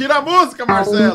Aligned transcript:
Tira 0.00 0.14
a 0.16 0.22
música, 0.22 0.64
Marcelo! 0.64 1.12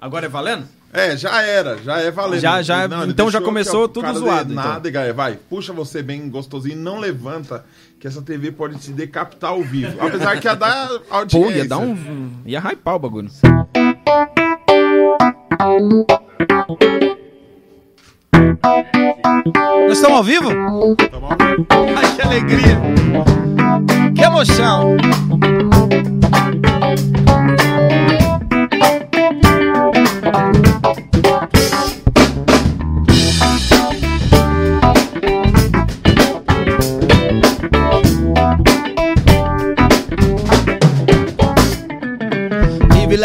Agora 0.00 0.26
é 0.26 0.28
valendo? 0.28 0.66
É, 0.92 1.16
já 1.16 1.40
era, 1.40 1.78
já 1.78 1.98
é 2.00 2.10
valendo. 2.10 2.40
Já- 2.40 2.60
já- 2.60 2.86
ele 2.86 3.12
então 3.12 3.30
já 3.30 3.40
começou 3.40 3.86
tudo 3.86 4.12
zoado, 4.12 4.52
então. 4.52 4.64
Nada, 4.64 4.90
Gaia, 4.90 5.12
vai, 5.14 5.38
puxa 5.48 5.72
você 5.72 6.02
bem 6.02 6.28
gostosinho, 6.28 6.76
não 6.76 6.98
levanta, 6.98 7.64
que 8.00 8.08
essa 8.08 8.20
TV 8.20 8.50
pode 8.50 8.82
se 8.82 8.90
decapitar 8.90 9.50
ao 9.50 9.62
vivo. 9.62 9.94
Apesar 10.04 10.40
que 10.40 10.48
ia 10.48 10.56
dar 10.56 10.90
audiência. 11.08 11.40
Pô, 11.52 11.56
ia 11.56 11.68
dar 11.68 11.78
um. 11.78 12.32
ia 12.44 12.58
hypar 12.58 12.96
o 12.96 12.98
bagulho. 12.98 13.30
Nós 19.88 19.92
estamos 19.98 20.16
ao 20.16 20.24
vivo? 20.24 20.48
Tá 20.96 21.20
bom? 21.20 21.28
Ai, 21.96 22.16
que 22.16 22.22
alegria! 22.22 22.80
Que 24.16 24.22
emoção! 24.24 24.96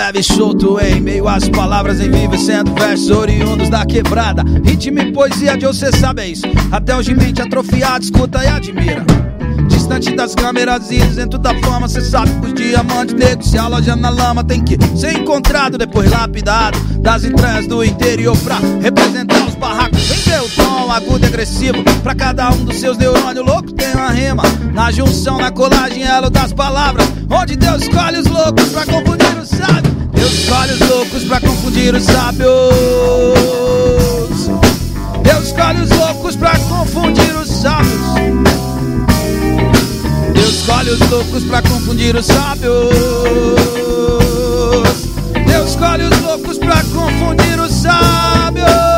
Leve 0.02 0.20
e 0.20 0.24
solto 0.24 0.80
em 0.80 1.00
meio 1.00 1.28
às 1.28 1.48
palavras 1.48 2.00
envivecendo 2.00 2.74
versos 2.74 3.12
oriundos 3.12 3.70
da 3.70 3.86
quebrada. 3.86 4.44
Ritmo 4.66 5.00
e 5.00 5.12
poesia 5.12 5.56
de 5.56 5.68
você 5.68 5.92
sabeis. 5.92 6.42
Até 6.72 6.96
hoje 6.96 7.14
mente 7.14 7.40
atrofiado, 7.40 8.04
escuta 8.04 8.44
e 8.44 8.48
admira. 8.48 9.06
Distante 9.92 10.16
das 10.16 10.34
câmeras 10.34 10.90
e 10.90 10.96
isento 10.96 11.38
da 11.38 11.54
fama, 11.60 11.86
cê 11.86 12.00
sabe 12.00 12.32
que 12.40 12.48
os 12.48 12.54
diamantes 12.54 13.14
negros 13.14 13.52
se 13.52 13.58
alojam 13.58 13.98
na 13.98 14.10
lama. 14.10 14.42
Tem 14.42 14.64
que 14.64 14.78
ser 14.96 15.18
encontrado, 15.18 15.78
depois 15.78 16.10
lapidado. 16.10 16.80
Das 17.02 17.26
entranhas 17.26 17.68
do 17.68 17.84
interior 17.84 18.38
pra 18.38 18.58
representar 18.82 19.46
os 19.46 19.54
barracos. 19.56 20.02
Vem 20.08 20.18
ver 20.20 20.42
o 20.44 20.50
tom 20.52 20.90
agudo 20.90 21.26
e 21.26 21.28
agressivo. 21.28 21.84
Pra 22.04 22.16
cada 22.16 22.52
um 22.52 22.64
dos 22.64 22.78
seus 22.78 22.98
neurônios 22.98 23.46
louco 23.46 23.74
tem 23.74 23.94
uma 23.94 24.12
rima. 24.12 24.44
Na 24.74 24.92
junção, 24.92 25.38
na 25.38 25.52
colagem, 25.52 26.04
elo 26.04 26.30
das 26.30 26.54
palavras. 26.54 27.06
Onde 27.30 27.58
Deus 27.58 27.82
escolhe 27.82 28.18
os 28.18 28.28
loucos 28.28 28.70
pra 28.70 28.86
confundir 28.86 29.38
os 29.38 29.50
sábios. 29.50 29.94
Deus 30.14 30.34
escolhe 30.34 30.72
os 30.72 30.90
loucos 30.90 31.24
pra 31.26 31.42
confundir 31.42 31.96
os 31.96 32.04
sábios. 32.04 32.50
Deus 35.22 35.48
escolhe 35.48 35.82
os 35.82 35.90
loucos 35.90 36.36
pra 36.38 36.58
confundir 36.60 37.36
os 37.36 37.50
sábios. 37.50 38.61
Deus 40.42 40.56
escolhe 40.56 40.90
os 40.90 41.00
loucos 41.12 41.44
pra 41.44 41.62
confundir 41.62 42.16
os 42.16 42.26
sábios. 42.26 42.90
Deus 45.46 45.70
escolhe 45.70 46.04
os 46.04 46.22
loucos 46.22 46.58
pra 46.58 46.84
confundir 46.86 47.60
os 47.60 47.72
sábios. 47.72 48.91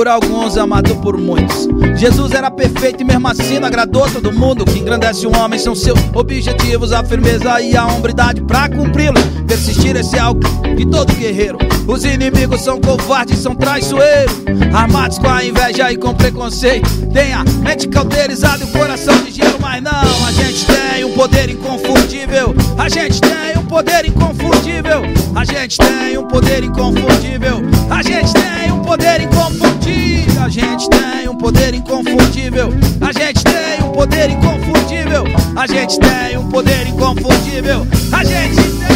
Por 0.00 0.08
alguns, 0.08 0.56
amado 0.56 0.96
por 1.02 1.18
muitos. 1.18 1.68
Jesus 1.94 2.32
era 2.32 2.50
perfeito 2.50 3.02
e 3.02 3.04
mesmo 3.04 3.28
assim 3.28 3.58
agradou 3.58 4.10
todo 4.10 4.32
mundo. 4.32 4.62
O 4.62 4.64
que 4.64 4.78
engrandece 4.78 5.26
um 5.26 5.38
homem 5.38 5.58
são 5.58 5.74
seus 5.74 5.98
objetivos, 6.14 6.90
a 6.90 7.04
firmeza 7.04 7.60
e 7.60 7.76
a 7.76 7.86
hombridade 7.86 8.40
pra 8.40 8.66
cumpri-los. 8.66 9.22
Persistir 9.46 9.94
esse 9.96 10.16
é 10.16 10.20
algo 10.20 10.40
de 10.74 10.86
todo 10.86 11.12
guerreiro. 11.12 11.58
Os 11.86 12.02
inimigos 12.02 12.62
são 12.62 12.80
covardes, 12.80 13.40
são 13.40 13.54
traiçoeiros, 13.54 14.36
armados 14.72 15.18
com 15.18 15.28
a 15.28 15.44
inveja 15.44 15.92
e 15.92 15.98
com 15.98 16.14
preconceito. 16.14 16.88
Tem 17.12 17.34
a 17.34 17.44
mente 17.62 17.86
cauterizada 17.86 18.64
e 18.64 18.68
o 18.68 18.70
coração 18.70 19.22
de 19.22 19.32
mas 19.58 19.82
não, 19.82 20.26
a 20.26 20.32
gente 20.32 20.66
tem 20.66 21.04
um 21.04 21.12
poder 21.12 21.50
inconfundível. 21.50 22.54
A 22.78 22.88
gente 22.88 23.20
tem 23.20 23.58
um 23.58 23.64
poder 23.64 24.04
inconfundível. 24.06 25.02
A 25.34 25.44
gente 25.44 25.78
tem 25.78 26.18
um 26.18 26.26
poder 26.28 26.64
inconfundível. 26.64 27.62
A 27.90 28.02
gente 28.02 28.32
tem 28.32 28.72
um 28.72 28.82
poder 28.82 29.20
inconfundível. 29.20 30.42
A 30.42 30.48
gente 30.48 30.88
tem 30.88 31.28
um 31.28 31.36
poder 31.36 31.74
inconfundível. 31.74 32.68
A 33.00 33.12
gente 33.12 33.44
tem 33.44 33.84
um 33.84 33.92
poder 33.92 34.30
inconfundível. 34.30 35.24
A 35.56 35.66
gente 35.66 35.98
tem 35.98 36.38
um 36.38 36.48
poder 36.48 36.86
inconfundível. 36.86 37.86
A 38.12 38.24
gente 38.24 38.56
tem. 38.56 38.90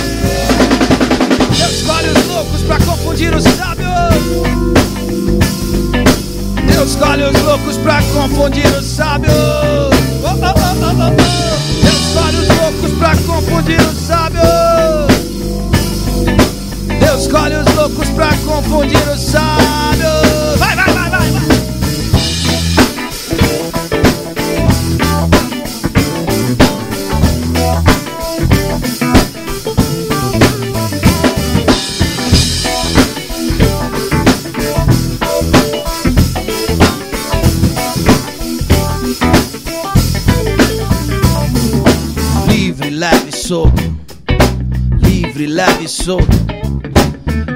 Deus 1.56 1.72
escolhe 1.72 2.08
os 2.08 2.26
loucos 2.26 2.62
pra 2.62 2.78
confundir 2.78 3.34
os 3.34 3.44
sábios. 3.44 3.88
Deus 6.66 6.90
escolhe 6.90 7.22
os 7.22 7.42
loucos 7.42 7.76
pra 7.78 8.02
confundir 8.14 8.66
os 8.66 8.84
sábios. 8.84 10.03
Deus 11.82 11.94
escolhe 12.08 12.36
os 12.38 12.48
loucos 12.58 12.92
pra 12.98 13.16
confundir 13.26 13.80
os 13.80 13.98
sábios. 14.06 14.44
Deus 17.00 17.22
escolhe 17.22 17.56
os 17.56 17.74
loucos 17.74 18.08
pra 18.10 18.28
confundir 18.46 19.08
os 19.08 19.20
sábios. 19.20 20.63
Solto. 46.04 46.36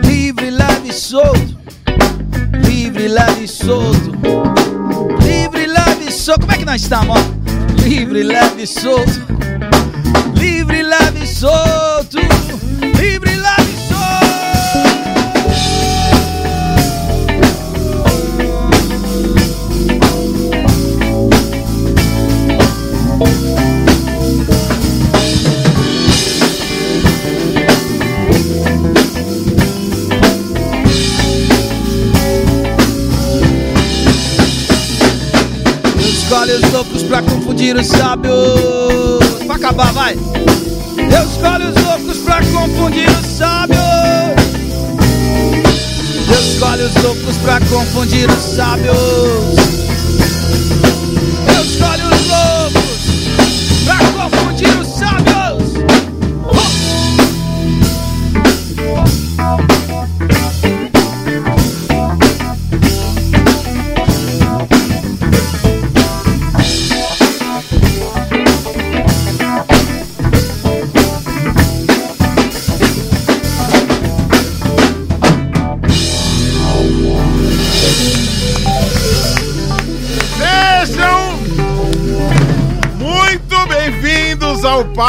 Livre, 0.04 0.50
leve 0.50 0.88
e 0.88 0.92
solto. 0.94 1.58
Livre, 2.64 3.06
leve 3.06 3.44
e 3.44 3.46
solto. 3.46 4.10
Livre, 5.20 5.66
leve 5.66 6.06
e 6.08 6.10
solto. 6.10 6.40
Como 6.40 6.52
é 6.52 6.56
que 6.56 6.64
nós 6.64 6.80
estamos? 6.80 7.18
ó? 7.18 7.82
Livre, 7.82 8.22
leve 8.22 8.62
e 8.62 8.66
solto. 8.66 9.20
Livre, 10.34 10.82
leve 10.82 11.24
e 11.24 11.26
solto. 11.26 11.67
Confundir 37.58 37.76
os 37.76 37.86
sábios. 37.88 39.44
Pra 39.46 39.56
acabar, 39.56 39.92
vai. 39.92 40.14
Deus 40.14 41.32
escolhe 41.32 41.64
os 41.66 41.84
loucos 41.84 42.18
pra 42.18 42.36
confundir 42.36 43.08
os 43.08 43.26
sábios. 43.26 43.80
Deus 46.28 46.54
escolhe 46.54 46.82
os 46.84 47.02
loucos 47.02 47.36
pra 47.38 47.60
confundir 47.60 48.30
os 48.30 48.42
sábios. 48.54 48.96
Deus 51.46 51.66
escolhe 51.66 51.97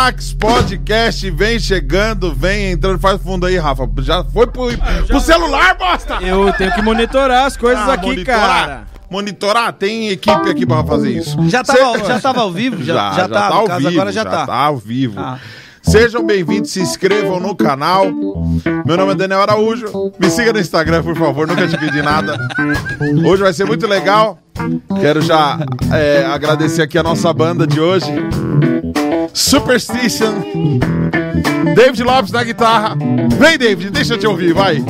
ao 0.10 0.14
Pax 0.14 0.34
Podcast. 0.34 1.30
Vem 1.32 1.60
chegando, 1.60 2.34
vem 2.34 2.72
entrando. 2.72 3.00
Faz 3.00 3.22
fundo 3.22 3.46
aí, 3.46 3.58
Rafa. 3.58 3.88
Já 4.00 4.24
foi 4.24 4.48
pro, 4.48 4.68
pro 5.08 5.20
celular, 5.20 5.76
bosta? 5.78 6.18
Eu 6.22 6.52
tenho 6.54 6.74
que 6.74 6.82
monitorar 6.82 7.46
as 7.46 7.56
coisas 7.56 7.88
Ah, 7.88 7.94
aqui, 7.94 8.08
monitorar. 8.08 8.40
cara. 8.40 8.84
monitorar, 9.10 9.74
tem 9.74 10.10
equipe 10.10 10.50
aqui 10.50 10.66
pra 10.66 10.84
fazer 10.84 11.12
isso. 11.12 11.38
Já 11.48 11.64
tava, 11.64 12.00
já 12.00 12.20
tava 12.20 12.42
ao 12.42 12.52
vivo? 12.52 12.84
Já, 12.84 13.14
já, 13.14 13.28
tá, 13.28 13.48
ao 13.48 13.62
no 13.62 13.68
caso, 13.68 13.80
vivo, 13.80 13.92
agora 13.92 14.12
já, 14.12 14.26
tá. 14.26 14.54
ao 14.54 14.78
vivo. 14.78 15.20
Ah. 15.20 15.38
Sejam 15.82 16.26
bem-vindos, 16.26 16.72
se 16.72 16.82
inscrevam 16.82 17.40
no 17.40 17.56
canal. 17.56 18.06
Meu 18.86 18.98
nome 18.98 19.14
é 19.14 19.16
Daniel 19.16 19.42
Araújo. 19.42 20.12
Me 20.20 20.30
siga 20.30 20.52
no 20.52 20.60
Instagram, 20.60 21.04
por 21.04 21.16
favor, 21.16 21.48
nunca 21.48 21.68
te 21.68 21.78
pedi 21.78 22.02
nada. 22.02 22.38
Hoje 23.26 23.42
vai 23.42 23.54
ser 23.54 23.66
muito 23.66 23.88
legal. 23.88 24.40
Quero 25.00 25.22
já 25.22 25.58
é, 25.92 26.26
agradecer 26.26 26.82
aqui 26.82 26.98
a 26.98 27.04
nossa 27.04 27.32
banda 27.32 27.66
de 27.66 27.80
hoje. 27.80 28.12
Superstition. 29.40 30.44
David 31.74 32.04
Lopes 32.04 32.30
na 32.30 32.44
guitarra. 32.44 32.98
Vem, 33.38 33.58
David, 33.58 33.90
deixa 33.90 34.16
eu 34.16 34.20
te 34.20 34.28
ouvir, 34.28 34.54
vai. 34.54 34.84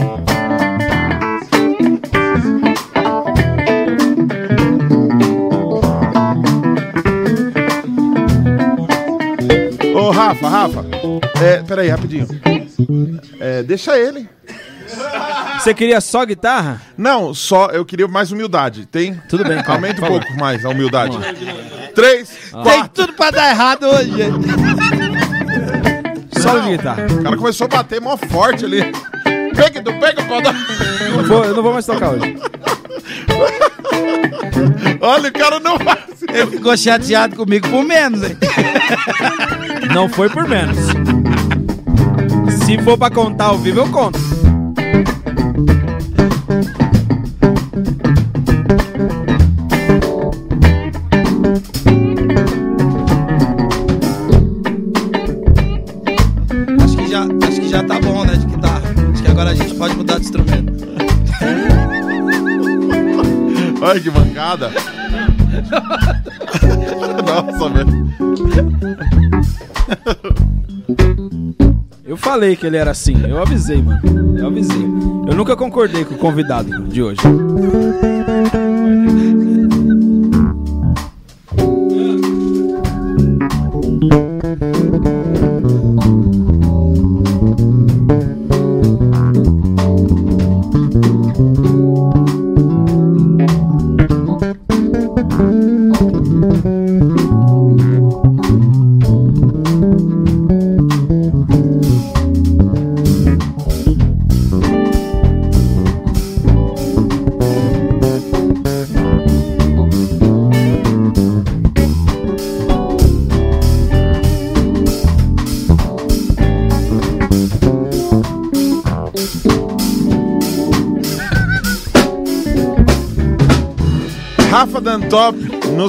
Ô, 9.96 10.10
Rafa, 10.10 10.50
Rafa. 10.50 10.86
É, 11.44 11.62
peraí, 11.62 11.90
rapidinho. 11.90 12.28
É, 13.40 13.62
deixa 13.62 14.00
ele. 14.00 14.28
Você 15.60 15.76
queria 15.76 16.02
só 16.02 16.26
guitarra? 16.26 16.82
Não, 16.98 17.36
só 17.36 17.68
eu 17.68 17.86
queria 17.86 18.08
mais 18.08 18.32
humildade. 18.32 18.88
Tem? 18.88 19.14
Tudo 19.30 19.44
bem. 19.44 19.62
Aumenta 19.64 20.04
um 20.04 20.08
pouco 20.08 20.34
mais 20.34 20.66
a 20.66 20.70
humildade. 20.70 21.18
Três, 21.96 22.30
Tem 22.52 22.62
quatro. 22.64 22.90
tudo 23.06 23.14
pra 23.14 23.32
dar 23.32 23.50
errado 23.50 23.84
hoje. 23.88 24.12
Só 26.40 26.58
de 26.60 26.70
guitarra. 26.78 27.06
O 27.12 27.24
cara 27.24 27.38
começou 27.38 27.66
a 27.66 27.68
bater 27.68 28.00
mó 28.02 28.16
forte 28.18 28.66
ali. 28.66 28.84
Pega, 29.56 29.82
tu 29.84 29.92
pega, 30.00 30.24
pode. 30.24 30.48
Não 31.16 31.24
vou- 31.26 31.46
eu 31.46 31.56
não 31.56 31.64
vou 31.64 31.74
mais 31.74 31.86
tocar 31.86 32.12
hoje. 32.12 32.38
Olha, 35.02 35.30
o 35.30 35.34
cara 35.34 35.60
não 35.60 35.78
vai. 35.78 35.98
Ele 36.34 36.48
ficou 36.48 36.78
chateado 36.78 37.36
comigo 37.36 37.68
por 37.70 37.84
menos, 37.84 38.24
hein? 38.24 38.38
Não 39.94 40.08
foi 40.08 40.30
por 40.30 40.48
menos. 40.48 40.78
Se 42.66 42.78
for 42.84 42.98
pra 42.98 43.10
contar 43.10 43.46
ao 43.46 43.58
vivo, 43.58 43.80
eu 43.82 43.90
conto. 43.90 44.20
Já, 57.80 57.84
tá 57.84 58.00
bom, 58.00 58.24
né, 58.26 58.36
de 58.36 58.46
guitarra. 58.46 58.82
Acho 59.12 59.24
que 59.24 59.32
agora 59.32 59.50
a 59.52 59.54
gente 59.54 59.76
pode 59.76 59.96
mudar 59.96 60.16
de 60.16 60.22
instrumento. 60.22 60.74
Olha 63.82 64.00
que 64.00 64.10
mancada. 64.10 64.72
Nossa, 67.26 67.70
velho. 67.70 68.10
Eu 72.04 72.18
falei 72.18 72.58
que 72.58 72.66
ele 72.66 72.78
era 72.78 72.90
assim. 72.92 73.16
Eu 73.26 73.42
avisei, 73.42 73.82
mano. 73.82 74.38
Eu 74.38 74.48
avisei. 74.48 74.84
Eu 75.28 75.36
nunca 75.36 75.56
concordei 75.56 76.04
com 76.04 76.16
o 76.16 76.18
convidado 76.18 76.84
de 76.84 77.02
hoje. 77.02 77.22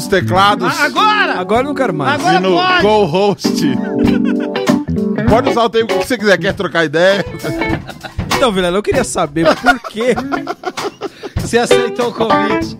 Nos 0.00 0.06
teclados 0.06 0.80
Agora! 0.80 1.38
Agora 1.38 1.60
eu 1.60 1.64
não 1.64 1.74
quero 1.74 1.92
mais. 1.92 2.14
Agora 2.14 2.36
e 2.36 2.40
no 2.40 2.52
pode! 2.52 2.82
co-host. 2.82 3.66
Pode 5.28 5.50
usar 5.50 5.64
o 5.64 5.68
tempo 5.70 5.98
que 5.98 6.06
você 6.06 6.16
quiser. 6.16 6.38
Quer 6.38 6.54
trocar 6.54 6.84
ideia? 6.84 7.24
Então, 8.34 8.50
Vilela, 8.50 8.78
eu 8.78 8.82
queria 8.82 9.04
saber 9.04 9.46
por 9.56 9.78
quê. 9.90 10.14
Você 11.36 11.58
aceitou 11.58 12.08
o 12.08 12.12
convite. 12.12 12.76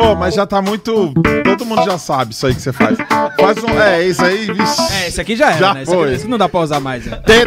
Ô, 0.00 0.14
mas 0.14 0.34
já 0.34 0.46
tá 0.46 0.62
muito. 0.62 1.12
Todo 1.44 1.64
mundo 1.66 1.84
já 1.84 1.98
sabe 1.98 2.32
isso 2.32 2.46
aí 2.46 2.54
que 2.54 2.62
você 2.62 2.72
faz. 2.72 2.96
Faz 3.38 3.64
um. 3.64 3.80
É, 3.80 4.02
isso 4.04 4.24
aí, 4.24 4.46
vixe. 4.46 4.92
É, 4.94 5.08
esse 5.08 5.20
aqui 5.20 5.36
já 5.36 5.50
era, 5.50 5.58
Já 5.58 5.74
né? 5.74 5.82
Esse, 5.82 5.92
aqui, 5.92 6.00
foi. 6.02 6.14
esse 6.14 6.26
não 6.28 6.38
dá 6.38 6.48
pra 6.48 6.60
usar 6.60 6.80
mais, 6.80 7.04
né? 7.04 7.20
É 7.26 7.44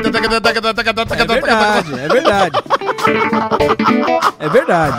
É 1.13 1.25
verdade, 1.25 1.99
é 1.99 2.07
verdade. 2.07 2.59
É 4.39 4.50
verdade. 4.50 4.98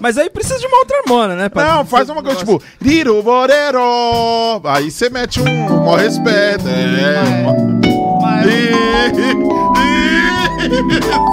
Mas 0.00 0.18
aí 0.18 0.28
precisa 0.28 0.58
de 0.58 0.66
uma 0.66 0.78
outra 0.78 0.98
harmona, 0.98 1.34
né? 1.34 1.48
pra- 1.48 1.64
Não, 1.76 1.84
faz 1.86 2.08
uma 2.10 2.22
coisa 2.22 2.38
tipo. 2.38 2.60
Liro 2.80 3.22
Borero. 3.22 3.80
Aí 4.64 4.90
você 4.90 5.08
mete 5.08 5.40
um. 5.40 5.44
maior 5.84 5.98
respeito. 5.98 6.68
É. 6.68 7.24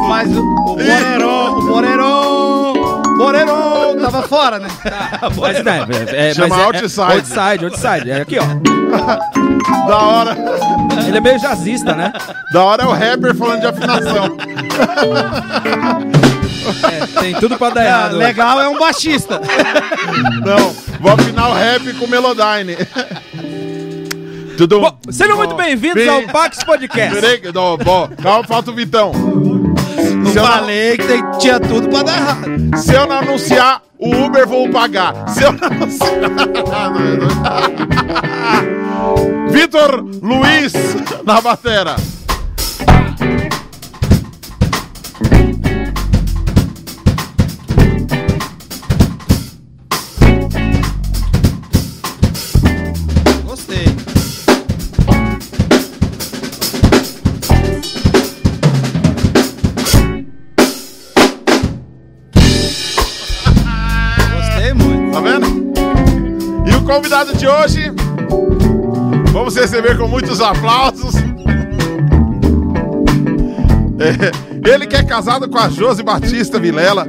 Mas 0.08 0.30
o, 0.36 0.40
o 0.42 0.66
Morero, 0.78 1.30
o 1.30 1.62
Morero, 1.64 2.74
Morero 3.18 3.52
tava 4.01 4.22
fora, 4.24 4.60
né? 4.60 4.67
Mas, 5.39 5.63
né, 5.63 5.86
é, 6.12 6.34
Chama 6.34 6.48
mas 6.50 6.58
é- 6.58 6.62
é- 6.62 6.65
outside. 6.65 7.01
outside, 7.13 7.65
outside. 7.65 8.12
É 8.12 8.22
aqui, 8.22 8.38
ó. 8.39 8.46
Da 9.88 9.98
hora. 9.98 10.38
Ele 11.08 11.17
é 11.17 11.20
meio 11.22 11.39
jazzista, 11.39 11.93
né? 11.96 12.12
Da 12.53 12.63
hora 12.63 12.84
é 12.84 12.86
o 12.86 12.91
rapper 12.91 13.34
falando 13.36 13.62
de 13.62 13.67
afinação. 13.67 14.38
É, 16.91 17.20
tem 17.22 17.34
tudo 17.36 17.58
pra 17.58 17.70
dar 17.70 17.81
Ah, 17.81 17.86
errado. 17.86 18.17
legal 18.17 18.62
é 18.62 18.67
um 18.67 18.77
baixista. 18.77 19.39
Não, 20.46 20.74
vou 21.00 21.12
afinar 21.13 21.50
o 21.50 21.53
rap 21.53 21.93
com 21.93 22.08
Melodyne. 22.08 22.77
Tudo 24.58 24.79
Bom, 24.81 24.98
sejam 25.10 25.38
muito 25.38 25.55
bem-vindos 25.55 26.08
ao 26.08 26.22
Pax 26.24 26.63
Podcast. 26.63 27.15
Peraí, 27.20 27.41
não, 27.53 27.77
bom, 27.77 28.10
calma, 28.22 28.43
falta 28.48 28.72
o 28.72 28.75
Vitão. 28.75 29.12
Eu 30.01 30.25
Se 30.31 30.38
eu, 30.39 30.46
falei 30.46 30.98
que 30.98 31.08
tem- 31.08 31.24
tinha 31.39 31.60
tudo 31.60 31.88
pra 31.89 32.03
dar 32.03 32.15
errado. 32.17 32.77
se 32.77 32.93
eu 32.93 33.08
não 33.08 33.17
anunciar, 33.20 33.81
o 33.98 34.25
Uber 34.25 34.48
vou 34.48 34.70
pagar. 34.70 35.13
Se 35.29 35.43
eu 35.43 35.51
não 35.51 35.67
anunciar. 35.67 36.12
Vitor 39.51 40.03
Luiz 40.22 40.74
na 41.25 41.41
batera. 41.41 41.96
Convidado 66.91 67.33
de 67.38 67.48
hoje, 67.48 67.89
vamos 69.31 69.55
receber 69.55 69.98
com 69.98 70.10
muitos 70.10 70.41
aplausos. 70.41 71.15
É, 73.98 74.69
ele 74.69 74.86
que 74.86 74.98
é 74.98 75.03
casado 75.03 75.48
com 75.48 75.57
a 75.57 75.69
Josi 75.69 76.03
Batista 76.03 76.60
Vilela, 76.60 77.07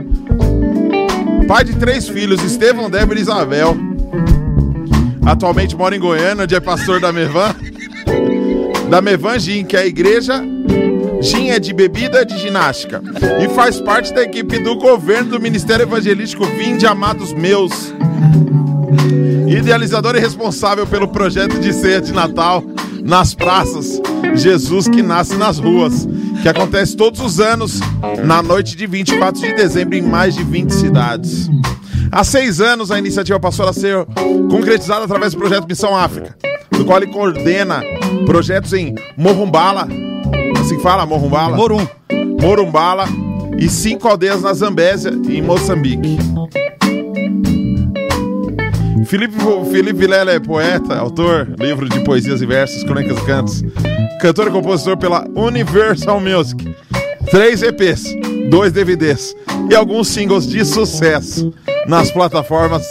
pai 1.49 1.65
de 1.65 1.75
três 1.75 2.09
filhos, 2.09 2.45
Estevão, 2.45 2.89
Débora 2.89 3.19
e 3.19 3.23
Isabel. 3.23 3.77
Atualmente 5.27 5.75
mora 5.75 5.97
em 5.97 5.99
Goiânia, 5.99 6.45
onde 6.45 6.55
é 6.55 6.61
pastor 6.61 7.01
da 7.01 7.11
Mevan. 7.11 7.53
Da 8.89 9.03
Mevan 9.03 9.41
Gin, 9.41 9.65
que 9.65 9.77
é 9.77 9.81
a 9.81 9.87
igreja 9.87 10.45
Gin 11.21 11.51
é 11.51 11.59
de 11.59 11.73
bebida 11.73 12.25
de 12.25 12.39
ginástica 12.39 13.03
e 13.43 13.49
faz 13.53 13.81
parte 13.81 14.15
da 14.15 14.23
equipe 14.23 14.61
do 14.61 14.77
governo 14.77 15.31
do 15.31 15.41
Ministério 15.41 15.83
Evangelístico 15.83 16.45
Vinde 16.45 16.87
Amados 16.87 17.33
Meus. 17.33 17.93
Idealizador 19.59 20.17
e 20.17 20.21
responsável 20.21 20.87
pelo 20.87 21.09
projeto 21.09 21.59
de 21.59 21.73
ceia 21.73 22.01
de 22.01 22.13
Natal 22.13 22.63
nas 23.03 23.35
praças, 23.35 24.01
Jesus 24.35 24.89
que 24.89 25.03
nasce 25.03 25.37
nas 25.37 25.59
ruas. 25.59 26.09
que 26.43 26.49
acontece 26.49 26.97
todos 26.97 27.21
os 27.21 27.39
anos 27.39 27.79
na 28.25 28.43
noite 28.43 28.77
de 28.77 28.85
24 28.85 29.41
de 29.41 29.55
dezembro 29.55 29.95
em 29.97 30.03
mais 30.03 30.35
de 30.35 30.43
20 30.43 30.71
cidades. 30.71 31.49
Há 32.11 32.25
seis 32.25 32.61
anos, 32.61 32.91
a 32.91 32.99
iniciativa 32.99 33.39
passou 33.39 33.69
a 33.69 33.73
ser 33.73 34.05
concretizada 34.51 35.05
através 35.05 35.35
do 35.35 35.39
projeto 35.39 35.69
Missão 35.69 35.97
África, 35.97 36.37
do 36.73 36.85
qual 36.85 37.01
ele 37.01 37.13
coordena 37.13 37.81
projetos 38.27 38.73
em 38.73 38.97
Morumbala, 39.17 39.87
assim 40.61 40.81
fala, 40.81 41.07
Morumbala? 41.07 41.57
Morum. 41.57 41.87
Morumbala 42.41 43.05
e 43.57 43.69
cinco 43.69 44.09
aldeias 44.09 44.43
na 44.43 44.53
Zambésia 44.53 45.13
e 45.29 45.37
em 45.37 45.43
Moçambique. 45.43 46.19
Felipe, 49.07 49.37
Felipe 49.71 49.93
Vilela 49.99 50.33
é 50.33 50.39
poeta, 50.39 50.97
autor, 50.97 51.55
livro 51.59 51.89
de 51.89 52.01
poesias 52.01 52.41
e 52.41 52.47
versos, 52.47 52.85
crônicas 52.85 53.19
e 53.19 53.25
cantos, 53.25 53.65
cantor 54.21 54.49
e 54.49 54.51
compositor 54.51 54.97
pela 54.97 55.27
Universal 55.35 56.21
Music. 56.21 56.75
Três 57.31 57.63
EPs, 57.63 58.05
dois 58.51 58.73
DVDs 58.73 59.35
e 59.71 59.75
alguns 59.75 60.09
singles 60.09 60.47
de 60.47 60.65
sucesso 60.65 61.53
nas 61.87 62.11
plataformas 62.11 62.85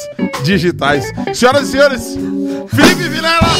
digitais. 0.43 1.11
Senhoras 1.33 1.69
e 1.69 1.71
senhores, 1.71 2.17
Felipe 2.67 3.09
Vilela! 3.09 3.51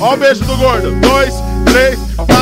Ó 0.00 0.14
o 0.14 0.16
beijo 0.16 0.44
do 0.44 0.56
gordo. 0.56 0.92
Dois, 1.00 1.34
três, 1.64 1.98
tá. 2.16 2.37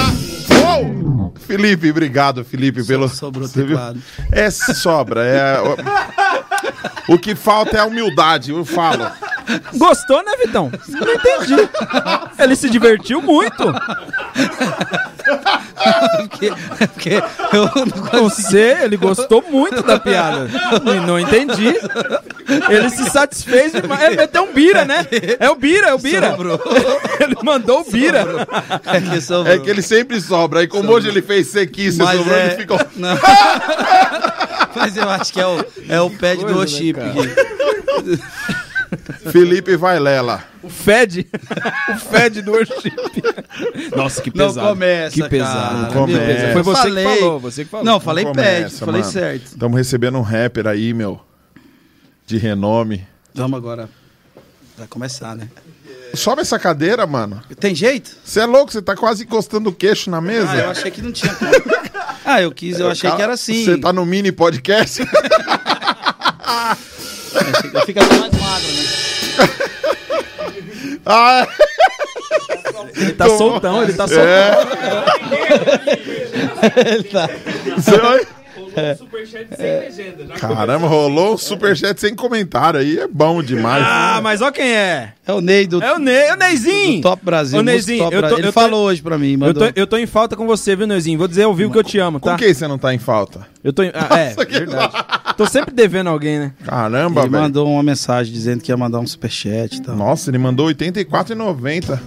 Felipe, 1.46 1.90
obrigado, 1.90 2.44
Felipe, 2.44 2.84
pelo. 2.84 3.08
sobrou 3.08 3.48
teclado. 3.48 4.00
É 4.32 4.50
sobra. 4.50 5.24
É... 5.24 5.60
O... 7.08 7.14
o 7.14 7.18
que 7.18 7.34
falta 7.34 7.76
é 7.76 7.80
a 7.80 7.86
humildade, 7.86 8.50
eu 8.50 8.64
falo. 8.64 9.10
Gostou, 9.74 10.22
né, 10.24 10.32
Vitão? 10.44 10.70
Não 10.88 11.14
entendi. 11.14 11.68
Ele 12.38 12.56
se 12.56 12.68
divertiu 12.68 13.22
muito. 13.22 13.72
Porque, 16.18 16.52
porque 16.78 17.22
eu 17.52 17.70
não 18.12 18.28
Você, 18.28 18.78
ele 18.82 18.96
gostou 18.96 19.44
muito 19.48 19.82
da 19.82 19.98
piada. 19.98 20.48
E 20.84 21.06
não 21.06 21.18
entendi. 21.18 21.74
Ele 22.68 22.90
se 22.90 23.10
satisfez 23.10 23.72
demais. 23.72 24.02
Ele 24.04 24.16
meteu 24.16 24.44
um 24.44 24.52
bira, 24.52 24.84
né? 24.84 25.06
É 25.38 25.50
o 25.50 25.56
bira, 25.56 25.88
é 25.88 25.94
o 25.94 25.98
bira. 25.98 26.30
Sobrou. 26.30 26.60
Ele 27.20 27.36
mandou 27.42 27.80
o 27.80 27.90
bira. 27.90 28.24
É 28.84 29.00
que 29.00 29.20
sobrou. 29.20 29.54
É 29.54 29.58
que 29.58 29.68
ele 29.68 29.82
sempre 29.82 30.20
sobra. 30.20 30.62
E 30.62 30.68
como 30.68 30.92
hoje 30.92 31.08
ele 31.08 31.22
fez 31.22 31.48
sequice, 31.48 31.98
Mas 31.98 32.18
sobrou, 32.18 32.36
é... 32.36 32.46
ele 32.46 32.56
ficou. 32.56 32.80
Não. 32.96 33.16
Mas 34.76 34.96
eu 34.96 35.08
acho 35.08 35.32
que 35.32 35.40
é 35.40 35.46
o, 35.46 35.64
é 35.88 36.00
o 36.00 36.10
pad 36.10 36.36
do 36.36 36.42
coisa, 36.42 36.58
né, 36.58 36.64
Oship. 36.64 36.94
cara? 36.94 38.65
Felipe 39.32 39.76
Vailela. 39.76 40.44
O 40.62 40.68
Fed. 40.68 41.26
O 41.88 41.98
Fed 41.98 42.42
do 42.42 42.52
worship. 42.52 42.92
Nossa, 43.94 44.20
que 44.22 44.30
Não 44.36 44.48
pesado. 44.48 44.68
começa, 44.68 45.14
Que 45.14 45.28
pesado. 45.28 45.54
cara. 45.60 45.74
Não 45.82 45.90
começa. 45.92 46.52
Foi 46.52 46.62
você 46.62 46.82
Falei. 46.82 47.04
que 47.06 47.18
falou. 47.20 47.40
Você 47.40 47.64
que 47.64 47.70
falou. 47.70 47.86
Não, 47.86 48.00
falei 48.00 48.24
Começa, 48.24 48.84
falei 48.84 49.00
mano. 49.02 49.12
certo. 49.12 49.44
Estamos 49.46 49.76
recebendo 49.76 50.18
um 50.18 50.22
rapper 50.22 50.66
aí, 50.66 50.92
meu. 50.92 51.20
De 52.26 52.36
renome. 52.38 53.06
Vamos 53.34 53.56
agora. 53.56 53.88
Vai 54.76 54.86
começar, 54.88 55.34
né? 55.36 55.48
Sobe 56.14 56.40
essa 56.42 56.58
cadeira, 56.58 57.06
mano. 57.06 57.42
Tem 57.60 57.74
jeito? 57.74 58.16
Você 58.24 58.40
é 58.40 58.46
louco? 58.46 58.72
Você 58.72 58.80
tá 58.82 58.96
quase 58.96 59.24
encostando 59.24 59.70
o 59.70 59.72
queixo 59.72 60.10
na 60.10 60.20
mesa. 60.20 60.50
Ah, 60.50 60.56
eu 60.58 60.70
achei 60.70 60.90
que 60.90 61.00
não 61.02 61.12
tinha 61.12 61.32
como. 61.34 61.50
Ah, 62.28 62.42
eu 62.42 62.50
quis, 62.50 62.80
eu 62.80 62.90
achei 62.90 63.08
que 63.08 63.22
era 63.22 63.34
assim. 63.34 63.64
Você 63.64 63.78
tá 63.78 63.92
no 63.92 64.04
mini 64.04 64.32
podcast? 64.32 65.00
Fica 67.86 68.04
até 68.04 68.18
mais 68.18 68.32
magro, 68.32 68.72
né? 68.72 68.95
ah, 71.06 71.46
Ele 72.94 73.12
tá 73.12 73.28
soltão, 73.28 73.82
ele 73.82 73.92
tá 73.92 74.06
soltão. 74.08 74.26
Vai- 78.76 78.96
Caramba, 80.38 80.86
rolou 80.86 81.34
um 81.34 81.38
superchat 81.38 81.98
sem 82.00 82.14
comentário 82.14 82.80
aí. 82.80 82.98
É 82.98 83.08
bom 83.08 83.42
demais. 83.42 83.84
Ah, 83.86 84.20
mas 84.22 84.42
ó 84.42 84.50
quem 84.50 84.68
é. 84.70 85.12
É 85.26 85.32
o 85.32 85.40
Ney 85.40 85.66
do, 85.66 85.82
É 85.82 85.92
o 85.94 85.98
Ney, 85.98 86.14
é 86.28 86.34
o 86.34 86.36
Neyzinho. 86.36 86.96
do 86.98 87.02
Top 87.02 87.24
Brasil. 87.24 87.62
Neyzinho, 87.62 88.04
Top 88.04 88.14
eu 88.14 88.20
tô- 88.20 88.26
Brasil. 88.28 88.38
Ele 88.38 88.48
eu 88.48 88.52
tô- 88.52 88.60
falou 88.60 88.86
hoje 88.86 89.02
pra 89.02 89.18
mim, 89.18 89.32
Eu 89.32 89.38
mandou. 89.38 89.72
tô, 89.72 89.80
eu 89.80 89.86
tô 89.86 89.96
em 89.96 90.06
falta 90.06 90.36
com 90.36 90.46
você, 90.46 90.76
viu, 90.76 90.86
Neyzinho? 90.86 91.18
Vou 91.18 91.26
dizer 91.28 91.42
ao 91.44 91.54
vivo 91.54 91.72
que 91.72 91.78
eu 91.78 91.84
te 91.84 91.98
amo, 91.98 92.20
Com 92.20 92.30
tá? 92.30 92.36
quem 92.36 92.52
você 92.54 92.68
não 92.68 92.78
tá 92.78 92.94
em 92.94 92.98
falta? 92.98 93.46
Eu 93.64 93.72
tô 93.72 93.82
em... 93.82 93.90
Ah, 93.94 94.18
é, 94.18 94.34
verdade. 94.44 94.92
Tô 95.36 95.46
sempre 95.46 95.74
devendo 95.74 96.08
alguém, 96.08 96.38
né? 96.38 96.52
Caramba, 96.64 97.22
Ele 97.22 97.30
velho. 97.30 97.42
mandou 97.42 97.68
uma 97.70 97.82
mensagem 97.82 98.32
dizendo 98.32 98.62
que 98.62 98.70
ia 98.70 98.76
mandar 98.76 99.00
um 99.00 99.06
superchat 99.06 99.76
e 99.76 99.82
tal. 99.82 99.96
Nossa, 99.96 100.30
ele 100.30 100.38
mandou 100.38 100.68
R$ 100.68 100.74
84,90. 100.74 101.98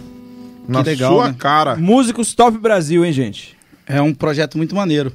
Na 0.68 0.82
legal, 0.82 1.14
sua 1.14 1.28
né? 1.30 1.36
cara. 1.38 1.76
Músicos 1.76 2.34
Top 2.36 2.58
Brasil, 2.58 3.04
hein, 3.04 3.12
gente? 3.12 3.58
É 3.88 4.00
um 4.02 4.14
projeto 4.14 4.56
muito 4.58 4.76
maneiro. 4.76 5.12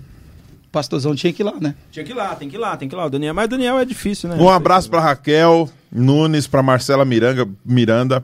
Pastorzão 0.74 1.14
tinha 1.14 1.32
que 1.32 1.42
ir 1.42 1.44
lá, 1.44 1.54
né? 1.60 1.74
Tinha 1.90 2.04
que 2.04 2.10
ir 2.12 2.14
lá, 2.14 2.34
tem 2.34 2.48
que 2.48 2.56
ir 2.56 2.58
lá, 2.58 2.76
tem 2.76 2.88
que 2.88 2.94
ir 2.94 2.98
lá. 2.98 3.06
O 3.06 3.10
Daniel, 3.10 3.32
mas 3.32 3.44
o 3.46 3.48
Daniel 3.48 3.78
é 3.78 3.84
difícil, 3.84 4.28
né? 4.28 4.36
Um 4.38 4.48
abraço 4.50 4.90
pra 4.90 5.00
Raquel 5.00 5.70
Nunes, 5.90 6.46
pra 6.46 6.62
Marcela 6.62 7.04
Miranga, 7.04 7.48
Miranda, 7.64 8.22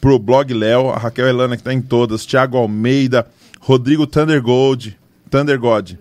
pro 0.00 0.18
blog 0.18 0.52
Léo, 0.52 0.90
a 0.90 0.98
Raquel 0.98 1.28
Elana 1.28 1.56
que 1.56 1.62
tá 1.62 1.72
em 1.72 1.80
todas, 1.80 2.26
Thiago 2.26 2.56
Almeida, 2.56 3.26
Rodrigo 3.60 4.06
Thundergold, 4.06 4.98
Thundergod, 5.30 5.98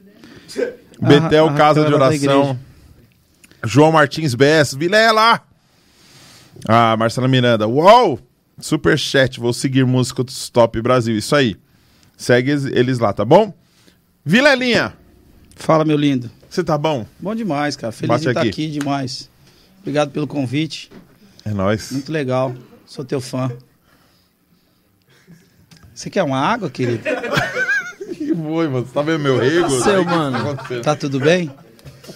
Betel 0.99 1.47
a 1.49 1.53
Casa 1.53 1.85
de 1.85 1.93
Oração. 1.93 2.59
João 3.63 3.91
Martins 3.91 4.33
Bess, 4.35 4.73
Vilela! 4.73 5.41
Ah, 6.67 6.95
Marcela 6.97 7.27
Miranda, 7.27 7.67
uau! 7.67 8.19
Superchat, 8.59 9.39
vou 9.39 9.51
seguir 9.53 9.85
Músicos 9.85 10.49
Top 10.49 10.79
Brasil, 10.81 11.17
isso 11.17 11.35
aí. 11.35 11.57
Segue 12.17 12.51
eles- 12.51 12.65
eles 12.65 12.99
lá, 12.99 13.11
tá 13.11 13.25
bom? 13.25 13.53
Vilelinha, 14.23 14.93
Fala, 15.55 15.83
meu 15.85 15.97
lindo. 15.97 16.29
você 16.49 16.63
tá 16.63 16.77
bom? 16.77 17.05
Bom 17.19 17.33
demais, 17.35 17.75
cara. 17.75 17.91
Feliz 17.91 18.09
Bate 18.09 18.23
de 18.23 18.29
estar 18.29 18.41
aqui. 18.41 18.49
aqui 18.49 18.67
demais. 18.69 19.29
Obrigado 19.81 20.11
pelo 20.11 20.27
convite. 20.27 20.91
É 21.43 21.51
nóis. 21.51 21.91
Muito 21.91 22.11
legal. 22.11 22.53
Sou 22.85 23.03
teu 23.05 23.21
fã. 23.21 23.51
Você 25.93 26.09
quer 26.09 26.23
uma 26.23 26.39
água, 26.39 26.69
querido? 26.69 27.03
Que 28.15 28.33
foi, 28.33 28.67
mano? 28.69 28.85
Você 28.85 28.93
tá 28.93 29.01
vendo 29.01 29.19
meu 29.19 29.37
rego? 29.37 29.69
Seu, 29.83 30.01
O 30.01 30.05
que 30.05 30.09
que 30.11 30.15
mano. 30.17 30.55
tá? 30.55 30.81
Tá 30.81 30.95
tudo 30.95 31.19
bem? 31.19 31.47
Por 32.03 32.13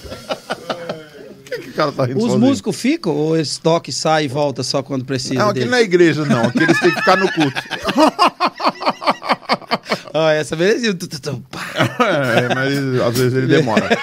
que, 1.45 1.59
que 1.59 1.69
o 1.69 1.73
cara 1.73 1.91
tá 1.91 2.05
rindo 2.05 2.19
Os 2.19 2.25
sozinho? 2.25 2.39
músicos 2.39 2.75
ficam 2.79 3.13
ou 3.13 3.35
eles 3.35 3.57
tocam 3.57 3.89
e 3.89 3.93
saem 3.93 4.25
e 4.25 4.27
voltam 4.29 4.63
só 4.63 4.81
quando 4.81 5.03
precisa 5.03 5.33
Não, 5.35 5.45
aqui 5.49 5.55
deles? 5.55 5.69
não 5.71 5.77
é 5.77 5.81
igreja, 5.81 6.25
não. 6.25 6.43
Aqui 6.45 6.63
eles 6.63 6.79
têm 6.79 6.91
que 6.91 6.97
ficar 6.99 7.17
no 7.17 7.29
culto. 7.33 7.61
Ah, 10.13 10.31
essa 10.33 10.55
pá. 11.51 11.59
É, 12.05 12.55
mas 12.55 13.01
às 13.01 13.17
vezes 13.17 13.33
ele 13.33 13.47
demora. 13.47 13.87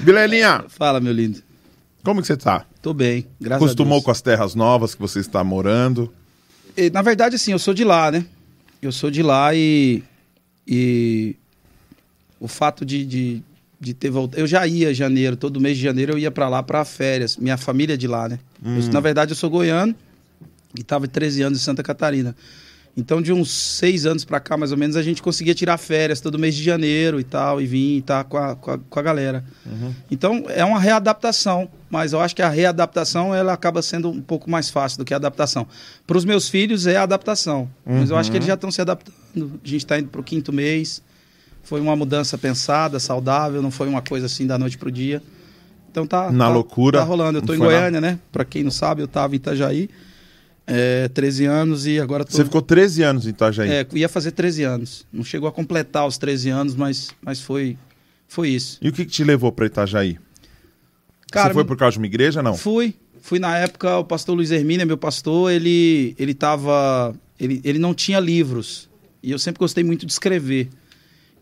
Vilelinha, 0.00 0.64
Fala, 0.68 1.00
meu 1.00 1.12
lindo. 1.12 1.40
como 2.02 2.20
que 2.20 2.26
você 2.26 2.36
tá? 2.36 2.64
Tô 2.80 2.94
bem, 2.94 3.26
graças 3.40 3.62
Acostumou 3.64 3.94
a 3.94 3.96
Deus. 3.96 4.04
com 4.04 4.10
as 4.10 4.20
terras 4.22 4.54
novas 4.54 4.94
que 4.94 5.00
você 5.00 5.20
está 5.20 5.44
morando? 5.44 6.12
E, 6.76 6.88
Na 6.90 7.02
verdade, 7.02 7.36
assim, 7.36 7.52
eu 7.52 7.58
sou 7.58 7.74
de 7.74 7.84
lá, 7.84 8.10
né? 8.10 8.24
Eu 8.80 8.92
sou 8.92 9.10
de 9.10 9.22
lá 9.22 9.54
e. 9.54 10.02
E. 10.66 11.36
O 12.38 12.48
fato 12.48 12.86
de, 12.86 13.04
de, 13.04 13.42
de 13.78 13.92
ter 13.92 14.08
voltado. 14.08 14.40
Eu 14.40 14.46
já 14.46 14.66
ia 14.66 14.90
em 14.90 14.94
janeiro, 14.94 15.36
todo 15.36 15.60
mês 15.60 15.76
de 15.76 15.82
janeiro 15.84 16.12
eu 16.14 16.18
ia 16.18 16.30
pra 16.30 16.48
lá 16.48 16.62
pra 16.62 16.82
férias. 16.86 17.36
Minha 17.36 17.58
família 17.58 17.92
é 17.92 17.96
de 17.98 18.06
lá, 18.06 18.26
né? 18.30 18.38
Eu- 18.64 18.90
na 18.92 19.00
verdade, 19.00 19.32
eu 19.32 19.36
sou 19.36 19.50
goiano 19.50 19.94
e 20.78 20.82
tava 20.82 21.06
13 21.08 21.42
anos 21.42 21.60
em 21.60 21.62
Santa 21.62 21.82
Catarina. 21.82 22.34
Então, 22.96 23.22
de 23.22 23.32
uns 23.32 23.50
seis 23.50 24.04
anos 24.04 24.24
pra 24.24 24.40
cá, 24.40 24.56
mais 24.56 24.72
ou 24.72 24.78
menos, 24.78 24.96
a 24.96 25.02
gente 25.02 25.22
conseguia 25.22 25.54
tirar 25.54 25.78
férias 25.78 26.20
todo 26.20 26.38
mês 26.38 26.56
de 26.56 26.62
janeiro 26.62 27.20
e 27.20 27.24
tal, 27.24 27.60
e 27.60 27.66
vir 27.66 27.98
e 27.98 28.02
tá 28.02 28.24
com 28.24 28.36
a, 28.36 28.56
com 28.56 28.72
a, 28.72 28.78
com 28.78 28.98
a 28.98 29.02
galera. 29.02 29.44
Então, 30.10 30.44
é 30.48 30.64
uma 30.64 30.78
readaptação, 30.78 31.68
mas 31.88 32.12
eu 32.12 32.20
acho 32.20 32.34
que 32.34 32.42
a 32.42 32.48
readaptação 32.48 33.32
ela 33.34 33.52
acaba 33.52 33.80
sendo 33.80 34.10
um 34.10 34.20
pouco 34.20 34.50
mais 34.50 34.70
fácil 34.70 34.98
do 34.98 35.04
que 35.04 35.14
a 35.14 35.16
adaptação. 35.16 35.66
Para 36.04 36.18
os 36.18 36.24
meus 36.24 36.48
filhos 36.48 36.86
é 36.86 36.96
a 36.96 37.04
adaptação, 37.04 37.70
mas 37.86 38.10
eu 38.10 38.16
acho 38.16 38.30
que 38.30 38.36
eles 38.36 38.46
já 38.46 38.54
estão 38.54 38.70
se 38.72 38.80
adaptando. 38.80 39.14
A 39.36 39.68
gente 39.68 39.84
está 39.84 39.98
indo 39.98 40.08
para 40.08 40.20
o 40.20 40.24
quinto 40.24 40.52
mês, 40.52 41.00
foi 41.62 41.80
uma 41.80 41.94
mudança 41.94 42.36
pensada, 42.36 42.98
saudável, 42.98 43.62
não 43.62 43.70
foi 43.70 43.88
uma 43.88 44.02
coisa 44.02 44.26
assim 44.26 44.46
da 44.46 44.58
noite 44.58 44.76
pro 44.76 44.90
dia. 44.90 45.22
Então 45.90 46.06
tá. 46.06 46.30
Na 46.30 46.46
tá- 46.46 46.50
loucura, 46.52 46.98
Tá 46.98 47.04
rolando. 47.04 47.38
Eu 47.38 47.42
não 47.46 47.54
em 47.54 47.58
lá? 47.58 47.66
Goiânia, 47.66 48.00
né? 48.00 48.18
Para 48.32 48.44
quem 48.44 48.62
não 48.62 48.70
sabe, 48.70 49.02
eu 49.02 49.08
tava 49.08 49.34
em 49.34 49.36
Itajaí, 49.36 49.88
é, 50.70 51.08
13 51.08 51.46
anos 51.46 51.86
e 51.86 51.98
agora 51.98 52.24
tô. 52.24 52.30
Você 52.30 52.44
ficou 52.44 52.62
13 52.62 53.02
anos 53.02 53.26
em 53.26 53.30
Itajaí. 53.30 53.68
É, 53.68 53.86
ia 53.92 54.08
fazer 54.08 54.30
13 54.30 54.62
anos. 54.62 55.06
Não 55.12 55.24
chegou 55.24 55.48
a 55.48 55.52
completar 55.52 56.06
os 56.06 56.16
13 56.16 56.48
anos, 56.50 56.76
mas, 56.76 57.10
mas 57.20 57.40
foi, 57.40 57.76
foi 58.28 58.50
isso. 58.50 58.78
E 58.80 58.88
o 58.88 58.92
que, 58.92 59.04
que 59.04 59.10
te 59.10 59.24
levou 59.24 59.50
pra 59.50 59.66
Itajaí? 59.66 60.16
Cara, 61.32 61.48
você 61.48 61.54
foi 61.54 61.64
por 61.64 61.76
causa 61.76 61.94
de 61.94 61.98
uma 61.98 62.06
igreja, 62.06 62.42
não? 62.42 62.56
Fui. 62.56 62.94
Fui 63.20 63.38
na 63.38 63.58
época, 63.58 63.98
o 63.98 64.04
pastor 64.04 64.34
Luiz 64.34 64.50
Hermínio, 64.50 64.86
meu 64.86 64.96
pastor, 64.96 65.50
ele 65.50 66.14
ele 66.18 66.32
tava 66.32 67.14
ele, 67.38 67.60
ele 67.64 67.78
não 67.78 67.92
tinha 67.92 68.20
livros. 68.20 68.88
E 69.22 69.30
eu 69.30 69.38
sempre 69.38 69.58
gostei 69.58 69.82
muito 69.82 70.06
de 70.06 70.12
escrever. 70.12 70.68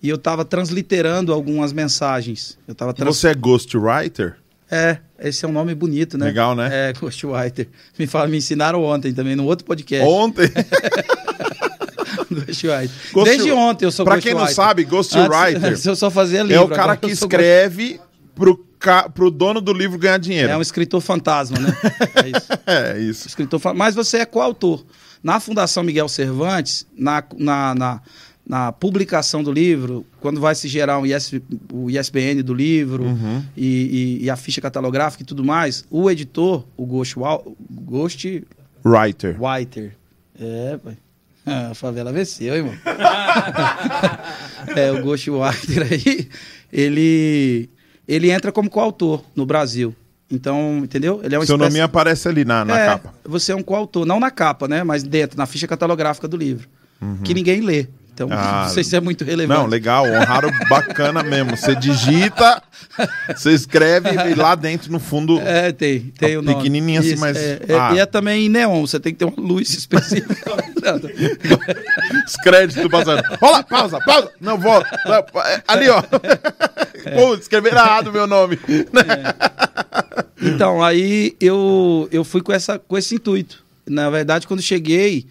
E 0.02 0.08
eu 0.08 0.16
tava 0.16 0.44
transliterando 0.44 1.32
algumas 1.32 1.72
mensagens. 1.72 2.58
Eu 2.66 2.74
tava 2.74 2.94
trans... 2.94 3.16
Você 3.16 3.28
é 3.28 3.34
ghostwriter? 3.34 4.36
É, 4.70 4.98
esse 5.20 5.44
é 5.44 5.48
um 5.48 5.52
nome 5.52 5.74
bonito, 5.74 6.16
né? 6.16 6.26
Legal, 6.26 6.54
né? 6.54 6.68
É, 6.90 6.92
Ghostwriter. 6.92 7.68
Me, 7.98 8.06
fala, 8.06 8.28
me 8.28 8.36
ensinaram 8.36 8.82
ontem 8.84 9.12
também, 9.12 9.34
no 9.36 9.44
outro 9.44 9.64
podcast. 9.64 10.06
Ontem. 10.06 10.48
Ghostwriter. 12.30 12.90
Ghost- 13.12 13.30
Desde 13.30 13.50
ontem 13.52 13.84
eu 13.84 13.92
sou 13.92 14.04
Pra 14.04 14.20
quem 14.20 14.32
não 14.32 14.40
ghostwriter. 14.40 14.64
sabe, 14.64 14.84
Ghostwriter 14.84 15.64
Antes, 15.64 15.84
eu 15.86 15.96
só 15.96 16.10
fazia 16.10 16.42
livro. 16.42 16.56
é 16.56 16.60
o 16.60 16.68
cara 16.68 16.96
que 16.96 17.10
escreve 17.10 18.00
pro, 18.34 18.56
ca... 18.78 19.08
pro 19.08 19.30
dono 19.30 19.60
do 19.60 19.72
livro 19.72 19.98
ganhar 19.98 20.18
dinheiro. 20.18 20.50
É 20.52 20.56
um 20.56 20.62
escritor 20.62 21.00
fantasma, 21.00 21.58
né? 21.58 21.76
É 22.14 22.28
isso. 22.28 22.48
É 22.66 22.98
isso. 23.00 23.28
escritor 23.28 23.60
Mas 23.74 23.94
você 23.94 24.18
é 24.18 24.26
coautor. 24.26 24.84
Na 25.22 25.40
Fundação 25.40 25.82
Miguel 25.82 26.08
Cervantes, 26.08 26.86
na, 26.96 27.24
na, 27.36 27.74
na, 27.74 28.00
na 28.48 28.72
publicação 28.72 29.42
do 29.42 29.52
livro, 29.52 30.06
quando 30.20 30.40
vai 30.40 30.54
se 30.54 30.66
gerar 30.68 30.98
um 30.98 31.04
IS, 31.04 31.34
o 31.70 31.90
ISBN 31.90 32.42
do 32.42 32.54
livro 32.54 33.04
Uhum. 33.04 33.44
e, 33.54 34.18
e- 34.20 34.24
e 34.24 34.30
a 34.30 34.36
ficha 34.36 34.58
catalográfica 34.60 35.22
e 35.22 35.26
tudo 35.26 35.44
mais, 35.44 35.84
o 35.90 36.10
editor, 36.10 36.64
o 36.74 36.86
Ghost, 36.86 37.14
Ghost 37.70 38.44
Writer. 38.84 39.36
Whiter. 39.38 39.94
É, 40.40 40.78
pai. 40.82 40.96
Ah, 41.44 41.68
a 41.70 41.74
favela 41.74 42.10
venceu, 42.12 42.54
irmão. 42.54 42.74
é, 44.76 44.92
o 44.92 45.02
Ghost 45.02 45.30
Whiter 45.30 45.88
aí, 45.90 46.28
ele, 46.72 47.68
ele 48.06 48.30
entra 48.30 48.52
como 48.52 48.68
coautor 48.70 49.22
no 49.34 49.44
Brasil. 49.46 49.94
Então, 50.30 50.80
entendeu? 50.84 51.20
Ele 51.24 51.34
é 51.34 51.38
uma 51.38 51.46
Seu 51.46 51.56
espécie- 51.56 51.70
nome 51.72 51.80
aparece 51.80 52.28
ali 52.28 52.44
na, 52.44 52.62
na 52.64 52.78
é, 52.78 52.86
capa. 52.86 53.14
Você 53.24 53.52
é 53.52 53.56
um 53.56 53.62
coautor, 53.62 54.04
não 54.04 54.20
na 54.20 54.30
capa, 54.30 54.68
né? 54.68 54.84
Mas 54.84 55.02
dentro, 55.02 55.38
na 55.38 55.46
ficha 55.46 55.66
catalográfica 55.66 56.28
do 56.28 56.36
livro. 56.36 56.68
Que 57.24 57.32
ninguém 57.32 57.60
lê. 57.60 57.86
Então, 58.24 58.28
Ah, 58.36 58.64
não 58.66 58.74
sei 58.74 58.82
se 58.82 58.96
é 58.96 59.00
muito 59.00 59.24
relevante. 59.24 59.60
Não, 59.60 59.66
legal, 59.68 60.04
honraram 60.04 60.50
bacana 60.68 61.22
mesmo. 61.22 61.56
Você 61.56 61.74
digita, 61.76 62.60
você 63.36 63.52
escreve 63.52 64.10
e 64.30 64.34
lá 64.34 64.54
dentro, 64.56 64.90
no 64.90 64.98
fundo. 64.98 65.40
É, 65.40 65.70
tem, 65.70 66.12
tem 66.18 66.36
o 66.36 66.42
nome. 66.42 66.56
Pequenininho 66.56 66.98
assim, 67.00 67.14
mas- 67.16 67.36
É, 67.36 67.60
é- 67.68 67.78
ah. 67.78 67.92
E 67.94 67.98
é 68.00 68.06
também 68.06 68.46
em 68.46 68.48
neon, 68.48 68.80
você 68.86 68.98
tem 68.98 69.12
que 69.12 69.18
ter 69.20 69.24
uma 69.24 69.34
luz 69.40 69.70
específica. 69.78 70.34
Os 72.26 72.36
créditos 72.42 72.88
passando. 72.90 73.22
Olha 73.40 73.52
lá, 73.52 73.62
pausa, 73.62 74.00
pausa. 74.00 74.30
Não, 74.40 74.58
volta. 74.58 74.88
É, 75.46 75.62
Ali, 75.68 75.88
ó. 75.88 76.02
Pô, 76.02 77.34
escreveram 77.34 77.76
errado 77.78 78.08
o 78.08 78.12
meu 78.12 78.26
nome. 78.26 78.58
Então, 80.40 80.82
aí 80.82 81.36
eu, 81.40 82.08
eu 82.12 82.24
fui 82.24 82.40
com, 82.42 82.52
essa, 82.52 82.78
com 82.78 82.96
esse 82.96 83.14
intuito. 83.14 83.62
Na 83.88 84.10
verdade, 84.10 84.46
quando 84.46 84.62
cheguei, 84.62 85.26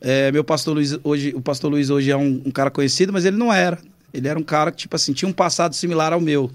é, 0.00 0.32
meu 0.32 0.42
pastor 0.44 0.74
Luiz 0.74 0.98
hoje, 1.04 1.32
o 1.34 1.40
pastor 1.40 1.70
Luiz 1.70 1.90
hoje 1.90 2.10
é 2.10 2.16
um, 2.16 2.42
um 2.46 2.50
cara 2.50 2.70
conhecido, 2.70 3.12
mas 3.12 3.24
ele 3.24 3.36
não 3.36 3.52
era. 3.52 3.78
Ele 4.12 4.26
era 4.26 4.38
um 4.38 4.42
cara 4.42 4.72
que, 4.72 4.78
tipo 4.78 4.96
assim, 4.96 5.12
tinha 5.12 5.28
um 5.28 5.32
passado 5.32 5.74
similar 5.74 6.12
ao 6.12 6.20
meu. 6.20 6.50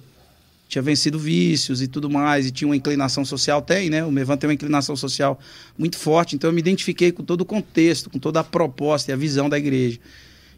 Tinha 0.67 0.81
vencido 0.81 1.19
vícios 1.19 1.81
e 1.81 1.88
tudo 1.88 2.10
mais, 2.10 2.47
e 2.47 2.51
tinha 2.51 2.67
uma 2.67 2.75
inclinação 2.75 3.23
social, 3.23 3.62
tem, 3.62 3.89
né? 3.89 4.03
O 4.03 4.12
Mevan 4.12 4.36
tem 4.36 4.47
uma 4.47 4.53
inclinação 4.53 4.95
social 4.95 5.39
muito 5.77 5.95
forte, 5.97 6.36
então 6.36 6.49
eu 6.49 6.53
me 6.53 6.60
identifiquei 6.60 7.12
com 7.12 7.23
todo 7.23 7.41
o 7.41 7.45
contexto, 7.45 8.10
com 8.10 8.17
toda 8.17 8.39
a 8.39 8.43
proposta 8.43 9.12
e 9.12 9.13
a 9.13 9.15
visão 9.17 9.47
da 9.47 9.58
igreja. 9.60 9.99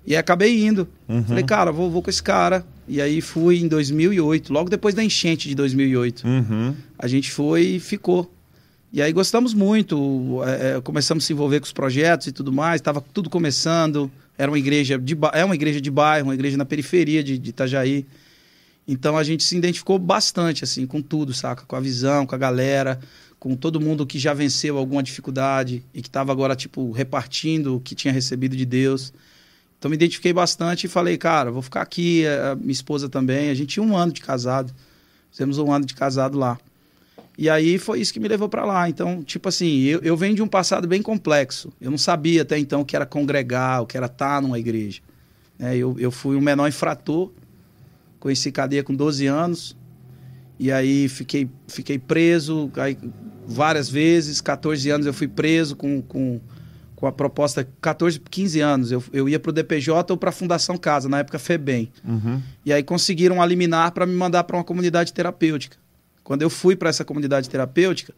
E 0.05 0.13
aí 0.13 0.17
acabei 0.17 0.65
indo. 0.65 0.87
Falei, 1.27 1.43
cara, 1.43 1.69
vou, 1.73 1.91
vou 1.91 2.01
com 2.01 2.09
esse 2.09 2.23
cara. 2.23 2.65
E 2.87 3.01
aí 3.01 3.19
fui 3.19 3.59
em 3.59 3.67
2008, 3.67 4.53
logo 4.53 4.69
depois 4.69 4.95
da 4.95 5.03
enchente 5.03 5.49
de 5.49 5.53
2008 5.55 6.25
Uhum. 6.25 6.73
a 6.97 7.05
gente 7.07 7.29
foi 7.29 7.63
e 7.63 7.79
ficou. 7.81 8.33
E 8.91 9.01
aí 9.01 9.11
gostamos 9.11 9.53
muito, 9.53 10.41
é, 10.45 10.77
é, 10.77 10.81
começamos 10.81 11.23
a 11.23 11.27
se 11.27 11.33
envolver 11.33 11.59
com 11.59 11.65
os 11.65 11.73
projetos 11.73 12.27
e 12.27 12.31
tudo 12.31 12.53
mais, 12.53 12.79
estava 12.79 13.01
tudo 13.01 13.29
começando, 13.29 14.09
era 14.37 14.49
uma 14.49 14.57
igreja 14.57 14.97
de 14.97 15.17
é 15.33 15.43
uma 15.43 15.55
igreja 15.55 15.81
de 15.81 15.91
bairro, 15.91 16.27
uma 16.27 16.33
igreja 16.33 16.55
na 16.55 16.65
periferia 16.65 17.21
de, 17.21 17.37
de 17.37 17.49
Itajaí. 17.49 18.05
Então 18.87 19.17
a 19.17 19.23
gente 19.23 19.43
se 19.43 19.57
identificou 19.57 19.99
bastante 19.99 20.63
assim 20.63 20.87
com 20.87 21.01
tudo, 21.01 21.33
saca? 21.33 21.65
Com 21.65 21.75
a 21.75 21.81
visão, 21.81 22.25
com 22.25 22.33
a 22.33 22.37
galera, 22.37 22.97
com 23.37 23.55
todo 23.57 23.81
mundo 23.81 24.05
que 24.05 24.17
já 24.17 24.33
venceu 24.33 24.77
alguma 24.77 25.03
dificuldade 25.03 25.83
e 25.93 26.01
que 26.01 26.07
estava 26.07 26.31
agora 26.31 26.55
tipo 26.55 26.91
repartindo 26.91 27.75
o 27.75 27.79
que 27.81 27.93
tinha 27.93 28.13
recebido 28.13 28.55
de 28.55 28.65
Deus. 28.65 29.11
Então 29.77 29.89
me 29.89 29.95
identifiquei 29.95 30.31
bastante 30.31 30.85
e 30.85 30.87
falei, 30.87 31.17
cara, 31.17 31.51
vou 31.51 31.61
ficar 31.61 31.81
aqui, 31.81 32.25
a 32.25 32.55
minha 32.55 32.71
esposa 32.71 33.09
também, 33.09 33.49
a 33.49 33.53
gente 33.53 33.73
tinha 33.73 33.83
um 33.83 33.97
ano 33.97 34.13
de 34.13 34.21
casado. 34.21 34.73
Fizemos 35.29 35.57
um 35.57 35.71
ano 35.71 35.85
de 35.85 35.93
casado 35.93 36.37
lá. 36.37 36.57
E 37.37 37.49
aí 37.49 37.77
foi 37.77 37.99
isso 38.01 38.11
que 38.11 38.19
me 38.19 38.27
levou 38.27 38.49
para 38.49 38.65
lá. 38.65 38.89
Então, 38.89 39.21
tipo 39.23 39.47
assim, 39.47 39.81
eu, 39.83 39.99
eu 40.01 40.17
venho 40.17 40.33
de 40.33 40.41
um 40.41 40.47
passado 40.47 40.87
bem 40.87 41.01
complexo. 41.01 41.71
Eu 41.79 41.91
não 41.91 41.97
sabia 41.97 42.41
até 42.41 42.57
então 42.57 42.81
o 42.81 42.85
que 42.85 42.95
era 42.95 43.05
congregar, 43.05 43.83
o 43.83 43.85
que 43.85 43.95
era 43.95 44.07
estar 44.07 44.41
numa 44.41 44.57
igreja. 44.57 45.01
É, 45.59 45.75
eu, 45.75 45.95
eu 45.99 46.09
fui 46.09 46.35
um 46.35 46.41
menor 46.41 46.67
infrator, 46.67 47.31
conheci 48.19 48.51
cadeia 48.51 48.83
com 48.83 48.93
12 48.93 49.27
anos, 49.27 49.77
e 50.59 50.71
aí 50.71 51.07
fiquei, 51.07 51.47
fiquei 51.67 51.99
preso 51.99 52.71
aí, 52.75 52.97
várias 53.45 53.87
vezes. 53.87 54.41
14 54.41 54.89
anos 54.89 55.05
eu 55.05 55.13
fui 55.13 55.27
preso 55.27 55.75
com, 55.75 56.01
com, 56.01 56.41
com 56.95 57.05
a 57.05 57.11
proposta. 57.11 57.67
14, 57.79 58.19
15 58.19 58.59
anos 58.59 58.91
eu, 58.91 59.03
eu 59.13 59.29
ia 59.29 59.39
para 59.39 59.51
o 59.51 59.53
DPJ 59.53 60.11
ou 60.11 60.17
para 60.17 60.29
a 60.29 60.33
Fundação 60.33 60.75
Casa, 60.75 61.07
na 61.07 61.19
época 61.19 61.37
FEBEM. 61.37 61.91
Uhum. 62.03 62.41
E 62.65 62.73
aí 62.73 62.81
conseguiram 62.81 63.43
eliminar 63.43 63.91
para 63.91 64.07
me 64.07 64.15
mandar 64.15 64.43
para 64.43 64.57
uma 64.57 64.63
comunidade 64.63 65.13
terapêutica. 65.13 65.77
Quando 66.27 66.41
eu 66.41 66.49
fui 66.49 66.75
para 66.75 66.89
essa 66.89 67.05
comunidade 67.05 67.49
terapêutica, 67.49 68.13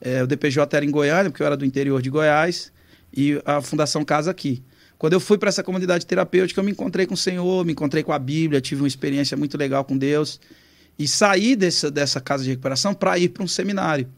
eh, 0.00 0.24
o 0.24 0.26
DPJ 0.26 0.76
era 0.76 0.84
em 0.84 0.90
Goiânia, 0.90 1.30
porque 1.30 1.40
eu 1.40 1.46
era 1.46 1.56
do 1.56 1.64
interior 1.64 2.02
de 2.02 2.10
Goiás, 2.10 2.72
e 3.16 3.40
a 3.44 3.62
Fundação 3.62 4.04
Casa 4.04 4.28
aqui. 4.28 4.60
Quando 4.98 5.12
eu 5.12 5.20
fui 5.20 5.38
para 5.38 5.50
essa 5.50 5.62
comunidade 5.62 6.04
terapêutica, 6.04 6.58
eu 6.58 6.64
me 6.64 6.72
encontrei 6.72 7.06
com 7.06 7.14
o 7.14 7.16
Senhor, 7.16 7.64
me 7.64 7.70
encontrei 7.70 8.02
com 8.02 8.12
a 8.12 8.18
Bíblia, 8.18 8.60
tive 8.60 8.82
uma 8.82 8.88
experiência 8.88 9.36
muito 9.36 9.56
legal 9.56 9.84
com 9.84 9.96
Deus. 9.96 10.40
E 10.98 11.06
saí 11.06 11.54
dessa, 11.54 11.92
dessa 11.92 12.20
casa 12.20 12.42
de 12.42 12.50
recuperação 12.50 12.92
para 12.92 13.16
ir 13.20 13.28
para 13.28 13.44
um 13.44 13.46
seminário. 13.46 14.08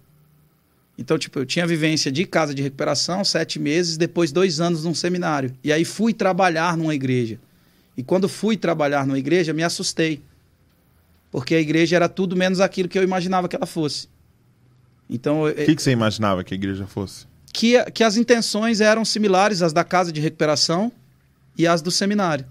Então, 0.97 1.19
tipo, 1.19 1.39
eu 1.39 1.45
tinha 1.45 1.67
vivência 1.67 2.11
de 2.11 2.25
casa 2.25 2.55
de 2.55 2.63
recuperação, 2.63 3.23
sete 3.23 3.59
meses, 3.59 3.99
depois 3.99 4.33
dois 4.33 4.63
anos 4.63 4.85
num 4.85 4.95
seminário. 4.95 5.53
E 5.63 5.71
aí 5.71 5.85
fui 5.85 6.15
trabalhar 6.15 6.75
numa 6.75 6.95
igreja. 6.95 7.39
E 7.99 8.03
quando 8.03 8.31
fui 8.31 8.57
trabalhar 8.57 9.07
numa 9.07 9.19
igreja, 9.19 9.53
me 9.53 9.63
assustei. 9.63 10.23
Porque 11.31 11.55
a 11.55 11.61
igreja 11.61 11.97
era 11.97 12.09
tudo 12.09 12.37
menos 12.37 12.61
aquilo 12.61 12.89
que 12.89 12.99
eu 12.99 13.03
imaginava 13.03 13.49
que 13.49 13.57
ela 13.57 13.67
fosse. 13.67 14.09
Então, 15.09 15.45
O 15.45 15.55
que, 15.55 15.75
que 15.77 15.83
você 15.83 15.91
imaginava 15.91 16.43
que 16.43 16.55
a 16.55 16.57
igreja 16.57 16.87
fosse? 16.87 17.27
que, 17.57 17.83
que 17.91 18.05
as 18.05 18.19
intenções 18.19 18.83
eram 18.83 19.03
similares 19.03 19.63
às 19.63 19.73
da 19.73 19.83
casa 19.83 20.13
de 20.13 20.21
recuperação 20.21 20.93
e 21.57 21.67
às 21.67 21.81
do 21.81 21.91
seminário. 21.91 22.45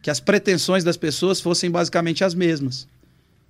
Que 0.00 0.10
as 0.10 0.18
pretensões 0.18 0.82
das 0.82 0.96
pessoas 0.96 1.42
fossem 1.42 1.70
basicamente 1.70 2.24
as 2.24 2.32
mesmas. 2.34 2.88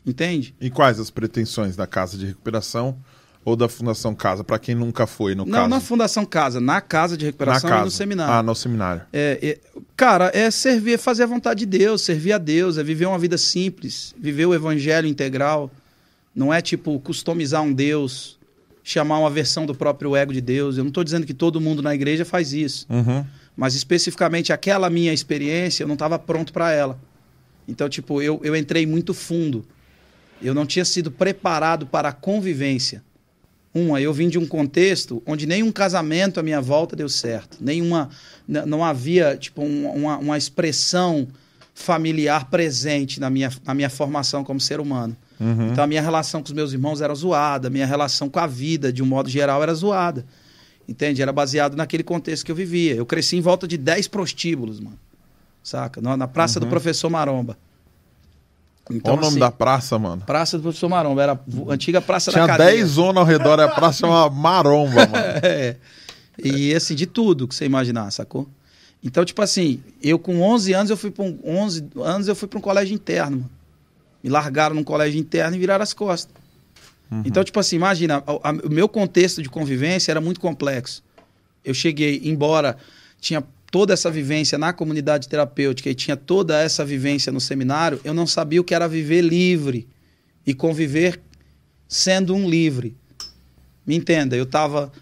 Entende? 0.04 0.52
E 0.60 0.68
quais 0.68 0.98
as 0.98 1.10
pretensões 1.10 1.76
da 1.76 1.86
casa 1.86 2.18
de 2.18 2.26
recuperação 2.26 2.98
ou 3.48 3.56
da 3.56 3.68
Fundação 3.68 4.14
Casa, 4.14 4.44
para 4.44 4.58
quem 4.58 4.74
nunca 4.74 5.06
foi, 5.06 5.34
no 5.34 5.44
Não 5.44 5.52
caso? 5.52 5.68
na 5.68 5.80
Fundação 5.80 6.24
Casa, 6.24 6.60
na 6.60 6.80
casa 6.80 7.16
de 7.16 7.24
recuperação 7.24 7.68
casa. 7.70 7.82
e 7.82 7.84
no 7.86 7.90
seminário. 7.90 8.34
Ah, 8.34 8.42
no 8.42 8.54
seminário. 8.54 9.02
É, 9.12 9.38
é, 9.74 9.78
cara, 9.96 10.30
é 10.34 10.50
servir, 10.50 10.94
é 10.94 10.98
fazer 10.98 11.22
a 11.22 11.26
vontade 11.26 11.60
de 11.60 11.66
Deus, 11.78 12.02
servir 12.02 12.32
a 12.32 12.38
Deus, 12.38 12.76
é 12.78 12.82
viver 12.82 13.06
uma 13.06 13.18
vida 13.18 13.38
simples, 13.38 14.14
viver 14.18 14.46
o 14.46 14.54
evangelho 14.54 15.06
integral. 15.08 15.70
Não 16.34 16.52
é 16.52 16.60
tipo 16.60 16.98
customizar 17.00 17.62
um 17.62 17.72
Deus, 17.72 18.38
chamar 18.84 19.18
uma 19.18 19.30
versão 19.30 19.64
do 19.66 19.74
próprio 19.74 20.14
ego 20.14 20.32
de 20.32 20.40
Deus. 20.40 20.76
Eu 20.76 20.84
não 20.84 20.88
estou 20.88 21.02
dizendo 21.02 21.26
que 21.26 21.34
todo 21.34 21.60
mundo 21.60 21.82
na 21.82 21.94
igreja 21.94 22.24
faz 22.24 22.52
isso, 22.52 22.86
Uhum. 22.90 23.24
mas 23.56 23.74
especificamente 23.74 24.52
aquela 24.52 24.88
minha 24.90 25.12
experiência, 25.12 25.82
eu 25.84 25.88
não 25.88 25.94
estava 25.94 26.18
pronto 26.18 26.52
para 26.52 26.70
ela. 26.72 26.98
Então, 27.66 27.88
tipo, 27.88 28.20
eu, 28.22 28.40
eu 28.44 28.54
entrei 28.54 28.86
muito 28.86 29.12
fundo. 29.14 29.64
Eu 30.40 30.54
não 30.54 30.64
tinha 30.64 30.84
sido 30.84 31.10
preparado 31.10 31.84
para 31.86 32.10
a 32.10 32.12
convivência. 32.12 33.02
Uma, 33.78 34.00
eu 34.00 34.12
vim 34.12 34.28
de 34.28 34.38
um 34.38 34.46
contexto 34.46 35.22
onde 35.26 35.46
nenhum 35.46 35.70
casamento 35.72 36.40
à 36.40 36.42
minha 36.42 36.60
volta 36.60 36.94
deu 36.96 37.08
certo. 37.08 37.56
Nenhuma. 37.60 38.08
Não 38.46 38.84
havia, 38.84 39.36
tipo, 39.36 39.62
um- 39.62 39.88
uma, 39.90 40.16
uma 40.18 40.38
expressão 40.38 41.28
familiar 41.74 42.46
presente 42.50 43.20
na 43.20 43.30
minha, 43.30 43.50
na 43.64 43.74
minha 43.74 43.88
formação 43.90 44.42
como 44.42 44.60
ser 44.60 44.80
humano. 44.80 45.16
Uhum. 45.38 45.68
Então 45.70 45.84
a 45.84 45.86
minha 45.86 46.02
relação 46.02 46.40
com 46.42 46.46
os 46.46 46.52
meus 46.52 46.72
irmãos 46.72 47.00
era 47.00 47.14
zoada, 47.14 47.68
a 47.68 47.70
minha 47.70 47.86
relação 47.86 48.28
com 48.28 48.40
a 48.40 48.46
vida, 48.46 48.92
de 48.92 49.02
um 49.02 49.06
modo 49.06 49.28
geral, 49.28 49.62
era 49.62 49.72
zoada. 49.74 50.24
Entende? 50.88 51.20
Era 51.22 51.32
baseado 51.32 51.76
naquele 51.76 52.02
contexto 52.02 52.44
que 52.44 52.50
eu 52.50 52.56
vivia. 52.56 52.94
Eu 52.94 53.06
cresci 53.06 53.36
em 53.36 53.40
volta 53.40 53.68
de 53.68 53.76
10 53.76 54.08
prostíbulos, 54.08 54.80
mano. 54.80 54.98
Saca? 55.62 56.00
Na, 56.00 56.16
na 56.16 56.26
Praça 56.26 56.58
do 56.58 56.66
Professor 56.70 57.10
Maromba. 57.10 57.56
Então, 58.90 59.00
Qual 59.00 59.14
o 59.14 59.20
nome 59.20 59.28
assim, 59.32 59.38
da 59.38 59.50
praça, 59.50 59.98
mano? 59.98 60.22
Praça 60.24 60.56
do 60.56 60.62
Professor 60.62 60.88
Maromba, 60.88 61.22
era 61.22 61.32
a 61.32 61.72
antiga 61.72 62.00
Praça 62.00 62.30
Tinha 62.30 62.46
da 62.46 62.56
Cadeia. 62.56 62.76
10 62.76 62.88
zonas 62.88 63.16
ao 63.18 63.24
redor, 63.24 63.60
a 63.60 63.68
praça 63.68 64.00
chamava 64.00 64.30
Maromba, 64.34 65.06
mano. 65.06 65.14
É. 65.42 65.76
E 66.42 66.74
assim, 66.74 66.94
de 66.94 67.06
tudo 67.06 67.46
que 67.48 67.54
você 67.54 67.64
imaginar, 67.66 68.10
sacou? 68.10 68.48
Então, 69.02 69.24
tipo 69.24 69.40
assim, 69.42 69.80
eu 70.02 70.18
com 70.18 70.40
11 70.42 70.72
anos 70.72 70.90
eu 70.90 70.96
fui 70.96 71.10
para 71.10 71.24
um 71.24 71.38
11 71.44 71.84
anos 72.02 72.28
eu 72.28 72.34
fui 72.34 72.48
para 72.48 72.58
um 72.58 72.62
colégio 72.62 72.94
interno. 72.94 73.36
Mano. 73.38 73.50
Me 74.22 74.30
largaram 74.30 74.74
num 74.74 74.82
colégio 74.84 75.20
interno 75.20 75.54
e 75.56 75.58
viraram 75.58 75.82
as 75.82 75.92
costas. 75.92 76.34
Então, 77.24 77.42
tipo 77.42 77.58
assim, 77.58 77.76
imagina, 77.76 78.22
a- 78.26 78.50
a- 78.50 78.66
o 78.66 78.68
meu 78.70 78.86
contexto 78.88 79.42
de 79.42 79.48
convivência 79.48 80.10
era 80.12 80.20
muito 80.20 80.40
complexo. 80.40 81.02
Eu 81.64 81.72
cheguei, 81.72 82.20
embora 82.24 82.76
tinha 83.20 83.42
toda 83.70 83.92
essa 83.92 84.10
vivência 84.10 84.56
na 84.56 84.72
comunidade 84.72 85.28
terapêutica 85.28 85.90
e 85.90 85.94
tinha 85.94 86.16
toda 86.16 86.60
essa 86.60 86.84
vivência 86.84 87.30
no 87.30 87.40
seminário, 87.40 88.00
eu 88.04 88.14
não 88.14 88.26
sabia 88.26 88.60
o 88.60 88.64
que 88.64 88.74
era 88.74 88.88
viver 88.88 89.22
livre 89.22 89.86
e 90.46 90.54
conviver 90.54 91.20
sendo 91.86 92.34
um 92.34 92.48
livre. 92.48 92.96
Me 93.86 93.96
entenda, 93.96 94.36
eu 94.36 94.44
estava 94.44 94.92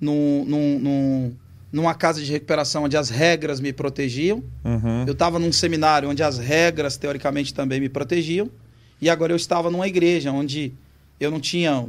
num, 0.00 0.44
num, 0.46 0.78
num, 0.78 1.34
numa 1.72 1.94
casa 1.94 2.22
de 2.22 2.30
recuperação 2.30 2.84
onde 2.84 2.96
as 2.96 3.10
regras 3.10 3.60
me 3.60 3.72
protegiam. 3.72 4.42
Uhum. 4.64 5.04
Eu 5.06 5.12
estava 5.12 5.38
num 5.38 5.52
seminário 5.52 6.08
onde 6.08 6.22
as 6.22 6.38
regras, 6.38 6.96
teoricamente, 6.96 7.52
também 7.52 7.80
me 7.80 7.88
protegiam. 7.88 8.50
E 9.00 9.10
agora 9.10 9.32
eu 9.32 9.36
estava 9.36 9.70
numa 9.70 9.86
igreja 9.86 10.32
onde 10.32 10.72
eu 11.20 11.30
não 11.30 11.40
tinha 11.40 11.86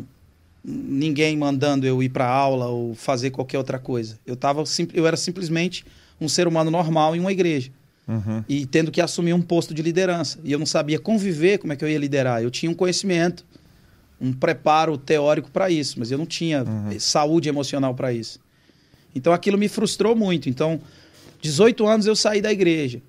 ninguém 0.63 1.37
mandando 1.37 1.85
eu 1.85 2.01
ir 2.01 2.09
para 2.09 2.27
aula 2.27 2.67
ou 2.67 2.95
fazer 2.95 3.29
qualquer 3.29 3.57
outra 3.57 3.77
coisa. 3.77 4.17
Eu, 4.25 4.35
tava, 4.35 4.63
eu 4.93 5.05
era 5.05 5.15
simplesmente 5.15 5.85
um 6.19 6.29
ser 6.29 6.47
humano 6.47 6.71
normal 6.71 7.15
em 7.15 7.19
uma 7.19 7.31
igreja. 7.31 7.71
Uhum. 8.07 8.43
E 8.47 8.65
tendo 8.65 8.91
que 8.91 9.01
assumir 9.01 9.33
um 9.33 9.41
posto 9.41 9.73
de 9.73 9.81
liderança. 9.81 10.39
E 10.43 10.51
eu 10.51 10.59
não 10.59 10.65
sabia 10.65 10.99
conviver, 10.99 11.57
como 11.57 11.73
é 11.73 11.75
que 11.75 11.83
eu 11.83 11.89
ia 11.89 11.97
liderar. 11.97 12.41
Eu 12.41 12.51
tinha 12.51 12.71
um 12.71 12.75
conhecimento, 12.75 13.45
um 14.19 14.31
preparo 14.31 14.97
teórico 14.97 15.49
para 15.51 15.69
isso, 15.69 15.99
mas 15.99 16.11
eu 16.11 16.17
não 16.17 16.25
tinha 16.25 16.63
eh, 16.91 16.99
saúde 16.99 17.49
emocional 17.49 17.93
para 17.93 18.13
isso. 18.13 18.39
Então 19.13 19.33
aquilo 19.33 19.57
me 19.57 19.67
frustrou 19.67 20.15
muito. 20.15 20.49
Então, 20.49 20.79
18 21.41 21.85
anos 21.87 22.05
eu 22.05 22.15
saí 22.15 22.41
da 22.41 22.51
igreja. 22.51 23.01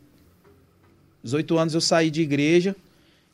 18 1.22 1.58
anos 1.58 1.74
eu 1.74 1.80
saí 1.80 2.10
de 2.10 2.22
igreja 2.22 2.74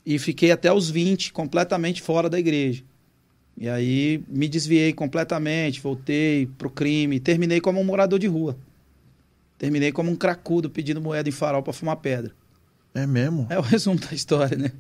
e 0.05 0.19
fiquei 0.19 0.51
até 0.51 0.73
os 0.73 0.91
20 0.91 1.33
completamente 1.33 2.03
fora 2.03 2.29
da 2.29 2.39
igreja. 2.39 2.83
E 3.57 3.69
aí 3.69 4.23
me 4.29 4.49
desviei 4.49 4.93
completamente, 4.93 5.81
voltei 5.81 6.49
pro 6.59 6.71
crime, 6.71 7.21
terminei 7.21 7.61
como 7.61 7.81
um 7.81 7.85
morador 7.85 8.19
de 8.19 8.27
rua. 8.27 8.57
Terminei 9.63 9.93
como 9.93 10.11
um 10.11 10.17
cracudo 10.17 10.69
pedindo 10.69 11.01
moeda 11.01 11.29
em 11.29 11.33
farol 11.33 11.63
para 11.63 11.73
fumar 11.73 11.95
pedra. 11.95 12.33
É 12.93 13.07
mesmo? 13.07 13.47
É 13.49 13.57
o 13.57 13.63
resumo 13.63 13.97
da 13.97 14.13
história, 14.13 14.59
né? 14.59 14.73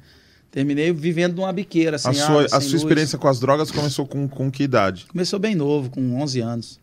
Terminei 0.50 0.92
vivendo 0.92 1.36
numa 1.36 1.52
biqueira, 1.52 1.96
sem 1.98 2.10
a 2.10 2.14
sua, 2.14 2.24
água, 2.24 2.44
a 2.46 2.48
sua 2.48 2.58
luz. 2.58 2.72
experiência 2.74 3.16
com 3.16 3.28
as 3.28 3.38
drogas 3.38 3.70
começou 3.70 4.04
com, 4.08 4.26
com 4.26 4.50
que 4.50 4.64
idade? 4.64 5.06
Começou 5.06 5.38
bem 5.38 5.54
novo, 5.54 5.88
com 5.88 6.20
11 6.20 6.40
anos. 6.40 6.80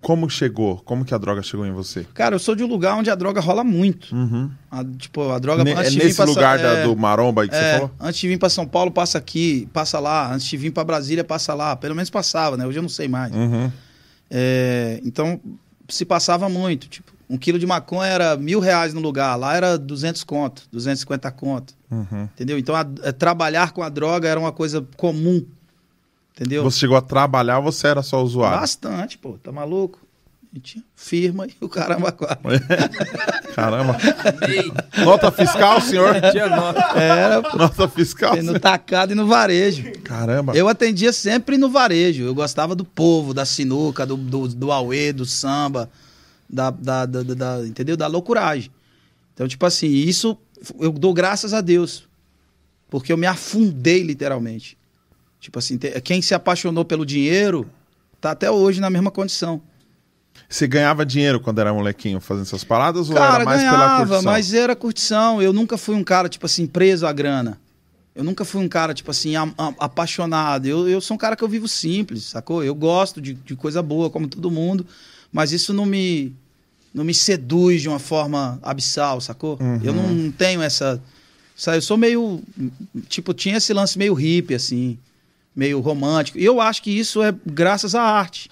Como 0.00 0.28
chegou? 0.28 0.78
Como 0.84 1.04
que 1.04 1.14
a 1.14 1.18
droga 1.18 1.40
chegou 1.40 1.64
em 1.64 1.70
você? 1.70 2.04
Cara, 2.12 2.34
eu 2.34 2.40
sou 2.40 2.56
de 2.56 2.64
um 2.64 2.66
lugar 2.66 2.96
onde 2.96 3.08
a 3.08 3.14
droga 3.14 3.40
rola 3.40 3.62
muito. 3.62 4.12
Uhum. 4.12 4.50
A- 4.68 4.84
tipo, 4.84 5.30
a 5.30 5.38
droga 5.38 5.62
Ne- 5.62 5.74
antes 5.74 5.94
é 5.94 6.04
nesse 6.04 6.16
pra 6.16 6.24
lugar 6.24 6.58
da- 6.58 6.68
é, 6.78 6.84
do 6.84 6.96
Maromba 6.96 7.42
aí 7.42 7.48
que 7.48 7.54
é, 7.54 7.58
você 7.60 7.72
falou? 7.78 7.90
Antes 8.00 8.20
de 8.20 8.26
vir 8.28 8.38
para 8.38 8.48
São 8.48 8.66
Paulo, 8.66 8.90
passa 8.90 9.16
aqui, 9.16 9.68
passa 9.72 10.00
lá. 10.00 10.34
Antes 10.34 10.48
de 10.48 10.56
vir 10.56 10.72
para 10.72 10.82
Brasília, 10.82 11.22
passa 11.22 11.54
lá. 11.54 11.76
Pelo 11.76 11.94
menos 11.94 12.10
passava, 12.10 12.56
né? 12.56 12.66
Hoje 12.66 12.78
eu 12.78 12.82
não 12.82 12.88
sei 12.88 13.06
mais. 13.06 13.32
Uhum. 13.32 13.70
É, 14.28 15.00
então, 15.04 15.40
se 15.88 16.04
passava 16.04 16.48
muito. 16.48 16.88
Tipo, 16.88 17.12
um 17.28 17.36
quilo 17.36 17.58
de 17.58 17.66
maconha 17.66 18.10
era 18.10 18.36
mil 18.36 18.58
reais 18.60 18.94
no 18.94 19.00
lugar. 19.00 19.36
Lá 19.36 19.54
era 19.54 19.76
200 19.78 20.24
conto, 20.24 20.62
250 20.72 21.30
conto. 21.32 21.74
Uhum. 21.90 22.22
Entendeu? 22.34 22.58
Então, 22.58 22.74
a- 22.74 22.86
é, 23.02 23.12
trabalhar 23.12 23.72
com 23.72 23.82
a 23.82 23.88
droga 23.88 24.28
era 24.28 24.38
uma 24.40 24.52
coisa 24.52 24.84
comum. 24.96 25.44
Entendeu? 26.34 26.62
Você 26.62 26.78
chegou 26.80 26.96
a 26.96 27.00
trabalhar 27.02 27.58
ou 27.58 27.64
você 27.64 27.88
era 27.88 28.02
só 28.02 28.22
usuário? 28.22 28.60
Bastante, 28.60 29.18
pô. 29.18 29.36
Tá 29.42 29.50
maluco? 29.52 30.00
A 30.50 30.56
gente 30.56 30.82
firma 30.96 31.46
e 31.46 31.52
o 31.60 31.68
caramba 31.68 32.10
quatro. 32.10 32.40
Caramba. 33.54 33.96
Nota 35.04 35.30
fiscal, 35.30 35.80
senhor? 35.80 36.14
Tinha 36.32 36.48
nota. 36.48 36.80
Era, 36.98 37.42
pô. 37.42 37.56
Nota 37.58 37.88
fiscal? 37.88 38.36
No 38.42 38.58
tacado 38.58 39.12
e 39.12 39.14
no 39.14 39.26
varejo. 39.26 39.92
Caramba. 40.04 40.54
Eu 40.56 40.68
atendia 40.68 41.12
sempre 41.12 41.58
no 41.58 41.68
varejo. 41.68 42.22
Eu 42.24 42.34
gostava 42.34 42.74
do 42.74 42.84
povo, 42.84 43.34
da 43.34 43.44
sinuca, 43.44 44.06
do, 44.06 44.16
do, 44.16 44.48
do 44.48 44.72
auê, 44.72 45.12
do 45.12 45.26
samba, 45.26 45.90
da, 46.48 46.70
da, 46.70 47.06
da, 47.06 47.22
da- 47.22 47.66
entendeu? 47.66 47.96
Da 47.96 48.06
loucuragem. 48.06 48.70
Então, 49.34 49.46
tipo 49.46 49.64
assim, 49.66 49.86
isso 49.88 50.36
eu 50.80 50.90
dou 50.92 51.12
graças 51.14 51.52
a 51.54 51.60
Deus. 51.60 52.08
Porque 52.90 53.12
eu 53.12 53.16
me 53.16 53.26
afundei 53.26 54.02
literalmente. 54.02 54.76
Tipo 55.40 55.58
assim, 55.58 55.78
quem 56.02 56.20
se 56.22 56.34
apaixonou 56.34 56.84
pelo 56.84 57.04
dinheiro 57.06 57.68
tá 58.20 58.30
até 58.32 58.50
hoje 58.50 58.80
na 58.80 58.90
mesma 58.90 59.10
condição. 59.10 59.60
Você 60.48 60.66
ganhava 60.66 61.04
dinheiro 61.04 61.38
quando 61.40 61.60
era 61.60 61.72
molequinho 61.72 62.20
fazendo 62.20 62.44
essas 62.46 62.64
paradas 62.64 63.10
ou 63.10 63.16
Cara, 63.16 63.34
era 63.36 63.44
mais 63.44 63.62
pela 63.62 63.76
ganhava, 63.76 64.06
curtição? 64.06 64.22
mas 64.32 64.54
era 64.54 64.74
curtição. 64.74 65.42
Eu 65.42 65.52
nunca 65.52 65.76
fui 65.76 65.94
um 65.94 66.02
cara, 66.02 66.28
tipo 66.28 66.46
assim, 66.46 66.66
preso 66.66 67.06
à 67.06 67.12
grana. 67.12 67.60
Eu 68.14 68.24
nunca 68.24 68.44
fui 68.44 68.60
um 68.60 68.68
cara, 68.68 68.94
tipo 68.94 69.10
assim, 69.10 69.36
am- 69.36 69.54
am- 69.58 69.74
apaixonado. 69.78 70.66
Eu, 70.66 70.88
eu 70.88 71.00
sou 71.00 71.14
um 71.14 71.18
cara 71.18 71.36
que 71.36 71.44
eu 71.44 71.48
vivo 71.48 71.68
simples, 71.68 72.24
sacou? 72.24 72.64
Eu 72.64 72.74
gosto 72.74 73.20
de, 73.20 73.34
de 73.34 73.54
coisa 73.54 73.80
boa, 73.82 74.10
como 74.10 74.26
todo 74.26 74.50
mundo, 74.50 74.84
mas 75.32 75.52
isso 75.52 75.72
não 75.72 75.86
me, 75.86 76.32
não 76.92 77.04
me 77.04 77.14
seduz 77.14 77.82
de 77.82 77.88
uma 77.88 77.98
forma 77.98 78.58
abissal, 78.62 79.20
sacou? 79.20 79.58
Uhum. 79.60 79.80
Eu 79.82 79.92
não 79.92 80.30
tenho 80.30 80.62
essa, 80.62 81.02
sabe? 81.56 81.78
Eu 81.78 81.82
sou 81.82 81.96
meio, 81.96 82.42
tipo, 83.08 83.34
tinha 83.34 83.56
esse 83.56 83.72
lance 83.72 83.98
meio 83.98 84.14
hippie, 84.14 84.54
assim, 84.54 84.98
meio 85.54 85.80
romântico. 85.80 86.38
E 86.38 86.44
eu 86.44 86.60
acho 86.60 86.82
que 86.82 86.90
isso 86.90 87.22
é 87.22 87.34
graças 87.46 87.94
à 87.94 88.02
arte. 88.02 88.50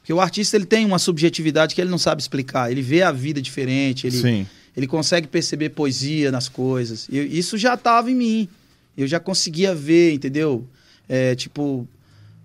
Porque 0.00 0.12
o 0.12 0.20
artista 0.20 0.56
ele 0.56 0.66
tem 0.66 0.84
uma 0.84 0.98
subjetividade 0.98 1.74
que 1.74 1.80
ele 1.80 1.90
não 1.90 1.98
sabe 1.98 2.20
explicar. 2.20 2.70
Ele 2.72 2.82
vê 2.82 3.02
a 3.02 3.12
vida 3.12 3.40
diferente, 3.40 4.06
ele, 4.06 4.18
Sim. 4.18 4.46
ele 4.76 4.88
consegue 4.88 5.28
perceber 5.28 5.70
poesia 5.70 6.32
nas 6.32 6.48
coisas. 6.48 7.06
E 7.08 7.38
isso 7.38 7.56
já 7.56 7.74
estava 7.74 8.10
em 8.10 8.14
mim. 8.14 8.48
Eu 8.96 9.06
já 9.06 9.20
conseguia 9.20 9.74
ver, 9.74 10.12
entendeu? 10.12 10.66
É, 11.08 11.36
tipo, 11.36 11.86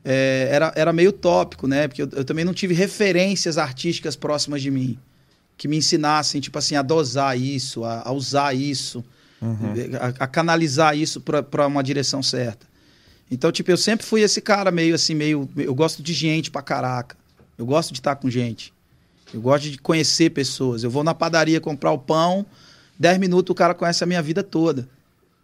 é, 0.10 0.48
era, 0.50 0.72
era 0.74 0.93
meio 0.93 1.12
tópico, 1.12 1.67
né? 1.67 1.89
Porque 1.89 2.02
eu, 2.02 2.10
eu 2.13 2.24
também 2.24 2.46
não 2.46 2.54
tive 2.54 2.74
referências 2.74 3.58
artísticas 3.58 4.15
próximas 4.15 4.62
de 4.62 4.72
mim 4.72 4.98
que 5.58 5.67
me 5.67 5.76
ensinassem, 5.76 6.39
tipo 6.39 6.58
assim, 6.58 6.76
a 6.76 6.82
dosar 6.82 7.38
isso, 7.38 7.84
a, 7.84 8.08
a 8.08 8.12
usar 8.13 8.56
isso, 8.56 9.04
a, 10.00 10.24
a 10.24 10.28
canalizar 10.28 10.96
isso 10.96 11.20
para 11.20 11.67
uma 11.67 11.84
direção 11.84 12.24
certa. 12.24 12.65
Então, 13.30 13.52
tipo, 13.52 13.70
eu 13.70 13.76
sempre 13.76 14.06
fui 14.06 14.22
esse 14.22 14.39
cara 14.39 14.72
meio 14.72 14.96
assim, 14.96 15.13
meio. 15.13 15.50
Eu 15.58 15.76
gosto 15.76 16.02
de 16.02 16.13
gente 16.13 16.50
pra 16.50 16.62
caraca. 16.62 17.17
Eu 17.58 17.65
gosto 17.65 17.91
de 17.91 18.00
estar 18.00 18.15
com 18.15 18.30
gente. 18.30 18.74
Eu 19.34 19.41
gosto 19.41 19.70
de 19.70 19.78
conhecer 19.78 20.30
pessoas. 20.30 20.84
Eu 20.84 20.89
vou 20.89 21.04
na 21.04 21.13
padaria 21.13 21.60
comprar 21.60 21.91
o 21.91 21.98
pão, 21.98 22.46
10 22.98 23.17
minutos 23.17 23.52
o 23.52 23.56
cara 23.56 23.74
conhece 23.74 24.02
a 24.04 24.08
minha 24.08 24.22
vida 24.22 24.41
toda. 24.41 24.88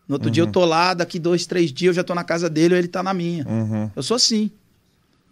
No 0.07 0.15
outro 0.15 0.29
dia 0.29 0.43
eu 0.43 0.47
tô 0.47 0.65
lá, 0.65 0.93
daqui 0.93 1.17
dois, 1.17 1.45
três 1.45 1.71
dias 1.71 1.89
eu 1.89 1.93
já 1.93 2.03
tô 2.03 2.13
na 2.13 2.23
casa 2.23 2.49
dele 2.49 2.73
ou 2.73 2.77
ele 2.77 2.87
tá 2.87 3.01
na 3.01 3.13
minha. 3.13 3.47
Uhum. 3.47 3.89
Eu 3.95 4.03
sou 4.03 4.15
assim. 4.15 4.51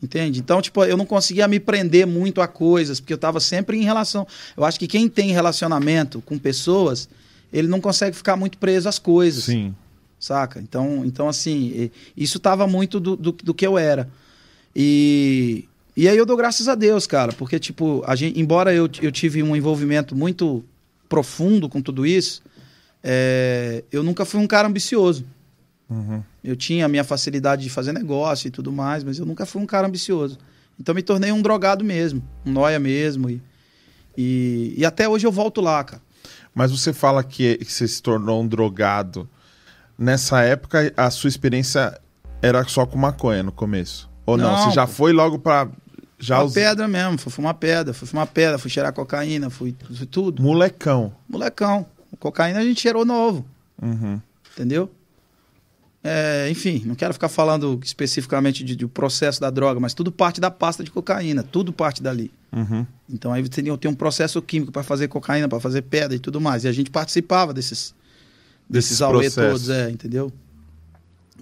Entende? 0.01 0.39
Então, 0.39 0.61
tipo, 0.61 0.83
eu 0.83 0.97
não 0.97 1.05
conseguia 1.05 1.47
me 1.47 1.59
prender 1.59 2.07
muito 2.07 2.41
a 2.41 2.47
coisas, 2.47 2.99
porque 2.99 3.13
eu 3.13 3.17
tava 3.17 3.39
sempre 3.39 3.77
em 3.77 3.83
relação. 3.83 4.25
Eu 4.57 4.63
acho 4.63 4.79
que 4.79 4.87
quem 4.87 5.07
tem 5.07 5.31
relacionamento 5.31 6.21
com 6.21 6.39
pessoas, 6.39 7.07
ele 7.53 7.67
não 7.67 7.79
consegue 7.79 8.15
ficar 8.15 8.35
muito 8.35 8.57
preso 8.57 8.89
às 8.89 8.97
coisas 8.97 9.43
Sim. 9.43 9.75
saca? 10.19 10.59
Então, 10.59 11.05
então 11.05 11.29
assim, 11.29 11.91
isso 12.17 12.39
tava 12.39 12.65
muito 12.65 12.99
do, 12.99 13.15
do, 13.15 13.31
do 13.31 13.53
que 13.53 13.67
eu 13.67 13.77
era. 13.77 14.09
E, 14.75 15.65
e 15.95 16.07
aí 16.07 16.17
eu 16.17 16.25
dou 16.25 16.37
graças 16.37 16.67
a 16.67 16.73
Deus, 16.73 17.05
cara, 17.05 17.33
porque, 17.33 17.59
tipo, 17.59 18.01
a 18.07 18.15
gente, 18.15 18.39
embora 18.39 18.73
eu, 18.73 18.89
eu 19.01 19.11
tive 19.11 19.43
um 19.43 19.55
envolvimento 19.55 20.15
muito 20.15 20.63
profundo 21.07 21.67
com 21.69 21.81
tudo 21.81 22.05
isso, 22.05 22.41
é, 23.03 23.83
eu 23.91 24.03
nunca 24.03 24.25
fui 24.25 24.39
um 24.39 24.47
cara 24.47 24.67
ambicioso. 24.67 25.25
Uhum. 25.89 26.23
Eu 26.43 26.55
tinha 26.55 26.85
a 26.85 26.87
minha 26.87 27.03
facilidade 27.03 27.63
de 27.63 27.69
fazer 27.69 27.91
negócio 27.91 28.47
e 28.47 28.51
tudo 28.51 28.71
mais, 28.71 29.03
mas 29.03 29.19
eu 29.19 29.25
nunca 29.25 29.45
fui 29.45 29.61
um 29.61 29.65
cara 29.65 29.87
ambicioso. 29.87 30.37
Então 30.79 30.95
me 30.95 31.01
tornei 31.01 31.31
um 31.31 31.41
drogado 31.41 31.83
mesmo, 31.83 32.23
um 32.45 32.51
noia 32.51 32.79
mesmo. 32.79 33.29
E, 33.29 33.41
e, 34.17 34.73
e 34.77 34.85
até 34.85 35.07
hoje 35.07 35.27
eu 35.27 35.31
volto 35.31 35.61
lá, 35.61 35.83
cara. 35.83 36.01
Mas 36.53 36.71
você 36.71 36.91
fala 36.91 37.23
que, 37.23 37.57
que 37.57 37.71
você 37.71 37.87
se 37.87 38.01
tornou 38.01 38.41
um 38.41 38.47
drogado. 38.47 39.29
Nessa 39.97 40.41
época, 40.41 40.91
a 40.97 41.09
sua 41.09 41.27
experiência 41.27 41.99
era 42.41 42.63
só 42.65 42.85
com 42.85 42.97
maconha 42.97 43.43
no 43.43 43.51
começo? 43.51 44.09
Ou 44.25 44.37
não? 44.37 44.51
Não, 44.51 44.65
você 44.65 44.75
já 44.75 44.87
foi 44.87 45.13
logo 45.13 45.39
pra. 45.39 45.69
Já 46.17 46.37
uma 46.37 46.45
os... 46.45 46.53
pedra 46.53 46.87
mesmo, 46.87 47.17
fui 47.17 47.31
fumar 47.31 47.55
pedra, 47.55 47.93
fui 47.93 48.07
fumar 48.07 48.27
pedra, 48.27 48.57
fui 48.57 48.69
cheirar 48.69 48.93
cocaína, 48.93 49.49
fui, 49.49 49.75
fui 49.95 50.05
tudo. 50.05 50.41
Molecão. 50.41 51.13
Molecão. 51.27 51.85
Cocaína 52.19 52.59
a 52.59 52.63
gente 52.63 52.81
cheirou 52.81 53.05
novo, 53.05 53.45
Uhum. 53.81 54.19
entendeu? 54.53 54.89
É, 56.03 56.49
enfim, 56.49 56.81
não 56.85 56.95
quero 56.95 57.13
ficar 57.13 57.29
falando 57.29 57.79
especificamente 57.83 58.63
de, 58.63 58.75
de 58.75 58.87
processo 58.87 59.39
da 59.39 59.51
droga, 59.51 59.79
mas 59.79 59.93
tudo 59.93 60.11
parte 60.11 60.41
da 60.41 60.49
pasta 60.49 60.83
de 60.83 60.89
cocaína, 60.89 61.43
tudo 61.43 61.71
parte 61.71 62.01
dali. 62.01 62.31
Uhum. 62.51 62.85
Então 63.07 63.31
aí 63.31 63.41
você 63.43 63.61
tem, 63.61 63.71
um 63.91 63.95
processo 63.95 64.41
químico 64.41 64.71
para 64.71 64.81
fazer 64.81 65.07
cocaína, 65.07 65.47
para 65.47 65.59
fazer 65.59 65.83
pedra 65.83 66.15
e 66.15 66.19
tudo 66.19 66.41
mais. 66.41 66.63
E 66.63 66.67
a 66.67 66.71
gente 66.71 66.89
participava 66.89 67.53
desses, 67.53 67.93
desses 68.67 68.97
Desses 68.99 69.35
todos, 69.35 69.69
é, 69.69 69.91
entendeu? 69.91 70.31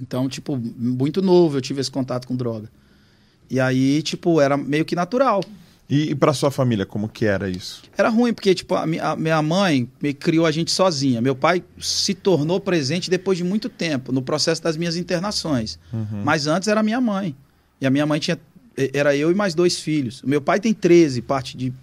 Então, 0.01 0.27
tipo, 0.27 0.57
muito 0.57 1.21
novo 1.21 1.57
eu 1.57 1.61
tive 1.61 1.79
esse 1.79 1.91
contato 1.91 2.27
com 2.27 2.35
droga. 2.35 2.69
E 3.49 3.59
aí, 3.59 4.01
tipo, 4.01 4.39
era 4.39 4.55
meio 4.57 4.85
que 4.85 4.95
natural. 4.95 5.43
E, 5.89 6.11
e 6.11 6.15
pra 6.15 6.33
sua 6.33 6.51
família, 6.51 6.85
como 6.85 7.09
que 7.09 7.25
era 7.25 7.49
isso? 7.49 7.81
Era 7.97 8.09
ruim, 8.09 8.31
porque, 8.31 8.53
tipo, 8.53 8.75
a, 8.75 8.85
mi- 8.85 8.99
a 8.99 9.15
minha 9.15 9.41
mãe 9.41 9.89
me 10.01 10.13
criou 10.13 10.45
a 10.45 10.51
gente 10.51 10.69
sozinha. 10.71 11.19
Meu 11.19 11.35
pai 11.35 11.63
se 11.79 12.13
tornou 12.13 12.59
presente 12.59 13.09
depois 13.09 13.37
de 13.39 13.43
muito 13.43 13.67
tempo, 13.69 14.11
no 14.11 14.21
processo 14.21 14.61
das 14.61 14.77
minhas 14.77 14.95
internações. 14.95 15.79
Uhum. 15.91 16.21
Mas 16.23 16.45
antes 16.45 16.67
era 16.67 16.83
minha 16.83 17.01
mãe. 17.01 17.35
E 17.81 17.87
a 17.87 17.89
minha 17.89 18.05
mãe 18.05 18.19
tinha. 18.19 18.37
Era 18.93 19.15
eu 19.15 19.31
e 19.31 19.33
mais 19.33 19.55
dois 19.55 19.79
filhos. 19.79 20.21
O 20.21 20.29
meu 20.29 20.39
pai 20.41 20.59
tem 20.59 20.73
13, 20.75 21.21
parte 21.23 21.57
de 21.57 21.73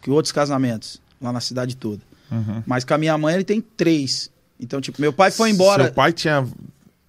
que 0.00 0.10
outros 0.10 0.30
casamentos, 0.32 1.00
lá 1.20 1.32
na 1.32 1.40
cidade 1.40 1.76
toda. 1.76 2.00
Uhum. 2.30 2.62
Mas 2.64 2.84
com 2.84 2.94
a 2.94 2.98
minha 2.98 3.18
mãe 3.18 3.34
ele 3.34 3.44
tem 3.44 3.60
três. 3.60 4.30
Então, 4.58 4.80
tipo, 4.80 5.00
meu 5.00 5.12
pai 5.12 5.30
foi 5.32 5.50
embora. 5.50 5.84
Seu 5.84 5.92
pai 5.92 6.12
tinha. 6.12 6.46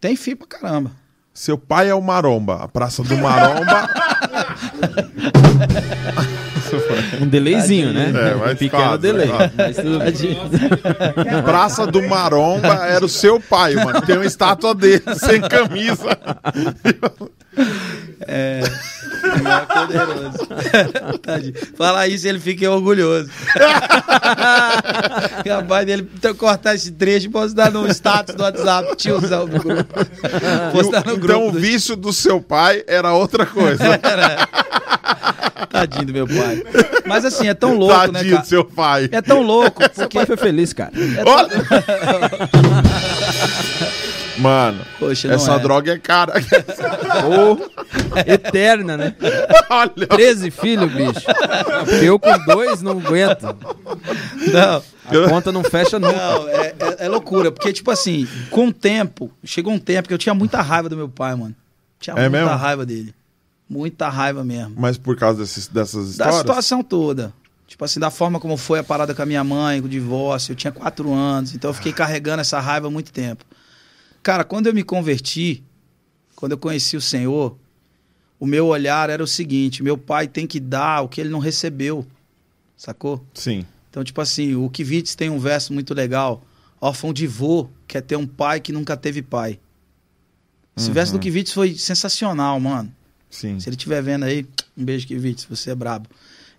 Tem 0.02 0.16
filho 0.16 0.38
pra 0.38 0.48
caramba. 0.48 0.92
Seu 1.34 1.58
pai 1.58 1.90
é 1.90 1.96
o 1.96 2.02
Maromba. 2.02 2.56
A 2.64 2.68
Praça 2.68 3.02
do 3.04 3.16
Maromba. 3.18 3.90
Ha 4.64 4.70
ha 4.88 5.72
ha 6.16 6.22
ha! 6.22 6.43
Um 7.22 7.28
delayzinho, 7.28 7.92
né? 7.94 8.12
É, 8.16 8.36
mas 8.36 8.52
um 8.54 8.56
pequeno 8.56 8.84
quase, 8.84 8.98
delay. 9.02 9.30
Mas 9.58 9.76
tudo. 9.78 10.00
Praça 11.44 11.86
do 11.88 12.02
Maromba 12.08 12.86
era 12.88 13.06
o 13.06 13.10
seu 13.10 13.40
pai, 13.40 13.76
mano. 13.76 14.02
Tem 14.02 14.16
uma 14.18 14.26
estátua 14.26 14.74
dele, 14.74 15.04
sem 15.16 15.42
camisa. 15.42 16.18
É 18.28 18.62
poderoso. 19.74 20.48
Tadinho. 21.22 21.54
Falar 21.78 22.08
isso, 22.08 22.28
ele 22.28 22.40
fica 22.40 22.70
orgulhoso. 22.70 23.30
Capaz 25.46 25.86
dele 25.86 26.08
cortar 26.38 26.76
esse 26.76 26.92
trecho 26.92 27.28
e 27.28 27.30
postar 27.30 27.72
no 27.72 27.88
status 27.90 28.36
do 28.36 28.44
WhatsApp, 28.44 28.96
tiozão 28.96 29.48
do 29.48 29.60
grupo. 29.60 29.94
Postar 30.72 31.06
no 31.06 31.14
então 31.14 31.20
grupo. 31.20 31.48
o 31.50 31.52
do- 31.52 31.60
vício 31.60 31.96
do 31.96 32.12
seu 32.14 32.42
pai 32.42 32.84
era 32.88 33.14
outra 33.14 33.46
coisa. 33.46 33.84
Tadinho 35.74 36.06
do 36.06 36.14
meu 36.14 36.28
pai. 36.28 36.64
Mas 37.06 37.26
assim, 37.26 37.50
é 37.50 37.54
tão 37.54 37.76
louco, 37.76 38.08
né, 38.08 38.14
Tadinho 38.20 38.32
cara? 38.36 38.42
do 38.44 38.48
seu 38.48 38.64
pai. 38.64 39.10
É 39.12 39.22
tão 39.22 39.42
louco, 39.42 39.82
porque. 39.90 40.18
pai 40.18 40.26
foi 40.26 40.38
feliz, 40.38 40.72
cara. 40.72 40.92
Olha! 41.26 41.50
Mano, 44.38 44.84
Poxa, 44.98 45.32
essa 45.32 45.54
é. 45.54 45.60
droga 45.60 45.94
é 45.94 45.98
cara. 46.00 46.34
Ô, 47.24 47.70
eterna, 48.28 48.98
né? 48.98 49.16
Olha. 49.70 50.08
13 50.08 50.50
filhos, 50.50 50.92
bicho. 50.92 51.22
Eu 52.04 52.18
com 52.18 52.36
dois 52.46 52.82
não 52.82 52.94
aguento. 52.94 53.44
Não. 54.52 54.84
A 55.26 55.30
conta 55.30 55.52
não 55.52 55.64
fecha 55.64 56.00
nunca. 56.00 56.16
Não, 56.18 56.50
é, 56.50 56.74
é- 56.80 57.06
é 57.06 57.10
loucura. 57.10 57.52
Porque, 57.52 57.72
tipo 57.72 57.92
assim, 57.92 58.28
com 58.50 58.68
o 58.70 58.74
tempo, 58.74 59.30
chegou 59.44 59.72
um 59.72 59.78
tempo 59.80 60.08
que 60.08 60.14
eu 60.14 60.18
tinha 60.18 60.34
muita 60.34 60.62
raiva 60.62 60.90
do 60.90 60.98
meu 60.98 61.08
pai, 61.10 61.36
mano. 61.36 61.56
Tinha 62.00 62.16
É 62.16 62.28
muita 62.28 62.44
mesmo? 62.46 62.58
raiva 62.58 62.86
dele. 62.88 63.14
Muita 63.70 64.10
raiva 64.10 64.44
mesmo. 64.44 64.76
Mas 64.78 64.98
por 64.98 65.16
causa 65.18 65.40
desses, 65.40 65.68
dessas 65.68 66.06
Da 66.18 66.26
histórias? 66.26 66.36
situação 66.38 66.84
toda. 66.84 67.34
Tipo 67.68 67.86
assim, 67.86 68.00
da 68.00 68.12
forma 68.12 68.40
como 68.40 68.56
foi 68.58 68.80
a 68.80 68.84
parada 68.84 69.16
com 69.16 69.22
a 69.22 69.26
minha 69.26 69.44
mãe, 69.44 69.80
com 69.82 69.88
o 69.88 69.90
divórcio. 69.90 70.52
Eu 70.52 70.56
tinha 70.56 70.72
quatro 70.72 71.12
anos, 71.12 71.56
então 71.56 71.70
eu 71.70 71.74
fiquei 71.74 71.92
carregando 71.94 72.42
essa 72.42 72.60
raiva 72.60 72.88
há 72.88 72.92
muito 72.92 73.12
tempo. 73.12 73.44
Cara, 74.22 74.44
quando 74.44 74.68
eu 74.68 74.74
me 74.74 74.84
converti, 74.84 75.64
quando 76.36 76.52
eu 76.52 76.58
conheci 76.58 76.96
o 76.96 77.02
Senhor, 77.02 77.58
o 78.40 78.46
meu 78.46 78.68
olhar 78.68 79.10
era 79.10 79.24
o 79.24 79.28
seguinte: 79.28 79.82
meu 79.82 79.98
pai 79.98 80.28
tem 80.28 80.46
que 80.46 80.60
dar 80.60 81.02
o 81.02 81.08
que 81.10 81.20
ele 81.20 81.30
não 81.30 81.40
recebeu. 81.40 82.06
Sacou? 82.78 83.26
Sim. 83.34 83.66
Então, 83.90 84.04
tipo 84.04 84.20
assim, 84.22 84.56
o 84.56 84.70
Kivitz 84.70 85.16
tem 85.16 85.30
um 85.30 85.40
verso 85.40 85.74
muito 85.74 85.94
legal. 85.94 86.44
Órfão 86.82 87.14
de 87.14 87.26
vô 87.26 87.70
quer 87.88 88.02
ter 88.02 88.18
um 88.18 88.28
pai 88.28 88.60
que 88.60 88.72
nunca 88.74 88.96
teve 88.98 89.22
pai. 89.22 89.60
Esse 90.76 90.88
Uhum. 90.90 90.94
verso 90.94 91.14
do 91.14 91.20
Kivitz 91.20 91.52
foi 91.52 91.76
sensacional, 91.76 92.60
mano. 92.60 92.92
Sim. 93.34 93.60
Se 93.60 93.68
ele 93.68 93.76
estiver 93.76 94.02
vendo 94.04 94.26
aí, 94.26 94.46
um 94.78 94.86
beijo, 94.86 95.08
Kivitz, 95.08 95.46
você 95.46 95.72
é 95.72 95.76
brabo. 95.76 96.08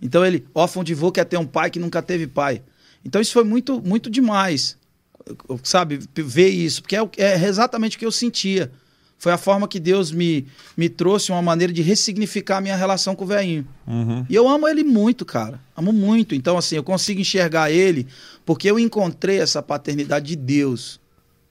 Então 0.03 0.27
ele, 0.27 0.45
órfão 0.53 0.83
de 0.83 0.93
vô 0.93 1.13
quer 1.13 1.25
ter 1.25 1.39
um 1.39 1.47
pai 1.47 1.71
que 1.71 1.79
nunca 1.79 2.03
teve 2.03 2.27
pai. 2.27 2.61
Então 3.05 3.21
isso 3.21 3.33
foi 3.33 3.45
muito, 3.45 3.81
muito 3.81 4.11
demais, 4.11 4.77
sabe, 5.63 6.01
ver 6.15 6.49
isso, 6.49 6.83
porque 6.83 6.97
é, 6.97 7.09
é 7.17 7.45
exatamente 7.45 7.97
o 7.97 8.01
que 8.01 8.05
eu 8.05 8.11
sentia. 8.11 8.73
Foi 9.17 9.31
a 9.31 9.39
forma 9.39 9.69
que 9.69 9.79
Deus 9.79 10.11
me, 10.11 10.47
me 10.77 10.89
trouxe 10.89 11.31
uma 11.31 11.41
maneira 11.41 11.73
de 11.73 11.81
ressignificar 11.81 12.57
a 12.57 12.61
minha 12.61 12.77
relação 12.77 13.15
com 13.15 13.25
o 13.25 13.27
velhinho. 13.27 13.67
Uhum. 13.87 14.27
E 14.29 14.35
eu 14.35 14.49
amo 14.49 14.67
ele 14.67 14.83
muito, 14.83 15.25
cara. 15.25 15.61
Amo 15.77 15.93
muito. 15.93 16.35
Então, 16.35 16.59
assim, 16.59 16.75
eu 16.75 16.83
consigo 16.83 17.21
enxergar 17.21 17.71
ele 17.71 18.07
porque 18.45 18.69
eu 18.69 18.79
encontrei 18.79 19.39
essa 19.39 19.63
paternidade 19.63 20.27
de 20.27 20.37
Deus. 20.37 21.01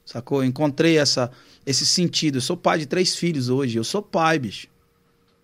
Sacou? 0.06 0.44
Eu 0.44 0.50
encontrei 0.50 0.98
essa, 0.98 1.32
esse 1.66 1.86
sentido. 1.86 2.38
Eu 2.38 2.42
sou 2.42 2.58
pai 2.58 2.80
de 2.80 2.86
três 2.86 3.16
filhos 3.16 3.48
hoje. 3.50 3.78
Eu 3.78 3.84
sou 3.84 4.02
pai, 4.02 4.38
bicho. 4.38 4.68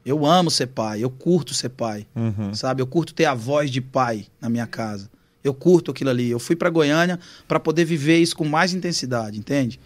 Eu 0.06 0.26
amo 0.26 0.50
ser 0.50 0.68
pai. 0.68 1.04
Eu 1.04 1.10
curto 1.10 1.54
ser 1.54 1.70
pai. 1.70 2.08
Uhum. 2.16 2.54
Sabe? 2.54 2.82
Eu 2.82 2.88
curto 2.88 3.14
ter 3.14 3.26
a 3.26 3.34
voz 3.34 3.70
de 3.70 3.82
pai 3.82 4.26
na 4.42 4.50
minha 4.50 4.66
casa. 4.68 5.10
Eu 5.44 5.54
curto 5.54 5.92
aquilo 5.92 6.10
ali. 6.10 6.30
Eu 6.30 6.40
fui 6.40 6.56
pra 6.56 6.70
Goiânia 6.70 7.20
para 7.48 7.60
poder 7.60 7.86
viver 7.86 8.18
isso 8.18 8.36
com 8.36 8.46
mais 8.46 8.74
intensidade, 8.74 9.38
entende? 9.38 9.80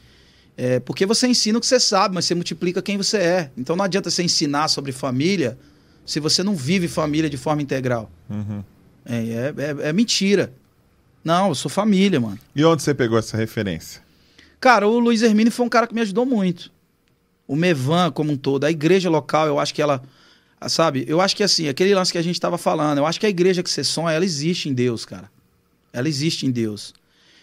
É, 0.55 0.79
porque 0.79 1.05
você 1.05 1.27
ensina 1.27 1.57
o 1.57 1.61
que 1.61 1.67
você 1.67 1.79
sabe, 1.79 2.13
mas 2.15 2.25
você 2.25 2.35
multiplica 2.35 2.81
quem 2.81 2.97
você 2.97 3.17
é. 3.17 3.51
Então 3.57 3.75
não 3.75 3.83
adianta 3.85 4.09
você 4.09 4.23
ensinar 4.23 4.67
sobre 4.67 4.91
família 4.91 5.57
se 6.05 6.19
você 6.19 6.43
não 6.43 6.55
vive 6.55 6.87
família 6.87 7.29
de 7.29 7.37
forma 7.37 7.61
integral. 7.61 8.11
Uhum. 8.29 8.63
É, 9.05 9.15
é, 9.15 9.53
é- 9.85 9.89
é 9.89 9.93
mentira. 9.93 10.53
Não, 11.23 11.49
eu 11.49 11.55
sou 11.55 11.69
família, 11.71 12.19
mano. 12.19 12.37
E 12.55 12.63
onde 12.65 12.83
você 12.83 12.93
pegou 12.93 13.17
essa 13.17 13.37
referência? 13.37 14.01
Cara, 14.59 14.87
o 14.87 14.99
Luiz 14.99 15.21
Hermine 15.21 15.49
foi 15.49 15.65
um 15.65 15.69
cara 15.69 15.87
que 15.87 15.93
me 15.93 16.01
ajudou 16.01 16.25
muito. 16.25 16.71
O 17.47 17.55
Mevan 17.55 18.11
como 18.11 18.31
um 18.31 18.37
todo. 18.37 18.63
A 18.63 18.71
igreja 18.71 19.09
local, 19.09 19.47
eu 19.47 19.59
acho 19.59 19.73
que 19.73 19.81
ela. 19.81 20.01
Sabe? 20.67 21.03
Eu 21.07 21.19
acho 21.19 21.35
que 21.35 21.43
assim, 21.43 21.67
aquele 21.67 21.93
lance 21.93 22.11
que 22.11 22.17
a 22.17 22.21
gente 22.21 22.35
estava 22.35 22.57
falando, 22.57 22.99
eu 22.99 23.05
acho 23.05 23.19
que 23.19 23.25
a 23.25 23.29
igreja 23.29 23.61
que 23.61 23.69
você 23.69 23.83
sonha, 23.83 24.15
ela 24.15 24.23
existe 24.23 24.69
em 24.69 24.73
Deus, 24.73 25.05
cara. 25.05 25.29
Ela 25.91 26.07
existe 26.07 26.45
em 26.45 26.51
Deus. 26.51 26.93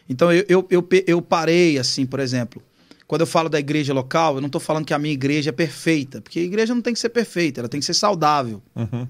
Então 0.08 0.32
eu, 0.32 0.44
eu, 0.48 0.66
eu, 0.70 0.88
eu 1.06 1.22
parei, 1.22 1.78
assim, 1.78 2.06
por 2.06 2.18
exemplo. 2.18 2.62
Quando 3.06 3.22
eu 3.22 3.26
falo 3.26 3.48
da 3.48 3.58
igreja 3.58 3.92
local, 3.92 4.36
eu 4.36 4.40
não 4.40 4.46
estou 4.46 4.60
falando 4.60 4.84
que 4.84 4.94
a 4.94 4.98
minha 4.98 5.12
igreja 5.12 5.50
é 5.50 5.52
perfeita. 5.52 6.20
Porque 6.20 6.38
a 6.38 6.42
igreja 6.42 6.74
não 6.74 6.80
tem 6.80 6.94
que 6.94 7.00
ser 7.00 7.10
perfeita, 7.10 7.60
ela 7.60 7.68
tem 7.68 7.80
que 7.80 7.86
ser 7.86 7.94
saudável. 7.94 8.62
Uhum. 8.74 9.06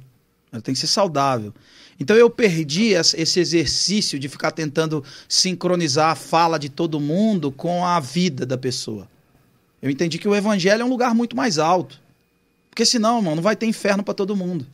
Ela 0.52 0.62
tem 0.62 0.74
que 0.74 0.80
ser 0.80 0.86
saudável. 0.86 1.54
Então 1.98 2.16
eu 2.16 2.30
perdi 2.30 2.94
esse 2.94 3.38
exercício 3.38 4.18
de 4.18 4.26
ficar 4.26 4.52
tentando 4.52 5.04
sincronizar 5.28 6.12
a 6.12 6.14
fala 6.14 6.58
de 6.58 6.70
todo 6.70 6.98
mundo 6.98 7.52
com 7.52 7.84
a 7.84 8.00
vida 8.00 8.46
da 8.46 8.56
pessoa. 8.56 9.06
Eu 9.82 9.90
entendi 9.90 10.18
que 10.18 10.28
o 10.28 10.34
evangelho 10.34 10.82
é 10.82 10.84
um 10.84 10.88
lugar 10.88 11.14
muito 11.14 11.34
mais 11.36 11.58
alto. 11.58 12.00
Porque 12.68 12.84
senão, 12.84 13.18
irmão, 13.18 13.34
não 13.34 13.42
vai 13.42 13.56
ter 13.56 13.66
inferno 13.66 14.02
para 14.02 14.14
todo 14.14 14.36
mundo. 14.36 14.66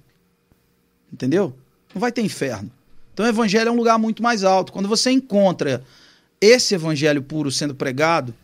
Entendeu? 1.12 1.54
Não 1.94 2.00
vai 2.00 2.12
ter 2.12 2.22
inferno. 2.22 2.70
Então 3.14 3.24
o 3.24 3.28
evangelho 3.28 3.68
é 3.68 3.72
um 3.72 3.76
lugar 3.76 3.98
muito 3.98 4.22
mais 4.22 4.44
alto. 4.44 4.72
Quando 4.72 4.88
você 4.88 5.10
encontra 5.10 5.82
esse 6.40 6.74
evangelho 6.74 7.22
puro 7.22 7.50
sendo 7.50 7.74
pregado, 7.74 8.34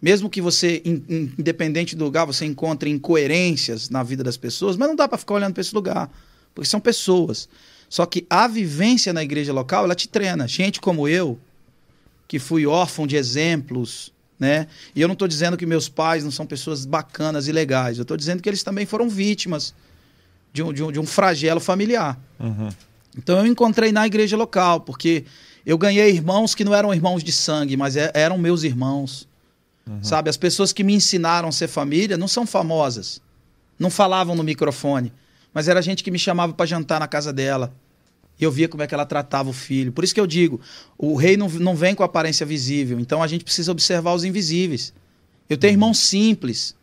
mesmo 0.00 0.30
que 0.30 0.40
você, 0.40 0.80
in- 0.84 1.02
in- 1.08 1.32
independente 1.38 1.94
do 1.96 2.04
lugar, 2.04 2.24
você 2.24 2.46
encontre 2.46 2.88
incoerências 2.88 3.90
na 3.90 4.02
vida 4.02 4.22
das 4.24 4.36
pessoas, 4.36 4.76
mas 4.76 4.88
não 4.88 4.96
dá 4.96 5.06
para 5.08 5.18
ficar 5.18 5.34
olhando 5.34 5.52
para 5.54 5.60
esse 5.60 5.74
lugar, 5.74 6.10
porque 6.54 6.68
são 6.68 6.80
pessoas. 6.80 7.48
Só 7.88 8.06
que 8.06 8.26
a 8.30 8.48
vivência 8.48 9.12
na 9.12 9.22
igreja 9.22 9.52
local, 9.52 9.84
ela 9.84 9.94
te 9.94 10.08
treina. 10.08 10.48
Gente 10.48 10.80
como 10.80 11.06
eu, 11.06 11.38
que 12.26 12.38
fui 12.38 12.66
órfão 12.66 13.06
de 13.06 13.16
exemplos, 13.16 14.12
né? 14.38 14.66
E 14.94 15.00
eu 15.00 15.08
não 15.08 15.12
estou 15.14 15.26
dizendo 15.26 15.56
que 15.56 15.66
meus 15.66 15.88
pais 15.88 16.24
não 16.24 16.30
são 16.30 16.46
pessoas 16.46 16.84
bacanas 16.84 17.48
e 17.48 17.52
legais. 17.52 17.98
Eu 17.98 18.02
estou 18.02 18.16
dizendo 18.16 18.42
que 18.42 18.48
eles 18.48 18.62
também 18.62 18.86
foram 18.86 19.08
vítimas 19.08 19.74
de 20.52 20.62
um, 20.62 20.72
de 20.72 20.82
um, 20.82 20.92
de 20.92 21.00
um 21.00 21.06
flagelo 21.06 21.60
familiar. 21.60 22.18
Uhum. 22.38 22.68
Então 23.16 23.38
eu 23.38 23.46
encontrei 23.46 23.92
na 23.92 24.06
igreja 24.06 24.36
local, 24.36 24.80
porque 24.80 25.24
eu 25.64 25.78
ganhei 25.78 26.10
irmãos 26.10 26.54
que 26.54 26.64
não 26.64 26.74
eram 26.74 26.92
irmãos 26.94 27.24
de 27.24 27.32
sangue, 27.32 27.76
mas 27.76 27.96
é- 27.96 28.10
eram 28.14 28.36
meus 28.38 28.62
irmãos. 28.62 29.26
Sabe, 30.02 30.28
as 30.28 30.36
pessoas 30.36 30.72
que 30.72 30.82
me 30.82 30.94
ensinaram 30.94 31.48
a 31.48 31.52
ser 31.52 31.68
família 31.68 32.16
não 32.16 32.26
são 32.26 32.44
famosas. 32.44 33.20
Não 33.78 33.88
falavam 33.88 34.34
no 34.34 34.42
microfone, 34.42 35.12
mas 35.54 35.68
era 35.68 35.80
gente 35.80 36.02
que 36.02 36.10
me 36.10 36.18
chamava 36.18 36.52
para 36.52 36.66
jantar 36.66 36.98
na 36.98 37.06
casa 37.06 37.32
dela. 37.32 37.72
E 38.38 38.44
eu 38.44 38.50
via 38.50 38.68
como 38.68 38.82
é 38.82 38.86
que 38.86 38.94
ela 38.94 39.06
tratava 39.06 39.48
o 39.48 39.52
filho. 39.52 39.92
Por 39.92 40.04
isso 40.04 40.14
que 40.14 40.20
eu 40.20 40.26
digo, 40.26 40.60
o 40.98 41.14
rei 41.14 41.36
não, 41.36 41.48
não 41.48 41.74
vem 41.74 41.94
com 41.94 42.02
aparência 42.02 42.44
visível, 42.44 43.00
então 43.00 43.22
a 43.22 43.26
gente 43.26 43.42
precisa 43.42 43.72
observar 43.72 44.14
os 44.14 44.24
invisíveis. 44.24 44.92
Eu 45.48 45.56
tenho 45.56 45.72
irmãos 45.72 45.98
simples, 45.98 46.74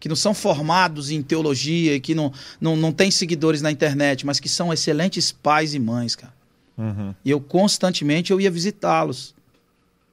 que 0.00 0.08
não 0.08 0.16
são 0.16 0.32
formados 0.32 1.10
em 1.10 1.22
teologia 1.22 1.94
e 1.94 2.00
que 2.00 2.14
não, 2.14 2.32
não, 2.60 2.76
não 2.76 2.92
têm 2.92 3.10
seguidores 3.10 3.60
na 3.60 3.70
internet, 3.70 4.24
mas 4.24 4.40
que 4.40 4.48
são 4.48 4.72
excelentes 4.72 5.30
pais 5.32 5.74
e 5.74 5.78
mães, 5.78 6.16
cara. 6.16 6.34
Uhum. 6.78 7.14
E 7.24 7.30
eu 7.30 7.40
constantemente 7.40 8.30
eu 8.30 8.40
ia 8.40 8.50
visitá-los 8.50 9.35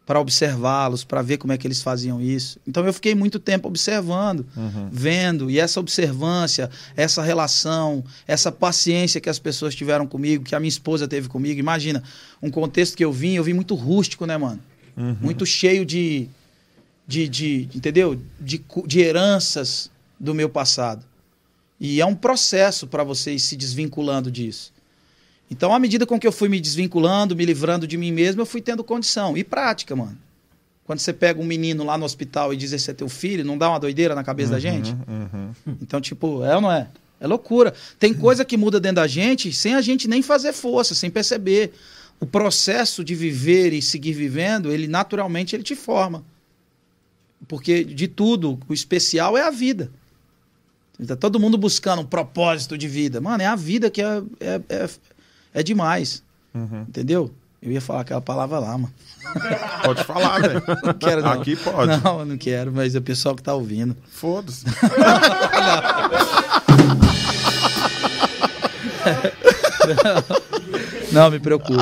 para 0.06 0.20
observá-los, 0.20 1.06
para 1.06 1.22
ver 1.22 1.38
como 1.38 1.54
é 1.54 1.58
que 1.58 1.66
eles 1.66 1.82
faziam 1.82 2.20
isso. 2.20 2.60
Então 2.68 2.86
eu 2.86 2.92
fiquei 2.92 3.16
muito 3.16 3.40
tempo 3.40 3.70
observando, 3.70 4.46
Uhum. 4.56 4.90
vendo, 4.92 5.50
e 5.50 5.58
essa 5.60 5.80
observância, 5.80 6.70
essa 6.96 7.22
relação, 7.22 8.04
essa 8.28 8.52
paciência 8.52 9.22
que 9.22 9.30
as 9.30 9.40
pessoas 9.40 9.74
tiveram 9.74 10.06
comigo, 10.06 10.44
que 10.44 10.56
a 10.56 10.60
minha 10.60 10.68
esposa 10.68 11.08
teve 11.08 11.30
comigo. 11.30 11.58
Imagina, 11.58 12.04
um 12.42 12.52
contexto 12.52 12.98
que 12.98 13.06
eu 13.06 13.14
vim, 13.14 13.36
eu 13.36 13.44
vim 13.46 13.54
muito 13.54 13.76
rústico, 13.76 14.26
né, 14.26 14.36
mano? 14.36 14.60
Uhum. 14.98 15.16
Muito 15.22 15.46
cheio 15.46 15.86
de, 15.86 16.28
de, 17.08 17.30
de 17.30 17.70
entendeu? 17.74 18.20
De, 18.42 18.62
de 18.86 19.00
heranças 19.00 19.90
do 20.20 20.34
meu 20.34 20.50
passado. 20.50 21.06
E 21.80 22.02
é 22.02 22.06
um 22.06 22.16
processo 22.16 22.88
para 22.88 23.06
você 23.06 23.34
ir 23.36 23.40
se 23.40 23.56
desvinculando 23.56 24.30
disso. 24.30 24.73
Então, 25.54 25.72
à 25.72 25.78
medida 25.78 26.04
com 26.04 26.20
que 26.20 26.26
eu 26.26 26.32
fui 26.32 26.50
me 26.50 26.60
desvinculando, 26.60 27.36
me 27.36 27.46
livrando 27.46 27.86
de 27.86 27.96
mim 27.96 28.12
mesmo, 28.12 28.42
eu 28.42 28.46
fui 28.46 28.60
tendo 28.60 28.84
condição. 28.84 29.38
E 29.38 29.44
prática, 29.44 29.96
mano. 29.96 30.18
Quando 30.84 30.98
você 30.98 31.14
pega 31.14 31.40
um 31.40 31.46
menino 31.46 31.84
lá 31.84 31.96
no 31.96 32.06
hospital 32.06 32.52
e 32.52 32.58
diz 32.58 32.74
esse 32.74 32.90
é 32.90 32.94
teu 32.94 33.08
filho, 33.08 33.46
não 33.46 33.56
dá 33.56 33.70
uma 33.70 33.80
doideira 33.80 34.16
na 34.16 34.24
cabeça 34.24 34.54
da 34.54 34.60
gente? 34.60 34.92
Uhum. 35.08 35.52
Então, 35.80 36.02
tipo, 36.02 36.44
é 36.44 36.56
ou 36.56 36.62
não 36.62 36.72
é? 36.72 36.88
É 37.20 37.28
loucura. 37.28 37.72
Tem 38.00 38.16
coisa 38.16 38.44
que 38.44 38.58
muda 38.58 38.80
dentro 38.80 38.96
da 38.96 39.06
gente 39.06 39.54
sem 39.54 39.76
a 39.76 39.82
gente 39.82 40.08
nem 40.08 40.24
fazer 40.24 40.54
força, 40.54 40.96
sem 40.96 41.12
perceber. 41.12 41.72
O 42.20 42.26
processo 42.26 43.04
de 43.04 43.14
viver 43.14 43.74
e 43.74 43.82
seguir 43.82 44.14
vivendo, 44.14 44.72
ele 44.72 44.88
naturalmente 44.88 45.56
ele 45.56 45.64
te 45.64 45.76
forma. 45.76 46.26
Porque 47.48 47.84
de 47.84 48.08
tudo, 48.08 48.60
o 48.68 48.74
especial 48.74 49.38
é 49.38 49.44
a 49.44 49.52
vida. 49.52 49.92
Tá 51.08 51.16
todo 51.16 51.40
mundo 51.40 51.58
buscando 51.58 52.02
um 52.02 52.06
propósito 52.06 52.76
de 52.76 52.88
vida. 52.88 53.22
Mano, 53.22 53.44
é 53.44 53.46
a 53.46 53.56
vida 53.56 53.90
que 53.92 54.02
é, 54.02 54.24
é, 54.40 54.62
é, 54.70 54.90
é 55.54 55.64
demais. 55.64 56.24
Entendeu? 56.88 57.32
Eu 57.62 57.72
ia 57.72 57.80
falar 57.80 58.02
aquela 58.02 58.20
palavra 58.22 58.60
lá, 58.60 58.78
mano. 58.78 58.94
Pode 59.84 60.04
falar, 60.04 60.42
velho. 60.42 60.62
Não 60.84 60.94
quero, 60.94 61.22
não. 61.22 61.32
Aqui 61.32 61.56
pode. 61.56 62.04
Não, 62.04 62.20
eu 62.20 62.26
não 62.26 62.38
quero, 62.38 62.74
mas 62.74 62.94
é 62.94 63.00
o 63.00 63.02
pessoal 63.02 63.34
que 63.36 63.42
tá 63.42 63.54
ouvindo. 63.54 63.96
Foda-se. 64.12 64.66
Não, 71.12 71.32
me 71.32 71.40
preocupo. 71.40 71.82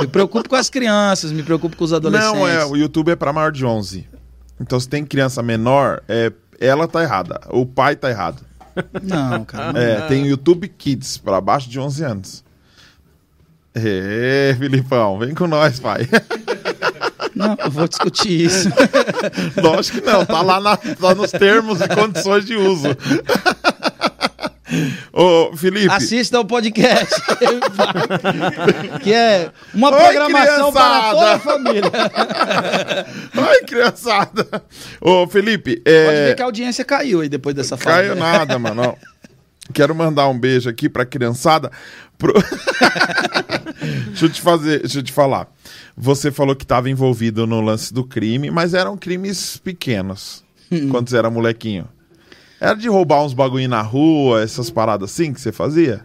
Me 0.00 0.06
preocupo 0.06 0.48
com 0.48 0.56
as 0.56 0.70
crianças, 0.70 1.32
me 1.32 1.42
preocupo 1.42 1.76
com 1.76 1.84
os 1.84 1.92
adolescentes. 1.92 2.38
Não, 2.38 2.48
é, 2.48 2.64
o 2.64 2.76
YouTube 2.76 3.10
é 3.10 3.16
pra 3.16 3.32
maior 3.32 3.52
de 3.52 3.64
11. 3.64 4.08
Então 4.58 4.80
se 4.80 4.88
tem 4.88 5.04
criança 5.04 5.42
menor, 5.42 6.02
é, 6.08 6.32
ela 6.58 6.88
tá 6.88 7.02
errada. 7.02 7.40
O 7.50 7.66
pai 7.66 7.94
tá 7.96 8.08
errado. 8.10 8.42
Não, 9.02 9.44
cara. 9.44 9.78
É, 9.82 10.00
tem 10.08 10.26
YouTube 10.26 10.68
Kids 10.68 11.16
pra 11.18 11.40
baixo 11.40 11.68
de 11.68 11.78
11 11.78 12.04
anos. 12.04 12.44
É, 13.74 14.54
Filipão, 14.58 15.18
vem 15.18 15.34
com 15.34 15.46
nós, 15.46 15.78
pai. 15.78 16.08
Não, 17.34 17.56
eu 17.64 17.70
vou 17.70 17.86
discutir 17.86 18.40
isso. 18.46 18.68
Lógico 19.62 20.00
que 20.00 20.06
não, 20.06 20.26
tá 20.26 20.42
lá, 20.42 20.60
na- 20.60 20.76
tá 20.76 21.14
nos 21.14 21.30
termos 21.30 21.80
e 21.80 21.88
condições 21.88 22.44
de 22.44 22.56
uso. 22.56 22.88
Ô, 25.12 25.56
Felipe. 25.56 25.90
Assista 25.90 26.38
o 26.40 26.44
podcast. 26.44 27.14
que 29.02 29.12
é 29.12 29.50
uma 29.74 29.90
Oi, 29.90 29.98
programação 29.98 30.72
para 30.72 30.88
criançada. 31.00 31.10
toda 31.14 31.32
a 31.34 31.38
família. 31.38 31.90
Ai, 33.48 33.60
criançada. 33.66 34.62
Ô, 35.00 35.26
Felipe, 35.26 35.76
Pode 35.76 35.96
é. 35.96 36.26
ver 36.28 36.36
que 36.36 36.42
a 36.42 36.44
audiência 36.44 36.84
caiu 36.84 37.20
aí 37.20 37.28
depois 37.28 37.54
dessa 37.54 37.76
fala. 37.76 37.96
Caiu 37.96 38.14
nada, 38.16 38.58
mano. 38.58 38.96
Quero 39.72 39.94
mandar 39.94 40.28
um 40.28 40.38
beijo 40.38 40.68
aqui 40.68 40.88
pra 40.88 41.04
criançada. 41.06 41.70
Pro- 42.18 42.34
deixa 44.08 44.26
eu 44.26 44.30
te 44.30 44.40
fazer, 44.42 44.80
deixa 44.80 44.98
eu 44.98 45.02
te 45.02 45.12
falar. 45.12 45.48
Você 45.96 46.30
falou 46.30 46.54
que 46.56 46.64
estava 46.64 46.90
envolvido 46.90 47.46
no 47.46 47.60
lance 47.60 47.92
do 47.94 48.04
crime, 48.04 48.50
mas 48.50 48.74
eram 48.74 48.96
crimes 48.96 49.56
pequenos. 49.58 50.42
quando 50.90 51.08
você 51.08 51.16
era 51.16 51.30
molequinho. 51.30 51.88
Era 52.60 52.74
de 52.74 52.88
roubar 52.88 53.24
uns 53.24 53.32
bagulho 53.32 53.68
na 53.68 53.80
rua, 53.82 54.42
essas 54.42 54.68
paradas 54.70 55.10
assim 55.10 55.32
que 55.32 55.40
você 55.40 55.50
fazia? 55.50 56.02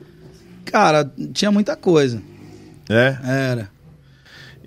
Cara, 0.66 1.12
tinha 1.34 1.52
muita 1.52 1.76
coisa. 1.76 2.22
É. 2.90 3.18
Era. 3.24 3.76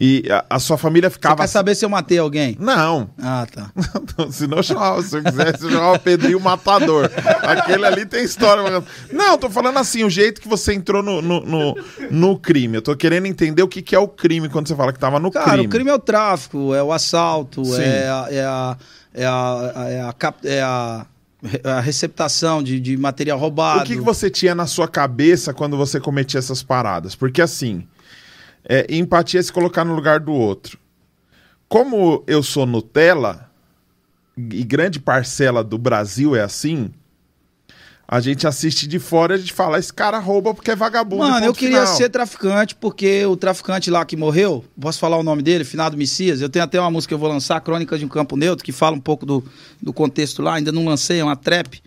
E 0.01 0.23
a, 0.31 0.45
a 0.51 0.59
sua 0.61 0.79
família 0.79 1.09
Você 1.11 1.15
ficava. 1.15 1.37
quer 1.43 1.49
saber 1.49 1.75
se 1.75 1.85
eu 1.85 1.89
matei 1.89 2.19
alguém? 2.19 2.57
Não. 2.61 3.11
Ah, 3.21 3.45
tá. 3.53 3.73
se 4.31 4.47
não 4.47 4.63
chamava, 4.63 5.03
se 5.03 5.17
eu 5.17 5.25
quisesse, 5.25 5.65
eu 5.65 5.71
chamava 5.71 5.99
Pedrinho 5.99 6.39
Matador. 6.39 7.11
Aquele 7.43 7.85
ali 7.85 8.07
tem 8.07 8.23
história. 8.23 8.81
Não, 9.13 9.37
tô 9.37 9.51
falando 9.51 9.77
assim, 9.81 10.05
o 10.05 10.11
jeito 10.11 10.41
que 10.41 10.47
você 10.47 10.73
entrou 10.73 11.03
no, 11.03 11.21
no, 11.21 11.41
no, 11.41 11.75
no 12.13 12.39
crime. 12.39 12.77
Eu 12.77 12.83
tô 12.83 12.95
querendo 12.95 13.27
entender 13.27 13.61
o 13.63 13.67
que, 13.67 13.83
que 13.83 13.93
é 13.95 13.99
o 13.99 14.07
crime 14.07 14.49
quando 14.49 14.69
você 14.69 14.77
fala 14.77 14.93
que 14.93 15.01
tava 15.01 15.19
no 15.19 15.33
Cara, 15.33 15.51
crime. 15.51 15.67
o 15.67 15.69
crime 15.71 15.91
é 15.91 15.95
o 15.95 15.99
tráfico, 15.99 16.73
é 16.73 16.83
o 16.83 16.93
assalto, 16.93 17.65
Sim. 17.65 17.83
é 17.83 18.09
a, 18.09 18.27
é 18.31 18.45
a, 18.45 18.77
é 19.15 19.27
a, 19.27 19.73
é 19.89 20.01
a, 20.03 20.13
cap- 20.13 20.47
é 20.47 20.63
a, 20.63 21.07
a 21.65 21.81
receptação 21.81 22.63
de, 22.63 22.81
de 22.81 22.97
material 22.97 23.39
roubado. 23.39 23.83
O 23.83 23.85
que, 23.85 23.97
que 23.97 24.01
você 24.01 24.29
tinha 24.29 24.55
na 24.55 24.67
sua 24.67 24.89
cabeça 24.89 25.55
quando 25.55 25.77
você 25.77 26.01
cometia 26.01 26.39
essas 26.39 26.63
paradas? 26.63 27.15
Porque 27.15 27.41
assim, 27.41 27.87
é, 28.65 28.87
empatia 28.89 29.41
é 29.41 29.43
se 29.43 29.53
colocar 29.53 29.85
no 29.85 29.95
lugar 29.95 30.21
do 30.21 30.33
outro. 30.33 30.79
Como 31.69 32.25
eu 32.27 32.43
sou 32.43 32.67
Nutella, 32.67 33.49
e 34.37 34.63
grande 34.63 35.01
parcela 35.01 35.65
do 35.65 35.77
Brasil 35.77 36.37
é 36.37 36.43
assim, 36.43 36.93
a 38.11 38.21
gente 38.21 38.47
assiste 38.47 38.87
de 38.87 38.99
fora 38.99 39.35
e 39.35 39.37
a 39.37 39.39
gente 39.39 39.53
fala, 39.53 39.79
esse 39.79 39.93
cara 39.93 40.19
rouba 40.19 40.55
porque 40.55 40.71
é 40.71 40.77
vagabundo. 40.77 41.23
Mano, 41.29 41.45
eu 41.45 41.53
queria 41.53 41.83
final." 41.83 41.97
ser 41.97 42.09
traficante, 42.09 42.75
porque 42.75 43.27
o 43.27 43.37
traficante 43.37 43.91
lá 43.91 44.03
que 44.07 44.17
morreu, 44.17 44.65
posso 44.81 44.99
falar 44.99 45.19
o 45.19 45.23
nome 45.23 45.43
dele, 45.43 45.63
Finado 45.63 45.95
Messias, 45.97 46.41
eu 46.41 46.49
tenho 46.49 46.65
até 46.65 46.81
uma 46.81 46.91
música 46.91 47.11
que 47.11 47.15
eu 47.15 47.19
vou 47.19 47.29
lançar, 47.29 47.61
Crônicas 47.61 47.99
de 48.01 48.07
um 48.07 48.09
Campo 48.09 48.35
Neutro, 48.35 48.65
que 48.65 48.73
fala 48.73 48.97
um 48.97 49.01
pouco 49.01 49.27
do, 49.27 49.45
do 49.83 49.93
contexto 49.93 50.41
lá, 50.41 50.55
ainda 50.55 50.73
não 50.73 50.87
lancei, 50.87 51.21
é 51.21 51.25
uma 51.25 51.37
trap. 51.37 51.83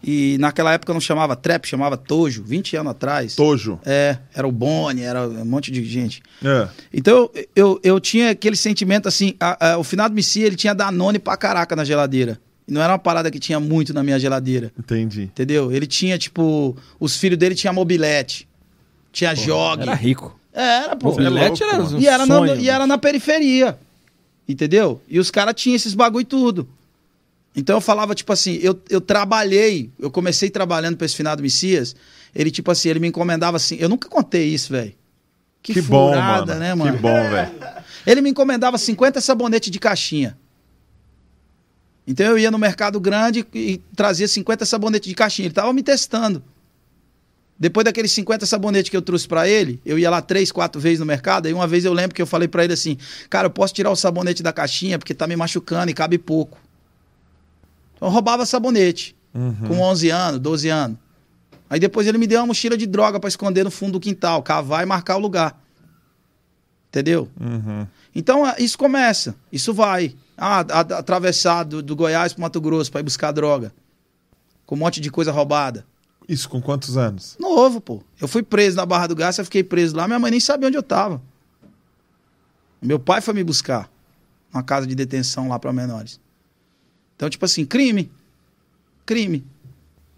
E 0.00 0.36
naquela 0.38 0.72
época 0.72 0.92
não 0.92 1.00
chamava 1.00 1.34
trap, 1.34 1.66
chamava 1.66 1.96
Tojo, 1.96 2.44
20 2.44 2.76
anos 2.76 2.92
atrás. 2.92 3.34
Tojo. 3.34 3.80
É, 3.84 4.16
era 4.32 4.46
o 4.46 4.52
Boni, 4.52 5.02
era 5.02 5.26
um 5.28 5.44
monte 5.44 5.72
de 5.72 5.84
gente. 5.84 6.22
É. 6.40 6.68
Então 6.94 7.28
eu, 7.34 7.48
eu, 7.56 7.80
eu 7.82 8.00
tinha 8.00 8.30
aquele 8.30 8.54
sentimento 8.54 9.08
assim, 9.08 9.34
a- 9.40 9.72
a- 9.72 9.76
o 9.78 9.82
Finado 9.82 10.14
Messia, 10.14 10.46
ele 10.46 10.54
tinha 10.54 10.72
Danone 10.72 11.18
pra 11.18 11.36
caraca 11.36 11.74
na 11.74 11.82
geladeira. 11.82 12.38
E 12.68 12.72
não 12.72 12.82
era 12.82 12.92
uma 12.92 12.98
parada 12.98 13.30
que 13.30 13.38
tinha 13.38 13.58
muito 13.58 13.94
na 13.94 14.02
minha 14.02 14.18
geladeira. 14.20 14.70
Entendi. 14.78 15.22
Entendeu? 15.22 15.72
Ele 15.72 15.86
tinha, 15.86 16.18
tipo, 16.18 16.76
os 17.00 17.16
filhos 17.16 17.38
dele 17.38 17.54
tinham 17.54 17.72
mobilete, 17.72 18.46
tinha 19.10 19.34
jogue. 19.34 19.82
Era 19.82 19.94
rico. 19.94 20.38
Era, 20.52 20.94
pô. 20.94 21.10
Você 21.12 21.20
é 21.20 21.24
Mobilete 21.24 21.62
louco, 21.62 21.74
era 21.74 21.82
um 21.84 21.98
E 21.98 22.06
era, 22.06 22.26
na, 22.26 22.54
e 22.56 22.68
era 22.68 22.86
na 22.86 22.98
periferia. 22.98 23.78
Entendeu? 24.46 25.00
E 25.08 25.18
os 25.18 25.30
caras 25.30 25.54
tinham 25.54 25.76
esses 25.76 25.94
bagulho 25.94 26.22
e 26.22 26.26
tudo. 26.26 26.68
Então 27.56 27.76
eu 27.76 27.80
falava, 27.80 28.14
tipo 28.14 28.32
assim, 28.32 28.58
eu, 28.62 28.78
eu 28.90 29.00
trabalhei, 29.00 29.90
eu 29.98 30.10
comecei 30.10 30.50
trabalhando 30.50 30.96
pra 30.96 31.06
esse 31.06 31.16
finado 31.16 31.42
Messias. 31.42 31.96
Ele, 32.34 32.50
tipo 32.50 32.70
assim, 32.70 32.90
ele 32.90 33.00
me 33.00 33.08
encomendava 33.08 33.56
assim. 33.56 33.76
Eu 33.80 33.88
nunca 33.88 34.08
contei 34.08 34.46
isso, 34.48 34.72
velho. 34.72 34.94
Que, 35.62 35.74
Que, 35.74 35.82
bom, 35.82 36.10
furada, 36.10 36.46
mano. 36.54 36.60
né, 36.60 36.74
mano? 36.74 36.92
Que 36.92 36.98
bom, 36.98 37.30
velho. 37.30 37.50
Ele 38.06 38.20
me 38.20 38.30
encomendava 38.30 38.76
50 38.78 39.20
sabonetes 39.20 39.70
de 39.70 39.78
caixinha. 39.78 40.36
Então 42.08 42.24
eu 42.24 42.38
ia 42.38 42.50
no 42.50 42.58
mercado 42.58 42.98
grande 42.98 43.46
e 43.54 43.82
trazia 43.94 44.26
50 44.26 44.64
sabonetes 44.64 45.06
de 45.06 45.14
caixinha. 45.14 45.44
Ele 45.44 45.54
tava 45.54 45.70
me 45.74 45.82
testando. 45.82 46.42
Depois 47.58 47.84
daqueles 47.84 48.10
50 48.12 48.46
sabonetes 48.46 48.88
que 48.88 48.96
eu 48.96 49.02
trouxe 49.02 49.28
pra 49.28 49.46
ele, 49.46 49.78
eu 49.84 49.98
ia 49.98 50.08
lá 50.08 50.22
três, 50.22 50.50
quatro 50.50 50.80
vezes 50.80 51.00
no 51.00 51.04
mercado. 51.04 51.48
E 51.48 51.52
uma 51.52 51.66
vez 51.66 51.84
eu 51.84 51.92
lembro 51.92 52.14
que 52.14 52.22
eu 52.22 52.26
falei 52.26 52.48
pra 52.48 52.64
ele 52.64 52.72
assim: 52.72 52.96
Cara, 53.28 53.48
eu 53.48 53.50
posso 53.50 53.74
tirar 53.74 53.90
o 53.90 53.96
sabonete 53.96 54.42
da 54.42 54.54
caixinha 54.54 54.98
porque 54.98 55.12
tá 55.12 55.26
me 55.26 55.36
machucando 55.36 55.90
e 55.90 55.94
cabe 55.94 56.16
pouco. 56.16 56.58
Então 57.94 58.08
eu 58.08 58.12
roubava 58.12 58.46
sabonete. 58.46 59.14
Com 59.66 59.78
11 59.80 60.08
anos, 60.08 60.40
12 60.40 60.68
anos. 60.70 60.98
Aí 61.68 61.78
depois 61.78 62.06
ele 62.06 62.16
me 62.16 62.26
deu 62.26 62.40
uma 62.40 62.46
mochila 62.46 62.74
de 62.74 62.86
droga 62.86 63.20
pra 63.20 63.28
esconder 63.28 63.64
no 63.64 63.70
fundo 63.70 63.92
do 63.92 64.00
quintal, 64.00 64.42
cavar 64.42 64.82
e 64.82 64.86
marcar 64.86 65.16
o 65.16 65.20
lugar. 65.20 65.62
Entendeu? 66.88 67.28
Uhum. 67.38 67.86
Então 68.14 68.46
ah, 68.46 68.56
isso 68.58 68.78
começa, 68.78 69.34
isso 69.52 69.74
vai. 69.74 70.14
Ah, 70.40 70.60
a- 70.60 70.80
a- 70.80 70.98
atravessar 70.98 71.64
do, 71.64 71.82
do 71.82 71.96
Goiás 71.96 72.32
pro 72.32 72.42
Mato 72.42 72.60
Grosso 72.60 72.90
pra 72.90 73.00
ir 73.00 73.04
buscar 73.04 73.32
droga. 73.32 73.72
Com 74.64 74.76
um 74.76 74.78
monte 74.78 75.00
de 75.00 75.10
coisa 75.10 75.32
roubada. 75.32 75.84
Isso 76.28 76.48
com 76.48 76.60
quantos 76.62 76.96
anos? 76.96 77.36
Novo, 77.40 77.80
pô. 77.80 78.02
Eu 78.20 78.28
fui 78.28 78.42
preso 78.42 78.76
na 78.76 78.86
Barra 78.86 79.06
do 79.08 79.16
Garça, 79.16 79.40
eu 79.40 79.44
fiquei 79.44 79.64
preso 79.64 79.96
lá, 79.96 80.06
minha 80.06 80.18
mãe 80.18 80.30
nem 80.30 80.38
sabia 80.40 80.68
onde 80.68 80.76
eu 80.76 80.82
tava. 80.82 81.20
Meu 82.80 82.98
pai 82.98 83.20
foi 83.20 83.34
me 83.34 83.42
buscar. 83.42 83.90
Numa 84.52 84.62
casa 84.62 84.86
de 84.86 84.94
detenção 84.94 85.48
lá 85.48 85.58
pra 85.58 85.72
menores. 85.72 86.20
Então, 87.16 87.28
tipo 87.28 87.44
assim, 87.44 87.64
crime. 87.66 88.10
Crime. 89.04 89.44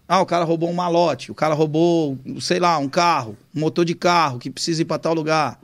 Ah, 0.07 0.21
o 0.21 0.25
cara 0.25 0.43
roubou 0.43 0.69
um 0.69 0.73
malote, 0.73 1.31
o 1.31 1.35
cara 1.35 1.53
roubou, 1.53 2.17
sei 2.41 2.59
lá, 2.59 2.77
um 2.77 2.89
carro, 2.89 3.37
um 3.55 3.61
motor 3.61 3.85
de 3.85 3.95
carro 3.95 4.37
que 4.39 4.49
precisa 4.49 4.81
ir 4.81 4.85
pra 4.85 4.99
tal 4.99 5.13
lugar. 5.13 5.59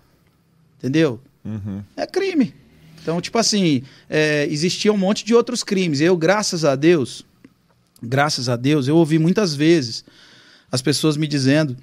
Entendeu? 0.77 1.19
Uhum. 1.43 1.81
é 1.95 2.05
crime. 2.07 2.53
Então, 3.07 3.21
tipo 3.21 3.37
assim, 3.37 3.83
é, 4.09 4.45
existia 4.51 4.91
um 4.91 4.97
monte 4.97 5.23
de 5.23 5.33
outros 5.33 5.63
crimes. 5.63 6.01
Eu, 6.01 6.17
graças 6.17 6.65
a 6.65 6.75
Deus, 6.75 7.25
graças 8.03 8.49
a 8.49 8.57
Deus, 8.57 8.89
eu 8.89 8.97
ouvi 8.97 9.17
muitas 9.17 9.55
vezes 9.55 10.03
as 10.69 10.81
pessoas 10.81 11.15
me 11.15 11.25
dizendo 11.25 11.77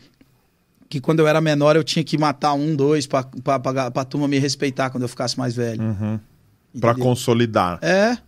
que 0.87 1.01
quando 1.01 1.21
eu 1.21 1.27
era 1.27 1.41
menor 1.41 1.77
eu 1.77 1.83
tinha 1.83 2.05
que 2.05 2.19
matar 2.19 2.53
um, 2.53 2.77
dois, 2.77 3.07
pra, 3.07 3.23
pra, 3.23 3.59
pra, 3.59 3.91
pra 3.91 4.05
turma 4.05 4.29
me 4.29 4.39
respeitar 4.39 4.91
quando 4.91 5.05
eu 5.05 5.09
ficasse 5.09 5.39
mais 5.39 5.57
velho. 5.57 5.83
Uhum. 5.83 6.21
Pra 6.79 6.91
Entendeu? 6.91 7.09
consolidar. 7.09 7.79
É. 7.81 8.19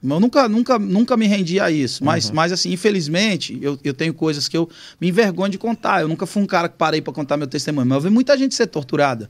Eu 0.00 0.20
nunca, 0.20 0.48
nunca, 0.48 0.78
nunca 0.78 1.16
me 1.16 1.26
rendi 1.26 1.58
a 1.58 1.72
isso. 1.72 2.04
Uhum. 2.04 2.06
Mas, 2.06 2.30
mas 2.30 2.52
assim, 2.52 2.70
infelizmente, 2.70 3.58
eu, 3.60 3.76
eu 3.82 3.92
tenho 3.92 4.14
coisas 4.14 4.46
que 4.46 4.56
eu 4.56 4.70
me 5.00 5.08
envergonho 5.08 5.50
de 5.50 5.58
contar. 5.58 6.02
Eu 6.02 6.06
nunca 6.06 6.24
fui 6.24 6.40
um 6.40 6.46
cara 6.46 6.68
que 6.68 6.76
parei 6.76 7.00
pra 7.00 7.12
contar 7.12 7.36
meu 7.36 7.48
testemunho. 7.48 7.84
Mas 7.84 7.96
eu 7.96 8.02
vi 8.02 8.10
muita 8.10 8.38
gente 8.38 8.54
ser 8.54 8.68
torturada. 8.68 9.28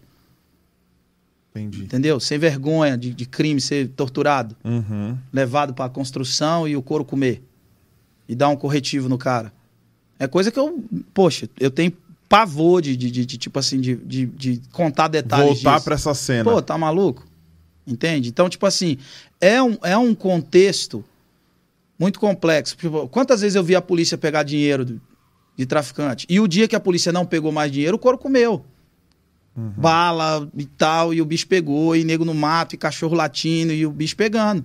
Entendi. 1.60 1.82
Entendeu? 1.84 2.18
Sem 2.20 2.38
vergonha 2.38 2.96
de, 2.96 3.12
de 3.12 3.26
crime, 3.26 3.60
ser 3.60 3.88
torturado. 3.88 4.56
Uhum. 4.64 5.16
levado 5.32 5.74
para 5.74 5.88
construção 5.88 6.66
e 6.68 6.76
o 6.76 6.82
couro 6.82 7.04
comer. 7.04 7.42
E 8.28 8.34
dar 8.34 8.48
um 8.48 8.56
corretivo 8.56 9.08
no 9.08 9.16
cara. 9.18 9.52
É 10.18 10.26
coisa 10.26 10.50
que 10.50 10.58
eu, 10.58 10.84
poxa, 11.14 11.48
eu 11.58 11.70
tenho 11.70 11.92
pavor 12.28 12.82
de, 12.82 12.96
de, 12.96 13.10
de- 13.10 13.24
de, 13.24 13.38
tipo 13.38 13.58
assim, 13.58 13.80
de, 13.80 13.94
de, 13.96 14.26
de 14.26 14.60
contar 14.72 15.08
detalhes 15.08 15.62
Voltar 15.62 15.80
pra 15.80 15.94
essa 15.94 16.12
cena. 16.12 16.44
Pô, 16.50 16.60
tá 16.60 16.76
maluco? 16.76 17.24
Entende? 17.86 18.28
Então, 18.28 18.48
tipo 18.50 18.66
assim, 18.66 18.98
é 19.40 19.62
um, 19.62 19.78
é 19.82 19.96
um 19.96 20.14
contexto 20.14 21.02
muito 21.98 22.20
complexo. 22.20 22.76
Tipo, 22.76 23.08
quantas 23.08 23.40
vezes 23.40 23.56
eu 23.56 23.64
vi 23.64 23.74
a 23.74 23.80
polícia 23.80 24.18
pegar 24.18 24.42
dinheiro 24.42 24.84
de, 24.84 25.00
de 25.56 25.64
traficante? 25.66 26.26
E 26.28 26.38
o 26.38 26.46
dia 26.46 26.68
que 26.68 26.76
a 26.76 26.80
polícia 26.80 27.10
não 27.12 27.24
pegou 27.24 27.50
mais 27.50 27.72
dinheiro, 27.72 27.96
o 27.96 27.98
couro 27.98 28.18
comeu. 28.18 28.62
Bala 29.76 30.48
e 30.56 30.66
tal, 30.66 31.12
e 31.12 31.20
o 31.20 31.24
bicho 31.24 31.46
pegou, 31.46 31.96
e 31.96 32.04
nego 32.04 32.24
no 32.24 32.34
mato, 32.34 32.74
e 32.74 32.78
cachorro 32.78 33.16
latindo, 33.16 33.72
e 33.72 33.84
o 33.84 33.90
bicho 33.90 34.16
pegando. 34.16 34.64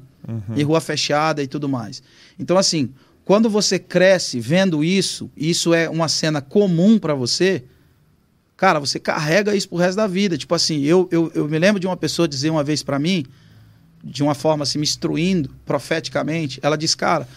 E 0.56 0.64
rua 0.64 0.80
fechada 0.80 1.42
e 1.42 1.48
tudo 1.48 1.68
mais. 1.68 2.04
Então, 2.38 2.58
assim, 2.58 2.90
quando 3.26 3.50
você 3.50 3.80
cresce 3.80 4.40
vendo 4.40 4.84
isso, 4.84 5.32
isso 5.36 5.74
é 5.74 5.90
uma 5.90 6.08
cena 6.08 6.42
comum 6.42 7.00
para 7.00 7.16
você, 7.16 7.64
cara, 8.56 8.80
você 8.80 9.00
carrega 9.00 9.56
isso 9.56 9.68
pro 9.70 9.78
resto 9.78 9.98
da 9.98 10.08
vida. 10.08 10.38
Tipo 10.38 10.54
assim, 10.56 10.82
eu, 10.84 11.08
eu, 11.12 11.32
eu 11.34 11.48
me 11.48 11.58
lembro 11.58 11.80
de 11.80 11.88
uma 11.88 11.98
pessoa 11.98 12.28
dizer 12.28 12.50
uma 12.50 12.64
vez 12.64 12.84
para 12.84 13.00
mim, 13.00 13.26
de 14.04 14.22
uma 14.22 14.36
forma 14.36 14.64
assim, 14.64 14.78
me 14.78 14.84
instruindo 14.84 15.50
profeticamente, 15.66 16.60
ela 16.62 16.78
disse, 16.78 16.98
cara, 16.98 17.28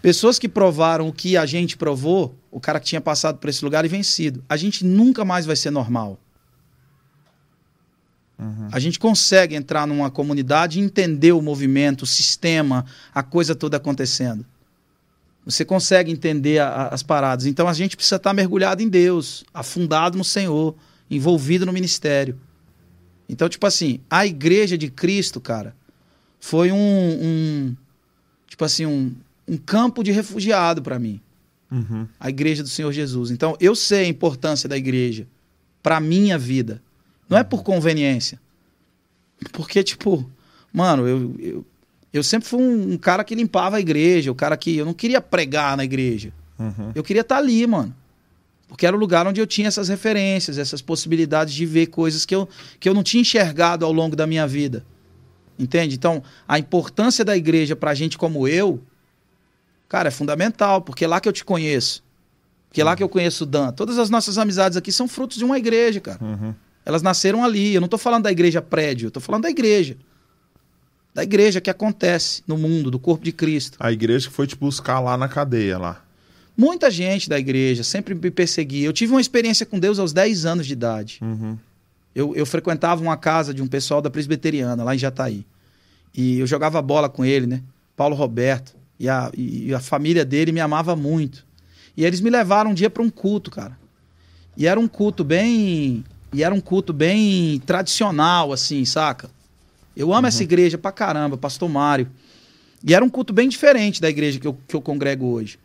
pessoas 0.00 0.38
que 0.38 0.48
provaram 0.48 1.08
o 1.08 1.12
que 1.12 1.36
a 1.36 1.44
gente 1.44 1.76
provou, 1.76 2.34
o 2.50 2.60
cara 2.60 2.78
que 2.78 2.86
tinha 2.86 3.00
passado 3.00 3.38
por 3.38 3.50
esse 3.50 3.64
lugar 3.64 3.84
e 3.84 3.88
vencido, 3.88 4.42
a 4.48 4.56
gente 4.56 4.84
nunca 4.84 5.24
mais 5.24 5.44
vai 5.44 5.56
ser 5.56 5.70
normal. 5.70 6.18
A 8.72 8.78
gente 8.80 8.98
consegue 8.98 9.54
entrar 9.54 9.86
numa 9.86 10.10
comunidade 10.10 10.78
e 10.78 10.82
entender 10.82 11.32
o 11.32 11.40
movimento, 11.40 12.02
o 12.02 12.06
sistema, 12.06 12.84
a 13.14 13.22
coisa 13.22 13.54
toda 13.54 13.76
acontecendo. 13.76 14.44
Você 15.46 15.64
consegue 15.64 16.10
entender 16.10 16.58
a- 16.58 16.68
a- 16.68 16.88
as 16.94 17.02
paradas. 17.02 17.46
Então 17.46 17.68
a 17.68 17.72
gente 17.72 17.96
precisa 17.96 18.16
estar 18.16 18.32
mergulhado 18.32 18.82
em 18.82 18.88
Deus, 18.88 19.44
afundado 19.52 20.18
no 20.18 20.24
Senhor, 20.24 20.74
envolvido 21.10 21.64
no 21.66 21.72
ministério. 21.72 22.38
Então, 23.28 23.48
tipo 23.48 23.66
assim, 23.66 24.00
a 24.10 24.26
igreja 24.26 24.76
de 24.76 24.90
Cristo, 24.90 25.40
cara, 25.40 25.74
foi 26.40 26.72
um, 26.72 26.76
um- 26.78 27.76
tipo 28.48 28.64
assim, 28.64 28.84
um, 28.86 29.14
um 29.46 29.56
campo 29.56 30.02
de 30.02 30.10
refugiado 30.12 30.82
para 30.82 30.98
mim. 30.98 31.20
Uhum. 31.70 32.06
A 32.20 32.28
igreja 32.28 32.62
do 32.62 32.68
Senhor 32.68 32.92
Jesus. 32.92 33.30
Então, 33.30 33.56
eu 33.60 33.74
sei 33.74 34.04
a 34.04 34.08
importância 34.08 34.68
da 34.68 34.76
igreja 34.76 35.26
para 35.82 36.00
minha 36.00 36.38
vida. 36.38 36.82
Não 37.28 37.38
é 37.38 37.44
por 37.44 37.62
conveniência. 37.62 38.40
Porque, 39.52 39.82
tipo, 39.82 40.28
mano, 40.72 41.06
eu, 41.06 41.34
eu, 41.38 41.66
eu 42.12 42.22
sempre 42.22 42.48
fui 42.48 42.62
um, 42.62 42.92
um 42.92 42.98
cara 42.98 43.24
que 43.24 43.34
limpava 43.34 43.76
a 43.76 43.80
igreja, 43.80 44.30
o 44.30 44.34
cara 44.34 44.56
que. 44.56 44.76
Eu 44.76 44.84
não 44.84 44.94
queria 44.94 45.20
pregar 45.20 45.76
na 45.76 45.84
igreja. 45.84 46.32
Uhum. 46.58 46.92
Eu 46.94 47.02
queria 47.02 47.22
estar 47.22 47.38
ali, 47.38 47.66
mano. 47.66 47.94
Porque 48.68 48.86
era 48.86 48.96
o 48.96 48.98
lugar 48.98 49.26
onde 49.26 49.40
eu 49.40 49.46
tinha 49.46 49.68
essas 49.68 49.88
referências, 49.88 50.58
essas 50.58 50.80
possibilidades 50.80 51.54
de 51.54 51.66
ver 51.66 51.86
coisas 51.86 52.24
que 52.24 52.34
eu, 52.34 52.48
que 52.80 52.88
eu 52.88 52.94
não 52.94 53.02
tinha 53.02 53.20
enxergado 53.20 53.84
ao 53.84 53.92
longo 53.92 54.16
da 54.16 54.26
minha 54.26 54.46
vida. 54.46 54.84
Entende? 55.58 55.94
Então, 55.94 56.22
a 56.48 56.58
importância 56.58 57.24
da 57.24 57.36
igreja 57.36 57.76
pra 57.76 57.94
gente 57.94 58.18
como 58.18 58.48
eu, 58.48 58.82
cara, 59.88 60.08
é 60.08 60.10
fundamental, 60.10 60.82
porque 60.82 61.04
é 61.04 61.08
lá 61.08 61.20
que 61.20 61.28
eu 61.28 61.32
te 61.32 61.44
conheço. 61.44 62.02
Porque 62.68 62.80
é 62.80 62.84
lá 62.84 62.96
que 62.96 63.02
eu 63.02 63.08
conheço 63.08 63.44
o 63.44 63.46
Dan. 63.46 63.70
Todas 63.70 63.98
as 63.98 64.10
nossas 64.10 64.36
amizades 64.36 64.76
aqui 64.76 64.90
são 64.90 65.06
frutos 65.06 65.36
de 65.36 65.44
uma 65.44 65.56
igreja, 65.56 66.00
cara. 66.00 66.18
Uhum. 66.20 66.54
Elas 66.84 67.02
nasceram 67.02 67.44
ali. 67.44 67.74
Eu 67.74 67.80
não 67.80 67.88
tô 67.88 67.98
falando 67.98 68.24
da 68.24 68.32
igreja 68.32 68.60
prédio, 68.60 69.06
eu 69.06 69.10
tô 69.10 69.20
falando 69.20 69.42
da 69.42 69.50
igreja. 69.50 69.96
Da 71.14 71.22
igreja 71.22 71.60
que 71.60 71.70
acontece 71.70 72.42
no 72.46 72.58
mundo, 72.58 72.90
do 72.90 72.98
corpo 72.98 73.24
de 73.24 73.32
Cristo. 73.32 73.76
A 73.80 73.92
igreja 73.92 74.28
que 74.28 74.34
foi 74.34 74.46
te 74.46 74.56
buscar 74.56 74.98
lá 75.00 75.16
na 75.16 75.28
cadeia 75.28 75.78
lá. 75.78 76.04
Muita 76.56 76.90
gente 76.90 77.28
da 77.28 77.38
igreja 77.38 77.82
sempre 77.82 78.14
me 78.14 78.30
perseguia. 78.30 78.86
Eu 78.86 78.92
tive 78.92 79.12
uma 79.12 79.20
experiência 79.20 79.64
com 79.64 79.78
Deus 79.78 79.98
aos 79.98 80.12
10 80.12 80.46
anos 80.46 80.66
de 80.66 80.72
idade. 80.72 81.18
Uhum. 81.22 81.56
Eu, 82.14 82.34
eu 82.36 82.46
frequentava 82.46 83.02
uma 83.02 83.16
casa 83.16 83.52
de 83.52 83.60
um 83.60 83.66
pessoal 83.66 84.00
da 84.00 84.08
presbiteriana, 84.08 84.84
lá 84.84 84.94
em 84.94 84.98
Jataí. 84.98 85.44
E 86.14 86.38
eu 86.38 86.46
jogava 86.46 86.80
bola 86.80 87.08
com 87.08 87.24
ele, 87.24 87.46
né? 87.46 87.62
Paulo 87.96 88.14
Roberto. 88.14 88.74
E 88.98 89.08
a, 89.08 89.30
e 89.36 89.74
a 89.74 89.80
família 89.80 90.24
dele 90.24 90.52
me 90.52 90.60
amava 90.60 90.94
muito. 90.94 91.44
E 91.96 92.04
eles 92.04 92.20
me 92.20 92.30
levaram 92.30 92.70
um 92.70 92.74
dia 92.74 92.88
para 92.88 93.02
um 93.02 93.10
culto, 93.10 93.50
cara. 93.50 93.76
E 94.56 94.66
era 94.66 94.78
um 94.78 94.86
culto 94.86 95.24
bem. 95.24 96.04
E 96.34 96.42
era 96.42 96.52
um 96.52 96.60
culto 96.60 96.92
bem 96.92 97.62
tradicional, 97.64 98.52
assim, 98.52 98.84
saca? 98.84 99.30
Eu 99.96 100.12
amo 100.12 100.26
essa 100.26 100.42
igreja 100.42 100.76
pra 100.76 100.90
caramba, 100.90 101.36
Pastor 101.36 101.68
Mário. 101.68 102.08
E 102.84 102.92
era 102.92 103.04
um 103.04 103.08
culto 103.08 103.32
bem 103.32 103.48
diferente 103.48 104.00
da 104.00 104.10
igreja 104.10 104.40
que 104.40 104.46
eu, 104.48 104.58
que 104.66 104.74
eu 104.74 104.80
congrego 104.82 105.26
hoje. 105.26 105.56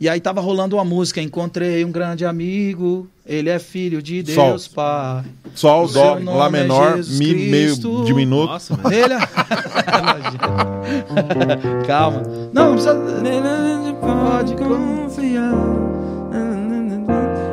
E 0.00 0.08
aí 0.08 0.20
tava 0.20 0.40
rolando 0.40 0.74
uma 0.76 0.84
música, 0.84 1.22
encontrei 1.22 1.84
um 1.84 1.92
grande 1.92 2.24
amigo, 2.24 3.08
ele 3.24 3.48
é 3.48 3.60
filho 3.60 4.02
de 4.02 4.24
Deus, 4.24 4.62
Sol. 4.64 4.74
Pai. 4.74 5.24
Sol, 5.54 5.84
O 5.84 5.88
dó, 5.88 6.14
lá 6.14 6.46
é 6.46 6.50
menor, 6.50 6.96
mi 6.96 7.34
Cristo. 7.34 7.88
meio 7.88 8.04
diminuto. 8.04 8.52
Nossa, 8.52 8.76
mano. 8.76 8.88
Nele. 8.90 9.14
Calma. 11.86 12.22
Não, 12.52 12.70
não 12.70 12.74
precisa. 12.74 12.96
Pode 14.00 14.56
confiar. 14.56 15.52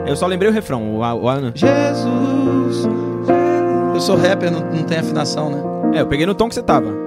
Eu 0.08 0.16
só 0.16 0.28
lembrei 0.28 0.50
o 0.50 0.54
refrão, 0.54 0.96
o, 0.96 1.00
o 1.00 1.28
Ana. 1.28 1.52
Jesus. 1.54 2.88
Eu 3.94 4.00
sou 4.00 4.16
rapper, 4.16 4.52
não, 4.52 4.60
não 4.60 4.84
tem 4.84 5.00
afinação, 5.00 5.50
né? 5.50 5.98
É, 5.98 6.02
eu 6.02 6.08
peguei 6.08 6.26
no 6.26 6.36
tom 6.36 6.48
que 6.48 6.56
você 6.56 6.62
tava. 6.62 7.06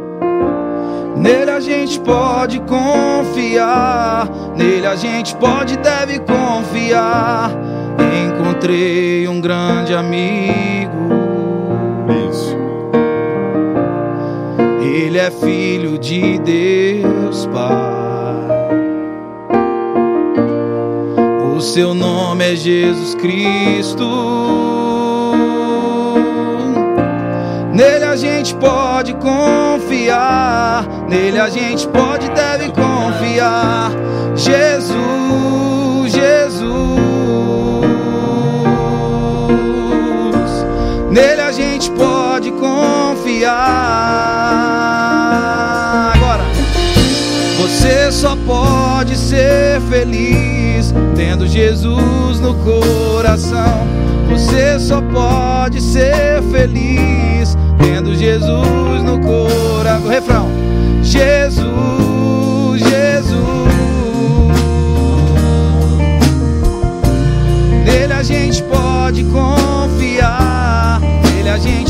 Nele 1.16 1.50
a 1.50 1.60
gente 1.60 2.00
pode 2.00 2.60
confiar. 2.60 4.28
Nele 4.56 4.86
a 4.86 4.96
gente 4.96 5.34
pode 5.36 5.74
e 5.74 5.76
deve 5.76 6.20
confiar. 6.20 7.50
Encontrei 8.26 9.28
um 9.28 9.40
grande 9.40 9.94
amigo. 9.94 10.92
Isso. 12.30 12.56
Ele 14.80 15.18
é 15.18 15.30
filho 15.30 15.98
de 15.98 16.38
Deus, 16.38 17.46
Pai. 17.46 18.57
O 21.58 21.60
seu 21.60 21.92
nome 21.92 22.52
é 22.52 22.54
Jesus 22.54 23.16
Cristo. 23.16 24.06
Nele 27.74 28.04
a 28.04 28.14
gente 28.14 28.54
pode 28.54 29.12
confiar. 29.14 30.86
Nele 31.08 31.40
a 31.40 31.48
gente 31.48 31.88
pode 31.88 32.26
e 32.26 32.28
deve 32.28 32.68
confiar. 32.68 33.90
Jesus, 34.36 36.12
Jesus. 36.12 36.68
Nele 41.10 41.40
a 41.40 41.50
gente 41.50 41.90
pode 41.90 42.52
confiar. 42.52 44.37
Você 48.08 48.12
só 48.12 48.36
pode 48.36 49.16
ser 49.18 49.82
feliz 49.90 50.94
tendo 51.14 51.46
Jesus 51.46 52.40
no 52.40 52.54
coração. 52.54 53.86
Você 54.30 54.78
só 54.80 55.02
pode 55.02 55.78
ser 55.82 56.42
feliz 56.50 57.54
tendo 57.78 58.14
Jesus 58.14 59.02
no 59.04 59.20
coração. 59.20 60.08
Refrão: 60.08 60.48
Jesus, 61.02 62.80
Jesus. 62.80 63.38
Nele 67.84 68.12
a 68.14 68.22
gente 68.22 68.62
pode 68.62 69.22
confiar. 69.24 70.98
Nele 71.34 71.50
a 71.50 71.58
gente 71.58 71.87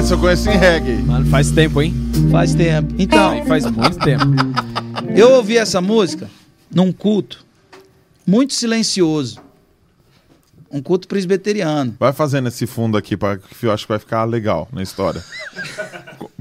Essa 0.00 0.14
eu 0.14 0.18
conheço 0.18 0.48
em 0.48 0.56
reggae. 0.56 1.02
Mano, 1.02 1.26
faz 1.26 1.50
tempo, 1.50 1.82
hein? 1.82 1.94
Faz 2.30 2.54
tempo. 2.54 2.94
Então, 2.98 3.32
Aí 3.32 3.44
faz 3.44 3.66
muito 3.66 3.98
tempo. 3.98 4.24
eu 5.14 5.32
ouvi 5.32 5.58
essa 5.58 5.78
música 5.82 6.26
num 6.74 6.90
culto 6.90 7.44
muito 8.26 8.54
silencioso. 8.54 9.38
Um 10.72 10.80
culto 10.80 11.06
presbiteriano. 11.06 11.94
Vai 12.00 12.14
fazendo 12.14 12.48
esse 12.48 12.66
fundo 12.66 12.96
aqui, 12.96 13.14
pra, 13.14 13.36
que 13.36 13.66
eu 13.66 13.70
acho 13.72 13.84
que 13.84 13.88
vai 13.92 13.98
ficar 13.98 14.24
legal 14.24 14.68
na 14.72 14.82
história. 14.82 15.22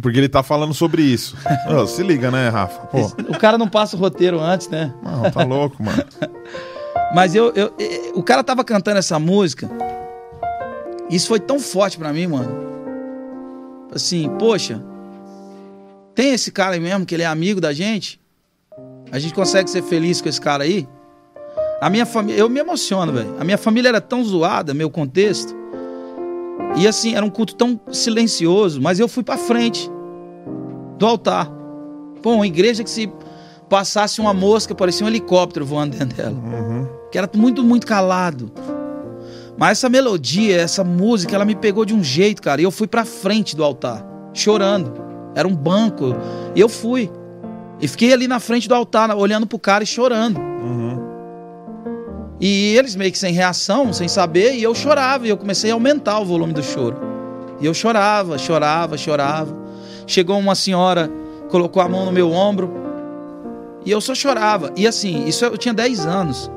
Porque 0.01 0.18
ele 0.20 0.30
tá 0.30 0.41
falando 0.41 0.74
sobre 0.74 1.01
isso. 1.01 1.36
Ô, 1.68 1.86
se 1.86 2.01
liga, 2.01 2.32
né, 2.32 2.47
Rafa? 2.47 2.88
Pô, 2.88 3.07
O 3.28 3.38
cara 3.38 3.57
não 3.57 3.68
passa 3.68 3.97
o 3.97 3.99
roteiro 3.99 4.39
antes, 4.39 4.70
né? 4.70 4.93
não, 5.03 5.30
tá 5.32 5.43
louco, 5.43 5.84
mano. 5.84 6.01
Mas 7.14 7.36
eu, 7.36 7.51
eu- 7.55 7.74
eh, 7.78 8.12
o 8.16 8.24
cara 8.24 8.41
tava 8.41 8.64
cantando 8.64 8.99
essa 8.99 9.20
música. 9.20 9.70
Isso 11.10 11.28
foi 11.28 11.39
tão 11.41 11.60
forte 11.60 11.97
pra 11.97 12.14
mim, 12.14 12.28
mano. 12.28 12.78
Assim, 13.93 14.29
poxa, 14.37 14.83
tem 16.13 16.33
esse 16.33 16.51
cara 16.51 16.75
aí 16.75 16.79
mesmo 16.79 17.05
que 17.05 17.15
ele 17.15 17.23
é 17.23 17.25
amigo 17.25 17.59
da 17.59 17.73
gente? 17.73 18.19
A 19.11 19.19
gente 19.19 19.33
consegue 19.33 19.69
ser 19.69 19.81
feliz 19.81 20.21
com 20.21 20.29
esse 20.29 20.39
cara 20.39 20.63
aí? 20.63 20.87
A 21.81 21.89
minha 21.89 22.05
família, 22.05 22.39
eu 22.39 22.49
me 22.49 22.59
emociono, 22.59 23.13
velho. 23.13 23.35
A 23.39 23.43
minha 23.43 23.57
família 23.57 23.89
era 23.89 24.01
tão 24.01 24.23
zoada, 24.23 24.73
meu 24.73 24.89
contexto. 24.89 25.55
E 26.77 26.87
assim, 26.87 27.15
era 27.15 27.25
um 27.25 27.29
culto 27.29 27.55
tão 27.55 27.79
silencioso, 27.91 28.81
mas 28.81 28.99
eu 28.99 29.07
fui 29.07 29.23
pra 29.23 29.37
frente 29.37 29.89
do 30.97 31.05
altar. 31.05 31.49
Pô, 32.21 32.33
uma 32.33 32.47
igreja 32.47 32.83
que 32.83 32.89
se 32.89 33.11
passasse 33.69 34.19
uma 34.19 34.33
mosca, 34.33 34.75
parecia 34.75 35.05
um 35.05 35.09
helicóptero 35.09 35.65
voando 35.65 35.97
dentro 35.97 36.17
dela 36.17 36.69
que 37.11 37.17
era 37.17 37.29
muito, 37.35 37.63
muito 37.63 37.85
calado. 37.85 38.51
Mas 39.60 39.80
essa 39.80 39.89
melodia, 39.89 40.62
essa 40.62 40.86
música, 40.86 41.36
ela 41.36 41.43
me 41.43 41.53
pegou 41.53 41.84
de 41.84 41.93
um 41.93 42.01
jeito, 42.01 42.41
cara. 42.41 42.62
E 42.62 42.64
eu 42.64 42.72
fui 42.72 42.88
pra 42.88 43.03
frente 43.03 43.55
do 43.57 43.64
altar, 43.64 44.05
chorando. 44.34 44.93
Era 45.36 45.45
um 45.45 45.55
banco. 45.55 46.16
E 46.55 46.60
eu 46.62 46.70
fui. 46.70 47.12
E 47.82 47.88
fiquei 47.88 48.14
ali 48.14 48.26
na 48.26 48.39
frente 48.39 48.70
do 48.70 48.74
altar, 48.74 49.14
olhando 49.16 49.45
pro 49.45 49.60
cara 49.60 49.84
e 49.84 49.88
chorando. 49.88 50.39
Uhum. 50.39 50.99
E 52.39 52.74
eles 52.78 52.95
meio 52.95 53.12
que 53.12 53.20
sem 53.20 53.34
reação, 53.34 53.91
sem 53.91 54.07
saber, 54.07 54.55
e 54.55 54.64
eu 54.64 54.74
chorava. 54.74 55.28
E 55.28 55.30
eu 55.30 55.36
comecei 55.36 55.72
a 55.72 55.74
aumentar 55.74 56.20
o 56.20 56.26
volume 56.26 56.53
do 56.53 56.64
choro. 56.64 56.97
E 57.60 57.66
eu 57.66 57.74
chorava, 57.74 58.38
chorava, 58.38 58.97
chorava. 58.97 59.53
chegou 60.07 60.39
uma 60.39 60.55
senhora, 60.55 61.12
colocou 61.49 61.82
a 61.82 61.89
mão 61.89 62.05
no 62.05 62.12
meu 62.14 62.32
ombro 62.32 62.80
e 63.86 63.91
eu 63.91 63.99
só 63.99 64.14
chorava. 64.14 64.72
E 64.76 64.88
assim, 64.88 65.28
isso 65.28 65.43
eu 65.45 65.57
tinha 65.57 65.74
10 65.74 66.05
anos. 66.05 66.49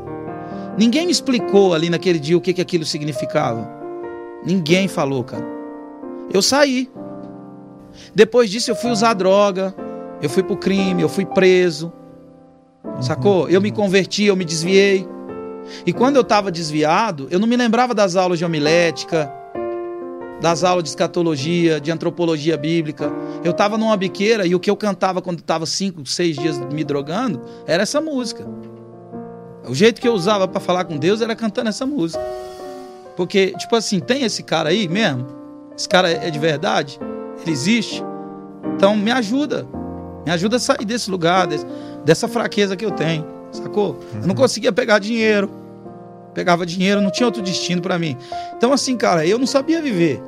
Ninguém 0.77 1.07
me 1.07 1.13
explicou 1.13 1.75
ali 1.75 1.91
naquele 1.91 2.19
dia 2.19 2.37
o 2.37 2.41
que, 2.41 2.53
que 2.53 2.61
aquilo 2.61 2.85
significava. 2.85 3.69
Ninguém 4.45 4.89
falou, 4.89 5.23
cara. 5.23 5.45
Eu 6.33 6.41
saí. 6.41 6.91
Depois 8.15 8.51
disso 8.51 8.71
eu 8.71 8.75
fui 8.75 8.91
usar 8.91 9.15
droga, 9.15 9.75
eu 10.23 10.31
fui 10.31 10.43
pro 10.43 10.57
crime, 10.57 11.03
eu 11.03 11.09
fui 11.09 11.27
preso. 11.27 11.93
Sacou? 13.01 13.49
Eu 13.49 13.61
me 13.61 13.71
converti, 13.71 14.25
eu 14.25 14.37
me 14.37 14.45
desviei. 14.45 15.07
E 15.87 15.93
quando 15.93 16.17
eu 16.17 16.23
estava 16.23 16.51
desviado, 16.51 17.29
eu 17.31 17.39
não 17.39 17.47
me 17.47 17.57
lembrava 17.57 17.95
das 17.95 18.17
aulas 18.17 18.39
de 18.39 18.45
homilética, 18.45 19.33
das 20.41 20.65
aulas 20.65 20.83
de 20.83 20.91
escatologia, 20.91 21.81
de 21.81 21.91
antropologia 21.93 22.57
bíblica. 22.57 23.13
Eu 23.45 23.53
estava 23.53 23.79
numa 23.79 23.97
biqueira 23.97 24.47
e 24.47 24.55
o 24.55 24.61
que 24.61 24.71
eu 24.71 24.77
cantava 24.77 25.23
quando 25.23 25.39
estava 25.39 25.67
cinco, 25.67 26.05
seis 26.05 26.37
dias 26.37 26.59
me 26.73 26.83
drogando 26.83 27.41
era 27.67 27.83
essa 27.83 28.01
música. 28.01 28.45
O 29.67 29.75
jeito 29.75 30.01
que 30.01 30.09
eu 30.09 30.13
usava 30.13 30.49
para 30.49 30.61
falar 30.61 30.85
com 30.85 30.97
Deus 30.97 31.21
era 31.21 31.37
cantando 31.37 31.69
essa 31.69 31.87
música. 31.87 32.23
Porque, 33.17 33.53
tipo 33.59 33.77
assim, 33.77 34.01
tem 34.01 34.25
esse 34.25 34.43
cara 34.43 34.71
aí 34.71 34.89
mesmo? 34.89 35.27
Esse 35.77 35.89
cara 35.89 36.11
é 36.11 36.31
de 36.31 36.39
verdade? 36.39 36.99
Ele 37.41 37.51
existe? 37.51 38.03
Então 38.75 38.97
me 38.97 39.11
ajuda. 39.11 39.67
Me 40.25 40.33
ajuda 40.33 40.57
a 40.57 40.61
sair 40.61 40.85
desse 40.85 41.11
lugar, 41.11 41.47
desse, 41.47 41.67
dessa 42.05 42.29
fraqueza 42.29 42.77
que 42.77 42.85
eu 42.85 42.91
tenho. 42.91 43.27
Sacou? 43.51 43.99
Eu 44.15 44.21
não 44.23 44.29
uhum. 44.31 44.35
conseguia 44.35 44.73
pegar 44.73 44.99
dinheiro. 44.99 45.51
Pegava 46.35 46.65
dinheiro, 46.65 47.01
não 47.01 47.11
tinha 47.11 47.27
outro 47.27 47.43
destino 47.43 47.83
para 47.83 47.99
mim. 47.99 48.17
Então, 48.57 48.73
assim, 48.73 48.97
cara, 48.97 49.27
eu 49.27 49.39
não 49.39 49.47
sabia 49.47 49.83
viver. 49.83 50.23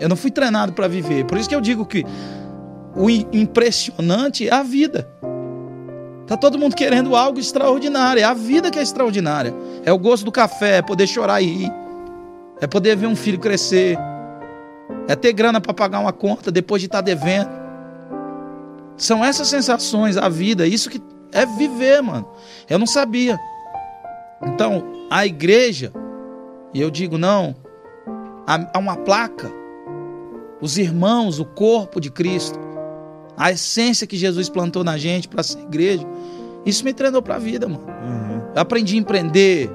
Eu 0.00 0.08
não 0.08 0.16
fui 0.16 0.30
treinado 0.30 0.72
para 0.72 0.88
viver. 0.88 1.24
Por 1.24 1.38
isso 1.38 1.48
que 1.48 1.54
eu 1.54 1.60
digo 1.60 1.86
que 1.86 2.04
o 2.96 3.08
impressionante 3.08 4.48
é 4.48 4.52
a 4.52 4.62
vida. 4.62 5.08
Tá 6.26 6.36
todo 6.36 6.58
mundo 6.58 6.74
querendo 6.74 7.14
algo 7.14 7.38
extraordinário. 7.38 8.20
É 8.20 8.24
a 8.24 8.34
vida 8.34 8.70
que 8.70 8.78
é 8.78 8.82
extraordinária. 8.82 9.54
É 9.84 9.92
o 9.92 9.98
gosto 9.98 10.24
do 10.24 10.32
café, 10.32 10.78
é 10.78 10.82
poder 10.82 11.06
chorar 11.06 11.42
e 11.42 11.46
rir. 11.46 11.72
É 12.60 12.66
poder 12.66 12.96
ver 12.96 13.06
um 13.06 13.16
filho 13.16 13.38
crescer. 13.38 13.98
É 15.06 15.14
ter 15.14 15.32
grana 15.32 15.60
para 15.60 15.74
pagar 15.74 16.00
uma 16.00 16.12
conta 16.12 16.50
depois 16.50 16.80
de 16.80 16.86
estar 16.86 16.98
tá 16.98 17.02
devendo. 17.02 17.50
São 18.96 19.24
essas 19.24 19.48
sensações, 19.48 20.16
a 20.16 20.28
vida, 20.28 20.66
isso 20.66 20.88
que 20.88 21.02
é 21.32 21.44
viver, 21.44 22.00
mano. 22.00 22.26
Eu 22.70 22.78
não 22.78 22.86
sabia. 22.86 23.38
Então, 24.46 24.84
a 25.10 25.26
igreja, 25.26 25.92
e 26.72 26.80
eu 26.80 26.90
digo 26.90 27.18
não, 27.18 27.56
há 28.46 28.78
uma 28.78 28.96
placa, 28.96 29.50
os 30.60 30.78
irmãos, 30.78 31.38
o 31.40 31.44
corpo 31.44 32.00
de 32.00 32.10
Cristo, 32.10 32.58
a 33.36 33.50
essência 33.50 34.06
que 34.06 34.16
Jesus 34.16 34.48
plantou 34.48 34.84
na 34.84 34.96
gente 34.96 35.28
para 35.28 35.42
ser 35.42 35.60
igreja, 35.60 36.06
isso 36.64 36.84
me 36.84 36.92
treinou 36.92 37.20
para 37.20 37.36
a 37.36 37.38
vida, 37.38 37.68
mano. 37.68 37.84
Uhum. 37.86 38.42
Eu 38.54 38.62
aprendi 38.62 38.96
a 38.96 38.98
empreender 38.98 39.70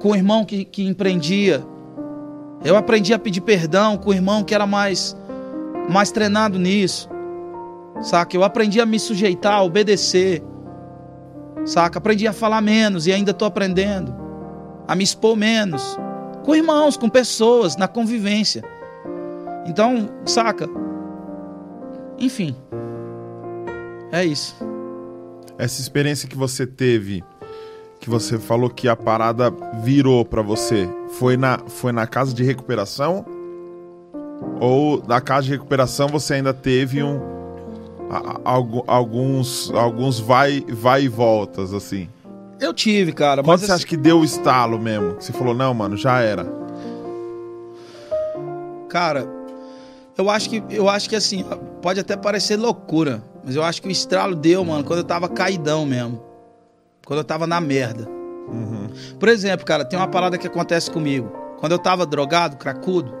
com 0.00 0.10
o 0.10 0.16
irmão 0.16 0.44
que, 0.44 0.64
que 0.64 0.86
empreendia. 0.86 1.64
Eu 2.64 2.76
aprendi 2.76 3.12
a 3.12 3.18
pedir 3.18 3.42
perdão 3.42 3.96
com 3.96 4.10
o 4.10 4.14
irmão 4.14 4.42
que 4.42 4.54
era 4.54 4.66
mais, 4.66 5.16
mais 5.88 6.10
treinado 6.10 6.58
nisso. 6.58 7.08
Saca? 8.00 8.36
Eu 8.36 8.42
aprendi 8.42 8.80
a 8.80 8.86
me 8.86 8.98
sujeitar, 8.98 9.54
a 9.54 9.62
obedecer. 9.62 10.42
Saca? 11.64 11.98
Aprendi 11.98 12.26
a 12.26 12.32
falar 12.32 12.60
menos 12.60 13.06
e 13.06 13.12
ainda 13.12 13.30
estou 13.30 13.46
aprendendo. 13.46 14.14
A 14.88 14.94
me 14.94 15.04
expor 15.04 15.36
menos. 15.36 15.98
Com 16.44 16.54
irmãos, 16.54 16.96
com 16.96 17.08
pessoas, 17.08 17.76
na 17.76 17.88
convivência. 17.88 18.62
Então, 19.66 20.08
saca? 20.24 20.68
Enfim. 22.18 22.56
É 24.12 24.24
isso. 24.24 24.56
Essa 25.58 25.80
experiência 25.80 26.28
que 26.28 26.36
você 26.36 26.66
teve, 26.66 27.24
que 28.00 28.10
você 28.10 28.38
falou 28.38 28.70
que 28.70 28.88
a 28.88 28.96
parada 28.96 29.52
virou 29.82 30.24
para 30.24 30.42
você, 30.42 30.88
foi 31.18 31.36
na, 31.36 31.58
foi 31.66 31.92
na 31.92 32.06
casa 32.06 32.34
de 32.34 32.44
recuperação? 32.44 33.24
Ou 34.60 35.02
na 35.06 35.20
casa 35.20 35.46
de 35.46 35.52
recuperação 35.52 36.08
você 36.08 36.34
ainda 36.34 36.52
teve 36.52 37.02
um, 37.02 37.20
alguns 38.86 39.70
alguns 39.74 40.20
vai 40.20 40.64
vai 40.68 41.04
e 41.04 41.08
voltas 41.08 41.72
assim. 41.72 42.08
Eu 42.60 42.72
tive, 42.72 43.12
cara. 43.12 43.42
Quando 43.42 43.58
você 43.58 43.64
assim... 43.66 43.74
acha 43.74 43.86
que 43.86 43.96
deu 43.96 44.20
o 44.20 44.24
estalo 44.24 44.78
mesmo? 44.78 45.16
Você 45.20 45.32
falou, 45.32 45.54
não, 45.54 45.74
mano, 45.74 45.96
já 45.96 46.20
era. 46.20 46.46
Cara, 48.88 49.26
eu 50.16 50.30
acho 50.30 50.48
que 50.50 50.62
eu 50.70 50.88
acho 50.88 51.08
que 51.08 51.16
assim, 51.16 51.44
pode 51.82 52.00
até 52.00 52.16
parecer 52.16 52.56
loucura, 52.56 53.22
mas 53.44 53.54
eu 53.54 53.62
acho 53.62 53.82
que 53.82 53.88
o 53.88 53.90
estralo 53.90 54.34
deu, 54.34 54.64
mano, 54.64 54.84
quando 54.84 55.00
eu 55.00 55.04
tava 55.04 55.28
caidão 55.28 55.84
mesmo. 55.84 56.22
Quando 57.06 57.20
eu 57.20 57.24
tava 57.24 57.46
na 57.46 57.60
merda. 57.60 58.08
Uhum. 58.08 58.88
Por 59.18 59.28
exemplo, 59.28 59.64
cara, 59.64 59.84
tem 59.84 59.98
uma 59.98 60.08
parada 60.08 60.36
que 60.36 60.46
acontece 60.46 60.90
comigo. 60.90 61.30
Quando 61.58 61.72
eu 61.72 61.78
tava 61.78 62.04
drogado, 62.04 62.56
cracudo, 62.56 63.12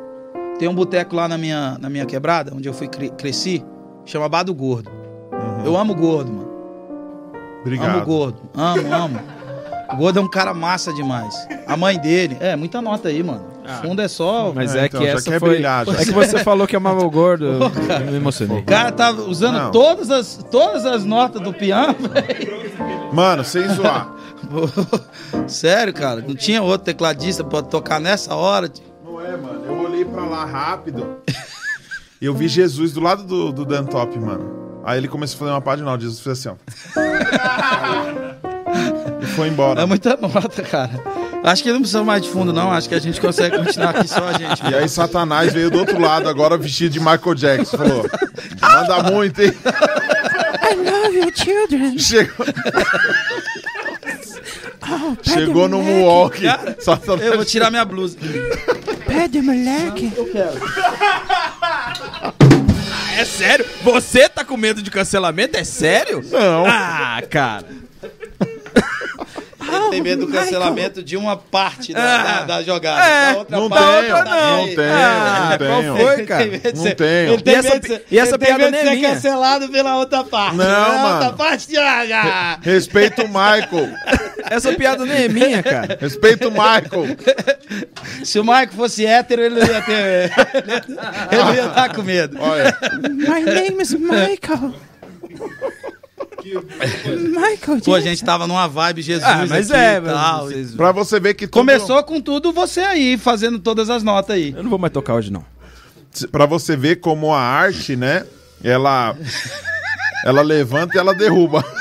tem 0.58 0.68
um 0.68 0.74
boteco 0.74 1.14
lá 1.14 1.28
na 1.28 1.38
minha, 1.38 1.76
na 1.78 1.88
minha 1.88 2.04
quebrada, 2.04 2.52
onde 2.54 2.68
eu 2.68 2.74
fui 2.74 2.88
cresci 2.88 3.64
chama 4.04 4.28
Bado 4.28 4.54
Gordo. 4.54 4.90
Uhum. 4.90 5.64
Eu 5.64 5.76
amo 5.76 5.94
gordo, 5.94 6.32
mano. 6.32 6.50
Obrigado. 7.60 7.96
Amo 7.96 8.06
gordo. 8.06 8.38
Amo, 8.54 8.94
amo. 8.94 9.20
O 9.92 9.96
gordo 9.96 10.18
é 10.18 10.22
um 10.22 10.28
cara 10.28 10.54
massa 10.54 10.92
demais. 10.92 11.34
A 11.66 11.76
mãe 11.76 11.98
dele. 11.98 12.36
É, 12.40 12.56
muita 12.56 12.80
nota 12.80 13.08
aí, 13.08 13.22
mano. 13.22 13.44
Ah. 13.66 13.80
Fundo 13.82 14.00
é 14.00 14.08
só. 14.08 14.52
Mas 14.54 14.74
é, 14.74 14.82
é 14.82 14.86
então, 14.86 15.00
que 15.00 15.06
essa 15.06 15.38
foi. 15.38 15.50
Brilhar, 15.50 15.86
é 15.88 16.04
que 16.04 16.12
você 16.12 16.38
falou 16.42 16.66
que 16.66 16.76
amava 16.76 17.04
o 17.04 17.10
gordo. 17.10 17.58
Pô, 17.58 18.10
me 18.10 18.16
emocionei. 18.16 18.60
O 18.60 18.64
cara 18.64 18.92
tava 18.92 19.22
usando 19.22 19.70
todas 19.70 20.10
as, 20.10 20.36
todas 20.50 20.86
as 20.86 21.04
notas 21.04 21.42
do 21.42 21.52
piano, 21.52 21.96
Mano, 23.12 23.44
sem 23.44 23.68
zoar. 23.68 24.12
Sério, 25.46 25.92
cara. 25.92 26.20
Não 26.20 26.34
tinha 26.34 26.62
outro 26.62 26.84
tecladista 26.84 27.42
pra 27.42 27.62
tocar 27.62 28.00
nessa 28.00 28.34
hora. 28.34 28.70
Não 29.04 29.20
é, 29.20 29.36
mano. 29.36 29.64
Eu 29.66 29.78
olhei 29.78 30.04
pra 30.04 30.24
lá 30.24 30.44
rápido. 30.44 31.18
eu 32.20 32.34
vi 32.34 32.48
Jesus 32.48 32.92
do 32.92 33.00
lado 33.00 33.24
do, 33.24 33.52
do 33.52 33.64
Dan 33.64 33.84
Top, 33.84 34.18
mano. 34.18 34.66
Aí 34.84 34.98
ele 34.98 35.08
começou 35.08 35.36
a 35.36 35.38
fazer 35.40 35.50
uma 35.50 35.60
página, 35.60 35.98
Jesus 35.98 36.20
fez 36.20 36.46
assim, 36.46 36.48
ó. 36.48 36.54
e 39.20 39.26
foi 39.26 39.48
embora. 39.48 39.82
É 39.82 39.86
muita 39.86 40.16
nota, 40.16 40.62
cara. 40.62 41.25
Acho 41.46 41.62
que 41.62 41.70
não 41.70 41.78
precisa 41.78 42.02
mais 42.02 42.22
de 42.22 42.28
fundo, 42.28 42.52
não. 42.52 42.72
Acho 42.72 42.88
que 42.88 42.94
a 42.96 42.98
gente 42.98 43.20
consegue 43.20 43.56
continuar 43.56 43.90
aqui 43.90 44.08
só 44.08 44.26
a 44.26 44.32
gente. 44.32 44.68
E 44.68 44.74
aí 44.74 44.88
Satanás 44.88 45.52
veio 45.52 45.70
do 45.70 45.78
outro 45.78 45.96
lado, 46.00 46.28
agora 46.28 46.58
vestido 46.58 46.94
de 46.94 46.98
Michael 46.98 47.34
Jackson. 47.36 47.76
Falou, 47.78 48.04
manda 48.60 49.02
muito, 49.12 49.40
hein? 49.40 49.52
I 49.54 50.74
love 50.74 51.16
you, 51.16 51.30
children. 51.32 51.96
Chegou... 52.00 52.46
Oh, 54.88 55.16
Chegou 55.22 55.68
no 55.68 55.82
Moonwalk. 55.82 56.42
eu 57.22 57.36
vou 57.36 57.44
tirar 57.44 57.70
minha 57.70 57.84
blusa. 57.84 58.18
Pede, 59.06 59.40
moleque. 59.40 60.12
Eu 60.16 60.26
quero. 60.26 60.60
É 63.16 63.24
sério? 63.24 63.64
Você 63.84 64.28
tá 64.28 64.44
com 64.44 64.56
medo 64.56 64.82
de 64.82 64.90
cancelamento? 64.90 65.56
É 65.56 65.62
sério? 65.62 66.24
Não. 66.28 66.66
Ah, 66.66 67.22
cara. 67.30 67.64
Ele 69.74 69.90
tem 69.90 70.00
medo 70.02 70.26
do 70.26 70.32
cancelamento 70.32 71.02
de 71.02 71.16
uma 71.16 71.36
parte 71.36 71.92
da, 71.92 72.00
ah, 72.00 72.22
da, 72.22 72.44
da 72.44 72.62
jogada. 72.62 73.04
É, 73.04 73.32
da 73.32 73.38
outra 73.38 73.56
não 73.56 73.68
parte. 73.68 74.06
Tenho, 74.06 74.24
não. 74.24 74.56
não 74.56 74.66
tenho, 74.66 74.92
ah, 74.92 75.48
não 75.50 75.58
tenho. 75.58 75.70
Qual 75.70 75.96
foi, 75.96 76.26
cara? 76.26 76.44
Não 76.74 76.94
tenho. 76.94 77.32
Ele 77.32 77.42
tem 77.42 77.54
e 77.54 77.56
essa, 77.56 78.02
e 78.10 78.18
essa 78.18 78.38
piada 78.38 78.70
nem 78.70 78.80
é 78.80 78.84
ser 78.84 79.00
cancelado 79.00 79.68
pela 79.68 79.96
outra 79.96 80.24
parte. 80.24 80.56
Não, 80.56 80.98
mano. 80.98 81.14
Outra 81.14 81.32
parte 81.32 81.72
já, 81.72 82.06
já. 82.06 82.58
Respeita 82.62 83.24
o 83.24 83.28
Michael. 83.28 83.90
Essa 84.50 84.72
piada 84.72 85.04
nem 85.04 85.24
é 85.24 85.28
minha, 85.28 85.62
cara. 85.62 85.98
Respeita 86.00 86.48
o 86.48 86.50
Michael. 86.50 87.16
Se 88.24 88.38
o 88.38 88.44
Michael 88.44 88.72
fosse 88.72 89.04
hétero, 89.04 89.42
ele 89.42 89.60
não 89.60 89.66
ia 89.66 89.82
ter. 89.82 90.32
ele 91.32 91.42
não 91.44 91.54
ia 91.54 91.66
estar 91.66 91.94
com 91.94 92.02
medo. 92.02 92.36
Olha. 92.40 92.76
My 93.10 93.42
name 93.42 93.82
is 93.82 93.92
Michael. 93.94 94.74
Michael 96.46 97.80
Pô, 97.84 97.94
a 97.94 98.00
gente 98.00 98.24
tava 98.24 98.46
numa 98.46 98.66
vibe 98.66 99.02
Jesus 99.02 99.24
ah, 99.28 99.44
mas 99.48 99.70
aqui 99.70 99.80
é, 99.80 99.96
e 99.98 100.00
tal. 100.00 100.46
Vocês... 100.46 100.74
Pra 100.74 100.92
você 100.92 101.20
ver 101.20 101.34
que... 101.34 101.46
Começou 101.46 102.02
com 102.04 102.20
tudo 102.20 102.52
você 102.52 102.80
aí, 102.80 103.18
fazendo 103.18 103.58
todas 103.58 103.90
as 103.90 104.02
notas 104.02 104.36
aí. 104.36 104.52
Eu 104.56 104.62
não 104.62 104.70
vou 104.70 104.78
mais 104.78 104.92
tocar 104.92 105.14
hoje, 105.14 105.32
não. 105.32 105.44
Pra 106.30 106.46
você 106.46 106.76
ver 106.76 106.96
como 106.96 107.34
a 107.34 107.40
arte, 107.40 107.96
né, 107.96 108.26
ela... 108.62 109.16
ela 110.24 110.42
levanta 110.42 110.96
e 110.96 110.98
ela 110.98 111.14
derruba. 111.14 111.64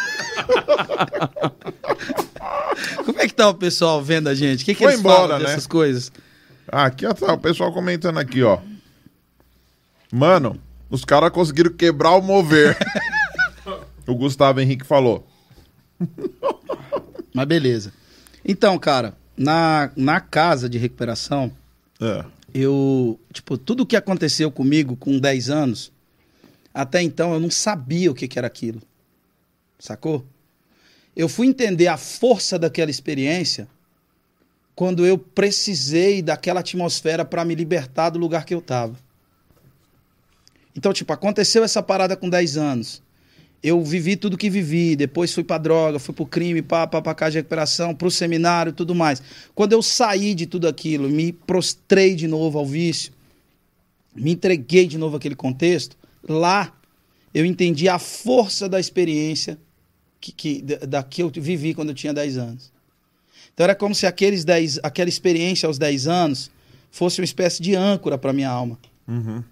Como 3.05 3.20
é 3.22 3.28
que 3.28 3.34
tá 3.34 3.47
o 3.49 3.53
pessoal 3.53 4.01
vendo 4.03 4.28
a 4.28 4.36
gente? 4.36 4.63
O 4.63 4.66
que, 4.66 4.74
que 4.74 4.84
Foi 4.84 4.93
eles 4.93 4.99
embora, 4.99 5.20
falam 5.20 5.39
né? 5.39 5.45
dessas 5.45 5.68
coisas? 5.68 6.11
Ah, 6.72 6.86
aqui 6.86 7.05
ó, 7.05 7.13
tá 7.13 7.34
o 7.34 7.38
pessoal 7.38 7.72
comentando 7.72 8.18
aqui, 8.18 8.43
ó. 8.43 8.59
Mano, 10.11 10.59
os 10.89 11.05
caras 11.05 11.30
conseguiram 11.30 11.72
quebrar 11.72 12.11
o 12.11 12.22
mover. 12.22 12.78
o 14.08 14.16
Gustavo 14.16 14.60
Henrique 14.60 14.86
falou. 14.86 15.28
Mas 17.34 17.45
beleza. 17.45 17.93
Então, 18.43 18.78
cara, 18.78 19.18
na, 19.38 19.91
na 19.95 20.22
casa 20.22 20.70
de 20.70 20.78
recuperação, 20.78 21.51
é. 21.99 22.24
eu, 22.53 23.20
tipo, 23.34 23.58
tudo 23.58 23.86
que 23.86 23.95
aconteceu 23.95 24.51
comigo 24.51 24.95
com 24.95 25.20
10 25.20 25.49
anos, 25.49 25.91
Até 26.74 27.01
então 27.01 27.34
eu 27.34 27.39
não 27.39 27.49
sabia 27.49 28.12
o 28.12 28.16
que, 28.16 28.28
que 28.28 28.38
era 28.38 28.47
aquilo. 28.47 28.82
Sacou? 29.80 30.26
Eu 31.16 31.30
fui 31.30 31.47
entender 31.47 31.88
a 31.88 31.97
força 31.97 32.60
daquela 32.60 32.91
experiência 32.91 33.68
quando 34.76 35.06
eu 35.06 35.18
precisei 35.18 36.22
daquela 36.22 36.60
atmosfera 36.60 37.24
para 37.24 37.45
me 37.45 37.56
libertar 37.56 38.10
do 38.10 38.20
lugar 38.20 38.43
que 38.43 38.53
eu 38.53 38.60
estava. 38.60 38.95
Então, 40.76 40.91
tipo, 40.91 41.14
aconteceu 41.14 41.64
essa 41.64 41.82
parada 41.82 42.18
com 42.18 42.30
10 42.30 42.58
anos. 42.58 43.01
Eu 43.64 43.84
vivi 43.84 44.16
tudo 44.16 44.38
que 44.38 44.49
vivi, 44.49 44.95
depois 44.95 45.34
fui 45.34 45.43
pra 45.43 45.58
droga, 45.58 45.97
fui 45.97 46.14
pro 46.14 46.26
crime, 46.26 46.62
pá, 46.62 46.86
pá, 46.86 47.01
pra 47.01 47.16
casa 47.16 47.32
de 47.32 47.38
recuperação, 47.39 47.95
pro 47.95 48.12
seminário 48.12 48.72
tudo 48.72 48.93
mais. 48.93 49.22
Quando 49.56 49.74
eu 49.74 49.82
saí 49.82 50.36
de 50.36 50.45
tudo 50.45 50.68
aquilo, 50.68 51.10
me 51.10 51.34
prostrei 51.34 52.16
de 52.16 52.28
novo 52.28 52.60
ao 52.60 52.66
vício, 52.66 53.12
me 54.16 54.32
entreguei 54.32 54.88
de 54.88 54.97
novo 54.97 55.18
àquele 55.18 55.36
contexto, 55.36 55.97
lá 56.28 56.72
eu 57.34 57.43
entendi 57.43 57.89
a 57.89 57.97
força 57.97 58.70
da 58.70 58.80
experiência 58.80 59.58
que, 60.22 60.32
que, 60.32 60.62
da, 60.62 61.03
que 61.03 61.22
eu 61.22 61.30
vivi 61.30 61.74
quando 61.74 61.89
eu 61.89 61.95
tinha 61.95 62.14
10 62.14 62.38
anos. 62.38 62.72
Então 63.53 63.64
era 63.64 63.76
como 63.76 63.95
se 63.95 64.06
aqueles 64.06 64.45
10, 64.45 64.80
aquela 64.84 65.10
experiência 65.10 65.68
aos 65.68 65.78
10 65.78 66.08
anos 66.08 66.51
fosse 66.91 67.20
uma 67.20 67.26
espécie 67.26 67.62
de 67.62 67.76
âncora 67.76 68.18
para 68.18 68.32
minha 68.32 68.49
alma. 68.49 68.80
Uhum. 69.08 69.43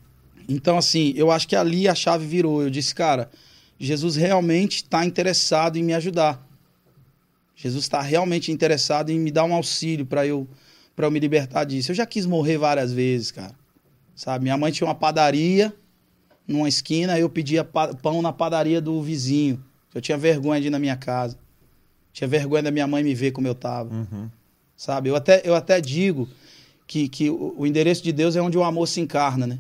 Então, 0.47 0.77
assim, 0.77 1.13
eu 1.15 1.31
acho 1.31 1.47
que 1.47 1.55
ali 1.55 1.87
a 1.87 1.95
chave 1.95 2.25
virou. 2.25 2.61
Eu 2.61 2.69
disse, 2.69 2.93
cara, 2.93 3.29
Jesus 3.79 4.15
realmente 4.15 4.77
está 4.77 5.05
interessado 5.05 5.77
em 5.77 5.83
me 5.83 5.93
ajudar. 5.93 6.45
Jesus 7.55 7.85
está 7.85 8.01
realmente 8.01 8.51
interessado 8.51 9.09
em 9.09 9.19
me 9.19 9.31
dar 9.31 9.43
um 9.43 9.53
auxílio 9.53 10.05
para 10.05 10.25
eu, 10.25 10.47
eu 10.97 11.11
me 11.11 11.19
libertar 11.19 11.63
disso. 11.63 11.91
Eu 11.91 11.95
já 11.95 12.05
quis 12.05 12.25
morrer 12.25 12.57
várias 12.57 12.91
vezes, 12.91 13.31
cara. 13.31 13.55
Sabe? 14.15 14.43
Minha 14.43 14.57
mãe 14.57 14.71
tinha 14.71 14.87
uma 14.87 14.95
padaria 14.95 15.73
numa 16.47 16.67
esquina, 16.67 17.17
eu 17.17 17.29
pedia 17.29 17.63
pão 17.63 18.21
na 18.21 18.33
padaria 18.33 18.81
do 18.81 19.01
vizinho. 19.01 19.63
Eu 19.93 20.01
tinha 20.01 20.17
vergonha 20.17 20.59
de 20.59 20.67
ir 20.67 20.69
na 20.69 20.79
minha 20.79 20.95
casa. 20.95 21.37
Tinha 22.11 22.27
vergonha 22.27 22.63
da 22.63 22.71
minha 22.71 22.87
mãe 22.87 23.03
me 23.03 23.15
ver 23.15 23.31
como 23.31 23.47
eu 23.47 23.55
tava. 23.55 23.93
Uhum. 23.93 24.29
Sabe? 24.75 25.09
Eu 25.09 25.15
até, 25.15 25.41
eu 25.45 25.55
até 25.55 25.79
digo 25.79 26.27
que, 26.85 27.07
que 27.07 27.29
o, 27.29 27.55
o 27.57 27.67
endereço 27.67 28.03
de 28.03 28.11
Deus 28.11 28.35
é 28.35 28.41
onde 28.41 28.57
o 28.57 28.63
amor 28.63 28.87
se 28.87 28.99
encarna, 28.99 29.47
né? 29.47 29.59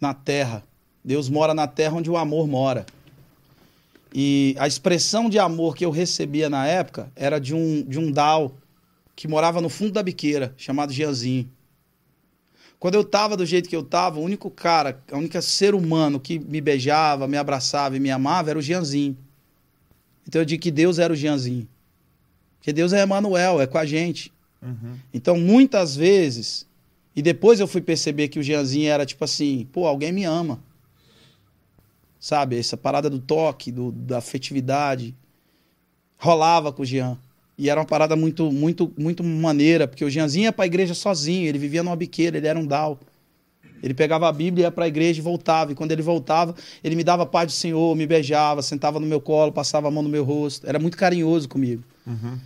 Na 0.00 0.14
terra. 0.14 0.64
Deus 1.04 1.28
mora 1.28 1.54
na 1.54 1.66
terra 1.66 1.96
onde 1.96 2.10
o 2.10 2.16
amor 2.16 2.46
mora. 2.46 2.84
E 4.14 4.54
a 4.58 4.66
expressão 4.66 5.28
de 5.28 5.38
amor 5.38 5.76
que 5.76 5.84
eu 5.84 5.90
recebia 5.90 6.48
na 6.48 6.66
época 6.66 7.10
era 7.14 7.38
de 7.38 7.54
um, 7.54 7.82
de 7.82 7.98
um 7.98 8.10
Dal 8.10 8.54
que 9.14 9.28
morava 9.28 9.60
no 9.60 9.68
fundo 9.68 9.92
da 9.92 10.02
biqueira, 10.02 10.54
chamado 10.56 10.92
Gianzinho. 10.92 11.50
Quando 12.78 12.94
eu 12.94 13.02
tava 13.02 13.36
do 13.36 13.44
jeito 13.44 13.68
que 13.68 13.74
eu 13.74 13.82
tava, 13.82 14.20
o 14.20 14.22
único 14.22 14.48
cara, 14.50 15.02
o 15.10 15.16
único 15.16 15.42
ser 15.42 15.74
humano 15.74 16.20
que 16.20 16.38
me 16.38 16.60
beijava, 16.60 17.26
me 17.26 17.36
abraçava 17.36 17.96
e 17.96 18.00
me 18.00 18.10
amava 18.10 18.50
era 18.50 18.58
o 18.58 18.62
Gianzinho. 18.62 19.16
Então 20.26 20.40
eu 20.40 20.44
digo 20.44 20.62
que 20.62 20.70
Deus 20.70 20.98
era 20.98 21.12
o 21.12 21.16
Gianzinho. 21.16 21.66
Porque 22.58 22.72
Deus 22.72 22.92
é 22.92 23.02
Emmanuel, 23.02 23.60
é 23.60 23.66
com 23.66 23.78
a 23.78 23.84
gente. 23.84 24.32
Uhum. 24.62 24.96
Então 25.12 25.36
muitas 25.36 25.96
vezes, 25.96 26.66
e 27.16 27.20
depois 27.20 27.58
eu 27.58 27.66
fui 27.66 27.80
perceber 27.80 28.28
que 28.28 28.38
o 28.38 28.42
Gianzinho 28.42 28.88
era 28.88 29.04
tipo 29.04 29.24
assim, 29.24 29.66
pô, 29.72 29.86
alguém 29.86 30.12
me 30.12 30.24
ama. 30.24 30.62
Sabe? 32.20 32.58
Essa 32.58 32.76
parada 32.76 33.08
do 33.08 33.18
toque, 33.18 33.70
do, 33.70 33.92
da 33.92 34.18
afetividade. 34.18 35.14
Rolava 36.16 36.72
com 36.72 36.82
o 36.82 36.86
Jean. 36.86 37.16
E 37.56 37.68
era 37.68 37.80
uma 37.80 37.86
parada 37.86 38.14
muito, 38.14 38.52
muito, 38.52 38.92
muito 38.96 39.24
maneira, 39.24 39.88
porque 39.88 40.04
o 40.04 40.10
Jeanzinho 40.10 40.44
ia 40.44 40.52
pra 40.52 40.64
igreja 40.64 40.94
sozinho, 40.94 41.48
ele 41.48 41.58
vivia 41.58 41.82
numa 41.82 41.96
biqueira, 41.96 42.36
ele 42.36 42.46
era 42.46 42.58
um 42.58 42.66
dal. 42.66 42.98
Ele 43.82 43.94
pegava 43.94 44.28
a 44.28 44.32
Bíblia, 44.32 44.66
ia 44.66 44.70
pra 44.70 44.88
igreja 44.88 45.20
e 45.20 45.22
voltava. 45.22 45.72
E 45.72 45.74
quando 45.74 45.92
ele 45.92 46.02
voltava, 46.02 46.54
ele 46.82 46.94
me 46.96 47.04
dava 47.04 47.26
paz 47.26 47.46
do 47.46 47.52
Senhor, 47.52 47.94
me 47.96 48.06
beijava, 48.06 48.62
sentava 48.62 48.98
no 48.98 49.06
meu 49.06 49.20
colo, 49.20 49.52
passava 49.52 49.88
a 49.88 49.90
mão 49.90 50.02
no 50.02 50.08
meu 50.08 50.24
rosto. 50.24 50.68
Era 50.68 50.78
muito 50.78 50.96
carinhoso 50.96 51.48
comigo. 51.48 51.82
Uhum. 52.06 52.38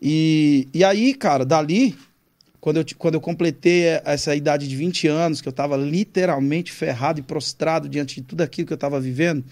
E, 0.00 0.68
e 0.74 0.84
aí, 0.84 1.14
cara, 1.14 1.44
dali, 1.44 1.96
quando 2.62 2.76
eu, 2.76 2.84
quando 2.96 3.14
eu 3.14 3.20
completei 3.20 3.86
essa 4.04 4.36
idade 4.36 4.68
de 4.68 4.76
20 4.76 5.08
anos, 5.08 5.40
que 5.40 5.48
eu 5.48 5.50
estava 5.50 5.76
literalmente 5.76 6.70
ferrado 6.70 7.18
e 7.18 7.22
prostrado 7.22 7.88
diante 7.88 8.20
de 8.20 8.22
tudo 8.22 8.40
aquilo 8.40 8.68
que 8.68 8.72
eu 8.72 8.76
estava 8.76 9.00
vivendo, 9.00 9.44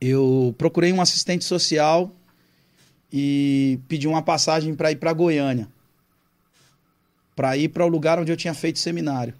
eu 0.00 0.54
procurei 0.56 0.92
um 0.92 1.00
assistente 1.00 1.44
social 1.44 2.14
e 3.12 3.80
pedi 3.88 4.06
uma 4.06 4.22
passagem 4.22 4.72
para 4.72 4.92
ir 4.92 4.96
para 4.96 5.12
Goiânia. 5.12 5.66
Para 7.34 7.56
ir 7.56 7.68
para 7.70 7.84
o 7.84 7.88
lugar 7.88 8.20
onde 8.20 8.30
eu 8.30 8.36
tinha 8.36 8.54
feito 8.54 8.78
seminário. 8.78 9.34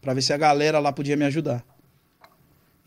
Para 0.00 0.14
ver 0.14 0.22
se 0.22 0.32
a 0.32 0.38
galera 0.38 0.78
lá 0.78 0.92
podia 0.94 1.14
me 1.14 1.26
ajudar. 1.26 1.62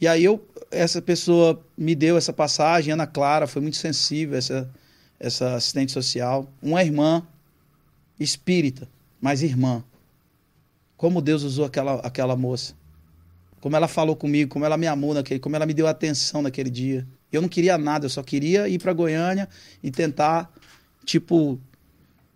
E 0.01 0.08
aí 0.08 0.24
eu, 0.24 0.43
essa 0.72 0.99
pessoa 0.99 1.64
me 1.78 1.93
deu 1.93 2.18
essa 2.18 2.34
passagem, 2.34 2.91
Ana 2.91 3.06
Clara, 3.06 3.45
foi 3.45 3.62
muito 3.62 3.78
sensível, 3.78 4.36
essa, 4.36 4.68
essa 5.20 5.53
assistente 5.53 5.91
social. 5.91 6.51
Uma 6.60 6.84
irmã 6.84 7.22
espírita, 8.20 8.89
mas 9.26 9.41
irmã. 9.41 9.84
Como 10.95 11.19
Deus 11.19 11.41
usou 11.41 11.65
aquela, 11.65 11.95
aquela 12.01 12.36
moça. 12.36 12.76
Como 13.59 13.76
ela 13.76 13.88
falou 13.88 14.15
comigo, 14.15 14.51
como 14.51 14.63
ela 14.63 14.78
me 14.78 14.86
amou 14.86 15.15
naquele, 15.15 15.39
como 15.39 15.55
ela 15.55 15.65
me 15.65 15.73
deu 15.73 15.88
atenção 15.88 16.43
naquele 16.43 16.69
dia. 16.69 17.07
Eu 17.32 17.41
não 17.41 17.49
queria 17.49 17.76
nada, 17.76 18.05
eu 18.05 18.09
só 18.11 18.21
queria 18.21 18.69
ir 18.69 18.78
para 18.78 18.93
Goiânia 18.93 19.49
e 19.82 19.89
tentar, 19.89 20.53
tipo, 21.03 21.59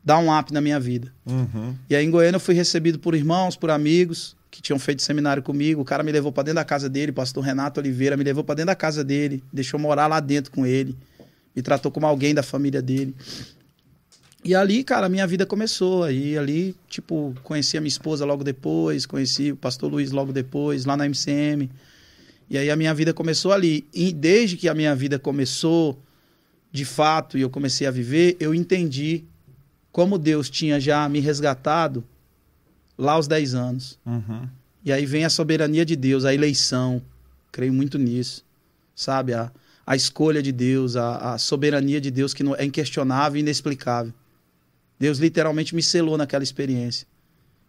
dar 0.03 0.17
um 0.17 0.35
up 0.35 0.51
na 0.51 0.61
minha 0.61 0.79
vida. 0.79 1.13
Uhum. 1.27 1.75
E 1.87 1.95
aí 1.95 2.03
em 2.03 2.09
Goiânia 2.09 2.37
eu 2.37 2.39
fui 2.41 2.55
recebido 2.55 2.97
por 2.97 3.13
irmãos, 3.13 3.55
por 3.55 3.69
amigos 3.69 4.35
que 4.49 4.59
tinham 4.59 4.79
feito 4.79 5.03
seminário 5.03 5.43
comigo. 5.43 5.83
O 5.83 5.85
cara 5.85 6.01
me 6.01 6.11
levou 6.11 6.31
para 6.31 6.45
dentro 6.45 6.55
da 6.55 6.65
casa 6.65 6.89
dele, 6.89 7.11
o 7.11 7.13
pastor 7.13 7.43
Renato 7.43 7.79
Oliveira 7.79 8.17
me 8.17 8.23
levou 8.23 8.43
para 8.43 8.55
dentro 8.55 8.69
da 8.69 8.75
casa 8.75 9.03
dele, 9.03 9.43
deixou 9.53 9.79
morar 9.79 10.07
lá 10.07 10.19
dentro 10.19 10.51
com 10.51 10.65
ele, 10.65 10.97
me 11.55 11.61
tratou 11.61 11.91
como 11.91 12.07
alguém 12.07 12.33
da 12.33 12.41
família 12.41 12.81
dele. 12.81 13.15
E 14.43 14.55
ali, 14.55 14.83
cara, 14.83 15.07
a 15.07 15.09
minha 15.09 15.27
vida 15.27 15.45
começou. 15.45 16.03
Aí 16.03 16.37
ali, 16.37 16.75
tipo, 16.87 17.35
conheci 17.43 17.77
a 17.77 17.81
minha 17.81 17.89
esposa 17.89 18.25
logo 18.25 18.43
depois, 18.43 19.05
conheci 19.05 19.51
o 19.51 19.55
pastor 19.55 19.91
Luiz 19.91 20.11
logo 20.11 20.31
depois, 20.31 20.85
lá 20.85 20.95
na 20.95 21.05
MCM. 21.05 21.69
E 22.49 22.57
aí 22.57 22.69
a 22.69 22.75
minha 22.75 22.93
vida 22.93 23.13
começou 23.13 23.51
ali. 23.51 23.85
E 23.93 24.13
desde 24.13 24.57
que 24.57 24.69
a 24.69 24.73
minha 24.73 24.95
vida 24.95 25.19
começou, 25.19 26.01
de 26.71 26.85
fato, 26.85 27.37
e 27.37 27.41
eu 27.41 27.49
comecei 27.49 27.85
a 27.85 27.91
viver, 27.91 28.37
eu 28.39 28.55
entendi 28.55 29.23
como 29.91 30.17
Deus 30.17 30.49
tinha 30.49 30.79
já 30.79 31.07
me 31.09 31.19
resgatado 31.19 32.03
lá 32.97 33.13
aos 33.13 33.27
10 33.27 33.55
anos. 33.55 33.99
Uhum. 34.05 34.47
E 34.83 34.91
aí 34.91 35.05
vem 35.05 35.25
a 35.25 35.29
soberania 35.29 35.85
de 35.85 35.95
Deus, 35.95 36.23
a 36.25 36.33
eleição. 36.33 37.01
Creio 37.51 37.73
muito 37.73 37.97
nisso. 37.97 38.45
Sabe? 38.95 39.33
A, 39.33 39.51
a 39.85 39.95
escolha 39.95 40.41
de 40.41 40.51
Deus, 40.51 40.95
a, 40.95 41.33
a 41.33 41.37
soberania 41.37 41.99
de 41.99 42.09
Deus 42.09 42.33
que 42.33 42.43
não, 42.43 42.55
é 42.55 42.63
inquestionável 42.63 43.37
e 43.37 43.41
inexplicável. 43.41 44.13
Deus 44.99 45.17
literalmente 45.17 45.73
me 45.73 45.81
selou 45.81 46.17
naquela 46.17 46.43
experiência. 46.43 47.07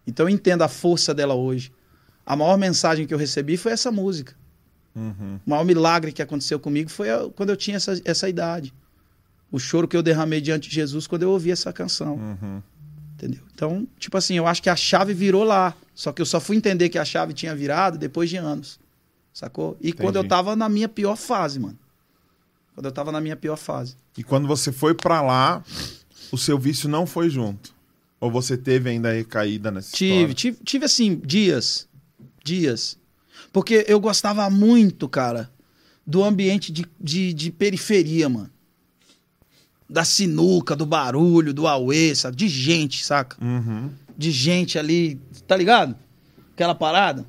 Então 0.07 0.27
eu 0.27 0.31
entendo 0.35 0.63
a 0.63 0.69
força 0.69 1.15
dela 1.15 1.35
hoje. 1.35 1.73
A 2.27 2.35
maior 2.37 2.59
mensagem 2.59 3.07
que 3.07 3.15
eu 3.15 3.19
recebi 3.19 3.57
foi 3.57 3.73
essa 3.73 3.91
música. 3.93 4.35
Uhum. 4.95 5.39
O 5.47 5.51
maior 5.51 5.65
milagre 5.65 6.11
que 6.13 6.21
aconteceu 6.23 6.59
comigo 6.59 6.91
foi 6.91 7.11
a- 7.11 7.29
quando 7.37 7.51
eu 7.51 7.57
tinha 7.57 7.77
essa, 7.77 8.01
essa 8.05 8.29
idade. 8.29 8.75
O 9.53 9.59
choro 9.59 9.87
que 9.87 9.97
eu 9.97 10.03
derramei 10.03 10.41
diante 10.41 10.69
de 10.69 10.75
Jesus 10.75 11.07
quando 11.07 11.23
eu 11.23 11.31
ouvi 11.31 11.51
essa 11.51 11.73
canção. 11.73 12.15
Uhum. 12.17 12.63
Entendeu? 13.15 13.41
Então, 13.55 13.87
tipo 13.99 14.17
assim, 14.17 14.35
eu 14.35 14.47
acho 14.47 14.63
que 14.63 14.71
a 14.71 14.77
chave 14.77 15.13
virou 15.15 15.45
lá. 15.45 15.75
Só 15.95 16.13
que 16.13 16.23
eu 16.23 16.27
só 16.27 16.41
fui 16.41 16.57
entender 16.57 16.89
que 16.89 16.99
a 16.99 17.05
chave 17.05 17.33
tinha 17.33 17.55
virado 17.55 17.99
depois 17.99 18.31
de 18.31 18.37
anos. 18.37 18.81
Sacou? 19.33 19.77
E 19.81 19.93
quando 19.93 20.17
eu 20.17 20.21
Entendi. 20.21 20.29
tava 20.31 20.57
na 20.57 20.69
minha 20.69 20.89
pior 20.89 21.17
fase, 21.17 21.61
mano. 21.61 21.79
Quando 22.75 22.87
eu 22.87 22.93
tava 22.93 23.13
na 23.13 23.21
minha 23.21 23.37
pior 23.37 23.57
fase. 23.57 23.97
E 24.17 24.25
quando 24.25 24.49
você 24.49 24.73
foi 24.73 24.95
pra 24.95 25.21
lá, 25.21 25.63
o 26.33 26.39
seu 26.39 26.59
vício 26.59 26.89
não 26.89 27.07
foi 27.07 27.29
junto? 27.29 27.75
Ou 28.21 28.31
você 28.31 28.57
teve 28.57 28.91
ainda 28.91 29.13
recaída 29.13 29.71
nessa 29.71 29.97
Tive, 29.97 30.35
tive, 30.35 30.59
tive 30.63 30.85
assim, 30.85 31.17
dias. 31.25 31.89
Dias. 32.45 32.99
Porque 33.53 33.85
eu 33.89 33.99
gostava 33.99 34.49
muito, 34.51 35.09
cara, 35.09 35.51
do 36.07 36.23
ambiente 36.23 36.71
de, 36.71 36.87
de, 37.01 37.33
de 37.33 37.51
periferia, 37.51 38.29
mano. 38.29 38.51
Da 39.89 40.05
sinuca, 40.05 40.77
do 40.77 40.87
barulho, 40.87 41.53
do 41.53 41.67
auê, 41.67 42.15
sabe? 42.15 42.37
De 42.37 42.49
gente, 42.49 43.05
saca? 43.05 43.43
Uhum. 43.43 43.91
De 44.17 44.31
gente 44.31 44.79
ali, 44.79 45.21
tá 45.47 45.57
ligado? 45.57 45.97
Aquela 46.53 46.75
parada. 46.75 47.27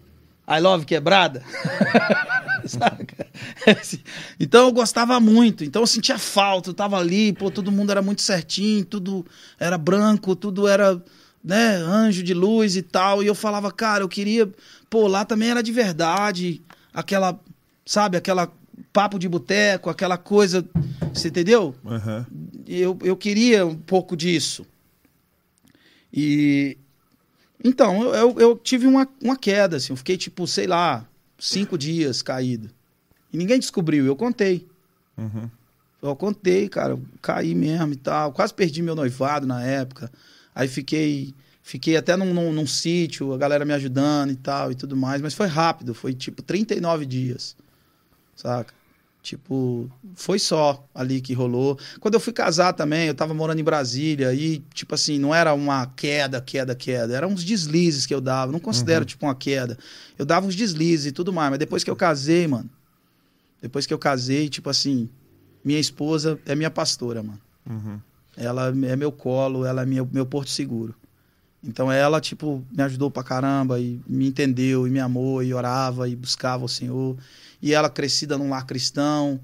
I 0.47 0.59
love 0.59 0.85
quebrada. 0.85 1.43
Saca? 2.65 3.27
Então 4.39 4.67
eu 4.67 4.71
gostava 4.71 5.19
muito. 5.19 5.63
Então 5.63 5.81
eu 5.81 5.87
sentia 5.87 6.17
falta. 6.17 6.69
Eu 6.69 6.73
tava 6.73 6.97
ali, 6.97 7.33
pô, 7.33 7.51
todo 7.51 7.71
mundo 7.71 7.91
era 7.91 8.01
muito 8.01 8.21
certinho, 8.21 8.83
tudo 8.85 9.25
era 9.59 9.77
branco, 9.77 10.35
tudo 10.35 10.67
era, 10.67 11.01
né, 11.43 11.75
anjo 11.75 12.23
de 12.23 12.33
luz 12.33 12.75
e 12.75 12.81
tal. 12.81 13.21
E 13.23 13.27
eu 13.27 13.35
falava, 13.35 13.71
cara, 13.71 14.03
eu 14.03 14.09
queria. 14.09 14.49
Pô, 14.89 15.07
lá 15.07 15.23
também 15.25 15.49
era 15.49 15.61
de 15.61 15.71
verdade. 15.71 16.61
Aquela, 16.93 17.39
sabe, 17.85 18.17
aquela 18.17 18.51
papo 18.91 19.19
de 19.19 19.27
boteco, 19.27 19.89
aquela 19.89 20.17
coisa. 20.17 20.67
Você 21.13 21.27
entendeu? 21.27 21.75
Uhum. 21.83 22.25
eu, 22.67 22.97
eu 23.03 23.17
queria 23.17 23.65
um 23.65 23.75
pouco 23.75 24.15
disso. 24.15 24.65
E. 26.13 26.77
Então, 27.63 28.01
eu, 28.01 28.13
eu, 28.13 28.39
eu 28.39 28.57
tive 28.57 28.87
uma, 28.87 29.07
uma 29.21 29.35
queda, 29.35 29.77
assim. 29.77 29.93
Eu 29.93 29.97
fiquei, 29.97 30.17
tipo, 30.17 30.47
sei 30.47 30.65
lá, 30.65 31.05
cinco 31.41 31.77
dias 31.77 32.21
caído. 32.21 32.69
E 33.33 33.37
ninguém 33.37 33.59
descobriu, 33.59 34.05
eu 34.05 34.15
contei. 34.15 34.67
Uhum. 35.17 35.49
Eu 36.01 36.15
contei, 36.15 36.69
cara, 36.69 36.93
eu 36.93 37.01
caí 37.21 37.55
mesmo 37.55 37.93
e 37.93 37.95
tal. 37.95 38.31
Quase 38.31 38.53
perdi 38.53 38.81
meu 38.81 38.95
noivado 38.95 39.45
na 39.45 39.63
época. 39.63 40.11
Aí 40.53 40.67
fiquei 40.67 41.33
fiquei 41.63 41.95
até 41.95 42.15
num, 42.15 42.33
num, 42.33 42.51
num 42.51 42.67
sítio, 42.67 43.33
a 43.33 43.37
galera 43.37 43.63
me 43.63 43.73
ajudando 43.73 44.31
e 44.31 44.35
tal 44.35 44.71
e 44.71 44.75
tudo 44.75 44.95
mais. 44.95 45.21
Mas 45.21 45.33
foi 45.33 45.47
rápido, 45.47 45.93
foi 45.93 46.13
tipo 46.13 46.41
39 46.41 47.05
dias, 47.05 47.55
saca? 48.35 48.73
Tipo, 49.21 49.87
foi 50.15 50.39
só 50.39 50.83
ali 50.95 51.21
que 51.21 51.33
rolou. 51.33 51.77
Quando 51.99 52.15
eu 52.15 52.19
fui 52.19 52.33
casar 52.33 52.73
também, 52.73 53.07
eu 53.07 53.13
tava 53.13 53.35
morando 53.35 53.59
em 53.59 53.63
Brasília 53.63 54.33
e, 54.33 54.59
tipo 54.73 54.95
assim, 54.95 55.19
não 55.19 55.33
era 55.33 55.53
uma 55.53 55.85
queda, 55.85 56.41
queda, 56.41 56.73
queda. 56.73 57.15
Eram 57.15 57.29
uns 57.29 57.43
deslizes 57.43 58.07
que 58.07 58.13
eu 58.15 58.19
dava. 58.19 58.51
Não 58.51 58.59
considero, 58.59 59.05
tipo, 59.05 59.25
uma 59.25 59.35
queda. 59.35 59.77
Eu 60.17 60.25
dava 60.25 60.47
uns 60.47 60.55
deslizes 60.55 61.07
e 61.07 61.11
tudo 61.11 61.31
mais. 61.31 61.51
Mas 61.51 61.59
depois 61.59 61.83
que 61.83 61.91
eu 61.91 61.95
casei, 61.95 62.47
mano, 62.47 62.69
depois 63.61 63.85
que 63.85 63.93
eu 63.93 63.99
casei, 63.99 64.49
tipo 64.49 64.71
assim, 64.71 65.07
minha 65.63 65.79
esposa 65.79 66.39
é 66.47 66.55
minha 66.55 66.71
pastora, 66.71 67.21
mano. 67.21 67.39
Uhum. 67.69 67.99
Ela 68.35 68.69
é 68.69 68.95
meu 68.95 69.11
colo, 69.11 69.65
ela 69.65 69.83
é 69.83 69.85
meu, 69.85 70.07
meu 70.11 70.25
porto 70.25 70.49
seguro. 70.49 70.95
Então 71.63 71.91
ela, 71.91 72.19
tipo, 72.19 72.65
me 72.71 72.81
ajudou 72.81 73.11
pra 73.11 73.23
caramba 73.23 73.79
e 73.79 74.01
me 74.07 74.27
entendeu 74.27 74.87
e 74.87 74.89
me 74.89 74.99
amou 74.99 75.43
e 75.43 75.53
orava 75.53 76.09
e 76.09 76.15
buscava 76.15 76.65
o 76.65 76.69
Senhor. 76.69 77.15
E 77.61 77.73
ela 77.73 77.89
crescida 77.89 78.37
num 78.37 78.49
lar 78.49 78.65
cristão, 78.65 79.39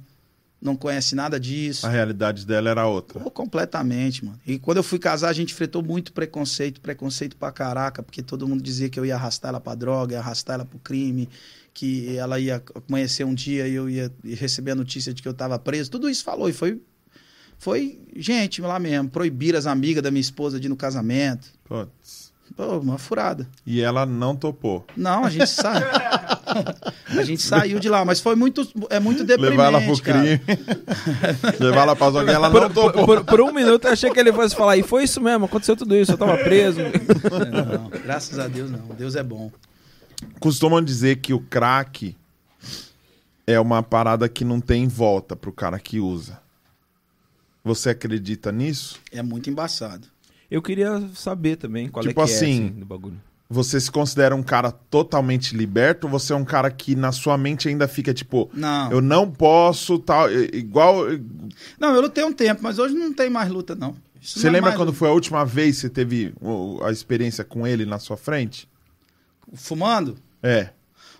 não 0.61 0.75
conhece 0.75 1.15
nada 1.15 1.39
disso. 1.39 1.85
A 1.85 1.89
realidade 1.89 2.45
dela 2.45 2.69
era 2.69 2.87
outra. 2.87 3.19
Pô, 3.19 3.29
completamente, 3.29 4.25
mano. 4.25 4.39
E 4.45 4.57
quando 4.57 4.77
eu 4.77 4.83
fui 4.83 4.97
casar, 4.97 5.29
a 5.29 5.33
gente 5.33 5.53
enfrentou 5.53 5.83
muito 5.83 6.11
preconceito, 6.11 6.81
preconceito 6.81 7.35
pra 7.37 7.51
caraca, 7.51 8.01
porque 8.01 8.23
todo 8.23 8.47
mundo 8.47 8.61
dizia 8.61 8.89
que 8.89 8.99
eu 8.99 9.05
ia 9.05 9.15
arrastar 9.15 9.49
ela 9.49 9.59
pra 9.59 9.75
droga, 9.75 10.13
ia 10.13 10.19
arrastar 10.19 10.55
ela 10.55 10.65
pro 10.65 10.79
crime, 10.79 11.29
que 11.73 12.17
ela 12.17 12.39
ia 12.39 12.61
amanhecer 12.87 13.23
um 13.23 13.35
dia 13.35 13.67
e 13.67 13.75
eu 13.75 13.87
ia 13.87 14.11
receber 14.23 14.71
a 14.71 14.75
notícia 14.75 15.13
de 15.13 15.21
que 15.21 15.27
eu 15.27 15.33
tava 15.33 15.59
preso. 15.59 15.91
Tudo 15.91 16.09
isso 16.09 16.23
falou 16.23 16.49
e 16.49 16.53
foi 16.53 16.81
foi 17.59 17.99
gente 18.15 18.61
lá 18.61 18.79
mesmo, 18.79 19.09
proibir 19.09 19.55
as 19.55 19.65
amigas 19.65 20.03
da 20.03 20.11
minha 20.11 20.21
esposa 20.21 20.59
de 20.59 20.67
ir 20.67 20.69
no 20.69 20.75
casamento. 20.75 21.47
Putz. 21.63 22.31
Pô, 22.55 22.79
uma 22.79 22.97
furada. 22.97 23.47
E 23.65 23.81
ela 23.81 24.05
não 24.05 24.35
topou. 24.35 24.85
Não, 24.95 25.25
a 25.25 25.29
gente 25.29 25.47
saiu. 25.47 25.85
a 27.07 27.23
gente 27.23 27.41
saiu 27.41 27.79
de 27.79 27.89
lá, 27.89 28.03
mas 28.05 28.19
foi 28.19 28.35
muito, 28.35 28.67
é 28.89 28.99
muito 28.99 29.23
deprimente. 29.23 29.51
Levar 29.57 29.65
ela 29.67 29.81
pro 29.81 30.01
cara. 30.01 30.19
crime. 30.21 30.41
Levar 31.59 31.81
ela 31.81 31.95
pra 31.95 32.09
zoguinha, 32.11 32.33
ela 32.35 32.49
Por, 32.51 32.61
não 32.61 32.69
topou. 32.69 33.05
por- 33.05 33.23
por 33.25 33.41
um 33.41 33.51
minuto 33.53 33.85
eu 33.87 33.91
achei 33.93 34.09
que 34.11 34.19
ele 34.19 34.31
fosse 34.33 34.55
falar, 34.55 34.77
e 34.77 34.83
foi 34.83 35.03
isso 35.03 35.19
mesmo, 35.21 35.45
aconteceu 35.45 35.75
tudo 35.75 35.95
isso, 35.95 36.11
eu 36.11 36.17
tava 36.17 36.37
preso. 36.37 36.79
Não, 36.81 37.89
graças 38.01 38.39
a 38.39 38.47
Deus 38.47 38.69
não. 38.71 38.87
Deus 38.97 39.15
é 39.15 39.23
bom. 39.23 39.51
Costumam 40.39 40.81
dizer 40.81 41.17
que 41.17 41.33
o 41.33 41.39
crack 41.39 42.15
é 43.45 43.59
uma 43.59 43.83
parada 43.83 44.27
que 44.27 44.43
não 44.43 44.59
tem 44.59 44.87
volta 44.87 45.35
pro 45.35 45.51
cara 45.51 45.79
que 45.79 45.99
usa. 45.99 46.39
Você 47.63 47.89
acredita 47.89 48.51
nisso? 48.51 48.99
É 49.11 49.21
muito 49.21 49.49
embaçado. 49.49 50.07
Eu 50.49 50.61
queria 50.61 51.03
saber 51.13 51.57
também 51.57 51.89
qual 51.89 52.01
Tipo 52.05 52.21
é 52.21 52.25
que 52.25 52.31
assim, 52.31 52.45
é 52.45 52.65
assim, 52.67 52.79
do 52.79 52.85
bagulho. 52.85 53.19
Você 53.49 53.79
se 53.79 53.89
considera 53.89 54.35
um 54.35 54.43
cara 54.43 54.71
totalmente 54.71 55.55
liberto 55.55 56.05
ou 56.05 56.11
você 56.11 56.33
é 56.33 56.35
um 56.35 56.43
cara 56.43 56.69
que 56.69 56.95
na 56.95 57.13
sua 57.13 57.37
mente 57.37 57.69
ainda 57.69 57.87
fica 57.87 58.13
tipo, 58.13 58.49
Não. 58.53 58.91
eu 58.91 58.99
não 59.01 59.29
posso, 59.31 59.97
tal, 59.99 60.29
igual. 60.31 61.05
Não, 61.79 61.95
eu 61.95 62.01
lutei 62.01 62.23
um 62.25 62.33
tempo, 62.33 62.61
mas 62.61 62.77
hoje 62.77 62.93
não 62.93 63.13
tem 63.13 63.29
mais 63.29 63.49
luta, 63.49 63.73
não. 63.73 63.95
Isso 64.21 64.39
Você 64.39 64.47
não 64.47 64.51
é 64.51 64.53
lembra 64.55 64.69
mais- 64.71 64.77
quando 64.81 64.91
foi 64.93 65.07
a 65.07 65.13
última 65.13 65.45
vez 65.45 65.75
que 65.77 65.81
você 65.83 65.89
teve 65.89 66.33
a 66.83 66.91
experiência 66.91 67.43
com 67.45 67.65
ele 67.65 67.85
na 67.85 67.99
sua 67.99 68.17
frente? 68.17 68.67
Fumando? 69.53 70.17
É. 70.43 70.71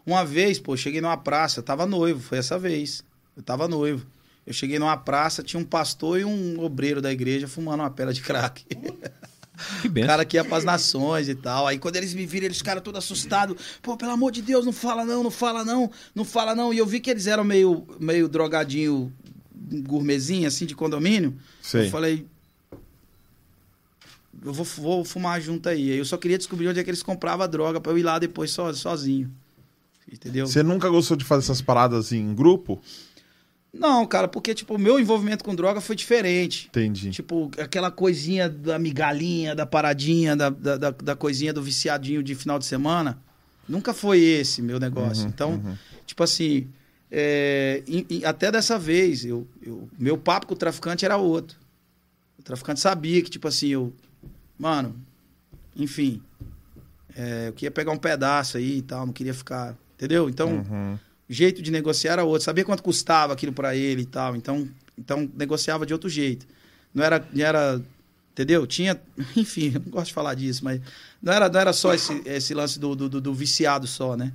Uma 0.06 0.26
vez, 0.26 0.60
pô, 0.60 0.74
eu 0.74 0.78
cheguei 0.78 1.00
numa 1.00 1.16
praça, 1.18 1.60
eu 1.60 1.64
tava 1.64 1.86
noivo, 1.86 2.20
foi 2.20 2.38
essa 2.40 2.60
vez. 2.60 3.04
Eu 3.38 3.44
tava 3.44 3.68
noivo. 3.68 4.06
Eu 4.46 4.52
cheguei 4.54 4.80
numa 4.80 4.98
praça, 4.98 5.44
tinha 5.44 5.60
um 5.60 5.66
pastor 5.66 6.20
e 6.20 6.26
um 6.26 6.60
obreiro 6.62 7.02
da 7.02 7.12
igreja 7.12 7.48
fumando 7.48 7.82
uma 7.82 7.90
pela 7.90 8.14
de 8.14 8.22
crack. 8.22 8.66
Que 9.82 9.90
benção. 9.90 10.08
cara 10.08 10.24
que 10.26 10.38
ia 10.38 10.46
pras 10.46 10.64
nações 10.64 11.28
e 11.28 11.36
tal. 11.36 11.66
Aí 11.68 11.78
quando 11.80 11.96
eles 11.96 12.14
me 12.14 12.26
viram, 12.26 12.46
eles 12.46 12.58
ficaram 12.58 12.82
todos 12.82 13.00
assustados. 13.04 13.58
Pô, 13.82 13.98
pelo 13.98 14.12
amor 14.12 14.32
de 14.32 14.42
Deus, 14.42 14.66
não 14.66 14.72
fala 14.74 15.04
não, 15.04 15.24
não 15.24 15.32
fala 15.32 15.66
não, 15.66 15.92
não 16.14 16.24
fala 16.24 16.54
não. 16.56 16.74
E 16.74 16.78
eu 16.78 16.86
vi 16.86 17.00
que 17.00 17.10
eles 17.10 17.28
eram 17.28 17.44
meio, 17.44 17.86
meio 18.00 18.28
drogadinho, 18.30 19.12
gourmetzinho, 19.56 20.48
assim, 20.48 20.66
de 20.66 20.76
condomínio. 20.76 21.36
Sei. 21.62 21.88
Eu 21.88 21.92
falei. 21.92 22.26
Eu 24.46 24.54
vou, 24.54 24.64
vou 24.66 25.04
fumar 25.04 25.42
junto 25.42 25.68
aí. 25.68 25.90
Eu 25.90 26.06
só 26.06 26.16
queria 26.18 26.38
descobrir 26.38 26.68
onde 26.68 26.80
é 26.80 26.84
que 26.84 26.90
eles 26.90 27.02
compravam 27.04 27.44
a 27.44 27.48
droga 27.48 27.82
pra 27.82 27.92
eu 27.92 27.98
ir 27.98 28.04
lá 28.04 28.20
depois 28.20 28.52
so- 28.52 28.74
sozinho. 28.74 29.32
Entendeu? 30.12 30.48
Você 30.48 30.64
nunca 30.64 30.88
gostou 30.90 31.18
de 31.18 31.26
fazer 31.26 31.44
essas 31.44 31.62
paradas 31.62 32.12
em 32.14 32.34
grupo? 32.34 32.80
Não, 33.74 34.06
cara, 34.08 34.28
porque, 34.28 34.56
tipo, 34.56 34.76
o 34.76 34.80
meu 34.80 35.00
envolvimento 35.00 35.44
com 35.44 35.54
droga 35.54 35.80
foi 35.82 35.96
diferente. 35.96 36.68
Entendi. 36.70 37.12
Tipo, 37.12 37.52
aquela 37.60 37.92
coisinha 37.92 38.50
da 38.50 38.80
migalhinha, 38.80 39.54
da 39.54 39.66
paradinha, 39.66 40.36
da, 40.36 40.50
da, 40.50 40.78
da- 40.78 40.92
da 40.92 41.16
coisinha 41.16 41.54
do 41.54 41.62
viciadinho 41.62 42.24
de 42.24 42.34
final 42.34 42.58
de 42.58 42.66
semana. 42.66 43.20
Nunca 43.68 43.94
foi 43.94 44.20
esse 44.22 44.62
meu 44.62 44.80
negócio. 44.80 45.24
Uhum, 45.24 45.30
então, 45.30 45.50
uhum. 45.52 45.76
tipo 46.06 46.24
assim, 46.24 46.68
é, 47.12 47.84
e- 47.86 48.06
e 48.10 48.26
até 48.26 48.52
dessa 48.52 48.80
vez, 48.80 49.24
eu, 49.26 49.46
eu- 49.62 49.88
meu 50.00 50.18
papo 50.18 50.48
com 50.48 50.54
o 50.54 50.58
traficante 50.58 51.04
era 51.06 51.18
outro. 51.18 51.58
O 52.40 52.42
traficante 52.44 52.80
sabia 52.80 53.22
que, 53.22 53.30
tipo 53.30 53.48
assim, 53.48 53.68
eu. 53.68 53.94
Mano, 54.58 54.96
enfim. 55.76 56.22
é, 57.16 57.50
eu 57.50 57.54
queria 57.54 57.72
pegar 57.72 57.92
um 57.92 57.98
pedaço 57.98 58.58
aí 58.58 58.78
e 58.78 58.82
tal, 58.82 59.06
não 59.06 59.14
queria 59.14 59.34
ficar. 59.34 59.76
Entendeu? 59.96 60.30
Então, 60.30 60.50
Uhum. 60.50 61.00
Jeito 61.30 61.62
de 61.62 61.72
negociar 61.72 62.14
era 62.14 62.24
outro. 62.24 62.44
Sabia 62.44 62.64
quanto 62.66 62.84
custava 62.84 63.34
aquilo 63.34 63.52
pra 63.54 63.76
ele 63.76 64.04
e 64.04 64.06
tal. 64.06 64.36
Então, 64.36 64.68
então 64.98 65.30
negociava 65.36 65.86
de 65.86 65.94
outro 65.94 66.10
jeito. 66.10 66.46
Não 66.94 67.04
era, 67.04 67.26
não 67.34 67.46
era 67.46 67.82
entendeu? 68.32 68.66
Tinha, 68.68 69.00
enfim, 69.36 69.72
eu 69.76 69.82
não 69.82 69.92
gosto 69.92 70.08
de 70.08 70.14
falar 70.14 70.34
disso, 70.36 70.64
mas 70.64 70.80
não 71.22 71.34
era, 71.34 71.50
não 71.50 71.60
era 71.60 71.74
só 71.74 71.94
esse, 71.94 72.22
esse 72.26 72.54
lance 72.54 72.80
do, 72.80 72.96
do, 72.96 73.10
do- 73.10 73.22
do 73.22 73.34
viciado 73.34 73.88
só, 73.88 74.16
né? 74.16 74.32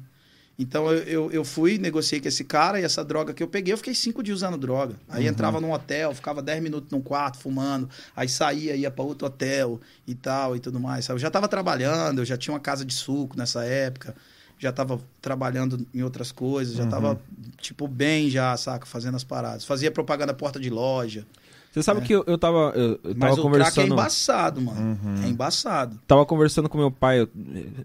Então 0.59 0.93
eu, 0.93 0.99
eu, 1.05 1.33
eu 1.33 1.45
fui, 1.45 1.79
negociei 1.79 2.21
com 2.21 2.29
esse 2.29 2.45
cara 2.45 2.79
e 2.79 2.85
essa 2.85 3.03
droga 3.03 3.33
que 3.33 3.43
eu 3.43 3.49
peguei, 3.49 3.73
eu 3.73 3.79
fiquei 3.79 3.95
cinco 3.95 4.23
dias 4.23 4.37
usando 4.39 4.59
droga. 4.59 4.95
Aí 5.09 5.27
entrava 5.27 5.61
num 5.61 5.73
hotel, 5.73 6.15
ficava 6.15 6.43
dez 6.43 6.63
minutos 6.63 6.91
num 6.91 7.01
quarto 7.01 7.39
fumando, 7.39 7.89
aí 8.15 8.29
saía, 8.29 8.77
ia 8.77 8.91
para 8.91 9.03
outro 9.03 9.27
hotel 9.27 9.81
e 10.07 10.15
tal 10.15 10.55
e 10.55 10.61
tudo 10.61 10.79
mais. 10.79 11.07
sabe? 11.07 11.17
Eu 11.17 11.23
já 11.23 11.29
estava 11.29 11.49
trabalhando, 11.49 12.21
eu 12.21 12.25
já 12.25 12.37
tinha 12.37 12.53
uma 12.53 12.61
casa 12.61 12.85
de 12.85 12.93
suco 12.93 13.37
nessa 13.37 13.65
época, 13.65 14.15
já 14.63 14.71
estava 14.71 15.01
trabalhando 15.21 15.85
em 15.93 16.03
outras 16.03 16.31
coisas, 16.31 16.77
já 16.77 16.85
estava 16.85 17.21
tipo 17.61 17.89
bem 17.89 18.31
já, 18.31 18.57
saca, 18.57 18.87
fazendo 18.87 19.17
as 19.17 19.25
paradas. 19.25 19.65
Fazia 19.65 19.91
propaganda 19.91 20.33
porta 20.33 20.61
de 20.61 20.71
loja. 20.71 21.27
Você 21.73 21.83
sabe 21.83 22.03
que 22.03 22.13
eu, 22.15 22.23
eu 22.27 22.37
tava, 22.37 22.71
eu, 22.77 23.01
eu 23.03 23.15
Mas 23.17 23.31
tava 23.31 23.33
o 23.33 23.35
crack 23.35 23.41
é 23.41 23.43
conversando. 23.43 23.93
embaçado, 23.95 24.61
mano. 24.61 24.99
É 25.25 25.27
embaçado. 25.29 25.99
Tava 26.07 26.25
conversando 26.27 26.69
com 26.69 26.77
meu 26.79 26.91
pai, 26.91 27.21
eu- 27.23 27.29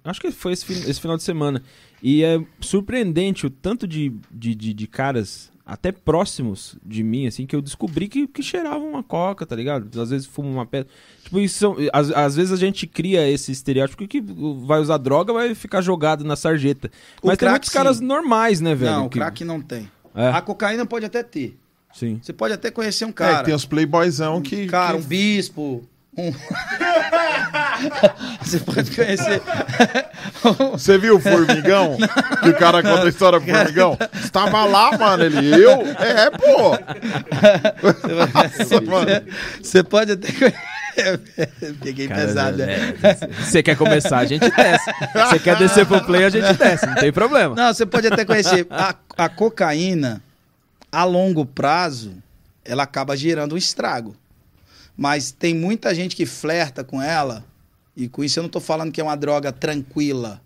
acho 0.03 0.19
que 0.21 0.29
foi 0.29 0.51
esse, 0.53 0.71
esse 0.73 0.99
final 0.99 1.15
de 1.17 1.23
semana. 1.23 1.63
E 2.03 2.21
é 2.23 2.39
surpreendente 2.61 3.45
o 3.47 3.49
tanto 3.49 3.87
de, 3.87 4.13
de, 4.29 4.53
de, 4.53 4.73
de 4.73 4.87
caras, 4.87 5.49
até 5.69 5.91
próximos 5.91 6.77
de 6.83 7.03
mim, 7.03 7.27
assim, 7.27 7.45
que 7.45 7.53
eu 7.55 7.61
descobri 7.61 8.07
que, 8.07 8.25
que 8.25 8.41
cheiravam 8.41 8.89
uma 8.89 9.03
coca, 9.03 9.45
tá 9.45 9.53
ligado? 9.53 10.01
Às 10.01 10.09
vezes 10.11 10.25
fumam 10.25 10.53
uma 10.53 10.65
pedra. 10.65 10.87
Tipo, 11.23 11.39
isso 11.41 11.59
são, 11.59 11.75
às, 11.91 12.09
às 12.11 12.35
vezes 12.37 12.53
a 12.53 12.55
gente 12.55 12.87
cria 12.87 13.29
esse 13.29 13.51
estereótipo 13.51 14.07
que 14.07 14.21
vai 14.65 14.79
usar 14.79 14.97
droga 14.97 15.33
vai 15.33 15.53
ficar 15.53 15.81
jogado 15.81 16.23
na 16.23 16.37
sarjeta. 16.37 16.89
O 17.21 17.27
Mas 17.27 17.37
tem 17.37 17.45
crack, 17.47 17.51
muitos 17.55 17.69
caras 17.69 17.97
sim. 17.97 18.05
normais, 18.05 18.61
né, 18.61 18.73
velho? 18.73 18.91
não, 18.93 19.05
o 19.07 19.09
que- 19.09 19.19
crack 19.19 19.43
não 19.43 19.59
tem. 19.61 19.91
É. 20.15 20.29
A 20.29 20.41
cocaína 20.41 20.85
pode 20.85 21.05
até 21.05 21.21
ter. 21.21 21.57
Sim. 21.93 22.19
Você 22.21 22.31
pode 22.31 22.53
até 22.53 22.71
conhecer 22.71 23.03
um 23.05 23.09
É, 23.09 23.13
cara. 23.13 23.43
tem 23.43 23.53
os 23.53 23.65
playboyzão 23.65 24.41
que. 24.41 24.67
Cara, 24.67 24.97
que- 24.97 25.03
um 25.03 25.05
bispo. 25.05 25.83
Um... 26.17 26.33
Você 28.41 28.59
pode 28.59 28.89
conhecer. 28.95 29.41
Você 30.71 30.97
viu 30.97 31.17
o 31.17 31.19
formigão? 31.19 31.95
que 32.41 32.49
o 32.49 32.57
cara 32.57 32.81
conta 32.81 33.05
a 33.05 33.09
história 33.09 33.39
do 33.39 33.45
formigão? 33.45 33.95
Estava 34.13 34.65
lá, 34.65 34.97
mano. 34.97 35.23
Ele, 35.23 35.63
eu? 35.63 35.83
É, 35.99 36.31
pô. 36.31 36.71
Nossa, 38.33 38.81
mano. 38.81 39.07
Você 39.61 39.83
pode 39.83 40.13
até. 40.13 40.27
Peguei 41.81 42.07
Cara, 42.07 42.21
pesado, 42.21 42.57
né? 42.57 42.95
é, 43.03 43.13
Você 43.43 43.61
quer 43.61 43.77
começar, 43.77 44.17
a 44.17 44.25
gente 44.25 44.49
desce. 44.49 44.91
Você 45.13 45.37
quer 45.39 45.55
descer 45.57 45.85
pro 45.85 46.03
play, 46.03 46.23
a 46.23 46.29
gente 46.29 46.51
desce, 46.53 46.87
não 46.87 46.95
tem 46.95 47.11
problema. 47.11 47.53
Não, 47.55 47.71
você 47.71 47.85
pode 47.85 48.07
até 48.07 48.25
conhecer. 48.25 48.65
A, 48.71 48.95
a 49.15 49.29
cocaína, 49.29 50.23
a 50.91 51.03
longo 51.03 51.45
prazo, 51.45 52.15
ela 52.65 52.81
acaba 52.83 53.15
gerando 53.15 53.53
um 53.53 53.57
estrago. 53.57 54.15
Mas 54.97 55.31
tem 55.31 55.53
muita 55.53 55.93
gente 55.93 56.15
que 56.15 56.25
flerta 56.25 56.83
com 56.83 56.99
ela, 56.99 57.45
e 57.95 58.09
com 58.09 58.23
isso 58.23 58.39
eu 58.39 58.43
não 58.43 58.49
tô 58.49 58.59
falando 58.59 58.91
que 58.91 58.99
é 58.99 59.03
uma 59.03 59.15
droga 59.15 59.51
tranquila. 59.51 60.41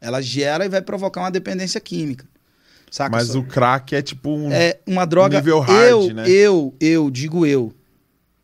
Ela 0.00 0.20
gera 0.20 0.64
e 0.64 0.68
vai 0.68 0.82
provocar 0.82 1.20
uma 1.20 1.30
dependência 1.30 1.80
química. 1.80 2.26
Saca? 2.90 3.16
Mas 3.16 3.28
só? 3.28 3.38
o 3.38 3.44
crack 3.44 3.94
é 3.94 4.02
tipo 4.02 4.30
um. 4.30 4.52
é 4.52 4.80
uma 4.86 5.06
droga. 5.06 5.38
nível 5.38 5.60
hard, 5.60 5.88
eu, 5.88 6.14
né? 6.14 6.28
eu, 6.28 6.74
eu, 6.80 7.10
digo 7.10 7.46
eu. 7.46 7.72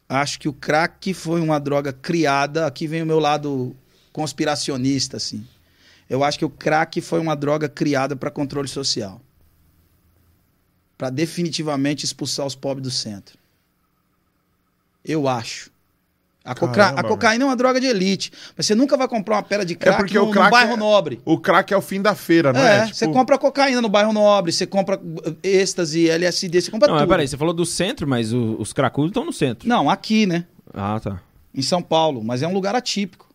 Acho 0.09 0.39
que 0.41 0.49
o 0.49 0.53
crack 0.53 1.13
foi 1.13 1.41
uma 1.41 1.61
droga 1.61 1.93
criada. 1.93 2.67
Aqui 2.67 2.87
vem 2.87 3.03
o 3.03 3.07
meu 3.07 3.19
lado 3.19 3.77
conspiracionista, 4.13 5.19
assim. 5.19 5.47
Eu 6.09 6.25
acho 6.25 6.39
que 6.39 6.45
o 6.45 6.51
crack 6.51 7.01
foi 7.01 7.21
uma 7.21 7.37
droga 7.37 7.69
criada 7.69 8.17
para 8.17 8.31
controle 8.31 8.69
social. 8.69 9.21
Para 10.97 11.11
definitivamente 11.11 12.05
expulsar 12.05 12.47
os 12.47 12.55
pobres 12.55 12.83
do 12.83 12.91
centro. 12.91 13.38
Eu 15.05 15.29
acho. 15.29 15.71
A, 16.45 16.55
coca- 16.55 16.73
Caramba, 16.73 17.01
a 17.01 17.05
cocaína 17.05 17.45
é 17.45 17.47
uma 17.47 17.57
droga 17.57 17.79
de 17.79 17.87
elite. 17.87 18.33
Mas 18.57 18.65
você 18.65 18.75
nunca 18.75 18.97
vai 18.97 19.07
comprar 19.07 19.37
uma 19.37 19.43
pedra 19.43 19.67
de 19.67 19.75
crack 19.75 19.95
É 19.97 19.99
porque 19.99 20.15
no, 20.15 20.23
o 20.25 20.27
no 20.27 20.33
crack 20.33 20.51
bairro 20.51 20.73
é- 20.73 20.77
nobre. 20.77 21.21
O 21.25 21.39
crack 21.39 21.75
é 21.75 21.77
o 21.77 21.83
fim 21.83 22.01
da 22.01 22.15
feira, 22.15 22.53
não 22.55 22.61
é? 22.61 22.79
É, 22.79 22.87
você 22.93 23.07
compra 23.07 23.37
cocaína 23.37 23.83
no 23.83 23.89
bairro 23.89 24.13
nobre, 24.15 24.51
você 24.51 24.67
compra 24.67 24.97
uh, 24.97 25.37
êxtase, 25.43 26.09
LSD, 26.09 26.63
você 26.63 26.71
compra 26.71 26.89
Não, 26.91 26.99
tudo. 27.01 27.09
peraí, 27.09 27.29
você 27.29 27.37
falou 27.37 27.53
do 27.53 27.67
centro, 27.67 28.07
mas 28.09 28.33
o- 28.33 28.57
os 28.59 28.73
cracudos 28.73 29.11
estão 29.11 29.27
no 29.27 29.33
centro. 29.33 29.69
Não, 29.69 29.91
aqui, 29.91 30.25
né? 30.25 30.47
Ah, 30.73 30.99
tá. 30.99 31.21
Em 31.55 31.61
São 31.63 31.83
Paulo, 31.83 32.25
mas 32.25 32.41
é 32.43 32.49
um 32.49 32.53
lugar 32.55 32.75
atípico. 32.75 33.29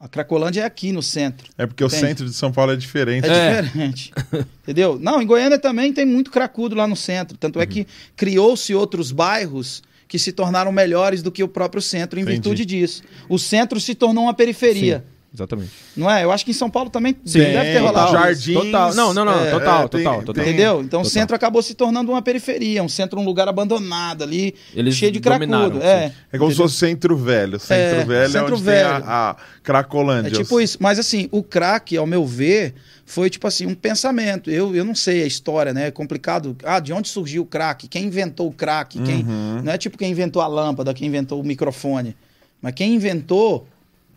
A 0.00 0.06
Cracolândia 0.06 0.60
é 0.60 0.64
aqui 0.64 0.92
no 0.92 1.02
centro. 1.02 1.50
É 1.58 1.66
porque 1.66 1.82
o 1.82 1.86
Entende? 1.88 2.00
centro 2.06 2.24
de 2.26 2.32
São 2.32 2.52
Paulo 2.52 2.72
é 2.72 2.76
diferente. 2.76 3.26
É, 3.28 3.58
É. 3.58 3.62
diferente. 3.62 4.12
Entendeu? 4.62 4.96
Não, 5.00 5.20
em 5.20 5.26
Goiânia 5.26 5.58
também 5.58 5.92
tem 5.92 6.04
muito 6.04 6.30
cracudo 6.30 6.76
lá 6.76 6.86
no 6.86 6.94
centro. 6.94 7.36
Tanto 7.38 7.58
é 7.60 7.66
que 7.66 7.86
criou-se 8.14 8.72
outros 8.74 9.10
bairros 9.10 9.82
que 10.08 10.18
se 10.18 10.32
tornaram 10.32 10.72
melhores 10.72 11.22
do 11.22 11.30
que 11.30 11.44
o 11.44 11.48
próprio 11.48 11.82
centro 11.82 12.18
em 12.18 12.22
Entendi. 12.22 12.36
virtude 12.36 12.64
disso. 12.64 13.02
O 13.28 13.38
centro 13.38 13.78
se 13.78 13.94
tornou 13.94 14.24
uma 14.24 14.34
periferia. 14.34 15.04
Exatamente. 15.32 15.70
Não 15.94 16.10
é? 16.10 16.24
Eu 16.24 16.32
acho 16.32 16.42
que 16.42 16.52
em 16.52 16.54
São 16.54 16.70
Paulo 16.70 16.88
também 16.88 17.14
Sim, 17.22 17.40
deve 17.40 17.72
ter 17.72 17.78
rolado. 17.80 18.12
Jardins. 18.12 18.54
Total. 18.54 18.94
Não, 18.94 19.12
não, 19.12 19.26
não, 19.26 19.44
É, 19.44 19.50
total, 19.50 19.84
é, 19.84 19.88
tem- 19.88 20.00
total, 20.02 20.16
tem- 20.16 20.24
total. 20.24 20.42
Entendeu? 20.44 20.80
Então 20.80 21.00
o 21.00 21.02
Total. 21.02 21.04
centro 21.04 21.36
acabou 21.36 21.62
se 21.62 21.74
tornando 21.74 22.10
uma 22.10 22.22
periferia, 22.22 22.82
um 22.82 22.88
centro, 22.88 23.20
um 23.20 23.24
lugar 23.26 23.46
abandonado 23.46 24.24
ali, 24.24 24.54
Eles 24.74 24.94
cheio 24.96 25.12
de 25.12 25.20
cracudo. 25.20 25.82
É, 25.82 26.12
É 26.32 26.38
como 26.38 26.50
se 26.50 26.56
fosse 26.56 26.76
centro 26.76 27.14
velho. 27.14 27.60
Centro 27.60 28.00
É, 28.00 28.04
velho 28.04 28.22
é 28.22 28.28
centro 28.30 28.54
onde 28.54 28.62
velho. 28.62 28.88
tem 28.88 29.06
a, 29.06 29.30
a 29.30 29.36
Cracolândia. 29.62 30.30
É 30.30 30.32
tipo 30.32 30.58
isso. 30.62 30.78
Mas 30.80 30.98
assim, 30.98 31.28
o 31.30 31.42
crack, 31.42 31.94
ao 31.94 32.06
meu 32.06 32.24
ver, 32.24 32.74
foi 33.10 33.30
tipo 33.30 33.46
assim, 33.46 33.64
um 33.66 33.74
pensamento. 33.74 34.50
Eu, 34.50 34.76
eu 34.76 34.84
não 34.84 34.94
sei 34.94 35.22
a 35.22 35.26
história, 35.26 35.72
né? 35.72 35.86
É 35.86 35.90
complicado. 35.90 36.54
Ah, 36.62 36.78
de 36.78 36.92
onde 36.92 37.08
surgiu 37.08 37.42
o 37.42 37.46
crack? 37.46 37.88
Quem 37.88 38.04
inventou 38.04 38.48
o 38.48 38.52
crack? 38.52 39.00
Quem... 39.02 39.24
Uhum. 39.24 39.62
Não 39.64 39.72
é 39.72 39.78
tipo 39.78 39.96
quem 39.96 40.10
inventou 40.10 40.42
a 40.42 40.46
lâmpada, 40.46 40.92
quem 40.92 41.08
inventou 41.08 41.40
o 41.40 41.44
microfone. 41.44 42.14
Mas 42.60 42.74
quem 42.74 42.94
inventou, 42.94 43.66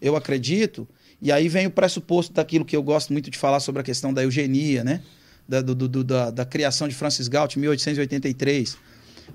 eu 0.02 0.16
acredito, 0.16 0.86
e 1.22 1.32
aí 1.32 1.48
vem 1.48 1.68
o 1.68 1.72
pressuposto 1.72 2.34
daquilo 2.34 2.66
que 2.66 2.76
eu 2.76 2.84
gosto 2.84 3.14
muito 3.14 3.30
de 3.32 3.38
falar 3.38 3.60
sobre 3.62 3.80
a 3.82 3.84
questão 3.84 4.14
da 4.14 4.24
eugenia, 4.24 4.84
né? 4.84 5.02
Da, 5.48 5.62
do- 5.62 5.74
do- 5.76 6.04
da, 6.04 6.30
da 6.30 6.44
criação 6.46 6.88
de 6.88 6.94
Francis 6.96 7.28
Galt 7.30 7.56
em 7.56 7.60
1883. 7.62 8.78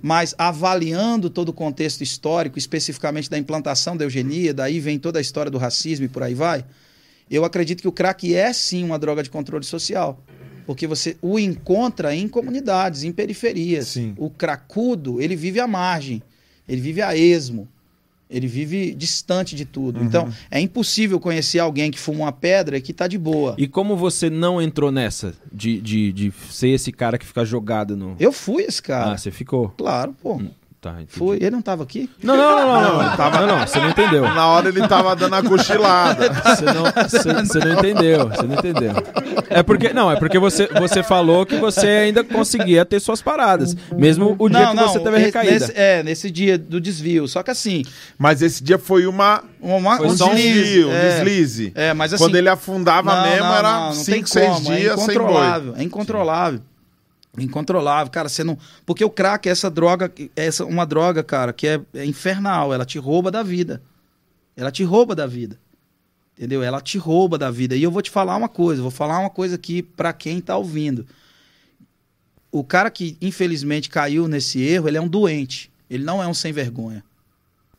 Mas 0.03 0.35
avaliando 0.37 1.31
todo 1.31 1.49
o 1.49 1.53
contexto 1.55 2.03
histórico, 2.03 2.59
especificamente 2.59 3.31
da 3.31 3.39
implantação 3.39 3.97
da 3.97 4.05
eugenia, 4.05 4.53
daí 4.53 4.79
vem 4.81 4.99
toda 4.99 5.19
a 5.19 5.23
história 5.23 5.51
do 5.51 5.57
racismo 5.57 6.05
e 6.05 6.09
por 6.09 6.23
aí 6.23 6.35
vai, 6.35 6.63
eu 7.31 7.45
acredito 7.45 7.81
que 7.81 7.89
o 7.89 7.93
crack 7.93 8.35
é 8.35 8.53
sim 8.53 8.85
uma 8.85 8.99
droga 8.99 9.23
de 9.23 9.31
controle 9.31 9.65
social. 9.65 10.21
Porque 10.67 10.87
você 10.87 11.17
o 11.23 11.39
encontra 11.39 12.15
em 12.15 12.27
comunidades, 12.27 13.05
em 13.05 13.13
periferias. 13.13 13.89
Sim. 13.89 14.15
O 14.17 14.29
cracudo, 14.29 15.21
ele 15.21 15.37
vive 15.37 15.61
à 15.61 15.67
margem, 15.67 16.21
ele 16.69 16.81
vive 16.81 17.01
a 17.01 17.17
esmo, 17.17 17.69
ele 18.29 18.49
vive 18.49 18.93
distante 18.93 19.55
de 19.55 19.65
tudo. 19.65 20.03
Então, 20.03 20.29
é 20.51 20.61
impossível 20.61 21.21
conhecer 21.21 21.61
alguém 21.61 21.91
que 21.93 21.99
fuma 21.99 22.25
uma 22.25 22.33
pedra 22.33 22.77
e 22.77 22.81
que 22.81 22.93
tá 22.93 23.07
de 23.07 23.17
boa. 23.17 23.55
E 23.57 23.69
como 23.69 23.97
você 23.97 24.29
não 24.29 24.61
entrou 24.61 24.91
nessa 24.91 25.35
de, 25.53 25.81
de, 25.81 26.13
de 26.13 26.33
ser 26.51 26.71
esse 26.71 26.91
cara 26.91 27.17
que 27.17 27.27
fica 27.27 27.45
jogado 27.45 27.97
no. 27.97 28.17
Eu 28.19 28.33
fui 28.33 28.65
esse 28.65 28.83
cara. 28.83 29.13
Ah, 29.13 29.17
você 29.17 29.31
ficou. 29.31 29.69
Claro, 29.71 30.17
pô. 30.21 30.41
Tá, 30.87 30.93
entendi. 30.93 31.19
Fui. 31.19 31.37
Ele 31.37 31.51
não 31.51 31.63
tava 31.63 31.83
aqui? 31.83 32.09
Não, 32.23 32.37
não, 32.37 32.57
não, 32.57 32.67
não, 32.67 33.03
não. 33.03 33.17
Não, 33.37 33.47
não, 33.47 33.67
você 33.67 33.79
não 33.81 33.89
entendeu. 33.91 34.23
Na 34.23 34.47
hora 34.47 34.69
ele 34.69 34.87
tava 34.87 35.15
dando 35.17 35.35
a 35.35 35.43
cochilada. 35.43 36.33
Você 36.33 36.65
não, 36.65 36.85
você, 36.85 37.33
você 37.35 37.59
não 37.59 37.73
entendeu, 37.73 38.29
você 38.29 38.43
não 38.43 38.55
entendeu. 38.55 38.93
É 39.51 39.63
porque, 39.63 39.93
não, 39.93 40.11
é 40.11 40.17
porque 40.17 40.39
você, 40.39 40.69
você 40.69 41.03
falou 41.03 41.45
que 41.45 41.57
você 41.57 41.87
ainda 41.87 42.23
conseguia 42.23 42.85
ter 42.85 43.01
suas 43.01 43.21
paradas, 43.21 43.75
mesmo 43.97 44.37
o 44.39 44.49
dia 44.49 44.69
que 44.71 44.77
você 44.77 45.01
teve 45.01 45.17
a 45.17 45.19
recaída. 45.19 45.53
Nesse, 45.53 45.73
é, 45.75 46.03
nesse 46.03 46.31
dia 46.31 46.57
do 46.57 46.81
desvio. 46.81 47.27
Só 47.27 47.43
que 47.43 47.51
assim, 47.51 47.85
Mas 48.17 48.43
esse 48.43 48.63
dia 48.63 48.79
foi 48.79 49.07
uma, 49.07 49.43
uma, 49.61 49.97
Foi 49.97 50.07
um 50.07 50.17
só 50.17 50.31
um 50.31 50.35
desvio, 50.35 50.89
um 50.89 50.93
é. 50.93 51.09
deslize. 51.17 51.73
É, 51.75 51.93
mas 51.95 52.13
assim. 52.13 52.23
Quando 52.23 52.37
ele 52.37 52.49
afundava 52.49 53.15
Não, 53.15 53.23
mesmo, 53.23 53.47
não, 53.47 53.55
era 53.55 53.73
não, 53.73 53.95
não 53.95 54.05
tem 54.05 54.25
5, 54.25 54.29
6 54.29 54.47
como, 54.49 54.73
é 54.73 54.77
dias 54.77 55.01
sem 55.01 55.07
boi. 55.07 55.15
incontrolável, 55.15 55.75
É 55.77 55.83
incontrolável. 55.83 56.61
Incontrolável, 57.39 58.11
cara, 58.11 58.29
você 58.29 58.43
não. 58.43 58.59
Porque 58.85 59.05
o 59.05 59.11
crack 59.11 59.49
é 59.49 59.53
essa 59.53 59.71
droga, 59.71 60.13
é 60.35 60.47
essa 60.47 60.65
uma 60.65 60.87
droga, 60.87 61.23
cara, 61.23 61.53
que 61.53 61.67
é, 61.67 61.81
é 61.95 62.05
infernal, 62.05 62.73
ela 62.73 62.85
te 62.85 62.99
rouba 62.99 63.31
da 63.31 63.43
vida. 63.43 63.83
Ela 64.57 64.71
te 64.71 64.83
rouba 64.85 65.15
da 65.15 65.27
vida. 65.27 65.59
Entendeu? 66.37 66.63
Ela 66.63 66.81
te 66.81 66.99
rouba 66.99 67.39
da 67.39 67.51
vida. 67.51 67.77
E 67.77 67.83
eu 67.83 67.91
vou 67.91 68.03
te 68.03 68.11
falar 68.11 68.37
uma 68.37 68.49
coisa, 68.49 68.83
vou 68.83 68.91
falar 68.91 69.19
uma 69.19 69.31
coisa 69.31 69.55
aqui 69.55 69.83
pra 69.83 70.13
quem 70.13 70.41
tá 70.41 70.57
ouvindo. 70.57 71.07
O 72.51 72.65
cara 72.65 72.91
que 72.91 73.17
infelizmente 73.21 73.89
caiu 73.89 74.29
nesse 74.29 74.61
erro, 74.61 74.89
ele 74.89 74.97
é 74.97 75.01
um 75.01 75.09
doente. 75.09 75.71
Ele 75.89 76.05
não 76.05 76.23
é 76.23 76.27
um 76.27 76.35
sem 76.35 76.53
vergonha. 76.53 77.03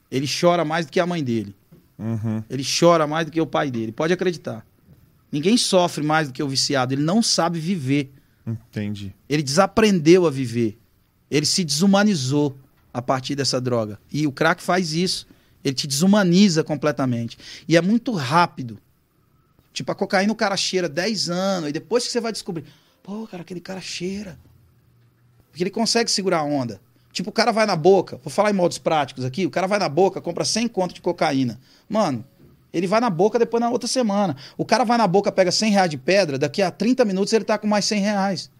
Ele 0.09 0.27
chora 0.27 0.63
mais 0.63 0.85
do 0.85 0.91
que 0.91 0.99
a 0.99 1.05
mãe 1.05 1.23
dele. 1.23 1.55
Uhum. 1.97 2.43
Ele 2.49 2.63
chora 2.63 3.05
mais 3.05 3.25
do 3.25 3.31
que 3.31 3.41
o 3.41 3.47
pai 3.47 3.69
dele. 3.69 3.91
Pode 3.91 4.13
acreditar. 4.13 4.65
Ninguém 5.31 5.57
sofre 5.57 6.03
mais 6.03 6.27
do 6.27 6.33
que 6.33 6.41
o 6.41 6.47
viciado. 6.47 6.93
Ele 6.93 7.01
não 7.01 7.21
sabe 7.21 7.59
viver. 7.59 8.11
Entendi. 8.47 9.13
Ele 9.27 9.43
desaprendeu 9.43 10.25
a 10.25 10.31
viver. 10.31 10.77
Ele 11.29 11.45
se 11.45 11.63
desumanizou 11.63 12.57
a 12.93 13.01
partir 13.01 13.35
dessa 13.35 13.59
droga. 13.59 13.99
E 14.11 14.25
o 14.25 14.31
crack 14.31 14.63
faz 14.63 14.93
isso. 14.93 15.27
Ele 15.63 15.75
te 15.75 15.85
desumaniza 15.85 16.63
completamente. 16.63 17.37
E 17.67 17.75
é 17.75 17.81
muito 17.81 18.13
rápido. 18.13 18.79
Tipo, 19.73 19.91
a 19.91 19.95
cocaína 19.95 20.31
o 20.31 20.35
cara 20.35 20.55
cheira 20.55 20.87
10 20.87 21.29
anos. 21.29 21.69
E 21.69 21.73
depois 21.73 22.05
que 22.05 22.11
você 22.11 22.21
vai 22.21 22.31
descobrir. 22.31 22.63
Pô, 23.03 23.27
cara, 23.27 23.41
aquele 23.41 23.59
cara 23.59 23.81
cheira. 23.81 24.39
Porque 25.51 25.63
ele 25.63 25.69
consegue 25.69 26.09
segurar 26.09 26.39
a 26.39 26.43
onda. 26.43 26.79
Tipo, 27.11 27.29
o 27.31 27.33
cara 27.33 27.51
vai 27.51 27.65
na 27.65 27.75
boca. 27.75 28.19
Vou 28.23 28.31
falar 28.31 28.51
em 28.51 28.53
modos 28.53 28.77
práticos 28.77 29.25
aqui. 29.25 29.45
O 29.45 29.49
cara 29.49 29.67
vai 29.67 29.79
na 29.79 29.89
boca, 29.89 30.21
compra 30.21 30.45
100 30.45 30.67
conto 30.69 30.93
de 30.93 31.01
cocaína. 31.01 31.59
Mano, 31.89 32.23
ele 32.73 32.87
vai 32.87 32.99
na 32.99 33.09
boca 33.09 33.39
depois 33.39 33.61
na 33.61 33.69
outra 33.69 33.87
semana. 33.87 34.35
O 34.57 34.65
cara 34.65 34.83
vai 34.83 34.97
na 34.97 35.07
boca, 35.07 35.31
pega 35.31 35.51
100 35.51 35.71
reais 35.71 35.89
de 35.89 35.97
pedra. 35.97 36.37
Daqui 36.37 36.61
a 36.61 36.69
30 36.69 37.05
minutos 37.05 37.33
ele 37.33 37.45
tá 37.45 37.57
com 37.57 37.67
mais 37.67 37.85
100 37.85 38.01
reais. 38.01 38.51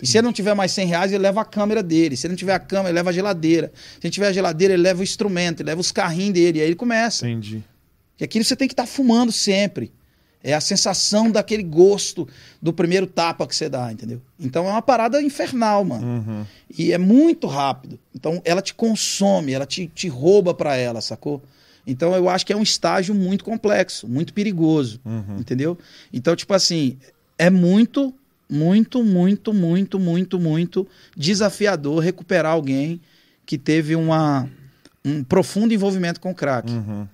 E 0.00 0.06
se 0.06 0.16
ele 0.16 0.26
não 0.26 0.32
tiver 0.32 0.54
mais 0.54 0.72
100 0.72 0.86
reais, 0.86 1.12
ele 1.12 1.22
leva 1.22 1.40
a 1.40 1.44
câmera 1.44 1.82
dele. 1.82 2.16
Se 2.16 2.26
ele 2.26 2.32
não 2.32 2.38
tiver 2.38 2.54
a 2.54 2.60
câmera, 2.60 2.88
ele 2.90 2.96
leva 2.96 3.10
a 3.10 3.12
geladeira. 3.12 3.72
Se 4.00 4.06
ele 4.06 4.12
tiver 4.12 4.28
a 4.28 4.32
geladeira, 4.32 4.74
ele 4.74 4.82
leva 4.82 5.00
o 5.00 5.02
instrumento, 5.02 5.60
ele 5.60 5.68
leva 5.68 5.80
os 5.80 5.90
carrinhos 5.90 6.34
dele. 6.34 6.58
E 6.58 6.62
aí 6.62 6.68
ele 6.68 6.76
começa. 6.76 7.28
Entendi. 7.28 7.62
E 8.18 8.24
aquilo 8.24 8.44
você 8.44 8.56
tem 8.56 8.68
que 8.68 8.74
estar 8.74 8.86
fumando 8.86 9.32
sempre. 9.32 9.92
É 10.42 10.54
a 10.54 10.60
sensação 10.60 11.30
daquele 11.30 11.64
gosto 11.64 12.28
do 12.62 12.72
primeiro 12.72 13.08
tapa 13.08 13.46
que 13.46 13.54
você 13.54 13.68
dá, 13.68 13.92
entendeu? 13.92 14.20
Então 14.38 14.66
é 14.68 14.70
uma 14.70 14.82
parada 14.82 15.20
infernal, 15.20 15.84
mano. 15.84 16.06
Uhum. 16.06 16.46
E 16.76 16.92
é 16.92 16.98
muito 16.98 17.48
rápido. 17.48 17.98
Então 18.14 18.40
ela 18.44 18.62
te 18.62 18.72
consome, 18.72 19.52
ela 19.52 19.66
te, 19.66 19.90
te 19.92 20.06
rouba 20.06 20.54
pra 20.54 20.76
ela, 20.76 21.00
sacou? 21.00 21.42
Então 21.90 22.14
eu 22.14 22.28
acho 22.28 22.44
que 22.44 22.52
é 22.52 22.56
um 22.56 22.62
estágio 22.62 23.14
muito 23.14 23.42
complexo, 23.42 24.06
muito 24.06 24.34
perigoso, 24.34 25.00
Uhum. 25.04 25.38
entendeu? 25.38 25.78
Então, 26.12 26.36
tipo 26.36 26.52
assim, 26.52 26.98
é 27.38 27.48
muito, 27.48 28.14
muito, 28.48 29.02
muito, 29.02 29.54
muito, 29.54 29.98
muito, 29.98 30.38
muito 30.38 30.86
desafiador 31.16 32.00
recuperar 32.00 32.52
alguém 32.52 33.00
que 33.46 33.56
teve 33.56 33.96
uma, 33.96 34.46
um 35.02 35.24
profundo 35.24 35.72
envolvimento 35.72 36.20
com 36.20 36.30
o 36.30 36.34
crack. 36.34 36.70
Uhum. 36.70 37.08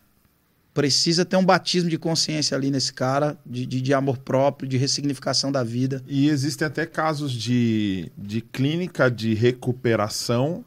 Precisa 0.75 1.25
ter 1.25 1.37
um 1.37 1.45
batismo 1.45 1.89
de 1.89 1.97
consciência 1.97 2.57
ali 2.57 2.69
nesse 2.69 2.93
cara, 2.93 3.39
de, 3.47 3.65
de, 3.65 3.81
de 3.81 3.95
amor 3.95 4.19
próprio, 4.19 4.69
de 4.69 4.77
ressignificação 4.77 5.53
da 5.53 5.63
vida. 5.63 6.03
E 6.09 6.29
existem 6.29 6.67
até 6.67 6.85
casos 6.85 7.31
de, 7.31 8.11
de 8.19 8.41
clínica 8.41 9.09
de 9.09 9.35
recuperação 9.35 10.65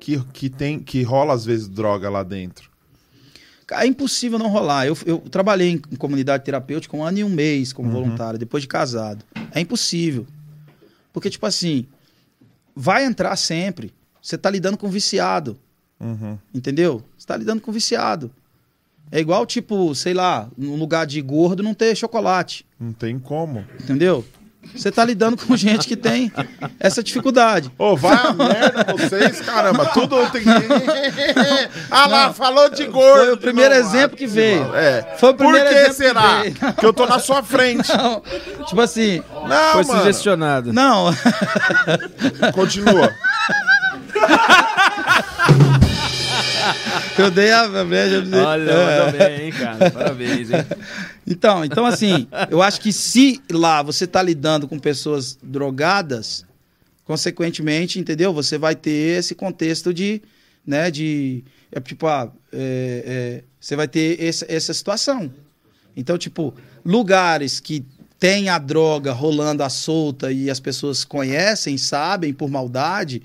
que, 0.00 0.20
que, 0.32 0.50
tem, 0.50 0.80
que 0.80 1.04
rola 1.04 1.32
às 1.32 1.44
vezes 1.44 1.68
droga 1.68 2.10
lá 2.10 2.24
dentro. 2.24 2.68
É 3.72 3.86
impossível 3.86 4.38
não 4.38 4.48
rolar. 4.48 4.86
Eu, 4.86 4.96
eu 5.06 5.18
trabalhei 5.18 5.70
em, 5.70 5.82
em 5.90 5.96
comunidade 5.96 6.44
terapêutica 6.44 6.96
um 6.96 7.02
ano 7.02 7.18
e 7.18 7.24
um 7.24 7.28
mês 7.28 7.72
como 7.72 7.90
voluntário, 7.90 8.38
depois 8.38 8.62
de 8.62 8.68
casado. 8.68 9.24
É 9.52 9.60
impossível. 9.60 10.26
Porque, 11.12 11.28
tipo 11.30 11.46
assim, 11.46 11.86
vai 12.74 13.04
entrar 13.04 13.34
sempre. 13.36 13.92
Você 14.22 14.36
tá 14.38 14.50
lidando 14.50 14.76
com 14.76 14.88
viciado, 14.88 15.58
Uhum. 15.98 16.36
entendeu? 16.54 17.02
Você 17.16 17.26
tá 17.26 17.36
lidando 17.36 17.60
com 17.62 17.72
viciado. 17.72 18.30
É 19.10 19.18
igual, 19.18 19.46
tipo, 19.46 19.94
sei 19.94 20.12
lá, 20.12 20.50
num 20.58 20.76
lugar 20.76 21.06
de 21.06 21.20
gordo 21.22 21.62
não 21.62 21.72
ter 21.74 21.96
chocolate, 21.96 22.66
Não 22.78 22.92
tem 22.92 23.18
como. 23.18 23.64
entendeu? 23.82 24.24
Você 24.74 24.90
tá 24.92 25.04
lidando 25.04 25.36
com 25.36 25.56
gente 25.56 25.86
que 25.88 25.96
tem 25.96 26.30
essa 26.78 27.02
dificuldade. 27.02 27.70
Ô, 27.78 27.96
vai 27.96 28.14
a 28.16 28.32
merda 28.32 28.86
vocês, 28.96 29.40
caramba. 29.40 29.86
Tudo 29.86 30.16
tem 30.30 30.42
que. 30.42 30.48
ah 31.90 32.06
lá, 32.06 32.32
falou 32.32 32.68
de 32.70 32.84
gordo. 32.86 33.24
Foi 33.24 33.32
o 33.32 33.36
primeiro 33.36 33.74
novo. 33.74 33.86
exemplo 33.86 34.16
que 34.16 34.26
veio. 34.26 34.74
É. 34.74 35.14
Foi 35.18 35.30
o 35.30 35.34
Por 35.34 35.44
primeiro 35.46 35.68
que 35.68 35.74
exemplo 35.74 35.90
que 35.90 35.94
será? 36.02 36.42
veio. 36.42 36.54
Que 36.78 36.86
eu 36.86 36.92
tô 36.92 37.06
na 37.06 37.18
sua 37.18 37.42
frente. 37.42 37.88
Não, 37.96 38.22
tipo 38.66 38.80
assim, 38.80 39.22
Não, 39.48 39.72
Foi 39.72 39.84
mano. 39.84 40.00
sugestionado. 40.00 40.72
não. 40.72 41.14
Continua. 42.52 43.12
eu 47.18 47.30
dei 47.30 47.52
a 47.52 47.66
brecha. 47.84 48.22
Olha, 48.46 48.70
É. 48.70 48.98
mandou 49.06 49.18
bem, 49.18 49.40
hein, 49.46 49.52
cara. 49.52 49.90
Parabéns, 49.90 50.50
hein? 50.50 50.66
Então, 51.26 51.64
então 51.64 51.84
assim, 51.84 52.28
eu 52.50 52.62
acho 52.62 52.80
que 52.80 52.92
se 52.92 53.42
lá 53.50 53.82
você 53.82 54.04
está 54.04 54.22
lidando 54.22 54.68
com 54.68 54.78
pessoas 54.78 55.36
drogadas, 55.42 56.44
consequentemente, 57.04 57.98
entendeu? 57.98 58.32
Você 58.32 58.56
vai 58.58 58.76
ter 58.76 59.18
esse 59.18 59.34
contexto 59.34 59.92
de, 59.92 60.22
né, 60.66 60.90
de, 60.90 61.44
é, 61.72 61.80
tipo, 61.80 62.06
ah, 62.06 62.30
é, 62.52 63.42
é, 63.42 63.44
você 63.58 63.74
vai 63.74 63.88
ter 63.88 64.22
essa, 64.22 64.46
essa 64.48 64.72
situação. 64.72 65.32
Então, 65.96 66.16
tipo, 66.16 66.54
lugares 66.84 67.58
que 67.58 67.84
tem 68.18 68.48
a 68.48 68.58
droga 68.58 69.12
rolando 69.12 69.62
à 69.62 69.68
solta 69.68 70.32
e 70.32 70.50
as 70.50 70.60
pessoas 70.60 71.04
conhecem, 71.04 71.76
sabem 71.76 72.32
por 72.32 72.48
maldade, 72.48 73.22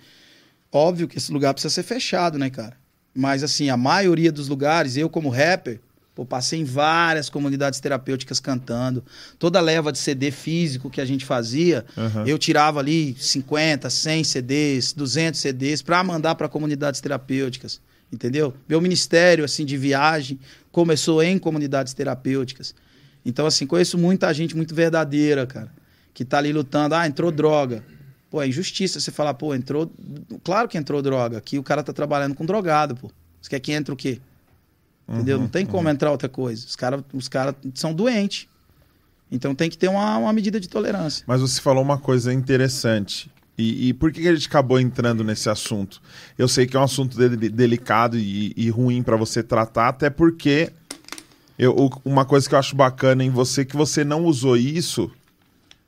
óbvio 0.72 1.08
que 1.08 1.18
esse 1.18 1.32
lugar 1.32 1.54
precisa 1.54 1.74
ser 1.74 1.84
fechado, 1.84 2.38
né, 2.38 2.50
cara? 2.50 2.78
Mas 3.14 3.44
assim, 3.44 3.70
a 3.70 3.78
maioria 3.78 4.32
dos 4.32 4.48
lugares, 4.48 4.96
eu 4.98 5.10
como 5.10 5.30
rapper, 5.30 5.80
pô, 6.14 6.26
passei 6.26 6.60
em 6.60 6.64
várias 6.64 7.30
comunidades 7.30 7.80
terapêuticas 7.80 8.40
cantando. 8.40 9.04
Toda 9.40 9.60
leva 9.62 9.92
de 9.92 9.98
CD 9.98 10.32
físico 10.32 10.90
que 10.90 11.00
a 11.00 11.06
gente 11.06 11.26
fazia, 11.26 11.86
Aham. 11.98 12.26
eu 12.28 12.38
tirava 12.38 12.80
ali 12.80 13.16
50, 13.18 13.90
100 13.90 14.24
CDs, 14.24 14.94
200 14.94 15.40
CDs 15.40 15.82
para 15.82 16.04
mandar 16.04 16.36
para 16.36 16.50
comunidades 16.50 17.00
terapêuticas, 17.02 17.80
entendeu? 18.12 18.54
Meu 18.68 18.82
ministério 18.82 19.46
assim 19.46 19.66
de 19.66 19.78
viagem 19.78 20.40
começou 20.72 21.24
em 21.24 21.38
comunidades 21.38 21.94
terapêuticas. 21.94 22.76
Então 23.26 23.46
assim, 23.46 23.66
conheço 23.66 23.98
muita 23.98 24.34
gente 24.34 24.56
muito 24.56 24.76
verdadeira, 24.76 25.46
cara, 25.48 25.72
que 26.14 26.26
tá 26.26 26.38
ali 26.40 26.52
lutando, 26.52 26.96
ah, 26.96 27.08
entrou 27.08 27.32
droga. 27.32 27.84
Pô, 28.30 28.42
é 28.42 28.48
injustiça 28.48 29.00
você 29.00 29.12
falar, 29.12 29.34
pô, 29.34 29.54
entrou. 29.54 29.92
Claro 30.42 30.70
que 30.70 30.78
entrou 30.78 31.02
droga. 31.02 31.38
Aqui 31.38 31.60
o 31.60 31.64
cara 31.64 31.84
tá 31.84 31.92
trabalhando 31.92 32.34
com 32.34 32.46
drogado, 32.46 32.96
pô. 32.96 33.12
Você 33.42 33.50
quer 33.50 33.60
que 33.60 33.74
entre 33.74 33.94
o 33.94 33.96
quê? 33.98 34.22
Entendeu? 35.12 35.38
Uhum, 35.38 35.44
Não 35.44 35.50
tem 35.50 35.66
como 35.66 35.90
entrar 35.90 36.12
outra 36.12 36.30
coisa. 36.30 36.66
Os 36.66 36.76
caras 36.76 37.04
os 37.14 37.28
cara 37.28 37.56
são 37.74 37.94
doentes. 37.94 38.48
Então 39.32 39.54
tem 39.56 39.70
que 39.70 39.78
ter 39.78 39.88
uma, 39.90 40.18
uma 40.18 40.34
medida 40.34 40.60
de 40.60 40.68
tolerância. 40.70 41.24
Mas 41.28 41.42
você 41.42 41.60
falou 41.62 41.84
uma 41.84 41.98
coisa 41.98 42.34
interessante. 42.34 43.30
E, 43.58 43.90
e 43.90 43.94
por 43.94 44.12
que 44.12 44.28
a 44.28 44.34
gente 44.34 44.48
acabou 44.48 44.80
entrando 44.80 45.24
nesse 45.24 45.50
assunto? 45.50 46.02
Eu 46.38 46.48
sei 46.48 46.66
que 46.66 46.76
é 46.76 46.80
um 46.80 46.84
assunto 46.84 47.18
de- 47.18 47.50
delicado 47.50 48.18
e, 48.18 48.54
e 48.56 48.70
ruim 48.70 49.04
para 49.04 49.16
você 49.18 49.44
tratar, 49.44 49.90
até 49.90 50.10
porque 50.10 50.72
eu- 51.60 51.90
uma 52.04 52.26
coisa 52.26 52.48
que 52.48 52.56
eu 52.56 52.60
acho 52.60 52.76
bacana 52.76 53.24
em 53.24 53.30
você 53.30 53.62
é 53.62 53.66
que 53.66 53.76
você 53.76 54.04
não 54.04 54.26
usou 54.26 54.56
isso 54.58 55.12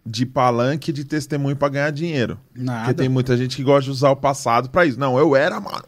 de 0.06 0.26
palanque 0.26 0.92
de 0.92 1.06
testemunho 1.06 1.56
para 1.56 1.70
ganhar 1.70 1.90
dinheiro. 1.92 2.38
Nada. 2.54 2.80
Porque 2.82 2.94
tem 2.96 3.10
muita 3.10 3.36
gente 3.38 3.56
que 3.56 3.64
gosta 3.64 3.86
de 3.86 3.92
usar 3.92 4.12
o 4.12 4.16
passado 4.18 4.70
para 4.70 4.86
isso. 4.86 5.00
Não, 5.00 5.18
eu 5.18 5.34
era, 5.36 5.60
mano. 5.62 5.86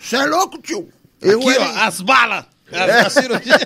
Você 0.00 0.16
é 0.16 0.26
louco, 0.26 0.58
tio? 0.60 0.88
Eu 1.20 1.40
Aqui, 1.40 1.50
era. 1.50 1.64
ó, 1.64 1.76
as 1.86 2.00
balas. 2.00 2.44
A, 2.72 3.06
a 3.06 3.10
cirurgia. 3.10 3.58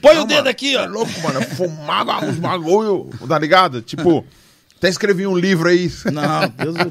Põe 0.00 0.14
Não, 0.14 0.22
o 0.22 0.26
dedo 0.26 0.36
mano, 0.38 0.48
aqui, 0.48 0.70
cê 0.70 0.76
ó. 0.76 0.84
É 0.84 0.86
louco, 0.86 1.20
mano. 1.20 1.40
Eu 1.40 1.50
fumava 1.50 2.24
uns 2.24 2.36
bagulho, 2.36 3.10
tá 3.28 3.38
ligado? 3.38 3.82
Tipo, 3.82 4.24
até 4.76 4.88
escrevi 4.88 5.26
um 5.26 5.36
livro 5.36 5.68
aí. 5.68 5.90
Não, 6.12 6.48
Deus 6.56 6.74
do. 6.74 6.90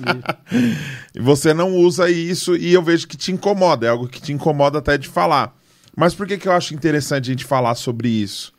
E 1.16 1.20
você 1.20 1.53
não 1.53 1.76
usa 1.76 2.10
isso 2.10 2.55
e 2.55 2.72
eu 2.72 2.84
vejo 2.84 3.07
que 3.07 3.18
te 3.18 3.32
incomoda. 3.32 3.88
É 3.88 3.89
algo 3.89 4.07
que 4.07 4.22
te 4.22 4.32
incomoda 4.32 4.78
até 4.78 4.97
de 4.97 5.07
falar. 5.07 5.55
Mas 5.95 6.14
por 6.14 6.28
que, 6.28 6.38
que 6.38 6.47
eu 6.47 6.51
acho 6.51 6.74
interessante 6.74 7.30
a 7.30 7.34
gente 7.34 7.43
falar 7.45 7.74
sobre 7.76 8.07
isso? 8.07 8.53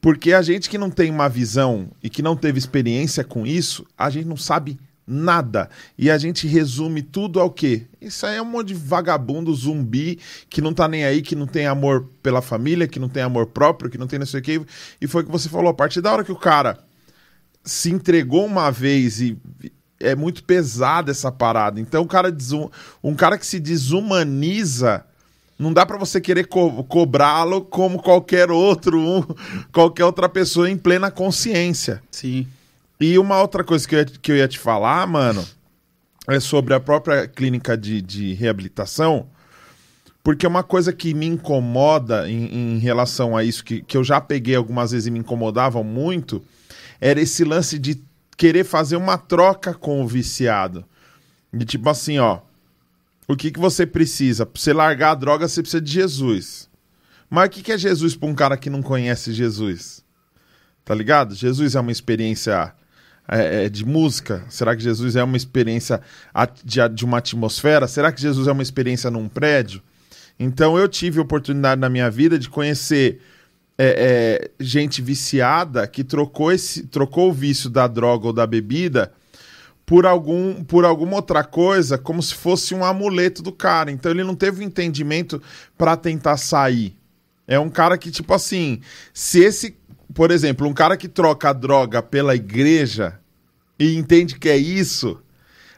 Porque 0.00 0.32
a 0.32 0.42
gente 0.42 0.68
que 0.68 0.76
não 0.76 0.90
tem 0.90 1.10
uma 1.10 1.28
visão 1.28 1.90
e 2.02 2.10
que 2.10 2.20
não 2.22 2.36
teve 2.36 2.58
experiência 2.58 3.24
com 3.24 3.46
isso, 3.46 3.86
a 3.96 4.10
gente 4.10 4.26
não 4.26 4.36
sabe 4.36 4.72
nada. 4.72 4.91
E 5.98 6.10
a 6.10 6.18
gente 6.18 6.46
resume 6.46 7.02
tudo 7.02 7.38
ao 7.38 7.50
quê? 7.50 7.82
Isso 8.00 8.26
aí 8.26 8.36
é 8.36 8.42
um 8.42 8.46
monte 8.46 8.68
de 8.68 8.74
vagabundo, 8.74 9.54
zumbi, 9.54 10.18
que 10.48 10.60
não 10.60 10.72
tá 10.74 10.88
nem 10.88 11.04
aí, 11.04 11.22
que 11.22 11.36
não 11.36 11.46
tem 11.46 11.66
amor 11.66 12.08
pela 12.22 12.40
família, 12.42 12.88
que 12.88 12.98
não 12.98 13.08
tem 13.08 13.22
amor 13.22 13.46
próprio, 13.46 13.90
que 13.90 13.98
não 13.98 14.06
tem 14.06 14.18
não 14.18 14.26
sei 14.26 14.40
o 14.40 14.42
quê. 14.42 14.60
E 15.00 15.06
foi 15.06 15.22
o 15.22 15.26
que 15.26 15.30
você 15.32 15.48
falou, 15.48 15.70
a 15.70 15.74
partir 15.74 16.00
da 16.00 16.12
hora 16.12 16.24
que 16.24 16.32
o 16.32 16.36
cara 16.36 16.78
se 17.64 17.90
entregou 17.90 18.44
uma 18.44 18.70
vez 18.70 19.20
e 19.20 19.36
é 20.00 20.16
muito 20.16 20.42
pesada 20.42 21.12
essa 21.12 21.30
parada. 21.30 21.80
Então, 21.80 22.02
o 22.02 22.06
cara 22.08 22.34
um 23.02 23.14
cara 23.14 23.38
que 23.38 23.46
se 23.46 23.60
desumaniza, 23.60 25.04
não 25.58 25.72
dá 25.72 25.86
pra 25.86 25.96
você 25.96 26.20
querer 26.20 26.48
co- 26.48 26.82
cobrá-lo 26.84 27.60
como 27.62 28.02
qualquer 28.02 28.50
outro, 28.50 28.98
um- 28.98 29.22
qualquer 29.72 30.04
outra 30.04 30.28
pessoa 30.28 30.68
em 30.68 30.76
plena 30.76 31.10
consciência. 31.10 32.02
Sim. 32.10 32.48
E 33.02 33.18
uma 33.18 33.40
outra 33.40 33.64
coisa 33.64 33.86
que 33.88 33.96
eu 33.96 33.98
ia, 33.98 34.04
que 34.04 34.32
eu 34.32 34.36
ia 34.36 34.46
te 34.46 34.60
falar, 34.60 35.04
mano, 35.08 35.44
é 36.28 36.38
sobre 36.38 36.72
a 36.72 36.78
própria 36.78 37.26
clínica 37.26 37.76
de, 37.76 38.00
de 38.00 38.32
reabilitação, 38.34 39.28
porque 40.22 40.46
uma 40.46 40.62
coisa 40.62 40.92
que 40.92 41.12
me 41.12 41.26
incomoda 41.26 42.30
em, 42.30 42.76
em 42.76 42.78
relação 42.78 43.36
a 43.36 43.42
isso, 43.42 43.64
que, 43.64 43.82
que 43.82 43.96
eu 43.96 44.04
já 44.04 44.20
peguei 44.20 44.54
algumas 44.54 44.92
vezes 44.92 45.08
e 45.08 45.10
me 45.10 45.18
incomodavam 45.18 45.82
muito, 45.82 46.44
era 47.00 47.20
esse 47.20 47.42
lance 47.42 47.76
de 47.76 48.00
querer 48.36 48.62
fazer 48.62 48.94
uma 48.94 49.18
troca 49.18 49.74
com 49.74 50.00
o 50.00 50.06
viciado. 50.06 50.84
De 51.52 51.64
tipo 51.64 51.90
assim, 51.90 52.20
ó, 52.20 52.38
o 53.26 53.34
que, 53.34 53.50
que 53.50 53.58
você 53.58 53.84
precisa? 53.84 54.46
Pra 54.46 54.60
você 54.60 54.72
largar 54.72 55.10
a 55.10 55.16
droga, 55.16 55.48
você 55.48 55.60
precisa 55.60 55.82
de 55.82 55.90
Jesus. 55.90 56.68
Mas 57.28 57.48
o 57.48 57.50
que, 57.50 57.62
que 57.62 57.72
é 57.72 57.78
Jesus 57.78 58.14
pra 58.14 58.28
um 58.28 58.34
cara 58.34 58.56
que 58.56 58.70
não 58.70 58.80
conhece 58.80 59.32
Jesus? 59.32 60.04
Tá 60.84 60.94
ligado? 60.94 61.34
Jesus 61.34 61.74
é 61.74 61.80
uma 61.80 61.90
experiência 61.90 62.72
é, 63.28 63.64
é, 63.64 63.68
de 63.68 63.84
música? 63.84 64.44
Será 64.48 64.74
que 64.74 64.82
Jesus 64.82 65.16
é 65.16 65.22
uma 65.22 65.36
experiência 65.36 66.00
de, 66.64 66.88
de 66.88 67.04
uma 67.04 67.18
atmosfera? 67.18 67.86
Será 67.86 68.12
que 68.12 68.20
Jesus 68.20 68.46
é 68.48 68.52
uma 68.52 68.62
experiência 68.62 69.10
num 69.10 69.28
prédio? 69.28 69.82
Então 70.38 70.78
eu 70.78 70.88
tive 70.88 71.20
oportunidade 71.20 71.80
na 71.80 71.88
minha 71.88 72.10
vida 72.10 72.38
de 72.38 72.48
conhecer 72.48 73.20
é, 73.78 74.48
é, 74.48 74.50
gente 74.60 75.00
viciada 75.00 75.86
que 75.86 76.04
trocou, 76.04 76.52
esse, 76.52 76.86
trocou 76.86 77.30
o 77.30 77.32
vício 77.32 77.70
da 77.70 77.86
droga 77.86 78.28
ou 78.28 78.32
da 78.32 78.46
bebida 78.46 79.12
por, 79.84 80.06
algum, 80.06 80.62
por 80.64 80.84
alguma 80.84 81.16
outra 81.16 81.42
coisa, 81.44 81.98
como 81.98 82.22
se 82.22 82.34
fosse 82.34 82.74
um 82.74 82.84
amuleto 82.84 83.42
do 83.42 83.52
cara. 83.52 83.90
Então 83.90 84.10
ele 84.10 84.24
não 84.24 84.34
teve 84.34 84.64
entendimento 84.64 85.42
para 85.76 85.96
tentar 85.96 86.36
sair. 86.36 86.96
É 87.46 87.58
um 87.58 87.68
cara 87.68 87.98
que, 87.98 88.10
tipo 88.10 88.32
assim, 88.32 88.80
se 89.12 89.40
esse, 89.40 89.76
por 90.14 90.30
exemplo, 90.30 90.66
um 90.66 90.74
cara 90.74 90.96
que 90.96 91.08
troca 91.08 91.50
a 91.50 91.52
droga 91.52 92.02
pela 92.02 92.34
igreja 92.34 93.18
e 93.78 93.96
entende 93.96 94.38
que 94.38 94.48
é 94.48 94.56
isso, 94.56 95.20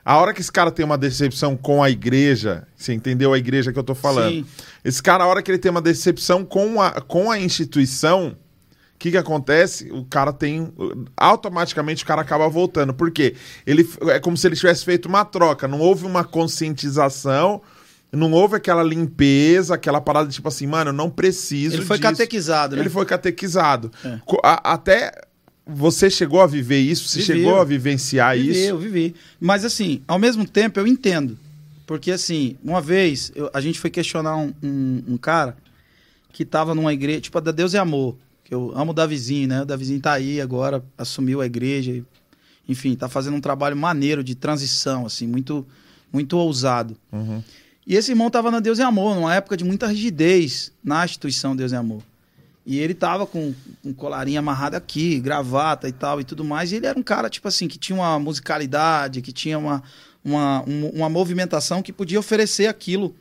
a 0.04 0.18
hora 0.18 0.34
que 0.34 0.40
esse 0.40 0.52
cara 0.52 0.70
tem 0.70 0.84
uma 0.84 0.98
decepção 0.98 1.56
com 1.56 1.82
a 1.82 1.88
igreja, 1.88 2.68
você 2.76 2.92
entendeu 2.92 3.32
a 3.32 3.38
igreja 3.38 3.72
que 3.72 3.78
eu 3.78 3.84
tô 3.84 3.94
falando? 3.94 4.30
Sim. 4.30 4.46
Esse 4.84 5.02
cara, 5.02 5.24
a 5.24 5.26
hora 5.26 5.42
que 5.42 5.50
ele 5.50 5.58
tem 5.58 5.70
uma 5.70 5.80
decepção 5.80 6.44
com 6.44 6.80
a, 6.82 7.00
com 7.00 7.30
a 7.30 7.38
instituição, 7.38 8.36
o 8.94 8.98
que 8.98 9.12
que 9.12 9.16
acontece? 9.16 9.90
O 9.90 10.04
cara 10.04 10.30
tem. 10.30 10.70
Automaticamente 11.16 12.04
o 12.04 12.06
cara 12.06 12.20
acaba 12.20 12.48
voltando. 12.48 12.92
Por 12.92 13.10
quê? 13.10 13.34
Ele, 13.66 13.88
é 14.08 14.20
como 14.20 14.36
se 14.36 14.46
ele 14.46 14.56
tivesse 14.56 14.84
feito 14.84 15.06
uma 15.06 15.24
troca. 15.24 15.66
Não 15.66 15.80
houve 15.80 16.04
uma 16.04 16.22
conscientização, 16.22 17.62
não 18.16 18.32
houve 18.32 18.56
aquela 18.56 18.82
limpeza, 18.82 19.74
aquela 19.74 20.00
parada 20.00 20.28
tipo 20.30 20.46
assim, 20.48 20.66
mano, 20.66 20.90
eu 20.90 20.94
não 20.94 21.08
preciso. 21.10 21.76
Ele 21.76 21.84
foi 21.84 21.98
disso. 21.98 22.10
catequizado, 22.10 22.76
né? 22.76 22.82
Ele 22.82 22.90
foi 22.90 23.04
catequizado. 23.04 23.90
É. 24.04 24.18
A- 24.42 24.72
até 24.74 25.12
você 25.66 26.10
chegou 26.10 26.40
a 26.42 26.46
viver 26.46 26.78
isso? 26.80 27.08
Você 27.08 27.22
chegou 27.22 27.58
a 27.60 27.64
vivenciar 27.64 28.36
isso? 28.38 28.58
eu 28.68 28.78
vivi. 28.78 29.14
Mas 29.40 29.64
assim, 29.64 30.02
ao 30.06 30.18
mesmo 30.18 30.46
tempo 30.46 30.78
eu 30.78 30.86
entendo. 30.86 31.38
Porque 31.86 32.10
assim, 32.10 32.56
uma 32.62 32.80
vez 32.80 33.30
eu- 33.34 33.50
a 33.52 33.60
gente 33.60 33.78
foi 33.78 33.90
questionar 33.90 34.36
um, 34.36 34.52
um- 34.62 35.02
um 35.08 35.16
cara 35.16 35.56
que 36.32 36.44
tava 36.44 36.74
numa 36.74 36.92
igreja, 36.92 37.20
tipo 37.20 37.38
a 37.38 37.40
da 37.40 37.52
Deus 37.52 37.74
é 37.74 37.78
Amor, 37.78 38.16
que 38.42 38.54
eu 38.54 38.72
amo 38.74 38.90
o 38.90 38.94
Davizinho, 38.94 39.48
né? 39.48 39.62
O 39.62 39.64
Davizinho 39.64 40.00
tá 40.00 40.12
aí 40.12 40.40
agora, 40.40 40.82
assumiu 40.98 41.40
a 41.40 41.46
igreja, 41.46 41.92
e, 41.92 42.04
enfim, 42.68 42.94
tá 42.94 43.08
fazendo 43.08 43.34
um 43.36 43.40
trabalho 43.40 43.76
maneiro 43.76 44.24
de 44.24 44.34
transição, 44.34 45.06
assim, 45.06 45.26
muito, 45.26 45.66
muito 46.12 46.36
ousado. 46.36 46.96
Uhum. 47.12 47.42
E 47.86 47.96
esse 47.96 48.12
irmão 48.12 48.30
tava 48.30 48.50
na 48.50 48.60
Deus 48.60 48.78
é 48.78 48.82
Amor, 48.82 49.14
numa 49.14 49.34
época 49.34 49.56
de 49.56 49.64
muita 49.64 49.86
rigidez 49.86 50.72
na 50.82 51.04
instituição 51.04 51.54
Deus 51.54 51.72
é 51.72 51.76
Amor. 51.76 52.02
E 52.66 52.78
ele 52.78 52.94
tava 52.94 53.26
com 53.26 53.54
um 53.84 53.92
colarinho 53.92 54.38
amarrado 54.38 54.74
aqui, 54.74 55.20
gravata 55.20 55.86
e 55.86 55.92
tal 55.92 56.18
e 56.20 56.24
tudo 56.24 56.42
mais. 56.42 56.72
E 56.72 56.76
ele 56.76 56.86
era 56.86 56.98
um 56.98 57.02
cara, 57.02 57.28
tipo 57.28 57.46
assim, 57.46 57.68
que 57.68 57.78
tinha 57.78 57.96
uma 57.96 58.18
musicalidade, 58.18 59.20
que 59.20 59.32
tinha 59.32 59.58
uma, 59.58 59.82
uma, 60.24 60.64
um- 60.66 60.88
uma 60.88 61.08
movimentação 61.10 61.82
que 61.82 61.92
podia 61.92 62.18
oferecer 62.18 62.66
aquilo 62.66 63.14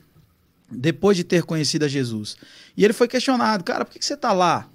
depois 0.70 1.14
de 1.14 1.24
ter 1.24 1.42
conhecido 1.42 1.84
a 1.84 1.88
Jesus. 1.88 2.38
E 2.74 2.84
ele 2.84 2.94
foi 2.94 3.06
questionado, 3.06 3.62
cara, 3.64 3.84
por 3.84 3.92
que, 3.92 3.98
que 3.98 4.06
você 4.06 4.16
tá 4.16 4.32
lá? 4.32 4.66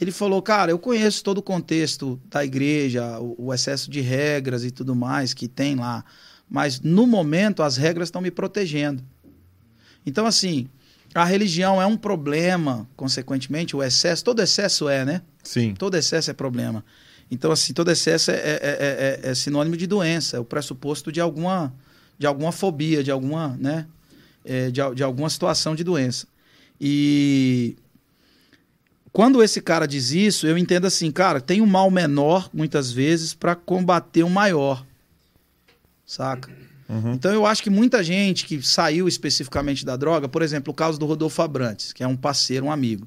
Ele 0.00 0.12
falou, 0.12 0.40
cara, 0.40 0.70
eu 0.70 0.78
conheço 0.78 1.22
todo 1.24 1.38
o 1.38 1.42
contexto 1.42 2.20
da 2.30 2.44
igreja, 2.44 3.18
o, 3.18 3.46
o 3.46 3.52
excesso 3.54 3.90
de 3.90 4.00
regras 4.00 4.64
e 4.64 4.70
tudo 4.70 4.94
mais 4.94 5.34
que 5.34 5.48
tem 5.48 5.74
lá. 5.74 6.04
Mas 6.50 6.80
no 6.80 7.06
momento 7.06 7.62
as 7.62 7.76
regras 7.76 8.08
estão 8.08 8.20
me 8.20 8.30
protegendo. 8.30 9.02
Então, 10.04 10.26
assim, 10.26 10.68
a 11.14 11.24
religião 11.24 11.80
é 11.80 11.86
um 11.86 11.96
problema, 11.96 12.88
consequentemente, 12.96 13.76
o 13.76 13.82
excesso, 13.82 14.24
todo 14.24 14.42
excesso 14.42 14.88
é, 14.88 15.04
né? 15.04 15.22
Sim. 15.44 15.74
Todo 15.74 15.96
excesso 15.96 16.30
é 16.30 16.34
problema. 16.34 16.84
Então, 17.30 17.52
assim, 17.52 17.72
todo 17.72 17.90
excesso 17.90 18.32
é, 18.32 18.34
é- 18.34 18.40
é- 18.62 19.20
é- 19.24 19.30
é 19.30 19.34
sinônimo 19.34 19.76
de 19.76 19.86
doença, 19.86 20.36
é 20.36 20.40
o 20.40 20.44
pressuposto 20.44 21.12
de 21.12 21.20
alguma, 21.20 21.72
de 22.18 22.26
alguma 22.26 22.50
fobia, 22.50 23.04
de 23.04 23.10
alguma, 23.10 23.56
né? 23.56 23.86
é, 24.44 24.70
de, 24.70 24.80
de 24.94 25.02
alguma 25.02 25.28
situação 25.28 25.74
de 25.74 25.84
doença. 25.84 26.26
E 26.80 27.76
quando 29.12 29.42
esse 29.42 29.60
cara 29.60 29.86
diz 29.86 30.10
isso, 30.12 30.46
eu 30.46 30.56
entendo 30.56 30.86
assim, 30.86 31.10
cara, 31.10 31.40
tem 31.40 31.60
um 31.60 31.66
mal 31.66 31.90
menor, 31.90 32.48
muitas 32.52 32.90
vezes, 32.90 33.34
para 33.34 33.54
combater 33.54 34.24
um 34.24 34.30
maior. 34.30 34.84
Saca? 36.10 36.50
Uhum. 36.88 37.12
Então 37.12 37.32
eu 37.32 37.46
acho 37.46 37.62
que 37.62 37.70
muita 37.70 38.02
gente 38.02 38.44
que 38.44 38.60
saiu 38.60 39.06
especificamente 39.06 39.86
da 39.86 39.96
droga, 39.96 40.28
por 40.28 40.42
exemplo, 40.42 40.72
o 40.72 40.74
caso 40.74 40.98
do 40.98 41.06
Rodolfo 41.06 41.40
Abrantes, 41.40 41.92
que 41.92 42.02
é 42.02 42.06
um 42.06 42.16
parceiro, 42.16 42.66
um 42.66 42.72
amigo. 42.72 43.06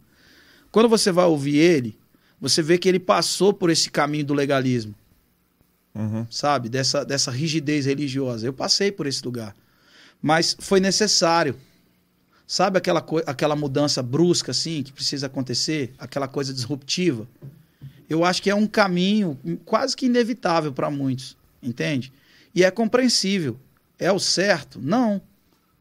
Quando 0.72 0.88
você 0.88 1.12
vai 1.12 1.26
ouvir 1.26 1.58
ele, 1.58 1.98
você 2.40 2.62
vê 2.62 2.78
que 2.78 2.88
ele 2.88 3.02
passou 3.02 3.54
por 3.54 3.70
esse 3.70 3.92
caminho 3.92 4.24
do 4.24 4.34
legalismo, 4.34 4.96
Uhum. 5.94 6.26
sabe? 6.30 6.70
Dessa, 6.70 7.04
dessa 7.04 7.30
rigidez 7.30 7.86
religiosa. 7.86 8.48
Eu 8.48 8.54
passei 8.54 8.90
por 8.90 9.06
esse 9.06 9.22
lugar. 9.26 9.54
Mas 10.22 10.56
foi 10.58 10.80
necessário. 10.80 11.58
Sabe 12.48 12.78
aquela, 12.78 13.06
aquela 13.26 13.56
mudança 13.56 14.02
brusca, 14.02 14.52
assim, 14.52 14.82
que 14.82 14.94
precisa 14.94 15.28
acontecer? 15.28 15.94
Aquela 16.00 16.28
coisa 16.30 16.54
disruptiva? 16.54 17.28
Eu 18.10 18.24
acho 18.24 18.42
que 18.42 18.50
é 18.50 18.56
um 18.56 18.66
caminho 18.66 19.38
quase 19.66 19.94
que 19.94 20.06
inevitável 20.06 20.72
para 20.72 20.90
muitos, 20.90 21.36
entende? 21.62 22.14
E 22.54 22.64
é 22.64 22.72
compreensível. 22.72 23.60
É 23.98 24.12
o 24.12 24.20
certo? 24.20 24.80
Não. 24.82 25.22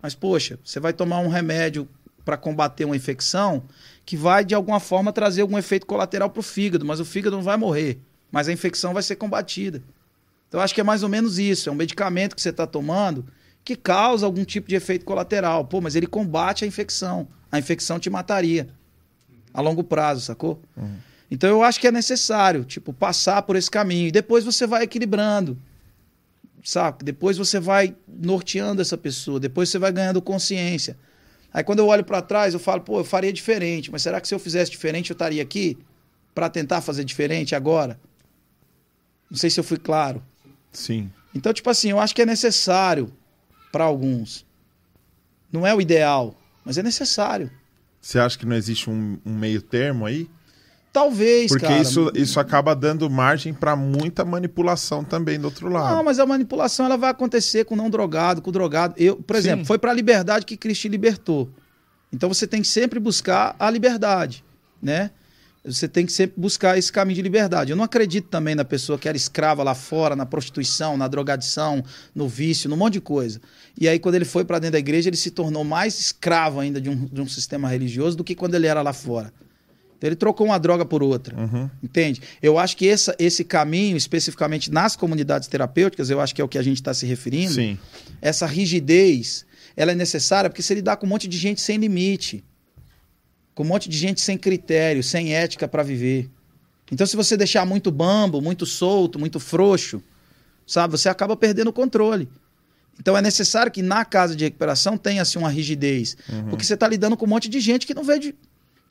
Mas, 0.00 0.14
poxa, 0.14 0.58
você 0.64 0.80
vai 0.80 0.92
tomar 0.92 1.20
um 1.20 1.28
remédio 1.28 1.88
para 2.24 2.36
combater 2.36 2.84
uma 2.84 2.96
infecção 2.96 3.64
que 4.04 4.16
vai, 4.16 4.44
de 4.44 4.54
alguma 4.54 4.80
forma, 4.80 5.12
trazer 5.12 5.42
algum 5.42 5.58
efeito 5.58 5.86
colateral 5.86 6.30
para 6.30 6.40
o 6.40 6.42
fígado, 6.42 6.84
mas 6.84 7.00
o 7.00 7.04
fígado 7.04 7.36
não 7.36 7.42
vai 7.42 7.56
morrer. 7.56 8.00
Mas 8.30 8.48
a 8.48 8.52
infecção 8.52 8.94
vai 8.94 9.02
ser 9.02 9.16
combatida. 9.16 9.82
Então, 10.48 10.60
eu 10.60 10.64
acho 10.64 10.74
que 10.74 10.80
é 10.80 10.84
mais 10.84 11.02
ou 11.02 11.08
menos 11.08 11.38
isso. 11.38 11.68
É 11.68 11.72
um 11.72 11.76
medicamento 11.76 12.34
que 12.34 12.42
você 12.42 12.50
está 12.50 12.66
tomando 12.66 13.26
que 13.64 13.76
causa 13.76 14.26
algum 14.26 14.44
tipo 14.44 14.68
de 14.68 14.74
efeito 14.74 15.04
colateral. 15.04 15.64
Pô, 15.64 15.80
mas 15.80 15.94
ele 15.94 16.06
combate 16.06 16.64
a 16.64 16.66
infecção. 16.66 17.28
A 17.50 17.58
infecção 17.58 17.98
te 17.98 18.10
mataria 18.10 18.68
a 19.54 19.60
longo 19.60 19.84
prazo, 19.84 20.20
sacou? 20.22 20.60
Então 21.30 21.48
eu 21.48 21.62
acho 21.62 21.80
que 21.80 21.86
é 21.86 21.92
necessário, 21.92 22.64
tipo, 22.64 22.92
passar 22.92 23.42
por 23.42 23.56
esse 23.56 23.70
caminho. 23.70 24.08
E 24.08 24.12
depois 24.12 24.44
você 24.44 24.66
vai 24.66 24.82
equilibrando. 24.82 25.56
Sabe? 26.62 27.04
Depois 27.04 27.36
você 27.36 27.58
vai 27.58 27.96
norteando 28.06 28.80
essa 28.80 28.96
pessoa, 28.96 29.40
depois 29.40 29.68
você 29.68 29.78
vai 29.78 29.90
ganhando 29.90 30.22
consciência. 30.22 30.96
Aí 31.52 31.62
quando 31.64 31.80
eu 31.80 31.86
olho 31.88 32.04
para 32.04 32.22
trás, 32.22 32.54
eu 32.54 32.60
falo, 32.60 32.80
pô, 32.80 33.00
eu 33.00 33.04
faria 33.04 33.32
diferente, 33.32 33.90
mas 33.90 34.02
será 34.02 34.20
que 34.20 34.28
se 34.28 34.34
eu 34.34 34.38
fizesse 34.38 34.70
diferente 34.70 35.10
eu 35.10 35.14
estaria 35.14 35.42
aqui 35.42 35.76
para 36.34 36.48
tentar 36.48 36.80
fazer 36.80 37.04
diferente 37.04 37.54
agora? 37.54 38.00
Não 39.30 39.36
sei 39.36 39.50
se 39.50 39.58
eu 39.58 39.64
fui 39.64 39.78
claro. 39.78 40.22
Sim. 40.70 41.10
Então, 41.34 41.52
tipo 41.52 41.68
assim, 41.68 41.90
eu 41.90 41.98
acho 41.98 42.14
que 42.14 42.22
é 42.22 42.26
necessário 42.26 43.12
para 43.70 43.84
alguns. 43.84 44.46
Não 45.50 45.66
é 45.66 45.74
o 45.74 45.80
ideal, 45.80 46.38
mas 46.64 46.78
é 46.78 46.82
necessário. 46.82 47.50
Você 48.00 48.18
acha 48.18 48.38
que 48.38 48.46
não 48.46 48.56
existe 48.56 48.88
um, 48.88 49.18
um 49.24 49.34
meio 49.34 49.60
termo 49.62 50.06
aí? 50.06 50.28
Talvez, 50.92 51.48
Porque 51.50 51.64
cara. 51.64 51.80
isso, 51.80 52.12
isso 52.14 52.38
acaba 52.38 52.74
dando 52.74 53.08
margem 53.08 53.54
para 53.54 53.74
muita 53.74 54.26
manipulação 54.26 55.02
também 55.02 55.40
do 55.40 55.46
outro 55.46 55.70
lado. 55.70 55.96
Não, 55.96 56.04
mas 56.04 56.18
a 56.18 56.26
manipulação 56.26 56.84
ela 56.84 56.98
vai 56.98 57.10
acontecer 57.10 57.64
com 57.64 57.72
o 57.72 57.76
não 57.76 57.88
drogado, 57.88 58.42
com 58.42 58.50
o 58.50 58.52
drogado. 58.52 58.94
Eu, 58.98 59.16
por 59.16 59.36
exemplo, 59.36 59.60
Sim. 59.60 59.68
foi 59.68 59.78
para 59.78 59.90
a 59.90 59.94
liberdade 59.94 60.44
que 60.44 60.54
Cristo 60.54 60.88
libertou. 60.88 61.50
Então 62.12 62.28
você 62.28 62.46
tem 62.46 62.60
que 62.60 62.68
sempre 62.68 63.00
buscar 63.00 63.56
a 63.58 63.70
liberdade, 63.70 64.44
né? 64.82 65.10
Você 65.64 65.88
tem 65.88 66.04
que 66.04 66.12
sempre 66.12 66.38
buscar 66.38 66.76
esse 66.76 66.92
caminho 66.92 67.14
de 67.14 67.22
liberdade. 67.22 67.70
Eu 67.70 67.76
não 67.76 67.84
acredito 67.84 68.28
também 68.28 68.54
na 68.54 68.64
pessoa 68.64 68.98
que 68.98 69.08
era 69.08 69.16
escrava 69.16 69.62
lá 69.62 69.74
fora, 69.74 70.14
na 70.16 70.26
prostituição, 70.26 70.96
na 70.96 71.06
drogadição, 71.06 71.82
no 72.14 72.28
vício, 72.28 72.68
num 72.68 72.76
monte 72.76 72.94
de 72.94 73.00
coisa. 73.00 73.40
E 73.80 73.88
aí, 73.88 73.98
quando 73.98 74.16
ele 74.16 74.24
foi 74.24 74.44
para 74.44 74.58
dentro 74.58 74.72
da 74.72 74.80
igreja, 74.80 75.08
ele 75.08 75.16
se 75.16 75.30
tornou 75.30 75.62
mais 75.62 75.98
escravo 75.98 76.58
ainda 76.58 76.80
de 76.80 76.90
um, 76.90 77.06
de 77.06 77.20
um 77.20 77.28
sistema 77.28 77.68
religioso 77.68 78.16
do 78.16 78.24
que 78.24 78.34
quando 78.34 78.56
ele 78.56 78.66
era 78.66 78.82
lá 78.82 78.92
fora. 78.92 79.32
Então, 80.02 80.08
ele 80.08 80.16
trocou 80.16 80.48
uma 80.48 80.58
droga 80.58 80.84
por 80.84 81.00
outra. 81.00 81.38
Uhum. 81.38 81.70
Entende? 81.80 82.20
Eu 82.42 82.58
acho 82.58 82.76
que 82.76 82.88
essa, 82.88 83.14
esse 83.20 83.44
caminho, 83.44 83.96
especificamente 83.96 84.68
nas 84.68 84.96
comunidades 84.96 85.46
terapêuticas, 85.46 86.10
eu 86.10 86.20
acho 86.20 86.34
que 86.34 86.40
é 86.40 86.44
o 86.44 86.48
que 86.48 86.58
a 86.58 86.62
gente 86.62 86.78
está 86.78 86.92
se 86.92 87.06
referindo. 87.06 87.52
Sim. 87.52 87.78
Essa 88.20 88.44
rigidez, 88.44 89.46
ela 89.76 89.92
é 89.92 89.94
necessária 89.94 90.50
porque 90.50 90.60
você 90.60 90.74
lidar 90.74 90.96
com 90.96 91.06
um 91.06 91.08
monte 91.08 91.28
de 91.28 91.38
gente 91.38 91.60
sem 91.60 91.76
limite, 91.76 92.42
com 93.54 93.62
um 93.62 93.66
monte 93.66 93.88
de 93.88 93.96
gente 93.96 94.20
sem 94.20 94.36
critério, 94.36 95.04
sem 95.04 95.36
ética 95.36 95.68
para 95.68 95.84
viver. 95.84 96.28
Então, 96.90 97.06
se 97.06 97.14
você 97.14 97.36
deixar 97.36 97.64
muito 97.64 97.92
bambo, 97.92 98.42
muito 98.42 98.66
solto, 98.66 99.20
muito 99.20 99.38
frouxo, 99.38 100.02
sabe, 100.66 100.98
você 100.98 101.08
acaba 101.08 101.36
perdendo 101.36 101.68
o 101.68 101.72
controle. 101.72 102.28
Então, 102.98 103.16
é 103.16 103.22
necessário 103.22 103.70
que 103.70 103.82
na 103.82 104.04
casa 104.04 104.34
de 104.34 104.42
recuperação 104.42 104.96
tenha-se 104.98 105.38
uma 105.38 105.48
rigidez, 105.48 106.16
porque 106.50 106.64
você 106.64 106.74
está 106.74 106.88
lidando 106.88 107.16
com 107.16 107.24
um 107.24 107.28
monte 107.28 107.48
de 107.48 107.60
gente 107.60 107.86
que 107.86 107.94
não 107.94 108.02
veio 108.02 108.18
de, 108.18 108.34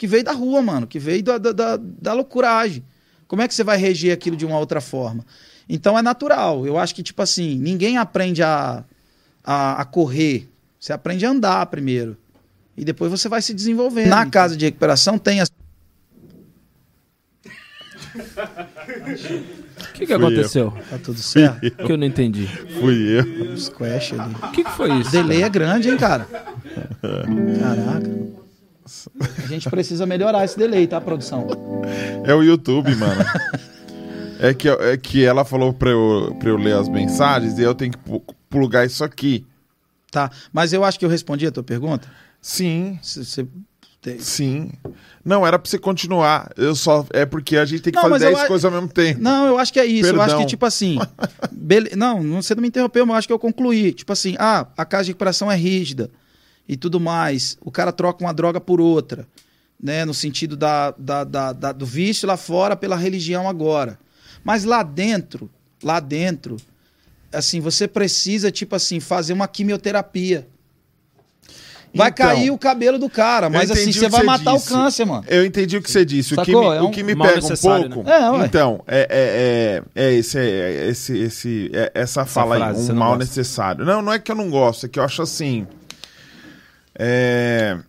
que 0.01 0.07
veio 0.07 0.23
da 0.23 0.31
rua, 0.31 0.63
mano, 0.63 0.87
que 0.87 0.97
veio 0.97 1.21
da, 1.21 1.37
da, 1.37 1.51
da, 1.51 1.77
da 1.77 2.13
loucuragem. 2.13 2.83
Como 3.27 3.43
é 3.43 3.47
que 3.47 3.53
você 3.53 3.63
vai 3.63 3.77
reger 3.77 4.11
aquilo 4.11 4.35
de 4.35 4.43
uma 4.43 4.57
outra 4.57 4.81
forma? 4.81 5.23
Então 5.69 5.95
é 5.95 6.01
natural. 6.01 6.65
Eu 6.65 6.79
acho 6.79 6.95
que, 6.95 7.03
tipo 7.03 7.21
assim, 7.21 7.55
ninguém 7.59 7.99
aprende 7.99 8.41
a, 8.41 8.83
a, 9.43 9.79
a 9.79 9.85
correr. 9.85 10.49
Você 10.79 10.91
aprende 10.91 11.23
a 11.23 11.29
andar 11.29 11.63
primeiro. 11.67 12.17
E 12.75 12.83
depois 12.83 13.11
você 13.11 13.29
vai 13.29 13.43
se 13.43 13.53
desenvolvendo. 13.53 14.09
Na 14.09 14.25
casa 14.25 14.57
de 14.57 14.65
recuperação 14.65 15.19
tem 15.19 15.39
as. 15.39 15.51
O 15.51 15.53
que, 19.93 19.99
que 19.99 20.05
Fui 20.07 20.15
aconteceu? 20.15 20.73
Tá 20.89 20.97
tudo 20.97 21.19
certo? 21.19 21.59
Que 21.59 21.91
eu 21.91 21.97
não 21.97 22.07
entendi. 22.07 22.47
Fui 22.79 23.19
eu. 23.19 23.55
Squash 23.55 24.19
ali. 24.19 24.33
O 24.33 24.51
que, 24.51 24.63
que 24.63 24.71
foi 24.71 24.91
isso? 24.93 25.09
O 25.09 25.11
delay 25.11 25.43
é 25.43 25.49
grande, 25.49 25.91
hein, 25.91 25.97
cara? 25.97 26.25
Caraca. 27.03 28.40
A 29.43 29.47
gente 29.47 29.69
precisa 29.69 30.05
melhorar 30.05 30.43
esse 30.45 30.57
delay, 30.57 30.87
tá, 30.87 30.99
produção? 31.01 31.47
É 32.25 32.33
o 32.33 32.41
YouTube, 32.43 32.93
mano. 32.95 33.23
é, 34.39 34.53
que, 34.53 34.67
é 34.69 34.97
que 34.97 35.23
ela 35.23 35.43
falou 35.45 35.73
pra 35.73 35.89
eu, 35.89 36.35
pra 36.39 36.49
eu 36.49 36.57
ler 36.57 36.75
as 36.75 36.87
mensagens 36.89 37.57
e 37.57 37.61
eu 37.61 37.73
tenho 37.75 37.91
que 37.91 37.99
plugar 38.49 38.85
isso 38.85 39.03
aqui. 39.03 39.45
Tá. 40.11 40.29
Mas 40.51 40.73
eu 40.73 40.83
acho 40.83 40.99
que 40.99 41.05
eu 41.05 41.09
respondi 41.09 41.45
a 41.47 41.51
tua 41.51 41.63
pergunta. 41.63 42.07
Sim, 42.41 42.99
Você 43.01 43.45
sim. 44.19 44.71
Não, 45.23 45.45
era 45.45 45.59
pra 45.59 45.69
você 45.69 45.77
continuar. 45.77 46.51
Eu 46.57 46.73
só. 46.73 47.05
É 47.11 47.23
porque 47.25 47.55
a 47.55 47.65
gente 47.65 47.81
tem 47.83 47.93
que 47.93 47.97
Não, 48.01 48.09
fazer 48.09 48.13
mas 48.13 48.21
eu 48.23 48.29
10 48.31 48.39
a- 48.43 48.47
coisas 48.47 48.65
ao 48.65 48.71
mesmo 48.71 48.87
tempo. 48.89 49.21
Não, 49.21 49.45
eu 49.45 49.59
acho 49.59 49.71
que 49.71 49.79
é 49.79 49.85
isso. 49.85 50.09
Eu 50.09 50.15
acho 50.19 50.29
Perdão. 50.31 50.39
que, 50.41 50.45
tipo 50.47 50.65
assim. 50.65 50.97
bele- 51.51 51.91
Não, 51.95 52.23
não- 52.23 52.41
você 52.41 52.55
não 52.55 52.61
me 52.63 52.67
interrompeu, 52.67 53.05
mas 53.05 53.13
eu 53.13 53.17
acho 53.19 53.27
que 53.27 53.33
eu 53.33 53.37
concluí. 53.39 53.93
Tipo 53.93 54.11
assim, 54.11 54.35
ah, 54.39 54.65
a 54.75 54.83
casa 54.85 55.03
de 55.05 55.11
recuperação 55.11 55.51
é 55.51 55.55
rígida 55.55 56.09
e 56.71 56.77
tudo 56.77 56.99
mais. 57.01 57.57
O 57.61 57.69
cara 57.69 57.91
troca 57.91 58.23
uma 58.23 58.33
droga 58.33 58.59
por 58.61 58.79
outra, 58.79 59.27
né? 59.81 60.05
No 60.05 60.13
sentido 60.13 60.55
da, 60.55 60.91
da, 60.97 61.23
da- 61.25 61.51
da- 61.53 61.71
do 61.73 61.85
vício 61.85 62.25
lá 62.27 62.37
fora 62.37 62.75
pela 62.77 62.95
religião 62.95 63.49
agora. 63.49 63.99
Mas 64.43 64.63
lá 64.63 64.81
dentro, 64.81 65.49
lá 65.83 65.99
dentro, 65.99 66.55
assim, 67.31 67.59
você 67.59 67.87
precisa, 67.89 68.49
tipo 68.49 68.73
assim, 68.75 68.99
fazer 69.01 69.33
uma 69.33 69.47
quimioterapia. 69.49 70.47
Vai 71.93 72.07
Então, 72.09 72.25
cair 72.25 72.51
o 72.51 72.57
cabelo 72.57 72.97
do 72.97 73.09
cara, 73.09 73.49
mas 73.49 73.69
assim, 73.69 73.91
você 73.91 74.05
o 74.05 74.09
vai 74.09 74.23
matar 74.23 74.53
disse. 74.55 74.65
o 74.73 74.77
câncer, 74.77 75.05
mano. 75.05 75.25
Eu 75.27 75.45
entendi 75.45 75.75
o 75.75 75.81
que 75.81 75.91
você 75.91 76.05
disse. 76.05 76.33
O 76.33 76.37
que 76.41 76.53
Sacou? 76.53 76.69
me, 76.71 76.77
É 76.77 76.81
o 76.81 76.85
um 76.87 76.91
que 76.91 77.03
me 77.03 77.13
pega 77.13 77.45
um 77.45 77.49
pouco. 77.57 78.03
né? 78.03 78.13
É, 78.13 78.45
então, 78.45 78.81
é, 78.87 79.81
é, 79.95 80.01
é, 80.01 80.07
é 80.07 80.13
esse, 80.13 80.39
é 80.39 80.87
esse, 80.87 81.17
esse, 81.17 81.69
é 81.73 81.91
essa 81.93 82.25
fala 82.25 82.55
frase, 82.55 82.89
aí, 82.89 82.95
um 82.95 82.97
mal 82.97 83.09
gosta. 83.09 83.25
necessário. 83.25 83.83
Não, 83.83 84.01
não 84.01 84.13
é 84.13 84.19
que 84.19 84.31
eu 84.31 84.35
não 84.37 84.49
gosto, 84.49 84.85
é 84.85 84.89
que 84.89 84.97
eu 84.99 85.03
acho 85.03 85.21
assim. 85.21 85.67
É. 87.03 87.79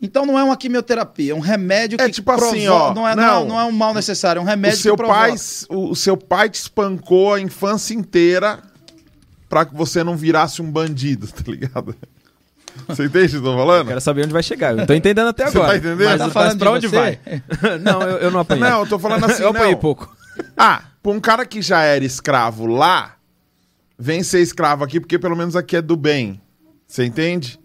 Então 0.00 0.26
não 0.26 0.36
é 0.38 0.42
uma 0.42 0.56
quimioterapia, 0.56 1.32
é 1.32 1.34
um 1.34 1.38
remédio 1.40 1.96
É 2.00 2.06
que 2.06 2.12
tipo 2.12 2.30
assim, 2.32 2.64
provo- 2.66 2.72
ó, 2.90 2.94
não 2.94 3.06
é, 3.06 3.14
não. 3.14 3.22
não. 3.22 3.42
é- 3.44 3.48
não 3.48 3.60
é 3.60 3.64
um 3.64 3.70
mal 3.72 3.94
necessário, 3.94 4.40
é 4.40 4.42
um 4.42 4.44
O 4.44 4.48
remédio 4.48 4.78
seu, 4.78 4.94
que 4.94 4.96
provoca. 4.96 5.18
pai, 5.20 5.34
o, 5.68 5.90
o 5.90 5.94
seu 5.96 6.16
pai 6.16 6.48
te 6.50 6.56
espancou 6.56 7.34
a 7.34 7.40
infância 7.40 7.94
inteira 7.94 8.58
pra 9.48 9.64
que 9.64 9.74
você 9.74 10.02
não 10.02 10.16
virasse 10.16 10.60
um 10.60 10.68
bandido, 10.70 11.28
tá 11.30 11.42
ligado? 11.46 11.94
Você 12.88 13.04
entende 13.04 13.26
o 13.26 13.30
que 13.30 13.36
eu 13.36 13.42
tô 13.52 13.56
falando? 13.56 13.86
Quero 13.88 14.00
saber 14.00 14.24
onde 14.24 14.32
vai 14.32 14.42
chegar. 14.42 14.70
Eu 14.72 14.78
não 14.78 14.86
tô 14.86 14.94
entendendo 14.94 15.28
até 15.28 15.44
Você 15.50 15.56
agora. 15.58 15.72
tá 15.72 15.76
entendendo? 15.78 16.08
Mas, 16.08 16.18
Tá 16.18 16.24
mas 16.24 16.32
falando 16.32 16.58
pra 16.58 16.70
de 16.70 16.76
onde 16.76 16.88
você? 16.88 16.96
vai? 16.96 17.20
não, 17.78 18.02
eu, 18.02 18.16
eu 18.18 18.30
não 18.30 18.40
apanhei. 18.40 18.64
Não, 18.64 18.80
eu 18.80 18.86
tô 18.88 18.98
falando 18.98 19.24
assim, 19.26 19.42
eu 19.42 19.50
apanhei 19.50 19.72
não. 19.72 19.78
pouco. 19.78 20.16
Ah, 20.56 20.82
pra 21.00 21.12
um 21.12 21.20
cara 21.20 21.46
que 21.46 21.62
já 21.62 21.82
era 21.82 22.04
escravo 22.04 22.66
lá, 22.66 23.14
vem 24.02 24.24
ser 24.24 24.40
escravo 24.40 24.82
aqui, 24.82 24.98
porque 24.98 25.16
pelo 25.16 25.36
menos 25.36 25.54
aqui 25.54 25.76
é 25.76 25.80
do 25.80 25.96
bem. 25.96 26.40
Você 26.88 27.04
entende? 27.04 27.56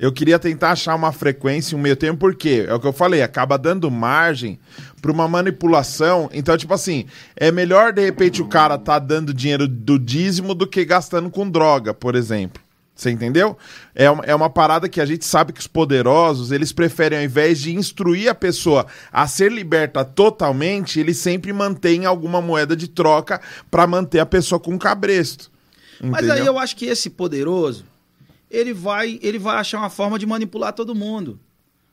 Eu 0.00 0.10
queria 0.10 0.38
tentar 0.38 0.70
achar 0.70 0.94
uma 0.94 1.12
frequência, 1.12 1.76
um 1.76 1.80
meio 1.80 1.94
tempo, 1.94 2.20
porque 2.20 2.64
é 2.66 2.72
o 2.72 2.80
que 2.80 2.86
eu 2.86 2.92
falei, 2.92 3.20
acaba 3.20 3.58
dando 3.58 3.90
margem 3.90 4.58
pra 5.02 5.12
uma 5.12 5.28
manipulação. 5.28 6.30
Então, 6.32 6.56
tipo 6.56 6.72
assim, 6.72 7.04
é 7.36 7.52
melhor 7.52 7.92
de 7.92 8.02
repente 8.02 8.40
o 8.40 8.48
cara 8.48 8.78
tá 8.78 8.98
dando 8.98 9.34
dinheiro 9.34 9.68
do 9.68 9.98
dízimo 9.98 10.54
do 10.54 10.66
que 10.66 10.86
gastando 10.86 11.28
com 11.28 11.50
droga, 11.50 11.92
por 11.92 12.14
exemplo. 12.14 12.62
Você 12.94 13.10
entendeu? 13.10 13.56
É 13.94 14.10
uma, 14.10 14.24
é 14.24 14.34
uma 14.34 14.48
parada 14.48 14.88
que 14.88 15.00
a 15.02 15.06
gente 15.06 15.24
sabe 15.26 15.52
que 15.52 15.60
os 15.60 15.66
poderosos, 15.66 16.50
eles 16.50 16.72
preferem, 16.72 17.18
ao 17.18 17.24
invés 17.24 17.60
de 17.60 17.74
instruir 17.76 18.30
a 18.30 18.34
pessoa 18.34 18.86
a 19.12 19.26
ser 19.26 19.52
liberta 19.52 20.02
totalmente, 20.02 20.98
eles 20.98 21.18
sempre 21.18 21.52
mantêm 21.52 22.06
alguma 22.06 22.40
moeda 22.40 22.74
de 22.74 22.88
troca 22.88 23.40
pra 23.70 23.86
manter 23.86 24.18
a 24.18 24.26
pessoa 24.26 24.58
com 24.58 24.78
cabresto. 24.78 25.57
Mas 26.00 26.24
Entendeu? 26.24 26.34
aí 26.34 26.46
eu 26.46 26.58
acho 26.58 26.76
que 26.76 26.86
esse 26.86 27.10
poderoso, 27.10 27.84
ele 28.50 28.72
vai, 28.72 29.18
ele 29.22 29.38
vai 29.38 29.56
achar 29.56 29.78
uma 29.78 29.90
forma 29.90 30.18
de 30.18 30.26
manipular 30.26 30.72
todo 30.72 30.94
mundo. 30.94 31.38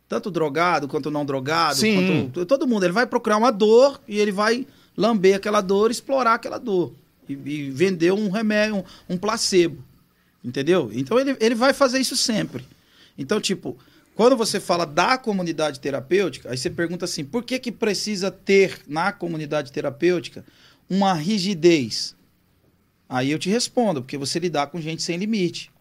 Tanto 0.07 0.29
drogado 0.29 0.87
quanto 0.87 1.09
não 1.09 1.25
drogado, 1.25 1.77
Sim. 1.77 2.29
quanto 2.31 2.45
todo 2.45 2.67
mundo. 2.67 2.83
Ele 2.83 2.93
vai 2.93 3.07
procurar 3.07 3.37
uma 3.37 3.51
dor 3.51 3.99
e 4.07 4.19
ele 4.19 4.31
vai 4.31 4.67
lamber 4.95 5.35
aquela 5.35 5.61
dor, 5.61 5.89
explorar 5.89 6.35
aquela 6.35 6.59
dor. 6.59 6.93
E, 7.27 7.33
e 7.33 7.71
vender 7.71 8.11
um 8.13 8.29
remédio, 8.29 8.77
um, 8.77 9.15
um 9.15 9.17
placebo. 9.17 9.83
Entendeu? 10.43 10.91
Então 10.93 11.19
ele, 11.19 11.35
ele 11.39 11.55
vai 11.55 11.73
fazer 11.73 11.99
isso 11.99 12.15
sempre. 12.15 12.63
Então, 13.17 13.41
tipo, 13.41 13.75
quando 14.15 14.37
você 14.37 14.59
fala 14.59 14.85
da 14.85 15.17
comunidade 15.17 15.79
terapêutica, 15.79 16.49
aí 16.51 16.57
você 16.57 16.69
pergunta 16.69 17.05
assim: 17.05 17.25
por 17.25 17.43
que, 17.43 17.59
que 17.59 17.71
precisa 17.71 18.29
ter 18.29 18.79
na 18.87 19.11
comunidade 19.11 19.71
terapêutica 19.71 20.45
uma 20.89 21.13
rigidez? 21.13 22.15
Aí 23.07 23.31
eu 23.31 23.39
te 23.39 23.49
respondo, 23.49 24.01
porque 24.01 24.17
você 24.17 24.39
lidar 24.39 24.67
com 24.67 24.79
gente 24.81 25.03
sem 25.03 25.17
limite. 25.17 25.71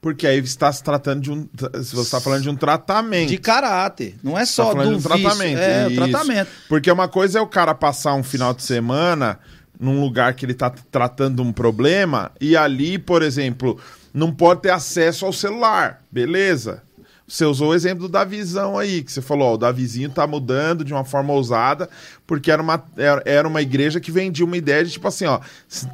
Porque 0.00 0.26
aí 0.26 0.40
você 0.40 0.48
está 0.48 0.70
se 0.72 0.82
tratando 0.82 1.20
de 1.22 1.30
um. 1.30 1.48
Você 1.72 2.00
está 2.00 2.20
falando 2.20 2.42
de 2.42 2.50
um 2.50 2.56
tratamento. 2.56 3.28
De 3.30 3.38
caráter. 3.38 4.14
Não 4.22 4.36
é 4.36 4.40
Tá 4.40 4.46
só 4.46 4.72
falando 4.72 4.84
do 4.84 4.90
de 4.90 4.94
um 5.06 5.10
vício. 5.14 5.22
tratamento. 5.22 5.58
É, 5.58 5.86
o 5.86 5.90
Isso. 5.90 5.96
tratamento. 6.10 6.50
Porque 6.68 6.90
uma 6.90 7.08
coisa 7.08 7.38
é 7.38 7.42
o 7.42 7.46
cara 7.46 7.74
passar 7.74 8.14
um 8.14 8.22
final 8.22 8.52
de 8.52 8.62
semana 8.62 9.38
num 9.78 10.00
lugar 10.00 10.34
que 10.34 10.44
ele 10.46 10.54
tá 10.54 10.70
tratando 10.70 11.42
um 11.42 11.52
problema 11.52 12.30
e 12.40 12.56
ali, 12.56 12.98
por 12.98 13.22
exemplo, 13.22 13.78
não 14.12 14.32
pode 14.32 14.62
ter 14.62 14.70
acesso 14.70 15.24
ao 15.26 15.32
celular. 15.32 16.02
Beleza. 16.10 16.82
Você 17.26 17.46
usou 17.46 17.70
o 17.70 17.74
exemplo 17.74 18.06
do 18.06 18.08
Davizão 18.08 18.78
aí, 18.78 19.02
que 19.02 19.10
você 19.10 19.22
falou, 19.22 19.48
ó, 19.48 19.54
o 19.54 19.58
Davizinho 19.58 20.10
tá 20.10 20.26
mudando 20.26 20.84
de 20.84 20.92
uma 20.92 21.04
forma 21.04 21.32
ousada, 21.32 21.88
porque 22.26 22.50
era 22.50 22.60
uma, 22.60 22.84
era 23.24 23.48
uma 23.48 23.62
igreja 23.62 23.98
que 23.98 24.10
vendia 24.10 24.44
uma 24.44 24.58
ideia 24.58 24.84
de 24.84 24.90
tipo 24.90 25.08
assim, 25.08 25.24
ó, 25.24 25.40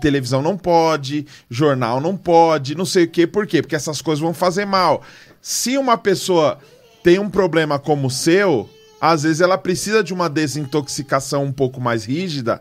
televisão 0.01 0.43
não 0.43 0.59
pode, 0.59 1.27
jornal 1.49 2.01
não 2.01 2.17
pode, 2.17 2.75
não 2.75 2.85
sei 2.85 3.05
o 3.05 3.09
quê, 3.09 3.29
por 3.29 3.47
quê? 3.47 3.63
Porque 3.63 3.77
essas 3.77 4.03
coisas 4.03 4.21
vão 4.21 4.35
fazer 4.35 4.65
mal. 4.65 5.03
Se 5.41 5.79
uma 5.79 5.97
pessoa 5.97 6.59
tem 7.03 7.21
um 7.21 7.31
problema 7.31 7.79
como 7.79 8.09
o 8.09 8.11
seu, 8.11 8.69
às 9.01 9.23
vezes 9.23 9.41
ela 9.41 9.57
precisa 9.57 10.03
de 10.03 10.13
uma 10.13 10.29
desintoxicação 10.29 11.45
um 11.45 11.53
pouco 11.53 11.81
mais 11.81 12.05
rígida, 12.05 12.61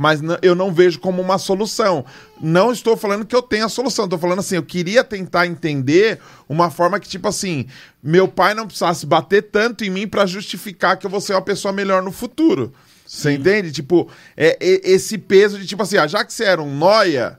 mas 0.00 0.22
eu 0.40 0.54
não 0.54 0.72
vejo 0.72 0.98
como 0.98 1.20
uma 1.20 1.36
solução. 1.36 2.06
Não 2.40 2.72
estou 2.72 2.96
falando 2.96 3.26
que 3.26 3.36
eu 3.36 3.42
tenho 3.42 3.66
a 3.66 3.68
solução, 3.68 4.06
estou 4.06 4.18
falando 4.18 4.38
assim, 4.38 4.56
eu 4.56 4.62
queria 4.62 5.04
tentar 5.04 5.46
entender 5.46 6.18
uma 6.48 6.70
forma 6.70 6.98
que, 6.98 7.06
tipo 7.06 7.28
assim, 7.28 7.66
meu 8.02 8.26
pai 8.26 8.54
não 8.54 8.66
precisasse 8.66 9.04
bater 9.04 9.50
tanto 9.50 9.84
em 9.84 9.90
mim 9.90 10.08
para 10.08 10.24
justificar 10.24 10.96
que 10.96 11.04
eu 11.04 11.10
vou 11.10 11.20
ser 11.20 11.34
uma 11.34 11.42
pessoa 11.42 11.70
melhor 11.70 12.02
no 12.02 12.10
futuro. 12.10 12.72
Você 13.06 13.32
entende? 13.32 13.72
Tipo, 13.72 14.08
é, 14.38 14.56
é- 14.58 14.90
esse 14.90 15.18
peso 15.18 15.58
de, 15.58 15.66
tipo 15.66 15.82
assim, 15.82 15.98
ah, 15.98 16.06
já 16.06 16.24
que 16.24 16.32
você 16.32 16.44
era 16.44 16.62
um 16.62 16.74
noia, 16.74 17.38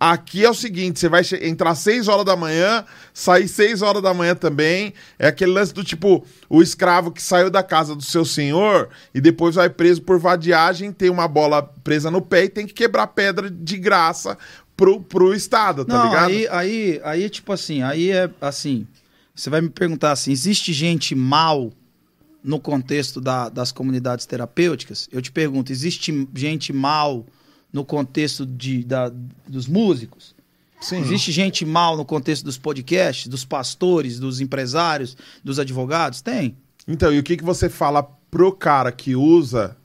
Aqui 0.00 0.44
é 0.44 0.50
o 0.50 0.54
seguinte, 0.54 1.00
você 1.00 1.08
vai 1.08 1.22
entrar 1.42 1.74
6 1.74 2.06
horas 2.06 2.24
da 2.24 2.36
manhã, 2.36 2.84
sair 3.12 3.48
6 3.48 3.82
horas 3.82 4.00
da 4.00 4.14
manhã 4.14 4.34
também. 4.36 4.94
É 5.18 5.26
aquele 5.26 5.50
lance 5.50 5.74
do 5.74 5.82
tipo, 5.82 6.24
o 6.48 6.62
escravo 6.62 7.10
que 7.10 7.20
saiu 7.20 7.50
da 7.50 7.64
casa 7.64 7.96
do 7.96 8.02
seu 8.04 8.24
senhor 8.24 8.90
e 9.12 9.20
depois 9.20 9.56
vai 9.56 9.68
preso 9.68 10.00
por 10.02 10.18
vadiagem, 10.20 10.92
tem 10.92 11.10
uma 11.10 11.26
bola 11.26 11.62
presa 11.82 12.12
no 12.12 12.22
pé 12.22 12.44
e 12.44 12.48
tem 12.48 12.64
que 12.64 12.74
quebrar 12.74 13.08
pedra 13.08 13.50
de 13.50 13.76
graça 13.76 14.38
pro, 14.76 15.00
pro 15.00 15.34
Estado, 15.34 15.84
tá 15.84 15.96
Não, 15.98 16.04
ligado? 16.04 16.28
aí, 16.30 16.46
aí, 16.48 17.00
aí, 17.02 17.28
tipo 17.28 17.52
assim, 17.52 17.82
aí 17.82 18.12
é 18.12 18.30
assim. 18.40 18.86
Você 19.34 19.50
vai 19.50 19.60
me 19.60 19.68
perguntar 19.68 20.12
assim: 20.12 20.30
existe 20.30 20.72
gente 20.72 21.12
mal 21.16 21.72
no 22.42 22.60
contexto 22.60 23.20
da- 23.20 23.48
das 23.48 23.72
comunidades 23.72 24.26
terapêuticas? 24.26 25.08
Eu 25.10 25.20
te 25.20 25.32
pergunto: 25.32 25.72
existe 25.72 26.28
gente 26.34 26.72
mal 26.72 27.26
no 27.72 27.84
contexto 27.84 28.44
de, 28.46 28.82
da- 28.84 29.12
dos 29.46 29.66
músicos? 29.66 30.34
Sim. 30.80 31.00
Existe 31.00 31.32
gente 31.32 31.64
mal 31.66 31.96
no 31.96 32.04
contexto 32.04 32.44
dos 32.44 32.56
podcasts, 32.56 33.26
dos 33.26 33.44
pastores, 33.44 34.18
dos 34.18 34.40
empresários, 34.40 35.16
dos 35.42 35.58
advogados? 35.58 36.20
Tem. 36.20 36.56
Então, 36.86 37.12
e 37.12 37.18
o 37.18 37.22
que, 37.22 37.36
que 37.36 37.44
você 37.44 37.68
fala 37.68 38.02
pro 38.30 38.52
cara 38.52 38.92
que 38.92 39.16
usa, 39.16 39.76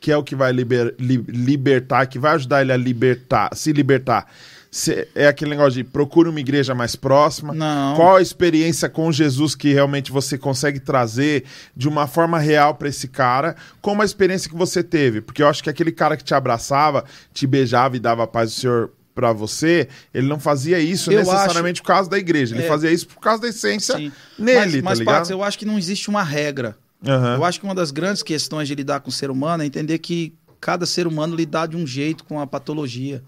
que 0.00 0.12
é 0.12 0.16
o 0.16 0.22
que 0.22 0.36
vai 0.36 0.52
liber- 0.52 0.94
li- 0.98 1.24
libertar, 1.28 2.06
que 2.06 2.18
vai 2.18 2.34
ajudar 2.34 2.60
ele 2.62 2.72
a 2.72 2.76
libertar, 2.76 3.54
se 3.56 3.72
libertar? 3.72 4.30
Se- 4.70 5.08
é 5.14 5.26
aquele 5.28 5.50
negócio 5.50 5.72
de 5.72 5.84
procure 5.84 6.28
uma 6.28 6.40
igreja 6.40 6.74
mais 6.74 6.94
próxima. 6.96 7.54
Não. 7.54 7.96
Qual 7.96 8.16
a 8.16 8.22
experiência 8.22 8.88
com 8.88 9.10
Jesus 9.10 9.54
que 9.54 9.72
realmente 9.72 10.12
você 10.12 10.36
consegue 10.36 10.78
trazer 10.80 11.44
de 11.76 11.88
uma 11.88 12.06
forma 12.06 12.38
real 12.38 12.74
pra 12.74 12.88
esse 12.88 13.08
cara? 13.08 13.56
Como 13.80 14.02
a 14.02 14.04
experiência 14.04 14.50
que 14.50 14.56
você 14.56 14.82
teve? 14.82 15.20
Porque 15.20 15.42
eu 15.42 15.48
acho 15.48 15.62
que 15.62 15.70
aquele 15.70 15.92
cara 15.92 16.16
que 16.16 16.24
te 16.24 16.34
abraçava, 16.34 17.04
te 17.32 17.46
beijava 17.46 17.96
e 17.96 18.00
dava 18.00 18.24
a 18.24 18.26
paz 18.26 18.50
do 18.54 18.60
Senhor 18.60 18.90
pra 19.14 19.32
você, 19.32 19.88
ele 20.12 20.26
não 20.28 20.38
fazia 20.38 20.78
isso 20.78 21.10
Eu 21.10 21.20
necessariamente 21.20 21.80
por 21.80 21.88
causa 21.88 22.10
da 22.10 22.18
igreja. 22.18 22.54
Ele 22.54 22.64
É. 22.64 22.68
fazia 22.68 22.90
isso 22.92 23.06
por 23.08 23.18
causa 23.18 23.40
da 23.40 23.48
essência 23.48 23.96
Sim. 23.96 24.12
nele, 24.38 24.58
mas, 24.58 24.74
tá 24.74 24.82
mas 24.82 24.98
ligado? 24.98 25.14
Pax, 25.16 25.30
eu 25.30 25.42
acho 25.42 25.58
que 25.58 25.64
não 25.64 25.78
existe 25.78 26.10
uma 26.10 26.22
regra. 26.22 26.76
Aham. 27.06 27.36
Eu 27.36 27.44
acho 27.44 27.58
que 27.58 27.64
uma 27.64 27.74
das 27.74 27.90
grandes 27.90 28.22
questões 28.22 28.68
de 28.68 28.74
lidar 28.74 29.00
com 29.00 29.08
o 29.08 29.12
ser 29.12 29.30
humano 29.30 29.62
é 29.62 29.66
entender 29.66 29.98
que 29.98 30.34
cada 30.60 30.84
ser 30.84 31.06
humano 31.06 31.34
lidar 31.34 31.66
de 31.66 31.76
um 31.76 31.86
jeito 31.86 32.24
com 32.24 32.38
a 32.40 32.46
patologia. 32.46 33.22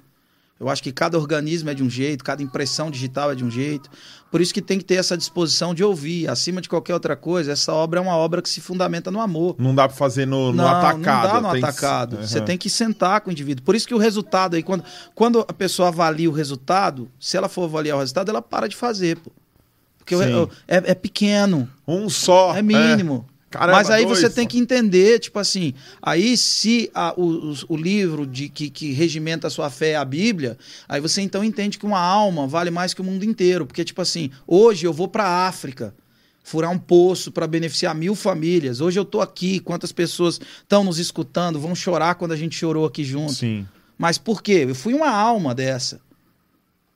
Eu 0.61 0.69
acho 0.69 0.83
que 0.83 0.91
cada 0.91 1.17
organismo 1.17 1.71
é 1.71 1.75
de 1.75 1.85
um 1.85 1.89
jeito, 1.91 2.25
cada 2.25 2.43
impressão 2.43 2.91
digital 2.91 3.31
é 3.31 3.35
de 3.37 3.45
um 3.45 3.51
jeito. 3.51 3.89
Por 4.29 4.41
isso 4.41 4.53
que 4.53 4.61
tem 4.61 4.77
que 4.77 4.85
ter 4.85 4.97
essa 4.97 5.17
disposição 5.17 5.73
de 5.73 5.85
ouvir. 5.85 6.29
Acima 6.29 6.61
de 6.61 6.69
qualquer 6.69 6.95
outra 6.95 7.15
coisa, 7.15 7.53
essa 7.53 7.73
obra 7.73 8.01
é 8.01 8.03
uma 8.03 8.17
obra 8.17 8.43
que 8.43 8.49
se 8.49 8.61
fundamenta 8.61 9.09
no 9.09 9.21
amor. 9.21 9.55
Não 9.57 9.73
dá 9.73 9.87
pra 9.87 9.97
fazer 9.97 10.27
no, 10.27 10.47
no 10.51 10.55
não, 10.55 10.67
atacado. 10.69 10.99
não 10.99 11.43
dá 11.43 11.49
no 11.49 11.53
tem 11.53 11.61
que- 11.61 11.67
atacado. 11.69 12.17
Aham. 12.17 12.27
Você 12.27 12.41
tem 12.41 12.59
que 12.59 12.69
sentar 12.69 13.21
com 13.21 13.31
o 13.31 13.33
indivíduo. 13.33 13.65
Por 13.65 13.77
isso 13.77 13.87
que 13.87 13.95
o 13.95 13.99
resultado 13.99 14.57
aí, 14.57 14.63
quando, 14.65 14.83
quando 15.15 15.45
a 15.47 15.53
pessoa 15.53 15.89
avalia 15.89 16.29
o 16.29 16.33
resultado, 16.33 17.09
se 17.21 17.37
ela 17.37 17.49
for 17.49 17.65
avaliar 17.65 17.97
o 17.97 18.01
resultado, 18.01 18.29
ela 18.29 18.43
para 18.43 18.69
de 18.69 18.75
fazer, 18.75 19.17
pô. 19.19 19.31
Porque 19.99 20.17
Sim. 20.17 20.35
o- 20.35 20.51
é, 20.67 20.77
é 20.91 20.95
pequeno. 20.95 21.69
Um 21.87 22.09
só. 22.09 22.57
É 22.57 22.63
mínimo. 22.63 23.27
Caramba, 23.51 23.79
Mas 23.79 23.89
aí 23.89 24.05
dois, 24.05 24.19
você 24.19 24.29
tem 24.29 24.47
que 24.47 24.59
entender, 24.59 25.19
tipo 25.21 25.39
assim, 25.39 25.73
aí 26.03 26.37
se 26.37 26.91
a- 26.95 27.15
o, 27.17 27.55
o- 27.69 27.77
livro 27.77 28.27
de, 28.27 28.49
que, 28.51 28.69
que 28.69 28.93
regimenta 28.93 29.47
a 29.47 29.51
sua 29.51 29.71
fé 29.71 29.91
é 29.93 29.97
a 29.97 30.05
Bíblia, 30.05 30.59
aí 30.87 31.01
você 31.01 31.23
então 31.23 31.43
entende 31.43 31.79
que 31.79 31.87
uma 31.87 31.99
alma 31.99 32.47
vale 32.47 32.71
mais 32.71 32.93
que 32.93 33.01
o 33.01 33.05
mundo 33.05 33.25
inteiro. 33.25 33.65
Porque, 33.65 33.85
tipo 33.85 34.03
assim, 34.03 34.31
hoje 34.47 34.87
eu 34.87 34.93
vou 34.93 35.09
pra 35.09 35.47
África 35.47 35.95
furar 36.45 36.71
um 36.71 36.79
poço 36.79 37.33
para 37.33 37.47
beneficiar 37.47 37.95
mil 37.95 38.15
famílias. 38.15 38.83
Hoje 38.83 38.99
eu 38.99 39.05
tô 39.05 39.21
aqui, 39.23 39.61
quantas 39.61 39.93
pessoas 39.93 40.39
estão 40.63 40.85
nos 40.85 40.99
escutando, 40.99 41.59
vão 41.59 41.75
chorar 41.75 42.17
quando 42.17 42.33
a 42.33 42.37
gente 42.37 42.55
chorou 42.55 42.85
aqui 42.85 43.03
junto. 43.03 43.33
Sim. 43.33 43.67
Mas 43.97 44.19
por 44.19 44.43
quê? 44.43 44.67
Eu 44.69 44.75
fui 44.75 44.93
uma 44.93 45.11
alma 45.11 45.55
dessa. 45.55 46.01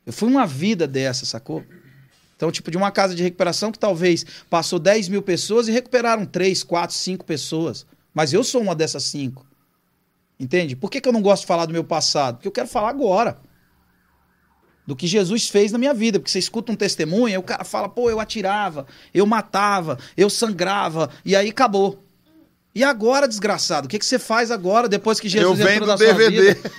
Eu 0.06 0.12
fui 0.12 0.28
uma 0.28 0.46
vida 0.46 0.86
dessa, 0.86 1.24
sacou? 1.24 1.64
Então, 2.42 2.50
tipo, 2.50 2.72
de 2.72 2.76
uma 2.76 2.90
casa 2.90 3.14
de 3.14 3.22
recuperação 3.22 3.70
que 3.70 3.78
talvez 3.78 4.26
passou 4.50 4.80
10 4.80 5.08
mil 5.08 5.22
pessoas 5.22 5.68
e 5.68 5.70
recuperaram 5.70 6.26
3, 6.26 6.64
4, 6.64 6.96
5 6.96 7.24
pessoas. 7.24 7.86
Mas 8.12 8.32
eu 8.32 8.42
sou 8.42 8.60
uma 8.60 8.74
dessas 8.74 9.04
5. 9.04 9.46
Entende? 10.40 10.74
Por 10.74 10.90
que, 10.90 11.00
que 11.00 11.08
eu 11.08 11.12
não 11.12 11.22
gosto 11.22 11.42
de 11.42 11.46
falar 11.46 11.66
do 11.66 11.72
meu 11.72 11.84
passado? 11.84 12.34
Porque 12.34 12.48
eu 12.48 12.52
quero 12.52 12.66
falar 12.66 12.88
agora. 12.88 13.38
Do 14.84 14.96
que 14.96 15.06
Jesus 15.06 15.48
fez 15.48 15.70
na 15.70 15.78
minha 15.78 15.94
vida. 15.94 16.18
Porque 16.18 16.32
você 16.32 16.40
escuta 16.40 16.72
um 16.72 16.74
testemunho, 16.74 17.26
aí 17.26 17.38
o 17.38 17.44
cara 17.44 17.62
fala, 17.62 17.88
pô, 17.88 18.10
eu 18.10 18.18
atirava, 18.18 18.88
eu 19.14 19.24
matava, 19.24 19.96
eu 20.16 20.28
sangrava, 20.28 21.10
e 21.24 21.36
aí 21.36 21.50
acabou. 21.50 22.01
E 22.74 22.82
agora, 22.82 23.28
desgraçado, 23.28 23.84
o 23.84 23.88
que, 23.88 23.98
que 23.98 24.06
você 24.06 24.18
faz 24.18 24.50
agora, 24.50 24.88
depois 24.88 25.20
que 25.20 25.28
Jesus 25.28 25.60
eu 25.60 25.68
entrou 25.68 25.86
na 25.86 25.98
sua 25.98 26.06
DVD 26.06 26.54
vida? 26.54 26.70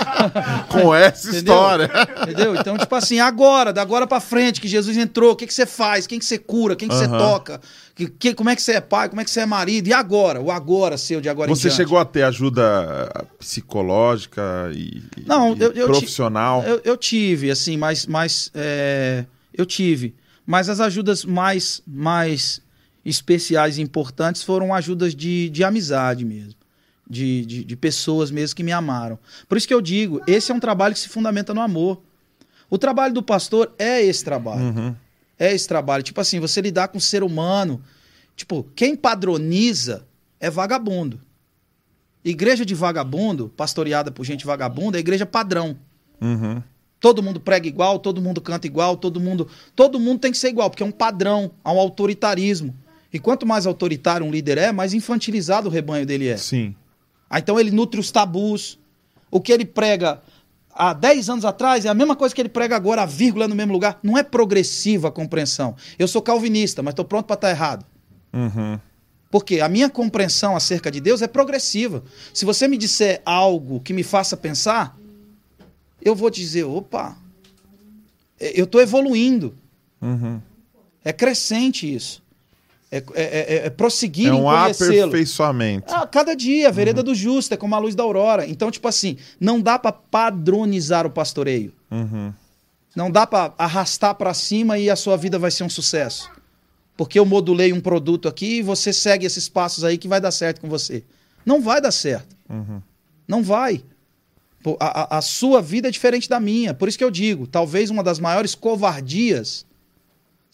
com 0.70 0.94
essa 0.94 1.28
Entendeu? 1.28 1.38
história. 1.54 1.90
Entendeu? 2.22 2.54
Então, 2.56 2.78
tipo 2.78 2.94
assim, 2.94 3.20
agora, 3.20 3.70
da 3.70 3.82
agora 3.82 4.06
pra 4.06 4.18
frente, 4.18 4.62
que 4.62 4.66
Jesus 4.68 4.96
entrou, 4.96 5.32
o 5.32 5.36
que, 5.36 5.46
que 5.46 5.52
você 5.52 5.66
faz? 5.66 6.06
Quem 6.06 6.18
que 6.18 6.24
você 6.24 6.38
cura? 6.38 6.74
Quem 6.74 6.88
que 6.88 6.94
você 6.94 7.04
Aham. 7.04 7.18
toca? 7.18 7.60
Que, 7.94 8.06
que- 8.08 8.34
como 8.34 8.48
é 8.48 8.56
que 8.56 8.62
você 8.62 8.72
é 8.72 8.80
pai? 8.80 9.10
Como 9.10 9.20
é 9.20 9.24
que 9.24 9.30
você 9.30 9.40
é 9.40 9.46
marido? 9.46 9.88
E 9.88 9.92
agora? 9.92 10.40
O 10.40 10.50
agora 10.50 10.96
seu 10.96 11.20
de 11.20 11.28
agora 11.28 11.50
em 11.50 11.54
Você 11.54 11.70
chegou 11.70 11.98
a 11.98 12.04
ter 12.06 12.22
ajuda 12.22 13.26
psicológica 13.38 14.70
e, 14.74 15.02
Não, 15.26 15.54
e 15.54 15.78
eu- 15.78 15.86
profissional? 15.86 16.62
Eu, 16.64 16.80
eu 16.82 16.96
tive, 16.96 17.50
assim, 17.50 17.76
mas, 17.76 18.06
mas 18.06 18.50
é, 18.54 19.26
eu 19.52 19.66
tive. 19.66 20.14
Mas 20.46 20.68
as 20.70 20.80
ajudas 20.80 21.24
mais, 21.26 21.82
mais 21.86 22.60
especiais 23.06 23.78
e 23.78 23.82
importantes 23.82 24.42
foram 24.42 24.74
ajudas 24.74 25.14
de, 25.14 25.48
de 25.48 25.62
amizade 25.62 26.24
mesmo. 26.24 26.54
De, 27.08 27.46
de, 27.46 27.64
de 27.64 27.76
pessoas 27.76 28.32
mesmo 28.32 28.56
que 28.56 28.64
me 28.64 28.72
amaram. 28.72 29.16
Por 29.48 29.56
isso 29.56 29.68
que 29.68 29.72
eu 29.72 29.80
digo, 29.80 30.20
esse 30.26 30.50
é 30.50 30.54
um 30.54 30.58
trabalho 30.58 30.92
que 30.92 30.98
se 30.98 31.08
fundamenta 31.08 31.54
no 31.54 31.60
amor. 31.60 32.02
O 32.68 32.76
trabalho 32.76 33.14
do 33.14 33.22
pastor 33.22 33.72
é 33.78 34.02
esse 34.02 34.24
trabalho. 34.24 34.60
Uhum. 34.60 34.96
É 35.38 35.54
esse 35.54 35.68
trabalho. 35.68 36.02
Tipo 36.02 36.20
assim, 36.20 36.40
você 36.40 36.60
lidar 36.60 36.88
com 36.88 36.98
o 36.98 37.00
ser 37.00 37.22
humano. 37.22 37.80
Tipo, 38.34 38.64
quem 38.74 38.96
padroniza 38.96 40.04
é 40.40 40.50
vagabundo. 40.50 41.20
Igreja 42.24 42.66
de 42.66 42.74
vagabundo, 42.74 43.52
pastoreada 43.56 44.10
por 44.10 44.24
gente 44.24 44.44
vagabunda, 44.44 44.98
é 44.98 45.00
igreja 45.00 45.24
padrão. 45.24 45.78
Uhum. 46.20 46.60
Todo 46.98 47.22
mundo 47.22 47.38
prega 47.38 47.68
igual, 47.68 48.00
todo 48.00 48.20
mundo 48.20 48.40
canta 48.40 48.66
igual, 48.66 48.96
todo 48.96 49.20
mundo, 49.20 49.46
todo 49.76 50.00
mundo 50.00 50.18
tem 50.18 50.32
que 50.32 50.38
ser 50.38 50.48
igual, 50.48 50.68
porque 50.68 50.82
é 50.82 50.86
um 50.86 50.90
padrão, 50.90 51.52
há 51.62 51.72
um 51.72 51.78
autoritarismo. 51.78 52.74
E 53.12 53.18
quanto 53.18 53.46
mais 53.46 53.66
autoritário 53.66 54.26
um 54.26 54.30
líder 54.30 54.58
é, 54.58 54.72
mais 54.72 54.92
infantilizado 54.92 55.68
o 55.68 55.72
rebanho 55.72 56.04
dele 56.04 56.28
é. 56.28 56.36
Sim. 56.36 56.74
Ah, 57.30 57.38
então 57.38 57.58
ele 57.58 57.70
nutre 57.70 58.00
os 58.00 58.10
tabus. 58.10 58.78
O 59.30 59.40
que 59.40 59.52
ele 59.52 59.64
prega 59.64 60.22
há 60.72 60.92
10 60.92 61.30
anos 61.30 61.44
atrás 61.44 61.84
é 61.84 61.88
a 61.88 61.94
mesma 61.94 62.14
coisa 62.14 62.34
que 62.34 62.40
ele 62.40 62.48
prega 62.48 62.76
agora, 62.76 63.02
a 63.02 63.06
vírgula 63.06 63.48
no 63.48 63.54
mesmo 63.54 63.72
lugar. 63.72 63.98
Não 64.02 64.16
é 64.16 64.22
progressiva 64.22 65.08
a 65.08 65.10
compreensão. 65.10 65.74
Eu 65.98 66.06
sou 66.06 66.22
calvinista, 66.22 66.82
mas 66.82 66.92
estou 66.92 67.04
pronto 67.04 67.26
para 67.26 67.34
estar 67.34 67.50
errado. 67.50 67.84
Uhum. 68.32 68.78
Porque 69.30 69.60
a 69.60 69.68
minha 69.68 69.90
compreensão 69.90 70.56
acerca 70.56 70.90
de 70.90 71.00
Deus 71.00 71.20
é 71.22 71.26
progressiva. 71.26 72.04
Se 72.32 72.44
você 72.44 72.68
me 72.68 72.76
disser 72.76 73.20
algo 73.24 73.80
que 73.80 73.92
me 73.92 74.02
faça 74.02 74.36
pensar, 74.36 74.96
eu 76.00 76.14
vou 76.14 76.30
dizer, 76.30 76.64
opa, 76.64 77.16
eu 78.38 78.64
estou 78.64 78.80
evoluindo. 78.80 79.56
Uhum. 80.00 80.40
É 81.04 81.12
crescente 81.12 81.92
isso. 81.92 82.22
É, 82.90 82.98
é, 82.98 83.04
é, 83.14 83.66
é 83.66 83.70
prosseguir 83.70 84.28
É 84.28 84.34
em 84.34 84.40
um 84.40 84.48
aperfeiçoamento. 84.48 85.92
Ah, 85.92 86.06
cada 86.06 86.34
dia, 86.36 86.68
a 86.68 86.70
vereda 86.70 87.02
do 87.02 87.14
justo, 87.14 87.52
é 87.52 87.56
como 87.56 87.74
a 87.74 87.78
luz 87.78 87.94
da 87.96 88.02
aurora. 88.04 88.46
Então, 88.46 88.70
tipo 88.70 88.86
assim, 88.86 89.16
não 89.40 89.60
dá 89.60 89.76
para 89.78 89.90
padronizar 89.92 91.04
o 91.04 91.10
pastoreio. 91.10 91.72
Uhum. 91.90 92.32
Não 92.94 93.10
dá 93.10 93.26
para 93.26 93.52
arrastar 93.58 94.14
para 94.14 94.32
cima 94.32 94.78
e 94.78 94.88
a 94.88 94.94
sua 94.96 95.16
vida 95.16 95.38
vai 95.38 95.50
ser 95.50 95.64
um 95.64 95.68
sucesso. 95.68 96.30
Porque 96.96 97.18
eu 97.18 97.26
modulei 97.26 97.72
um 97.72 97.80
produto 97.80 98.28
aqui 98.28 98.58
e 98.58 98.62
você 98.62 98.92
segue 98.92 99.26
esses 99.26 99.48
passos 99.48 99.82
aí 99.84 99.98
que 99.98 100.08
vai 100.08 100.20
dar 100.20 100.30
certo 100.30 100.60
com 100.60 100.68
você. 100.68 101.02
Não 101.44 101.60
vai 101.60 101.80
dar 101.80 101.90
certo. 101.92 102.34
Uhum. 102.48 102.80
Não 103.26 103.42
vai. 103.42 103.82
A, 104.80 105.16
a- 105.16 105.18
a 105.18 105.20
sua 105.20 105.60
vida 105.60 105.88
é 105.88 105.90
diferente 105.90 106.28
da 106.28 106.40
minha. 106.40 106.72
Por 106.72 106.88
isso 106.88 106.96
que 106.96 107.04
eu 107.04 107.10
digo, 107.10 107.46
talvez 107.46 107.90
uma 107.90 108.02
das 108.02 108.18
maiores 108.18 108.54
covardias, 108.54 109.65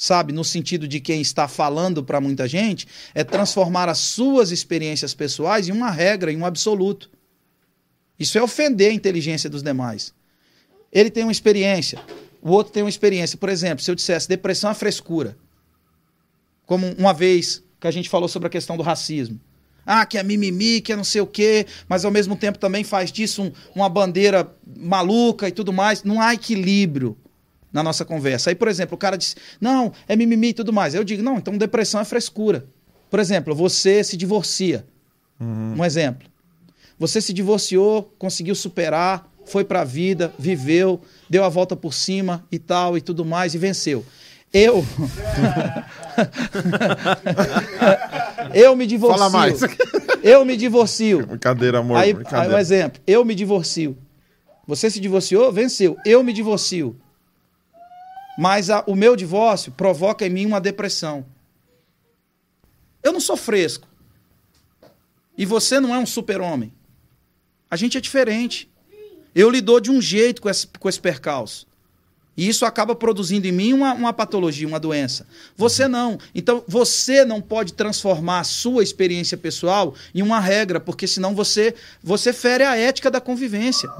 sabe, 0.02 0.32
no 0.32 0.42
sentido 0.42 0.88
de 0.88 0.98
quem 0.98 1.20
está 1.20 1.46
falando 1.46 2.02
para 2.02 2.20
muita 2.20 2.48
gente, 2.48 2.88
é 3.14 3.22
transformar 3.22 3.88
as 3.88 3.98
suas 3.98 4.50
experiências 4.50 5.14
pessoais 5.14 5.68
em 5.68 5.72
uma 5.72 5.92
regra, 5.92 6.32
em 6.32 6.36
um 6.36 6.44
absoluto. 6.44 7.08
Isso 8.18 8.36
é 8.36 8.42
ofender 8.42 8.90
a 8.90 8.94
inteligência 8.94 9.48
dos 9.48 9.62
demais. 9.62 10.12
Ele 10.90 11.08
tem 11.08 11.22
uma 11.22 11.30
experiência, 11.30 12.00
o 12.42 12.50
outro 12.50 12.72
tem 12.72 12.82
uma 12.82 12.88
experiência. 12.88 13.38
Por 13.38 13.48
exemplo, 13.48 13.84
se 13.84 13.92
eu 13.92 13.94
dissesse 13.94 14.28
depressão 14.28 14.72
é 14.72 14.74
frescura, 14.74 15.36
como 16.66 16.84
uma 16.98 17.14
vez 17.14 17.62
que 17.78 17.86
a 17.86 17.90
gente 17.92 18.08
falou 18.08 18.28
sobre 18.28 18.48
a 18.48 18.50
questão 18.50 18.76
do 18.76 18.82
racismo. 18.82 19.40
Ah, 19.86 20.04
que 20.04 20.18
é 20.18 20.22
mimimi, 20.24 20.80
que 20.80 20.92
é 20.92 20.96
não 20.96 21.04
sei 21.04 21.20
o 21.20 21.26
quê, 21.28 21.64
mas 21.88 22.04
ao 22.04 22.10
mesmo 22.10 22.34
tempo 22.34 22.58
também 22.58 22.82
faz 22.82 23.12
disso 23.12 23.40
um- 23.40 23.52
uma 23.72 23.88
bandeira 23.88 24.52
maluca 24.76 25.46
e 25.46 25.52
tudo 25.52 25.72
mais. 25.72 26.02
Não 26.02 26.20
há 26.20 26.34
equilíbrio 26.34 27.16
na 27.72 27.82
nossa 27.82 28.04
conversa. 28.04 28.50
Aí, 28.50 28.54
por 28.54 28.68
exemplo, 28.68 28.94
o 28.94 28.98
cara 28.98 29.16
diz, 29.16 29.34
não, 29.60 29.92
é 30.06 30.14
mimimi 30.14 30.48
e 30.48 30.54
tudo 30.54 30.72
mais. 30.72 30.94
Aí 30.94 31.00
eu 31.00 31.04
digo, 31.04 31.22
não, 31.22 31.38
então 31.38 31.56
depressão 31.56 32.00
é 32.00 32.04
frescura. 32.04 32.66
Por 33.10 33.20
exemplo, 33.20 33.54
você 33.54 34.04
se 34.04 34.16
divorcia. 34.16 34.84
Um 35.40 35.84
exemplo. 35.84 36.28
Você 36.98 37.20
se 37.20 37.32
divorciou, 37.32 38.14
conseguiu 38.16 38.54
superar, 38.54 39.28
foi 39.44 39.64
pra 39.64 39.82
vida, 39.82 40.32
viveu, 40.38 41.00
deu 41.28 41.44
a 41.44 41.48
volta 41.48 41.74
por 41.74 41.92
cima 41.92 42.46
e 42.50 42.58
tal 42.58 42.96
e 42.96 43.00
tudo 43.00 43.24
mais 43.24 43.54
e 43.54 43.58
venceu. 43.58 44.04
Eu. 44.52 44.84
eu 48.54 48.76
me 48.76 48.86
divorcio. 48.86 49.18
Fala 49.18 49.30
mais. 49.30 49.60
Eu 50.22 50.44
me 50.44 50.56
divorcio. 50.56 51.26
Brincadeira, 51.26 51.78
amor. 51.78 51.96
Aí, 51.96 52.10
aí 52.10 52.14
brincadeira. 52.14 52.54
um 52.54 52.58
exemplo. 52.58 53.00
Eu 53.06 53.24
me 53.24 53.34
divorcio. 53.34 53.96
Você 54.66 54.90
se 54.90 55.00
divorciou, 55.00 55.50
venceu. 55.50 55.96
Eu 56.04 56.22
me 56.22 56.32
divorcio. 56.32 56.96
Mas 58.38 58.70
a- 58.70 58.82
o 58.86 58.94
meu 58.94 59.14
divórcio 59.16 59.72
provoca 59.72 60.26
em 60.26 60.30
mim 60.30 60.46
uma 60.46 60.60
depressão. 60.60 61.24
Eu 63.02 63.12
não 63.12 63.20
sou 63.20 63.36
fresco. 63.36 63.86
E 65.36 65.44
você 65.44 65.80
não 65.80 65.94
é 65.94 65.98
um 65.98 66.06
super-homem. 66.06 66.72
A 67.70 67.76
gente 67.76 67.96
é 67.96 68.00
diferente. 68.00 68.70
Eu 69.34 69.50
lidou 69.50 69.80
de 69.80 69.90
um 69.90 70.00
jeito 70.00 70.42
com 70.42 70.48
esse, 70.50 70.66
com 70.66 70.88
esse 70.88 71.00
percalço. 71.00 71.66
E 72.34 72.48
isso 72.48 72.64
acaba 72.64 72.94
produzindo 72.94 73.46
em 73.46 73.52
mim 73.52 73.72
uma, 73.74 73.92
uma 73.92 74.12
patologia, 74.12 74.66
uma 74.66 74.80
doença. 74.80 75.26
Você 75.56 75.86
não. 75.86 76.18
Então, 76.34 76.64
você 76.66 77.24
não 77.26 77.42
pode 77.42 77.74
transformar 77.74 78.40
a 78.40 78.44
sua 78.44 78.82
experiência 78.82 79.36
pessoal 79.36 79.94
em 80.14 80.22
uma 80.22 80.40
regra, 80.40 80.80
porque 80.80 81.06
senão 81.06 81.34
você, 81.34 81.74
você 82.02 82.32
fere 82.32 82.64
a 82.64 82.74
ética 82.76 83.10
da 83.10 83.20
convivência. 83.20 83.90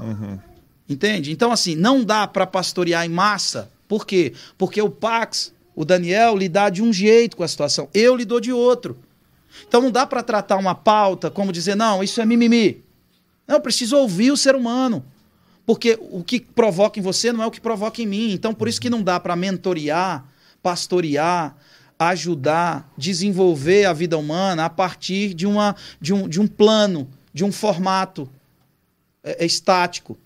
Entende? 0.89 1.31
Então, 1.31 1.51
assim, 1.51 1.75
não 1.75 2.03
dá 2.03 2.25
para 2.27 2.47
pastorear 2.47 3.05
em 3.05 3.09
massa. 3.09 3.71
Por 3.93 4.07
quê? 4.07 4.33
Porque 4.57 4.81
o 4.81 4.89
Pax, 4.89 5.53
o 5.75 5.85
Daniel, 5.85 6.35
lidar 6.35 6.71
de 6.71 6.81
um 6.81 6.91
jeito 6.91 7.37
com 7.37 7.43
a 7.43 7.47
situação. 7.47 7.87
Eu 7.93 8.15
lido 8.15 8.41
de 8.41 8.51
outro. 8.51 8.97
Então, 9.67 9.83
não 9.83 9.91
dá 9.91 10.03
para 10.07 10.23
tratar 10.23 10.57
uma 10.57 10.73
pauta 10.73 11.29
como 11.29 11.51
dizer, 11.51 11.75
não, 11.75 12.03
isso 12.03 12.19
é 12.19 12.25
mimimi. 12.25 12.83
Não, 13.47 13.57
eu 13.57 13.61
preciso 13.61 13.95
ouvir 13.95 14.31
o 14.31 14.35
ser 14.35 14.55
humano. 14.55 15.05
Porque 15.63 15.95
o 16.09 16.23
que 16.23 16.39
provoca 16.39 16.99
em 16.99 17.03
você 17.03 17.31
não 17.31 17.43
é 17.43 17.45
o 17.45 17.51
que 17.51 17.61
provoca 17.61 18.01
em 18.01 18.07
mim. 18.07 18.31
Então, 18.31 18.51
por 18.51 18.67
isso 18.67 18.81
que 18.81 18.89
não 18.89 19.03
dá 19.03 19.19
para 19.19 19.35
mentorear, 19.35 20.25
pastorear, 20.63 21.55
ajudar, 21.99 22.91
desenvolver 22.97 23.85
a 23.85 23.93
vida 23.93 24.17
humana 24.17 24.65
a 24.65 24.71
partir 24.71 25.35
de, 25.35 25.45
uma, 25.45 25.75
de, 26.01 26.15
um, 26.15 26.27
de 26.27 26.41
um 26.41 26.47
plano, 26.47 27.07
de 27.31 27.45
um 27.45 27.51
formato 27.51 28.27
é, 29.23 29.43
é 29.43 29.45
estático. 29.45 30.17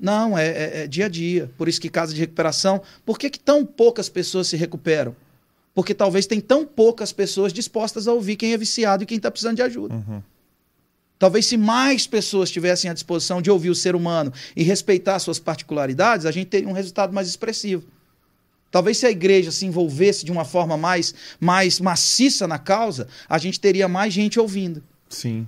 Não, 0.00 0.36
é, 0.36 0.46
é- 0.46 0.82
é 0.82 0.86
dia 0.86 1.06
a 1.06 1.08
dia. 1.08 1.50
Por 1.56 1.68
isso 1.68 1.80
que 1.80 1.88
casa 1.88 2.12
de 2.14 2.20
recuperação. 2.20 2.82
Por 3.04 3.18
que, 3.18 3.30
que 3.30 3.38
tão 3.38 3.64
poucas 3.64 4.08
pessoas 4.08 4.46
se 4.48 4.56
recuperam? 4.56 5.14
Porque 5.74 5.92
talvez 5.94 6.26
tem 6.26 6.40
tão 6.40 6.64
poucas 6.64 7.12
pessoas 7.12 7.52
dispostas 7.52 8.06
a 8.06 8.12
ouvir 8.12 8.36
quem 8.36 8.52
é 8.52 8.56
viciado 8.56 9.02
e 9.02 9.06
quem 9.06 9.16
está 9.16 9.30
precisando 9.30 9.56
de 9.56 9.62
ajuda. 9.62 9.94
Talvez 11.18 11.46
se 11.46 11.56
mais 11.56 12.06
pessoas 12.06 12.50
tivessem 12.50 12.90
à 12.90 12.94
disposição 12.94 13.40
de 13.40 13.50
ouvir 13.50 13.70
o 13.70 13.74
ser 13.74 13.94
humano 13.96 14.32
e 14.54 14.62
respeitar 14.62 15.18
suas 15.18 15.38
particularidades, 15.38 16.26
a 16.26 16.30
gente 16.30 16.48
teria 16.48 16.68
um 16.68 16.72
resultado 16.72 17.12
mais 17.12 17.28
expressivo. 17.28 17.84
Talvez 18.70 18.98
se 18.98 19.06
a 19.06 19.10
igreja 19.10 19.52
se 19.52 19.64
envolvesse 19.64 20.24
de 20.24 20.32
uma 20.32 20.44
forma 20.44 20.76
mais, 20.76 21.14
mais 21.40 21.78
maciça 21.78 22.46
na 22.48 22.58
causa, 22.58 23.06
a 23.28 23.38
gente 23.38 23.60
teria 23.60 23.86
mais 23.86 24.12
gente 24.12 24.38
ouvindo. 24.40 24.82
Sim. 25.08 25.46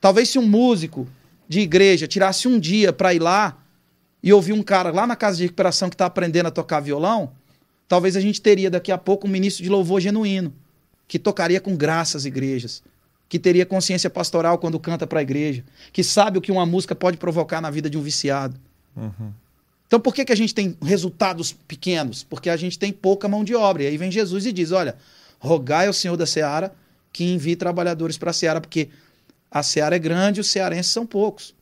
Talvez 0.00 0.28
se 0.30 0.38
um 0.38 0.46
músico 0.46 1.06
de 1.50 1.58
igreja 1.58 2.06
tirasse 2.06 2.46
um 2.46 2.60
dia 2.60 2.92
para 2.92 3.12
ir 3.12 3.18
lá 3.18 3.58
e 4.22 4.32
ouvir 4.32 4.52
um 4.52 4.62
cara 4.62 4.92
lá 4.92 5.04
na 5.04 5.16
casa 5.16 5.38
de 5.38 5.42
recuperação 5.42 5.88
que 5.88 5.96
está 5.96 6.06
aprendendo 6.06 6.46
a 6.46 6.50
tocar 6.50 6.78
violão, 6.78 7.32
talvez 7.88 8.14
a 8.14 8.20
gente 8.20 8.40
teria 8.40 8.70
daqui 8.70 8.92
a 8.92 8.96
pouco 8.96 9.26
um 9.26 9.30
ministro 9.30 9.64
de 9.64 9.68
louvor 9.68 10.00
genuíno, 10.00 10.54
que 11.08 11.18
tocaria 11.18 11.60
com 11.60 11.74
graça 11.74 12.16
as 12.16 12.24
igrejas, 12.24 12.84
que 13.28 13.36
teria 13.36 13.66
consciência 13.66 14.08
pastoral 14.08 14.58
quando 14.58 14.78
canta 14.78 15.08
para 15.08 15.18
a 15.18 15.22
igreja, 15.22 15.64
que 15.92 16.04
sabe 16.04 16.38
o 16.38 16.40
que 16.40 16.52
uma 16.52 16.64
música 16.64 16.94
pode 16.94 17.16
provocar 17.16 17.60
na 17.60 17.68
vida 17.68 17.90
de 17.90 17.98
um 17.98 18.02
viciado. 18.02 18.56
Então 19.88 19.98
por 19.98 20.14
que, 20.14 20.24
que 20.24 20.32
a 20.32 20.36
gente 20.36 20.54
tem 20.54 20.76
resultados 20.80 21.50
pequenos? 21.50 22.22
Porque 22.22 22.48
a 22.48 22.56
gente 22.56 22.78
tem 22.78 22.92
pouca 22.92 23.26
mão 23.26 23.42
de 23.42 23.56
obra. 23.56 23.82
E 23.82 23.86
aí 23.88 23.96
vem 23.96 24.08
Jesus 24.08 24.46
e 24.46 24.52
diz: 24.52 24.70
olha, 24.70 24.94
rogai 25.40 25.88
ao 25.88 25.92
Senhor 25.92 26.16
da 26.16 26.26
Seara 26.26 26.72
que 27.12 27.24
envie 27.24 27.56
trabalhadores 27.56 28.16
para 28.16 28.30
a 28.30 28.32
Seara, 28.32 28.60
porque 28.60 28.88
a 29.50 29.62
Seara 29.62 29.96
é 29.96 29.98
grande 29.98 30.40
e 30.40 30.42
os 30.42 30.46
cearenses 30.48 30.92
são 30.92 31.04
poucos. 31.06 31.54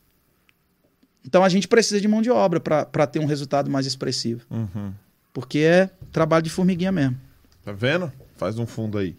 Então 1.25 1.43
a 1.43 1.49
gente 1.49 1.67
precisa 1.67 1.99
de 1.99 2.07
mão 2.07 2.21
de 2.21 2.29
obra 2.31 2.59
para 2.59 3.07
ter 3.07 3.19
um 3.19 3.25
resultado 3.25 3.69
mais 3.69 3.85
expressivo. 3.85 4.41
Uhum. 4.49 4.93
Porque 5.33 5.59
é 5.59 5.89
trabalho 6.11 6.43
de 6.43 6.49
formiguinha 6.49 6.91
mesmo. 6.91 7.17
Tá 7.63 7.71
vendo? 7.71 8.11
Faz 8.37 8.57
um 8.57 8.65
fundo 8.65 8.97
aí. 8.97 9.15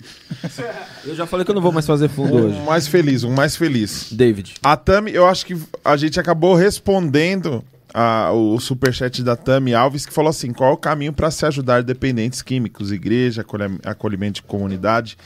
Eu 1.05 1.15
já 1.15 1.27
falei 1.27 1.45
que 1.45 1.51
eu 1.51 1.55
não 1.55 1.61
vou 1.63 1.73
mais 1.73 1.87
fazer 1.87 2.09
fundo 2.09 2.35
hoje. 2.35 2.57
Um 2.59 2.65
mais 2.65 2.87
feliz, 2.89 3.23
um 3.23 3.31
mais 3.33 3.55
feliz. 3.55 4.09
David. 4.13 4.55
A 4.63 4.77
Tami, 4.77 5.13
eu 5.13 5.27
acho 5.27 5.45
que 5.47 5.57
a 5.85 5.97
gente 5.97 6.19
acabou 6.19 6.55
respondendo 6.55 7.63
a- 7.93 8.31
o 8.33 8.59
superchat 8.61 9.23
da 9.23 9.37
Tami 9.37 9.75
Alves, 9.75 10.07
que 10.07 10.13
falou 10.13 10.31
assim: 10.31 10.53
qual 10.53 10.71
é 10.71 10.73
o 10.73 10.77
caminho 10.77 11.13
para 11.13 11.31
se 11.31 11.45
ajudar 11.47 11.83
dependentes 11.83 12.41
químicos, 12.43 12.93
igreja, 12.93 13.45
acolhimento 13.85 14.37
de 14.37 14.43
comunidade, 14.43 15.17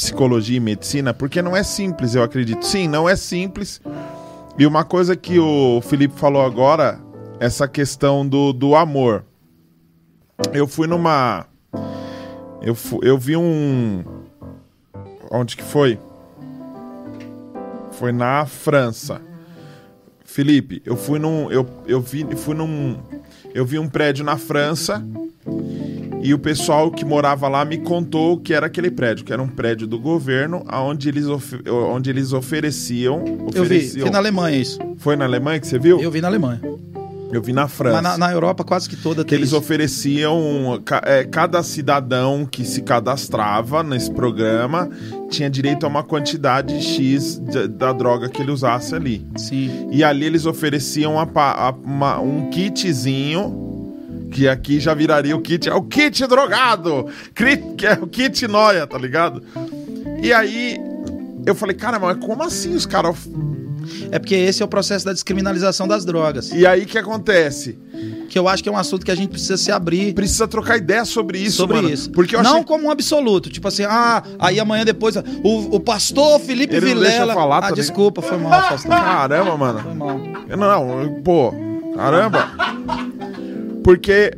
psicologia 0.00 0.56
e 0.56 0.60
medicina? 0.60 1.12
Porque 1.12 1.42
não 1.42 1.54
é 1.54 1.62
simples, 1.62 2.14
eu 2.14 2.22
acredito. 2.22 2.64
Sim, 2.64 2.88
não 2.88 3.06
é 3.06 3.14
simples. 3.14 3.82
E 4.58 4.66
uma 4.66 4.82
coisa 4.82 5.14
que 5.14 5.38
o 5.38 5.82
Felipe 5.82 6.18
falou 6.18 6.42
agora, 6.42 6.98
essa 7.38 7.68
questão 7.68 8.26
do, 8.26 8.52
do 8.52 8.74
amor. 8.74 9.26
Eu 10.54 10.66
fui 10.66 10.86
numa. 10.86 11.46
Eu, 12.62 12.74
eu 13.02 13.18
vi 13.18 13.36
um. 13.36 14.02
Onde 15.30 15.54
que 15.54 15.62
foi? 15.62 15.98
Foi 17.92 18.10
na 18.10 18.46
França. 18.46 19.20
Felipe, 20.24 20.80
eu 20.86 20.96
fui 20.96 21.18
num. 21.18 21.50
Eu, 21.50 21.68
eu 21.86 22.00
vi, 22.00 22.26
fui 22.36 22.54
num. 22.54 22.98
Eu 23.52 23.66
vi 23.66 23.78
um 23.78 23.88
prédio 23.88 24.24
na 24.24 24.38
França 24.38 25.04
e 26.22 26.34
o 26.34 26.38
pessoal 26.38 26.90
que 26.90 27.04
morava 27.04 27.48
lá 27.48 27.64
me 27.64 27.78
contou 27.78 28.38
que 28.38 28.52
era 28.52 28.66
aquele 28.66 28.90
prédio, 28.90 29.24
que 29.24 29.32
era 29.32 29.40
um 29.42 29.48
prédio 29.48 29.86
do 29.86 29.98
governo, 29.98 30.64
onde 30.72 31.08
eles, 31.08 31.26
onde 31.68 32.10
eles 32.10 32.32
ofereciam. 32.32 33.24
Eu 33.54 33.64
vi, 33.64 33.76
ofereciam 33.76 34.04
vi 34.06 34.10
na 34.12 34.18
Alemanha 34.18 34.56
isso. 34.58 34.78
Foi 34.98 35.16
na 35.16 35.24
Alemanha 35.24 35.58
que 35.60 35.66
você 35.66 35.78
viu? 35.78 36.00
Eu 36.00 36.10
vi 36.10 36.20
na 36.20 36.28
Alemanha. 36.28 36.60
Eu 37.32 37.40
vi 37.40 37.52
na 37.52 37.68
França. 37.68 38.02
Mas 38.02 38.02
na, 38.02 38.18
na 38.18 38.32
Europa 38.32 38.64
quase 38.64 38.88
que 38.88 38.96
toda 38.96 39.22
que 39.22 39.30
tem 39.30 39.38
eles 39.38 39.50
isso. 39.50 39.56
ofereciam 39.56 40.82
é, 41.04 41.22
cada 41.22 41.62
cidadão 41.62 42.44
que 42.44 42.64
se 42.64 42.82
cadastrava 42.82 43.84
nesse 43.84 44.10
programa 44.10 44.90
tinha 45.30 45.48
direito 45.48 45.86
a 45.86 45.88
uma 45.88 46.02
quantidade 46.02 46.82
X 46.82 47.38
de- 47.38 47.68
da 47.68 47.92
droga 47.92 48.28
que 48.28 48.42
ele 48.42 48.50
usasse 48.50 48.96
ali. 48.96 49.24
Sim. 49.36 49.88
E 49.92 50.02
ali 50.02 50.24
eles 50.26 50.44
ofereciam 50.44 51.20
a 51.20 51.22
a- 51.32 51.74
uma- 51.84 52.18
um 52.20 52.50
kitzinho 52.50 53.69
que 54.30 54.48
aqui 54.48 54.78
já 54.80 54.94
viraria 54.94 55.36
o 55.36 55.40
kit, 55.40 55.68
é 55.68 55.74
o 55.74 55.82
kit 55.82 56.26
drogado, 56.26 57.06
que 57.34 57.86
é 57.86 57.98
o 58.00 58.06
kit 58.06 58.46
noia, 58.46 58.86
tá 58.86 58.96
ligado? 58.98 59.42
E 60.22 60.32
aí 60.32 60.78
eu 61.46 61.54
falei, 61.54 61.74
cara, 61.74 61.98
mas 61.98 62.16
como 62.18 62.42
assim 62.42 62.74
os 62.74 62.86
caras 62.86 63.16
É 64.12 64.18
porque 64.18 64.34
esse 64.34 64.62
é 64.62 64.64
o 64.64 64.68
processo 64.68 65.04
da 65.04 65.12
descriminalização 65.12 65.88
das 65.88 66.04
drogas. 66.04 66.50
E 66.52 66.66
aí 66.66 66.82
o 66.82 66.86
que 66.86 66.98
acontece? 66.98 67.78
Que 68.28 68.38
eu 68.38 68.46
acho 68.46 68.62
que 68.62 68.68
é 68.68 68.72
um 68.72 68.76
assunto 68.76 69.04
que 69.04 69.10
a 69.10 69.14
gente 69.14 69.30
precisa 69.30 69.56
se 69.56 69.72
abrir 69.72 70.14
Precisa 70.14 70.46
trocar 70.46 70.76
ideia 70.76 71.04
sobre 71.04 71.38
isso, 71.38 71.56
sobre 71.56 71.76
mano. 71.76 71.90
isso. 71.90 72.10
Porque 72.12 72.36
eu 72.36 72.42
não 72.42 72.52
achei 72.52 72.64
como 72.64 72.86
um 72.86 72.90
absoluto. 72.90 73.50
Tipo 73.50 73.66
assim, 73.68 73.82
ah, 73.84 74.22
aí 74.38 74.60
amanhã 74.60 74.84
depois. 74.84 75.16
O, 75.42 75.76
o 75.76 75.80
pastor 75.80 76.38
Felipe 76.40 76.74
Ele 76.76 76.80
não 76.86 76.94
Vilela. 76.94 77.08
deixa 77.08 77.24
eu 77.24 77.34
falar, 77.34 77.64
ah, 77.64 77.70
desculpa, 77.72 78.22
foi 78.22 78.38
mal, 78.38 78.50
pastor. 78.68 78.90
Caramba, 78.90 79.56
mano. 79.56 79.80
Foi 79.80 79.94
mal. 79.94 80.18
Não, 80.18 81.04
não, 81.04 81.22
pô, 81.22 81.52
caramba. 81.96 83.09
Porque. 83.82 84.32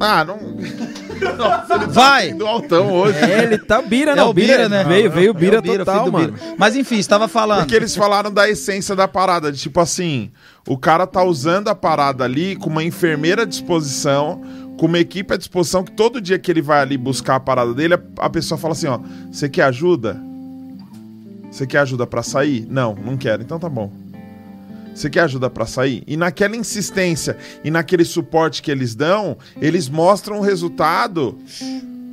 Ah, 0.00 0.24
não. 0.24 0.38
Vai! 1.88 2.32
Do 2.32 2.46
altão 2.46 2.92
hoje. 2.92 3.18
É, 3.18 3.44
ele 3.44 3.58
tá 3.58 3.80
bira, 3.80 4.12
É 4.12 4.16
não. 4.16 4.30
o 4.30 4.34
Bira, 4.34 4.68
né? 4.68 4.84
Veio, 4.84 5.10
veio 5.10 5.30
o 5.30 5.34
Bira 5.34 5.56
É 5.56 5.58
o 5.58 5.62
Bira, 5.62 5.84
total, 5.84 6.10
mano. 6.10 6.32
Bira. 6.32 6.54
Mas 6.58 6.76
enfim, 6.76 6.96
estava 6.98 7.28
falando. 7.28 7.60
Porque 7.60 7.74
eles 7.74 7.94
falaram 7.94 8.30
da 8.32 8.48
essência 8.48 8.94
da 8.96 9.06
parada. 9.08 9.50
De, 9.52 9.58
tipo 9.58 9.80
assim, 9.80 10.30
o 10.68 10.76
cara 10.76 11.06
tá 11.06 11.22
usando 11.22 11.68
a 11.68 11.74
parada 11.74 12.24
ali 12.24 12.56
com 12.56 12.68
uma 12.68 12.82
enfermeira 12.82 13.42
à 13.42 13.44
disposição, 13.44 14.42
com 14.78 14.86
uma 14.86 14.98
equipe 14.98 15.32
à 15.32 15.36
disposição, 15.36 15.84
que 15.84 15.92
todo 15.92 16.20
dia 16.20 16.38
que 16.38 16.50
ele 16.50 16.60
vai 16.62 16.80
ali 16.80 16.98
buscar 16.98 17.36
a 17.36 17.40
parada 17.40 17.72
dele, 17.72 17.94
a, 17.94 18.00
a 18.18 18.28
pessoa 18.28 18.58
fala 18.58 18.72
assim: 18.72 18.88
ó, 18.88 18.98
você 19.30 19.48
quer 19.48 19.62
ajuda? 19.64 20.20
Você 21.50 21.66
quer 21.66 21.78
ajuda 21.78 22.06
pra 22.06 22.22
sair? 22.22 22.66
Não, 22.68 22.94
não 22.94 23.16
quero. 23.16 23.42
Então 23.42 23.58
tá 23.60 23.68
bom. 23.68 23.90
Você 24.94 25.10
quer 25.10 25.20
ajuda 25.20 25.50
pra 25.50 25.66
sair? 25.66 26.02
E 26.06 26.16
naquela 26.16 26.56
insistência 26.56 27.36
e 27.64 27.70
naquele 27.70 28.04
suporte 28.04 28.62
que 28.62 28.70
eles 28.70 28.94
dão, 28.94 29.36
eles 29.60 29.88
mostram 29.88 30.38
um 30.38 30.40
resultado 30.40 31.36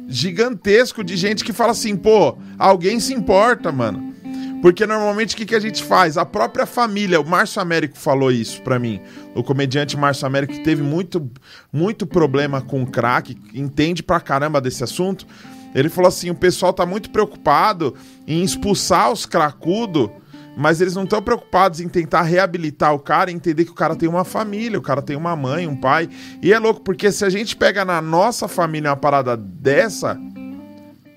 gigantesco 0.08 1.04
de 1.04 1.16
gente 1.16 1.44
que 1.44 1.54
fala 1.54 1.72
assim, 1.72 1.96
pô, 1.96 2.38
alguém 2.58 3.00
se 3.00 3.14
importa, 3.14 3.72
mano. 3.72 4.12
Porque 4.62 4.86
normalmente 4.86 5.34
o 5.34 5.38
que, 5.38 5.46
que 5.46 5.56
a 5.56 5.60
gente 5.60 5.84
faz? 5.84 6.18
A 6.18 6.26
própria 6.26 6.68
família, 6.68 7.20
o 7.20 7.28
Márcio 7.28 7.62
Américo 7.62 7.98
falou 7.98 8.32
isso 8.32 8.62
pra 8.62 8.78
mim. 8.78 9.02
O 9.34 9.44
comediante 9.44 9.98
Márcio 9.98 10.28
Américo, 10.28 10.54
que 10.54 10.64
teve 10.64 10.84
muito, 10.84 11.32
muito 11.74 12.06
problema 12.06 12.62
com 12.62 12.86
crack, 12.86 13.36
entende 13.56 14.04
pra 14.04 14.20
caramba 14.20 14.62
desse 14.62 14.84
assunto. 14.84 15.26
Ele 15.74 15.90
falou 15.90 16.10
assim: 16.10 16.30
o 16.30 16.36
pessoal 16.36 16.74
tá 16.74 16.86
muito 16.86 17.10
preocupado 17.10 17.96
em 18.28 18.44
expulsar 18.44 19.12
os 19.12 19.26
cracudos, 19.26 20.10
mas 20.58 20.82
eles 20.82 20.96
não 20.96 21.04
estão 21.04 21.22
preocupados 21.22 21.80
em 21.80 21.88
tentar 21.88 22.24
reabilitar 22.24 22.94
o 22.94 23.00
cara 23.00 23.32
e 23.32 23.34
entender 23.34 23.66
que 23.66 23.72
o 23.72 23.76
cara 23.76 23.96
tem 23.96 24.10
uma 24.10 24.26
família, 24.26 24.78
o 24.78 24.82
cara 24.82 25.02
tem 25.02 25.16
uma 25.16 25.36
mãe, 25.36 25.68
um 25.68 25.76
pai. 25.76 26.10
E 26.42 26.52
é 26.52 26.60
louco, 26.60 26.82
porque 26.82 27.12
se 27.12 27.24
a 27.24 27.30
gente 27.30 27.56
pega 27.56 27.86
na 27.86 28.02
nossa 28.02 28.48
família 28.48 28.90
uma 28.90 28.98
parada 28.98 29.38
dessa, 29.38 30.20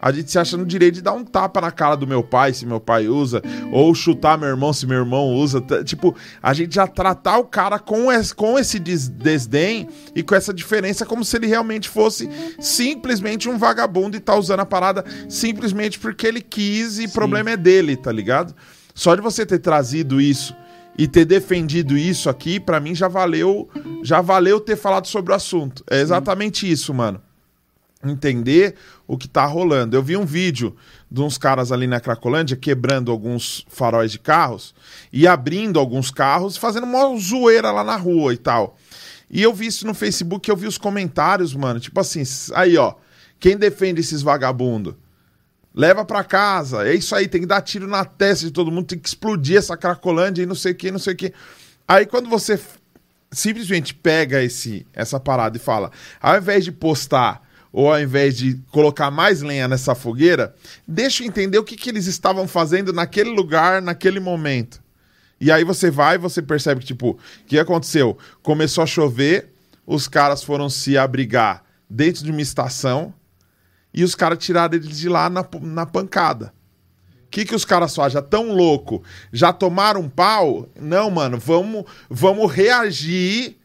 a 0.01 0.13
gente 0.13 0.31
se 0.31 0.39
acha 0.39 0.55
no 0.57 0.67
direito 0.67 0.97
de 0.97 1.03
dar 1.03 1.15
um 1.15 1.25
tapa 1.25 1.63
na 1.63 1.71
cara 1.71 1.97
do 1.97 2.07
meu 2.07 2.23
pai, 2.23 2.53
se 2.53 2.67
meu 2.67 2.79
pai 2.79 3.09
usa, 3.09 3.43
ou 3.73 3.95
chutar 3.95 4.37
meu 4.37 4.49
irmão, 4.51 4.71
se 4.71 4.87
meu 4.87 4.99
irmão 4.99 5.33
usa. 5.33 5.63
Tipo, 5.83 6.15
a 6.43 6.53
gente 6.53 6.75
já 6.75 6.87
tratar 6.87 7.39
o 7.39 7.45
cara 7.45 7.79
com 7.79 8.13
esse, 8.13 8.35
com 8.35 8.59
esse 8.59 8.79
des- 8.79 9.09
desdém 9.09 9.89
e 10.15 10.23
com 10.23 10.35
essa 10.35 10.53
diferença, 10.53 11.07
como 11.07 11.25
se 11.25 11.35
ele 11.37 11.47
realmente 11.47 11.89
fosse 11.89 12.29
simplesmente 12.61 13.49
um 13.49 13.57
vagabundo 13.57 14.17
e 14.17 14.21
tá 14.21 14.35
usando 14.37 14.61
a 14.61 14.67
parada 14.67 15.03
simplesmente 15.27 15.99
porque 15.99 16.27
ele 16.27 16.43
quis 16.43 16.99
e 16.99 17.07
o 17.07 17.11
problema 17.11 17.51
é 17.53 17.57
dele, 17.57 17.97
tá 17.97 18.13
ligado? 18.13 18.55
Só 18.95 19.15
de 19.15 19.21
você 19.21 19.45
ter 19.45 19.59
trazido 19.59 20.21
isso 20.21 20.55
e 20.97 21.09
ter 21.09 21.25
defendido 21.25 21.97
isso 21.99 22.31
aqui, 22.31 22.61
pra 22.61 22.79
mim 22.79 22.95
já 22.95 23.09
valeu, 23.09 23.69
já 24.03 24.21
valeu 24.21 24.61
ter 24.61 24.77
falado 24.77 25.07
sobre 25.07 25.33
o 25.33 25.35
assunto. 25.35 25.85
É 25.91 26.01
exatamente 26.01 26.71
isso, 26.71 26.95
mano 26.95 27.21
entender 28.11 28.75
o 29.07 29.17
que 29.17 29.29
tá 29.29 29.45
rolando. 29.45 29.97
Eu 29.97 30.03
vi 30.03 30.17
um 30.17 30.25
vídeo 30.25 30.77
de 31.11 31.21
uns 31.21 31.39
caras 31.39 31.73
ali 31.73 31.87
na 31.87 32.01
Cracolândia 32.01 32.57
quebrando 32.57 33.11
alguns 33.11 33.65
faróis 33.69 34.13
de 34.13 34.19
carros 34.19 34.75
e 35.13 35.27
abrindo 35.27 35.79
alguns 35.79 36.11
carros, 36.11 36.57
fazendo 36.57 36.85
uma 36.85 37.19
zoeira 37.19 37.71
lá 37.71 37.85
na 37.85 37.97
rua 37.97 38.33
e 38.35 38.37
tal. 38.37 38.77
E 39.31 39.43
eu 39.43 39.53
vi 39.53 39.67
isso 39.67 39.87
no 39.87 39.95
Facebook, 39.95 40.49
eu 40.49 40.57
vi 40.57 40.67
os 40.67 40.79
comentários, 40.79 41.55
mano, 41.55 41.81
tipo 41.81 41.99
assim, 41.99 42.23
aí 42.55 42.77
ó, 42.77 42.95
quem 43.41 43.57
defende 43.57 44.01
esses 44.01 44.23
vagabundo? 44.23 44.97
Leva 45.75 46.05
pra 46.05 46.23
casa, 46.23 46.87
é 46.87 46.95
isso 46.95 47.15
aí, 47.17 47.27
tem 47.27 47.41
que 47.41 47.47
dar 47.47 47.61
tiro 47.61 47.89
na 47.89 48.05
testa 48.05 48.47
de 48.47 48.53
todo 48.53 48.71
mundo, 48.71 48.87
tem 48.87 48.99
que 48.99 49.09
explodir 49.09 49.59
essa 49.59 49.77
Cracolândia 49.77 50.43
e 50.43 50.47
não 50.47 50.55
sei 50.55 50.71
o 50.71 50.75
que, 50.75 50.91
não 50.91 51.01
sei 51.01 51.15
o 51.15 51.17
que. 51.17 51.33
Aí 51.89 52.07
quando 52.07 52.29
você 52.29 52.61
simplesmente 53.33 53.93
pega 53.93 54.43
esse, 54.43 54.87
essa 54.93 55.19
parada 55.19 55.57
e 55.57 55.61
fala, 55.61 55.91
ao 56.21 56.37
invés 56.39 56.65
de 56.65 56.71
postar 56.71 57.43
ou 57.73 57.93
ao 57.93 58.01
invés 58.01 58.37
de 58.37 58.55
colocar 58.71 59.11
mais 59.11 59.43
lenha 59.43 59.67
nessa 59.67 59.97
fogueira, 59.97 60.55
deixa 60.87 61.25
eu 61.25 61.27
entender 61.27 61.59
o 61.59 61.65
que, 61.65 61.77
que 61.77 61.91
eles 61.91 62.07
estavam 62.07 62.47
fazendo 62.47 62.93
naquele 62.93 63.31
lugar, 63.31 63.83
naquele 63.83 64.21
momento. 64.21 64.81
E 65.41 65.51
aí 65.51 65.65
você 65.65 65.91
vai 65.91 66.15
e 66.15 66.19
você 66.19 66.41
percebe 66.41 66.81
que, 66.83 66.87
tipo, 66.87 67.11
o 67.11 67.19
que 67.47 67.59
aconteceu? 67.59 68.17
Começou 68.45 68.85
a 68.85 68.87
chover, 68.87 69.53
os 69.85 70.07
caras 70.07 70.45
foram 70.45 70.71
se 70.71 70.97
abrigar 70.97 71.65
dentro 71.91 72.23
de 72.23 72.31
uma 72.31 72.41
estação 72.41 73.13
e 73.95 74.03
os 74.03 74.17
caras 74.17 74.39
tiraram 74.39 74.75
eles 74.75 74.99
de 74.99 75.09
lá 75.09 75.31
na, 75.31 75.47
na 75.63 75.87
pancada. 75.87 76.53
O 77.27 77.31
que, 77.31 77.45
que 77.45 77.55
os 77.55 77.65
caras 77.65 77.95
fazem? 77.95 78.15
Já 78.15 78.23
tão 78.23 78.53
louco? 78.53 79.03
Já 79.33 79.53
tomaram 79.53 80.01
um 80.01 80.09
pau? 80.09 80.69
Não, 80.79 81.11
mano, 81.11 81.39
vamos, 81.39 81.85
vamos 82.11 82.53
reagir 82.53 83.57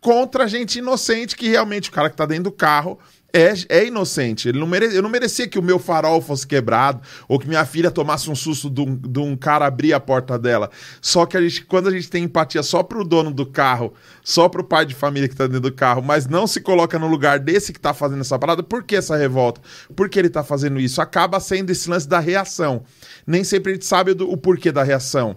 contra 0.00 0.48
gente 0.48 0.78
inocente 0.78 1.36
que 1.36 1.48
realmente 1.48 1.88
o 1.88 1.92
cara 1.92 2.10
que 2.10 2.16
tá 2.16 2.26
dentro 2.26 2.44
do 2.44 2.52
carro 2.52 2.98
é, 3.34 3.52
é 3.68 3.86
inocente. 3.86 4.48
Ele 4.48 4.60
não 4.60 4.66
mere, 4.66 4.94
eu 4.94 5.02
não 5.02 5.10
merecia 5.10 5.48
que 5.48 5.58
o 5.58 5.62
meu 5.62 5.80
farol 5.80 6.22
fosse 6.22 6.46
quebrado 6.46 7.00
ou 7.26 7.36
que 7.36 7.48
minha 7.48 7.64
filha 7.66 7.90
tomasse 7.90 8.30
um 8.30 8.34
susto 8.34 8.70
de 8.70 8.80
um, 8.80 8.94
de 8.94 9.18
um 9.18 9.36
cara 9.36 9.66
abrir 9.66 9.92
a 9.92 9.98
porta 9.98 10.38
dela. 10.38 10.70
Só 11.02 11.26
que 11.26 11.36
a 11.36 11.40
gente, 11.40 11.64
quando 11.64 11.88
a 11.88 11.90
gente 11.90 12.08
tem 12.08 12.22
empatia 12.22 12.62
só 12.62 12.84
pro 12.84 13.04
dono 13.04 13.32
do 13.32 13.44
carro, 13.44 13.92
só 14.22 14.48
pro 14.48 14.62
pai 14.62 14.86
de 14.86 14.94
família 14.94 15.28
que 15.28 15.34
tá 15.34 15.46
dentro 15.46 15.62
do 15.62 15.72
carro, 15.72 16.00
mas 16.00 16.28
não 16.28 16.46
se 16.46 16.60
coloca 16.60 16.96
no 16.96 17.08
lugar 17.08 17.40
desse 17.40 17.72
que 17.72 17.80
tá 17.80 17.92
fazendo 17.92 18.20
essa 18.20 18.38
parada, 18.38 18.62
por 18.62 18.84
que 18.84 18.94
essa 18.94 19.16
revolta? 19.16 19.60
Por 19.96 20.08
que 20.08 20.18
ele 20.18 20.30
tá 20.30 20.44
fazendo 20.44 20.78
isso? 20.78 21.02
Acaba 21.02 21.40
sendo 21.40 21.70
esse 21.70 21.90
lance 21.90 22.08
da 22.08 22.20
reação. 22.20 22.84
Nem 23.26 23.42
sempre 23.42 23.72
a 23.72 23.74
gente 23.74 23.84
sabe 23.84 24.14
do- 24.14 24.30
o 24.30 24.36
porquê 24.36 24.70
da 24.70 24.84
reação. 24.84 25.36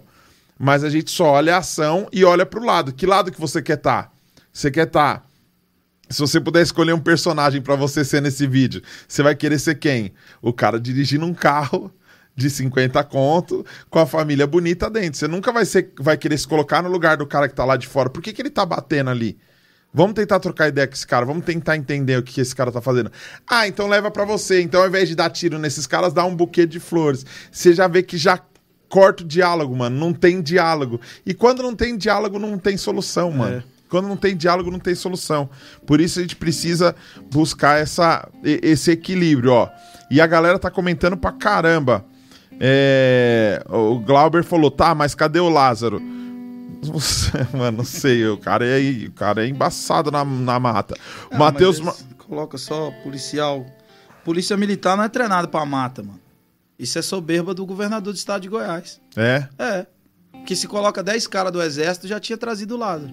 Mas 0.56 0.84
a 0.84 0.90
gente 0.90 1.10
só 1.10 1.24
olha 1.32 1.56
a 1.56 1.58
ação 1.58 2.08
e 2.12 2.24
olha 2.24 2.46
pro 2.46 2.64
lado. 2.64 2.92
Que 2.92 3.06
lado 3.06 3.32
que 3.32 3.40
você 3.40 3.60
quer 3.60 3.76
estar? 3.78 4.12
Você 4.52 4.70
quer 4.70 4.86
estar 4.86 5.27
se 6.08 6.20
você 6.20 6.40
puder 6.40 6.62
escolher 6.62 6.92
um 6.92 7.00
personagem 7.00 7.60
pra 7.60 7.76
você 7.76 8.04
ser 8.04 8.22
nesse 8.22 8.46
vídeo, 8.46 8.82
você 9.06 9.22
vai 9.22 9.34
querer 9.34 9.58
ser 9.58 9.76
quem? 9.76 10.12
O 10.40 10.52
cara 10.52 10.80
dirigindo 10.80 11.26
um 11.26 11.34
carro 11.34 11.92
de 12.34 12.48
50 12.48 13.02
conto 13.04 13.66
com 13.90 13.98
a 13.98 14.06
família 14.06 14.46
bonita 14.46 14.88
dentro. 14.88 15.18
Você 15.18 15.26
nunca 15.26 15.52
vai, 15.52 15.64
ser, 15.64 15.92
vai 15.98 16.16
querer 16.16 16.38
se 16.38 16.46
colocar 16.46 16.82
no 16.82 16.88
lugar 16.88 17.16
do 17.16 17.26
cara 17.26 17.48
que 17.48 17.54
tá 17.54 17.64
lá 17.64 17.76
de 17.76 17.86
fora. 17.86 18.08
Por 18.08 18.22
que, 18.22 18.32
que 18.32 18.40
ele 18.40 18.50
tá 18.50 18.64
batendo 18.64 19.10
ali? 19.10 19.36
Vamos 19.92 20.14
tentar 20.14 20.38
trocar 20.38 20.68
ideia 20.68 20.86
com 20.86 20.94
esse 20.94 21.06
cara, 21.06 21.24
vamos 21.24 21.44
tentar 21.44 21.76
entender 21.76 22.18
o 22.18 22.22
que, 22.22 22.40
esse 22.40 22.54
cara 22.54 22.70
tá 22.70 22.80
fazendo. 22.80 23.10
Ah, 23.48 23.66
então 23.66 23.88
leva 23.88 24.10
pra 24.10 24.24
você. 24.24 24.60
Então, 24.60 24.82
ao 24.82 24.86
invés 24.86 25.08
de 25.08 25.16
dar 25.16 25.30
tiro 25.30 25.58
nesses 25.58 25.86
caras, 25.86 26.12
dá 26.12 26.24
um 26.24 26.36
buquê 26.36 26.66
de 26.66 26.78
flores. 26.78 27.26
Você 27.50 27.72
já 27.72 27.88
vê 27.88 28.02
que 28.02 28.16
já 28.16 28.40
corta 28.88 29.24
o 29.24 29.26
diálogo, 29.26 29.74
mano. 29.74 29.98
Não 29.98 30.12
tem 30.12 30.40
diálogo. 30.40 31.00
E 31.26 31.34
quando 31.34 31.62
não 31.62 31.74
tem 31.74 31.96
diálogo, 31.96 32.38
não 32.38 32.58
tem 32.58 32.76
solução, 32.76 33.32
mano. 33.32 33.64
Quando 33.88 34.08
não 34.08 34.16
tem 34.16 34.36
diálogo, 34.36 34.70
não 34.70 34.78
tem 34.78 34.94
solução. 34.94 35.48
Por 35.86 36.00
isso 36.00 36.18
a 36.18 36.22
gente 36.22 36.36
precisa 36.36 36.94
buscar 37.30 37.78
essa, 37.80 38.28
esse 38.44 38.90
equilíbrio, 38.90 39.52
ó. 39.52 39.68
E 40.10 40.20
a 40.20 40.26
galera 40.26 40.58
tá 40.58 40.70
comentando 40.70 41.16
pra 41.16 41.32
caramba. 41.32 42.04
É, 42.60 43.62
o 43.68 43.98
Glauber 44.00 44.42
falou, 44.44 44.70
tá, 44.70 44.94
mas 44.94 45.14
cadê 45.14 45.38
o 45.40 45.48
Lázaro? 45.48 46.00
Mano, 47.56 47.78
não 47.78 47.84
sei, 47.84 48.26
o 48.28 48.36
cara 48.38 48.64
é, 48.64 48.78
o 49.06 49.12
cara 49.12 49.44
é 49.44 49.48
embaçado 49.48 50.10
na, 50.10 50.24
na 50.24 50.58
mata. 50.60 50.94
O 51.30 51.34
Ah, 51.34 51.38
Matheus. 51.38 51.78
eles 51.78 52.06
Coloca 52.18 52.58
só 52.58 52.90
policial. 53.02 53.64
Polícia 54.24 54.54
militar 54.56 54.96
não 54.96 55.04
é 55.04 55.08
treinado 55.08 55.48
pra 55.48 55.64
mata, 55.64 56.02
mano. 56.02 56.20
Isso 56.78 56.98
é 56.98 57.02
soberba 57.02 57.54
do 57.54 57.64
governador 57.64 58.12
do 58.12 58.16
estado 58.16 58.42
de 58.42 58.48
Goiás. 58.48 59.00
É? 59.16 59.48
É. 59.58 59.86
Que 60.44 60.54
se 60.54 60.68
coloca 60.68 61.02
10 61.02 61.26
caras 61.26 61.50
do 61.50 61.62
exército, 61.62 62.06
já 62.06 62.20
tinha 62.20 62.36
trazido 62.36 62.74
o 62.74 62.78
Lázaro. 62.78 63.12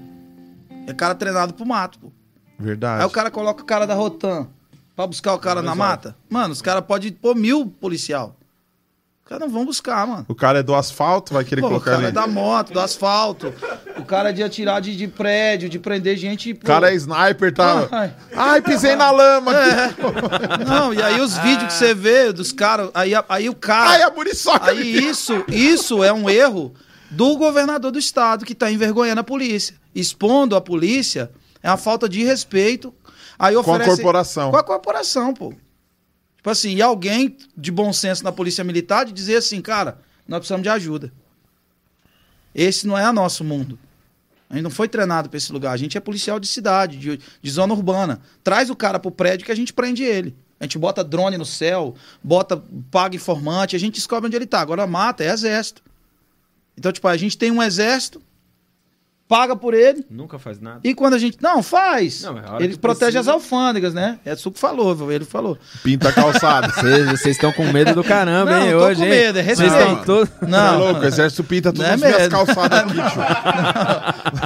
É 0.87 0.93
cara 0.93 1.15
treinado 1.15 1.53
pro 1.53 1.65
mato, 1.65 1.99
pô. 1.99 2.11
Verdade. 2.59 3.01
Aí 3.01 3.07
o 3.07 3.11
cara 3.11 3.29
coloca 3.29 3.61
o 3.61 3.65
cara 3.65 3.85
da 3.85 3.93
Rotan 3.93 4.47
pra 4.95 5.05
buscar 5.05 5.33
o 5.33 5.39
cara 5.39 5.61
na 5.61 5.73
Exato. 5.73 5.77
mata. 5.77 6.15
Mano, 6.29 6.53
os 6.53 6.61
caras 6.61 6.83
podem 6.85 7.11
pôr 7.11 7.35
mil 7.35 7.65
policial. 7.67 8.35
Os 9.23 9.29
caras 9.29 9.47
não 9.47 9.51
vão 9.53 9.65
buscar, 9.65 10.05
mano. 10.05 10.23
O 10.27 10.35
cara 10.35 10.59
é 10.59 10.63
do 10.63 10.75
asfalto, 10.75 11.33
vai 11.33 11.43
querer 11.43 11.61
Pô, 11.61 11.65
o 11.67 11.69
colocar 11.71 11.85
cara 11.91 11.97
ali. 11.97 12.07
é 12.07 12.11
da 12.11 12.27
moto, 12.27 12.71
do 12.73 12.79
asfalto. 12.79 13.51
O 13.97 14.05
cara 14.05 14.31
de 14.31 14.43
atirar 14.43 14.79
de, 14.79 14.95
de 14.95 15.07
prédio, 15.07 15.67
de 15.67 15.79
prender 15.79 16.15
gente. 16.15 16.51
O 16.51 16.59
cara 16.59 16.91
é 16.91 16.95
sniper, 16.95 17.51
tá. 17.51 17.87
Ai. 17.91 18.13
Ai, 18.35 18.61
pisei 18.61 18.95
na 18.95 19.09
lama. 19.09 19.51
Não, 20.67 20.93
e 20.93 21.01
aí 21.01 21.19
os 21.19 21.35
vídeos 21.39 21.73
que 21.73 21.73
você 21.73 21.93
vê 21.95 22.31
dos 22.31 22.51
caras. 22.51 22.91
Aí, 22.93 23.13
aí 23.27 23.49
o 23.49 23.55
cara. 23.55 23.89
Ai, 23.89 24.01
a 24.03 24.11
muriçoca. 24.11 24.69
Aí 24.69 24.95
isso, 24.95 25.43
isso 25.47 26.03
é 26.03 26.13
um 26.13 26.29
erro 26.29 26.71
do 27.15 27.37
governador 27.37 27.91
do 27.91 27.99
estado 27.99 28.45
que 28.45 28.53
está 28.53 28.71
envergonhando 28.71 29.21
a 29.21 29.23
polícia. 29.23 29.75
Expondo 29.93 30.55
a 30.55 30.61
polícia 30.61 31.31
é 31.63 31.69
uma 31.69 31.77
falta 31.77 32.07
de 32.09 32.23
respeito. 32.23 32.93
Aí 33.39 33.53
Com 33.53 33.59
a 33.59 33.61
oferece... 33.61 33.89
corporação. 33.91 34.51
Com 34.51 34.57
a 34.57 34.63
corporação, 34.63 35.33
pô. 35.33 35.53
Tipo 36.37 36.49
assim, 36.49 36.75
e 36.75 36.81
alguém 36.81 37.37
de 37.57 37.71
bom 37.71 37.91
senso 37.91 38.23
na 38.23 38.31
polícia 38.31 38.63
militar 38.63 39.05
de 39.05 39.11
dizer 39.11 39.37
assim, 39.37 39.61
cara, 39.61 39.99
nós 40.27 40.39
precisamos 40.39 40.63
de 40.63 40.69
ajuda. 40.69 41.11
Esse 42.53 42.85
não 42.85 42.97
é 42.97 43.09
o 43.09 43.13
nosso 43.13 43.43
mundo. 43.43 43.79
A 44.49 44.53
gente 44.53 44.63
não 44.63 44.69
foi 44.69 44.87
treinado 44.87 45.27
para 45.27 45.37
esse 45.37 45.51
lugar. 45.51 45.71
A 45.71 45.77
gente 45.77 45.97
é 45.97 45.99
policial 45.99 46.39
de 46.39 46.47
cidade, 46.47 46.97
de, 46.97 47.19
de 47.41 47.49
zona 47.49 47.73
urbana. 47.73 48.21
Traz 48.43 48.69
o 48.69 48.75
cara 48.75 48.99
pro 48.99 49.09
prédio 49.09 49.45
que 49.45 49.51
a 49.51 49.55
gente 49.55 49.73
prende 49.73 50.03
ele. 50.03 50.35
A 50.59 50.63
gente 50.63 50.77
bota 50.77 51.03
drone 51.03 51.37
no 51.37 51.45
céu, 51.45 51.95
bota, 52.23 52.63
paga 52.89 53.15
informante, 53.15 53.75
a 53.75 53.79
gente 53.79 53.95
descobre 53.95 54.27
onde 54.27 54.35
ele 54.35 54.45
tá. 54.45 54.61
Agora 54.61 54.85
mata, 54.87 55.23
é 55.23 55.31
exército. 55.31 55.81
Então, 56.77 56.91
tipo, 56.91 57.07
a 57.07 57.15
gente 57.17 57.37
tem 57.37 57.51
um 57.51 57.63
exército, 57.63 58.21
paga 59.27 59.55
por 59.55 59.73
ele, 59.73 60.05
Nunca 60.09 60.37
faz 60.37 60.59
nada. 60.59 60.81
e 60.83 60.93
quando 60.93 61.13
a 61.15 61.17
gente. 61.17 61.37
Não, 61.41 61.63
faz. 61.63 62.21
Não, 62.21 62.35
hora 62.35 62.63
ele 62.63 62.77
protege 62.77 63.13
precisa- 63.13 63.19
as 63.21 63.27
alfândegas, 63.27 63.93
né? 63.93 64.19
É 64.25 64.33
isso 64.33 64.51
que 64.51 64.59
falou, 64.59 65.11
ele 65.11 65.25
falou. 65.25 65.57
Pinta 65.83 66.09
a 66.09 66.13
calçada. 66.13 66.67
Vocês 67.09 67.35
estão 67.35 67.51
com 67.51 67.65
medo 67.71 67.95
do 67.95 68.03
caramba, 68.03 68.51
Não, 68.51 68.61
hein, 68.65 68.71
não 68.73 68.79
tô 68.79 68.85
hoje, 68.85 68.99
com 68.99 69.05
hein? 69.05 69.09
medo, 69.09 69.39
é 69.39 69.41
respeito. 69.41 69.73
estão 69.73 70.03
todos... 70.03 70.29
Tá 70.29 70.45
Não, 70.47 70.79
louco? 70.79 70.99
O 71.01 71.05
exército 71.05 71.43
pinta 71.43 71.69
Não 71.69 71.75
todas 71.75 71.89
é 71.89 71.93
as 71.95 71.99
minhas 72.01 72.17
medo. 72.21 72.31
calçadas 72.31 72.79
aqui, 72.79 72.93
tio. 72.93 73.21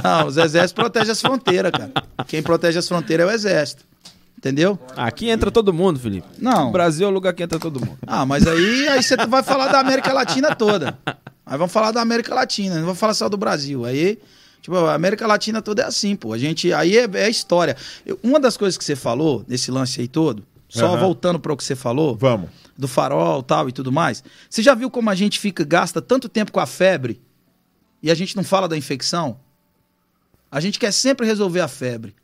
não, 0.04 0.26
os 0.28 0.36
exércitos 0.36 0.72
protegem 0.72 1.10
as 1.12 1.20
fronteiras, 1.20 1.72
cara. 1.72 1.90
Quem 2.26 2.42
protege 2.42 2.78
as 2.78 2.88
fronteiras 2.88 3.26
é 3.28 3.30
o 3.30 3.34
exército. 3.34 3.84
Entendeu? 4.38 4.78
Aqui 4.96 5.28
entra 5.28 5.50
todo 5.50 5.70
mundo, 5.70 5.98
Felipe. 6.00 6.26
Não. 6.38 6.68
O 6.68 6.72
Brasil 6.72 7.06
é 7.06 7.10
o 7.10 7.12
lugar 7.12 7.34
que 7.34 7.42
entra 7.42 7.58
todo 7.58 7.78
mundo. 7.78 7.98
Ah, 8.06 8.24
mas 8.24 8.46
aí, 8.46 8.88
aí 8.88 9.02
você 9.02 9.14
vai 9.26 9.42
falar 9.42 9.66
da 9.68 9.78
América 9.80 10.14
Latina 10.14 10.54
toda. 10.54 10.96
Aí 11.50 11.58
vamos 11.58 11.72
falar 11.72 11.90
da 11.90 12.00
América 12.00 12.32
Latina, 12.32 12.76
não 12.76 12.86
vou 12.86 12.94
falar 12.94 13.12
só 13.12 13.28
do 13.28 13.36
Brasil. 13.36 13.84
Aí, 13.84 14.20
tipo, 14.62 14.76
a 14.76 14.94
América 14.94 15.26
Latina 15.26 15.60
toda 15.60 15.82
é 15.82 15.84
assim, 15.84 16.14
pô. 16.14 16.32
A 16.32 16.38
gente, 16.38 16.72
aí 16.72 16.96
é, 16.96 17.08
é 17.14 17.28
história. 17.28 17.76
Eu- 18.06 18.20
uma 18.22 18.38
das 18.38 18.56
coisas 18.56 18.78
que 18.78 18.84
você 18.84 18.94
falou, 18.94 19.44
nesse 19.48 19.68
lance 19.68 20.00
aí 20.00 20.06
todo, 20.06 20.46
só 20.68 20.86
Aham. 20.86 21.00
voltando 21.00 21.40
para 21.40 21.52
o 21.52 21.56
que 21.56 21.64
você 21.64 21.74
falou, 21.74 22.14
Vamos. 22.16 22.50
do 22.78 22.86
farol 22.86 23.42
tal 23.42 23.68
e 23.68 23.72
tudo 23.72 23.90
mais. 23.90 24.22
Você 24.48 24.62
já 24.62 24.76
viu 24.76 24.88
como 24.88 25.10
a 25.10 25.14
gente 25.16 25.40
fica, 25.40 25.64
gasta 25.64 26.00
tanto 26.00 26.28
tempo 26.28 26.52
com 26.52 26.60
a 26.60 26.66
febre 26.66 27.20
e 28.00 28.12
a 28.12 28.14
gente 28.14 28.36
não 28.36 28.44
fala 28.44 28.68
da 28.68 28.76
infecção? 28.78 29.40
A 30.52 30.60
gente 30.60 30.78
quer 30.78 30.92
sempre 30.92 31.26
resolver 31.26 31.62
a 31.62 31.68
febre. 31.68 32.14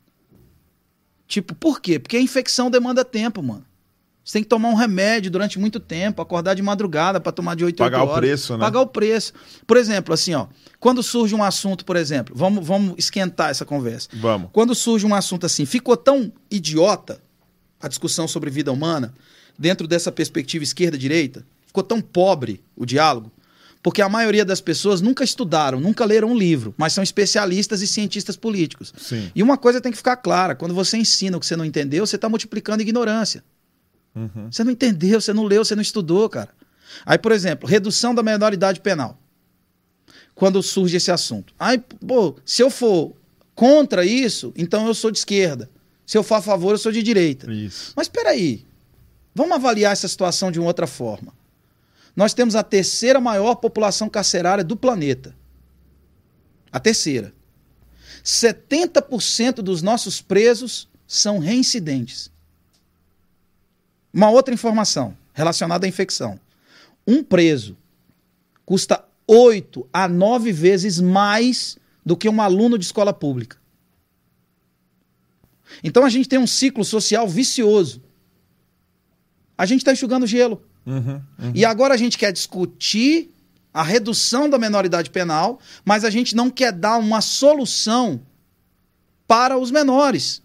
Tipo, 1.27 1.53
por 1.53 1.81
quê? 1.81 1.99
Porque 1.99 2.15
a 2.15 2.21
infecção 2.21 2.71
demanda 2.71 3.03
tempo, 3.03 3.43
mano. 3.43 3.65
Você 4.27 4.33
tem 4.33 4.43
que 4.43 4.49
tomar 4.49 4.67
um 4.67 4.73
remédio 4.73 5.31
durante 5.31 5.57
muito 5.57 5.79
tempo, 5.79 6.21
acordar 6.21 6.53
de 6.53 6.61
madrugada 6.61 7.17
para 7.17 7.31
tomar 7.31 7.55
de 7.55 7.63
8 7.63 7.77
Pagar 7.77 8.03
horas. 8.03 8.11
o 8.11 8.19
preço, 8.19 8.53
né? 8.57 8.59
Pagar 8.59 8.81
o 8.81 8.87
preço. 8.87 9.31
Por 9.65 9.77
exemplo, 9.77 10.13
assim, 10.13 10.33
ó, 10.33 10.47
quando 10.81 11.01
surge 11.01 11.33
um 11.33 11.41
assunto, 11.41 11.85
por 11.85 11.95
exemplo, 11.95 12.35
vamos, 12.35 12.67
vamos 12.67 12.95
esquentar 12.97 13.51
essa 13.51 13.63
conversa. 13.63 14.09
Vamos. 14.11 14.49
Quando 14.51 14.75
surge 14.75 15.05
um 15.05 15.15
assunto 15.15 15.45
assim, 15.45 15.65
ficou 15.65 15.95
tão 15.95 16.29
idiota 16.51 17.21
a 17.79 17.87
discussão 17.87 18.27
sobre 18.27 18.49
vida 18.49 18.69
humana, 18.69 19.13
dentro 19.57 19.87
dessa 19.87 20.11
perspectiva 20.11 20.61
esquerda-direita, 20.61 21.45
ficou 21.65 21.81
tão 21.81 22.01
pobre 22.01 22.61
o 22.75 22.85
diálogo, 22.85 23.31
porque 23.81 24.01
a 24.01 24.09
maioria 24.09 24.43
das 24.43 24.59
pessoas 24.59 24.99
nunca 24.99 25.23
estudaram, 25.23 25.79
nunca 25.79 26.03
leram 26.03 26.31
um 26.31 26.37
livro, 26.37 26.75
mas 26.75 26.91
são 26.91 27.01
especialistas 27.01 27.81
e 27.81 27.87
cientistas 27.87 28.35
políticos. 28.35 28.93
Sim. 28.97 29.31
E 29.33 29.41
uma 29.41 29.57
coisa 29.57 29.79
tem 29.79 29.93
que 29.93 29.97
ficar 29.97 30.17
clara: 30.17 30.53
quando 30.53 30.73
você 30.73 30.97
ensina 30.97 31.37
o 31.37 31.39
que 31.39 31.45
você 31.45 31.55
não 31.55 31.63
entendeu, 31.63 32.05
você 32.05 32.17
está 32.17 32.27
multiplicando 32.27 32.81
ignorância. 32.81 33.41
Uhum. 34.17 34.51
Você 34.51 34.63
não 34.63 34.71
entendeu, 34.71 35.21
você 35.21 35.31
não 35.31 35.43
leu, 35.43 35.63
você 35.63 35.75
não 35.75 35.81
estudou, 35.81 36.27
cara. 36.27 36.49
Aí, 37.05 37.17
por 37.17 37.31
exemplo, 37.31 37.69
redução 37.69 38.15
da 38.15 38.23
maioridade 38.23 38.79
penal. 38.79 39.19
Quando 40.33 40.61
surge 40.63 40.97
esse 40.97 41.11
assunto. 41.11 41.53
Aí, 41.59 41.77
pô, 41.77 42.35
se 42.45 42.61
eu 42.61 42.69
for 42.69 43.13
contra 43.53 44.05
isso, 44.05 44.51
então 44.55 44.87
eu 44.87 44.93
sou 44.93 45.11
de 45.11 45.19
esquerda. 45.19 45.69
Se 46.05 46.17
eu 46.17 46.23
for 46.23 46.35
a 46.35 46.41
favor, 46.41 46.71
eu 46.71 46.77
sou 46.77 46.91
de 46.91 47.03
direita. 47.03 47.51
Isso. 47.51 47.93
Mas 47.95 48.07
espera 48.07 48.29
aí. 48.29 48.65
Vamos 49.35 49.55
avaliar 49.55 49.93
essa 49.93 50.07
situação 50.07 50.51
de 50.51 50.59
uma 50.59 50.67
outra 50.67 50.87
forma. 50.87 51.33
Nós 52.15 52.33
temos 52.33 52.55
a 52.55 52.63
terceira 52.63 53.19
maior 53.19 53.55
população 53.55 54.09
carcerária 54.09 54.63
do 54.63 54.75
planeta. 54.75 55.35
A 56.71 56.79
terceira. 56.79 57.33
70% 58.23 59.55
dos 59.55 59.81
nossos 59.81 60.21
presos 60.21 60.87
são 61.05 61.39
reincidentes. 61.39 62.31
Uma 64.13 64.29
outra 64.29 64.53
informação 64.53 65.15
relacionada 65.33 65.85
à 65.85 65.89
infecção. 65.89 66.39
Um 67.05 67.23
preso 67.23 67.77
custa 68.65 69.03
8 69.27 69.87
a 69.91 70.07
9 70.07 70.51
vezes 70.51 70.99
mais 70.99 71.77
do 72.05 72.15
que 72.15 72.29
um 72.29 72.41
aluno 72.41 72.77
de 72.77 72.85
escola 72.85 73.13
pública. 73.13 73.57
Então 75.83 76.03
a 76.03 76.09
gente 76.09 76.29
tem 76.29 76.39
um 76.39 76.47
ciclo 76.47 76.83
social 76.83 77.27
vicioso. 77.27 78.01
A 79.57 79.65
gente 79.65 79.81
está 79.81 79.91
enxugando 79.91 80.25
gelo. 80.25 80.63
Uhum. 80.85 81.21
E 81.53 81.65
agora 81.65 81.93
a 81.93 81.97
gente 81.97 82.17
quer 82.17 82.31
discutir 82.31 83.31
a 83.73 83.83
redução 83.83 84.49
da 84.49 84.57
menoridade 84.57 85.09
penal, 85.09 85.59
mas 85.83 86.03
a 86.03 86.09
gente 86.09 86.35
não 86.35 86.49
quer 86.49 86.71
dar 86.71 86.97
uma 86.97 87.21
solução 87.21 88.21
para 89.27 89.57
os 89.57 89.69
menores 89.69 90.41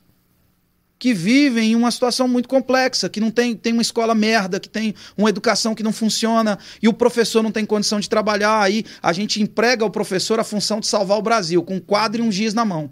que 1.02 1.12
vivem 1.12 1.72
em 1.72 1.74
uma 1.74 1.90
situação 1.90 2.28
muito 2.28 2.48
complexa, 2.48 3.08
que 3.08 3.18
não 3.18 3.28
tem, 3.28 3.56
tem 3.56 3.72
uma 3.72 3.82
escola 3.82 4.14
merda, 4.14 4.60
que 4.60 4.68
tem 4.68 4.94
uma 5.18 5.28
educação 5.28 5.74
que 5.74 5.82
não 5.82 5.92
funciona 5.92 6.56
e 6.80 6.86
o 6.86 6.92
professor 6.92 7.42
não 7.42 7.50
tem 7.50 7.66
condição 7.66 7.98
de 7.98 8.08
trabalhar. 8.08 8.62
Aí 8.62 8.84
a 9.02 9.12
gente 9.12 9.42
emprega 9.42 9.84
o 9.84 9.90
professor 9.90 10.38
a 10.38 10.44
função 10.44 10.78
de 10.78 10.86
salvar 10.86 11.18
o 11.18 11.22
Brasil, 11.22 11.60
com 11.64 11.74
um 11.74 11.80
quadro 11.80 12.22
e 12.22 12.24
um 12.24 12.30
giz 12.30 12.54
na 12.54 12.64
mão. 12.64 12.88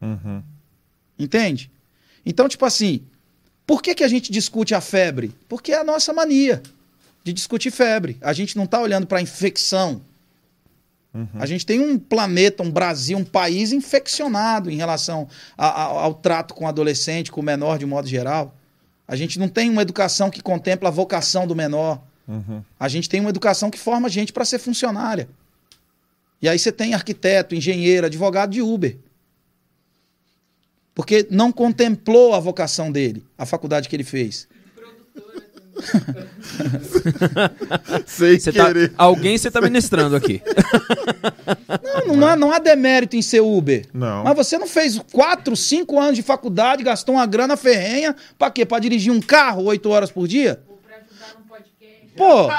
Uhum. 0.00 0.42
Entende? 1.18 1.70
Então, 2.24 2.48
tipo 2.48 2.64
assim, 2.64 3.02
por 3.66 3.82
que, 3.82 3.94
que 3.94 4.04
a 4.04 4.08
gente 4.08 4.32
discute 4.32 4.74
a 4.74 4.80
febre? 4.80 5.30
Porque 5.46 5.72
é 5.72 5.78
a 5.78 5.84
nossa 5.84 6.14
mania 6.14 6.62
de 7.22 7.30
discutir 7.30 7.70
febre. 7.70 8.16
A 8.22 8.32
gente 8.32 8.56
não 8.56 8.64
está 8.64 8.80
olhando 8.80 9.06
para 9.06 9.18
a 9.18 9.22
infecção. 9.22 10.00
A 11.38 11.46
gente 11.46 11.64
tem 11.64 11.78
um 11.80 11.96
planeta, 11.98 12.62
um 12.62 12.70
Brasil, 12.70 13.16
um 13.16 13.24
país 13.24 13.72
infeccionado 13.72 14.68
em 14.70 14.76
relação 14.76 15.28
a- 15.56 15.68
a- 15.68 15.84
ao 16.02 16.14
trato 16.14 16.54
com 16.54 16.64
o 16.64 16.68
adolescente, 16.68 17.30
com 17.30 17.40
o 17.40 17.44
menor 17.44 17.78
de 17.78 17.86
modo 17.86 18.08
geral. 18.08 18.52
A 19.06 19.14
gente 19.14 19.38
não 19.38 19.48
tem 19.48 19.70
uma 19.70 19.82
educação 19.82 20.28
que 20.28 20.42
contempla 20.42 20.88
a 20.88 20.92
vocação 20.92 21.46
do 21.46 21.54
menor. 21.54 22.02
Uhum. 22.26 22.64
A 22.80 22.88
gente 22.88 23.08
tem 23.08 23.20
uma 23.20 23.30
educação 23.30 23.70
que 23.70 23.78
forma 23.78 24.08
a 24.08 24.10
gente 24.10 24.32
para 24.32 24.44
ser 24.44 24.58
funcionária. 24.58 25.28
E 26.42 26.48
aí 26.48 26.58
você 26.58 26.72
tem 26.72 26.94
arquiteto, 26.94 27.54
engenheiro, 27.54 28.06
advogado 28.06 28.50
de 28.50 28.60
Uber. 28.60 28.96
Porque 30.94 31.26
não 31.30 31.52
contemplou 31.52 32.34
a 32.34 32.40
vocação 32.40 32.90
dele, 32.90 33.24
a 33.38 33.46
faculdade 33.46 33.88
que 33.88 33.94
ele 33.96 34.04
fez. 34.04 34.48
Sem 38.06 38.38
Você 38.38 38.52
tá, 38.52 38.66
alguém 38.96 39.36
você 39.36 39.50
tá 39.50 39.60
ministrando 39.60 40.14
aqui. 40.16 40.40
Não, 42.06 42.16
não, 42.16 42.28
há, 42.28 42.36
não 42.36 42.52
há 42.52 42.58
demérito 42.58 43.16
em 43.16 43.22
ser 43.22 43.40
Uber. 43.40 43.86
Não. 43.92 44.24
Mas 44.24 44.36
você 44.36 44.58
não 44.58 44.66
fez 44.66 44.98
4, 45.12 45.56
5 45.56 46.00
anos 46.00 46.16
de 46.16 46.22
faculdade, 46.22 46.82
gastou 46.82 47.14
uma 47.14 47.24
grana 47.26 47.56
ferrenha, 47.56 48.14
pra 48.38 48.50
quê? 48.50 48.64
Pra 48.66 48.78
dirigir 48.78 49.12
um 49.12 49.20
carro 49.20 49.64
8 49.64 49.88
horas 49.88 50.10
por 50.10 50.28
dia? 50.28 50.60
Ou 50.68 50.76
pra 50.76 50.96
ajudar 50.96 51.34
num 51.38 51.46
podcast. 51.46 52.12
Pô! 52.16 52.50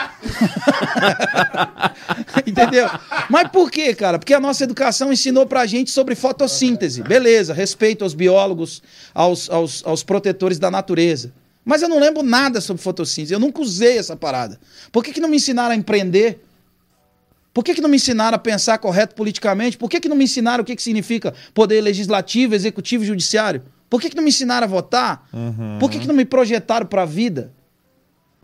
Entendeu? 2.50 2.90
Mas 3.30 3.48
por 3.50 3.70
quê, 3.70 3.94
cara? 3.94 4.18
Porque 4.18 4.34
a 4.34 4.40
nossa 4.40 4.64
educação 4.64 5.12
ensinou 5.14 5.46
pra 5.46 5.66
gente 5.66 5.92
sobre 5.92 6.16
fotossíntese. 6.16 7.04
Beleza, 7.04 7.54
respeito 7.54 8.04
aos 8.04 8.14
biólogos, 8.14 8.82
aos, 9.14 9.50
aos, 9.50 9.84
aos 9.86 10.04
protetores 10.04 10.58
da 10.58 10.72
natureza. 10.72 11.34
Mas 11.66 11.82
eu 11.82 11.90
não 11.90 12.00
lembro 12.00 12.22
nada 12.22 12.62
sobre 12.62 12.82
fotossíntese. 12.84 13.34
Eu 13.34 13.40
nunca 13.40 13.60
usei 13.60 13.98
essa 13.98 14.16
parada. 14.16 14.60
Por 14.92 15.04
que, 15.04 15.12
que 15.12 15.20
não 15.20 15.28
me 15.28 15.38
ensinaram 15.38 15.72
a 15.74 15.76
empreender? 15.76 16.46
Por 17.52 17.64
que, 17.64 17.74
que 17.74 17.82
não 17.82 17.90
me 17.90 17.96
ensinaram 17.96 18.36
a 18.36 18.40
pensar 18.40 18.78
correto 18.78 19.16
politicamente? 19.16 19.78
Por 19.78 19.90
que, 19.90 20.00
que 20.00 20.08
não 20.08 20.16
me 20.16 20.26
ensinaram 20.26 20.62
o 20.62 20.66
que, 20.66 20.76
que 20.76 20.84
significa 20.84 21.34
poder 21.54 21.82
legislativo, 21.82 22.54
executivo 22.54 23.04
e 23.04 23.08
judiciário? 23.08 23.64
Por 23.90 24.00
que, 24.00 24.10
que 24.10 24.16
não 24.16 24.24
me 24.24 24.30
ensinaram 24.30 24.66
a 24.66 24.70
votar? 24.70 25.28
Por 25.80 25.90
que, 25.90 26.00
que 26.00 26.08
não 26.08 26.14
me 26.14 26.26
projetaram 26.26 26.86
para 26.86 27.02
a 27.02 27.06
vida? 27.06 27.52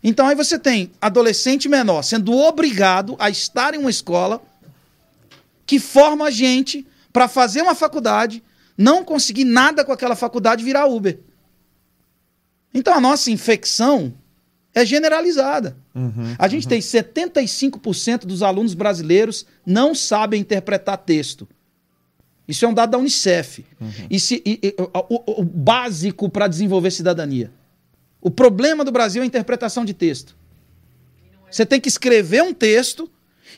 Então 0.02 0.26
aí 0.26 0.34
você 0.34 0.58
tem 0.58 0.90
adolescente 1.00 1.68
menor 1.68 2.02
sendo 2.02 2.36
obrigado 2.36 3.14
a 3.20 3.30
estar 3.30 3.74
em 3.74 3.78
uma 3.78 3.90
escola 3.90 4.42
que 5.64 5.78
forma 5.78 6.26
a 6.26 6.30
gente 6.30 6.86
para 7.12 7.28
fazer 7.28 7.62
uma 7.62 7.74
faculdade, 7.74 8.42
não 8.76 9.04
conseguir 9.04 9.44
nada 9.44 9.84
com 9.84 9.92
aquela 9.92 10.16
faculdade 10.16 10.62
e 10.62 10.64
virar 10.64 10.86
Uber. 10.86 11.20
Então 12.74 12.94
a 12.94 13.00
nossa 13.00 13.30
infecção 13.30 14.14
é 14.74 14.84
generalizada. 14.86 15.76
Uhum. 15.94 16.34
A 16.38 16.48
gente 16.48 16.66
tem 16.66 16.80
75% 16.80 18.20
dos 18.26 18.42
alunos 18.42 18.74
brasileiros 18.74 19.44
não 19.66 19.94
sabem 19.94 20.40
interpretar 20.40 20.96
texto. 20.98 21.46
Isso 22.48 22.64
é 22.64 22.68
um 22.68 22.74
dado 22.74 22.90
da 22.90 22.98
Unicef. 22.98 23.64
E 24.10 24.18
se- 24.18 24.42
e- 24.44 24.58
e- 24.62 24.74
o, 24.78 25.14
o- 25.14 25.40
o 25.42 25.44
básico 25.44 26.28
para 26.28 26.48
desenvolver 26.48 26.90
cidadania. 26.90 27.52
O 28.20 28.30
problema 28.30 28.84
do 28.84 28.90
Brasil 28.92 29.22
é 29.22 29.24
a 29.24 29.26
interpretação 29.26 29.84
de 29.84 29.92
texto. 29.94 30.36
Você 31.50 31.66
tem 31.66 31.80
que 31.80 31.88
escrever 31.88 32.42
um 32.42 32.54
texto 32.54 33.10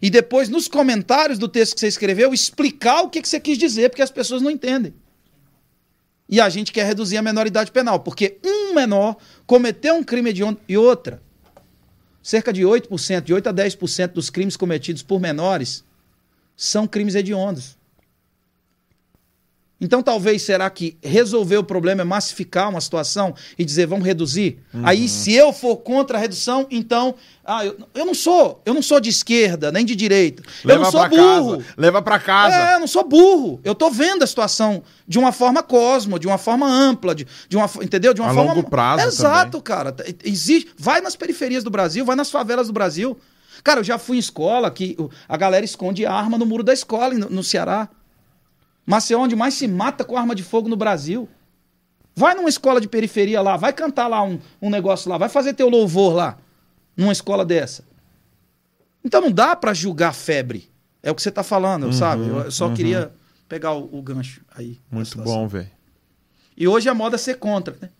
e 0.02 0.10
depois, 0.10 0.48
nos 0.48 0.66
comentários 0.66 1.38
do 1.38 1.46
texto 1.48 1.74
que 1.74 1.80
você 1.80 1.86
escreveu, 1.86 2.34
explicar 2.34 3.02
o 3.02 3.08
que, 3.08 3.22
que 3.22 3.28
você 3.28 3.38
quis 3.38 3.56
dizer, 3.56 3.90
porque 3.90 4.02
as 4.02 4.10
pessoas 4.10 4.42
não 4.42 4.50
entendem. 4.50 4.92
E 6.28 6.40
a 6.40 6.48
gente 6.48 6.72
quer 6.72 6.86
reduzir 6.86 7.16
a 7.16 7.22
menoridade 7.22 7.70
penal, 7.70 8.00
porque 8.00 8.38
um 8.44 8.74
menor 8.74 9.16
cometeu 9.46 9.94
um 9.94 10.02
crime 10.02 10.30
hediondo 10.30 10.60
e 10.68 10.76
outra. 10.76 11.22
Cerca 12.22 12.52
de 12.52 12.62
8%, 12.62 13.22
de 13.22 13.34
8 13.34 13.48
a 13.48 13.52
10% 13.52 14.08
dos 14.08 14.30
crimes 14.30 14.56
cometidos 14.56 15.02
por 15.02 15.20
menores 15.20 15.84
são 16.56 16.86
crimes 16.86 17.14
hediondos. 17.14 17.76
Então, 19.80 20.02
talvez, 20.02 20.42
será 20.42 20.70
que 20.70 20.96
resolver 21.02 21.58
o 21.58 21.64
problema 21.64 22.02
é 22.02 22.04
massificar 22.04 22.70
uma 22.70 22.80
situação 22.80 23.34
e 23.58 23.64
dizer, 23.64 23.86
vamos 23.86 24.06
reduzir? 24.06 24.58
Aí, 24.84 25.08
se 25.08 25.32
eu 25.34 25.52
for 25.52 25.76
contra 25.78 26.16
a 26.16 26.20
redução, 26.20 26.66
então. 26.70 27.14
Ah, 27.44 27.66
eu, 27.66 27.76
eu 27.94 28.06
não 28.06 28.14
sou, 28.14 28.62
eu 28.64 28.72
não 28.72 28.80
sou 28.80 28.98
de 28.98 29.10
esquerda, 29.10 29.70
nem 29.70 29.84
de 29.84 29.94
direita. 29.94 30.42
eu 30.62 30.68
Leva 30.68 30.84
não 30.84 30.90
sou 30.90 31.00
pra 31.00 31.08
burro. 31.10 31.58
casa. 31.58 31.74
Leva 31.76 32.00
pra 32.00 32.18
casa. 32.18 32.56
É, 32.56 32.74
eu 32.76 32.80
não 32.80 32.86
sou 32.86 33.06
burro. 33.06 33.60
Eu 33.62 33.74
tô 33.74 33.90
vendo 33.90 34.22
a 34.22 34.26
situação 34.26 34.82
de 35.06 35.18
uma 35.18 35.32
forma 35.32 35.62
cosmo, 35.62 36.18
de 36.18 36.26
uma 36.26 36.38
forma 36.38 36.66
ampla, 36.66 37.14
de, 37.14 37.26
de 37.48 37.56
uma, 37.56 37.68
entendeu? 37.82 38.14
De 38.14 38.20
uma 38.22 38.30
A 38.30 38.34
forma 38.34 38.54
longo 38.54 38.70
prazo 38.70 39.06
Exato, 39.06 39.60
cara. 39.60 39.94
Existe, 40.24 40.70
vai 40.78 41.02
nas 41.02 41.16
periferias 41.16 41.62
do 41.62 41.68
Brasil, 41.70 42.04
vai 42.04 42.16
nas 42.16 42.30
favelas 42.30 42.68
do 42.68 42.72
Brasil. 42.72 43.18
Cara, 43.62 43.80
eu 43.80 43.84
já 43.84 43.98
fui 43.98 44.16
em 44.16 44.20
escola 44.20 44.70
que 44.70 44.96
a 45.28 45.36
galera 45.36 45.64
esconde 45.64 46.06
arma 46.06 46.38
no 46.38 46.46
muro 46.46 46.62
da 46.62 46.72
escola 46.72 47.12
no, 47.12 47.28
no 47.28 47.42
Ceará. 47.44 47.88
Maceió, 48.86 49.20
onde 49.20 49.34
mais 49.36 49.54
se 49.54 49.66
mata 49.66 50.04
com 50.04 50.16
arma 50.16 50.34
de 50.34 50.42
fogo 50.42 50.68
no 50.68 50.76
Brasil. 50.76 51.28
Vai 52.14 52.34
numa 52.34 52.48
escola 52.48 52.80
de 52.80 52.88
periferia 52.88 53.40
lá, 53.40 53.56
vai 53.56 53.72
cantar 53.72 54.06
lá 54.06 54.22
um, 54.22 54.38
um 54.62 54.70
negócio 54.70 55.10
lá, 55.10 55.18
vai 55.18 55.28
fazer 55.28 55.52
teu 55.54 55.68
louvor 55.68 56.14
lá, 56.14 56.38
numa 56.96 57.12
escola 57.12 57.44
dessa. 57.44 57.84
Então 59.04 59.20
não 59.20 59.32
dá 59.32 59.56
pra 59.56 59.74
julgar 59.74 60.14
febre. 60.14 60.70
É 61.02 61.10
o 61.10 61.14
que 61.14 61.20
você 61.20 61.30
tá 61.30 61.42
falando, 61.42 61.92
sabe? 61.92 62.26
Eu 62.26 62.50
só 62.50 62.72
queria 62.72 63.12
pegar 63.48 63.72
o, 63.72 63.88
o 63.92 64.00
gancho 64.00 64.42
aí. 64.56 64.80
Muito 64.90 65.18
bom, 65.18 65.46
velho. 65.46 65.70
E 66.56 66.66
hoje 66.68 66.88
a 66.88 66.94
moda 66.94 67.16
é 67.16 67.18
ser 67.18 67.34
contra, 67.34 67.76
né? 67.80 67.90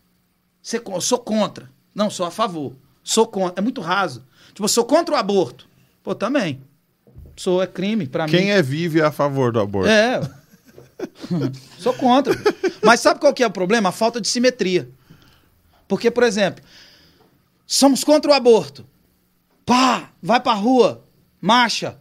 Ser, 0.61 0.81
sou 1.01 1.19
contra. 1.19 1.69
Não, 1.93 2.09
sou 2.09 2.25
a 2.25 2.31
favor. 2.31 2.73
Sou 3.03 3.27
contra. 3.27 3.59
É 3.59 3.61
muito 3.61 3.81
raso. 3.81 4.25
Tipo, 4.53 4.67
sou 4.67 4.85
contra 4.85 5.13
o 5.13 5.17
aborto. 5.17 5.67
Pô, 6.01 6.15
também. 6.15 6.61
Sou, 7.35 7.61
é 7.61 7.67
crime 7.67 8.07
pra 8.07 8.25
mim. 8.25 8.31
Quem 8.31 8.51
é 8.51 8.61
vive 8.61 8.99
é 9.01 9.03
a 9.03 9.11
favor 9.11 9.51
do 9.51 9.59
aborto. 9.59 9.89
É. 9.89 10.21
Sou 11.77 11.93
contra. 11.93 12.33
Mas 12.83 12.99
sabe 12.99 13.19
qual 13.19 13.33
que 13.33 13.43
é 13.43 13.47
o 13.47 13.51
problema? 13.51 13.89
A 13.89 13.91
falta 13.91 14.21
de 14.21 14.27
simetria. 14.27 14.89
Porque, 15.87 16.09
por 16.09 16.23
exemplo, 16.23 16.63
somos 17.65 18.03
contra 18.03 18.31
o 18.31 18.33
aborto. 18.33 18.85
Pá, 19.65 20.09
vai 20.21 20.39
pra 20.39 20.53
rua, 20.53 21.03
marcha, 21.41 21.97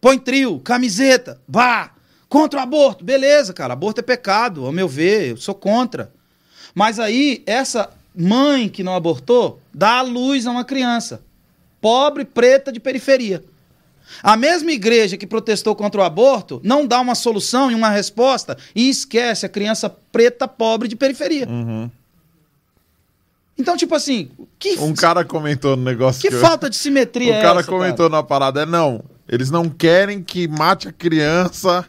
põe 0.00 0.18
trio, 0.18 0.58
camiseta, 0.60 1.40
pá, 1.50 1.94
contra 2.28 2.58
o 2.58 2.62
aborto. 2.62 3.04
Beleza, 3.04 3.52
cara, 3.52 3.72
aborto 3.74 4.00
é 4.00 4.02
pecado, 4.02 4.66
ao 4.66 4.72
meu 4.72 4.88
ver, 4.88 5.30
eu 5.30 5.36
sou 5.36 5.54
contra. 5.54 6.12
Mas 6.74 6.98
aí, 6.98 7.42
essa 7.46 7.90
mãe 8.14 8.68
que 8.68 8.82
não 8.82 8.94
abortou 8.94 9.60
dá 9.72 9.98
à 9.98 10.02
luz 10.02 10.46
a 10.46 10.50
uma 10.50 10.64
criança, 10.64 11.22
pobre, 11.80 12.24
preta, 12.24 12.72
de 12.72 12.80
periferia. 12.80 13.44
A 14.22 14.36
mesma 14.36 14.70
igreja 14.72 15.16
que 15.16 15.26
protestou 15.26 15.74
contra 15.74 16.00
o 16.00 16.04
aborto 16.04 16.60
não 16.64 16.86
dá 16.86 17.00
uma 17.00 17.14
solução 17.14 17.70
e 17.70 17.74
uma 17.74 17.90
resposta 17.90 18.56
e 18.74 18.88
esquece 18.88 19.44
a 19.46 19.48
criança 19.48 19.88
preta, 20.12 20.46
pobre 20.48 20.88
de 20.88 20.96
periferia. 20.96 21.46
Então, 23.58 23.76
tipo 23.76 23.94
assim, 23.94 24.28
que, 24.58 24.78
Um 24.78 24.94
cara 24.94 25.24
comentou 25.24 25.76
no 25.76 25.82
negócio 25.82 26.20
que 26.20 26.34
eu- 26.34 26.40
falta 26.40 26.68
de 26.68 26.76
simetria 26.76 27.32
O 27.32 27.34
é 27.36 27.42
cara 27.42 27.60
essa, 27.60 27.68
comentou 27.68 28.08
na 28.08 28.22
parada, 28.22 28.62
é 28.62 28.66
não. 28.66 29.02
Eles 29.28 29.50
não 29.50 29.68
querem 29.68 30.22
que 30.22 30.46
mate 30.46 30.88
a 30.88 30.92
criança, 30.92 31.84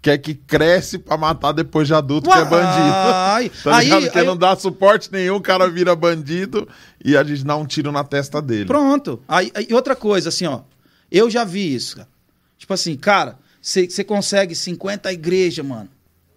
quer 0.00 0.16
que 0.18 0.32
cresce 0.34 0.96
pra 0.96 1.16
matar 1.16 1.50
depois 1.52 1.88
de 1.88 1.94
adulto, 1.94 2.30
que 2.30 2.36
é 2.36 2.40
Uai, 2.42 2.48
bandido. 2.48 3.58
Tá 3.64 3.76
aí- 3.76 3.84
ligado? 3.84 4.02
Porque 4.04 4.18
aí- 4.20 4.26
não 4.26 4.36
dá 4.36 4.54
suporte 4.56 5.10
nenhum, 5.12 5.36
o 5.36 5.40
cara 5.40 5.68
vira 5.68 5.94
bandido 5.96 6.68
e 7.04 7.16
a 7.16 7.24
gente 7.24 7.44
dá 7.44 7.56
um 7.56 7.66
tiro 7.66 7.90
na 7.90 8.04
testa 8.04 8.40
dele. 8.40 8.66
Pronto. 8.66 9.20
Aí, 9.26 9.50
aí 9.54 9.66
outra 9.72 9.96
coisa, 9.96 10.28
assim, 10.28 10.46
ó. 10.46 10.60
Eu 11.10 11.30
já 11.30 11.44
vi 11.44 11.74
isso, 11.74 11.96
cara. 11.96 12.08
Tipo 12.56 12.74
assim, 12.74 12.96
cara, 12.96 13.38
você 13.60 14.04
consegue 14.04 14.54
50 14.54 15.12
igrejas, 15.12 15.64
mano, 15.64 15.88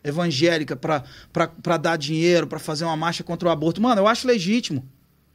evangélica 0.04 0.76
pra, 0.76 1.04
pra 1.32 1.78
dar 1.78 1.98
dinheiro, 1.98 2.48
pra 2.48 2.60
fazer 2.60 2.86
uma 2.86 2.98
marcha 2.98 3.24
contra 3.24 3.50
o 3.50 3.52
aborto. 3.52 3.82
Mano, 3.82 4.02
eu 4.02 4.08
acho 4.08 4.28
legítimo. 4.28 4.88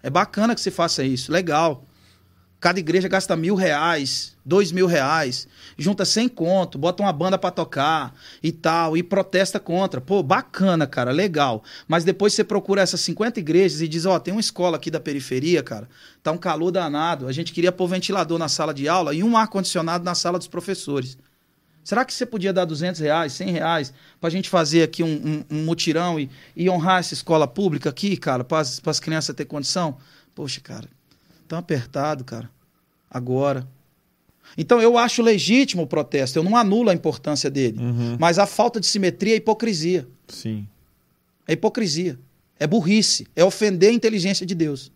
É 0.03 0.11
bacana 0.11 0.55
que 0.55 0.61
você 0.61 0.71
faça 0.71 1.03
isso, 1.05 1.33
legal. 1.33 1.85
Cada 2.59 2.81
igreja 2.81 3.07
gasta 3.07 3.37
mil 3.37 3.55
reais, 3.55 4.35
dois 4.45 4.73
mil 4.73 4.87
reais, 4.87 5.47
junta 5.77 6.05
100 6.07 6.29
conto, 6.29 6.79
bota 6.79 7.03
uma 7.03 7.13
banda 7.13 7.37
pra 7.37 7.51
tocar 7.51 8.15
e 8.43 8.51
tal, 8.51 8.97
e 8.97 9.03
protesta 9.03 9.61
contra. 9.61 10.01
Pô, 10.01 10.23
bacana, 10.23 10.87
cara, 10.87 11.11
legal. 11.13 11.63
Mas 11.87 12.03
depois 12.03 12.33
você 12.33 12.43
procura 12.43 12.81
essas 12.81 13.01
50 13.03 13.39
igrejas 13.41 13.83
e 13.83 13.87
diz, 13.89 14.07
ó, 14.07 14.19
tem 14.19 14.33
uma 14.33 14.41
escola 14.41 14.79
aqui 14.79 14.91
da 14.91 14.99
periferia, 14.99 15.63
cara, 15.63 15.87
tá 16.23 16.33
um 16.33 16.39
calor 16.39 16.71
danado, 16.71 17.29
a 17.29 17.33
gente 17.33 17.53
queria 17.53 17.71
pôr 17.71 17.87
ventilador 17.89 18.39
na 18.39 18.49
sala 18.49 18.73
de 18.73 18.89
aula 18.89 19.15
e 19.15 19.23
um 19.23 19.37
ar-condicionado 19.37 20.03
na 20.03 20.15
sala 20.15 20.39
dos 20.39 20.49
professores. 20.49 21.19
Será 21.85 22.05
que 22.05 22.13
você 22.13 22.27
podia 22.27 22.53
dar 22.55 22.65
200 22.65 23.01
reais, 23.01 23.35
100 23.35 23.51
reais, 23.51 23.95
pra 24.21 24.29
gente 24.31 24.49
fazer 24.49 24.83
aqui 24.83 25.05
um, 25.05 25.45
um- 25.51 25.59
um 25.59 25.65
mutirão 25.65 26.19
e, 26.19 26.29
e 26.57 26.69
honrar 26.69 26.99
essa 27.01 27.15
escola 27.15 27.47
pública 27.47 27.91
aqui, 27.91 28.17
cara, 28.17 28.43
para 28.43 28.61
as 28.61 28.99
crianças 28.99 29.37
ter 29.37 29.45
condição? 29.45 29.99
Poxa, 30.35 30.61
cara, 30.61 30.89
tão 31.47 31.59
apertado, 31.59 32.25
cara. 32.25 32.51
Agora. 33.11 33.67
Então 34.57 34.81
eu 34.81 34.97
acho 34.97 35.23
legítimo 35.23 35.83
o 35.83 35.87
protesto, 35.87 36.39
eu 36.39 36.43
não 36.45 36.57
anulo 36.57 36.91
a 36.91 36.95
importância 36.95 37.51
dele. 37.51 37.79
Mas 38.19 38.39
a 38.39 38.47
falta 38.47 38.79
de 38.81 38.87
simetria 38.87 39.35
é 39.35 39.37
hipocrisia. 39.37 40.07
Sim. 40.29 40.67
É 41.47 41.53
hipocrisia. 41.55 42.19
É 42.59 42.67
burrice. 42.67 43.27
É 43.35 43.45
ofender 43.45 43.91
a 43.91 43.93
inteligência 43.93 44.47
de 44.47 44.55
Deus. 44.55 44.91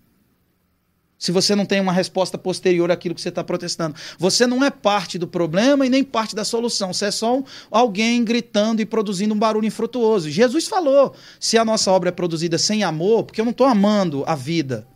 Se 1.19 1.31
você 1.33 1.55
não 1.55 1.67
tem 1.67 1.81
uma 1.81 1.93
resposta 1.93 2.39
posterior 2.39 2.91
àquilo 2.91 3.15
que 3.15 3.21
você 3.21 3.29
está 3.29 3.45
protestando. 3.45 3.95
Você 4.19 4.47
não 4.47 4.65
é 4.65 4.71
parte 4.71 5.19
do 5.19 5.29
problema 5.29 5.85
e 5.85 5.91
nem 5.91 6.03
parte 6.03 6.35
da 6.35 6.45
solução. 6.47 6.95
Você 6.95 7.07
é 7.07 7.11
só 7.11 7.37
um- 7.39 7.45
alguém 7.71 8.25
gritando 8.25 8.81
e 8.81 8.87
produzindo 8.87 9.35
um 9.35 9.39
barulho 9.39 9.67
infrutuoso. 9.67 10.31
Jesus 10.31 10.67
falou: 10.67 11.15
se 11.39 11.59
a 11.59 11.65
nossa 11.65 11.91
obra 11.93 12.09
é 12.09 12.13
produzida 12.13 12.57
sem 12.57 12.83
amor, 12.83 13.25
porque 13.25 13.39
eu 13.41 13.45
não 13.45 13.53
estou 13.53 13.67
amando 13.67 14.25
a 14.27 14.35
vida. 14.35 14.87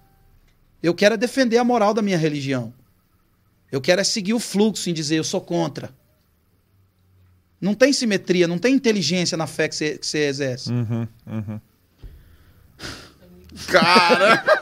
Eu 0.84 0.92
quero 0.92 1.14
é 1.14 1.16
defender 1.16 1.56
a 1.56 1.64
moral 1.64 1.94
da 1.94 2.02
minha 2.02 2.18
religião. 2.18 2.70
Eu 3.72 3.80
quero 3.80 4.02
é 4.02 4.04
seguir 4.04 4.34
o 4.34 4.38
fluxo 4.38 4.90
em 4.90 4.92
dizer 4.92 5.16
eu 5.16 5.24
sou 5.24 5.40
contra. 5.40 5.88
Não 7.58 7.72
tem 7.72 7.90
simetria, 7.90 8.46
não 8.46 8.58
tem 8.58 8.74
inteligência 8.74 9.34
na 9.34 9.46
fé 9.46 9.66
que 9.66 9.74
você, 9.74 9.96
que 9.96 10.06
você 10.06 10.26
exerce. 10.26 10.70
Uhum, 10.70 11.08
uhum. 11.26 11.60
Cara! 13.66 14.44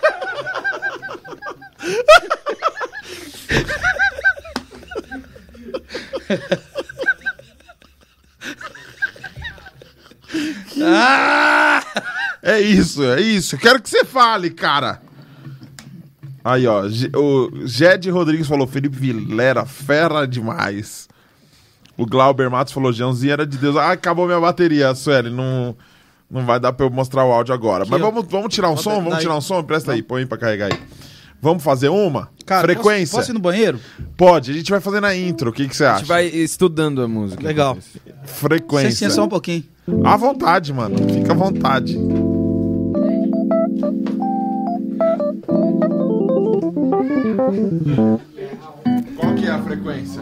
Ah! 10.85 11.85
É 12.43 12.59
isso, 12.59 13.05
é 13.05 13.21
isso. 13.21 13.55
Eu 13.55 13.59
quero 13.59 13.81
que 13.81 13.89
você 13.89 14.05
fale, 14.05 14.51
cara. 14.51 15.01
Aí, 16.45 16.67
ó. 16.67 16.83
O 17.17 17.67
Jed 17.67 18.11
Rodrigues 18.11 18.47
falou: 18.47 18.67
Felipe 18.67 18.97
Vilera, 18.97 19.65
fera 19.65 20.27
demais. 20.27 21.09
O 21.97 22.07
Glauber 22.07 22.51
Matos 22.51 22.73
falou: 22.73 22.93
Joãozinho 22.93 23.33
era 23.33 23.47
de 23.47 23.57
Deus. 23.59 23.77
Ah, 23.77 23.93
acabou 23.93 24.27
minha 24.27 24.41
bateria, 24.41 24.95
Sueli. 24.95 25.31
Não, 25.31 25.77
não 26.31 26.45
vai 26.45 26.59
dar 26.59 26.73
pra 26.73 26.87
eu 26.87 26.91
mostrar 26.91 27.25
o 27.25 27.33
áudio 27.33 27.55
agora. 27.55 27.85
Mas 27.89 28.01
ó. 28.01 28.11
vamos, 28.11 28.27
vamos 28.29 28.53
tirar 28.53 28.69
um 28.69 28.75
Bota 28.75 28.83
som? 28.83 29.03
Vamos 29.03 29.19
tirar 29.21 29.37
um 29.37 29.41
som? 29.41 29.63
Presta 29.63 29.93
aí, 29.93 30.03
põe 30.03 30.23
aí 30.23 30.27
pra 30.27 30.39
carregar 30.39 30.73
aí. 30.73 30.79
Vamos 31.41 31.65
fazer 31.65 31.89
uma? 31.89 32.29
Cara, 32.47 32.63
Frequência? 32.63 33.17
Posso, 33.17 33.17
posso 33.17 33.33
ir 33.33 33.35
no 33.35 33.41
banheiro? 33.41 33.81
Pode, 34.17 34.53
a 34.53 34.55
gente 34.55 34.71
vai 34.71 34.81
fazer 34.81 35.01
na 35.01 35.15
intro. 35.17 35.51
O 35.51 35.53
que, 35.53 35.67
que 35.67 35.77
você 35.77 35.85
A 35.85 35.91
acha? 35.91 35.99
gente 35.99 36.09
vai 36.09 36.27
estudando 36.27 37.03
a 37.03 37.09
música. 37.09 37.43
Legal. 37.43 37.77
Frequência. 38.25 38.87
Licencinha 38.87 39.11
só 39.11 39.25
um 39.25 39.29
pouquinho. 39.29 39.65
À 40.05 40.17
vontade, 40.17 40.73
mano. 40.73 40.97
Fica 41.13 41.33
à 41.33 41.35
vontade. 41.35 41.99
Qual 49.17 49.35
que 49.35 49.47
é 49.47 49.51
a 49.51 49.63
frequência? 49.63 50.21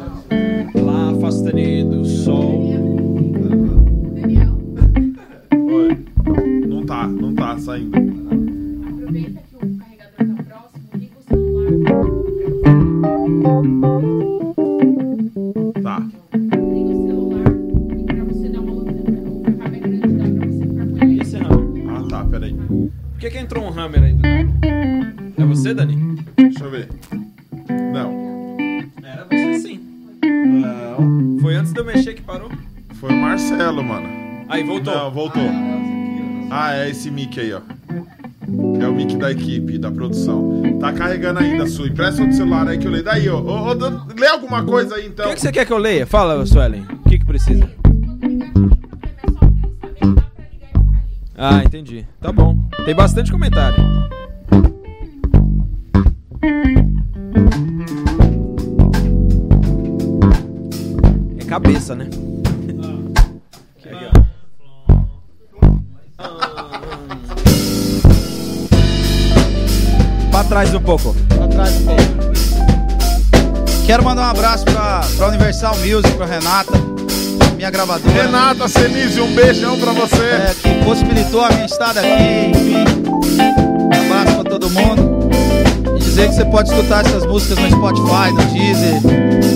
Lá, 0.77 1.13
Fá 1.21 1.33
sustenido, 1.33 2.05
Sol. 2.05 2.71
Daniel? 4.15 4.57
Oi. 5.53 5.99
Não 6.69 6.87
tá, 6.87 7.09
não 7.09 7.35
tá 7.35 7.59
saindo. 7.59 7.97
Aproveita 8.89 9.41
que 9.43 9.57
o 9.57 9.79
carregador 9.79 10.37
tá 10.37 10.43
próximo, 10.45 10.85
liga 10.95 11.19
o 11.19 11.23
celular. 11.25 12.07
Tá. 15.83 15.97
Liga 16.37 16.93
o 16.95 17.07
celular 17.09 17.51
e 17.99 18.05
pra 18.05 18.25
você 18.25 18.49
dar 18.49 18.61
uma. 18.61 18.73
O 18.75 18.81
é 18.87 19.53
pra 19.53 19.69
você. 20.47 21.05
Esse 21.21 21.35
é 21.37 21.39
Hammer. 21.41 21.85
Ah 21.91 22.07
tá, 22.09 22.25
peraí. 22.27 22.55
Por 22.55 23.19
que, 23.19 23.29
que 23.29 23.39
entrou 23.39 23.65
um 23.65 23.77
Hammer 23.77 24.05
aí 24.05 24.13
do 24.13 24.23
nada? 24.23 24.50
Dani? 25.37 26.25
Deixa 26.37 26.65
eu 26.65 26.71
ver. 26.71 26.89
Não. 27.93 28.57
Era 29.03 29.25
você 29.31 29.59
sim. 29.61 29.81
Não. 30.25 31.39
Foi 31.41 31.55
antes 31.55 31.73
de 31.73 31.81
eu 31.81 31.85
mexer 31.85 32.15
que 32.15 32.23
parou? 32.23 32.51
Foi 32.95 33.11
o 33.11 33.17
Marcelo, 33.17 33.83
mano. 33.83 34.09
Aí, 34.49 34.63
voltou. 34.65 34.95
Não, 34.95 35.11
voltou. 35.11 35.43
Ah, 36.51 36.75
é 36.75 36.91
esse 36.91 37.11
mic 37.11 37.39
aí, 37.39 37.53
ó. 37.53 37.61
É 38.81 38.89
o 38.89 38.93
mic 38.93 39.17
da 39.17 39.31
equipe, 39.31 39.79
da 39.79 39.91
produção. 39.91 40.63
Tá 40.81 40.93
carregando 40.93 41.39
ainda, 41.39 41.67
Su. 41.67 41.87
Empresta 41.87 42.23
outro 42.23 42.37
celular 42.37 42.67
aí 42.69 42.79
que 42.79 42.87
eu 42.87 42.91
leio. 42.91 43.05
Daí, 43.05 43.29
ó. 43.29 43.39
Ô, 43.41 43.75
Dan- 43.75 44.07
lê 44.19 44.27
alguma 44.27 44.65
coisa 44.65 44.97
aí, 44.97 45.05
O 45.05 45.07
então. 45.07 45.29
que, 45.29 45.35
que 45.37 45.41
você 45.41 45.53
quer 45.53 45.65
que 45.65 45.73
eu 45.73 45.79
leia? 45.79 46.07
Fala, 46.07 46.45
Suelen. 46.45 46.85
O 47.05 47.09
que, 47.09 47.19
que 47.19 47.25
precisa? 47.25 47.71
Ah, 51.37 51.63
entendi. 51.65 52.05
Tá 52.21 52.33
bom. 52.33 52.59
Tem 52.85 52.95
bastante 52.95 53.31
comentário. 53.31 53.77
Cabeça, 61.71 61.95
né? 61.95 62.09
Pra 70.31 70.45
trás 70.45 70.75
um 70.75 70.81
pouco. 70.81 71.15
Pra 71.29 71.49
trás 71.49 71.75
um 71.77 71.85
pouco. 71.87 72.03
Quero 73.87 74.05
mandar 74.05 74.23
um 74.23 74.31
abraço 74.31 74.65
pra, 74.65 75.01
pra 75.17 75.29
Universal 75.29 75.77
Music, 75.79 76.13
pra 76.17 76.27
Renata, 76.27 76.73
minha 77.57 77.71
gravadora. 77.71 78.23
Renata 78.23 78.69
Senise, 78.69 79.21
um 79.21 79.35
beijão 79.35 79.79
pra 79.79 79.93
você. 79.93 80.23
é, 80.23 80.55
que 80.61 80.85
possibilitou 80.85 81.45
a 81.45 81.51
minha 81.51 81.67
estada 81.67 82.01
aqui, 82.01 82.51
enfim. 82.51 82.85
Um 83.43 84.13
abraço 84.13 84.35
pra 84.37 84.45
todo 84.45 84.71
mundo. 84.71 85.20
Dizer 86.21 86.29
que 86.29 86.35
você 86.35 86.45
pode 86.45 86.71
escutar 86.71 87.07
essas 87.07 87.25
músicas 87.25 87.59
no 87.59 87.71
Spotify, 87.71 88.31
no 88.31 88.45
Deezer, 88.53 89.01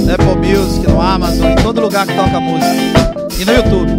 no 0.06 0.14
Apple 0.14 0.48
Music, 0.48 0.88
no 0.88 0.98
Amazon, 0.98 1.50
em 1.50 1.56
todo 1.56 1.78
lugar 1.78 2.06
que 2.06 2.14
toca 2.14 2.40
música. 2.40 2.72
E 3.38 3.44
no 3.44 3.52
YouTube. 3.52 3.92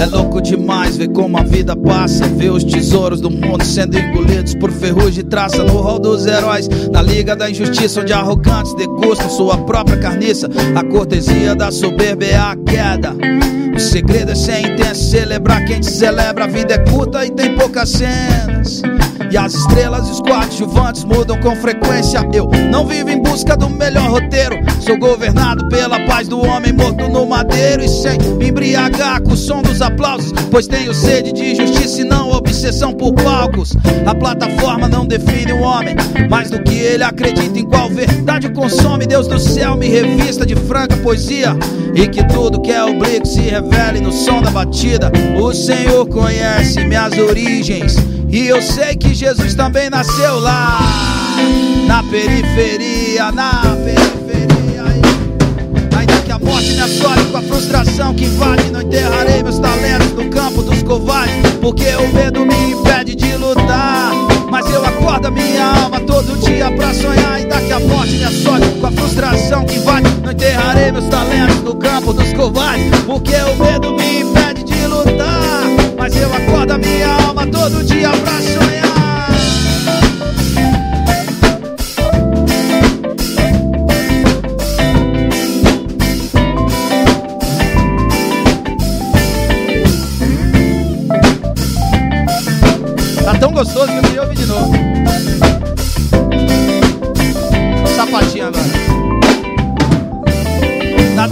É 0.00 0.06
louco 0.06 0.40
demais 0.40 0.96
ver 0.96 1.08
como 1.08 1.38
a 1.38 1.42
vida 1.42 1.74
passa. 1.74 2.28
Ver 2.28 2.50
os 2.50 2.62
tesouros 2.62 3.20
do 3.20 3.30
mundo 3.30 3.64
sendo 3.64 3.98
engolidos 3.98 4.54
por 4.54 4.70
ferrugem 4.70 5.24
e 5.24 5.26
traça 5.26 5.64
no 5.64 5.76
rol 5.78 5.98
dos 5.98 6.24
heróis. 6.24 6.68
Na 6.92 7.02
liga 7.02 7.34
da 7.34 7.50
injustiça, 7.50 8.00
onde 8.00 8.12
arrogantes 8.12 8.72
degustam 8.74 9.28
sua 9.28 9.58
própria 9.58 9.96
carniça. 9.96 10.48
A 10.76 10.84
cortesia 10.84 11.56
da 11.56 11.72
soberba 11.72 12.24
é 12.24 12.36
a 12.36 12.56
queda. 12.64 13.63
O 13.74 13.80
segredo 13.80 14.30
é 14.30 14.34
ser 14.34 14.60
intenso, 14.60 15.10
celebrar 15.10 15.64
quem 15.64 15.80
te 15.80 15.90
celebra. 15.90 16.44
A 16.44 16.46
vida 16.46 16.74
é 16.74 16.78
curta 16.78 17.24
e 17.24 17.30
tem 17.30 17.56
poucas 17.56 17.90
cenas. 17.90 18.82
E 19.30 19.36
as 19.36 19.54
estrelas 19.54 20.08
e 20.08 20.12
os 20.12 20.20
coadjuvantes 20.20 21.04
mudam 21.04 21.38
com 21.40 21.56
frequência. 21.56 22.20
Eu 22.32 22.50
não 22.70 22.86
vivo 22.86 23.10
em 23.10 23.20
busca 23.20 23.56
do 23.56 23.68
melhor 23.68 24.10
roteiro. 24.10 24.56
Sou 24.80 24.98
governado 24.98 25.68
pela 25.68 25.98
paz 26.06 26.28
do 26.28 26.40
homem 26.40 26.72
morto 26.72 27.08
no 27.08 27.26
madeiro. 27.26 27.82
E 27.82 27.88
sem 27.88 28.18
me 28.36 28.48
embriagar 28.48 29.22
com 29.22 29.32
o 29.32 29.36
som 29.36 29.62
dos 29.62 29.82
aplausos. 29.82 30.32
Pois 30.50 30.66
tenho 30.66 30.94
sede 30.94 31.32
de 31.32 31.54
justiça 31.54 32.00
e 32.00 32.04
não 32.04 32.30
obsessão 32.30 32.92
por 32.92 33.12
palcos. 33.14 33.74
A 34.06 34.14
plataforma 34.14 34.88
não 34.88 35.06
define 35.06 35.52
o 35.52 35.60
homem. 35.60 35.96
Mais 36.28 36.50
do 36.50 36.62
que 36.62 36.74
ele 36.74 37.02
acredita 37.02 37.58
em 37.58 37.64
qual 37.64 37.88
verdade 37.88 38.48
consome. 38.50 39.06
Deus 39.06 39.26
do 39.26 39.38
céu 39.38 39.76
me 39.76 39.88
revista 39.88 40.46
de 40.46 40.54
franca 40.54 40.96
poesia. 40.98 41.56
E 41.94 42.06
que 42.06 42.26
tudo 42.28 42.60
que 42.60 42.70
é 42.70 42.84
oblíquo 42.84 43.26
se 43.26 43.40
revele 43.40 44.00
no 44.00 44.12
som 44.12 44.42
da 44.42 44.50
batida. 44.50 45.10
O 45.40 45.52
Senhor 45.52 46.06
conhece 46.06 46.84
minhas 46.84 47.16
origens. 47.18 47.96
E 48.34 48.48
eu 48.48 48.60
sei 48.60 48.96
que 48.96 49.14
Jesus 49.14 49.54
também 49.54 49.88
nasceu 49.88 50.40
lá, 50.40 50.80
na 51.86 52.02
periferia, 52.02 53.30
na 53.30 53.76
periferia. 53.76 54.82
Ainda 55.96 56.14
que 56.14 56.32
a 56.32 56.38
morte 56.40 56.72
me 56.72 56.80
assole 56.80 57.24
com 57.30 57.38
a 57.38 57.42
frustração 57.42 58.12
que 58.12 58.24
invade, 58.24 58.72
não 58.72 58.80
enterrarei 58.82 59.40
meus 59.40 59.60
talentos 59.60 60.10
no 60.14 60.28
campo 60.30 60.64
dos 60.64 60.82
covardes, 60.82 61.52
porque 61.60 61.86
o 61.94 62.12
medo 62.12 62.44
me 62.44 62.72
impede 62.72 63.14
de 63.14 63.36
lutar. 63.36 64.10
Mas 64.50 64.68
eu 64.68 64.84
acordo 64.84 65.28
a 65.28 65.30
minha 65.30 65.66
alma 65.66 66.00
todo 66.00 66.36
dia 66.44 66.72
pra 66.72 66.92
sonhar. 66.92 67.34
Ainda 67.34 67.60
que 67.60 67.72
a 67.72 67.78
morte 67.78 68.16
me 68.16 68.24
assole 68.24 68.66
com 68.80 68.86
a 68.88 68.90
frustração 68.90 69.64
que 69.64 69.76
invade, 69.76 70.10
não 70.24 70.32
enterrarei 70.32 70.90
meus 70.90 71.06
talentos 71.06 71.62
no 71.62 71.76
campo 71.76 72.12
dos 72.12 72.32
covardes, 72.32 72.98
porque 73.06 73.36
o 73.36 73.64
medo 73.64 73.92
me 73.92 74.02
impede. 74.02 74.23
Mas 76.64 76.70
eu 76.70 76.72
acordo 76.72 76.72
a 76.72 76.78
minha 76.78 77.08
alma 77.26 77.46
todo 77.46 77.84
dia 77.84 78.10
pra 78.10 78.40
sonhar. 78.40 78.94
Tá 93.24 93.34
tão 93.38 93.52
gostoso 93.52 93.86
que 93.86 93.98
eu 93.98 94.02
queria 94.02 94.22
ouvir 94.22 94.36
de 94.36 94.46
novo. 94.46 94.83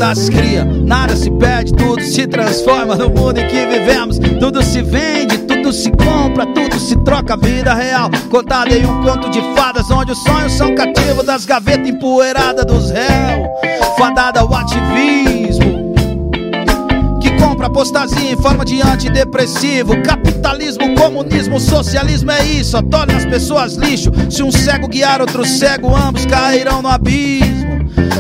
Nada 0.02 0.16
se 0.16 0.32
cria, 0.32 0.64
nada 0.64 1.14
se 1.14 1.30
perde, 1.30 1.72
tudo 1.74 2.02
se 2.02 2.26
transforma 2.26 2.96
no 2.96 3.08
mundo 3.08 3.38
em 3.38 3.46
que 3.46 3.64
vivemos. 3.66 4.18
Tudo 4.18 4.60
se 4.60 4.82
vende, 4.82 5.38
tudo 5.38 5.72
se 5.72 5.92
compra, 5.92 6.44
tudo 6.44 6.76
se 6.80 6.96
troca. 7.04 7.36
Vida 7.36 7.72
real, 7.72 8.10
contada 8.28 8.74
em 8.74 8.84
um 8.84 9.00
conto 9.04 9.30
de 9.30 9.40
fadas, 9.54 9.92
onde 9.92 10.10
os 10.10 10.18
sonhos 10.24 10.54
são 10.54 10.74
cativos 10.74 11.24
das 11.24 11.46
gavetas 11.46 11.88
empoeiradas 11.88 12.64
dos 12.66 12.90
réus. 12.90 13.48
Fadada 13.96 14.40
ao 14.40 14.52
ativismo 14.52 15.94
que 17.20 17.30
compra 17.36 17.68
apostasia 17.68 18.32
em 18.32 18.36
forma 18.36 18.64
de 18.64 18.82
antidepressivo. 18.82 20.02
Capitalismo, 20.02 20.96
comunismo, 20.96 21.60
socialismo 21.60 22.32
é 22.32 22.44
isso, 22.44 22.82
torna 22.82 23.16
as 23.16 23.24
pessoas 23.24 23.76
lixo. 23.76 24.10
Se 24.28 24.42
um 24.42 24.50
cego 24.50 24.88
guiar 24.88 25.20
outro 25.20 25.46
cego, 25.46 25.94
ambos 25.94 26.26
cairão 26.26 26.82
no 26.82 26.88
abismo. 26.88 27.61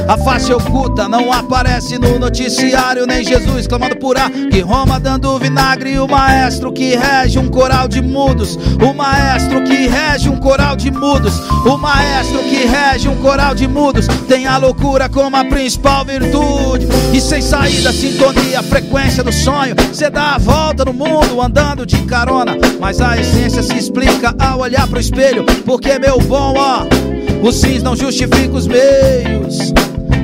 A 0.08 0.18
face 0.18 0.52
oculta 0.52 1.08
não 1.08 1.32
aparece 1.32 1.98
no 1.98 2.18
noticiário, 2.18 3.06
nem 3.06 3.24
Jesus 3.24 3.66
clamando 3.66 3.96
por 3.96 4.16
ar. 4.18 4.30
Que 4.30 4.60
Roma 4.60 4.98
dando 4.98 5.38
vinagre, 5.38 5.98
o 5.98 6.06
maestro 6.06 6.72
que 6.72 6.96
rege 6.96 7.38
um 7.38 7.48
coral 7.48 7.88
de 7.88 8.02
mudos. 8.02 8.58
O 8.82 8.92
maestro 8.92 9.62
que 9.64 9.86
rege 9.86 10.28
um 10.28 10.36
coral 10.36 10.76
de 10.76 10.90
mudos. 10.90 11.38
O 11.64 11.78
maestro 11.78 12.38
que 12.40 12.64
rege 12.66 13.08
um 13.08 13.16
coral 13.16 13.54
de 13.54 13.66
mudos. 13.66 14.06
Tem 14.28 14.46
a 14.46 14.56
loucura 14.56 15.08
como 15.08 15.36
a 15.36 15.44
principal 15.44 16.04
virtude. 16.04 16.86
E 17.12 17.20
sem 17.20 17.40
saída, 17.40 17.92
sintonia, 17.92 18.62
frequência 18.62 19.22
do 19.22 19.32
sonho. 19.32 19.74
Cê 19.92 20.10
dá 20.10 20.34
a 20.34 20.38
volta 20.38 20.84
no 20.84 20.92
mundo 20.92 21.40
andando 21.40 21.86
de 21.86 21.96
carona. 22.02 22.56
Mas 22.80 23.00
a 23.00 23.16
essência 23.16 23.62
se 23.62 23.76
explica 23.76 24.34
ao 24.38 24.60
olhar 24.60 24.86
pro 24.88 25.00
espelho. 25.00 25.44
Porque, 25.64 25.98
meu 25.98 26.18
bom, 26.18 26.54
ó. 26.56 27.21
Os 27.42 27.60
fins 27.60 27.82
não 27.82 27.96
justificam 27.96 28.54
os 28.54 28.68
meios. 28.68 29.72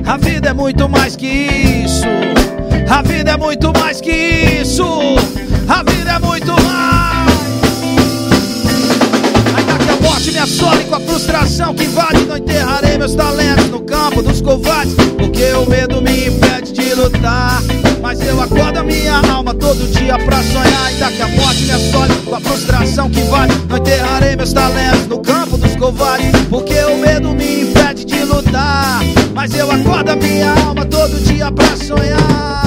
A 0.07 0.16
vida 0.16 0.51
é 0.51 0.53
muito 0.53 0.89
mais 0.89 1.16
que 1.16 1.27
isso. 1.27 2.07
A 2.89 3.03
vida 3.03 3.32
é 3.32 3.36
muito 3.36 3.73
mais 3.77 4.01
que 4.01 4.12
isso. 4.62 4.85
A 5.69 5.82
vida 5.82 6.12
é 6.12 6.19
muito 6.20 6.53
mais. 6.53 7.28
Ainda 9.57 9.85
que 9.85 9.90
a 9.90 10.09
morte 10.09 10.31
me 10.31 10.39
assole 10.39 10.85
com 10.85 10.95
a 10.95 11.01
frustração 11.01 11.74
que 11.74 11.85
invade, 11.85 12.24
não 12.24 12.36
enterrarei 12.36 12.97
meus 12.97 13.16
talentos 13.16 13.66
no 13.66 13.81
campo 13.81 14.23
dos 14.23 14.40
covardes. 14.40 14.95
Porque 14.95 15.53
o 15.55 15.66
medo 15.69 16.01
me 16.01 16.28
impede 16.28 16.73
de 16.73 16.95
lutar. 16.95 17.61
Mas 18.00 18.20
eu 18.20 18.40
acordo 18.40 18.78
a 18.78 18.84
minha 18.84 19.20
alma 19.30 19.54
todo 19.54 19.86
dia 19.92 20.16
pra 20.18 20.42
sonhar. 20.42 20.86
Ainda 20.86 21.10
que 21.10 21.22
a 21.22 21.28
morte 21.28 21.62
me 21.64 21.72
assole 21.72 22.14
com 22.24 22.34
a 22.34 22.40
frustração 22.40 23.10
que 23.10 23.20
invade, 23.20 23.54
não 23.68 23.76
enterrarei 23.76 24.36
meus 24.36 24.52
talentos 24.52 25.06
no 25.06 25.18
campo 25.20 25.56
dos 25.56 25.74
covardes. 25.76 26.30
Porque 26.48 26.78
o 26.84 26.96
medo 26.98 27.34
me 27.34 27.62
impede 27.62 28.04
de 28.04 28.24
lutar. 28.24 29.00
Mas 29.34 29.54
eu 29.54 29.70
acordo 29.70 30.10
a 30.10 30.16
minha 30.16 30.52
alma 30.66 30.84
todo 30.84 31.20
dia 31.24 31.50
pra 31.50 31.76
sonhar. 31.76 32.57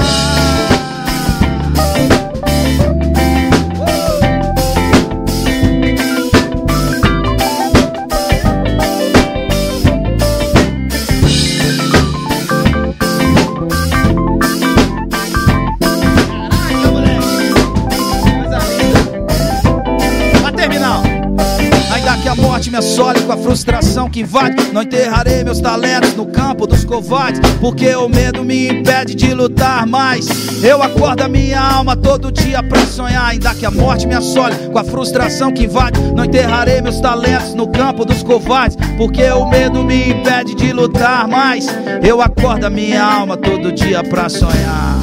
Que 24.12 24.20
invade. 24.20 24.70
Não 24.72 24.82
enterrarei 24.82 25.42
meus 25.42 25.58
talentos 25.58 26.14
no 26.14 26.26
campo 26.26 26.66
dos 26.66 26.84
covardes, 26.84 27.40
porque 27.60 27.94
o 27.96 28.08
medo 28.08 28.44
me 28.44 28.68
impede 28.68 29.14
de 29.14 29.32
lutar 29.32 29.86
mais. 29.86 30.62
Eu 30.62 30.82
acordo 30.82 31.22
a 31.22 31.28
minha 31.28 31.58
alma 31.58 31.96
todo 31.96 32.30
dia 32.30 32.62
pra 32.62 32.84
sonhar, 32.86 33.30
ainda 33.30 33.54
que 33.54 33.64
a 33.64 33.70
morte 33.70 34.06
me 34.06 34.14
assole 34.14 34.54
com 34.70 34.78
a 34.78 34.84
frustração 34.84 35.50
que 35.50 35.64
invade. 35.64 35.98
Não 36.14 36.26
enterrarei 36.26 36.82
meus 36.82 37.00
talentos 37.00 37.54
no 37.54 37.66
campo 37.68 38.04
dos 38.04 38.22
covardes, 38.22 38.76
porque 38.98 39.24
o 39.30 39.48
medo 39.48 39.82
me 39.82 40.10
impede 40.10 40.54
de 40.54 40.72
lutar 40.72 41.26
mais. 41.26 41.66
Eu 42.02 42.20
acordo 42.20 42.66
a 42.66 42.70
minha 42.70 43.02
alma 43.02 43.36
todo 43.36 43.72
dia 43.72 44.04
pra 44.04 44.28
sonhar. 44.28 44.98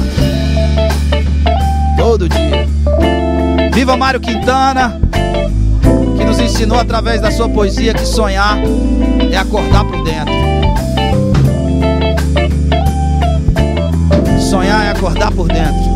Todo 1.98 2.28
dia. 2.28 2.68
Viva 3.72 3.96
Mário 3.96 4.20
Quintana, 4.20 5.00
que 6.16 6.24
nos 6.24 6.38
ensinou 6.38 6.78
através 6.78 7.20
da 7.20 7.30
sua 7.30 7.48
poesia 7.48 7.92
que 7.92 8.06
sonhar 8.06 8.58
é 9.32 9.38
acordar 9.38 9.84
por 9.84 10.02
dentro. 10.02 10.32
Sonhar 14.40 14.84
é 14.84 14.90
acordar 14.90 15.30
por 15.32 15.46
dentro. 15.46 15.90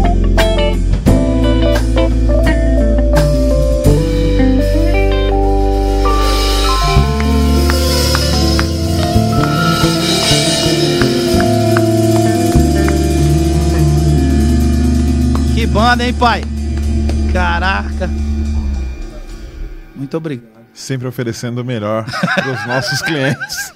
Que 15.55 15.67
banda, 15.67 16.07
hein, 16.07 16.15
pai? 16.15 16.43
Caraca. 17.33 18.09
Muito 19.97 20.17
obrigado. 20.17 20.54
Sempre 20.75 21.07
oferecendo 21.07 21.59
o 21.61 21.65
melhor 21.65 22.05
pros 22.05 22.67
nossos 22.67 23.01
clientes. 23.01 23.73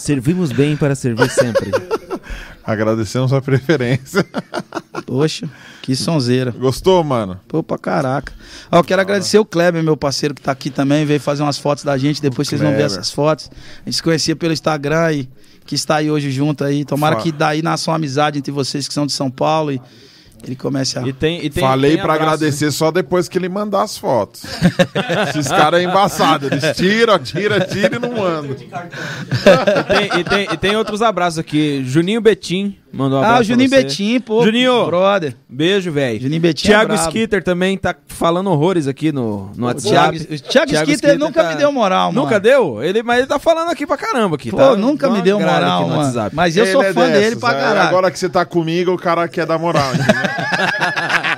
Servimos 0.00 0.52
bem 0.52 0.76
para 0.76 0.94
servir 0.94 1.28
sempre. 1.30 1.70
Agradecemos 2.64 3.32
a 3.32 3.40
preferência. 3.40 4.24
Poxa, 5.04 5.48
que 5.82 5.96
sonzeira. 5.96 6.52
Gostou, 6.52 7.02
mano? 7.02 7.38
Pô, 7.48 7.62
pra 7.62 7.76
caraca. 7.76 8.32
Ó, 8.70 8.78
eu 8.78 8.84
quero 8.84 9.02
agradecer 9.02 9.38
o 9.38 9.44
Kleber, 9.44 9.82
meu 9.82 9.96
parceiro, 9.96 10.34
que 10.34 10.40
tá 10.40 10.52
aqui 10.52 10.70
também, 10.70 11.04
veio 11.04 11.20
fazer 11.20 11.42
umas 11.42 11.58
fotos 11.58 11.82
da 11.84 11.98
gente, 11.98 12.22
depois 12.22 12.48
vocês 12.48 12.60
vão 12.60 12.70
ver 12.72 12.82
essas 12.82 13.10
fotos. 13.10 13.50
A 13.82 13.84
gente 13.86 13.96
se 13.96 14.02
conhecia 14.02 14.36
pelo 14.36 14.52
Instagram 14.52 15.12
e 15.12 15.28
que 15.66 15.74
está 15.74 15.96
aí 15.96 16.10
hoje 16.10 16.30
junto 16.30 16.62
aí. 16.64 16.84
Tomara 16.84 17.16
Fa- 17.16 17.22
que 17.22 17.32
daí 17.32 17.60
nasça 17.62 17.90
uma 17.90 17.96
amizade 17.96 18.38
entre 18.38 18.52
vocês 18.52 18.86
que 18.86 18.94
são 18.94 19.06
de 19.06 19.12
São 19.12 19.30
Paulo 19.30 19.72
e 19.72 19.80
ele 20.44 20.56
comece 20.56 20.98
a. 20.98 21.02
E 21.06 21.12
tem, 21.12 21.44
e 21.44 21.50
tem, 21.50 21.62
Falei 21.62 21.98
abraço, 21.98 22.22
agradecer 22.22 22.70
só 22.70 22.90
depois 22.90 23.28
que 23.28 23.38
ele 23.38 23.48
mandar 23.48 23.82
as 23.82 23.96
fotos. 23.96 24.42
Esses 25.28 25.48
caras 25.48 25.80
é 25.80 25.84
embaçado. 25.84 26.46
Eles 26.46 26.76
tiram, 26.76 27.18
tira, 27.18 27.60
tira 27.60 27.96
e 27.96 27.98
não 27.98 28.12
mandam. 28.12 28.56
né? 28.56 28.88
E 29.80 29.84
tem, 29.84 30.20
e, 30.20 30.24
tem, 30.24 30.48
e 30.52 30.56
tem 30.56 30.76
outros 30.76 31.02
abraços 31.02 31.38
aqui. 31.38 31.82
Juninho 31.84 32.20
Betim 32.20 32.76
mandou 32.92 33.18
um 33.18 33.22
abraço. 33.22 33.38
Ah, 33.38 33.40
o 33.40 33.44
Juninho 33.44 33.68
pra 33.70 33.78
você. 33.78 33.84
Betim, 33.84 34.20
pô. 34.20 34.44
Juninho. 34.44 34.86
Brother. 34.86 35.34
Beijo, 35.48 35.90
velho. 35.90 36.20
Juninho 36.20 36.40
Betim 36.40 36.66
é 36.66 36.70
Thiago 36.70 36.92
brabo. 36.92 37.08
Skitter 37.08 37.42
também 37.42 37.76
tá 37.76 37.94
falando 38.06 38.50
horrores 38.50 38.86
aqui 38.86 39.12
no, 39.12 39.50
no 39.56 39.66
WhatsApp. 39.66 40.18
Thiago, 40.18 40.70
o 40.70 40.72
Thiago 40.72 40.90
Skitter 40.90 41.18
nunca 41.18 41.42
me 41.48 41.54
deu 41.56 41.72
moral, 41.72 42.12
mano. 42.12 42.22
Nunca 42.24 42.38
deu? 42.38 42.82
Ele, 42.82 43.02
mas 43.02 43.18
ele 43.18 43.26
tá 43.26 43.38
falando 43.38 43.70
aqui 43.70 43.86
pra 43.86 43.96
caramba. 43.96 44.36
Aqui, 44.36 44.50
Pô, 44.50 44.56
tá? 44.56 44.76
nunca 44.76 45.08
me 45.10 45.22
deu 45.22 45.38
moral, 45.40 45.80
aqui 45.80 45.82
no 45.90 45.96
mano. 45.96 46.02
WhatsApp. 46.02 46.36
Mas 46.36 46.56
eu 46.56 46.66
sou 46.66 46.82
Ele 46.82 46.90
é 46.90 46.92
fã 46.92 47.06
dele 47.06 47.18
dessas, 47.18 47.38
pra 47.38 47.50
aí 47.50 47.56
caralho. 47.56 47.88
Agora 47.88 48.10
que 48.10 48.18
você 48.18 48.28
tá 48.28 48.44
comigo, 48.44 48.92
o 48.92 48.98
cara 48.98 49.26
quer 49.28 49.46
dar 49.46 49.58
moral. 49.58 49.92
entendeu? 49.94 50.12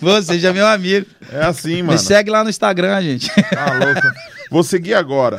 Você 0.00 0.38
já 0.38 0.50
é 0.50 0.52
meu 0.52 0.66
amigo. 0.66 1.06
É 1.32 1.44
assim, 1.44 1.82
mano. 1.82 1.92
Me 1.92 1.98
segue 1.98 2.30
lá 2.30 2.42
no 2.44 2.50
Instagram, 2.50 3.00
gente. 3.02 3.28
Tá 3.50 3.72
louco. 3.84 4.00
Vou 4.50 4.62
seguir 4.62 4.94
agora. 4.94 5.38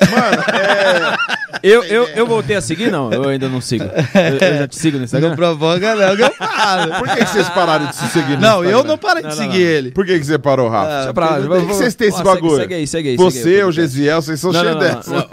Mano, 0.00 0.42
é. 0.52 1.36
Eu, 1.62 1.82
eu, 1.84 2.04
eu 2.08 2.26
voltei 2.26 2.56
a 2.56 2.60
seguir? 2.60 2.90
Não, 2.90 3.12
eu 3.12 3.28
ainda 3.28 3.48
não 3.48 3.60
sigo. 3.60 3.84
Eu, 3.84 4.48
eu 4.48 4.58
já 4.58 4.68
te 4.68 4.76
sigo 4.76 4.98
no 4.98 5.04
Instagram? 5.04 5.30
Não 5.30 5.36
provoca 5.36 5.94
não, 5.94 6.16
que 6.16 6.22
eu 6.22 6.32
falo. 6.32 6.94
Por 6.98 7.08
que, 7.08 7.16
que 7.16 7.30
vocês 7.30 7.48
pararam 7.50 7.86
de 7.86 7.96
se 7.96 8.06
seguir 8.08 8.34
no 8.36 8.40
Não, 8.40 8.64
eu 8.64 8.82
não 8.84 8.98
parei 8.98 9.22
de 9.22 9.28
Não, 9.28 9.36
não, 9.36 9.42
seguir 9.42 9.64
não. 9.64 9.70
ele. 9.70 9.90
Por 9.92 10.04
que, 10.04 10.18
que 10.18 10.24
você 10.26 10.38
parou, 10.38 10.68
Rafa? 10.68 10.96
Deixa 10.96 11.14
pra 11.14 11.24
lá. 11.26 11.32
Por 11.36 11.42
que 11.42 11.48
vou- 11.48 11.60
que 11.60 11.66
vou- 11.66 11.74
vocês 11.76 11.94
têm 11.94 12.08
esse 12.08 12.16
Ó, 12.20 12.24
segue- 12.24 12.34
bagulho? 12.34 12.56
Segue 12.60 12.74
aí, 12.74 12.86
segue 12.86 13.08
aí. 13.10 13.16
Você, 13.16 13.42
segue 13.42 13.56
aí, 13.56 13.64
o 13.64 13.72
Gesiel, 13.72 14.22
vocês 14.22 14.40
são 14.40 14.52
cheios 14.52 14.66
não, 14.72 14.78
dessa. 14.78 15.10
não. 15.10 15.28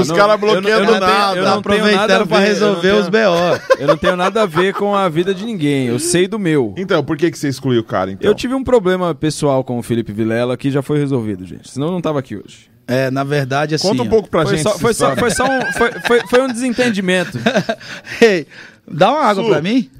Os 0.00 0.10
caras 0.12 0.38
bloqueando 0.40 0.68
eu 0.68 0.80
não 0.80 0.86
tenho- 0.86 1.00
nada. 1.00 1.36
eu 1.38 1.44
Tá 1.44 1.54
não 1.54 1.62
tenho 1.62 1.84
nada 1.84 2.16
aproveitando 2.16 2.26
pra 2.28 2.38
resolver 2.40 2.92
os 2.92 3.08
BO. 3.08 3.76
Eu 3.78 3.86
não 3.88 3.96
tenho 3.96 4.16
nada 4.16 4.42
a 4.42 4.46
ver 4.46 4.74
com 4.74 4.94
a 4.94 5.08
vida 5.08 5.34
de 5.34 5.44
ninguém. 5.44 5.86
Eu 5.86 5.98
sei 5.98 6.26
do 6.28 6.38
meu. 6.38 6.74
Então, 6.76 7.02
por 7.04 7.16
que, 7.16 7.30
que 7.30 7.38
você 7.38 7.48
excluiu 7.48 7.80
o 7.80 7.84
cara, 7.84 8.10
então? 8.10 8.28
Eu 8.30 8.34
tive 8.34 8.54
um 8.54 8.62
problema 8.64 9.14
pessoal 9.14 9.62
com 9.64 9.78
o 9.78 9.82
Felipe 9.82 10.12
Vilela 10.12 10.56
que 10.56 10.70
já 10.70 10.82
foi 10.82 10.98
resolvido, 10.98 11.44
gente. 11.44 11.70
Senão 11.70 11.86
eu 11.88 11.92
não 11.92 12.00
tava 12.00 12.18
aqui 12.18 12.36
hoje. 12.36 12.70
É, 12.88 13.10
na 13.10 13.24
verdade, 13.24 13.74
assim. 13.74 13.88
Conta 13.88 14.02
um 14.04 14.08
pouco 14.08 14.28
pra 14.30 14.42
Foi 14.44 14.56
gente. 14.56 14.62
só, 14.62 14.78
foi, 14.78 14.94
só, 14.94 15.16
foi 15.16 15.30
só 15.32 15.44
um, 15.44 15.72
foi, 15.72 15.90
foi, 16.06 16.20
foi 16.28 16.42
um 16.42 16.46
desentendimento. 16.46 17.36
Ei, 18.22 18.46
dá 18.90 19.10
uma 19.10 19.22
água 19.22 19.42
Su. 19.42 19.48
pra 19.50 19.62
mim? 19.62 19.90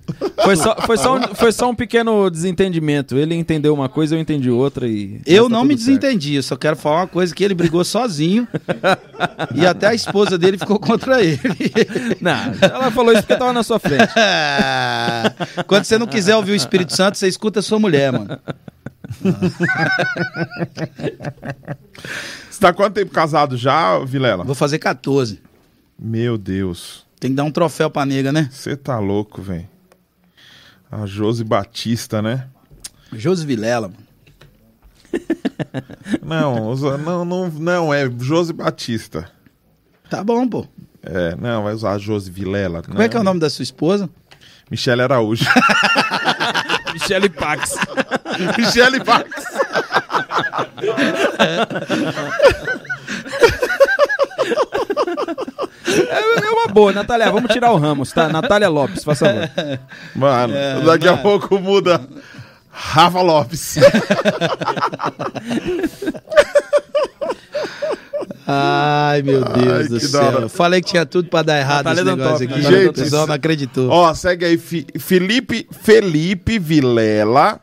Foi 0.42 0.56
só, 0.56 0.76
foi, 0.86 0.96
só 0.96 1.16
um, 1.16 1.34
foi 1.34 1.52
só 1.52 1.70
um 1.70 1.74
pequeno 1.74 2.30
desentendimento. 2.30 3.16
Ele 3.16 3.34
entendeu 3.34 3.74
uma 3.74 3.88
coisa, 3.88 4.14
eu 4.14 4.20
entendi 4.20 4.50
outra 4.50 4.86
e. 4.86 5.20
Eu 5.26 5.44
tá 5.44 5.50
não 5.50 5.64
me 5.64 5.76
certo. 5.76 5.86
desentendi, 6.00 6.34
eu 6.34 6.42
só 6.42 6.56
quero 6.56 6.76
falar 6.76 7.00
uma 7.00 7.06
coisa 7.08 7.34
que 7.34 7.42
ele 7.42 7.54
brigou 7.54 7.84
sozinho 7.84 8.46
e 9.54 9.66
até 9.66 9.88
a 9.88 9.94
esposa 9.94 10.38
dele 10.38 10.58
ficou 10.58 10.78
contra 10.78 11.22
ele. 11.22 11.40
Não, 12.20 12.54
ela 12.60 12.90
falou 12.90 13.12
isso 13.12 13.22
porque 13.22 13.36
tava 13.36 13.52
na 13.52 13.62
sua 13.62 13.78
frente. 13.78 14.12
Quando 15.66 15.84
você 15.84 15.98
não 15.98 16.06
quiser 16.06 16.36
ouvir 16.36 16.52
o 16.52 16.56
Espírito 16.56 16.94
Santo, 16.94 17.18
você 17.18 17.26
escuta 17.26 17.60
a 17.60 17.62
sua 17.62 17.78
mulher, 17.78 18.12
mano. 18.12 18.38
Você 22.50 22.60
tá 22.60 22.72
quanto 22.72 22.94
tempo 22.94 23.10
casado 23.10 23.56
já, 23.56 23.98
Vilela? 24.00 24.44
Vou 24.44 24.54
fazer 24.54 24.78
14. 24.78 25.40
Meu 25.98 26.36
Deus. 26.36 27.05
Tem 27.18 27.30
que 27.30 27.36
dar 27.36 27.44
um 27.44 27.50
troféu 27.50 27.90
pra 27.90 28.04
nega, 28.04 28.32
né? 28.32 28.48
Você 28.52 28.76
tá 28.76 28.98
louco, 28.98 29.40
velho. 29.40 29.68
A 30.90 31.06
Josi 31.06 31.42
Batista, 31.44 32.20
né? 32.22 32.46
Josi 33.12 33.46
Vilela, 33.46 33.88
mano. 33.88 34.06
Não, 36.22 36.74
não, 36.74 37.24
não, 37.24 37.48
não, 37.48 37.94
é 37.94 38.10
Josi 38.20 38.52
Batista. 38.52 39.30
Tá 40.10 40.22
bom, 40.22 40.46
pô. 40.46 40.66
É, 41.02 41.34
não, 41.36 41.62
vai 41.64 41.72
usar 41.72 41.92
a 41.92 41.98
Josi 41.98 42.30
Vilela. 42.30 42.82
Como 42.82 43.00
é 43.00 43.08
que 43.08 43.16
é 43.16 43.20
o 43.20 43.24
nome 43.24 43.40
da 43.40 43.48
sua 43.48 43.62
esposa? 43.62 44.10
Michele 44.70 45.02
Araújo. 45.02 45.44
Michele 46.92 47.28
Pax. 47.30 47.76
Michele 48.58 48.98
Bax. 49.02 49.30
É, 55.98 56.46
é 56.46 56.50
uma 56.50 56.68
boa, 56.68 56.92
Natália. 56.92 57.30
Vamos 57.30 57.50
tirar 57.52 57.72
o 57.72 57.78
Ramos, 57.78 58.12
tá? 58.12 58.28
Natália 58.28 58.68
Lopes, 58.68 59.04
por 59.04 59.14
favor. 59.16 59.50
Mano, 60.14 60.54
daqui 60.84 61.08
a 61.08 61.16
pouco 61.16 61.58
muda 61.58 62.00
Rafa 62.70 63.20
Lopes. 63.22 63.76
Ai, 68.48 69.22
meu 69.22 69.44
Deus 69.44 69.72
Ai, 69.72 69.88
do 69.88 69.94
hora. 69.94 70.00
céu. 70.00 70.40
Eu 70.42 70.48
Falei 70.48 70.80
que 70.80 70.90
tinha 70.90 71.04
tudo 71.04 71.28
pra 71.28 71.42
dar 71.42 71.58
errado 71.58 71.84
Natália 71.86 72.00
esse 72.02 72.10
negócio 72.10 72.32
Dantópolis, 72.46 72.52
aqui. 72.52 72.62
Natália 72.62 72.80
Gente, 72.86 72.90
o 73.00 73.02
pessoal 73.04 73.26
não 73.26 73.34
acreditou. 73.34 73.90
Ó, 73.90 74.14
segue 74.14 74.44
aí, 74.44 74.56
Felipe, 74.56 75.66
Felipe 75.82 76.58
Vilela. 76.58 77.60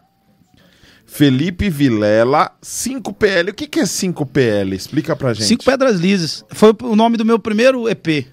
Felipe 1.13 1.69
Vilela, 1.69 2.51
5PL. 2.63 3.51
O 3.51 3.53
que, 3.53 3.67
que 3.67 3.79
é 3.79 3.83
5PL? 3.83 4.73
Explica 4.73 5.15
pra 5.15 5.31
gente. 5.31 5.45
Cinco 5.45 5.63
Pedras 5.63 5.99
Lisas. 5.99 6.43
Foi 6.49 6.75
o 6.81 6.95
nome 6.95 7.17
do 7.17 7.23
meu 7.23 7.37
primeiro 7.37 7.87
EP. 7.87 8.25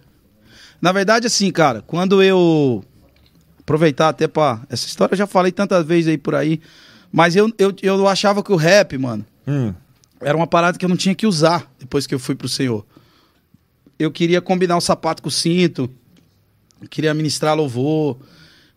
Na 0.80 0.90
verdade, 0.90 1.26
assim, 1.26 1.50
cara, 1.50 1.82
quando 1.86 2.22
eu. 2.22 2.82
Aproveitar 3.58 4.08
até 4.08 4.26
pra. 4.26 4.62
Essa 4.70 4.86
história 4.86 5.12
eu 5.12 5.18
já 5.18 5.26
falei 5.26 5.52
tantas 5.52 5.84
vezes 5.84 6.08
aí 6.08 6.16
por 6.16 6.34
aí. 6.34 6.58
Mas 7.12 7.36
eu, 7.36 7.52
eu, 7.58 7.74
eu 7.82 8.08
achava 8.08 8.42
que 8.42 8.50
o 8.50 8.56
rap, 8.56 8.96
mano, 8.96 9.26
Hum, 9.46 9.74
era 10.18 10.34
uma 10.34 10.46
parada 10.46 10.78
que 10.78 10.84
eu 10.84 10.88
não 10.88 10.96
tinha 10.96 11.14
que 11.14 11.26
usar 11.26 11.70
depois 11.78 12.06
que 12.06 12.14
eu 12.14 12.18
fui 12.18 12.34
pro 12.34 12.48
Senhor. 12.48 12.86
Eu 13.98 14.10
queria 14.10 14.40
combinar 14.40 14.78
o 14.78 14.80
sapato 14.80 15.22
com 15.22 15.28
o 15.28 15.32
cinto, 15.32 15.90
queria 16.88 17.12
ministrar 17.12 17.54
louvor, 17.54 18.16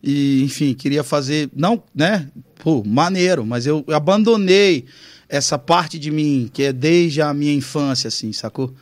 e, 0.06 0.42
enfim, 0.42 0.74
queria 0.74 1.02
fazer. 1.02 1.48
Não, 1.56 1.82
né? 1.94 2.28
Pô, 2.62 2.82
maneiro, 2.84 3.44
mas 3.46 3.66
eu 3.66 3.82
abandonei 3.88 4.84
essa 5.28 5.58
parte 5.58 5.98
de 5.98 6.10
mim, 6.10 6.50
que 6.52 6.62
é 6.64 6.72
desde 6.72 7.22
a 7.22 7.32
minha 7.32 7.54
infância, 7.54 8.08
assim, 8.08 8.32
sacou? 8.32 8.72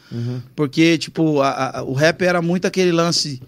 Porque, 0.56 0.98
tipo, 0.98 1.40
a- 1.40 1.78
a- 1.78 1.82
o 1.84 1.92
rap 1.92 2.22
era 2.22 2.42
muito 2.42 2.66
aquele 2.66 2.90
lance 2.92 3.40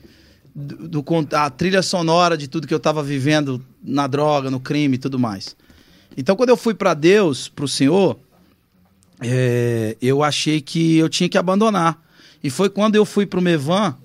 do, 0.55 1.03
do 1.03 1.05
a 1.33 1.51
trilha 1.51 1.83
sonora 1.83 2.37
de 2.37 2.47
tudo 2.49 2.67
que 2.69 2.73
eu 2.73 2.79
tava 2.81 3.03
vivendo 3.03 3.61
na 3.83 4.07
droga, 4.07 4.51
no 4.51 4.61
crime 4.61 4.95
e 4.95 4.99
tudo 4.99 5.19
mais. 5.19 5.57
Então, 6.17 6.37
quando 6.37 6.51
eu 6.51 6.57
fui 6.57 6.75
pra 6.75 6.95
Deus, 6.95 7.49
pro 7.49 7.67
Senhor, 7.67 8.17
é, 9.21 9.97
eu 10.01 10.23
achei 10.23 10.61
que 10.61 10.97
eu 10.97 11.09
tinha 11.09 11.29
que 11.29 11.39
abandonar. 11.39 12.01
E 12.43 12.51
foi 12.51 12.69
quando 12.69 12.95
eu 12.97 13.05
fui 13.05 13.27
pro 13.27 13.41
Mevan 13.43 13.97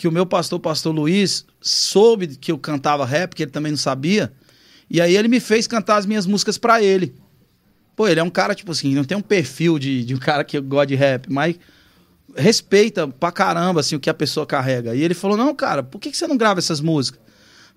que 0.00 0.08
o 0.08 0.12
meu 0.12 0.24
pastor, 0.24 0.56
o 0.56 0.62
pastor 0.62 0.94
Luiz, 0.94 1.44
soube 1.60 2.28
que 2.28 2.50
eu 2.50 2.56
cantava 2.56 3.04
rap, 3.04 3.34
que 3.34 3.42
ele 3.42 3.50
também 3.50 3.70
não 3.70 3.76
sabia. 3.76 4.32
E 4.88 4.98
aí 4.98 5.14
ele 5.14 5.28
me 5.28 5.38
fez 5.38 5.66
cantar 5.66 5.98
as 5.98 6.06
minhas 6.06 6.24
músicas 6.24 6.56
pra 6.56 6.82
ele. 6.82 7.14
Pô, 7.94 8.08
ele 8.08 8.18
é 8.18 8.22
um 8.22 8.30
cara, 8.30 8.54
tipo 8.54 8.72
assim, 8.72 8.94
não 8.94 9.04
tem 9.04 9.14
um 9.14 9.20
perfil 9.20 9.78
de, 9.78 10.02
de 10.02 10.14
um 10.14 10.18
cara 10.18 10.42
que 10.42 10.58
gosta 10.58 10.86
de 10.86 10.94
rap, 10.94 11.30
mas 11.30 11.56
respeita 12.34 13.06
pra 13.08 13.30
caramba, 13.30 13.80
assim, 13.80 13.94
o 13.94 14.00
que 14.00 14.08
a 14.08 14.14
pessoa 14.14 14.46
carrega. 14.46 14.94
E 14.94 15.02
ele 15.02 15.12
falou, 15.12 15.36
não, 15.36 15.54
cara, 15.54 15.82
por 15.82 15.98
que, 15.98 16.10
que 16.10 16.16
você 16.16 16.26
não 16.26 16.38
grava 16.38 16.60
essas 16.60 16.80
músicas? 16.80 17.20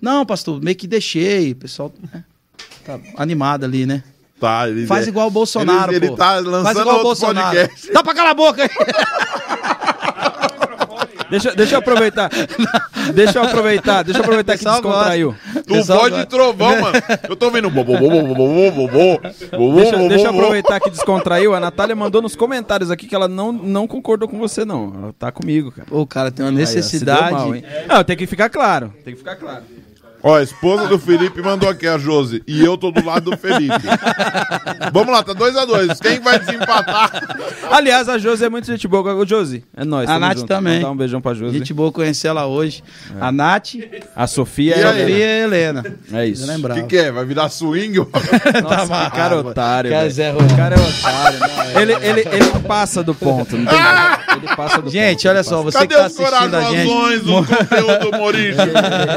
Não, 0.01 0.25
pastor, 0.25 0.63
meio 0.63 0.77
que 0.77 0.87
deixei. 0.87 1.51
O 1.51 1.55
pessoal 1.57 1.93
né, 2.13 2.23
tá 2.85 3.01
animado 3.17 3.65
ali, 3.65 3.85
né? 3.85 4.01
Tá, 4.39 4.63
Faz 4.87 5.07
é- 5.07 5.09
igual 5.09 5.27
o 5.27 5.31
Bolsonaro, 5.31 5.91
ele, 5.91 6.07
pô. 6.07 6.13
Ele 6.13 6.17
tá 6.17 6.25
Faz 6.35 6.45
lançando 6.45 6.79
igual 6.79 6.85
o 6.85 6.89
outro 6.89 7.03
Bolsonaro. 7.03 7.57
podcast. 7.57 7.91
Dá 7.91 8.01
pra 8.01 8.13
calar 8.13 8.31
a 8.31 8.33
boca 8.33 8.63
aí. 8.63 8.69
Deixa, 11.33 11.55
deixa 11.55 11.73
eu 11.73 11.79
aproveitar. 11.79 12.29
deixa 13.11 13.39
eu 13.39 13.43
aproveitar, 13.43 14.03
deixa 14.03 14.19
eu 14.19 14.23
aproveitar 14.23 14.55
que 14.55 14.63
descontraiu. 14.63 15.35
Tu 15.65 15.87
pode 15.87 16.15
de 16.15 16.25
trovão, 16.27 16.79
mano. 16.79 16.93
Eu 17.27 17.35
tô 17.35 17.49
vendo. 17.49 17.71
deixa, 19.75 19.97
deixa 20.07 20.25
eu 20.27 20.29
aproveitar 20.29 20.79
que 20.79 20.91
descontraiu. 20.91 21.55
A 21.55 21.59
Natália 21.59 21.95
mandou 21.95 22.21
nos 22.21 22.35
comentários 22.35 22.91
aqui 22.91 23.07
que 23.07 23.15
ela 23.15 23.27
não, 23.27 23.51
não 23.51 23.87
concordou 23.87 24.29
com 24.29 24.37
você, 24.37 24.63
não. 24.63 24.93
Ela 24.95 25.13
tá 25.17 25.31
comigo, 25.31 25.71
cara. 25.71 25.87
O 25.89 26.05
cara, 26.05 26.29
tem 26.29 26.45
uma 26.45 26.51
necessidade. 26.51 27.23
Aí, 27.23 27.31
mal, 27.31 27.55
hein? 27.55 27.63
Não, 27.87 28.03
tem 28.03 28.15
que 28.15 28.27
ficar 28.27 28.49
claro. 28.49 28.93
Tem 29.03 29.13
que 29.13 29.19
ficar 29.19 29.35
claro. 29.35 29.63
Ó, 30.23 30.37
a 30.37 30.41
esposa 30.43 30.87
do 30.87 30.97
Felipe 30.97 31.41
mandou 31.41 31.69
aqui 31.69 31.85
a 31.85 31.97
Josi. 31.97 32.41
E 32.47 32.63
eu 32.63 32.77
tô 32.77 32.91
do 32.91 33.03
lado 33.05 33.31
do 33.31 33.37
Felipe. 33.37 33.73
Vamos 34.91 35.11
lá, 35.11 35.21
tá 35.21 35.33
2 35.33 35.55
a 35.57 35.65
2 35.65 35.99
Quem 35.99 36.19
vai 36.21 36.39
desempatar? 36.39 37.11
Aliás, 37.69 38.07
a 38.07 38.17
Josi 38.17 38.45
é 38.45 38.49
muito 38.49 38.65
gente 38.67 38.87
boa. 38.87 39.13
Ô, 39.15 39.25
Josi, 39.25 39.63
é 39.75 39.83
nóis. 39.83 40.09
A 40.09 40.17
Nath 40.17 40.37
junto. 40.37 40.47
também. 40.47 40.75
Mandar 40.75 40.91
um 40.91 40.95
beijão 40.97 41.19
pra 41.21 41.33
Josi. 41.33 41.57
Gente 41.57 41.73
boa 41.73 41.91
conhecer 41.91 42.27
ela 42.29 42.45
hoje. 42.45 42.83
A 43.19 43.31
Nath 43.31 43.73
e 43.75 44.01
A 44.15 44.25
Sofia 44.27 44.77
E 44.77 44.81
é 44.81 44.87
aí? 44.87 45.23
a 45.23 45.43
Helena. 45.43 45.83
É 46.13 46.25
isso. 46.25 46.49
O 46.49 46.73
que, 46.73 46.83
que 46.83 46.97
é? 46.97 47.11
Vai 47.11 47.25
virar 47.25 47.49
swing? 47.49 47.97
Nossa, 48.63 48.87
Tá 48.87 49.09
que 49.09 49.15
cara 49.17 49.25
amarrado. 49.33 49.49
otário. 49.49 49.91
Cara. 49.91 50.09
Zé 50.09 50.31
O 50.33 50.37
cara 50.55 50.75
é 50.75 50.79
otário. 50.79 51.39
não, 51.39 51.81
ele, 51.81 51.93
ele, 51.93 52.19
ele 52.31 52.59
passa 52.65 53.03
do 53.03 53.13
ponto. 53.13 53.57
Não 53.57 53.65
tem 53.65 53.75
jeito. 53.77 54.23
Ele 54.37 54.55
passa 54.55 54.81
do 54.81 54.89
Gente, 54.89 55.15
ponto. 55.17 55.27
olha 55.29 55.37
ele 55.37 55.43
só, 55.43 55.61
você 55.63 55.77
Cadê 55.79 55.87
que 55.87 55.95
tá 56.01 56.07
os 56.07 56.19
assistindo 56.19 56.55
a 56.55 56.61
gente. 56.71 56.87
corações 56.89 57.21
do 57.23 57.33
conteúdo 57.45 58.09
humorístico? 58.15 58.61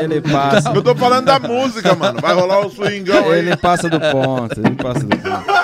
Ele, 0.03 0.15
ele 0.15 0.21
passa. 0.21 0.71
Eu 0.75 0.83
tô 0.83 0.95
falando 0.97 1.27
da 1.27 1.39
música, 1.39 1.95
mano. 1.95 2.21
Vai 2.21 2.35
rolar 2.35 2.67
o 2.67 2.71
swingão 2.71 3.31
aí. 3.31 3.39
Ele 3.41 3.57
passa 3.57 3.89
do 3.89 3.99
ponto. 4.01 4.61
Ele 4.61 4.75
passa 4.77 5.01
do 5.01 5.17
ponto. 5.17 5.57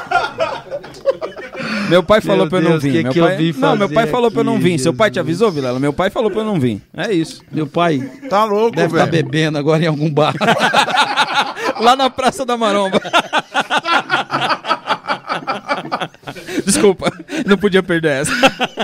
Meu 1.88 2.02
pai 2.02 2.20
falou 2.22 2.46
Meu 2.46 2.48
pra 2.48 2.58
eu 2.60 2.70
não 2.70 2.78
vir. 2.78 2.92
que 2.92 3.02
meu 3.02 3.12
que 3.12 3.20
eu 3.20 3.26
pai... 3.26 3.36
vim 3.36 3.54
Não, 3.58 3.76
meu 3.76 3.88
pai 3.88 4.06
falou 4.06 4.30
pra 4.30 4.40
eu 4.40 4.44
não 4.44 4.54
aqui, 4.54 4.62
vir. 4.64 4.78
Seu 4.78 4.94
pai 4.94 5.10
te 5.10 5.20
avisou, 5.20 5.50
Vilela? 5.50 5.78
Meu 5.78 5.92
pai 5.92 6.08
falou 6.08 6.30
pra 6.30 6.40
eu 6.40 6.44
não 6.44 6.58
vir. 6.58 6.80
É 6.96 7.12
isso. 7.12 7.42
Meu 7.52 7.66
pai 7.66 7.98
Tá 8.30 8.44
louco, 8.44 8.74
deve 8.76 8.94
estar 8.94 9.10
velho. 9.10 9.24
bebendo 9.24 9.58
agora 9.58 9.82
em 9.82 9.86
algum 9.88 10.10
bar. 10.10 10.32
Lá 11.80 11.94
na 11.96 12.08
Praça 12.08 12.46
da 12.46 12.56
Maromba. 12.56 13.00
Desculpa, 16.64 17.10
não 17.46 17.56
podia 17.58 17.82
perder 17.82 18.22
essa. 18.22 18.32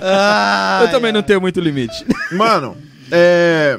Ai, 0.02 0.84
Eu 0.84 0.90
também 0.90 1.12
não 1.12 1.22
tenho 1.22 1.40
muito 1.40 1.60
limite. 1.60 2.04
Mano, 2.32 2.76
é. 3.10 3.78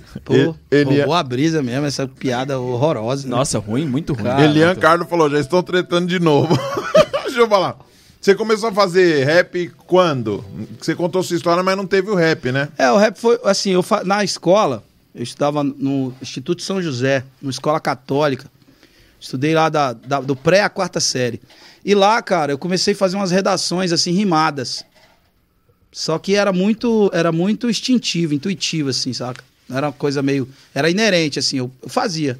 Pô, 0.24 0.34
Ele- 0.34 0.54
ele 0.70 0.90
é- 0.94 0.98
roubou 0.98 1.14
a 1.14 1.22
brisa 1.22 1.62
mesmo, 1.62 1.86
essa 1.86 2.06
piada 2.06 2.58
horrorosa. 2.58 3.28
Nossa, 3.28 3.58
ruim, 3.58 3.86
muito 3.86 4.12
ruim. 4.12 4.24
Cara, 4.24 4.44
Elian 4.44 4.74
Carlos 4.74 5.08
falou: 5.08 5.28
já 5.30 5.38
estou 5.40 5.62
tretando 5.62 6.06
de 6.06 6.18
novo. 6.20 6.56
Deixa 7.24 7.40
eu 7.40 7.48
falar. 7.48 7.78
Você 8.20 8.34
começou 8.34 8.68
a 8.68 8.72
fazer 8.72 9.24
rap 9.24 9.68
quando? 9.86 10.44
Você 10.80 10.94
contou 10.94 11.22
sua 11.24 11.36
história, 11.36 11.62
mas 11.62 11.76
não 11.76 11.86
teve 11.86 12.08
o 12.10 12.14
rap, 12.14 12.52
né? 12.52 12.68
É, 12.78 12.90
o 12.92 12.96
rap 12.96 13.16
foi 13.18 13.38
assim, 13.44 13.70
eu 13.70 13.82
fa- 13.82 14.04
na 14.04 14.22
escola, 14.22 14.84
eu 15.12 15.22
estudava 15.24 15.64
no 15.64 16.14
Instituto 16.22 16.62
São 16.62 16.80
José, 16.80 17.24
numa 17.40 17.50
escola 17.50 17.80
católica. 17.80 18.48
Estudei 19.20 19.54
lá 19.54 19.68
da, 19.68 19.92
da- 19.92 20.20
do 20.20 20.36
pré 20.36 20.62
à 20.62 20.68
quarta 20.68 21.00
série. 21.00 21.40
E 21.84 21.94
lá, 21.96 22.22
cara, 22.22 22.52
eu 22.52 22.58
comecei 22.58 22.94
a 22.94 22.96
fazer 22.96 23.16
umas 23.16 23.32
redações 23.32 23.90
assim 23.92 24.12
rimadas. 24.12 24.84
Só 25.90 26.18
que 26.18 26.34
era 26.34 26.52
muito, 26.52 27.10
era 27.12 27.30
muito 27.32 27.68
instintivo, 27.68 28.34
intuitivo 28.34 28.88
assim, 28.88 29.12
saca? 29.12 29.42
Era 29.72 29.86
uma 29.86 29.92
coisa 29.92 30.22
meio, 30.22 30.48
era 30.74 30.90
inerente 30.90 31.38
assim, 31.38 31.58
eu, 31.58 31.70
eu 31.82 31.88
fazia. 31.88 32.38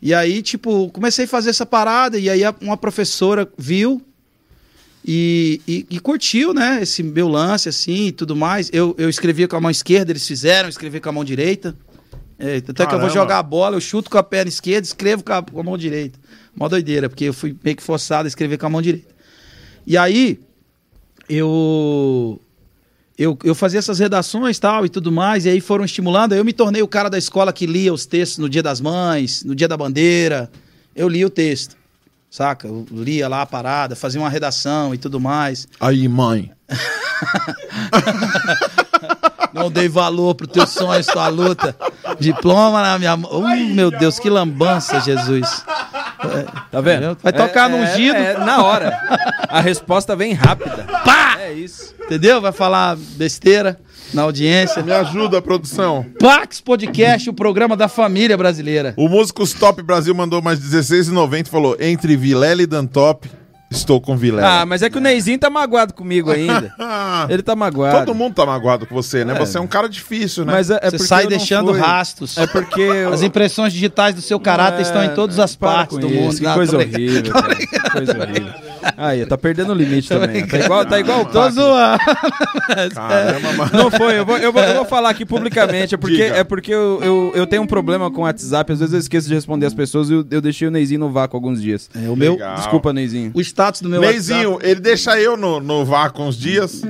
E 0.00 0.12
aí, 0.14 0.42
tipo, 0.42 0.88
comecei 0.90 1.24
a 1.24 1.28
fazer 1.28 1.50
essa 1.50 1.66
parada 1.66 2.18
e 2.18 2.28
aí 2.30 2.42
uma 2.60 2.76
professora 2.76 3.48
viu 3.58 4.00
e, 5.04 5.60
e- 5.66 5.86
e 5.90 5.98
curtiu, 6.00 6.52
né, 6.52 6.80
esse 6.82 7.02
meu 7.02 7.26
lance, 7.28 7.68
assim, 7.68 8.06
e 8.08 8.12
tudo 8.12 8.36
mais. 8.36 8.68
Eu, 8.72 8.94
eu 8.98 9.08
escrevia 9.08 9.48
com 9.48 9.56
a 9.56 9.60
mão 9.60 9.70
esquerda, 9.70 10.12
eles 10.12 10.26
fizeram, 10.26 10.68
escrevi 10.68 11.00
com 11.00 11.08
a 11.08 11.12
mão 11.12 11.24
direita. 11.24 11.74
É, 12.38 12.60
tanto 12.60 12.82
é 12.82 12.86
que 12.86 12.94
eu 12.94 13.00
vou 13.00 13.08
jogar 13.14 13.38
a 13.38 13.42
bola, 13.42 13.74
eu 13.76 13.80
chuto 13.80 14.08
com 14.08 14.18
a 14.18 14.22
perna 14.22 14.48
esquerda, 14.48 14.86
escrevo 14.86 15.24
com 15.24 15.32
a, 15.32 15.42
com 15.42 15.58
a 15.58 15.62
mão 15.64 15.76
direita. 15.76 16.18
Mó 16.54 16.68
doideira, 16.68 17.08
porque 17.08 17.24
eu 17.24 17.32
fui 17.34 17.56
meio 17.64 17.76
que 17.76 17.82
forçado 17.82 18.26
a 18.26 18.28
escrever 18.28 18.58
com 18.58 18.66
a 18.66 18.70
mão 18.70 18.82
direita. 18.82 19.08
E 19.86 19.96
aí, 19.96 20.38
eu... 21.28 22.40
Eu, 23.18 23.36
eu 23.42 23.54
fazia 23.54 23.80
essas 23.80 23.98
redações 23.98 24.60
tal 24.60 24.86
e 24.86 24.88
tudo 24.88 25.10
mais, 25.10 25.44
e 25.44 25.48
aí 25.48 25.60
foram 25.60 25.84
estimulando. 25.84 26.34
Eu 26.34 26.44
me 26.44 26.52
tornei 26.52 26.82
o 26.82 26.88
cara 26.88 27.10
da 27.10 27.18
escola 27.18 27.52
que 27.52 27.66
lia 27.66 27.92
os 27.92 28.06
textos 28.06 28.38
no 28.38 28.48
Dia 28.48 28.62
das 28.62 28.80
Mães, 28.80 29.42
no 29.42 29.56
Dia 29.56 29.66
da 29.66 29.76
Bandeira. 29.76 30.48
Eu 30.94 31.08
lia 31.08 31.26
o 31.26 31.30
texto, 31.30 31.76
saca? 32.30 32.68
Eu 32.68 32.86
lia 32.92 33.28
lá 33.28 33.42
a 33.42 33.46
parada, 33.46 33.96
fazia 33.96 34.20
uma 34.20 34.30
redação 34.30 34.94
e 34.94 34.98
tudo 34.98 35.18
mais. 35.18 35.66
Aí, 35.80 36.06
mãe. 36.06 36.52
Não 39.52 39.70
dei 39.70 39.88
valor 39.88 40.34
pro 40.34 40.46
teu 40.46 40.66
sonho, 40.66 41.04
tua 41.04 41.28
luta. 41.28 41.74
Diploma 42.18 42.82
na 42.82 42.98
minha 42.98 43.16
mão. 43.16 43.30
Uh, 43.30 43.74
meu 43.74 43.90
Deus, 43.90 44.18
que 44.18 44.28
lambança, 44.30 45.00
Jesus. 45.00 45.64
Tá 46.70 46.80
vendo? 46.80 47.16
Vai 47.22 47.32
tocar 47.32 47.68
no 47.68 47.76
É- 47.76 47.80
ungido. 47.92 48.16
é 48.16 48.36
na 48.38 48.62
hora. 48.62 48.98
A 49.48 49.60
resposta 49.60 50.14
vem 50.16 50.32
rápida. 50.32 50.84
Pá! 51.04 51.36
É 51.40 51.52
isso. 51.52 51.94
Entendeu? 52.04 52.40
Vai 52.40 52.52
falar 52.52 52.96
besteira 53.16 53.78
na 54.12 54.22
audiência. 54.22 54.82
Me 54.82 54.92
ajuda, 54.92 55.40
produção. 55.40 56.04
Pax 56.18 56.60
Podcast, 56.60 57.30
o 57.30 57.32
programa 57.32 57.76
da 57.76 57.88
família 57.88 58.36
brasileira. 58.36 58.94
O 58.96 59.08
Músicos 59.08 59.52
Top 59.52 59.80
Brasil 59.82 60.14
mandou 60.14 60.42
mais 60.42 60.58
16,90 60.60 61.46
e 61.46 61.50
falou: 61.50 61.76
entre 61.80 62.16
Vilela 62.16 62.62
e 62.62 62.66
Dantop, 62.66 63.30
estou 63.70 64.00
com 64.00 64.16
Vilela. 64.16 64.60
Ah, 64.62 64.66
mas 64.66 64.82
é 64.82 64.88
que 64.90 64.96
o 64.98 65.00
Neizinho 65.00 65.38
tá 65.38 65.50
magoado 65.50 65.92
comigo 65.94 66.30
ainda. 66.30 66.72
Ele 67.28 67.42
tá 67.42 67.54
magoado. 67.54 68.06
todo 68.06 68.14
mundo 68.14 68.34
tá 68.34 68.46
magoado 68.46 68.86
com 68.86 68.94
você, 68.94 69.24
né? 69.24 69.34
É. 69.34 69.38
Você 69.38 69.58
é 69.58 69.60
um 69.60 69.66
cara 69.66 69.88
difícil, 69.88 70.44
né? 70.44 70.52
Mas 70.52 70.70
é, 70.70 70.78
é 70.82 70.90
Você 70.90 70.98
sai 71.00 71.26
deixando 71.26 71.70
fui. 71.72 71.80
rastros. 71.80 72.36
É 72.38 72.46
porque. 72.46 72.80
eu- 72.80 73.12
As 73.12 73.22
impressões 73.22 73.72
digitais 73.72 74.14
do 74.14 74.22
seu 74.22 74.38
caráter 74.40 74.78
É, 74.78 74.82
estão 74.82 75.04
em 75.04 75.14
todas 75.14 75.38
as 75.38 75.54
partes 75.54 75.98
do 75.98 76.06
isso, 76.06 76.16
mundo. 76.16 76.36
Que 76.38 76.54
coisa 76.54 76.76
horrível, 76.78 77.32
cara. 77.32 77.54
Que 77.56 77.90
coisa 77.90 78.18
horrível. 78.18 78.54
Aí, 78.96 79.24
tá 79.26 79.36
perdendo 79.36 79.72
o 79.72 79.74
limite 79.74 80.08
também. 80.08 80.46
Tá 80.46 80.58
igual, 80.58 80.86
tá 80.86 80.98
igual 81.00 81.22
o 81.22 81.24
Tô 81.26 81.50
zoando. 81.50 81.98
Caramba, 82.94 83.52
mano. 83.52 83.70
Não 83.72 83.90
foi, 83.90 84.18
eu 84.18 84.26
vou, 84.26 84.38
eu 84.38 84.52
vou, 84.52 84.62
eu 84.62 84.74
vou 84.76 84.84
falar 84.84 85.10
aqui 85.10 85.24
publicamente. 85.24 85.94
É 85.94 85.98
porque, 85.98 86.16
Diga. 86.16 86.36
é 86.36 86.44
porque 86.44 86.72
eu, 86.72 87.00
eu, 87.02 87.32
eu 87.34 87.46
tenho 87.46 87.62
um 87.62 87.66
problema 87.66 88.10
com 88.10 88.22
o 88.22 88.24
WhatsApp. 88.24 88.72
Às 88.72 88.80
vezes 88.80 88.92
eu 88.94 89.00
esqueço 89.00 89.28
de 89.28 89.34
responder 89.34 89.66
as 89.66 89.74
pessoas 89.74 90.10
e 90.10 90.14
eu, 90.14 90.26
eu 90.30 90.40
deixei 90.40 90.68
o 90.68 90.70
Neizinho 90.70 91.00
no 91.00 91.10
vácuo 91.10 91.36
alguns 91.36 91.60
dias. 91.60 91.88
É, 91.94 92.08
o 92.08 92.16
meu, 92.16 92.32
Legal. 92.32 92.56
Desculpa, 92.56 92.92
Neizinho. 92.92 93.30
o 93.34 93.40
status 93.40 93.80
do 93.80 93.88
meu 93.88 94.00
Neizinho, 94.00 94.58
ele 94.62 94.80
deixa 94.80 95.18
eu 95.18 95.36
no, 95.36 95.60
no 95.60 95.84
vácuo 95.84 96.22
uns 96.22 96.36
dias. 96.36 96.82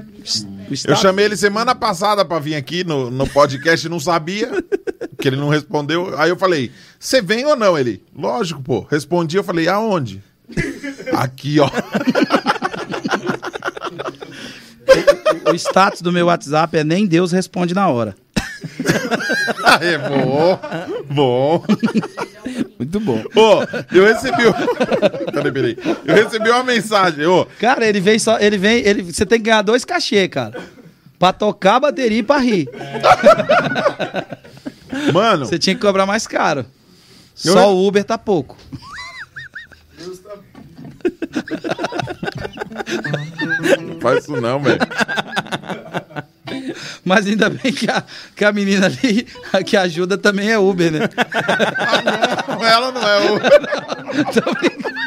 WhatsApp. 0.70 0.90
Eu 0.90 0.96
chamei 0.96 1.24
ele 1.24 1.36
semana 1.36 1.74
passada 1.74 2.24
pra 2.24 2.38
vir 2.38 2.54
aqui 2.54 2.84
no, 2.84 3.10
no 3.10 3.26
podcast 3.26 3.86
e 3.86 3.90
não 3.90 3.98
sabia, 3.98 4.50
que 5.18 5.28
ele 5.28 5.36
não 5.36 5.48
respondeu. 5.48 6.14
Aí 6.18 6.30
eu 6.30 6.36
falei, 6.36 6.70
você 6.98 7.22
vem 7.22 7.46
ou 7.46 7.56
não? 7.56 7.78
Ele, 7.78 8.02
lógico, 8.16 8.62
pô. 8.62 8.86
Respondi, 8.90 9.36
eu 9.36 9.44
falei, 9.44 9.68
aonde? 9.68 10.22
Aqui, 11.12 11.58
ó. 11.60 11.68
o 15.50 15.54
status 15.54 16.00
do 16.02 16.12
meu 16.12 16.26
WhatsApp 16.26 16.76
é 16.78 16.84
nem 16.84 17.06
Deus 17.06 17.32
responde 17.32 17.74
na 17.74 17.88
hora. 17.88 18.14
É 19.80 19.98
bom, 19.98 20.58
bom. 21.10 21.64
Muito 22.78 22.98
bom. 23.00 23.22
Ô, 23.36 23.62
eu 23.94 24.04
recebi. 24.06 24.42
Peraí, 25.32 25.52
peraí. 25.52 25.78
Eu 26.04 26.14
recebi 26.14 26.50
uma 26.50 26.64
mensagem. 26.64 27.26
Ô, 27.26 27.46
Cara, 27.60 27.86
ele 27.86 28.00
vem 28.00 28.18
só. 28.18 28.38
Ele 28.38 28.56
vem. 28.58 28.78
Ele, 28.84 29.02
você 29.02 29.24
tem 29.26 29.38
que 29.38 29.44
ganhar 29.44 29.62
dois 29.62 29.84
cachê, 29.84 30.26
cara. 30.28 30.60
Pra 31.18 31.32
tocar 31.32 31.76
a 31.76 31.80
bateria 31.80 32.18
e 32.18 32.22
pra 32.22 32.38
rir. 32.38 32.68
mano, 35.12 35.46
Você 35.46 35.58
tinha 35.58 35.74
que 35.74 35.80
cobrar 35.82 36.06
mais 36.06 36.26
caro. 36.26 36.64
Eu- 37.44 37.52
Só 37.52 37.72
o 37.74 37.86
Uber 37.86 38.02
tá 38.04 38.16
pouco. 38.18 38.56
Não 43.80 44.00
faz 44.00 44.24
isso 44.24 44.40
não, 44.40 44.60
velho. 44.60 44.78
Mas 47.04 47.26
ainda 47.26 47.48
bem 47.50 47.72
que 47.72 47.90
a, 47.90 48.02
que 48.36 48.44
a 48.44 48.52
menina 48.52 48.86
ali 48.86 49.26
que 49.64 49.76
ajuda 49.76 50.18
também 50.18 50.50
é 50.50 50.58
Uber, 50.58 50.92
né? 50.92 51.00
Ah, 51.16 52.44
não, 52.48 52.64
ela 52.64 52.92
não 52.92 53.08
é 53.08 53.30
Uber. 53.30 53.50
Não, 54.14 54.24
tô 54.24 54.54
brincando. 54.54 54.98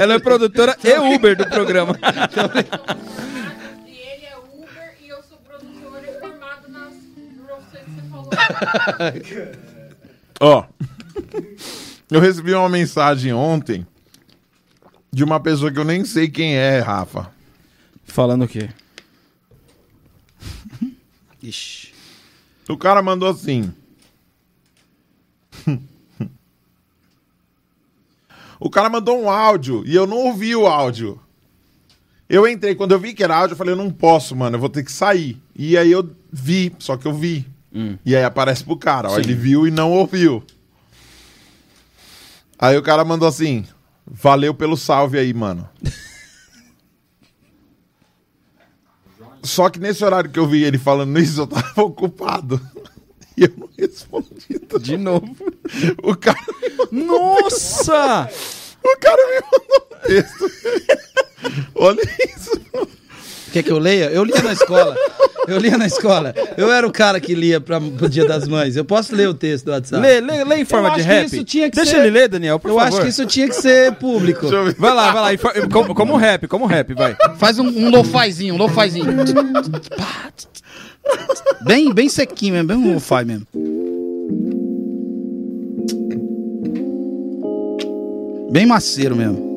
Ela 0.00 0.14
é 0.14 0.18
produtora 0.18 0.74
tô 0.74 0.86
e 0.86 0.90
brincando. 0.90 1.14
Uber 1.14 1.36
do 1.36 1.46
programa. 1.46 1.94
Tô 2.34 2.48
brincando. 2.48 3.14
Ó, 10.40 10.60
oh, 10.60 10.84
eu 12.10 12.20
recebi 12.20 12.52
uma 12.54 12.68
mensagem 12.68 13.32
ontem 13.32 13.86
de 15.14 15.22
uma 15.22 15.38
pessoa 15.38 15.70
que 15.70 15.78
eu 15.78 15.84
nem 15.84 16.04
sei 16.04 16.28
quem 16.28 16.56
é, 16.56 16.80
Rafa. 16.80 17.30
Falando 18.04 18.44
o 18.44 18.48
quê? 18.48 18.68
Ixi. 21.42 21.92
O 22.68 22.76
cara 22.76 23.00
mandou 23.00 23.28
assim. 23.28 23.72
O 28.58 28.70
cara 28.70 28.88
mandou 28.88 29.20
um 29.20 29.28
áudio 29.30 29.82
e 29.86 29.94
eu 29.94 30.06
não 30.06 30.16
ouvi 30.16 30.56
o 30.56 30.66
áudio. 30.66 31.20
Eu 32.28 32.48
entrei, 32.48 32.74
quando 32.74 32.92
eu 32.92 32.98
vi 32.98 33.12
que 33.12 33.22
era 33.22 33.36
áudio, 33.36 33.52
eu 33.52 33.58
falei, 33.58 33.74
eu 33.74 33.78
não 33.78 33.90
posso, 33.90 34.34
mano, 34.34 34.56
eu 34.56 34.60
vou 34.60 34.70
ter 34.70 34.82
que 34.82 34.90
sair. 34.90 35.40
E 35.54 35.76
aí 35.76 35.92
eu 35.92 36.10
vi, 36.32 36.74
só 36.78 36.96
que 36.96 37.06
eu 37.06 37.12
vi. 37.12 37.46
E 38.04 38.16
aí 38.16 38.24
aparece 38.24 38.64
pro 38.64 38.76
cara, 38.76 39.10
ó, 39.10 39.18
ele 39.18 39.34
viu 39.34 39.66
e 39.66 39.70
não 39.70 39.92
ouviu. 39.92 40.42
Aí 42.58 42.76
o 42.78 42.82
cara 42.82 43.04
mandou 43.04 43.28
assim: 43.28 43.66
Valeu 44.06 44.54
pelo 44.54 44.76
salve 44.76 45.18
aí, 45.18 45.32
mano. 45.32 45.68
Só 49.42 49.68
que 49.68 49.78
nesse 49.78 50.04
horário 50.04 50.30
que 50.30 50.38
eu 50.38 50.46
vi 50.46 50.64
ele 50.64 50.78
falando 50.78 51.18
isso, 51.18 51.42
eu 51.42 51.46
tava 51.46 51.82
ocupado. 51.82 52.60
E 53.36 53.42
eu 53.42 53.52
não 53.56 53.68
respondi. 53.76 54.60
De 54.80 54.96
novo. 54.96 55.34
O 56.02 56.16
cara, 56.16 56.38
Nossa! 56.92 58.30
o 58.84 58.98
cara 58.98 59.26
me 59.26 59.40
mandou 59.40 59.88
um 59.90 60.06
texto. 60.06 60.50
Olha 61.74 62.02
isso. 62.36 62.50
Quer 63.54 63.62
que 63.62 63.70
eu 63.70 63.78
leia? 63.78 64.06
Eu 64.06 64.24
lia 64.24 64.42
na 64.42 64.52
escola. 64.52 64.96
Eu 65.46 65.58
lia 65.58 65.78
na 65.78 65.86
escola. 65.86 66.34
Eu 66.56 66.72
era 66.72 66.84
o 66.84 66.90
cara 66.90 67.20
que 67.20 67.36
lia 67.36 67.60
pra, 67.60 67.80
pro 67.80 68.08
Dia 68.08 68.26
das 68.26 68.48
Mães. 68.48 68.74
Eu 68.74 68.84
posso 68.84 69.14
ler 69.14 69.28
o 69.28 69.34
texto 69.34 69.66
do 69.66 69.70
WhatsApp? 69.70 70.02
Lê, 70.02 70.20
lê, 70.20 70.42
lê 70.42 70.56
em 70.56 70.64
forma 70.64 70.88
Eu 70.88 70.94
de 70.94 71.00
acho 71.02 71.08
que 71.08 71.14
rap. 71.14 71.26
isso 71.26 71.44
tinha 71.44 71.70
que 71.70 71.76
Deixa 71.76 71.92
ser- 71.92 71.98
ele 71.98 72.10
ler, 72.10 72.28
Daniel, 72.28 72.58
por 72.58 72.70
Eu 72.72 72.74
favor. 72.74 72.88
acho 72.88 73.00
que 73.02 73.08
isso 73.10 73.24
tinha 73.26 73.46
que 73.46 73.54
ser 73.54 73.92
público. 73.92 74.40
Deixa 74.40 74.56
eu 74.56 74.64
ver. 74.64 74.74
Vai 74.76 74.92
lá, 74.92 75.12
vai 75.12 75.22
lá. 75.22 75.34
em 75.34 75.36
for- 75.36 75.52
Como, 75.70 75.94
como 75.94 76.16
rap, 76.16 76.48
como 76.48 76.66
rap, 76.66 76.94
vai. 76.94 77.16
Faz 77.38 77.60
um, 77.60 77.68
um 77.68 77.90
lo-fizinho, 77.90 78.54
um 78.54 78.58
lo-fizinho. 78.58 79.06
Bem, 81.64 81.94
bem 81.94 82.08
sequinho 82.08 82.54
mesmo, 82.54 82.66
bem 82.68 82.76
um 82.76 82.94
lo-fi 82.94 83.24
mesmo. 83.24 83.46
Bem 88.50 88.66
maceiro 88.66 89.14
mesmo. 89.14 89.53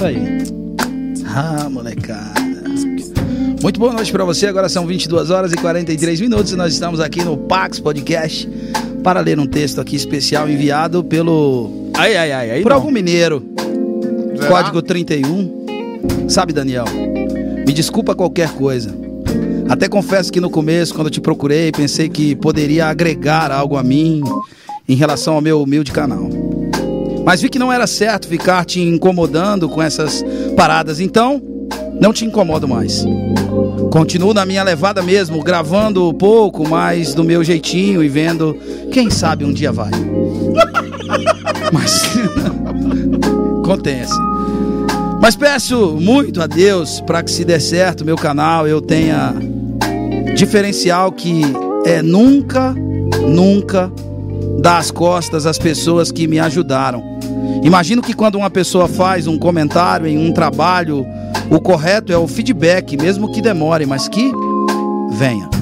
Isso 0.00 0.06
aí. 0.06 0.38
Ah, 1.26 1.68
molecada. 1.68 2.32
Muito 3.60 3.78
boa 3.78 3.92
noite 3.92 4.10
pra 4.10 4.24
você. 4.24 4.46
Agora 4.46 4.66
são 4.66 4.86
22 4.86 5.28
horas 5.28 5.52
e 5.52 5.56
43 5.56 6.22
minutos 6.22 6.54
e 6.54 6.56
nós 6.56 6.72
estamos 6.72 7.00
aqui 7.00 7.22
no 7.22 7.36
Pax 7.36 7.78
Podcast 7.78 8.48
para 9.02 9.20
ler 9.20 9.38
um 9.38 9.46
texto 9.46 9.78
aqui 9.78 9.94
especial 9.96 10.48
enviado 10.48 11.04
pelo 11.04 11.90
Ai, 11.94 12.16
ai, 12.16 12.32
ai. 12.32 12.50
Aí 12.50 12.62
por 12.62 12.70
não. 12.70 12.76
algum 12.76 12.90
mineiro. 12.90 13.44
Será? 14.36 14.48
Código 14.48 14.80
31. 14.80 15.66
Sabe, 16.30 16.54
Daniel? 16.54 16.86
Me 17.66 17.72
desculpa 17.74 18.14
qualquer 18.14 18.54
coisa. 18.54 18.96
Até 19.68 19.86
confesso 19.86 20.32
que 20.32 20.40
no 20.40 20.48
começo, 20.48 20.94
quando 20.94 21.10
te 21.10 21.20
procurei, 21.20 21.72
pensei 21.72 22.08
que 22.08 22.34
poderia 22.34 22.86
agregar 22.86 23.52
algo 23.52 23.76
a 23.76 23.82
mim 23.82 24.22
em 24.88 24.94
relação 24.94 25.34
ao 25.34 25.42
meu 25.42 25.62
humilde 25.62 25.92
canal. 25.92 26.49
Mas 27.24 27.40
vi 27.40 27.48
que 27.48 27.58
não 27.58 27.72
era 27.72 27.86
certo 27.86 28.28
ficar 28.28 28.64
te 28.64 28.80
incomodando 28.80 29.68
com 29.68 29.82
essas 29.82 30.24
paradas, 30.56 31.00
então 31.00 31.42
não 32.00 32.12
te 32.12 32.24
incomodo 32.24 32.66
mais. 32.66 33.04
Continuo 33.90 34.32
na 34.32 34.46
minha 34.46 34.62
levada 34.62 35.02
mesmo, 35.02 35.42
gravando 35.42 36.12
pouco, 36.14 36.66
mas 36.68 37.14
do 37.14 37.22
meu 37.22 37.44
jeitinho 37.44 38.02
e 38.02 38.08
vendo, 38.08 38.56
quem 38.90 39.10
sabe 39.10 39.44
um 39.44 39.52
dia 39.52 39.70
vai. 39.70 39.90
Mas 41.72 42.02
contenha-se. 43.64 44.18
Mas 45.20 45.36
peço 45.36 45.96
muito 46.00 46.42
a 46.42 46.46
Deus 46.46 47.00
para 47.02 47.22
que 47.22 47.30
se 47.30 47.44
der 47.44 47.60
certo 47.60 48.04
meu 48.04 48.16
canal 48.16 48.66
eu 48.66 48.80
tenha 48.80 49.32
diferencial 50.34 51.12
que 51.12 51.42
é 51.84 52.02
nunca, 52.02 52.74
nunca 53.24 53.92
dar 54.60 54.78
as 54.78 54.90
costas 54.90 55.46
às 55.46 55.58
pessoas 55.58 56.12
que 56.12 56.26
me 56.26 56.38
ajudaram. 56.38 57.02
Imagino 57.62 58.02
que 58.02 58.14
quando 58.14 58.36
uma 58.36 58.50
pessoa 58.50 58.86
faz 58.86 59.26
um 59.26 59.38
comentário 59.38 60.06
em 60.06 60.18
um 60.18 60.32
trabalho, 60.32 61.06
o 61.50 61.60
correto 61.60 62.12
é 62.12 62.18
o 62.18 62.28
feedback, 62.28 62.96
mesmo 62.96 63.32
que 63.32 63.40
demore, 63.40 63.86
mas 63.86 64.08
que 64.08 64.32
venha. 65.12 65.48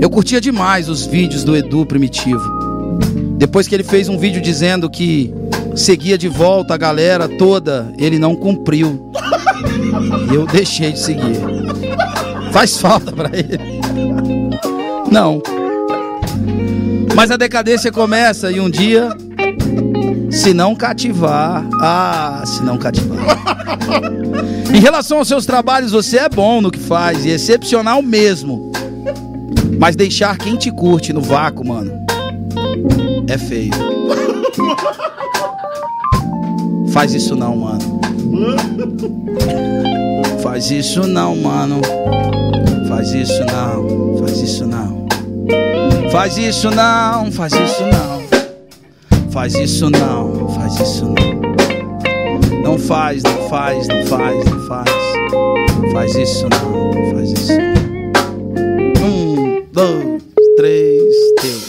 Eu 0.00 0.08
curtia 0.08 0.40
demais 0.40 0.88
os 0.88 1.04
vídeos 1.04 1.42
do 1.42 1.56
Edu 1.56 1.84
Primitivo. 1.84 2.40
Depois 3.36 3.66
que 3.66 3.74
ele 3.74 3.82
fez 3.82 4.08
um 4.08 4.16
vídeo 4.16 4.40
dizendo 4.40 4.88
que 4.88 5.34
seguia 5.74 6.16
de 6.16 6.28
volta 6.28 6.74
a 6.74 6.76
galera 6.76 7.28
toda, 7.28 7.92
ele 7.98 8.18
não 8.18 8.36
cumpriu. 8.36 9.10
E 10.30 10.34
eu 10.34 10.46
deixei 10.46 10.92
de 10.92 11.00
seguir. 11.00 11.36
Faz 12.52 12.78
falta 12.78 13.12
pra 13.12 13.30
ele. 13.32 13.58
Não. 15.10 15.42
Mas 17.14 17.30
a 17.30 17.36
decadência 17.36 17.90
começa 17.90 18.50
e 18.50 18.60
um 18.60 18.70
dia, 18.70 19.08
se 20.30 20.54
não 20.54 20.74
cativar, 20.74 21.64
ah, 21.80 22.42
se 22.46 22.62
não 22.62 22.78
cativar. 22.78 23.18
Em 24.72 24.80
relação 24.80 25.18
aos 25.18 25.28
seus 25.28 25.46
trabalhos, 25.46 25.92
você 25.92 26.18
é 26.18 26.28
bom 26.28 26.60
no 26.60 26.70
que 26.70 26.78
faz 26.78 27.24
e 27.24 27.30
excepcional 27.30 28.02
mesmo. 28.02 28.70
Mas 29.78 29.96
deixar 29.96 30.36
quem 30.36 30.56
te 30.56 30.70
curte 30.70 31.12
no 31.12 31.20
vácuo, 31.20 31.66
mano, 31.66 31.92
é 33.26 33.38
feio. 33.38 33.72
Faz 36.92 37.14
isso 37.14 37.36
não, 37.36 37.56
mano. 37.56 38.00
Faz 40.42 40.70
isso 40.70 41.06
não, 41.06 41.36
mano. 41.36 41.80
Faz 42.88 43.12
isso 43.12 43.44
não. 43.44 44.18
Faz 44.18 44.40
isso 44.40 44.66
não. 44.66 44.87
Faz 46.10 46.36
isso 46.38 46.70
não. 46.70 47.30
Faz 47.32 47.52
isso 47.52 47.84
não. 47.84 49.30
Faz 49.30 49.54
isso 49.54 49.90
não. 49.90 50.48
Faz 50.48 50.80
isso 50.80 51.04
não. 51.04 52.62
Não 52.62 52.78
faz, 52.78 53.22
não 53.22 53.48
faz, 53.48 53.88
não 53.88 54.04
faz, 54.06 54.44
não 54.44 54.66
faz. 54.66 54.90
Faz 55.92 56.14
isso 56.14 56.46
não. 56.48 56.92
Faz 57.12 57.32
isso 57.32 57.52
não. 57.52 59.06
Um, 59.06 59.64
dois, 59.72 60.22
três, 60.56 61.14
teu. 61.40 61.60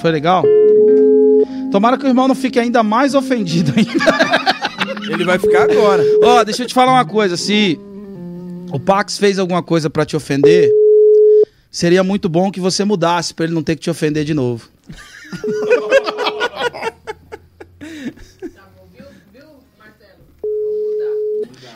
Foi 0.00 0.10
legal? 0.10 0.44
Tomara 1.72 1.96
que 1.98 2.04
o 2.04 2.08
irmão 2.08 2.28
não 2.28 2.34
fique 2.34 2.60
ainda 2.60 2.82
mais 2.82 3.14
ofendido 3.14 3.72
ainda. 3.76 3.92
Ele 5.12 5.24
vai 5.24 5.38
ficar 5.38 5.70
agora. 5.70 6.04
Ó, 6.22 6.44
deixa 6.44 6.62
eu 6.62 6.66
te 6.66 6.74
falar 6.74 6.92
uma 6.92 7.04
coisa. 7.04 7.36
Se 7.36 7.78
o 8.74 8.80
Pax 8.80 9.18
fez 9.18 9.38
alguma 9.38 9.62
coisa 9.62 9.88
pra 9.88 10.04
te 10.04 10.16
ofender, 10.16 10.68
seria 11.70 12.02
muito 12.02 12.28
bom 12.28 12.50
que 12.50 12.58
você 12.58 12.84
mudasse 12.84 13.32
pra 13.32 13.44
ele 13.44 13.54
não 13.54 13.62
ter 13.62 13.76
que 13.76 13.82
te 13.82 13.88
ofender 13.88 14.24
de 14.24 14.34
novo. 14.34 14.68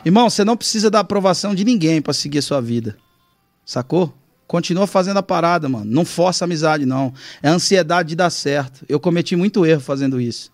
Irmão, 0.05 0.29
você 0.29 0.45
não 0.45 0.57
precisa 0.57 0.91
da 0.91 0.99
aprovação 0.99 1.55
de 1.55 1.65
ninguém 1.65 2.03
pra 2.03 2.13
seguir 2.13 2.39
a 2.39 2.43
sua 2.43 2.61
vida. 2.61 2.97
Sacou? 3.65 4.13
Continua 4.49 4.89
fazendo 4.89 5.19
a 5.19 5.23
parada, 5.23 5.69
mano. 5.69 5.85
Não 5.89 6.05
força 6.05 6.45
a 6.45 6.47
amizade, 6.47 6.85
não. 6.85 7.15
É 7.41 7.49
a 7.49 7.53
ansiedade 7.53 8.09
de 8.09 8.17
dar 8.17 8.31
certo. 8.31 8.85
Eu 8.89 8.99
cometi 8.99 9.37
muito 9.37 9.65
erro 9.65 9.81
fazendo 9.81 10.21
isso. 10.21 10.51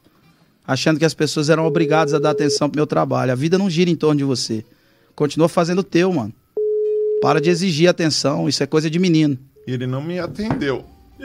Achando 0.67 0.99
que 0.99 1.07
as 1.07 1.15
pessoas 1.15 1.49
eram 1.49 1.65
obrigadas 1.65 2.13
a 2.13 2.19
dar 2.19 2.31
atenção 2.31 2.69
pro 2.69 2.77
meu 2.77 2.87
trabalho. 2.87 3.33
A 3.33 3.35
vida 3.35 3.57
não 3.57 3.71
gira 3.71 3.89
em 3.89 3.97
torno 3.97 4.19
de 4.19 4.25
você. 4.25 4.63
Continua 5.15 5.49
fazendo 5.49 5.79
o 5.81 5.85
teu, 5.85 6.13
mano. 6.13 6.33
Para 7.23 7.41
de 7.41 7.49
exigir 7.51 7.89
atenção. 7.89 8.49
Isso 8.49 8.63
é 8.63 8.67
coisa 8.67 8.91
de 8.91 8.99
menino. 8.99 9.39
E 9.67 9.73
ele 9.73 9.87
não 9.87 10.03
me 10.03 10.19
atendeu. 10.19 10.85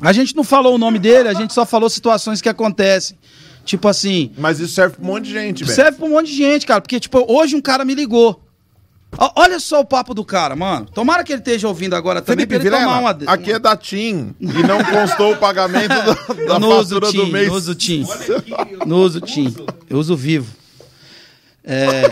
A 0.00 0.12
gente 0.12 0.34
não 0.36 0.44
falou 0.44 0.74
o 0.74 0.78
nome 0.78 0.98
dele, 0.98 1.28
a 1.28 1.34
gente 1.34 1.52
só 1.52 1.66
falou 1.66 1.90
situações 1.90 2.40
que 2.40 2.48
acontecem. 2.48 3.18
Tipo 3.64 3.88
assim, 3.88 4.30
Mas 4.38 4.60
isso 4.60 4.72
serve 4.74 4.96
pra 4.96 5.04
um 5.04 5.06
monte 5.08 5.24
de 5.24 5.32
gente, 5.32 5.64
velho. 5.64 5.74
serve 5.74 5.98
pra 5.98 6.06
um 6.06 6.10
monte 6.10 6.26
de 6.30 6.36
gente, 6.36 6.66
cara. 6.66 6.80
Porque, 6.80 6.98
tipo, 6.98 7.24
hoje 7.30 7.54
um 7.56 7.60
cara 7.60 7.84
me 7.84 7.94
ligou. 7.94 8.40
Olha 9.36 9.58
só 9.58 9.80
o 9.80 9.84
papo 9.84 10.14
do 10.14 10.24
cara, 10.24 10.54
mano. 10.54 10.86
Tomara 10.86 11.24
que 11.24 11.32
ele 11.32 11.40
esteja 11.40 11.66
ouvindo 11.66 11.94
agora 11.94 12.22
também 12.22 12.46
Felipe 12.46 12.48
pra 12.48 12.56
ele 12.56 12.64
Vilela, 12.70 12.84
tomar 12.84 13.00
uma. 13.24 13.32
aqui 13.32 13.52
é 13.52 13.58
da 13.58 13.76
TIM 13.76 14.34
e 14.40 14.46
não 14.62 14.84
constou 14.84 15.32
o 15.32 15.36
pagamento 15.36 15.88
da, 15.88 16.04
da 16.58 16.66
Eu 16.66 16.76
fatura 16.84 17.10
Tim, 17.10 17.16
do 17.16 17.26
mês. 17.26 17.48
não 17.48 17.54
uso 17.56 17.74
Tim. 17.74 18.06
Não 18.86 18.96
uso 19.02 19.20
Tim. 19.20 19.54
Eu 19.88 19.98
uso 19.98 20.16
Vivo. 20.16 20.54
É... 21.64 22.02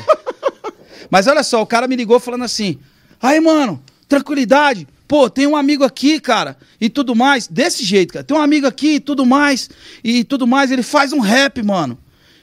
Mas 1.11 1.27
olha 1.27 1.43
só, 1.43 1.63
o 1.63 1.67
cara 1.67 1.89
me 1.89 1.97
ligou 1.97 2.21
falando 2.21 2.45
assim: 2.45 2.79
aí, 3.21 3.41
mano, 3.41 3.83
tranquilidade. 4.09 4.87
Pô, 5.07 5.31
tem 5.31 5.47
um 5.47 5.57
amigo 5.57 5.85
aqui, 5.85 6.21
cara, 6.21 6.55
e 6.79 6.91
tudo 6.91 7.15
mais. 7.15 7.47
Desse 7.47 7.83
jeito, 7.83 8.13
cara. 8.13 8.25
Tem 8.25 8.37
um 8.37 8.43
amigo 8.43 8.67
aqui 8.67 8.97
e 8.97 9.01
tudo 9.01 9.25
mais. 9.25 9.71
E 10.05 10.23
tudo 10.23 10.47
mais. 10.47 10.71
Ele 10.71 10.83
faz 10.83 11.15
um 11.15 11.21
rap, 11.21 11.63
mano. 11.63 11.99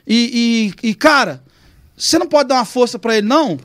E, 0.08 0.74
e, 0.84 0.90
e, 0.90 0.96
cara, 0.96 1.44
você 1.96 2.18
não 2.18 2.28
pode 2.28 2.50
dar 2.50 2.56
uma 2.56 2.66
força 2.66 2.98
pra 2.98 3.18
ele, 3.18 3.28
não? 3.28 3.60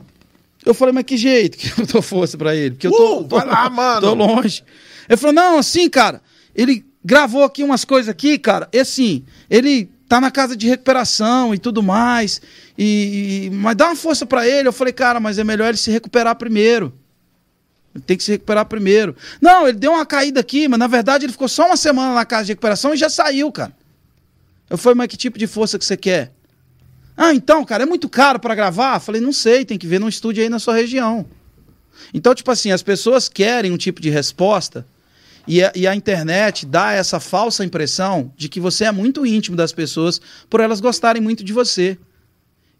Eu 0.63 0.73
falei, 0.75 0.93
mas 0.93 1.03
que 1.03 1.17
jeito 1.17 1.57
que 1.57 1.81
eu 1.81 1.85
dou 1.87 2.01
força 2.01 2.37
pra 2.37 2.55
ele? 2.55 2.71
Porque 2.71 2.87
eu 2.87 2.91
tô, 2.91 3.19
Uh, 3.19 3.23
tô, 3.23 3.37
vai 3.37 3.45
lá, 3.47 3.69
mano. 3.69 4.01
tô 4.01 4.13
longe. 4.13 4.63
Ele 5.09 5.17
falou, 5.17 5.33
não, 5.33 5.57
assim, 5.57 5.89
cara, 5.89 6.21
ele 6.55 6.85
gravou 7.03 7.43
aqui 7.43 7.63
umas 7.63 7.83
coisas 7.83 8.09
aqui, 8.09 8.37
cara, 8.37 8.69
e 8.71 8.79
assim, 8.79 9.25
ele 9.49 9.89
tá 10.11 10.19
na 10.19 10.29
casa 10.29 10.57
de 10.57 10.67
recuperação 10.67 11.55
e 11.55 11.57
tudo 11.57 11.81
mais, 11.81 12.41
e, 12.77 13.45
e- 13.45 13.49
mas 13.49 13.77
dá 13.77 13.85
uma 13.85 13.95
força 13.95 14.25
pra 14.25 14.45
ele. 14.45 14.67
Eu 14.67 14.73
falei, 14.73 14.91
cara, 14.91 15.21
mas 15.21 15.37
é 15.39 15.43
melhor 15.45 15.69
ele 15.69 15.77
se 15.77 15.89
recuperar 15.89 16.35
primeiro. 16.35 16.91
Ele 17.95 18.03
tem 18.03 18.17
que 18.17 18.23
se 18.25 18.31
recuperar 18.33 18.65
primeiro. 18.65 19.15
Não, 19.39 19.69
ele 19.69 19.77
deu 19.77 19.93
uma 19.93 20.05
caída 20.05 20.41
aqui, 20.41 20.67
mas 20.67 20.77
na 20.77 20.87
verdade 20.87 21.25
ele 21.25 21.31
ficou 21.31 21.47
só 21.47 21.65
uma 21.67 21.77
semana 21.77 22.13
na 22.13 22.25
casa 22.25 22.43
de 22.47 22.51
recuperação 22.51 22.93
e 22.93 22.97
já 22.97 23.09
saiu, 23.09 23.49
cara. 23.53 23.71
Eu 24.69 24.77
falei, 24.77 24.95
mas 24.97 25.07
que 25.07 25.15
tipo 25.15 25.39
de 25.39 25.47
força 25.47 25.79
que 25.79 25.85
você 25.85 25.95
quer? 25.95 26.33
Ah, 27.15 27.33
então, 27.33 27.63
cara, 27.63 27.83
é 27.83 27.85
muito 27.85 28.09
caro 28.09 28.37
pra 28.37 28.53
gravar? 28.53 28.99
Falei, 28.99 29.21
não 29.21 29.31
sei, 29.31 29.63
tem 29.63 29.77
que 29.77 29.87
ver 29.87 29.99
num 30.01 30.09
estúdio 30.09 30.43
aí 30.43 30.49
na 30.49 30.59
sua 30.59 30.75
região. 30.75 31.25
Então, 32.13 32.35
tipo 32.35 32.51
assim, 32.51 32.71
as 32.73 32.83
pessoas 32.83 33.29
querem 33.29 33.71
um 33.71 33.77
tipo 33.77 34.01
de 34.01 34.09
resposta 34.09 34.85
e 35.47 35.63
a, 35.63 35.71
e 35.75 35.87
a 35.87 35.95
internet 35.95 36.65
dá 36.65 36.93
essa 36.93 37.19
falsa 37.19 37.63
impressão 37.65 38.31
de 38.37 38.47
que 38.47 38.59
você 38.59 38.85
é 38.85 38.91
muito 38.91 39.25
íntimo 39.25 39.55
das 39.55 39.71
pessoas 39.71 40.21
por 40.49 40.59
elas 40.59 40.79
gostarem 40.79 41.21
muito 41.21 41.43
de 41.43 41.53
você. 41.53 41.97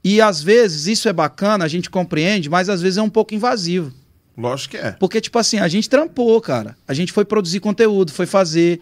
E 0.03 0.19
às 0.21 0.41
vezes 0.41 0.87
isso 0.87 1.07
é 1.07 1.13
bacana, 1.13 1.63
a 1.63 1.67
gente 1.67 1.89
compreende, 1.89 2.49
mas 2.49 2.69
às 2.69 2.81
vezes 2.81 2.97
é 2.97 3.01
um 3.01 3.09
pouco 3.09 3.35
invasivo. 3.35 3.93
Lógico 4.37 4.71
que 4.71 4.77
é. 4.77 4.91
Porque, 4.93 5.21
tipo 5.21 5.37
assim, 5.37 5.59
a 5.59 5.67
gente 5.67 5.89
trampou, 5.89 6.39
cara. 6.41 6.75
A 6.87 6.93
gente 6.93 7.11
foi 7.11 7.25
produzir 7.25 7.59
conteúdo, 7.59 8.11
foi 8.11 8.25
fazer. 8.25 8.81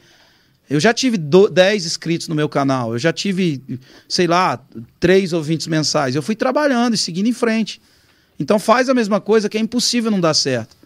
Eu 0.70 0.80
já 0.80 0.94
tive 0.94 1.18
do- 1.18 1.50
10 1.50 1.86
inscritos 1.86 2.28
no 2.28 2.36
meu 2.36 2.48
canal. 2.48 2.94
Eu 2.94 3.00
já 3.00 3.12
tive, 3.12 3.62
sei 4.08 4.28
lá, 4.28 4.62
três 5.00 5.34
ouvintes 5.34 5.68
mensais. 5.68 6.16
Eu 6.16 6.22
fui 6.22 6.36
trabalhando 6.36 6.94
e 6.94 6.98
seguindo 6.98 7.28
em 7.28 7.34
frente. 7.34 7.82
Então 8.40 8.60
faz 8.60 8.88
a 8.88 8.94
mesma 8.94 9.20
coisa 9.20 9.50
que 9.50 9.58
é 9.58 9.62
impossível 9.62 10.12
não 10.12 10.22
dar 10.22 10.34
certo. 10.34 10.78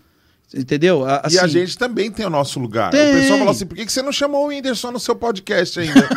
Entendeu? 0.56 1.04
A- 1.04 1.24
e 1.32 1.40
a 1.40 1.46
assim, 1.46 1.54
gente 1.54 1.76
também 1.78 2.12
tem 2.12 2.24
o 2.26 2.30
nosso 2.30 2.60
lugar. 2.60 2.92
Tem. 2.92 3.16
O 3.16 3.20
pessoal 3.20 3.40
falou 3.40 3.52
assim: 3.52 3.66
por 3.66 3.76
que 3.76 3.92
você 3.92 4.04
não 4.04 4.12
chamou 4.12 4.46
o 4.46 4.50
Whindersson 4.50 4.92
no 4.92 5.00
seu 5.00 5.16
podcast 5.16 5.80
ainda? 5.80 6.08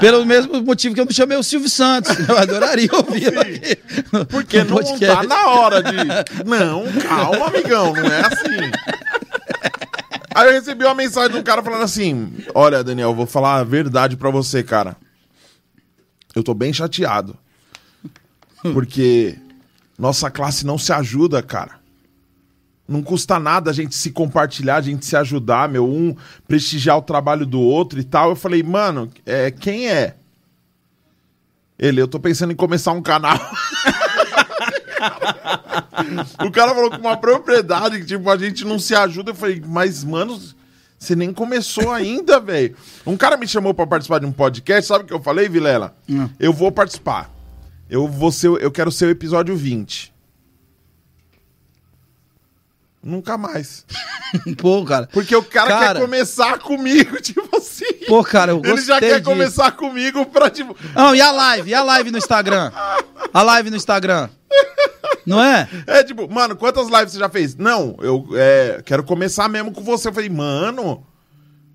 Pelo 0.00 0.24
mesmo 0.24 0.62
motivo 0.62 0.94
que 0.94 1.00
eu 1.00 1.04
não 1.04 1.12
chamei 1.12 1.36
o 1.36 1.42
Silvio 1.42 1.68
Santos. 1.68 2.16
Eu 2.28 2.38
adoraria 2.38 2.88
ouvi-lo 2.92 3.40
aqui. 3.40 3.78
no- 4.12 4.26
Porque 4.26 4.58
no 4.62 4.70
não 4.70 4.76
podcast. 4.76 5.16
tá 5.16 5.22
na 5.24 5.46
hora 5.48 5.82
de. 5.82 5.96
Não, 6.44 6.84
calma, 7.02 7.46
amigão, 7.48 7.92
não 7.92 8.04
é 8.06 8.20
assim. 8.20 8.70
Aí 10.34 10.46
eu 10.48 10.52
recebi 10.52 10.84
uma 10.84 10.94
mensagem 10.94 11.32
de 11.32 11.38
um 11.38 11.42
cara 11.42 11.62
falando 11.62 11.82
assim: 11.82 12.32
Olha, 12.54 12.82
Daniel, 12.84 13.10
eu 13.10 13.14
vou 13.14 13.26
falar 13.26 13.56
a 13.56 13.64
verdade 13.64 14.16
pra 14.16 14.30
você, 14.30 14.62
cara. 14.62 14.96
Eu 16.34 16.42
tô 16.42 16.54
bem 16.54 16.72
chateado. 16.72 17.36
Porque 18.72 19.36
nossa 19.98 20.30
classe 20.30 20.66
não 20.66 20.76
se 20.76 20.92
ajuda, 20.92 21.42
cara. 21.42 21.82
Não 22.86 23.02
custa 23.02 23.38
nada 23.38 23.70
a 23.70 23.74
gente 23.74 23.94
se 23.94 24.10
compartilhar, 24.10 24.76
a 24.76 24.82
gente 24.82 25.06
se 25.06 25.16
ajudar, 25.16 25.68
meu, 25.68 25.88
um 25.88 26.14
prestigiar 26.46 26.98
o 26.98 27.02
trabalho 27.02 27.46
do 27.46 27.60
outro 27.60 27.98
e 27.98 28.04
tal. 28.04 28.30
Eu 28.30 28.36
falei, 28.36 28.62
mano, 28.62 29.10
é, 29.24 29.50
quem 29.50 29.88
é? 29.88 30.16
Ele, 31.78 32.00
eu 32.00 32.06
tô 32.06 32.20
pensando 32.20 32.52
em 32.52 32.56
começar 32.56 32.92
um 32.92 33.02
canal. 33.02 33.38
o 36.44 36.50
cara 36.50 36.74
falou 36.74 36.90
com 36.90 36.98
uma 36.98 37.16
propriedade 37.16 38.00
que, 38.00 38.06
tipo, 38.06 38.30
a 38.30 38.36
gente 38.36 38.64
não 38.64 38.78
se 38.78 38.94
ajuda. 38.94 39.30
Eu 39.30 39.34
falei, 39.34 39.62
mas, 39.66 40.04
mano, 40.04 40.40
você 40.98 41.16
nem 41.16 41.32
começou 41.32 41.90
ainda, 41.90 42.38
velho. 42.38 42.76
Um 43.06 43.16
cara 43.16 43.36
me 43.36 43.48
chamou 43.48 43.74
pra 43.74 43.86
participar 43.86 44.20
de 44.20 44.26
um 44.26 44.32
podcast, 44.32 44.86
sabe 44.86 45.04
o 45.04 45.06
que 45.06 45.14
eu 45.14 45.22
falei, 45.22 45.48
Vilela? 45.48 45.96
Hum. 46.08 46.28
Eu 46.38 46.52
vou 46.52 46.70
participar. 46.70 47.33
Eu 47.88 48.08
vou 48.08 48.32
ser, 48.32 48.48
eu 48.48 48.70
quero 48.70 48.90
ser 48.90 49.06
o 49.06 49.10
episódio 49.10 49.56
20. 49.56 50.12
Nunca 53.02 53.36
mais. 53.36 53.84
Pô, 54.56 54.82
cara. 54.84 55.06
Porque 55.12 55.36
o 55.36 55.42
cara, 55.42 55.68
Cara. 55.68 55.94
quer 55.94 56.00
começar 56.00 56.58
comigo, 56.58 57.20
tipo 57.22 57.54
assim. 57.56 57.92
Pô, 58.06 58.24
cara, 58.24 58.52
eu 58.52 58.62
Ele 58.64 58.80
já 58.80 58.94
gostei 58.94 59.10
quer 59.10 59.18
disso. 59.20 59.30
começar 59.30 59.72
comigo 59.72 60.24
pra, 60.26 60.48
tipo. 60.48 60.74
Não, 60.96 61.14
e 61.14 61.20
a 61.20 61.30
live? 61.30 61.70
E 61.70 61.74
a 61.74 61.82
live 61.82 62.10
no 62.10 62.18
Instagram? 62.18 62.72
A 63.32 63.42
live 63.42 63.70
no 63.70 63.76
Instagram. 63.76 64.30
Não 65.26 65.42
é? 65.42 65.68
É 65.86 66.02
tipo, 66.02 66.30
mano, 66.32 66.56
quantas 66.56 66.88
lives 66.88 67.12
você 67.12 67.18
já 67.18 67.28
fez? 67.28 67.54
Não, 67.56 67.96
eu 68.00 68.26
é, 68.34 68.82
quero 68.84 69.02
começar 69.04 69.48
mesmo 69.48 69.72
com 69.72 69.82
você. 69.82 70.08
Eu 70.08 70.12
falei, 70.12 70.28
mano, 70.30 71.06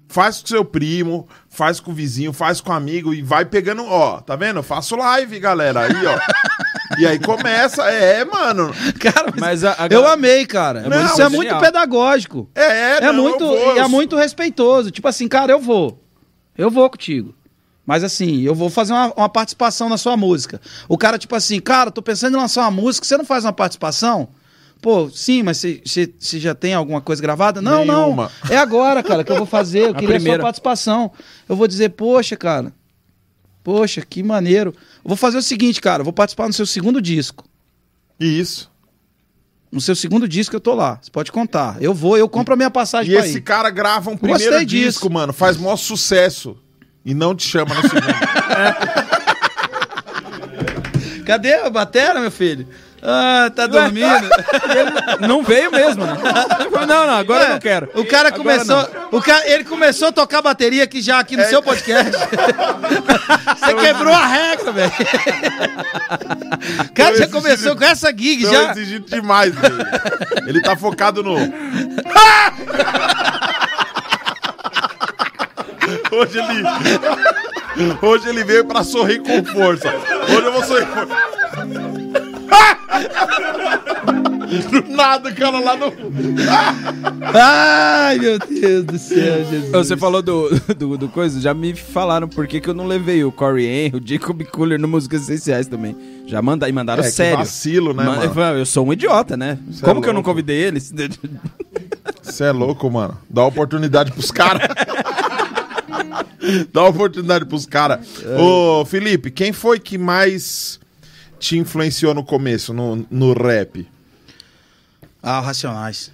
faz 0.09 0.41
com 0.41 0.47
seu 0.47 0.65
primo, 0.65 1.27
faz 1.47 1.79
com 1.79 1.91
o 1.91 1.93
vizinho, 1.93 2.33
faz 2.33 2.59
com 2.59 2.71
o 2.71 2.75
amigo 2.75 3.13
e 3.13 3.21
vai 3.21 3.45
pegando, 3.45 3.85
ó, 3.85 4.19
tá 4.19 4.35
vendo? 4.35 4.57
Eu 4.57 4.63
faço 4.63 4.95
live, 4.95 5.39
galera, 5.39 5.81
aí, 5.81 6.05
ó. 6.05 6.19
e 6.99 7.05
aí 7.05 7.19
começa, 7.19 7.83
é, 7.89 8.25
mano. 8.25 8.73
Cara, 8.99 9.27
mas, 9.31 9.39
Mas 9.39 9.63
a- 9.63 9.75
a 9.83 9.87
eu 9.87 10.05
amei, 10.07 10.45
cara. 10.45 10.81
Não, 10.81 11.05
Isso 11.05 11.13
é 11.21 11.29
genial. 11.29 11.31
muito 11.31 11.59
pedagógico. 11.59 12.49
É, 12.55 12.63
é, 12.63 12.97
É, 12.97 13.11
não, 13.11 13.23
muito, 13.23 13.43
e 13.45 13.79
é 13.79 13.87
muito 13.87 14.15
respeitoso. 14.17 14.91
Tipo 14.91 15.07
assim, 15.07 15.27
cara, 15.27 15.51
eu 15.51 15.59
vou. 15.59 16.03
Eu 16.57 16.69
vou 16.71 16.89
contigo. 16.89 17.33
Mas 17.85 18.03
assim, 18.03 18.41
eu 18.41 18.53
vou 18.53 18.69
fazer 18.69 18.93
uma, 18.93 19.13
uma 19.15 19.29
participação 19.29 19.89
na 19.89 19.97
sua 19.97 20.17
música. 20.17 20.59
O 20.87 20.97
cara, 20.97 21.17
tipo 21.17 21.35
assim, 21.35 21.59
cara, 21.59 21.89
tô 21.89 22.01
pensando 22.01 22.35
em 22.35 22.39
lançar 22.39 22.61
uma 22.61 22.71
música, 22.71 23.05
você 23.05 23.17
não 23.17 23.25
faz 23.25 23.45
uma 23.45 23.53
participação? 23.53 24.27
Pô, 24.81 25.09
sim, 25.09 25.43
mas 25.43 25.57
você- 25.57 26.13
já 26.39 26.55
tem 26.55 26.73
alguma 26.73 27.01
coisa 27.01 27.21
gravada? 27.21 27.61
Não, 27.61 27.83
Nenhuma. 27.85 28.31
não. 28.45 28.49
É 28.51 28.57
agora, 28.57 29.03
cara, 29.03 29.23
que 29.25 29.31
eu 29.31 29.35
vou 29.37 29.45
fazer. 29.45 29.81
Eu 29.87 29.89
A 29.91 29.93
queria 29.93 30.07
a 30.07 30.11
sua 30.11 30.19
primeira. 30.19 30.41
participação. 30.43 31.11
Eu 31.49 31.55
vou 31.55 31.67
dizer, 31.67 31.89
poxa, 31.89 32.37
cara. 32.37 32.71
Poxa, 33.61 34.01
que 34.07 34.23
maneiro. 34.23 34.73
Eu 35.03 35.09
vou 35.09 35.17
fazer 35.17 35.37
o 35.37 35.41
seguinte, 35.41 35.81
cara, 35.81 36.01
vou 36.03 36.13
participar 36.13 36.47
no 36.47 36.53
seu 36.53 36.65
segundo 36.65 37.01
disco. 37.01 37.43
Isso. 38.17 38.71
No 39.71 39.81
seu 39.81 39.95
segundo 39.95 40.27
disco 40.27 40.55
eu 40.55 40.59
tô 40.61 40.73
lá. 40.73 40.97
Você 41.01 41.11
pode 41.11 41.31
contar. 41.31 41.77
Eu 41.81 41.93
vou, 41.93 42.17
eu 42.17 42.27
compro 42.29 42.53
a 42.53 42.57
minha 42.57 42.71
passagem 42.71 43.13
E 43.13 43.17
esse 43.17 43.37
ir. 43.37 43.41
cara 43.41 43.69
grava 43.69 44.09
um 44.09 44.17
primeiro 44.17 44.65
disso. 44.65 44.85
disco, 44.93 45.09
mano, 45.11 45.33
faz 45.33 45.57
maior 45.57 45.75
sucesso. 45.75 46.57
E 47.05 47.13
não 47.13 47.35
te 47.35 47.47
chama 47.47 47.75
no 47.75 47.81
segundo. 47.87 48.05
Cadê 51.25 51.53
a 51.53 51.69
batera, 51.69 52.19
meu 52.19 52.31
filho? 52.31 52.67
Ah, 53.01 53.49
tá 53.55 53.65
dormindo. 53.67 54.29
Não 55.27 55.41
veio 55.43 55.71
mesmo, 55.71 56.05
né? 56.05 56.17
Não, 56.71 57.07
não, 57.07 57.15
agora 57.15 57.43
eu 57.45 57.49
não 57.51 57.59
quero. 57.59 57.89
O 57.95 58.05
cara 58.05 58.27
Agora 58.29 58.43
começou. 58.43 58.89
O 59.11 59.21
cara, 59.21 59.49
ele 59.49 59.63
começou 59.63 60.09
a 60.09 60.11
tocar 60.11 60.41
bateria 60.41 60.83
aqui 60.83 61.01
já 61.01 61.19
aqui 61.19 61.37
no 61.37 61.45
seu 61.45 61.61
podcast. 61.63 62.11
Você 63.59 63.73
quebrou 63.75 64.13
a 64.13 64.25
regra, 64.25 64.71
velho. 64.71 64.91
O 66.85 66.93
cara 66.93 67.17
já 67.17 67.27
começou 67.27 67.75
com 67.75 67.83
essa 67.83 68.09
gig 68.15 68.43
Tô 68.43 68.51
já. 68.51 68.71
exigindo 68.71 69.09
demais 69.09 69.55
dele. 69.55 69.83
Ele 70.47 70.61
tá 70.61 70.75
focado 70.75 71.23
no. 71.23 71.35
Hoje 76.11 76.37
ele. 76.37 76.63
Hoje 78.01 78.29
ele 78.29 78.43
veio 78.43 78.65
pra 78.65 78.83
sorrir 78.83 79.19
com 79.19 79.43
força. 79.45 79.89
Hoje 79.89 80.45
eu 80.45 80.51
vou 80.51 80.63
sorrir 80.63 80.85
com 80.85 81.07
força. 81.07 81.48
Do 84.69 84.89
nada, 84.95 85.29
o 85.29 85.35
cara 85.35 85.59
lá 85.59 85.77
no. 85.77 85.93
Ai, 87.33 88.17
meu 88.17 88.39
Deus 88.39 88.83
do 88.85 88.97
céu, 88.97 89.45
Jesus. 89.45 89.71
Você 89.71 89.95
falou 89.95 90.21
do, 90.21 90.49
do, 90.75 90.97
do 90.97 91.07
coisa, 91.09 91.39
já 91.39 91.53
me 91.53 91.75
falaram 91.75 92.27
por 92.27 92.47
que, 92.47 92.59
que 92.59 92.67
eu 92.69 92.73
não 92.73 92.87
levei 92.87 93.23
o 93.23 93.31
Corey 93.31 93.65
Henry, 93.67 93.97
o 93.97 94.01
Jacob 94.03 94.41
Cooler 94.45 94.79
no 94.79 94.87
Músicas 94.87 95.21
Essenciais 95.23 95.67
também. 95.67 95.95
Já 96.25 96.41
manda, 96.41 96.67
e 96.67 96.71
mandaram 96.71 97.03
É, 97.03 97.05
que 97.05 97.11
sério. 97.11 97.37
vacilo, 97.37 97.93
né, 97.93 98.03
Man- 98.03 98.11
mano? 98.11 98.23
eu 98.23 98.33
falei, 98.33 98.61
Eu 98.61 98.65
sou 98.65 98.87
um 98.87 98.93
idiota, 98.93 99.37
né? 99.37 99.59
Cê 99.71 99.83
é 99.83 99.87
Como 99.87 100.01
que 100.01 100.09
eu 100.09 100.13
não 100.13 100.23
convidei 100.23 100.57
eles? 100.57 100.91
Você 102.23 102.45
é 102.45 102.51
louco, 102.51 102.89
mano. 102.89 103.17
Dá 103.29 103.45
oportunidade 103.45 104.11
pros 104.11 104.31
caras. 104.31 104.67
Dá 106.73 106.83
oportunidade 106.85 107.45
pros 107.45 107.65
caras. 107.67 107.99
Ô, 108.39 108.83
Felipe, 108.85 109.29
quem 109.29 109.53
foi 109.53 109.77
que 109.79 109.97
mais 109.97 110.78
te 111.39 111.57
influenciou 111.57 112.13
no 112.13 112.23
começo, 112.23 112.73
no, 112.73 113.05
no 113.09 113.33
rap? 113.33 113.87
Ah, 115.23 115.39
o 115.39 115.43
Racionais. 115.43 116.11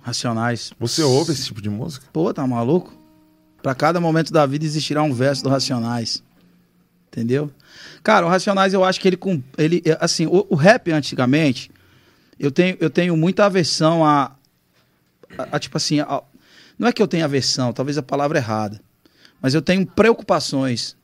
Racionais. 0.00 0.72
Você 0.78 1.02
ouve 1.02 1.32
esse 1.32 1.44
tipo 1.46 1.60
de 1.60 1.68
música? 1.68 2.06
Pô, 2.12 2.32
tá 2.32 2.46
maluco? 2.46 2.92
Pra 3.62 3.74
cada 3.74 4.00
momento 4.00 4.32
da 4.32 4.46
vida 4.46 4.64
existirá 4.64 5.02
um 5.02 5.12
verso 5.12 5.42
do 5.42 5.48
Racionais. 5.48 6.22
Entendeu? 7.08 7.50
Cara, 8.02 8.24
o 8.26 8.28
Racionais 8.28 8.72
eu 8.72 8.84
acho 8.84 9.00
que 9.00 9.08
ele. 9.08 9.18
ele 9.56 9.82
é, 9.84 9.96
assim, 10.00 10.26
o, 10.26 10.46
o 10.48 10.54
rap 10.54 10.90
antigamente, 10.92 11.70
eu 12.38 12.50
tenho, 12.50 12.76
eu 12.80 12.88
tenho 12.90 13.16
muita 13.16 13.44
aversão 13.46 14.04
a. 14.04 14.32
a, 15.36 15.56
a, 15.56 15.58
tipo 15.58 15.76
assim, 15.76 16.00
a- 16.00 16.22
não 16.78 16.86
é 16.86 16.92
que 16.92 17.02
eu 17.02 17.08
tenha 17.08 17.24
aversão, 17.24 17.72
talvez 17.72 17.98
a 17.98 18.02
palavra 18.02 18.38
é 18.38 18.40
errada. 18.40 18.80
Mas 19.42 19.52
eu 19.54 19.62
tenho 19.62 19.84
preocupações 19.86 20.96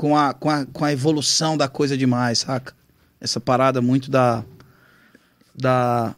com 0.00 0.16
a, 0.16 0.32
com 0.32 0.48
a, 0.48 0.64
com 0.64 0.82
a 0.82 0.92
evolução 0.94 1.58
da 1.58 1.68
coisa 1.68 1.94
demais, 1.94 2.38
saca? 2.38 2.72
Essa 3.20 3.38
parada 3.38 3.82
muito 3.82 4.10
da. 4.10 4.42
Da, 5.54 6.16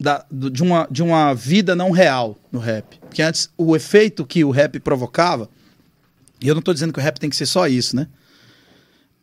da, 0.00 0.26
de, 0.28 0.64
uma, 0.64 0.88
de 0.90 1.00
uma 1.00 1.32
vida 1.32 1.76
não 1.76 1.92
real 1.92 2.36
no 2.50 2.58
rap. 2.58 2.98
Porque 2.98 3.22
antes, 3.22 3.48
o 3.56 3.76
efeito 3.76 4.26
que 4.26 4.42
o 4.42 4.50
rap 4.50 4.80
provocava, 4.80 5.48
e 6.40 6.48
eu 6.48 6.56
não 6.56 6.62
tô 6.62 6.74
dizendo 6.74 6.92
que 6.92 6.98
o 6.98 7.02
rap 7.02 7.20
tem 7.20 7.30
que 7.30 7.36
ser 7.36 7.46
só 7.46 7.68
isso, 7.68 7.94
né? 7.94 8.08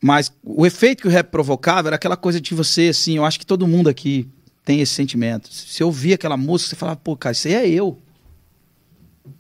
Mas 0.02 0.32
o 0.42 0.66
efeito 0.66 1.02
que 1.02 1.08
o 1.10 1.12
rap 1.12 1.28
provocava 1.28 1.90
era 1.90 1.98
aquela 1.98 2.16
coisa 2.16 2.40
de 2.40 2.56
você, 2.56 2.88
assim, 2.88 3.18
eu 3.18 3.26
acho 3.26 3.38
que 3.38 3.46
todo 3.46 3.68
mundo 3.68 3.90
aqui 3.90 4.26
tem 4.64 4.80
esse 4.80 4.94
sentimento. 4.94 5.54
Se 5.54 5.68
você 5.68 5.84
ouvia 5.84 6.16
aquela 6.16 6.38
música, 6.38 6.70
você 6.70 6.78
falava, 6.78 6.98
pô, 7.04 7.18
cara, 7.18 7.34
isso 7.34 7.50
aí 7.50 7.56
é 7.56 7.68
eu. 7.68 8.02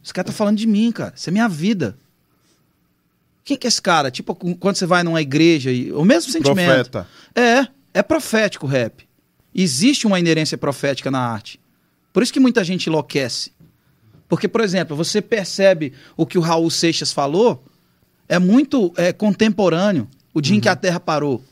Esse 0.04 0.14
cara 0.14 0.26
tá 0.26 0.34
falando 0.34 0.58
de 0.58 0.68
mim, 0.68 0.92
cara. 0.92 1.14
Isso 1.16 1.30
é 1.30 1.32
minha 1.32 1.48
vida. 1.48 1.98
Quem 3.46 3.56
que 3.56 3.68
é 3.68 3.70
esse 3.70 3.82
cara? 3.82 4.10
Tipo, 4.10 4.34
quando 4.34 4.76
você 4.76 4.88
vai 4.88 5.04
numa 5.04 5.22
igreja, 5.22 5.72
e, 5.72 5.92
o 5.92 6.04
mesmo 6.04 6.32
sentimento. 6.32 6.90
Profeta. 6.90 7.08
É, 7.36 7.68
é 7.94 8.02
profético 8.02 8.66
o 8.66 8.70
rap. 8.70 9.08
Existe 9.54 10.08
uma 10.08 10.20
inerência 10.20 10.58
profética 10.58 11.12
na 11.12 11.20
arte. 11.20 11.60
Por 12.12 12.24
isso 12.24 12.34
que 12.34 12.40
muita 12.40 12.64
gente 12.64 12.88
enlouquece. 12.88 13.52
Porque, 14.28 14.48
por 14.48 14.62
exemplo, 14.62 14.96
você 14.96 15.22
percebe 15.22 15.94
o 16.18 16.26
que 16.26 16.40
o 16.40 16.42
Raul 16.42 16.72
Seixas 16.72 17.14
falou, 17.14 17.64
é 18.28 18.40
muito 18.40 18.92
é, 18.98 19.14
contemporâneo, 19.14 20.10
o 20.34 20.42
dia 20.42 20.58
em 20.58 20.60
que 20.60 20.68
a 20.68 20.76
Terra 20.76 21.00
parou. 21.00 21.44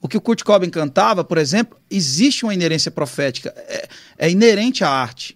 O 0.00 0.08
que 0.08 0.16
o 0.16 0.20
Kurt 0.20 0.42
Cobain 0.42 0.68
cantava, 0.68 1.22
por 1.22 1.38
exemplo, 1.38 1.78
existe 1.88 2.44
uma 2.44 2.52
inerência 2.52 2.90
profética. 2.90 3.54
É, 3.56 3.88
é 4.18 4.30
inerente 4.30 4.82
à 4.82 4.90
arte. 4.90 5.35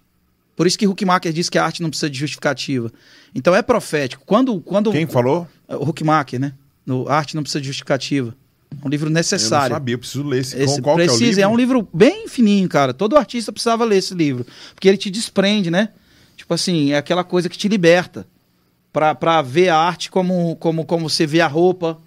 Por 0.61 0.67
isso 0.67 0.77
que 0.77 0.85
Huckmacher 0.85 1.33
diz 1.33 1.49
que 1.49 1.57
a 1.57 1.65
arte 1.65 1.81
não 1.81 1.89
precisa 1.89 2.07
de 2.07 2.19
justificativa. 2.19 2.93
Então 3.33 3.55
é 3.55 3.63
profético. 3.63 4.21
Quando, 4.23 4.61
quando 4.61 4.91
Quem 4.91 5.07
falou? 5.07 5.47
o 5.67 5.89
Huckmacher, 5.89 6.39
né? 6.39 6.53
No 6.85 7.09
Arte 7.09 7.35
não 7.35 7.41
precisa 7.41 7.59
de 7.59 7.65
justificativa. 7.65 8.35
É 8.79 8.85
um 8.85 8.87
livro 8.87 9.09
Eu 9.09 9.11
necessário. 9.11 9.69
não 9.71 9.75
sabia, 9.77 9.95
eu 9.95 9.97
preciso 9.97 10.23
ler 10.23 10.41
esse. 10.41 10.55
Esse 10.55 10.79
qual, 10.79 10.99
é 10.99 11.01
o 11.01 11.05
precisa, 11.07 11.25
livro? 11.25 11.41
é 11.41 11.47
um 11.47 11.57
livro 11.57 11.89
bem 11.91 12.27
fininho, 12.27 12.69
cara. 12.69 12.93
Todo 12.93 13.17
artista 13.17 13.51
precisava 13.51 13.83
ler 13.85 13.97
esse 13.97 14.13
livro. 14.13 14.45
Porque 14.75 14.87
ele 14.87 14.97
te 14.97 15.09
desprende, 15.09 15.71
né? 15.71 15.89
Tipo 16.37 16.53
assim, 16.53 16.91
é 16.91 16.97
aquela 16.97 17.23
coisa 17.23 17.49
que 17.49 17.57
te 17.57 17.67
liberta. 17.67 18.27
Pra, 18.93 19.15
pra 19.15 19.41
ver 19.41 19.69
a 19.69 19.77
arte 19.79 20.11
como, 20.11 20.55
como, 20.57 20.85
como 20.85 21.09
você 21.09 21.25
vê 21.25 21.41
a 21.41 21.47
roupa, 21.47 21.97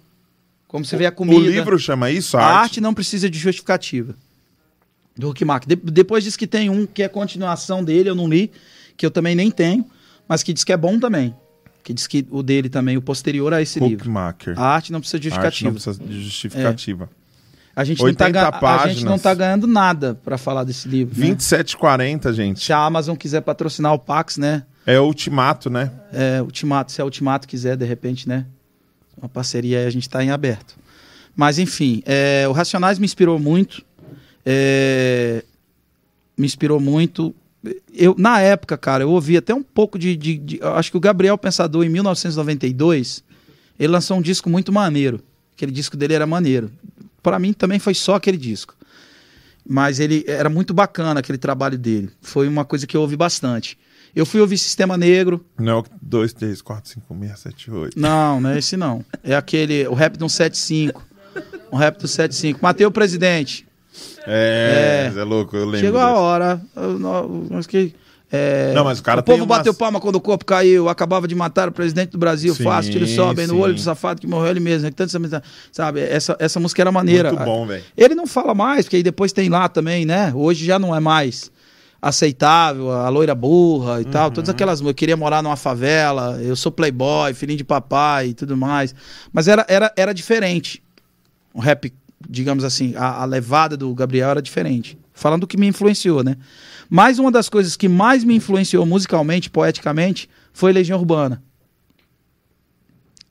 como 0.65 0.85
você 0.85 0.95
vê 0.95 1.05
a 1.05 1.11
comida. 1.11 1.41
O 1.41 1.43
livro 1.45 1.77
chama 1.77 2.09
isso? 2.09 2.37
A 2.37 2.41
Arte? 2.45 2.57
arte 2.63 2.81
não 2.81 2.93
precisa 2.93 3.29
de 3.29 3.37
justificativa. 3.37 4.15
Do 5.17 5.29
Huckmacher. 5.29 5.67
De- 5.67 5.75
depois 5.91 6.23
diz 6.23 6.35
que 6.35 6.45
tem 6.47 6.69
um 6.69 6.85
que 6.85 7.01
é 7.03 7.07
continuação 7.07 7.83
dele, 7.83 8.09
eu 8.09 8.15
não 8.15 8.27
li, 8.27 8.51
que 8.97 9.05
eu 9.05 9.11
também 9.11 9.35
nem 9.35 9.49
tenho, 9.49 9.85
mas 10.27 10.43
que 10.43 10.51
diz 10.53 10.63
que 10.63 10.73
é 10.73 10.77
bom 10.77 10.99
também. 10.99 11.33
Que 11.83 11.93
diz 11.93 12.07
que 12.07 12.25
o 12.31 12.41
dele 12.41 12.67
também, 12.67 12.97
o 12.97 13.01
posterior 13.01 13.53
a 13.53 13.61
esse 13.61 13.79
livro. 13.79 14.05
Huckmacher. 14.05 14.59
A 14.59 14.65
arte 14.65 14.91
não 14.91 14.99
precisa 14.99 15.19
de 15.19 15.29
Arte 15.29 15.63
não 15.63 15.71
justificativa. 15.71 15.93
precisa 15.93 16.03
de 16.19 16.23
justificativa. 16.23 17.09
A 17.75 17.83
gente, 17.83 17.97
não 17.99 18.13
tá, 18.13 18.25
80 18.25 18.29
ga- 18.31 18.59
a 18.83 18.87
gente 18.87 19.03
não 19.05 19.19
tá 19.19 19.33
ganhando 19.33 19.67
nada 19.67 20.15
pra 20.23 20.37
falar 20.37 20.63
desse 20.63 20.87
livro. 20.87 21.19
né? 21.19 21.27
27,40, 21.27 22.31
gente. 22.33 22.63
Se 22.63 22.71
a 22.73 22.77
Amazon 22.79 23.15
quiser 23.17 23.41
patrocinar 23.41 23.93
o 23.93 23.99
Pax, 23.99 24.37
né? 24.37 24.63
É 24.85 24.99
Ultimato, 24.99 25.69
né? 25.69 25.91
É, 26.13 26.41
Ultimato, 26.41 26.91
se 26.91 27.01
a 27.01 27.05
Ultimato 27.05 27.47
quiser, 27.47 27.75
de 27.75 27.85
repente, 27.85 28.29
né? 28.29 28.45
Uma 29.17 29.27
parceria 29.27 29.79
aí, 29.79 29.85
a 29.85 29.89
gente 29.89 30.09
tá 30.09 30.23
em 30.23 30.29
aberto. 30.31 30.75
Mas, 31.35 31.59
enfim, 31.59 32.01
é, 32.05 32.45
o 32.47 32.53
Racionais 32.53 32.97
me 32.97 33.05
inspirou 33.05 33.37
muito. 33.37 33.83
É, 34.45 35.43
me 36.37 36.45
inspirou 36.45 36.79
muito. 36.79 37.33
Eu, 37.93 38.15
na 38.17 38.39
época, 38.41 38.77
cara, 38.77 39.03
eu 39.03 39.09
ouvi 39.09 39.37
até 39.37 39.53
um 39.53 39.63
pouco 39.63 39.97
de, 39.97 40.15
de- 40.15 40.37
de- 40.37 40.59
Acho 40.61 40.91
que 40.91 40.97
o 40.97 40.99
Gabriel 40.99 41.37
Pensador, 41.37 41.83
em 41.83 41.89
1992, 41.89 43.23
ele 43.79 43.91
lançou 43.91 44.17
um 44.17 44.21
disco 44.21 44.49
muito 44.49 44.71
maneiro. 44.71 45.19
Aquele 45.55 45.71
disco 45.71 45.97
dele 45.97 46.13
era 46.13 46.27
maneiro. 46.27 46.69
Para 47.23 47.39
mim 47.39 47.53
também 47.53 47.79
foi 47.79 47.93
só 47.95 48.15
aquele 48.15 48.37
disco. 48.37 48.75
Mas 49.67 49.99
ele 49.99 50.23
era 50.27 50.47
muito 50.49 50.73
bacana 50.75 51.19
aquele 51.21 51.39
trabalho 51.39 51.77
dele. 51.77 52.11
Foi 52.21 52.47
uma 52.47 52.63
coisa 52.63 52.85
que 52.85 52.95
eu 52.95 53.01
ouvi 53.01 53.15
bastante. 53.17 53.77
Eu 54.15 54.25
fui 54.25 54.39
ouvir 54.39 54.57
Sistema 54.59 54.95
Negro. 54.95 55.43
Não, 55.57 55.83
2, 56.01 56.33
3, 56.33 56.61
4, 56.61 56.89
5, 56.91 57.17
6, 57.19 57.39
7, 57.39 57.71
8. 57.71 57.99
Não, 57.99 58.39
não 58.39 58.51
é 58.51 58.59
esse 58.59 58.77
não. 58.77 59.03
É 59.23 59.35
aquele, 59.35 59.87
o 59.87 59.93
rap 59.93 60.17
do 60.17 60.29
175. 60.29 61.03
Um 61.71 61.77
rap 61.77 61.97
do 61.99 62.07
75. 62.07 62.59
Matei 62.61 62.85
o 62.85 62.91
presidente. 62.91 63.67
É, 64.27 65.11
é 65.15 65.23
louco, 65.23 65.55
eu 65.55 65.65
lembro. 65.65 65.79
Chegou 65.79 66.01
a 66.01 66.13
hora. 66.13 66.61
eu 66.75 67.47
Mas 67.49 67.67
que, 67.67 67.93
é, 68.31 68.73
Não, 68.73 68.83
mas 68.83 68.99
o 68.99 69.03
cara 69.03 69.21
o 69.21 69.23
povo 69.23 69.45
bateu 69.45 69.73
palma 69.73 69.99
quando 69.99 70.15
o 70.15 70.21
corpo 70.21 70.45
caiu. 70.45 70.89
Acabava 70.89 71.27
de 71.27 71.35
matar 71.35 71.69
o 71.69 71.71
presidente 71.71 72.11
do 72.11 72.17
Brasil. 72.17 72.53
Sim, 72.55 72.63
Fácil, 72.63 72.91
tiro 72.91 73.07
só, 73.07 73.33
bem 73.33 73.47
no 73.47 73.57
olho 73.59 73.73
do 73.73 73.79
safado 73.79 74.19
que 74.19 74.27
morreu 74.27 74.51
ele 74.51 74.59
mesmo. 74.59 74.91
Tanto, 74.91 75.11
sabe, 75.71 76.01
essa, 76.01 76.35
essa 76.39 76.59
música 76.59 76.81
era 76.81 76.91
maneira. 76.91 77.31
Muito 77.31 77.45
bom, 77.45 77.65
velho. 77.65 77.83
Ele 77.95 78.15
não 78.15 78.25
fala 78.27 78.53
mais, 78.53 78.85
porque 78.85 78.97
aí 78.97 79.03
depois 79.03 79.31
tem 79.31 79.47
lá 79.49 79.69
também, 79.69 80.05
né? 80.05 80.31
Hoje 80.35 80.65
já 80.65 80.79
não 80.79 80.95
é 80.95 80.99
mais 80.99 81.51
aceitável, 82.01 82.91
a 82.91 83.09
loira 83.09 83.33
burra 83.33 83.99
e 84.01 84.05
tal, 84.05 84.27
Uhum. 84.27 84.33
todas 84.33 84.49
aquelas 84.49 84.79
músicas. 84.79 84.91
Eu 84.91 84.95
queria 84.95 85.17
morar 85.17 85.41
numa 85.41 85.55
favela, 85.55 86.39
eu 86.41 86.55
sou 86.55 86.71
playboy, 86.71 87.33
filhinho 87.33 87.57
de 87.57 87.63
papai 87.63 88.27
e 88.27 88.33
tudo 88.33 88.55
mais. 88.55 88.93
Mas 89.33 89.47
era, 89.47 89.65
era, 89.67 89.91
era 89.95 90.13
diferente. 90.13 90.83
O 91.53 91.59
rap, 91.59 91.91
digamos 92.29 92.63
assim, 92.63 92.93
a, 92.95 93.21
a 93.21 93.25
levada 93.25 93.75
do 93.75 93.93
Gabriel 93.93 94.29
era 94.29 94.41
diferente. 94.41 94.97
Falando 95.13 95.41
do 95.41 95.47
que 95.47 95.57
me 95.57 95.67
influenciou, 95.67 96.23
né? 96.23 96.35
Mas 96.89 97.19
uma 97.19 97.31
das 97.31 97.49
coisas 97.49 97.75
que 97.75 97.87
mais 97.87 98.23
me 98.23 98.35
influenciou 98.35 98.85
musicalmente, 98.85 99.49
poeticamente, 99.49 100.29
foi 100.53 100.73
Legião 100.73 100.99
Urbana. 100.99 101.41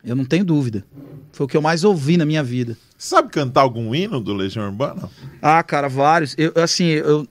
Eu 0.04 0.16
não 0.16 0.24
tenho 0.24 0.44
dúvida. 0.44 0.84
Foi 1.32 1.46
o 1.46 1.48
que 1.48 1.56
eu 1.56 1.62
mais 1.62 1.84
ouvi 1.84 2.16
na 2.16 2.24
minha 2.24 2.42
vida. 2.42 2.76
Sabe 2.96 3.28
cantar 3.30 3.62
algum 3.62 3.94
hino 3.94 4.20
do 4.20 4.32
Legião 4.34 4.66
Urbana? 4.66 5.10
Ah, 5.42 5.62
cara, 5.62 5.88
vários. 5.88 6.34
Eu, 6.38 6.52
assim, 6.56 6.86
eu, 6.86 7.26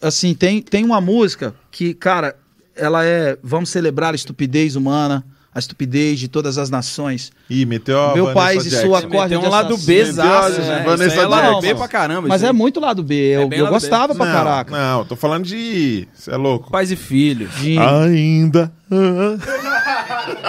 assim 0.00 0.34
tem, 0.34 0.62
tem 0.62 0.84
uma 0.84 1.00
música 1.00 1.54
que, 1.70 1.94
cara, 1.94 2.36
ela 2.74 3.04
é 3.04 3.38
Vamos 3.42 3.70
celebrar 3.70 4.12
a 4.12 4.16
estupidez 4.16 4.76
humana, 4.76 5.24
a 5.58 5.60
estupidez 5.60 6.18
de 6.18 6.28
todas 6.28 6.56
as 6.56 6.70
nações. 6.70 7.30
Ih, 7.50 7.66
meteu 7.66 8.00
a 8.00 8.14
Meu 8.14 8.26
Vanessa 8.26 8.40
país 8.46 8.64
e 8.66 8.70
sua 8.70 9.00
meteu 9.02 9.26
de 9.28 9.36
um 9.36 9.48
lado. 9.50 9.76
B 9.76 10.04
zaço, 10.04 10.60
né? 10.60 10.82
Vanessa 10.86 11.14
é 11.20 11.26
lado 11.26 11.60
B 11.60 11.74
pra 11.74 11.88
caramba. 11.88 12.28
Mas 12.28 12.42
é 12.42 12.52
muito 12.52 12.80
lado 12.80 13.02
B. 13.02 13.14
Eu, 13.14 13.48
bem 13.48 13.58
eu 13.58 13.64
lado 13.66 13.74
B. 13.74 13.80
gostava 13.80 14.14
pra 14.14 14.24
não, 14.26 14.32
caraca. 14.32 14.70
Não, 14.76 15.04
tô 15.04 15.16
falando 15.16 15.44
de. 15.44 16.06
Você 16.14 16.30
é 16.30 16.36
louco? 16.36 16.70
Pais 16.70 16.90
e 16.90 16.96
filhos. 16.96 17.54
De 17.56 17.76
Ainda. 17.78 18.72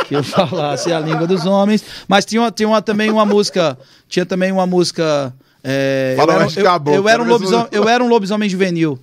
que 0.07 0.15
eu 0.15 0.23
falasse 0.23 0.91
a 0.91 0.99
língua 0.99 1.27
dos 1.27 1.45
homens. 1.45 1.83
Mas 2.07 2.25
tinha, 2.25 2.41
uma- 2.41 2.51
tinha 2.51 2.67
uma, 2.67 2.81
também 2.81 3.09
uma 3.11 3.25
música. 3.25 3.77
Tinha 4.07 4.25
também 4.25 4.51
uma 4.51 4.65
música. 4.65 5.33
é, 5.63 6.13
Fala 6.17 6.33
eu, 6.33 6.39
era, 6.41 6.49
eu- 6.59 6.63
caboclo, 6.63 6.99
eu 6.99 7.09
era 7.09 7.21
um 7.21 7.25
se 7.25 7.31
lobisomem, 7.31 7.67
eu 7.71 7.89
era 7.89 8.03
um 8.03 8.07
lobisomem 8.07 8.49
juvenil. 8.49 8.99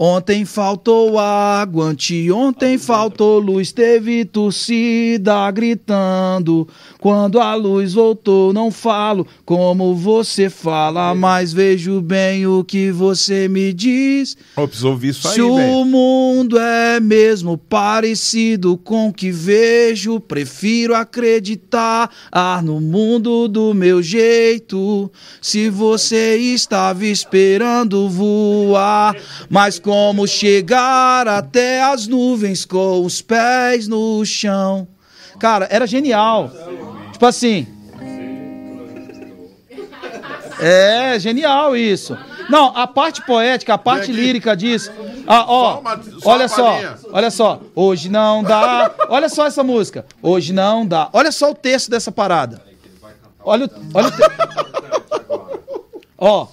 Ontem 0.00 0.44
faltou 0.44 1.18
água, 1.18 1.86
anteontem 1.86 2.78
faltou 2.78 3.40
luz, 3.40 3.72
teve 3.72 4.24
torcida 4.24 5.50
gritando. 5.50 6.68
Quando 7.00 7.38
a 7.38 7.54
luz 7.54 7.94
voltou, 7.94 8.52
não 8.52 8.72
falo 8.72 9.24
como 9.44 9.94
você 9.94 10.50
fala, 10.50 11.14
mas 11.14 11.52
vejo 11.52 12.00
bem 12.00 12.44
o 12.44 12.64
que 12.64 12.90
você 12.90 13.46
me 13.48 13.72
diz. 13.72 14.36
Preciso 14.56 14.88
ouvir 14.88 15.10
isso 15.10 15.28
aí, 15.28 15.34
Se 15.34 15.40
o 15.40 15.54
velho. 15.54 15.84
mundo 15.84 16.58
é 16.58 16.98
mesmo 16.98 17.56
parecido 17.56 18.76
com 18.76 19.08
o 19.08 19.12
que 19.12 19.30
vejo, 19.30 20.18
prefiro 20.18 20.92
acreditar 20.92 22.10
ah, 22.32 22.60
no 22.64 22.80
mundo 22.80 23.46
do 23.46 23.72
meu 23.72 24.02
jeito. 24.02 25.10
Se 25.40 25.70
você 25.70 26.36
estava 26.36 27.06
esperando 27.06 28.08
voar, 28.08 29.14
mas 29.48 29.78
como 29.78 30.26
chegar 30.26 31.28
até 31.28 31.80
as 31.80 32.08
nuvens 32.08 32.64
com 32.64 33.04
os 33.04 33.22
pés 33.22 33.86
no 33.86 34.24
chão? 34.24 34.88
Cara, 35.38 35.68
era 35.70 35.86
genial. 35.86 36.50
Tipo 37.18 37.26
assim. 37.26 37.66
É, 40.60 41.18
genial 41.18 41.76
isso. 41.76 42.16
Não, 42.48 42.68
a 42.76 42.86
parte 42.86 43.26
poética, 43.26 43.74
a 43.74 43.78
parte 43.78 44.12
lírica 44.12 44.56
disso. 44.56 44.92
Ah, 45.26 45.44
ó, 45.48 45.82
olha 46.24 46.46
só, 46.46 46.78
olha 47.12 47.30
só. 47.30 47.60
Hoje 47.74 48.08
não 48.08 48.44
dá. 48.44 48.94
Olha 49.08 49.28
só 49.28 49.46
essa 49.46 49.64
música. 49.64 50.06
Hoje 50.22 50.52
não 50.52 50.86
dá. 50.86 51.08
Olha 51.12 51.32
só 51.32 51.50
o 51.50 51.54
texto 51.56 51.90
dessa 51.90 52.12
parada. 52.12 52.62
Olha 53.42 53.66
o, 53.66 53.70
olha 53.94 54.06
o 54.06 54.10
te... 54.12 54.97
Ó, 56.20 56.48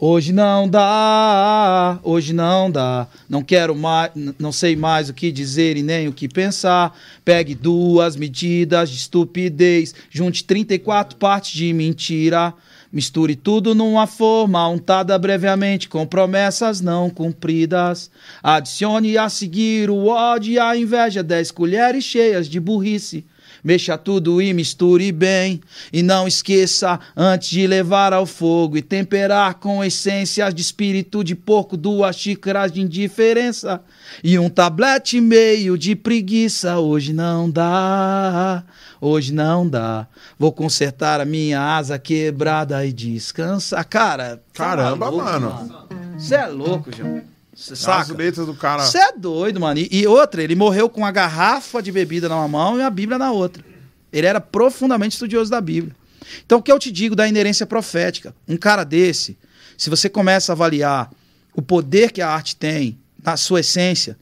hoje 0.00 0.32
não 0.32 0.68
dá, 0.68 2.00
hoje 2.02 2.32
não 2.32 2.68
dá. 2.68 3.06
Não 3.28 3.40
quero 3.40 3.72
mais, 3.72 4.10
não 4.36 4.50
sei 4.50 4.74
mais 4.74 5.08
o 5.08 5.14
que 5.14 5.30
dizer 5.30 5.76
e 5.76 5.82
nem 5.82 6.08
o 6.08 6.12
que 6.12 6.26
pensar. 6.28 6.92
Pegue 7.24 7.54
duas 7.54 8.16
medidas 8.16 8.90
de 8.90 8.96
estupidez, 8.96 9.94
junte 10.10 10.42
34 10.42 11.16
partes 11.18 11.52
de 11.52 11.72
mentira. 11.72 12.52
Misture 12.92 13.36
tudo 13.36 13.76
numa 13.76 14.08
forma 14.08 14.68
untada 14.68 15.16
brevemente 15.16 15.88
com 15.88 16.04
promessas 16.04 16.80
não 16.80 17.08
cumpridas. 17.08 18.10
Adicione 18.42 19.16
a 19.16 19.28
seguir 19.28 19.88
o 19.88 20.06
ódio 20.06 20.54
e 20.54 20.58
a 20.58 20.76
inveja, 20.76 21.22
10 21.22 21.52
colheres 21.52 22.02
cheias 22.02 22.48
de 22.48 22.58
burrice. 22.58 23.24
Mexa 23.66 23.98
tudo 23.98 24.40
e 24.40 24.54
misture 24.54 25.10
bem. 25.10 25.60
E 25.92 26.00
não 26.00 26.28
esqueça 26.28 27.00
antes 27.16 27.48
de 27.48 27.66
levar 27.66 28.12
ao 28.12 28.24
fogo 28.24 28.76
e 28.76 28.82
temperar 28.82 29.54
com 29.54 29.82
essências 29.82 30.54
de 30.54 30.62
espírito 30.62 31.24
de 31.24 31.34
porco, 31.34 31.76
duas 31.76 32.14
xícaras 32.14 32.70
de 32.70 32.80
indiferença 32.80 33.80
e 34.22 34.38
um 34.38 34.48
tablete 34.48 35.20
meio 35.20 35.76
de 35.76 35.96
preguiça. 35.96 36.78
Hoje 36.78 37.12
não 37.12 37.50
dá, 37.50 38.62
hoje 39.00 39.34
não 39.34 39.68
dá. 39.68 40.06
Vou 40.38 40.52
consertar 40.52 41.20
a 41.20 41.24
minha 41.24 41.60
asa 41.60 41.98
quebrada 41.98 42.86
e 42.86 42.92
descansar. 42.92 43.84
Cara, 43.84 44.36
tá 44.52 44.64
Caramba, 44.64 45.10
maluco, 45.10 45.24
mano. 45.24 45.88
Você 46.16 46.36
é 46.36 46.46
louco, 46.46 46.94
João. 46.96 47.35
Você 47.56 47.72
As 47.72 47.78
saca? 47.78 48.12
letras 48.12 48.46
do 48.46 48.54
cara. 48.54 48.84
Você 48.84 48.98
é 48.98 49.12
doido, 49.12 49.58
mano. 49.58 49.80
E, 49.80 49.88
e 49.90 50.06
outra, 50.06 50.42
ele 50.42 50.54
morreu 50.54 50.90
com 50.90 51.06
a 51.06 51.10
garrafa 51.10 51.82
de 51.82 51.90
bebida 51.90 52.28
numa 52.28 52.46
mão 52.46 52.78
e 52.78 52.82
a 52.82 52.90
Bíblia 52.90 53.18
na 53.18 53.32
outra. 53.32 53.64
Ele 54.12 54.26
era 54.26 54.40
profundamente 54.40 55.14
estudioso 55.14 55.50
da 55.50 55.60
Bíblia. 55.60 55.96
Então, 56.44 56.58
o 56.58 56.62
que 56.62 56.70
eu 56.70 56.78
te 56.78 56.92
digo 56.92 57.16
da 57.16 57.26
inerência 57.26 57.66
profética? 57.66 58.34
Um 58.46 58.58
cara 58.58 58.84
desse, 58.84 59.38
se 59.78 59.88
você 59.88 60.08
começa 60.08 60.52
a 60.52 60.54
avaliar 60.54 61.10
o 61.54 61.62
poder 61.62 62.12
que 62.12 62.20
a 62.20 62.28
arte 62.28 62.54
tem 62.54 62.98
na 63.24 63.38
sua 63.38 63.60
essência, 63.60 64.18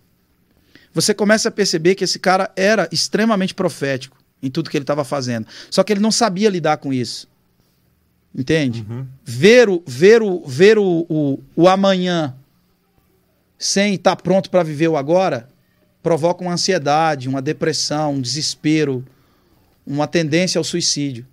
você 0.93 1.13
começa 1.13 1.49
a 1.49 1.53
perceber 1.53 1.97
que 1.97 2.05
esse 2.05 2.21
cara 2.21 2.53
era 2.55 2.89
extremamente 2.93 3.53
profético 3.53 4.17
em 4.41 4.49
tudo 4.49 4.71
que 4.71 4.77
ele 4.77 4.85
estava 4.85 5.05
fazendo. 5.05 5.47
Só 5.71 5.83
que 5.83 5.93
ele 5.93 6.01
não 6.01 6.13
sabia 6.13 6.49
lidar 6.49 6.77
com 6.77 6.93
isso. 6.93 7.27
Entende? 8.33 8.87
Ver, 9.25 9.69
o, 9.69 9.83
ver, 9.85 10.23
o, 10.23 10.45
ver 10.47 10.79
o, 10.79 11.05
o, 11.09 11.41
o 11.57 11.69
amanhã 11.69 12.35
sem 13.65 13.95
estar 13.95 14.15
pronto 14.17 14.51
para 14.51 14.63
viver 14.63 14.89
o 14.89 14.97
agora 14.97 15.49
provoca 16.03 16.45
uma 16.45 16.53
ansiedade, 16.53 17.31
uma 17.31 17.41
depressão, 17.41 18.13
um 18.13 18.21
desespero, 18.21 19.03
uma 19.87 20.07
tendência 20.07 20.59
ao 20.59 20.65
suicídio. 20.65 21.27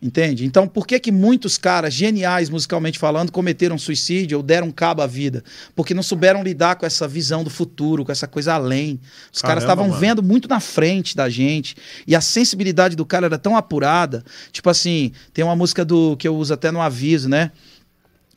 Entende? 0.00 0.44
Então, 0.44 0.68
por 0.68 0.86
que 0.86 1.00
que 1.00 1.10
muitos 1.10 1.58
caras 1.58 1.92
geniais 1.92 2.48
musicalmente 2.48 3.00
falando 3.00 3.32
cometeram 3.32 3.76
suicídio 3.78 4.36
ou 4.36 4.44
deram 4.44 4.70
cabo 4.70 5.02
à 5.02 5.06
vida? 5.08 5.42
Porque 5.74 5.92
não 5.92 6.04
souberam 6.04 6.40
lidar 6.40 6.76
com 6.76 6.86
essa 6.86 7.08
visão 7.08 7.42
do 7.42 7.50
futuro, 7.50 8.04
com 8.04 8.12
essa 8.12 8.28
coisa 8.28 8.54
além. 8.54 9.00
Os 9.32 9.42
caras 9.42 9.64
Caramba, 9.64 9.82
estavam 9.82 9.88
mano. 9.88 10.00
vendo 10.00 10.22
muito 10.22 10.48
na 10.48 10.60
frente 10.60 11.16
da 11.16 11.28
gente 11.28 11.74
e 12.06 12.14
a 12.14 12.20
sensibilidade 12.20 12.94
do 12.94 13.04
cara 13.04 13.26
era 13.26 13.38
tão 13.38 13.56
apurada. 13.56 14.24
Tipo 14.52 14.70
assim, 14.70 15.10
tem 15.34 15.44
uma 15.44 15.56
música 15.56 15.84
do 15.84 16.16
que 16.16 16.28
eu 16.28 16.36
uso 16.36 16.54
até 16.54 16.70
no 16.70 16.80
aviso, 16.80 17.28
né? 17.28 17.50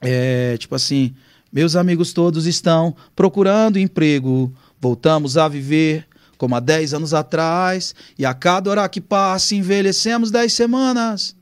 É, 0.02 0.58
tipo 0.58 0.74
assim, 0.74 1.16
meus 1.56 1.78
amigos 1.78 2.12
todos 2.12 2.46
estão 2.46 2.94
procurando 3.16 3.80
emprego. 3.80 4.54
Voltamos 4.78 5.38
a 5.38 5.48
viver 5.48 6.06
como 6.38 6.54
há 6.54 6.60
10 6.60 6.96
anos 6.96 7.14
atrás, 7.14 7.96
e 8.20 8.26
a 8.26 8.34
cada 8.34 8.70
hora 8.70 8.90
que 8.90 9.00
passa 9.00 9.56
envelhecemos 9.56 10.30
10 10.30 10.52
semanas. 10.52 11.34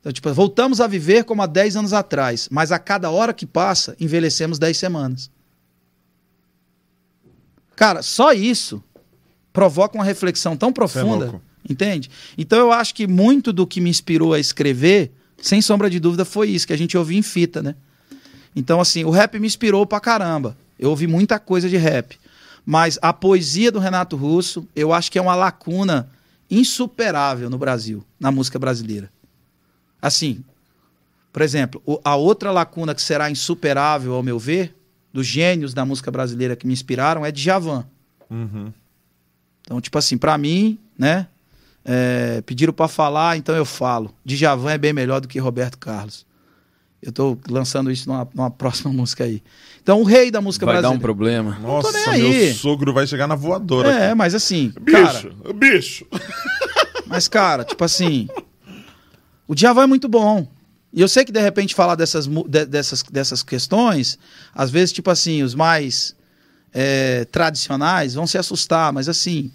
Então, 0.00 0.12
tipo, 0.12 0.34
voltamos 0.34 0.80
a 0.80 0.88
viver 0.88 1.22
como 1.22 1.40
há 1.40 1.46
10 1.46 1.76
anos 1.76 1.92
atrás, 1.92 2.48
mas 2.50 2.72
a 2.72 2.80
cada 2.80 3.08
hora 3.10 3.32
que 3.32 3.46
passa 3.46 3.96
envelhecemos 4.00 4.58
10 4.58 4.76
semanas. 4.76 5.30
Cara, 7.76 8.02
só 8.02 8.32
isso 8.32 8.82
provoca 9.52 9.96
uma 9.96 10.04
reflexão 10.04 10.56
tão 10.56 10.72
profunda, 10.72 11.26
louco. 11.26 11.42
entende? 11.68 12.10
Então 12.36 12.58
eu 12.58 12.72
acho 12.72 12.92
que 12.92 13.06
muito 13.06 13.52
do 13.52 13.68
que 13.68 13.80
me 13.80 13.88
inspirou 13.88 14.34
a 14.34 14.40
escrever, 14.40 15.12
sem 15.40 15.62
sombra 15.62 15.88
de 15.88 16.00
dúvida, 16.00 16.24
foi 16.24 16.50
isso 16.50 16.66
que 16.66 16.72
a 16.72 16.78
gente 16.78 16.98
ouvia 16.98 17.18
em 17.18 17.22
fita, 17.22 17.62
né? 17.62 17.76
Então, 18.54 18.80
assim, 18.80 19.04
o 19.04 19.10
rap 19.10 19.38
me 19.38 19.46
inspirou 19.46 19.86
pra 19.86 20.00
caramba. 20.00 20.56
Eu 20.78 20.90
ouvi 20.90 21.06
muita 21.06 21.38
coisa 21.38 21.68
de 21.68 21.76
rap. 21.76 22.18
Mas 22.64 22.98
a 23.02 23.12
poesia 23.12 23.70
do 23.70 23.78
Renato 23.78 24.16
Russo, 24.16 24.66
eu 24.74 24.92
acho 24.92 25.10
que 25.10 25.18
é 25.18 25.22
uma 25.22 25.34
lacuna 25.34 26.08
insuperável 26.50 27.50
no 27.50 27.58
Brasil, 27.58 28.04
na 28.18 28.30
música 28.30 28.58
brasileira. 28.58 29.10
Assim, 30.00 30.44
por 31.32 31.42
exemplo, 31.42 31.82
a 32.04 32.16
outra 32.16 32.50
lacuna 32.50 32.94
que 32.94 33.02
será 33.02 33.30
insuperável, 33.30 34.14
ao 34.14 34.22
meu 34.22 34.38
ver, 34.38 34.74
dos 35.12 35.26
gênios 35.26 35.74
da 35.74 35.84
música 35.84 36.10
brasileira 36.10 36.56
que 36.56 36.66
me 36.66 36.72
inspiraram, 36.72 37.24
é 37.24 37.32
Djavan. 37.32 37.86
Uhum. 38.30 38.72
Então, 39.62 39.80
tipo 39.80 39.98
assim, 39.98 40.16
pra 40.16 40.38
mim, 40.38 40.78
né? 40.98 41.26
é, 41.84 42.42
pediram 42.46 42.72
pra 42.72 42.88
falar, 42.88 43.36
então 43.36 43.54
eu 43.54 43.64
falo. 43.64 44.14
Djavan 44.24 44.72
é 44.72 44.78
bem 44.78 44.92
melhor 44.92 45.20
do 45.20 45.28
que 45.28 45.38
Roberto 45.38 45.76
Carlos. 45.78 46.24
Eu 47.04 47.12
tô 47.12 47.38
lançando 47.50 47.90
isso 47.90 48.08
numa, 48.08 48.26
numa 48.34 48.50
próxima 48.50 48.90
música 48.94 49.24
aí. 49.24 49.42
Então, 49.82 50.00
o 50.00 50.04
rei 50.04 50.30
da 50.30 50.40
música 50.40 50.64
Vai 50.64 50.76
dar 50.76 50.88
um 50.88 50.98
brasileira. 50.98 51.02
problema. 51.02 51.58
Nossa, 51.60 51.92
meu 52.12 52.28
aí. 52.28 52.54
sogro 52.54 52.92
vai 52.94 53.06
chegar 53.06 53.26
na 53.26 53.34
voadora. 53.34 53.90
É, 53.92 54.06
aqui. 54.06 54.14
mas 54.14 54.34
assim, 54.34 54.72
cara, 54.90 55.12
Bicho, 55.12 55.54
bicho. 55.54 56.06
mas 57.06 57.28
cara, 57.28 57.64
tipo 57.64 57.84
assim, 57.84 58.26
o 59.46 59.54
Djavan 59.54 59.82
é 59.82 59.86
muito 59.86 60.08
bom. 60.08 60.48
E 60.92 61.00
eu 61.02 61.08
sei 61.08 61.24
que 61.24 61.32
de 61.32 61.40
repente 61.40 61.74
falar 61.74 61.96
dessas, 61.96 62.26
de- 62.26 62.64
dessas, 62.66 63.02
dessas 63.02 63.42
questões, 63.42 64.18
às 64.54 64.70
vezes, 64.70 64.92
tipo 64.92 65.10
assim, 65.10 65.42
os 65.42 65.54
mais 65.54 66.14
é, 66.72 67.24
tradicionais 67.26 68.14
vão 68.14 68.26
se 68.26 68.38
assustar, 68.38 68.92
mas 68.92 69.08
assim, 69.08 69.50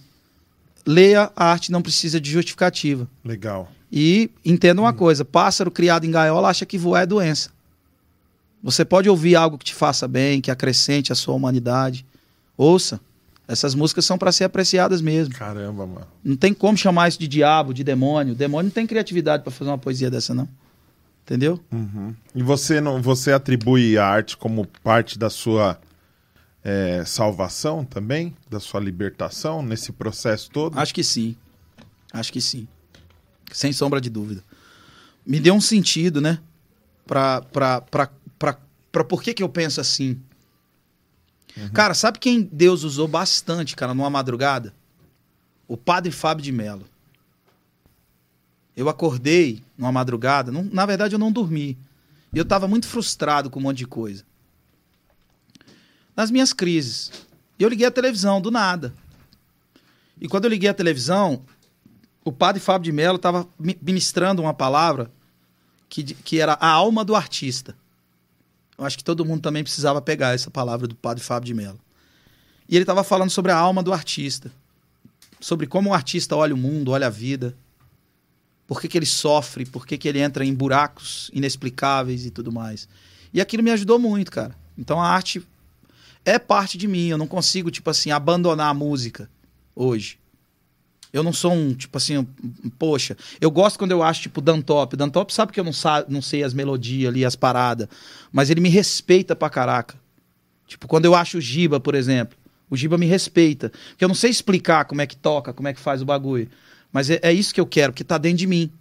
leia 0.86 1.32
a 1.36 1.46
arte 1.50 1.72
não 1.72 1.82
precisa 1.82 2.20
de 2.22 2.30
justificativa. 2.30 3.08
Legal. 3.26 3.72
E 3.92 4.30
entenda 4.46 4.82
uma 4.82 4.94
coisa: 4.94 5.26
pássaro 5.26 5.72
criado 5.72 6.06
em 6.06 6.12
gaiola 6.12 6.50
acha 6.50 6.66
que 6.66 6.78
voar 6.78 7.04
é 7.04 7.06
doença. 7.06 7.50
Você 8.62 8.84
pode 8.84 9.10
ouvir 9.10 9.36
algo 9.36 9.58
que 9.58 9.66
te 9.66 9.74
faça 9.74 10.08
bem, 10.08 10.42
que 10.42 10.52
acrescente 10.52 11.12
a 11.12 11.16
sua 11.16 11.34
humanidade. 11.34 12.06
Ouça. 12.58 13.00
Essas 13.48 13.74
músicas 13.74 14.06
são 14.06 14.16
para 14.16 14.32
ser 14.32 14.44
apreciadas 14.44 15.02
mesmo. 15.02 15.34
Caramba, 15.34 15.88
mano. 15.88 16.08
Não 16.24 16.36
tem 16.36 16.54
como 16.54 16.78
chamar 16.78 17.08
isso 17.08 17.20
de 17.20 17.28
diabo, 17.28 17.74
de 17.74 17.84
demônio. 17.84 18.34
O 18.34 18.36
demônio 18.36 18.66
não 18.66 18.72
tem 18.72 18.86
criatividade 18.86 19.42
para 19.42 19.52
fazer 19.52 19.72
uma 19.72 19.78
poesia 19.78 20.12
dessa, 20.12 20.36
não. 20.36 20.48
Entendeu? 21.24 21.60
Uhum. 21.72 22.14
E 22.36 22.44
você 22.44 22.80
não, 22.80 23.02
você 23.02 23.32
atribui 23.32 23.98
a 23.98 24.06
arte 24.06 24.38
como 24.38 24.68
parte 24.84 25.18
da 25.18 25.32
sua 25.32 25.80
é, 26.64 27.04
salvação 27.06 27.84
também, 27.84 28.36
da 28.48 28.60
sua 28.60 28.80
libertação 28.80 29.64
nesse 29.64 29.92
processo 29.92 30.52
todo? 30.52 30.78
Acho 30.78 30.94
que 30.94 31.04
sim. 31.04 31.36
Acho 32.14 32.32
que 32.32 32.42
sim. 32.42 32.68
Sem 33.52 33.72
sombra 33.74 34.00
de 34.02 34.10
dúvida. 34.10 34.44
Me 35.26 35.40
deu 35.40 35.54
um 35.54 35.62
sentido, 35.62 36.20
né? 36.22 36.40
Pra, 37.06 37.42
pra, 37.42 37.82
pra, 37.82 38.10
pra, 38.38 38.60
pra 38.92 39.04
por 39.04 39.22
que, 39.22 39.34
que 39.34 39.44
eu 39.44 39.50
penso 39.50 39.82
assim? 39.82 40.20
Cara, 41.74 41.94
sabe 41.94 42.20
quem 42.20 42.42
Deus 42.52 42.84
usou 42.84 43.08
bastante, 43.08 43.76
cara, 43.76 43.94
numa 43.94 44.10
madrugada? 44.10 44.74
O 45.68 45.76
padre 45.76 46.12
Fábio 46.12 46.44
de 46.44 46.52
Mello. 46.52 46.86
Eu 48.76 48.88
acordei 48.88 49.62
numa 49.78 49.92
madrugada, 49.92 50.52
não- 50.52 50.64
na 50.64 50.86
verdade 50.86 51.14
eu 51.16 51.20
não 51.20 51.32
dormi. 51.32 51.78
E 52.34 52.38
eu 52.38 52.46
tava 52.46 52.68
muito 52.68 52.88
frustrado 52.88 53.50
com 53.50 53.60
um 53.60 53.64
monte 53.64 53.80
de 53.80 53.88
coisa. 53.88 54.24
Nas 56.16 56.32
minhas 56.32 56.54
crises. 56.54 57.12
E 57.58 57.64
eu 57.64 57.70
liguei 57.70 57.86
a 57.88 57.92
televisão, 57.92 58.40
do 58.40 58.52
nada. 58.52 58.94
E 60.22 60.28
quando 60.28 60.46
eu 60.46 60.50
liguei 60.50 60.70
a 60.70 60.74
televisão, 60.74 61.42
o 62.30 62.32
padre 62.32 62.62
Fábio 62.62 62.86
de 62.86 62.92
Mello 62.92 63.16
estava 63.16 63.48
ministrando 63.82 64.44
uma 64.44 64.54
palavra 64.54 65.12
que, 65.90 66.04
que 66.04 66.40
era 66.40 66.54
a 66.54 66.68
alma 66.68 67.04
do 67.04 67.16
artista. 67.16 67.76
Eu 68.78 68.86
acho 68.86 68.96
que 68.96 69.04
todo 69.04 69.26
mundo 69.26 69.42
também 69.42 69.64
precisava 69.64 70.00
pegar 70.00 70.36
essa 70.36 70.52
palavra 70.52 70.88
do 70.88 70.94
padre 70.94 71.24
Fábio 71.24 71.48
de 71.48 71.56
Mello. 71.56 71.80
E 72.70 72.76
ele 72.76 72.84
estava 72.84 73.04
falando 73.04 73.32
sobre 73.32 73.52
a 73.52 73.58
alma 73.58 73.82
do 73.82 73.92
artista. 73.92 74.52
Sobre 75.40 75.66
como 75.66 75.90
o 75.90 75.94
artista 75.94 76.36
olha 76.36 76.54
o 76.54 76.58
mundo, 76.58 76.92
olha 76.92 77.08
a 77.08 77.10
vida. 77.10 77.56
Por 78.68 78.80
que, 78.80 78.88
que 78.88 79.00
ele 79.00 79.08
sofre, 79.08 79.66
por 79.66 79.88
que, 79.88 79.98
que 79.98 80.08
ele 80.08 80.20
entra 80.20 80.46
em 80.46 80.54
buracos 80.54 81.32
inexplicáveis 81.34 82.28
e 82.28 82.30
tudo 82.30 82.52
mais. 82.52 82.88
E 83.34 83.42
aquilo 83.42 83.64
me 83.64 83.72
ajudou 83.72 83.98
muito, 83.98 84.32
cara. 84.32 84.56
Então 84.78 85.02
a 85.02 85.10
arte 85.10 85.42
é 86.24 86.38
parte 86.38 86.78
de 86.78 86.88
mim. 86.88 87.08
Eu 87.08 87.18
não 87.18 87.26
consigo, 87.26 87.72
tipo 87.72 87.90
assim, 87.90 88.12
abandonar 88.12 88.70
a 88.70 88.74
música 88.74 89.28
hoje. 89.76 90.20
Eu 91.12 91.24
não 91.24 91.34
sou 91.34 91.52
um, 91.54 91.74
tipo 91.74 91.98
assim, 91.98 92.18
um- 92.18 92.28
um- 92.66 92.70
poxa, 92.70 93.18
eu 93.42 93.50
gosto 93.50 93.80
quando 93.80 93.92
eu 93.92 94.04
acho, 94.04 94.22
tipo, 94.22 94.42
Dantop. 94.42 94.96
Dantop 94.96 95.34
sabe 95.34 95.52
que 95.52 95.60
eu 95.60 95.64
não, 95.64 95.74
sa 95.74 96.06
não 96.08 96.22
sei 96.22 96.44
as 96.44 96.54
melodias 96.54 97.10
ali, 97.10 97.26
as 97.26 97.36
paradas, 97.36 97.88
mas 98.32 98.50
ele 98.50 98.62
me 98.62 98.70
respeita 98.70 99.36
pra 99.36 99.50
caraca. 99.50 99.96
Tipo, 100.68 100.88
quando 100.88 101.06
eu 101.06 101.16
acho 101.16 101.40
o 101.40 101.42
Giba, 101.42 101.80
por 101.80 101.96
exemplo, 101.96 102.38
o 102.70 102.78
Giba 102.78 102.96
me 102.98 103.08
respeita. 103.08 103.72
Porque 103.90 104.04
eu 104.04 104.08
não 104.08 104.14
sei 104.16 104.30
explicar 104.30 104.86
como 104.86 105.02
é 105.02 105.08
que 105.08 105.16
toca, 105.18 105.52
como 105.52 105.68
é 105.68 105.74
que 105.74 105.80
faz 105.80 106.02
o 106.02 106.06
bagulho. 106.06 106.48
Mas 106.94 107.10
é, 107.10 107.20
é 107.24 107.34
isso 107.34 107.54
que 107.54 107.60
eu 107.60 107.66
quero, 107.66 107.92
que 107.92 108.04
tá 108.04 108.18
dentro 108.20 108.38
de 108.38 108.48
mim. 108.48 108.72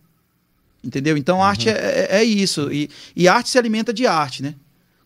Entendeu? 0.84 1.16
Então, 1.16 1.42
arte 1.42 1.68
é, 1.70 1.72
é- 1.72 2.16
é 2.18 2.24
isso. 2.24 2.70
E, 2.70 2.90
e 3.16 3.26
arte 3.26 3.48
se 3.48 3.58
alimenta 3.58 3.92
de 3.92 4.06
arte, 4.06 4.42
né? 4.42 4.54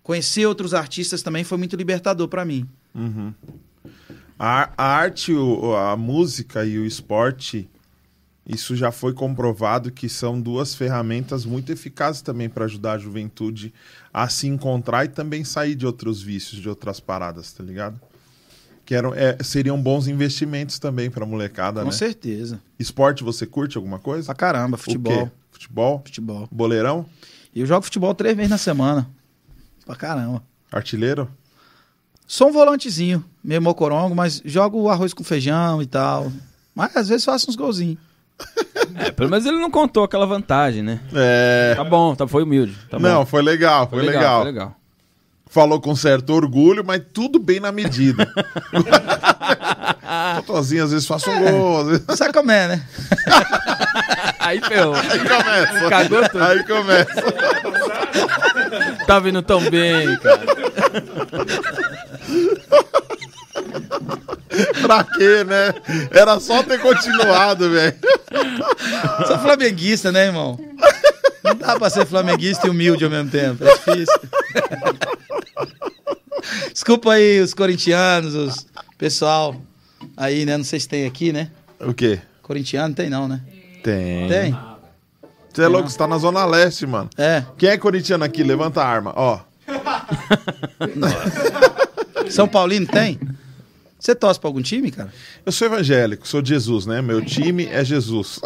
Conhecer 0.03 0.44
outros 0.47 0.74
artistas 0.74 1.23
também 1.23 1.44
foi 1.44 1.57
muito 1.57 1.77
libertador 1.77 2.27
pra 2.27 2.44
mim. 2.44 2.66
Uhum. 2.93 3.32
A, 4.44 4.70
a 4.77 4.85
arte, 4.97 5.32
o- 5.32 5.77
a 5.77 5.97
música 5.97 6.64
e 6.64 6.77
o 6.77 6.85
esporte, 6.85 7.69
isso 8.44 8.74
já 8.74 8.90
foi 8.90 9.12
comprovado 9.12 9.93
que 9.93 10.09
são 10.09 10.40
duas 10.40 10.74
ferramentas 10.74 11.44
muito 11.44 11.70
eficazes 11.70 12.23
também 12.23 12.48
para 12.48 12.64
ajudar 12.64 12.94
a 12.94 12.98
juventude 12.98 13.73
a 14.12 14.28
se 14.28 14.48
encontrar 14.48 15.05
e 15.05 15.09
também 15.09 15.44
sair 15.44 15.77
de 15.77 15.86
outros 15.86 16.20
vícios, 16.20 16.60
de 16.60 16.69
outras 16.69 16.98
paradas, 16.98 17.52
tá 17.52 17.62
ligado? 17.62 18.01
Que 18.85 18.97
eram, 18.97 19.14
é, 19.14 19.39
seriam 19.44 19.81
bons 19.81 20.09
investimentos 20.09 20.81
também 20.81 21.09
pra 21.09 21.24
molecada, 21.24 21.82
Com 21.82 21.86
né? 21.86 21.93
certeza. 21.93 22.60
Esporte, 22.81 23.23
você 23.23 23.47
curte 23.47 23.77
alguma 23.77 24.01
coisa? 24.01 24.27
Pra 24.27 24.35
caramba, 24.35 24.77
futebol. 24.77 25.31
Futebol? 25.52 26.02
Futebol. 26.05 26.48
Boleirão? 26.51 27.06
Eu 27.55 27.64
jogo 27.64 27.82
futebol 27.85 28.12
três 28.12 28.35
vezes 28.36 28.51
na 28.51 28.59
semana. 28.59 29.09
Pra 29.86 29.94
caramba. 29.94 30.43
Artilheiro? 30.73 31.31
Sou 32.32 32.48
um 32.48 32.50
volantezinho, 32.50 33.22
meio 33.44 33.60
mocorongo, 33.60 34.14
mas 34.14 34.40
jogo 34.42 34.88
arroz 34.88 35.12
com 35.12 35.22
feijão 35.22 35.82
e 35.82 35.86
tal. 35.86 36.32
Mas 36.74 36.96
às 36.96 37.06
vezes 37.10 37.26
faço 37.26 37.50
uns 37.50 37.56
golzinhos. 37.56 37.98
É, 38.94 39.10
pelo 39.10 39.28
menos 39.28 39.44
ele 39.44 39.59
não 39.59 39.70
contou 39.70 40.02
aquela 40.02 40.24
vantagem, 40.24 40.82
né? 40.82 40.98
É. 41.12 41.74
Tá 41.76 41.84
bom, 41.84 42.14
tá, 42.14 42.26
foi 42.26 42.44
humilde. 42.44 42.74
Tá 42.88 42.98
Não, 42.98 43.20
bom. 43.20 43.26
foi 43.26 43.42
legal, 43.42 43.86
foi, 43.86 44.00
legal. 44.00 44.44
Foi 44.44 44.50
legal. 44.50 44.74
Falou 45.46 45.78
com 45.78 45.94
certo 45.94 46.30
orgulho, 46.32 46.82
mas 46.82 47.02
tudo 47.12 47.38
bem 47.38 47.60
na 47.60 47.70
medida. 47.70 48.26
Totozinho, 50.46 50.84
às 50.84 50.90
vezes 50.90 51.06
faço 51.06 51.30
um 51.30 51.38
gol, 51.38 51.80
às 51.82 51.86
vezes... 51.88 52.04
Sabe 52.16 52.32
como 52.32 52.50
é, 52.50 52.68
né? 52.68 52.82
Aí 54.40 54.59
ferrou. 54.62 54.94
Aí 54.94 55.18
começa. 55.18 55.88
Cagou 55.90 56.28
tudo. 56.30 56.44
Aí 56.44 56.64
começa. 56.64 57.22
Tá 59.06 59.18
vindo 59.20 59.42
tão 59.42 59.60
bem, 59.70 60.18
cara. 60.18 60.72
Pra 64.82 65.05
quê, 65.05 65.44
né? 65.44 65.74
Era 66.10 66.39
só 66.39 66.62
ter 66.62 66.78
continuado, 66.81 67.70
velho. 67.70 67.94
Sou 69.27 69.39
flamenguista, 69.39 70.12
né, 70.12 70.27
irmão? 70.27 70.59
Não 71.43 71.55
dá 71.55 71.78
pra 71.78 71.90
ser 71.90 72.06
flamenguista 72.06 72.66
e 72.66 72.70
humilde 72.70 73.05
ao 73.05 73.10
mesmo 73.10 73.31
tempo. 73.31 73.64
É 73.64 73.73
difícil. 73.73 74.20
Desculpa 76.73 77.14
aí 77.14 77.40
os 77.40 77.55
corintianos, 77.55 78.35
os 78.35 78.66
pessoal 78.98 79.56
aí, 80.16 80.44
né? 80.44 80.56
Não 80.56 80.64
sei 80.64 80.81
se 80.81 80.89
tem 80.89 81.06
aqui, 81.06 81.32
né? 81.32 81.51
O 81.81 81.94
quê? 81.94 82.20
Corintiano 82.43 82.94
tem 82.94 83.09
não, 83.09 83.27
né? 83.27 83.40
Tem. 83.82 84.28
Tem? 84.28 84.56
Você 85.52 85.62
é 85.62 85.69
louco, 85.69 85.89
você 85.89 85.98
tá 85.98 86.06
na 86.06 86.19
Zona 86.19 86.44
Leste, 86.44 86.86
mano. 86.86 87.10
É. 87.16 87.44
Quem 87.59 87.69
é 87.69 87.77
corintiano 87.77 88.24
aqui? 88.24 88.43
Levanta 88.43 88.82
a 88.82 88.86
arma, 88.86 89.12
ó. 89.14 89.40
São 92.30 92.48
Paulino 92.48 92.86
tem? 92.86 93.18
Você 93.98 94.14
torce 94.14 94.40
pra 94.40 94.48
algum 94.48 94.62
time, 94.62 94.90
cara? 94.90 95.12
Eu 95.47 95.52
sou 95.52 95.66
evangélico, 95.66 96.26
sou 96.26 96.43
de 96.43 96.48
Jesus, 96.48 96.86
né? 96.86 97.01
Meu 97.01 97.24
time 97.24 97.66
é 97.66 97.84
Jesus. 97.84 98.40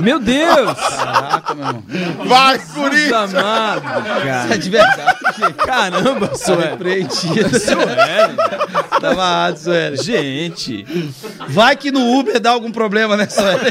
Meu 0.00 0.18
Deus! 0.18 0.72
Caraca, 0.78 1.54
meu 1.54 1.66
irmão. 1.66 1.84
Vai, 2.26 2.58
Jesus 2.58 2.74
Corinthians! 2.74 3.34
amado, 3.34 3.82
É 3.88 4.24
cara. 4.24 4.58
de 4.58 4.70
verdade, 4.70 5.18
gente. 5.38 5.52
Caramba, 5.54 6.34
Sueli. 6.34 6.62
Repreendido. 6.62 7.58
Sueli. 7.60 8.36
Tá 9.00 9.10
amarrado, 9.10 9.58
Sueli. 9.58 9.96
Gente. 9.96 10.84
Vai 11.48 11.76
que 11.76 11.90
no 11.90 12.18
Uber 12.18 12.40
dá 12.40 12.50
algum 12.50 12.70
problema, 12.72 13.16
né, 13.16 13.28
Sueli? 13.28 13.70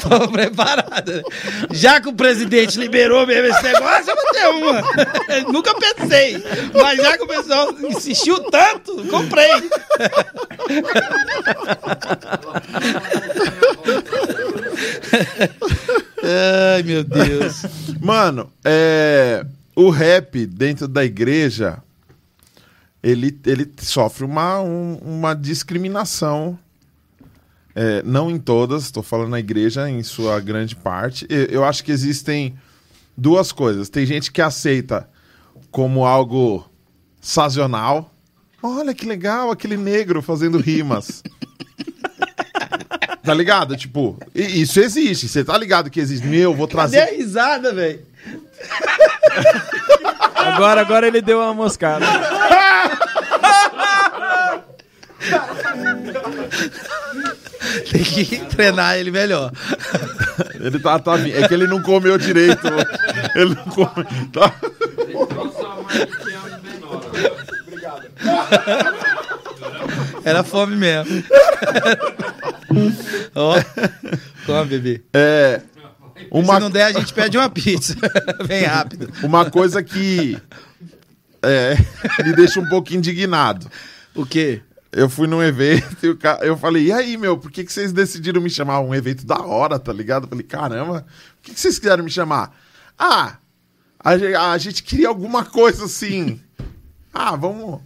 Tô 0.00 0.28
preparado. 0.28 1.12
né? 1.12 1.22
Já 1.70 2.00
que 2.00 2.08
o 2.08 2.12
presidente 2.12 2.78
liberou 2.78 3.26
mesmo 3.26 3.46
esse 3.48 3.62
negócio, 3.62 4.10
eu 4.10 4.16
vou 4.16 4.32
ter 4.32 4.46
uma. 4.48 5.52
Nunca 5.52 5.74
pensei. 5.74 6.42
Mas 6.74 6.96
já 6.98 7.16
que 7.16 7.24
o 7.24 7.28
pessoal 7.28 7.72
insistiu 7.80 8.38
tanto, 8.50 9.04
comprei. 9.10 9.48
Ai, 16.74 16.82
meu 16.82 17.04
Deus. 17.04 17.62
Mano, 18.00 18.50
é, 18.64 19.44
o 19.74 19.90
rap 19.90 20.46
dentro 20.46 20.86
da 20.88 21.04
igreja, 21.04 21.78
ele, 23.02 23.38
ele 23.46 23.70
sofre 23.80 24.24
uma, 24.24 24.60
um- 24.60 24.96
uma 24.96 25.34
discriminação. 25.34 26.58
É, 27.74 28.02
não 28.02 28.30
em 28.30 28.38
todas, 28.38 28.84
estou 28.84 29.02
falando 29.04 29.30
na 29.30 29.38
igreja, 29.38 29.88
em 29.88 30.02
sua 30.02 30.40
grande 30.40 30.74
parte. 30.74 31.26
Eu, 31.28 31.44
eu 31.44 31.64
acho 31.64 31.84
que 31.84 31.92
existem 31.92 32.56
duas 33.16 33.52
coisas. 33.52 33.88
Tem 33.88 34.04
gente 34.04 34.32
que 34.32 34.42
aceita 34.42 35.08
como 35.70 36.04
algo 36.04 36.68
sazonal. 37.20 38.12
Olha 38.60 38.92
que 38.92 39.06
legal, 39.06 39.52
aquele 39.52 39.76
negro 39.76 40.20
fazendo 40.20 40.58
rimas. 40.58 41.22
tá 43.28 43.34
ligado? 43.34 43.76
Tipo, 43.76 44.16
isso 44.34 44.80
existe. 44.80 45.28
Você 45.28 45.44
tá 45.44 45.58
ligado 45.58 45.90
que 45.90 46.00
existe? 46.00 46.26
Meu, 46.26 46.54
vou 46.54 46.66
Cadê 46.66 46.96
trazer. 46.96 47.00
a 47.00 47.14
risada, 47.14 47.74
velho? 47.74 48.00
Agora, 50.34 50.80
agora 50.80 51.06
ele 51.06 51.20
deu 51.20 51.38
uma 51.40 51.52
moscada. 51.52 52.06
Tem 57.92 58.02
que 58.02 58.38
treinar 58.46 58.96
ele 58.96 59.10
melhor. 59.10 59.52
Ele 60.54 60.78
tá, 60.78 60.98
tá 60.98 61.18
É 61.18 61.46
que 61.46 61.52
ele 61.52 61.66
não 61.66 61.82
comeu 61.82 62.16
direito. 62.16 62.66
Ele 63.34 63.54
não 63.54 63.64
come. 63.64 64.06
Tá. 64.32 64.54
Era 70.28 70.44
fome 70.44 70.76
mesmo. 70.76 71.24
Ó, 73.34 73.54
come, 74.46 74.68
bebê. 74.68 75.02
É. 75.12 75.62
Uma, 76.30 76.54
Se 76.54 76.60
não 76.60 76.70
der, 76.70 76.84
a 76.84 76.92
gente 76.92 77.12
pede 77.14 77.36
uma 77.38 77.48
pizza. 77.48 77.94
Bem 78.46 78.64
rápido. 78.64 79.10
uma 79.22 79.50
coisa 79.50 79.82
que. 79.82 80.36
É, 81.40 81.76
me 82.24 82.32
deixa 82.34 82.58
um 82.60 82.68
pouco 82.68 82.92
indignado. 82.92 83.70
O 84.14 84.26
quê? 84.26 84.60
Eu 84.90 85.08
fui 85.08 85.28
num 85.28 85.42
evento 85.42 86.06
e 86.06 86.16
ca- 86.16 86.40
eu 86.42 86.56
falei, 86.56 86.86
e 86.86 86.92
aí, 86.92 87.16
meu, 87.16 87.38
por 87.38 87.50
que, 87.50 87.62
que 87.62 87.72
vocês 87.72 87.92
decidiram 87.92 88.40
me 88.40 88.50
chamar? 88.50 88.80
Um 88.80 88.94
evento 88.94 89.24
da 89.24 89.38
hora, 89.38 89.78
tá 89.78 89.92
ligado? 89.92 90.24
Eu 90.24 90.28
falei, 90.28 90.44
caramba, 90.44 91.02
por 91.36 91.42
que, 91.42 91.54
que 91.54 91.60
vocês 91.60 91.78
quiseram 91.78 92.02
me 92.02 92.10
chamar? 92.10 92.56
Ah, 92.98 93.36
a, 94.02 94.50
a 94.52 94.58
gente 94.58 94.82
queria 94.82 95.08
alguma 95.08 95.44
coisa 95.44 95.84
assim. 95.84 96.40
Ah, 97.14 97.36
vamos 97.36 97.80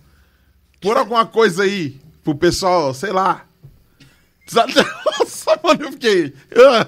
pôr 0.81 0.97
alguma 0.97 1.27
coisa 1.27 1.65
aí 1.65 2.01
pro 2.23 2.34
pessoal, 2.34 2.92
sei 2.94 3.12
lá. 3.12 3.44
Nossa, 4.55 5.59
mano, 5.62 5.84
eu 5.84 5.92
fiquei. 5.92 6.34
ah. 6.57 6.86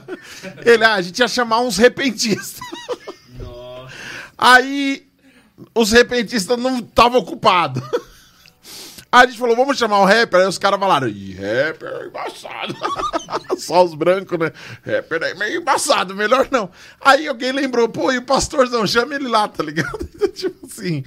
Ele, 0.64 0.84
ah, 0.84 0.94
a 0.94 1.02
gente 1.02 1.18
ia 1.18 1.28
chamar 1.28 1.60
uns 1.60 1.76
repentistas. 1.76 2.60
Aí 4.36 5.06
os 5.74 5.92
repentistas 5.92 6.58
não 6.58 6.80
estavam 6.80 7.20
ocupados. 7.20 7.82
Aí 9.10 9.22
a 9.22 9.26
gente 9.26 9.38
falou, 9.38 9.54
vamos 9.54 9.78
chamar 9.78 10.00
o 10.00 10.04
rapper. 10.04 10.40
Aí 10.40 10.48
os 10.48 10.58
caras 10.58 10.80
falaram, 10.80 11.06
ih, 11.06 11.34
rapper 11.34 11.88
é 11.88 12.06
embaçado. 12.06 12.74
Só 13.58 13.84
os 13.84 13.94
brancos, 13.94 14.36
né? 14.36 14.50
Rapper 14.84 15.22
é 15.22 15.34
meio 15.34 15.60
embaçado, 15.60 16.16
melhor 16.16 16.48
não. 16.50 16.68
Aí 17.00 17.28
alguém 17.28 17.52
lembrou, 17.52 17.88
pô, 17.88 18.10
e 18.10 18.18
o 18.18 18.22
pastorzão, 18.22 18.84
chama 18.88 19.14
ele 19.14 19.28
lá, 19.28 19.46
tá 19.46 19.62
ligado? 19.62 20.04
tipo 20.34 20.66
assim. 20.66 21.04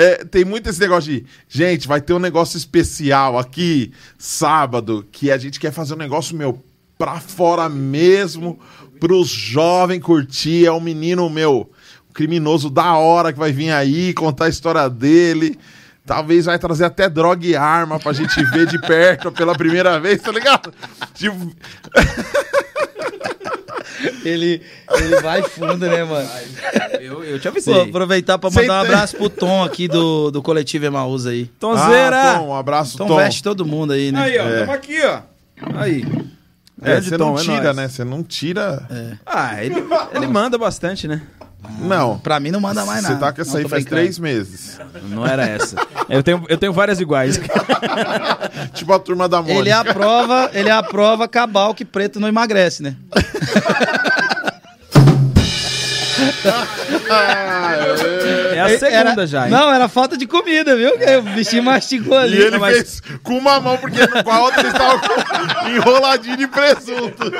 É, 0.00 0.24
tem 0.24 0.46
muito 0.46 0.70
esse 0.70 0.80
negócio 0.80 1.12
de, 1.12 1.26
gente, 1.46 1.86
vai 1.86 2.00
ter 2.00 2.14
um 2.14 2.18
negócio 2.18 2.56
especial 2.56 3.38
aqui, 3.38 3.92
sábado, 4.16 5.06
que 5.12 5.30
a 5.30 5.36
gente 5.36 5.60
quer 5.60 5.70
fazer 5.70 5.92
um 5.92 5.98
negócio, 5.98 6.34
meu, 6.34 6.58
pra 6.96 7.20
fora 7.20 7.68
mesmo, 7.68 8.58
pros 8.98 9.28
jovens 9.28 10.00
curtir. 10.00 10.64
É 10.64 10.72
um 10.72 10.80
menino, 10.80 11.28
meu, 11.28 11.70
criminoso 12.14 12.70
da 12.70 12.94
hora 12.94 13.30
que 13.30 13.38
vai 13.38 13.52
vir 13.52 13.72
aí 13.72 14.14
contar 14.14 14.46
a 14.46 14.48
história 14.48 14.88
dele. 14.88 15.58
Talvez 16.06 16.46
vai 16.46 16.58
trazer 16.58 16.86
até 16.86 17.06
droga 17.06 17.46
e 17.46 17.54
arma 17.54 18.00
pra 18.00 18.14
gente 18.14 18.42
ver 18.52 18.66
de 18.66 18.80
perto 18.80 19.30
pela 19.30 19.54
primeira 19.54 20.00
vez, 20.00 20.22
tá 20.22 20.32
ligado? 20.32 20.72
Tipo, 21.12 21.36
Ele, 24.24 24.62
ele 24.94 25.20
vai 25.20 25.42
fundo, 25.42 25.76
né, 25.86 26.04
mano? 26.04 26.28
Eu, 27.00 27.24
eu 27.24 27.40
te 27.40 27.48
avisei. 27.48 27.80
aproveitar 27.88 28.38
pra 28.38 28.50
Sem 28.50 28.62
mandar 28.62 28.80
um 28.82 28.86
ter- 28.86 28.92
abraço 28.92 29.16
pro 29.16 29.30
Tom 29.30 29.64
aqui 29.64 29.88
do, 29.88 30.30
do 30.30 30.42
coletivo 30.42 30.84
Emaús 30.84 31.26
aí. 31.26 31.46
Tonzeira! 31.58 32.32
Ah, 32.34 32.38
Tom, 32.38 32.48
um 32.48 32.54
abraço, 32.54 32.98
Tom, 32.98 33.06
Tom. 33.08 33.16
veste 33.16 33.42
todo 33.42 33.64
mundo 33.64 33.92
aí, 33.94 34.12
né? 34.12 34.20
Aí, 34.22 34.38
ó, 34.38 34.42
É. 34.42 34.58
tamo 34.60 34.72
aqui, 34.72 34.98
ó. 35.02 35.20
Aí. 35.78 36.04
É, 36.82 37.00
você 37.00 37.16
Tom, 37.16 37.30
não 37.32 37.38
é 37.38 37.42
tira, 37.42 37.62
nóis. 37.64 37.76
né? 37.76 37.88
Você 37.88 38.04
não 38.04 38.22
tira. 38.22 38.86
Ah, 39.24 39.64
ele, 39.64 39.76
ele 40.14 40.26
manda 40.26 40.58
bastante, 40.58 41.08
né? 41.08 41.22
Não. 41.80 42.18
Pra 42.18 42.38
mim 42.40 42.50
não 42.50 42.60
manda 42.60 42.84
mais 42.84 43.02
nada. 43.02 43.14
Você 43.14 43.20
tá 43.20 43.32
com 43.32 43.40
essa 43.40 43.52
Não, 43.52 43.58
aí 43.58 43.68
faz 43.68 43.84
brincando. 43.84 44.02
três 44.02 44.18
meses. 44.18 44.78
Não 45.04 45.26
era 45.26 45.46
essa. 45.46 45.76
Eu 46.08 46.22
tenho, 46.22 46.44
eu 46.48 46.58
tenho 46.58 46.72
várias 46.72 47.00
iguais. 47.00 47.40
tipo 48.74 48.92
a 48.92 48.98
turma 48.98 49.28
da 49.28 49.38
Mônica. 49.42 49.60
Ele 49.60 49.70
é 49.70 49.72
aprova, 49.72 50.50
ele 50.52 50.70
aprova 50.70 51.28
cabal 51.28 51.74
que 51.74 51.84
preto 51.84 52.18
não 52.20 52.28
emagrece, 52.28 52.82
né? 52.82 52.96
Ah, 57.10 57.72
é. 57.74 58.39
É 58.68 58.74
a 58.74 58.78
segunda 58.78 59.10
era, 59.12 59.26
já, 59.26 59.44
hein? 59.46 59.50
Não, 59.50 59.72
era 59.72 59.88
falta 59.88 60.16
de 60.16 60.26
comida, 60.26 60.76
viu? 60.76 60.98
Que 60.98 61.16
O 61.16 61.22
bichinho 61.22 61.62
mastigou 61.62 62.18
E 62.20 62.22
ali. 62.22 62.36
ele 62.40 62.58
mas- 62.58 62.76
fez 62.76 63.02
com 63.22 63.38
uma 63.38 63.60
mão, 63.60 63.76
porque 63.78 64.06
com 64.06 64.30
a 64.30 64.40
outra 64.40 64.60
ele 64.60 64.68
estava 64.68 65.00
enroladinho 65.70 66.36
de 66.36 66.46
presunto. 66.46 67.32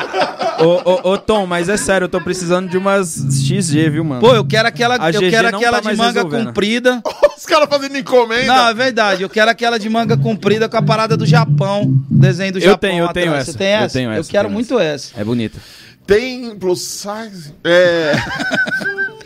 Ô, 0.61 0.91
ô, 1.09 1.13
ô, 1.13 1.19
Tom, 1.19 1.47
mas 1.47 1.69
é 1.69 1.77
sério, 1.77 2.05
eu 2.05 2.09
tô 2.09 2.21
precisando 2.21 2.69
de 2.69 2.77
umas 2.77 3.15
XG, 3.17 3.91
viu, 3.91 4.05
mano? 4.05 4.21
Pô, 4.21 4.35
eu 4.35 4.45
quero 4.45 4.69
aquela, 4.69 4.97
A 5.03 5.11
eu 5.11 5.21
GG 5.21 5.31
quero 5.31 5.51
não 5.51 5.59
aquela 5.59 5.81
tá 5.81 5.91
de 5.91 5.97
manga 5.97 6.13
resolvendo. 6.21 6.47
comprida. 6.47 7.03
Os 7.37 7.47
caras 7.47 7.69
fazendo 7.71 7.97
encomenda. 7.97 8.47
Não, 8.47 8.69
é 8.69 8.75
verdade. 8.75 9.23
Eu 9.23 9.31
quero 9.31 9.51
aquela 9.51 9.79
de 9.79 9.89
manga 9.89 10.17
comprida 10.17 10.69
com 10.69 10.77
a 10.77 10.83
parada 10.83 11.17
do 11.17 11.25
Japão. 11.25 11.93
Desenho 12.11 12.53
do 12.53 12.59
Eu 12.59 12.63
Japão. 12.63 12.79
tenho, 12.91 13.05
eu 13.05 13.09
tenho 13.13 13.27
atrás. 13.29 13.43
essa. 13.49 13.53
Você 13.53 13.59
tem 13.59 13.73
Eu 13.73 13.79
essa? 13.79 13.93
tenho 13.95 14.13
Eu 14.13 14.21
essa, 14.21 14.31
quero 14.31 14.45
tenho 14.49 14.55
muito 14.55 14.79
essa. 14.79 15.19
É 15.19 15.25
bonita. 15.25 15.59
Tem 16.07 16.55
plus 16.57 16.83
size. 16.83 17.55
É. 17.65 18.13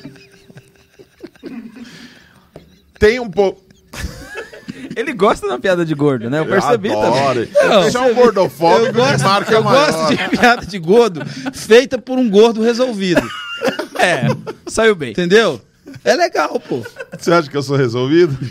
Tem 2.99 3.21
um 3.21 3.31
pouco. 3.31 3.63
Ele 4.97 5.13
gosta 5.13 5.49
da 5.49 5.59
piada 5.59 5.85
de 5.85 5.95
gordo, 5.95 6.31
né? 6.31 6.39
Eu 6.41 6.47
percebi 6.47 6.89
também. 6.89 7.21
Adoro. 7.21 7.49
Não, 7.53 7.83
Você 7.83 7.97
é 7.97 8.01
um 8.01 8.15
gordofóbico 8.15 8.87
Eu 8.87 8.93
gosto, 8.95 9.17
de 9.19 9.25
marca 9.25 9.53
eu 9.53 9.65
maior. 9.65 9.93
gosto 9.93 10.17
de 10.17 10.29
piada 10.37 10.67
de 10.67 10.79
gordo 10.79 11.21
feita 11.53 11.99
por 11.99 12.17
um 12.19 12.31
gordo 12.31 12.63
resolvido. 12.63 13.23
É, 13.99 14.27
saiu 14.69 14.95
bem. 14.95 15.11
Entendeu? 15.11 15.61
É 16.05 16.15
legal, 16.15 16.61
pô. 16.61 16.83
Você 17.19 17.33
acha 17.33 17.51
que 17.51 17.57
eu 17.57 17.63
sou 17.63 17.77
resolvido? 17.77 18.37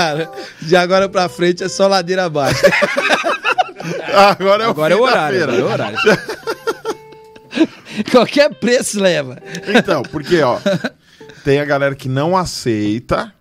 Cara, 0.00 0.30
de 0.62 0.74
agora 0.74 1.10
pra 1.10 1.28
frente 1.28 1.62
é 1.62 1.68
só 1.68 1.86
ladeira 1.86 2.24
abaixo. 2.24 2.62
Agora 4.14 4.64
é 4.64 4.66
o 4.66 4.70
Agora 4.70 4.94
é 4.94 4.96
o 4.96 5.02
horário, 5.02 5.42
agora 5.42 5.58
é 5.58 5.62
o 5.62 5.70
horário. 5.70 5.98
Qualquer 8.10 8.54
preço 8.54 9.00
leva. 9.00 9.38
Então, 9.66 10.02
porque, 10.02 10.40
ó, 10.42 10.58
tem 11.44 11.60
a 11.60 11.64
galera 11.64 11.94
que 11.94 12.08
não 12.08 12.36
aceita, 12.36 13.32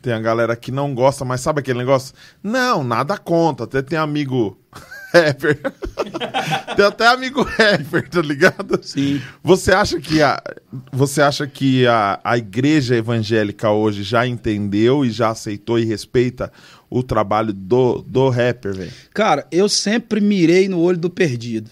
tem 0.00 0.12
a 0.12 0.18
galera 0.18 0.56
que 0.56 0.70
não 0.70 0.94
gosta, 0.94 1.24
mas 1.24 1.40
sabe 1.40 1.60
aquele 1.60 1.78
negócio? 1.78 2.14
Não, 2.42 2.84
nada 2.84 3.18
conta. 3.18 3.64
Até 3.64 3.82
tem 3.82 3.98
amigo 3.98 4.58
rapper. 5.12 5.58
tem 6.76 6.84
até 6.84 7.06
amigo 7.06 7.42
rapper, 7.42 8.08
tá 8.08 8.22
ligado? 8.22 8.80
Sim. 8.82 9.20
Você 9.42 9.72
acha 9.72 10.00
que 10.00 10.22
a, 10.22 10.42
você 10.90 11.20
acha 11.20 11.46
que 11.46 11.86
a, 11.86 12.20
a 12.24 12.38
igreja 12.38 12.96
evangélica 12.96 13.70
hoje 13.70 14.02
já 14.02 14.26
entendeu 14.26 15.04
e 15.04 15.10
já 15.10 15.30
aceitou 15.30 15.78
e 15.78 15.84
respeita 15.84 16.50
o 16.88 17.02
trabalho 17.02 17.52
do, 17.52 18.02
do 18.02 18.28
rapper, 18.28 18.74
velho? 18.74 18.92
Cara, 19.14 19.46
eu 19.50 19.68
sempre 19.68 20.20
mirei 20.20 20.68
no 20.68 20.80
olho 20.80 20.98
do 20.98 21.10
perdido. 21.10 21.70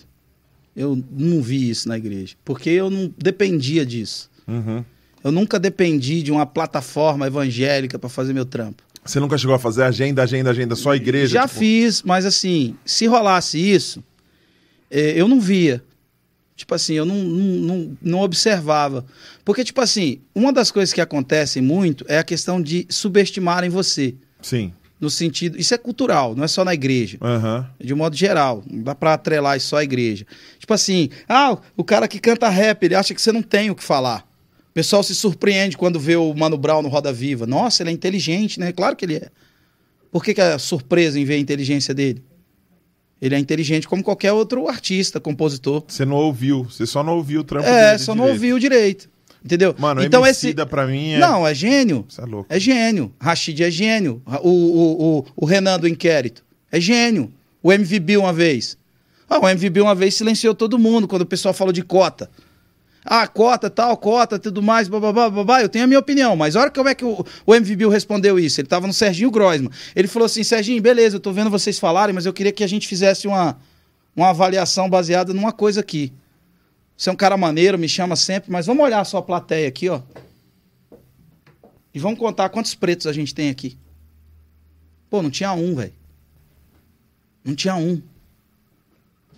Eu 0.75 1.03
não 1.11 1.43
vi 1.43 1.69
isso 1.69 1.89
na 1.89 1.99
igreja. 1.99 2.37
Porque 2.45 2.71
eu 2.71 2.89
não 2.89 3.13
dependia 3.19 3.85
disso. 3.85 4.31
Uhum. 4.47 4.85
Eu 5.23 5.31
nunca 5.31 5.59
dependi 5.59 6.23
de 6.23 6.33
uma 6.33 6.47
plataforma 6.47 7.27
evangélica 7.27 7.99
pra 7.99 8.09
fazer 8.09 8.33
meu 8.33 8.47
trampo. 8.47 8.83
Você 9.05 9.19
nunca 9.19 9.39
chegou 9.39 9.55
a 9.55 9.59
fazer 9.59 9.83
agenda, 9.83 10.23
agenda, 10.23 10.51
agenda, 10.51 10.77
só 10.77 10.95
igreja? 10.95 11.35
Já 11.35 11.49
tipo? 11.49 11.61
fiz, 11.61 12.03
mas 12.03 12.27
assim, 12.27 12.77
se 12.85 13.07
rolasse 13.07 13.59
isso, 13.59 14.03
eh, 14.91 15.15
eu 15.17 15.27
não 15.27 15.41
via. 15.41 15.83
Tipo 16.55 16.75
assim, 16.75 16.93
eu 16.93 17.07
não, 17.07 17.17
não, 17.17 17.47
não, 17.77 17.99
não 18.03 18.21
observava. 18.21 19.07
Porque, 19.47 19.65
tipo 19.65 19.81
assim, 19.81 20.21
uma 20.35 20.53
das 20.53 20.71
coisas 20.71 20.93
que 20.93 21.01
acontecem 21.01 21.63
muito 21.63 22.05
é 22.07 22.19
a 22.19 22.23
questão 22.23 22.61
de 22.61 22.87
subestimarem 22.91 23.71
você. 23.71 24.15
Sim. 24.43 24.71
No 25.01 25.09
sentido. 25.09 25.59
Isso 25.59 25.73
é 25.73 25.79
cultural, 25.79 26.35
não 26.37 26.45
é 26.45 26.49
só 26.49 26.63
na 26.63 26.75
igreja. 26.75 27.17
Aham. 27.23 27.67
De 27.83 27.95
um 27.95 27.97
modo 27.97 28.15
geral. 28.15 28.63
Não 28.71 28.83
dá 28.83 28.95
pra 28.95 29.15
atrelar 29.15 29.57
isso 29.57 29.69
só 29.69 29.79
à 29.79 29.85
igreja. 29.85 30.27
Tipo 30.59 30.75
assim, 30.75 31.09
ah, 31.27 31.57
o 31.75 31.83
cara 31.83 32.07
que 32.07 32.19
canta 32.19 32.47
rap, 32.51 32.83
ele 32.85 32.95
acha 32.95 33.15
que 33.15 33.23
você 33.23 33.33
não 33.33 33.43
tem 33.43 33.71
o 33.71 33.75
que 33.75 33.83
falar. 33.83 34.30
O 34.71 34.73
pessoal 34.73 35.03
se 35.03 35.15
surpreende 35.15 35.77
quando 35.77 35.99
vê 35.99 36.17
o 36.17 36.33
Mano 36.33 36.57
Brown 36.57 36.81
no 36.83 36.89
Roda 36.89 37.13
Viva. 37.13 37.47
Nossa, 37.47 37.83
ele 37.83 37.91
é 37.91 37.93
inteligente, 37.93 38.59
né? 38.61 38.73
Claro 38.73 38.95
que 38.97 39.05
ele 39.05 39.17
é. 39.17 39.29
Por 40.13 40.25
que, 40.25 40.33
que 40.33 40.41
é 40.41 40.57
surpresa 40.59 41.19
em 41.19 41.25
ver 41.25 41.35
a 41.35 41.39
inteligência 41.39 41.93
dele? 41.93 42.23
Ele 43.21 43.35
é 43.35 43.39
inteligente 43.39 43.87
como 43.87 44.03
qualquer 44.03 44.33
outro 44.33 44.69
artista, 44.69 45.21
compositor. 45.21 45.85
Você 45.87 46.05
não 46.05 46.17
ouviu, 46.17 46.65
você 46.65 46.87
só 46.87 47.03
não 47.03 47.17
ouviu 47.17 47.41
o 47.41 47.45
trampo 47.45 47.69
É, 47.69 47.93
dele 47.93 47.99
só 47.99 48.15
não 48.15 48.25
direito. 48.25 48.35
ouviu 48.37 48.59
direito. 48.59 49.11
Entendeu? 49.45 49.75
Mano, 49.79 50.03
então 50.03 50.27
esse 50.27 50.55
pra 50.55 50.87
mim 50.87 51.13
é... 51.13 51.19
Não, 51.19 51.47
é 51.47 51.55
gênio. 51.55 52.05
Você 52.09 52.21
é 52.21 52.25
louco. 52.25 52.47
É 52.49 52.61
gênio. 52.61 53.13
Rashid 53.21 53.63
é 53.63 53.71
gênio. 53.71 54.23
O, 54.43 54.49
o, 54.49 55.19
o, 55.19 55.27
o 55.37 55.45
Renan 55.47 55.79
do 55.81 55.89
Inquérito 55.89 56.45
é 56.71 56.79
gênio. 56.81 57.33
O 57.63 57.73
MVB 57.73 58.17
uma 58.19 58.33
vez. 58.33 58.77
Ah, 59.29 59.39
o 59.39 59.49
MVB 59.49 59.81
uma 59.81 59.95
vez 59.95 60.15
silenciou 60.15 60.55
todo 60.55 60.79
mundo 60.79 61.09
quando 61.09 61.23
o 61.23 61.27
pessoal 61.27 61.53
falou 61.55 61.73
de 61.73 61.83
cota. 61.83 62.31
Ah, 63.05 63.27
cota, 63.27 63.71
tal, 63.71 63.97
cota, 63.97 64.39
tudo 64.39 64.63
mais, 64.63 64.87
bababá, 64.87 65.31
babá. 65.31 65.63
Eu 65.63 65.69
tenho 65.69 65.85
a 65.85 65.87
minha 65.87 65.99
opinião, 65.99 66.37
mas 66.37 66.55
olha 66.55 66.71
como 66.71 66.89
é 66.89 66.95
que 66.95 67.05
o, 67.05 67.25
o 67.47 67.55
MVB 67.55 67.89
respondeu 67.89 68.39
isso. 68.39 68.61
Ele 68.61 68.69
tava 68.69 68.87
no 68.87 68.93
Serginho 68.93 69.31
Groisman. 69.31 69.71
Ele 69.97 70.07
falou 70.07 70.27
assim: 70.27 70.43
Serginho, 70.43 70.81
beleza, 70.83 71.17
eu 71.17 71.21
tô 71.21 71.33
vendo 71.33 71.49
vocês 71.49 71.79
falarem, 71.79 72.15
mas 72.15 72.27
eu 72.27 72.33
queria 72.33 72.53
que 72.53 72.63
a 72.63 72.67
gente 72.67 72.87
fizesse 72.87 73.27
uma, 73.27 73.59
uma 74.15 74.29
avaliação 74.31 74.89
baseada 74.89 75.33
numa 75.33 75.53
coisa 75.53 75.81
aqui. 75.81 76.13
Você 76.97 77.09
é 77.09 77.13
um 77.13 77.17
cara 77.17 77.37
maneiro, 77.37 77.79
me 77.79 77.89
chama 77.89 78.15
sempre, 78.17 78.51
mas 78.51 78.67
vamos 78.67 78.85
olhar 78.85 79.01
a 79.01 79.05
sua 79.05 79.23
plateia 79.23 79.67
aqui, 79.67 79.89
ó. 79.89 80.03
E 81.95 81.99
vamos 81.99 82.19
contar 82.19 82.51
quantos 82.51 82.75
pretos 82.75 83.07
a 83.07 83.13
gente 83.13 83.35
tem 83.35 83.49
aqui. 83.49 83.79
Pô, 85.09 85.23
não 85.23 85.31
tinha 85.31 85.53
um, 85.55 85.75
velho. 85.75 85.95
Não 87.43 87.55
tinha 87.55 87.75
um. 87.75 88.01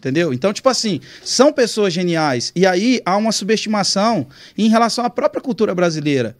Entendeu? 0.03 0.33
Então, 0.33 0.53
tipo 0.53 0.69
assim, 0.69 0.99
são 1.25 1.53
pessoas 1.53 1.93
geniais. 1.93 2.51
E 2.57 2.67
aí 2.67 3.01
há 3.07 3.17
uma 3.17 3.31
subestimação 3.31 4.27
em 4.59 4.69
relação 4.69 5.05
à 5.05 5.09
própria 5.09 5.41
cultura 5.41 5.73
brasileira. 5.77 6.37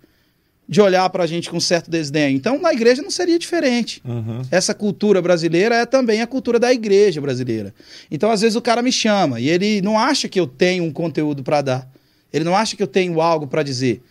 De 0.69 0.81
olhar 0.81 1.09
pra 1.11 1.27
gente 1.27 1.49
com 1.49 1.61
certo 1.61 1.89
desdém. 1.89 2.35
Então, 2.35 2.61
na 2.61 2.73
igreja 2.73 3.03
não 3.03 3.11
seria 3.11 3.39
diferente. 3.39 4.03
Uhum. 4.05 4.43
Essa 4.51 4.75
cultura 4.75 5.23
brasileira 5.23 5.77
é 5.77 5.87
também 5.87 6.23
a 6.23 6.27
cultura 6.27 6.59
da 6.59 6.73
igreja 6.73 7.21
brasileira. 7.21 7.73
Então, 8.11 8.33
às 8.33 8.41
vezes, 8.41 8.57
o 8.57 8.63
cara 8.63 8.83
me 8.83 8.91
chama 8.91 9.39
e 9.39 9.49
ele 9.49 9.81
não 9.81 9.97
acha 9.97 10.29
que 10.29 10.41
eu 10.41 10.47
tenho 10.47 10.83
um 10.83 10.93
conteúdo 10.93 11.45
para 11.45 11.63
dar. 11.63 11.89
Ele 12.33 12.45
não 12.45 12.57
acha 12.57 12.75
que 12.75 12.83
eu 12.83 12.89
tenho 12.89 13.21
algo 13.21 13.47
para 13.47 13.63
dizer. 13.63 14.03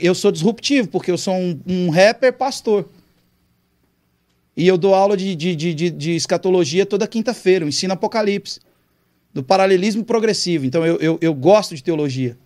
Eu 0.00 0.14
sou 0.14 0.30
disruptivo, 0.30 0.86
porque 0.86 1.10
eu 1.10 1.18
sou 1.18 1.34
um, 1.34 1.58
um 1.66 1.90
rapper 1.90 2.32
pastor. 2.32 2.88
E 4.56 4.66
eu 4.66 4.76
dou 4.76 4.94
aula 4.94 5.16
de, 5.16 5.34
de, 5.34 5.56
de, 5.56 5.74
de, 5.74 5.90
de 5.90 6.16
escatologia 6.16 6.84
toda 6.84 7.06
quinta-feira, 7.06 7.64
eu 7.64 7.68
ensino 7.68 7.94
Apocalipse. 7.94 8.60
Do 9.32 9.42
paralelismo 9.42 10.04
progressivo. 10.04 10.66
Então, 10.66 10.84
eu, 10.84 10.96
eu, 10.96 11.18
eu 11.20 11.34
gosto 11.34 11.74
de 11.74 11.82
teologia. 11.82 12.36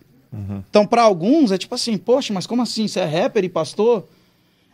Então, 0.69 0.85
para 0.85 1.01
alguns, 1.01 1.51
é 1.51 1.57
tipo 1.57 1.75
assim, 1.75 1.97
poxa, 1.97 2.33
mas 2.33 2.47
como 2.47 2.61
assim? 2.61 2.87
Você 2.87 2.99
é 2.99 3.05
rapper 3.05 3.43
e 3.43 3.49
pastor? 3.49 4.07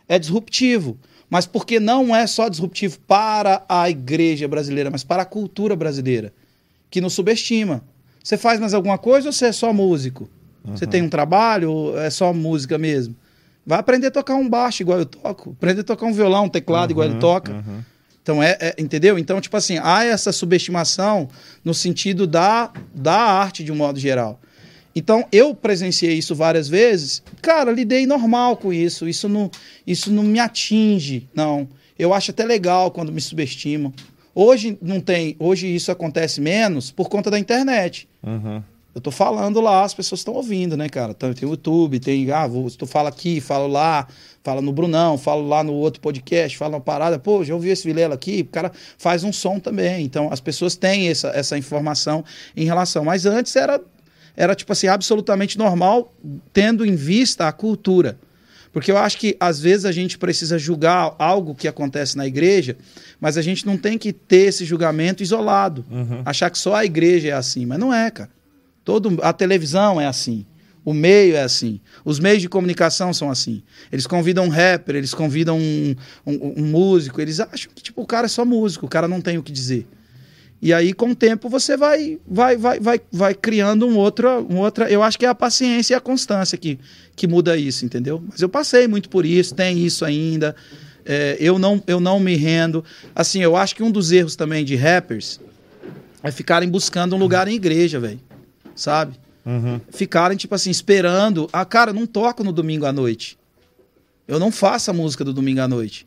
É 0.08 0.18
disruptivo. 0.18 0.96
Mas 1.28 1.46
porque 1.46 1.80
não 1.80 2.14
é 2.14 2.26
só 2.26 2.48
disruptivo 2.48 2.98
para 3.00 3.64
a 3.68 3.90
igreja 3.90 4.46
brasileira, 4.46 4.90
mas 4.90 5.02
para 5.02 5.22
a 5.22 5.26
cultura 5.26 5.74
brasileira, 5.74 6.32
que 6.90 7.00
nos 7.00 7.14
subestima. 7.14 7.82
Você 8.22 8.36
faz 8.36 8.60
mais 8.60 8.74
alguma 8.74 8.98
coisa 8.98 9.28
ou 9.28 9.32
você 9.32 9.46
é 9.46 9.52
só 9.52 9.72
músico? 9.72 10.28
Você 10.64 10.86
tem 10.86 11.02
um 11.02 11.10
trabalho 11.10 11.70
ou 11.70 11.98
é 11.98 12.08
só 12.08 12.32
música 12.32 12.78
mesmo? 12.78 13.14
Vai 13.66 13.78
aprender 13.78 14.08
a 14.08 14.10
tocar 14.10 14.34
um 14.34 14.48
baixo 14.48 14.82
igual 14.82 14.98
eu 14.98 15.06
toco, 15.06 15.50
aprender 15.52 15.80
a 15.80 15.84
tocar 15.84 16.06
um 16.06 16.12
violão, 16.12 16.44
um 16.44 16.48
teclado 16.48 16.90
igual 16.90 17.06
ele 17.06 17.18
toca. 17.18 17.64
Então 18.22 18.42
é, 18.42 18.56
é- 18.60 18.74
entendeu? 18.78 19.18
Então 19.18 19.40
tipo 19.40 19.56
assim, 19.56 19.78
há 19.82 20.04
essa 20.04 20.32
subestimação 20.32 21.28
no 21.64 21.72
sentido 21.74 22.26
da, 22.26 22.70
da 22.94 23.14
arte 23.16 23.62
de 23.64 23.70
um 23.72 23.76
modo 23.76 23.98
geral. 23.98 24.40
Então 24.96 25.26
eu 25.32 25.54
presenciei 25.54 26.14
isso 26.14 26.34
várias 26.34 26.68
vezes. 26.68 27.22
Cara, 27.42 27.70
lidei 27.72 28.06
normal 28.06 28.56
com 28.56 28.72
isso. 28.72 29.08
Isso 29.08 29.28
não, 29.28 29.50
isso 29.86 30.10
não 30.12 30.22
me 30.22 30.38
atinge, 30.38 31.28
não. 31.34 31.68
Eu 31.98 32.12
acho 32.14 32.30
até 32.30 32.44
legal 32.44 32.90
quando 32.90 33.12
me 33.12 33.20
subestimam. 33.20 33.92
Hoje 34.34 34.76
não 34.82 35.00
tem, 35.00 35.36
hoje 35.38 35.72
isso 35.72 35.92
acontece 35.92 36.40
menos 36.40 36.90
por 36.90 37.08
conta 37.08 37.30
da 37.30 37.38
internet. 37.38 38.08
Uhum. 38.22 38.62
Eu 38.94 39.00
tô 39.00 39.10
falando 39.10 39.60
lá, 39.60 39.82
as 39.82 39.92
pessoas 39.92 40.20
estão 40.20 40.34
ouvindo, 40.34 40.76
né, 40.76 40.88
cara? 40.88 41.10
Então, 41.10 41.34
Tem 41.34 41.48
o 41.48 41.52
YouTube, 41.52 41.98
tem, 41.98 42.30
ah, 42.30 42.46
vou, 42.46 42.70
tu 42.70 42.86
fala 42.86 43.08
aqui, 43.08 43.40
falo 43.40 43.66
lá, 43.66 44.06
fala 44.42 44.62
no 44.62 44.72
Brunão, 44.72 45.18
falo 45.18 45.48
lá 45.48 45.64
no 45.64 45.72
outro 45.72 46.00
podcast, 46.00 46.56
fala 46.56 46.76
uma 46.76 46.80
parada, 46.80 47.18
pô, 47.18 47.42
já 47.42 47.54
ouvi 47.54 47.70
esse 47.70 47.84
Vilela 47.84 48.14
aqui, 48.14 48.42
o 48.42 48.52
cara 48.52 48.70
faz 48.96 49.24
um 49.24 49.32
som 49.32 49.58
também. 49.58 50.04
Então, 50.04 50.32
as 50.32 50.38
pessoas 50.38 50.76
têm 50.76 51.08
essa, 51.08 51.28
essa 51.28 51.58
informação 51.58 52.24
em 52.56 52.64
relação. 52.64 53.04
Mas 53.04 53.26
antes 53.26 53.56
era, 53.56 53.80
era, 54.36 54.54
tipo 54.54 54.72
assim, 54.72 54.86
absolutamente 54.86 55.58
normal, 55.58 56.14
tendo 56.52 56.86
em 56.86 56.94
vista 56.94 57.48
a 57.48 57.52
cultura. 57.52 58.16
Porque 58.72 58.90
eu 58.90 58.98
acho 58.98 59.18
que 59.18 59.36
às 59.40 59.60
vezes 59.60 59.84
a 59.84 59.92
gente 59.92 60.18
precisa 60.18 60.58
julgar 60.58 61.14
algo 61.18 61.54
que 61.54 61.66
acontece 61.66 62.16
na 62.16 62.26
igreja, 62.26 62.76
mas 63.20 63.36
a 63.36 63.42
gente 63.42 63.64
não 63.64 63.76
tem 63.76 63.96
que 63.96 64.12
ter 64.12 64.48
esse 64.48 64.64
julgamento 64.64 65.22
isolado. 65.22 65.84
Achar 66.24 66.50
que 66.50 66.58
só 66.58 66.74
a 66.74 66.84
igreja 66.84 67.28
é 67.28 67.32
assim. 67.32 67.66
Mas 67.66 67.78
não 67.78 67.94
é, 67.94 68.10
cara. 68.10 68.30
Todo, 68.84 69.18
a 69.22 69.32
televisão 69.32 70.00
é 70.00 70.06
assim. 70.06 70.44
O 70.84 70.92
meio 70.92 71.34
é 71.34 71.42
assim. 71.42 71.80
Os 72.04 72.18
meios 72.20 72.42
de 72.42 72.48
comunicação 72.48 73.12
são 73.14 73.30
assim. 73.30 73.62
Eles 73.90 74.06
convidam 74.06 74.44
um 74.44 74.48
rapper, 74.50 74.96
eles 74.96 75.14
convidam 75.14 75.58
um, 75.58 75.94
um- 76.26 76.54
um 76.58 76.66
músico, 76.66 77.20
eles 77.20 77.40
acham 77.40 77.70
que 77.74 77.82
tipo, 77.82 78.02
o 78.02 78.06
cara 78.06 78.26
é 78.26 78.28
só 78.28 78.44
músico, 78.44 78.84
o 78.84 78.88
cara 78.88 79.08
não 79.08 79.20
tem 79.20 79.38
o 79.38 79.42
que 79.42 79.50
dizer. 79.50 79.86
E 80.60 80.72
aí, 80.72 80.92
com 80.94 81.10
o 81.10 81.14
tempo, 81.14 81.48
você 81.48 81.76
vai 81.76 82.18
vai, 82.26 82.56
vai, 82.56 82.80
vai, 82.80 83.00
vai 83.10 83.34
criando 83.34 83.86
um 83.86 83.96
outro, 83.96 84.46
um 84.50 84.58
outra. 84.58 84.90
Eu 84.90 85.02
acho 85.02 85.18
que 85.18 85.24
é 85.26 85.28
a 85.28 85.34
paciência 85.34 85.94
e 85.94 85.96
a 85.96 86.00
constância 86.00 86.56
que, 86.56 86.78
que 87.16 87.26
muda 87.26 87.56
isso, 87.56 87.84
entendeu? 87.84 88.22
Mas 88.30 88.40
eu 88.40 88.48
passei 88.48 88.86
muito 88.86 89.08
por 89.08 89.24
isso, 89.26 89.54
tem 89.54 89.78
isso 89.84 90.04
ainda. 90.04 90.54
É, 91.04 91.36
eu, 91.38 91.58
não, 91.58 91.82
eu 91.86 92.00
não 92.00 92.18
me 92.20 92.34
rendo. 92.36 92.82
Assim, 93.14 93.42
eu 93.42 93.56
acho 93.56 93.74
que 93.74 93.82
um 93.82 93.90
dos 93.90 94.10
erros 94.12 94.36
também 94.36 94.64
de 94.64 94.74
rappers 94.74 95.38
é 96.22 96.30
ficarem 96.30 96.68
buscando 96.68 97.14
um 97.14 97.18
lugar 97.18 97.46
em 97.48 97.54
igreja, 97.54 98.00
velho. 98.00 98.20
Sabe? 98.74 99.14
Ficarem, 99.90 100.36
tipo 100.36 100.54
assim, 100.54 100.70
esperando. 100.70 101.48
Ah, 101.52 101.64
cara, 101.64 101.92
não 101.92 102.06
toco 102.06 102.42
no 102.42 102.52
domingo 102.52 102.86
à 102.86 102.92
noite. 102.92 103.38
Eu 104.26 104.38
não 104.38 104.50
faço 104.50 104.90
a 104.90 104.94
música 104.94 105.22
do 105.24 105.32
domingo 105.34 105.60
à 105.60 105.68
noite. 105.68 106.06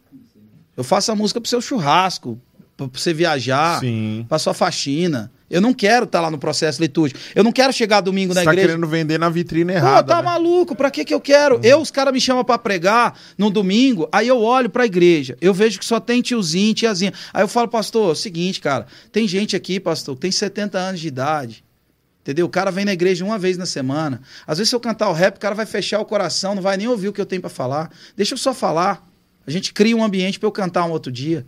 Eu 0.75 0.83
faço 0.83 1.11
a 1.11 1.15
música 1.15 1.39
pro 1.39 1.49
seu 1.49 1.61
churrasco, 1.61 2.39
pra 2.75 2.87
você 2.91 3.13
viajar, 3.13 3.79
Sim. 3.79 4.25
pra 4.27 4.39
sua 4.39 4.53
faxina. 4.53 5.31
Eu 5.49 5.61
não 5.61 5.73
quero 5.73 6.03
estar 6.05 6.19
lá 6.19 6.29
no 6.29 6.37
processo 6.37 6.81
litúrgico. 6.81 7.19
Eu 7.33 7.43
não 7.43 7.53
quero 7.53 7.71
chegar 7.71 8.01
domingo 8.01 8.33
na 8.33 8.43
tá 8.43 8.51
igreja. 8.51 8.67
querendo 8.67 8.85
vender 8.87 9.17
na 9.17 9.29
vitrine 9.29 9.71
Pô, 9.71 9.77
errada. 9.77 10.07
tá 10.07 10.17
né? 10.17 10.23
maluco? 10.23 10.75
Pra 10.75 10.91
que 10.91 11.05
que 11.05 11.13
eu 11.13 11.21
quero? 11.21 11.59
Eu, 11.63 11.79
os 11.79 11.89
caras 11.89 12.11
me 12.13 12.19
chamam 12.19 12.43
pra 12.43 12.57
pregar 12.57 13.17
no 13.37 13.49
domingo, 13.49 14.09
aí 14.11 14.27
eu 14.27 14.41
olho 14.41 14.69
pra 14.69 14.85
igreja, 14.85 15.37
eu 15.39 15.53
vejo 15.53 15.79
que 15.79 15.85
só 15.85 15.99
tem 16.01 16.21
tiozinho, 16.21 16.73
tiazinha. 16.73 17.13
Aí 17.33 17.43
eu 17.43 17.47
falo, 17.47 17.69
pastor, 17.69 18.09
é 18.09 18.11
o 18.11 18.15
seguinte, 18.15 18.59
cara, 18.59 18.87
tem 19.11 19.25
gente 19.25 19.55
aqui, 19.55 19.79
pastor, 19.79 20.15
que 20.15 20.21
tem 20.21 20.31
70 20.31 20.77
anos 20.77 20.99
de 20.99 21.07
idade. 21.07 21.63
Entendeu? 22.27 22.45
O 22.45 22.49
cara 22.49 22.69
vem 22.69 22.83
na 22.83 22.91
igreja 22.91 23.23
uma 23.23 23.39
vez 23.39 23.57
na 23.57 23.65
semana. 23.65 24.19
Às 24.45 24.57
vezes, 24.57 24.69
se 24.69 24.75
eu 24.75 24.81
cantar 24.81 25.07
o 25.07 25.13
rap, 25.13 25.37
o 25.37 25.39
cara 25.39 25.55
vai 25.55 25.65
fechar 25.65 25.97
o 26.01 26.03
coração, 26.03 26.53
não 26.53 26.61
vai 26.61 26.75
nem 26.75 26.85
ouvir 26.85 27.07
o 27.07 27.13
que 27.13 27.21
eu 27.21 27.25
tenho 27.25 27.39
pra 27.41 27.49
falar. 27.49 27.89
Deixa 28.17 28.33
eu 28.33 28.37
só 28.37 28.53
falar. 28.53 29.01
A 29.47 29.51
gente 29.51 29.71
cria 29.71 29.95
um 29.95 30.03
ambiente 30.03 30.37
pra 30.37 30.45
eu 30.45 30.51
cantar 30.51 30.83
um 30.83 30.91
outro 30.91 31.09
dia. 31.09 31.45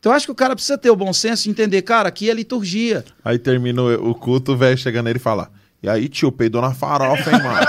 Então, 0.00 0.10
eu 0.10 0.16
acho 0.16 0.24
que 0.24 0.32
o 0.32 0.34
cara 0.34 0.54
precisa 0.54 0.78
ter 0.78 0.88
o 0.88 0.96
bom 0.96 1.12
senso 1.12 1.42
de 1.42 1.50
entender, 1.50 1.82
cara, 1.82 2.08
aqui 2.08 2.30
é 2.30 2.32
liturgia. 2.32 3.04
Aí 3.22 3.38
termina 3.38 3.82
o 3.82 4.14
culto, 4.14 4.52
o 4.52 4.56
velho 4.56 4.78
chegando 4.78 5.04
nele 5.04 5.18
e 5.18 5.20
fala: 5.20 5.50
E 5.82 5.88
aí, 5.88 6.08
tio, 6.08 6.32
peidou 6.32 6.62
na 6.62 6.72
farofa, 6.72 7.30
hein, 7.30 7.42
mano? 7.42 7.66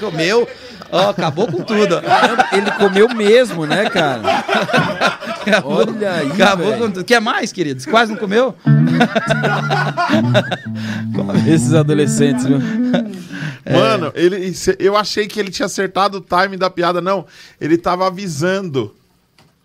Comeu, 0.00 0.48
ó, 0.90 1.10
acabou 1.10 1.46
com 1.46 1.62
tudo. 1.62 2.02
ele 2.52 2.72
comeu 2.72 3.08
mesmo, 3.14 3.66
né, 3.66 3.88
cara? 3.88 4.22
Acabou, 5.46 5.78
Olha 5.78 6.12
aí, 6.12 6.32
acabou 6.32 6.72
com 6.72 6.90
tudo. 6.90 7.04
Quer 7.04 7.20
mais, 7.20 7.52
queridos? 7.52 7.86
Quase 7.86 8.12
não 8.12 8.18
comeu? 8.18 8.54
Esses 11.48 11.72
adolescentes, 11.72 12.44
viu? 12.44 12.58
Mano, 13.70 14.12
ele, 14.14 14.52
eu 14.78 14.96
achei 14.96 15.26
que 15.26 15.38
ele 15.38 15.50
tinha 15.50 15.66
acertado 15.66 16.18
o 16.18 16.20
time 16.20 16.56
da 16.56 16.70
piada. 16.70 17.00
Não, 17.00 17.26
ele 17.60 17.78
tava 17.78 18.06
avisando. 18.06 18.94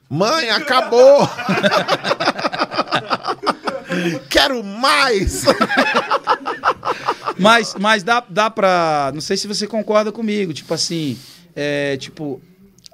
Mãe, 0.10 0.50
acabou! 0.50 1.28
Quero 4.30 4.64
mais! 4.64 5.44
Mas, 7.38 7.76
mas 7.80 8.04
dá, 8.04 8.24
dá 8.30 8.50
pra. 8.50 9.12
Não 9.14 9.22
sei 9.22 9.36
se 9.36 9.48
você 9.48 9.66
concorda 9.66 10.12
comigo. 10.12 10.54
Tipo 10.54 10.74
assim. 10.74 11.18
É, 11.56 11.98
tipo. 11.98 12.42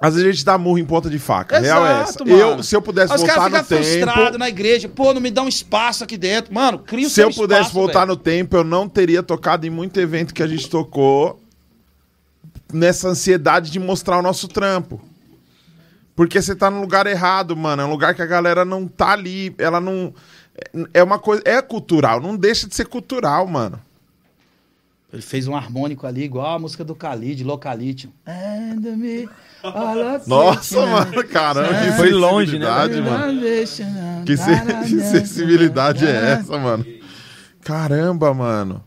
Às 0.00 0.14
vezes 0.14 0.28
a 0.28 0.32
gente 0.32 0.44
dá 0.44 0.56
murro 0.56 0.78
em 0.78 0.84
ponta 0.84 1.10
de 1.10 1.18
faca. 1.18 1.58
Real 1.58 1.84
é 1.84 2.02
essa. 2.02 2.24
mano. 2.24 2.38
Eu, 2.38 2.62
se 2.62 2.76
eu 2.76 2.80
pudesse 2.80 3.12
Os 3.12 3.20
voltar 3.20 3.50
no 3.50 3.64
tempo. 3.64 4.38
na 4.38 4.48
igreja. 4.48 4.88
Pô, 4.88 5.12
não 5.12 5.20
me 5.20 5.30
dá 5.30 5.42
um 5.42 5.48
espaço 5.48 6.04
aqui 6.04 6.16
dentro. 6.16 6.54
Mano, 6.54 6.78
cria 6.78 7.08
o 7.08 7.10
Se 7.10 7.20
eu 7.20 7.32
pudesse 7.32 7.62
espaço, 7.62 7.74
voltar 7.74 8.00
velho. 8.00 8.10
no 8.12 8.16
tempo, 8.16 8.56
eu 8.56 8.62
não 8.62 8.88
teria 8.88 9.24
tocado 9.24 9.66
em 9.66 9.70
muito 9.70 9.98
evento 9.98 10.32
que 10.32 10.42
a 10.42 10.46
gente 10.46 10.70
tocou 10.70 11.42
nessa 12.72 13.08
ansiedade 13.08 13.72
de 13.72 13.80
mostrar 13.80 14.18
o 14.18 14.22
nosso 14.22 14.46
trampo. 14.46 15.00
Porque 16.14 16.40
você 16.40 16.54
tá 16.54 16.70
no 16.70 16.80
lugar 16.80 17.06
errado, 17.08 17.56
mano. 17.56 17.82
É 17.82 17.84
um 17.84 17.90
lugar 17.90 18.14
que 18.14 18.22
a 18.22 18.26
galera 18.26 18.64
não 18.64 18.86
tá 18.86 19.10
ali. 19.10 19.52
Ela 19.58 19.80
não. 19.80 20.14
É 20.94 21.02
uma 21.02 21.18
coisa. 21.18 21.42
É 21.44 21.60
cultural. 21.60 22.20
Não 22.20 22.36
deixa 22.36 22.68
de 22.68 22.74
ser 22.74 22.86
cultural, 22.86 23.46
mano. 23.48 23.80
Ele 25.12 25.22
fez 25.22 25.48
um 25.48 25.56
harmônico 25.56 26.06
ali, 26.06 26.22
igual 26.24 26.56
a 26.56 26.58
música 26.58 26.84
do 26.84 26.92
Khalid, 26.94 27.42
Localitium. 27.42 28.10
Nossa, 30.26 30.86
mano. 30.86 31.24
Caramba, 31.24 31.80
que 31.82 31.92
Foi 31.92 32.10
longe, 32.10 32.58
né? 32.58 32.66
sensibilidade, 32.66 33.00
mano. 33.02 34.24
Que 34.26 34.36
sensibilidade 35.02 36.06
é 36.06 36.32
essa, 36.32 36.58
mano? 36.58 36.84
Caramba, 37.62 38.34
mano. 38.34 38.84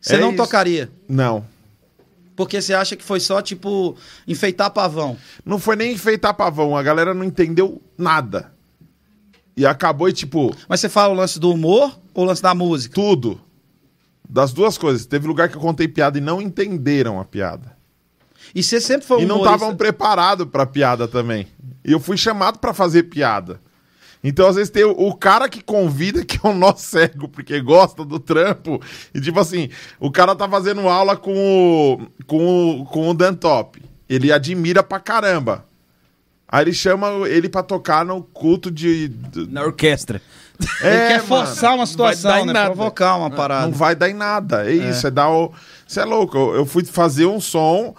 Você 0.00 0.16
É 0.16 0.18
não 0.20 0.28
isso. 0.28 0.36
tocaria. 0.38 0.90
Não. 1.08 1.44
Porque 2.36 2.60
você 2.60 2.74
acha 2.74 2.96
que 2.96 3.04
foi 3.04 3.20
só, 3.20 3.40
tipo, 3.40 3.96
enfeitar 4.26 4.70
pavão. 4.70 5.16
Não 5.44 5.58
foi 5.58 5.76
nem 5.76 5.92
enfeitar 5.92 6.34
pavão. 6.34 6.76
A 6.76 6.82
galera 6.82 7.14
não 7.14 7.22
entendeu 7.24 7.80
nada. 7.96 8.52
E 9.56 9.64
acabou 9.64 10.08
e, 10.08 10.12
tipo, 10.12 10.54
Mas 10.68 10.80
você 10.80 10.88
fala 10.88 11.12
o 11.12 11.16
lance 11.16 11.38
do 11.38 11.50
humor 11.52 11.96
ou 12.12 12.24
o 12.24 12.26
lance 12.26 12.42
da 12.42 12.54
música? 12.54 12.94
tudo. 12.94 13.40
Das 14.28 14.52
duas 14.52 14.78
coisas. 14.78 15.06
Teve 15.06 15.26
lugar 15.26 15.48
que 15.48 15.56
eu 15.56 15.60
contei 15.60 15.86
piada 15.88 16.18
e 16.18 16.20
não 16.20 16.40
entenderam 16.40 17.20
a 17.20 17.24
piada. 17.24 17.76
E 18.54 18.62
você 18.62 18.80
sempre 18.80 19.06
foi 19.06 19.18
um 19.18 19.20
e 19.22 19.26
não 19.26 19.38
estavam 19.38 19.76
preparados 19.76 20.46
pra 20.48 20.64
piada 20.66 21.06
também. 21.08 21.46
E 21.84 21.92
eu 21.92 22.00
fui 22.00 22.16
chamado 22.16 22.58
pra 22.58 22.72
fazer 22.74 23.04
piada. 23.04 23.60
Então, 24.22 24.46
às 24.48 24.56
vezes, 24.56 24.70
tem 24.70 24.84
o, 24.84 24.90
o 24.92 25.14
cara 25.14 25.48
que 25.50 25.62
convida, 25.62 26.24
que 26.24 26.38
é 26.42 26.48
um 26.48 26.54
nó 26.56 26.74
cego, 26.74 27.28
porque 27.28 27.60
gosta 27.60 28.04
do 28.04 28.18
trampo. 28.18 28.80
E, 29.14 29.20
tipo 29.20 29.38
assim, 29.38 29.68
o 30.00 30.10
cara 30.10 30.34
tá 30.34 30.48
fazendo 30.48 30.88
aula 30.88 31.14
com 31.16 31.34
o, 31.36 32.24
com 32.26 32.80
o, 32.80 32.84
com 32.86 33.10
o 33.10 33.14
Dan 33.14 33.34
Top. 33.34 33.82
Ele 34.08 34.32
admira 34.32 34.82
pra 34.82 34.98
caramba. 34.98 35.66
Aí 36.48 36.64
ele 36.64 36.72
chama 36.72 37.28
ele 37.28 37.48
pra 37.48 37.62
tocar 37.62 38.04
no 38.04 38.22
culto 38.22 38.70
de. 38.70 39.08
de- 39.08 39.46
Na 39.50 39.62
orquestra. 39.62 40.22
Ele 40.80 40.88
É, 40.94 41.08
quer 41.08 41.14
mano. 41.16 41.26
forçar 41.46 41.74
uma 41.74 41.86
situação, 41.86 42.44
né? 42.46 42.52
nada. 42.52 42.66
Provocar 42.66 43.16
uma 43.16 43.30
parada. 43.30 43.66
Não 43.66 43.72
vai 43.72 43.94
dar 43.96 44.08
em 44.08 44.14
nada. 44.14 44.70
É, 44.70 44.72
isso, 44.74 45.06
é 45.06 45.10
dar 45.10 45.28
o. 45.30 45.52
Você 45.86 46.00
é 46.00 46.04
louco. 46.04 46.36
Eu, 46.36 46.54
eu 46.56 46.66
fui 46.66 46.84
fazer 46.84 47.26
um 47.26 47.40
som. 47.40 47.94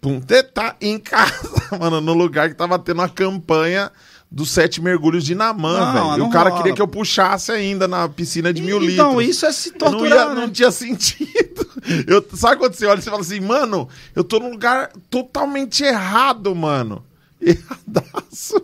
Pum, 0.00 0.20
tá 0.52 0.76
em 0.82 0.98
casa, 0.98 1.50
mano, 1.80 1.98
no 2.00 2.12
lugar 2.12 2.50
que 2.50 2.54
tava 2.54 2.78
tendo 2.78 3.00
a 3.00 3.08
campanha 3.08 3.90
dos 4.30 4.50
sete 4.50 4.80
mergulhos 4.82 5.24
de 5.24 5.34
Namã, 5.34 5.92
velho. 5.92 6.18
E 6.18 6.20
o 6.20 6.28
cara 6.30 6.50
rola. 6.50 6.60
queria 6.60 6.74
que 6.74 6.82
eu 6.82 6.88
puxasse 6.88 7.50
ainda 7.52 7.88
na 7.88 8.06
piscina 8.08 8.52
de 8.52 8.60
mil 8.60 8.78
litros. 8.78 8.94
Então, 8.98 9.20
isso 9.20 9.46
é 9.46 9.52
se 9.52 9.68
Eu 9.70 9.72
não, 9.72 9.78
torturar, 9.92 10.18
ia- 10.28 10.34
né? 10.34 10.40
não 10.42 10.50
tinha 10.50 10.70
sentido. 10.70 11.66
Eu, 12.06 12.24
sabe 12.34 12.56
quando 12.56 12.74
você 12.74 12.86
olha 12.86 12.98
e 12.98 13.02
você 13.02 13.10
fala 13.10 13.20
assim, 13.22 13.40
mano, 13.40 13.86
eu 14.16 14.24
tô 14.24 14.40
num 14.40 14.50
lugar 14.52 14.90
totalmente 15.10 15.84
errado, 15.84 16.54
mano. 16.54 17.04
Erradaço. 17.40 18.54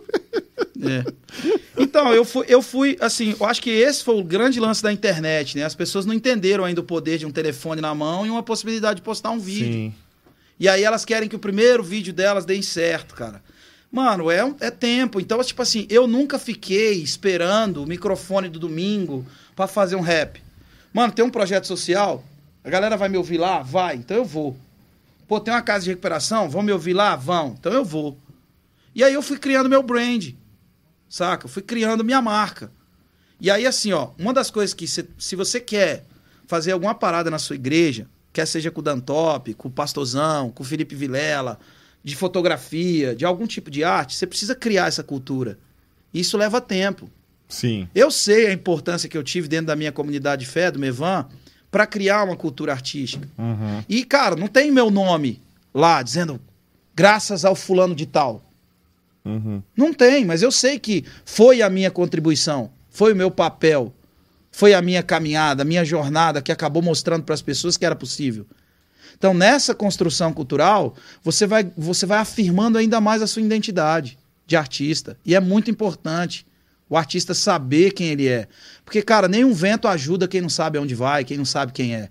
É. 0.81 1.03
Então, 1.77 2.13
eu 2.13 2.25
fui, 2.25 2.45
eu 2.47 2.61
fui, 2.61 2.97
assim, 2.99 3.35
eu 3.39 3.45
acho 3.45 3.61
que 3.61 3.69
esse 3.69 4.03
foi 4.03 4.15
o 4.15 4.23
grande 4.23 4.59
lance 4.59 4.81
da 4.81 4.91
internet, 4.91 5.57
né? 5.57 5.63
As 5.63 5.75
pessoas 5.75 6.05
não 6.05 6.13
entenderam 6.13 6.65
ainda 6.65 6.81
o 6.81 6.83
poder 6.83 7.17
de 7.17 7.25
um 7.25 7.31
telefone 7.31 7.81
na 7.81 7.93
mão 7.93 8.25
e 8.25 8.29
uma 8.29 8.43
possibilidade 8.43 8.97
de 8.97 9.01
postar 9.01 9.31
um 9.31 9.39
vídeo. 9.39 9.73
Sim. 9.73 9.93
E 10.59 10.69
aí 10.69 10.83
elas 10.83 11.05
querem 11.05 11.27
que 11.27 11.35
o 11.35 11.39
primeiro 11.39 11.83
vídeo 11.83 12.13
delas 12.13 12.45
dê 12.45 12.61
certo, 12.61 13.15
cara. 13.15 13.41
Mano, 13.91 14.31
é, 14.31 14.53
é 14.59 14.71
tempo. 14.71 15.19
Então, 15.19 15.43
tipo 15.43 15.61
assim, 15.61 15.85
eu 15.89 16.07
nunca 16.07 16.39
fiquei 16.39 16.93
esperando 17.01 17.83
o 17.83 17.87
microfone 17.87 18.47
do 18.47 18.59
domingo 18.59 19.25
pra 19.55 19.67
fazer 19.67 19.95
um 19.95 20.01
rap. 20.01 20.41
Mano, 20.93 21.11
tem 21.11 21.25
um 21.25 21.29
projeto 21.29 21.67
social, 21.67 22.23
a 22.63 22.69
galera 22.69 22.95
vai 22.95 23.09
me 23.09 23.17
ouvir 23.17 23.37
lá? 23.37 23.61
Vai, 23.61 23.95
então 23.95 24.15
eu 24.15 24.25
vou. 24.25 24.55
Pô, 25.27 25.39
tem 25.39 25.53
uma 25.53 25.61
casa 25.61 25.85
de 25.85 25.89
recuperação? 25.89 26.49
Vão 26.49 26.61
me 26.61 26.71
ouvir 26.71 26.93
lá? 26.93 27.15
Vão, 27.15 27.55
então 27.59 27.71
eu 27.71 27.83
vou. 27.83 28.17
E 28.93 29.03
aí 29.03 29.13
eu 29.13 29.21
fui 29.21 29.37
criando 29.37 29.69
meu 29.69 29.81
brand, 29.81 30.31
saca? 31.11 31.45
Eu 31.45 31.49
fui 31.49 31.61
criando 31.61 32.03
minha 32.03 32.21
marca. 32.21 32.71
E 33.39 33.51
aí, 33.51 33.67
assim, 33.67 33.91
ó, 33.91 34.11
uma 34.17 34.33
das 34.33 34.49
coisas 34.49 34.73
que, 34.73 34.87
se, 34.87 35.07
se 35.19 35.35
você 35.35 35.59
quer 35.59 36.05
fazer 36.47 36.71
alguma 36.71 36.95
parada 36.95 37.29
na 37.29 37.37
sua 37.37 37.55
igreja, 37.55 38.07
quer 38.31 38.45
seja 38.47 38.71
com 38.71 38.79
o 38.79 38.83
Dantop, 38.83 39.53
com 39.55 39.67
o 39.67 39.71
Pastorzão, 39.71 40.49
com 40.49 40.63
o 40.63 40.65
Felipe 40.65 40.95
Vilela, 40.95 41.59
de 42.03 42.15
fotografia, 42.15 43.13
de 43.13 43.25
algum 43.25 43.45
tipo 43.45 43.69
de 43.69 43.83
arte, 43.83 44.15
você 44.15 44.25
precisa 44.25 44.55
criar 44.55 44.87
essa 44.87 45.03
cultura. 45.03 45.59
Isso 46.13 46.37
leva 46.37 46.61
tempo. 46.61 47.09
Sim. 47.49 47.89
Eu 47.93 48.09
sei 48.09 48.47
a 48.47 48.53
importância 48.53 49.09
que 49.09 49.17
eu 49.17 49.23
tive 49.23 49.47
dentro 49.47 49.67
da 49.67 49.75
minha 49.75 49.91
comunidade 49.91 50.45
de 50.45 50.49
fé, 50.49 50.71
do 50.71 50.79
Mevan, 50.79 51.27
para 51.69 51.85
criar 51.85 52.23
uma 52.23 52.37
cultura 52.37 52.71
artística. 52.71 53.27
Uhum. 53.37 53.83
E, 53.89 54.05
cara, 54.05 54.35
não 54.35 54.47
tem 54.47 54.71
meu 54.71 54.89
nome 54.89 55.41
lá 55.73 56.01
dizendo 56.01 56.39
graças 56.95 57.43
ao 57.43 57.55
fulano 57.55 57.93
de 57.93 58.05
tal. 58.05 58.43
Uhum. 59.23 59.61
Não 59.77 59.93
tem, 59.93 60.25
mas 60.25 60.41
eu 60.41 60.51
sei 60.51 60.79
que 60.79 61.05
foi 61.23 61.61
a 61.61 61.69
minha 61.69 61.91
contribuição, 61.91 62.71
foi 62.89 63.13
o 63.13 63.15
meu 63.15 63.29
papel, 63.29 63.93
foi 64.51 64.73
a 64.73 64.81
minha 64.81 65.03
caminhada, 65.03 65.61
a 65.61 65.65
minha 65.65 65.85
jornada 65.85 66.41
que 66.41 66.51
acabou 66.51 66.81
mostrando 66.81 67.23
para 67.23 67.35
as 67.35 67.41
pessoas 67.41 67.77
que 67.77 67.85
era 67.85 67.95
possível. 67.95 68.45
Então, 69.17 69.33
nessa 69.33 69.75
construção 69.75 70.33
cultural, 70.33 70.95
você 71.23 71.45
vai, 71.45 71.71
você 71.77 72.07
vai 72.07 72.17
afirmando 72.17 72.77
ainda 72.77 72.99
mais 72.99 73.21
a 73.21 73.27
sua 73.27 73.43
identidade 73.43 74.17
de 74.47 74.55
artista. 74.55 75.15
E 75.23 75.35
é 75.35 75.39
muito 75.39 75.69
importante 75.69 76.45
O 76.91 76.97
artista 76.97 77.33
saber 77.33 77.93
quem 77.93 78.09
ele 78.09 78.27
é. 78.27 78.49
Porque, 78.83 79.01
cara, 79.01 79.29
nenhum 79.29 79.53
vento 79.53 79.87
ajuda 79.87 80.27
quem 80.27 80.41
não 80.41 80.49
sabe 80.49 80.77
aonde 80.77 80.93
vai, 80.93 81.23
quem 81.23 81.37
não 81.37 81.45
sabe 81.45 81.71
quem 81.71 81.95
é. 81.95 82.09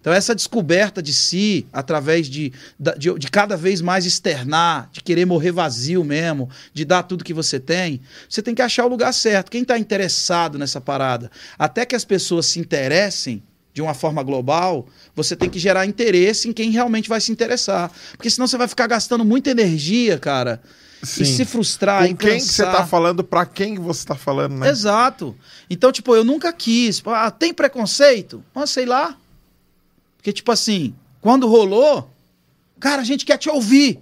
Então, 0.00 0.12
essa 0.12 0.34
descoberta 0.34 1.02
de 1.02 1.12
si, 1.12 1.66
através 1.72 2.26
de, 2.26 2.52
de, 2.96 3.18
de 3.18 3.30
cada 3.30 3.54
vez 3.54 3.82
mais 3.82 4.06
externar, 4.06 4.88
de 4.92 5.02
querer 5.02 5.26
morrer 5.26 5.52
vazio 5.52 6.02
mesmo, 6.02 6.48
de 6.72 6.86
dar 6.86 7.02
tudo 7.02 7.22
que 7.22 7.34
você 7.34 7.60
tem, 7.60 8.00
você 8.28 8.40
tem 8.40 8.54
que 8.54 8.62
achar 8.62 8.86
o 8.86 8.88
lugar 8.88 9.12
certo. 9.12 9.50
Quem 9.50 9.60
está 9.60 9.78
interessado 9.78 10.58
nessa 10.58 10.80
parada? 10.80 11.30
Até 11.58 11.84
que 11.84 11.94
as 11.94 12.04
pessoas 12.04 12.46
se 12.46 12.58
interessem 12.58 13.42
de 13.74 13.82
uma 13.82 13.92
forma 13.94 14.22
global, 14.22 14.88
você 15.14 15.36
tem 15.36 15.48
que 15.50 15.58
gerar 15.58 15.84
interesse 15.86 16.48
em 16.48 16.52
quem 16.52 16.70
realmente 16.70 17.08
vai 17.08 17.20
se 17.20 17.30
interessar. 17.30 17.92
Porque 18.12 18.30
senão 18.30 18.46
você 18.46 18.56
vai 18.56 18.66
ficar 18.68 18.86
gastando 18.86 19.24
muita 19.24 19.50
energia, 19.50 20.18
cara, 20.18 20.60
Sim. 21.02 21.22
e 21.22 21.26
se 21.26 21.44
frustrar, 21.44 22.06
e 22.06 22.10
Com 22.10 22.16
quem 22.16 22.38
que 22.38 22.44
você 22.46 22.64
cansar. 22.64 22.80
tá 22.80 22.86
falando, 22.86 23.22
pra 23.22 23.44
quem 23.46 23.74
que 23.74 23.80
você 23.80 24.04
tá 24.06 24.14
falando, 24.14 24.54
né? 24.56 24.68
Exato. 24.70 25.36
Então, 25.68 25.92
tipo, 25.92 26.16
eu 26.16 26.24
nunca 26.24 26.52
quis. 26.52 27.02
Ah, 27.06 27.30
tem 27.30 27.52
preconceito? 27.54 28.42
Mas 28.54 28.70
sei 28.70 28.86
lá. 28.86 29.16
Porque, 30.20 30.34
tipo 30.34 30.52
assim, 30.52 30.94
quando 31.22 31.48
rolou, 31.48 32.10
cara, 32.78 33.00
a 33.00 33.04
gente 33.04 33.24
quer 33.24 33.38
te 33.38 33.48
ouvir. 33.48 33.98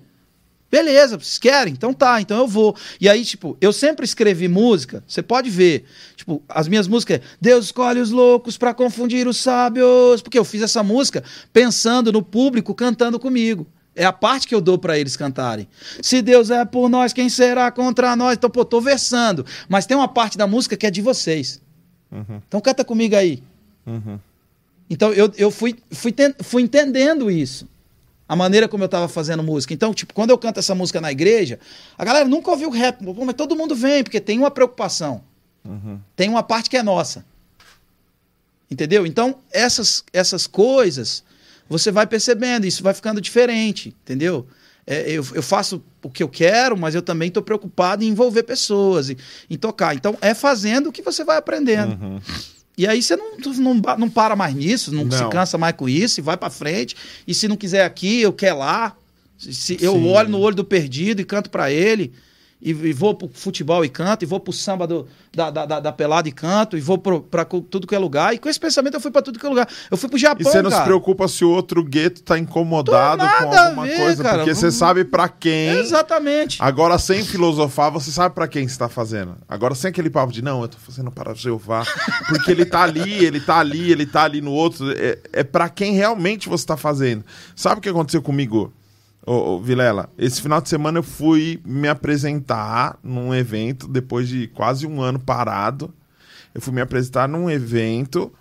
Beleza, 0.68 1.16
vocês 1.16 1.38
querem? 1.38 1.72
Então 1.72 1.94
tá, 1.94 2.20
então 2.20 2.38
eu 2.38 2.48
vou. 2.48 2.76
E 3.00 3.08
aí, 3.08 3.24
tipo, 3.24 3.56
eu 3.60 3.72
sempre 3.72 4.04
escrevi 4.04 4.48
música, 4.48 5.02
você 5.06 5.22
pode 5.22 5.48
ver. 5.48 5.84
Tipo, 6.16 6.42
as 6.48 6.66
minhas 6.66 6.88
músicas 6.88 7.18
é 7.18 7.22
Deus 7.40 7.66
escolhe 7.66 8.00
os 8.00 8.10
loucos 8.10 8.58
pra 8.58 8.74
confundir 8.74 9.28
os 9.28 9.36
sábios. 9.36 10.20
Porque 10.20 10.38
eu 10.38 10.44
fiz 10.44 10.60
essa 10.60 10.82
música 10.82 11.22
pensando 11.52 12.12
no 12.12 12.20
público 12.20 12.74
cantando 12.74 13.18
comigo. 13.20 13.64
É 13.94 14.04
a 14.04 14.12
parte 14.12 14.48
que 14.48 14.54
eu 14.54 14.60
dou 14.60 14.76
pra 14.76 14.98
eles 14.98 15.16
cantarem. 15.16 15.68
Se 16.02 16.20
Deus 16.20 16.50
é 16.50 16.64
por 16.64 16.88
nós, 16.88 17.12
quem 17.12 17.28
será 17.28 17.70
contra 17.70 18.16
nós? 18.16 18.36
Então, 18.36 18.50
pô, 18.50 18.64
tô 18.64 18.80
versando. 18.80 19.46
Mas 19.68 19.86
tem 19.86 19.96
uma 19.96 20.08
parte 20.08 20.36
da 20.36 20.46
música 20.48 20.76
que 20.76 20.86
é 20.86 20.90
de 20.90 21.00
vocês. 21.00 21.60
Então 22.48 22.60
canta 22.60 22.84
comigo 22.84 23.14
aí. 23.14 23.40
Então 24.90 25.12
eu, 25.12 25.32
eu 25.36 25.50
fui, 25.50 25.76
fui, 25.90 26.12
ten- 26.12 26.34
fui 26.40 26.62
entendendo 26.62 27.30
isso. 27.30 27.68
A 28.28 28.36
maneira 28.36 28.68
como 28.68 28.84
eu 28.84 28.88
tava 28.88 29.08
fazendo 29.08 29.42
música. 29.42 29.72
Então, 29.72 29.94
tipo, 29.94 30.12
quando 30.12 30.30
eu 30.30 30.36
canto 30.38 30.58
essa 30.60 30.74
música 30.74 31.00
na 31.00 31.10
igreja, 31.10 31.58
a 31.96 32.04
galera 32.04 32.26
nunca 32.28 32.50
ouviu 32.50 32.68
rap, 32.70 33.02
Pô, 33.02 33.24
mas 33.24 33.34
todo 33.34 33.56
mundo 33.56 33.74
vem, 33.74 34.02
porque 34.04 34.20
tem 34.20 34.38
uma 34.38 34.50
preocupação. 34.50 35.22
Tem 36.14 36.28
uma 36.28 36.42
parte 36.42 36.68
que 36.68 36.76
é 36.76 36.82
nossa. 36.82 37.24
Entendeu? 38.70 39.06
Então, 39.06 39.36
essas, 39.50 40.04
essas 40.12 40.46
coisas, 40.46 41.24
você 41.68 41.90
vai 41.90 42.06
percebendo, 42.06 42.66
isso 42.66 42.82
vai 42.82 42.92
ficando 42.92 43.20
diferente, 43.20 43.94
entendeu? 44.02 44.46
É, 44.86 45.10
eu, 45.10 45.24
eu 45.34 45.42
faço 45.42 45.82
o 46.02 46.10
que 46.10 46.22
eu 46.22 46.28
quero, 46.28 46.76
mas 46.76 46.94
eu 46.94 47.02
também 47.02 47.28
estou 47.28 47.42
preocupado 47.42 48.04
em 48.04 48.08
envolver 48.08 48.42
pessoas, 48.42 49.08
em, 49.10 49.16
em 49.48 49.56
tocar. 49.56 49.94
Então, 49.94 50.16
é 50.20 50.34
fazendo 50.34 50.92
que 50.92 51.00
você 51.02 51.24
vai 51.24 51.36
aprendendo. 51.38 51.92
E 52.78 52.86
aí 52.86 53.02
você 53.02 53.16
não, 53.16 53.36
não, 53.56 53.74
não 53.74 54.08
para 54.08 54.36
mais 54.36 54.54
nisso, 54.54 54.94
não, 54.94 55.10
se 55.10 55.20
Não. 55.20 55.30
cansa 55.30 55.58
mais 55.58 55.74
com 55.74 55.88
isso, 55.88 56.20
e 56.20 56.22
vai 56.22 56.36
para 56.36 56.48
frente. 56.48 56.94
E 57.26 57.34
se 57.34 57.48
não 57.48 57.56
quiser 57.56 57.84
aqui, 57.84 58.20
eu 58.20 58.32
quero 58.32 58.58
lá. 58.58 58.96
Se, 59.36 59.52
se 59.52 59.78
eu 59.80 60.00
olho 60.06 60.28
no 60.28 60.38
olho 60.38 60.54
do 60.54 60.64
perdido 60.64 61.20
e 61.20 61.24
canto 61.24 61.50
para 61.50 61.72
ele. 61.72 62.12
E, 62.60 62.70
e 62.70 62.92
vou 62.92 63.14
pro 63.14 63.30
futebol 63.32 63.84
e 63.84 63.88
canto, 63.88 64.24
e 64.24 64.26
vou 64.26 64.40
pro 64.40 64.52
samba 64.52 64.84
do, 64.84 65.06
da, 65.32 65.48
da, 65.48 65.64
da, 65.64 65.80
da 65.80 65.92
pelada 65.92 66.28
e 66.28 66.32
canto, 66.32 66.76
e 66.76 66.80
vou 66.80 66.98
pro, 66.98 67.20
pra 67.20 67.44
tudo 67.44 67.86
que 67.86 67.94
é 67.94 67.98
lugar. 67.98 68.34
E 68.34 68.38
com 68.38 68.48
esse 68.48 68.58
pensamento 68.58 68.94
eu 68.94 69.00
fui 69.00 69.12
pra 69.12 69.22
tudo 69.22 69.38
que 69.38 69.46
é 69.46 69.48
lugar. 69.48 69.68
Eu 69.88 69.96
fui 69.96 70.08
pro 70.08 70.18
E 70.18 70.20
Japão, 70.20 70.44
você 70.50 70.60
não 70.60 70.70
cara. 70.70 70.82
se 70.82 70.86
preocupa 70.88 71.28
se 71.28 71.44
o 71.44 71.50
outro 71.50 71.84
gueto 71.84 72.20
tá 72.22 72.36
incomodado 72.36 73.22
com 73.22 73.56
alguma 73.56 73.86
ver, 73.86 73.96
coisa, 73.96 74.22
cara. 74.22 74.38
porque 74.38 74.54
você 74.54 74.72
sabe 74.72 75.04
pra 75.04 75.28
quem. 75.28 75.68
Exatamente. 75.78 76.58
Agora, 76.60 76.98
sem 76.98 77.24
filosofar, 77.24 77.92
você 77.92 78.10
sabe 78.10 78.34
pra 78.34 78.48
quem 78.48 78.66
você 78.66 78.76
tá 78.76 78.88
fazendo. 78.88 79.36
Agora, 79.48 79.74
sem 79.76 79.90
aquele 79.90 80.10
papo 80.10 80.32
de, 80.32 80.42
não, 80.42 80.62
eu 80.62 80.68
tô 80.68 80.78
fazendo 80.78 81.12
para 81.12 81.34
Jeová. 81.34 81.84
Porque 82.28 82.50
ele 82.50 82.64
tá 82.64 82.82
ali, 82.82 83.24
ele 83.24 83.40
tá 83.40 83.58
ali, 83.58 83.92
ele 83.92 84.04
tá 84.06 84.24
ali 84.24 84.40
no 84.40 84.50
outro. 84.50 84.90
É, 84.92 85.18
é 85.32 85.44
para 85.44 85.68
quem 85.68 85.92
realmente 85.94 86.48
você 86.48 86.66
tá 86.66 86.76
fazendo. 86.76 87.24
Sabe 87.54 87.78
o 87.78 87.80
que 87.80 87.88
aconteceu 87.88 88.20
comigo, 88.20 88.72
ô, 89.28 89.54
ô, 89.54 89.60
Vilela? 89.60 90.10
Esse 90.16 90.40
final 90.40 90.60
de 90.60 90.68
semana 90.68 90.98
eu 90.98 91.02
fui 91.02 91.60
me 91.64 91.88
apresentar 91.88 92.98
num 93.02 93.34
evento, 93.34 93.86
depois 93.86 94.28
de 94.28 94.48
quase 94.48 94.86
um 94.86 95.02
ano 95.02 95.18
parado. 95.18 95.92
Eu 96.54 96.60
fui 96.60 96.72
me 96.72 96.80
apresentar 96.80 97.28
num 97.28 97.50
evento 97.50 98.32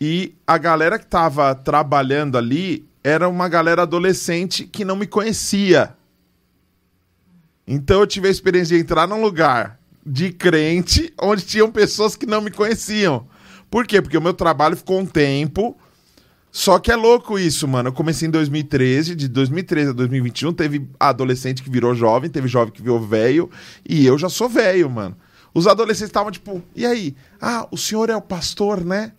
e 0.00 0.34
a 0.44 0.58
galera 0.58 0.98
que 0.98 1.06
tava 1.06 1.54
trabalhando 1.54 2.36
ali 2.36 2.84
era 3.04 3.28
uma 3.28 3.48
galera 3.48 3.82
adolescente 3.82 4.64
que 4.64 4.84
não 4.84 4.96
me 4.96 5.06
conhecia. 5.06 5.94
Então 7.66 8.00
eu 8.00 8.06
tive 8.06 8.26
a 8.26 8.30
experiência 8.30 8.76
de 8.76 8.82
entrar 8.82 9.06
num 9.06 9.22
lugar 9.22 9.78
de 10.04 10.32
crente 10.32 11.14
onde 11.20 11.42
tinham 11.42 11.70
pessoas 11.70 12.16
que 12.16 12.26
não 12.26 12.40
me 12.40 12.50
conheciam. 12.50 13.26
Por 13.70 13.86
quê? 13.86 14.02
Porque 14.02 14.18
o 14.18 14.22
meu 14.22 14.34
trabalho 14.34 14.76
ficou 14.76 14.98
um 14.98 15.06
tempo. 15.06 15.76
Só 16.52 16.78
que 16.78 16.92
é 16.92 16.96
louco 16.96 17.38
isso, 17.38 17.66
mano. 17.66 17.88
Eu 17.88 17.92
comecei 17.94 18.28
em 18.28 18.30
2013, 18.30 19.14
de 19.14 19.26
2013 19.26 19.88
a 19.88 19.92
2021, 19.94 20.52
teve 20.52 20.86
adolescente 21.00 21.62
que 21.62 21.70
virou 21.70 21.94
jovem, 21.94 22.28
teve 22.28 22.46
jovem 22.46 22.70
que 22.70 22.82
virou 22.82 23.00
velho, 23.00 23.50
e 23.88 24.04
eu 24.04 24.18
já 24.18 24.28
sou 24.28 24.50
velho, 24.50 24.90
mano. 24.90 25.16
Os 25.54 25.66
adolescentes 25.66 26.10
estavam 26.10 26.30
tipo, 26.30 26.62
e 26.76 26.84
aí? 26.84 27.16
Ah, 27.40 27.66
o 27.70 27.78
senhor 27.78 28.10
é 28.10 28.16
o 28.16 28.20
pastor, 28.20 28.84
né? 28.84 29.12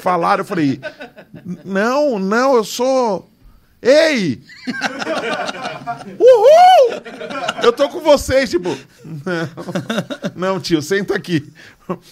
Falaram, 0.00 0.40
eu 0.40 0.44
falei, 0.44 0.80
não, 1.64 2.18
não, 2.18 2.56
eu 2.56 2.64
sou. 2.64 3.30
Ei! 3.80 4.42
Uhul! 6.18 7.02
Eu 7.62 7.72
tô 7.72 7.88
com 7.88 8.00
vocês, 8.00 8.50
tipo. 8.50 8.68
Não, 10.36 10.54
não, 10.54 10.60
tio, 10.60 10.80
senta 10.80 11.14
aqui. 11.16 11.52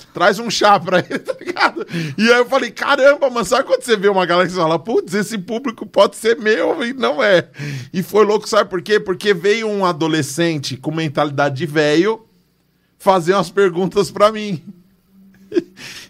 Traz 0.13 0.39
um 0.39 0.51
chá 0.51 0.79
pra 0.79 0.99
ele, 0.99 1.19
tá 1.19 1.35
ligado? 1.41 1.87
E 2.17 2.33
aí 2.33 2.39
eu 2.39 2.47
falei, 2.47 2.71
caramba, 2.71 3.31
mano, 3.31 3.45
sabe 3.45 3.65
quando 3.65 3.83
você 3.83 3.97
vê 3.97 4.09
uma 4.09 4.27
galera 4.27 4.49
que 4.49 4.55
fala, 4.55 4.79
putz, 4.79 5.15
esse 5.15 5.39
público 5.39 5.87
pode 5.87 6.17
ser 6.17 6.37
meu 6.39 6.85
e 6.85 6.93
não 6.93 7.23
é. 7.23 7.49
E 7.93 8.03
foi 8.03 8.25
louco, 8.25 8.49
sabe 8.49 8.69
por 8.69 8.83
quê? 8.83 8.99
Porque 8.99 9.35
veio 9.35 9.69
um 9.69 9.85
adolescente 9.85 10.77
com 10.77 10.91
mentalidade 10.91 11.57
de 11.57 11.67
velho 11.67 12.27
fazer 12.99 13.35
umas 13.35 13.51
perguntas 13.51 14.11
pra 14.11 14.31
mim. 14.31 14.63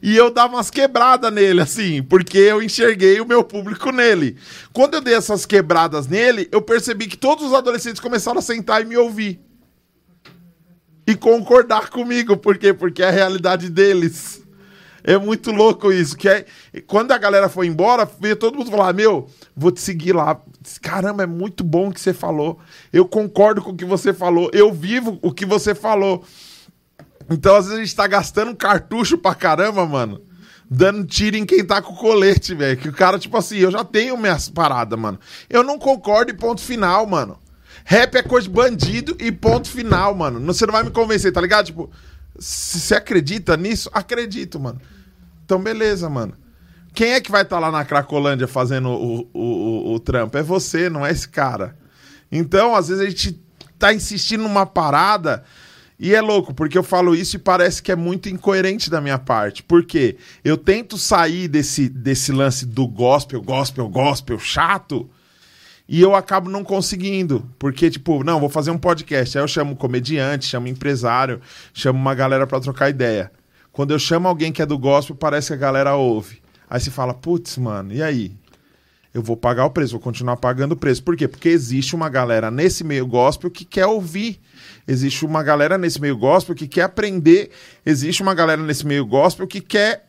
E 0.03 0.17
eu 0.17 0.31
dava 0.31 0.57
umas 0.57 0.71
quebradas 0.71 1.33
nele, 1.33 1.61
assim, 1.61 2.03
porque 2.03 2.39
eu 2.39 2.63
enxerguei 2.63 3.21
o 3.21 3.27
meu 3.27 3.45
público 3.45 3.91
nele. 3.91 4.37
Quando 4.73 4.95
eu 4.95 5.01
dei 5.01 5.15
essas 5.15 5.45
quebradas 5.45 6.07
nele, 6.07 6.49
eu 6.51 6.63
percebi 6.63 7.07
que 7.07 7.19
todos 7.19 7.47
os 7.47 7.53
adolescentes 7.53 8.01
começaram 8.01 8.39
a 8.39 8.43
sentar 8.43 8.81
e 8.81 8.87
me 8.87 8.97
ouvir. 8.97 9.41
E 11.11 11.17
concordar 11.17 11.91
comigo. 11.91 12.37
Por 12.37 12.57
quê? 12.57 12.73
Porque 12.73 13.03
é 13.03 13.09
a 13.09 13.11
realidade 13.11 13.69
deles. 13.69 14.41
É 15.03 15.19
muito 15.19 15.51
louco 15.51 15.91
isso. 15.91 16.17
Que 16.17 16.29
é, 16.29 16.47
quando 16.87 17.11
a 17.11 17.19
galera 17.19 17.49
foi 17.49 17.67
embora, 17.67 18.09
veio 18.21 18.37
todo 18.37 18.57
mundo 18.57 18.71
falar: 18.71 18.93
Meu, 18.93 19.27
vou 19.57 19.73
te 19.73 19.81
seguir 19.81 20.13
lá. 20.13 20.41
Caramba, 20.81 21.25
é 21.25 21.27
muito 21.27 21.65
bom 21.65 21.89
o 21.89 21.93
que 21.93 22.01
você 22.01 22.15
falou. 22.15 22.61
Eu 22.93 23.05
concordo 23.05 23.61
com 23.61 23.73
o 23.73 23.77
que 23.77 23.85
você 23.85 24.13
falou. 24.13 24.51
Eu 24.53 24.73
vivo 24.73 25.19
o 25.21 25.33
que 25.33 25.45
você 25.45 25.75
falou. 25.75 26.25
Então, 27.29 27.57
às 27.57 27.65
vezes, 27.65 27.81
a 27.81 27.85
gente 27.85 27.97
tá 27.97 28.07
gastando 28.07 28.53
um 28.53 28.55
cartucho 28.55 29.19
pra 29.19 29.35
caramba, 29.35 29.85
mano. 29.85 30.21
Dando 30.71 31.05
tiro 31.05 31.37
em 31.37 31.45
quem 31.45 31.65
tá 31.65 31.83
com 31.83 31.97
colete, 31.97 32.55
velho. 32.55 32.77
Que 32.77 32.89
o 32.89 32.93
cara, 32.93 33.19
tipo 33.19 33.37
assim, 33.37 33.59
eu 33.59 33.73
já 33.73 33.83
tenho 33.83 34.17
minhas 34.17 34.49
paradas, 34.49 34.97
mano. 34.97 35.19
Eu 35.49 35.65
não 35.65 35.77
concordo 35.77 36.31
e 36.31 36.37
ponto 36.37 36.61
final, 36.61 37.05
mano. 37.05 37.37
Rap 37.91 38.15
é 38.15 38.23
coisa 38.23 38.47
de 38.47 38.55
bandido 38.55 39.17
e 39.19 39.33
ponto 39.33 39.69
final, 39.69 40.15
mano. 40.15 40.39
Você 40.47 40.65
não 40.65 40.71
vai 40.71 40.85
me 40.85 40.93
convencer, 40.93 41.33
tá 41.33 41.41
ligado? 41.41 41.67
Tipo, 41.67 41.91
você 42.39 42.95
acredita 42.95 43.57
nisso, 43.57 43.91
acredito, 43.93 44.61
mano. 44.61 44.81
Então, 45.45 45.61
beleza, 45.61 46.09
mano. 46.09 46.35
Quem 46.95 47.15
é 47.15 47.21
que 47.21 47.33
vai 47.33 47.43
estar 47.43 47.59
lá 47.59 47.69
na 47.69 47.85
Cracolândia 47.85 48.47
fazendo 48.47 48.91
o, 48.91 49.29
o, 49.35 49.41
o, 49.43 49.95
o 49.95 49.99
trampo? 49.99 50.39
É 50.39 50.43
você, 50.43 50.89
não 50.89 51.05
é 51.05 51.11
esse 51.11 51.29
cara. 51.29 51.77
Então, 52.31 52.77
às 52.77 52.87
vezes, 52.87 53.05
a 53.05 53.11
gente 53.11 53.43
tá 53.77 53.93
insistindo 53.93 54.45
numa 54.45 54.65
parada. 54.65 55.43
E 55.99 56.15
é 56.15 56.21
louco, 56.21 56.55
porque 56.55 56.79
eu 56.79 56.85
falo 56.85 57.13
isso 57.13 57.35
e 57.35 57.41
parece 57.41 57.83
que 57.83 57.91
é 57.91 57.97
muito 57.97 58.29
incoerente 58.29 58.89
da 58.89 59.01
minha 59.01 59.19
parte. 59.19 59.65
Por 59.65 59.85
quê? 59.85 60.17
Eu 60.45 60.57
tento 60.57 60.97
sair 60.97 61.49
desse, 61.49 61.89
desse 61.89 62.31
lance 62.31 62.65
do 62.67 62.87
gospel, 62.87 63.43
gospel, 63.43 63.89
gospel 63.89 64.39
chato, 64.39 65.11
e 65.93 66.01
eu 66.01 66.15
acabo 66.15 66.49
não 66.49 66.63
conseguindo. 66.63 67.51
Porque, 67.59 67.91
tipo, 67.91 68.23
não, 68.23 68.39
vou 68.39 68.49
fazer 68.49 68.71
um 68.71 68.79
podcast. 68.79 69.37
Aí 69.37 69.43
eu 69.43 69.49
chamo 69.49 69.75
comediante, 69.75 70.47
chamo 70.47 70.69
empresário, 70.69 71.41
chamo 71.75 71.99
uma 71.99 72.15
galera 72.15 72.47
pra 72.47 72.61
trocar 72.61 72.89
ideia. 72.89 73.33
Quando 73.73 73.91
eu 73.91 73.99
chamo 73.99 74.29
alguém 74.29 74.53
que 74.53 74.63
é 74.63 74.67
do 74.67 74.79
gospel, 74.79 75.17
parece 75.17 75.49
que 75.49 75.55
a 75.55 75.57
galera 75.57 75.97
ouve. 75.97 76.41
Aí 76.69 76.79
você 76.79 76.93
fala, 76.93 77.13
putz, 77.13 77.59
mano, 77.59 77.93
e 77.93 78.01
aí? 78.01 78.33
Eu 79.13 79.21
vou 79.21 79.37
pagar 79.37 79.67
o 79.67 79.71
preço, 79.71 79.91
vou 79.91 80.01
continuar 80.01 80.37
pagando 80.37 80.73
o 80.73 80.77
preço. 80.77 81.03
Por 81.03 81.17
quê? 81.17 81.27
Porque 81.27 81.49
existe 81.49 81.97
uma 81.97 82.09
galera 82.09 82.53
nesse 82.53 82.85
meio 82.85 83.05
gospel 83.05 83.51
que 83.51 83.65
quer 83.65 83.87
ouvir. 83.87 84.41
Existe 84.87 85.27
uma 85.27 85.43
galera 85.43 85.77
nesse 85.77 86.01
meio 86.01 86.17
gospel 86.17 86.55
que 86.55 86.69
quer 86.69 86.83
aprender. 86.83 87.51
Existe 87.85 88.23
uma 88.23 88.33
galera 88.33 88.63
nesse 88.63 88.87
meio 88.87 89.05
gospel 89.05 89.45
que 89.45 89.61
quer 89.61 90.09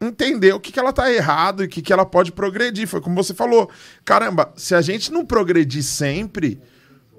entender 0.00 0.52
o 0.54 0.60
que, 0.60 0.72
que 0.72 0.78
ela 0.78 0.92
tá 0.92 1.12
errado 1.12 1.62
e 1.62 1.66
o 1.66 1.68
que, 1.68 1.82
que 1.82 1.92
ela 1.92 2.04
pode 2.04 2.32
progredir. 2.32 2.86
Foi 2.86 3.00
como 3.00 3.14
você 3.16 3.34
falou. 3.34 3.70
Caramba, 4.04 4.52
se 4.56 4.74
a 4.74 4.80
gente 4.80 5.12
não 5.12 5.24
progredir 5.24 5.82
sempre, 5.82 6.58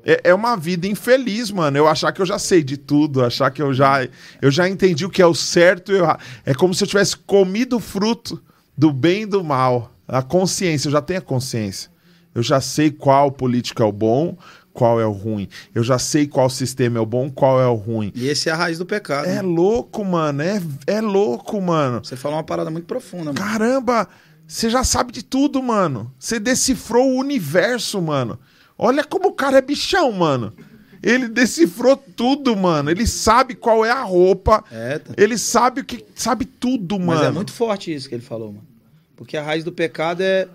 É, 0.05 0.29
é 0.29 0.33
uma 0.33 0.55
vida 0.55 0.87
infeliz, 0.87 1.51
mano. 1.51 1.77
Eu 1.77 1.85
achar 1.85 2.13
que 2.13 2.21
eu 2.21 2.25
já 2.25 2.39
sei 2.39 2.63
de 2.63 2.77
tudo, 2.77 3.25
achar 3.25 3.51
que 3.51 3.61
eu 3.61 3.73
já, 3.73 4.07
eu 4.41 4.49
já 4.49 4.69
entendi 4.69 5.05
o 5.05 5.09
que 5.09 5.21
é 5.21 5.25
o 5.25 5.33
certo. 5.35 5.91
e 5.91 5.95
o 5.95 5.97
errado. 5.97 6.21
é 6.45 6.53
como 6.53 6.73
se 6.73 6.81
eu 6.83 6.87
tivesse 6.87 7.17
comido 7.17 7.75
o 7.75 7.79
fruto 7.81 8.41
do 8.77 8.93
bem 8.93 9.23
e 9.23 9.25
do 9.25 9.43
mal. 9.43 9.91
A 10.07 10.21
consciência, 10.21 10.87
eu 10.87 10.93
já 10.93 11.01
tenho 11.01 11.19
a 11.19 11.21
consciência. 11.21 11.91
Eu 12.33 12.41
já 12.41 12.61
sei 12.61 12.89
qual 12.89 13.31
político 13.31 13.81
é 13.81 13.85
o 13.85 13.91
bom, 13.91 14.37
qual 14.77 15.01
é 15.01 15.05
o 15.07 15.11
ruim. 15.11 15.49
Eu 15.73 15.83
já 15.83 15.97
sei 15.97 16.27
qual 16.27 16.51
sistema 16.51 16.99
é 16.99 17.01
o 17.01 17.05
bom, 17.05 17.31
qual 17.31 17.59
é 17.59 17.65
o 17.65 17.73
ruim. 17.73 18.11
E 18.13 18.27
esse 18.27 18.47
é 18.47 18.51
a 18.51 18.55
raiz 18.55 18.77
do 18.77 18.85
pecado. 18.85 19.25
É 19.25 19.37
né? 19.37 19.41
louco, 19.41 20.05
mano. 20.05 20.43
É, 20.43 20.61
é 20.85 21.01
louco, 21.01 21.59
mano. 21.59 21.99
Você 22.03 22.15
falou 22.15 22.37
uma 22.37 22.43
parada 22.43 22.69
muito 22.69 22.85
profunda, 22.85 23.33
mano. 23.33 23.39
Caramba, 23.39 24.07
você 24.47 24.69
já 24.69 24.83
sabe 24.83 25.11
de 25.11 25.23
tudo, 25.23 25.63
mano. 25.63 26.13
Você 26.19 26.39
decifrou 26.39 27.09
o 27.09 27.17
universo, 27.17 27.99
mano. 27.99 28.37
Olha 28.77 29.03
como 29.03 29.29
o 29.29 29.33
cara 29.33 29.57
é 29.57 29.61
bichão, 29.63 30.11
mano. 30.11 30.53
Ele 31.01 31.27
decifrou 31.27 31.97
tudo, 31.97 32.55
mano. 32.55 32.91
Ele 32.91 33.07
sabe 33.07 33.55
qual 33.55 33.83
é 33.83 33.89
a 33.89 34.03
roupa. 34.03 34.63
É, 34.71 34.99
tá. 34.99 35.11
Ele 35.17 35.39
sabe 35.39 35.81
o 35.81 35.83
que. 35.83 36.05
Sabe 36.13 36.45
tudo, 36.45 36.99
Mas 36.99 37.17
mano. 37.17 37.23
é 37.23 37.31
muito 37.31 37.51
forte 37.51 37.91
isso 37.91 38.07
que 38.07 38.13
ele 38.13 38.21
falou, 38.21 38.49
mano. 38.49 38.67
Porque 39.15 39.37
a 39.37 39.41
raiz 39.41 39.63
do 39.63 39.71
pecado 39.71 40.21
é, 40.21 40.47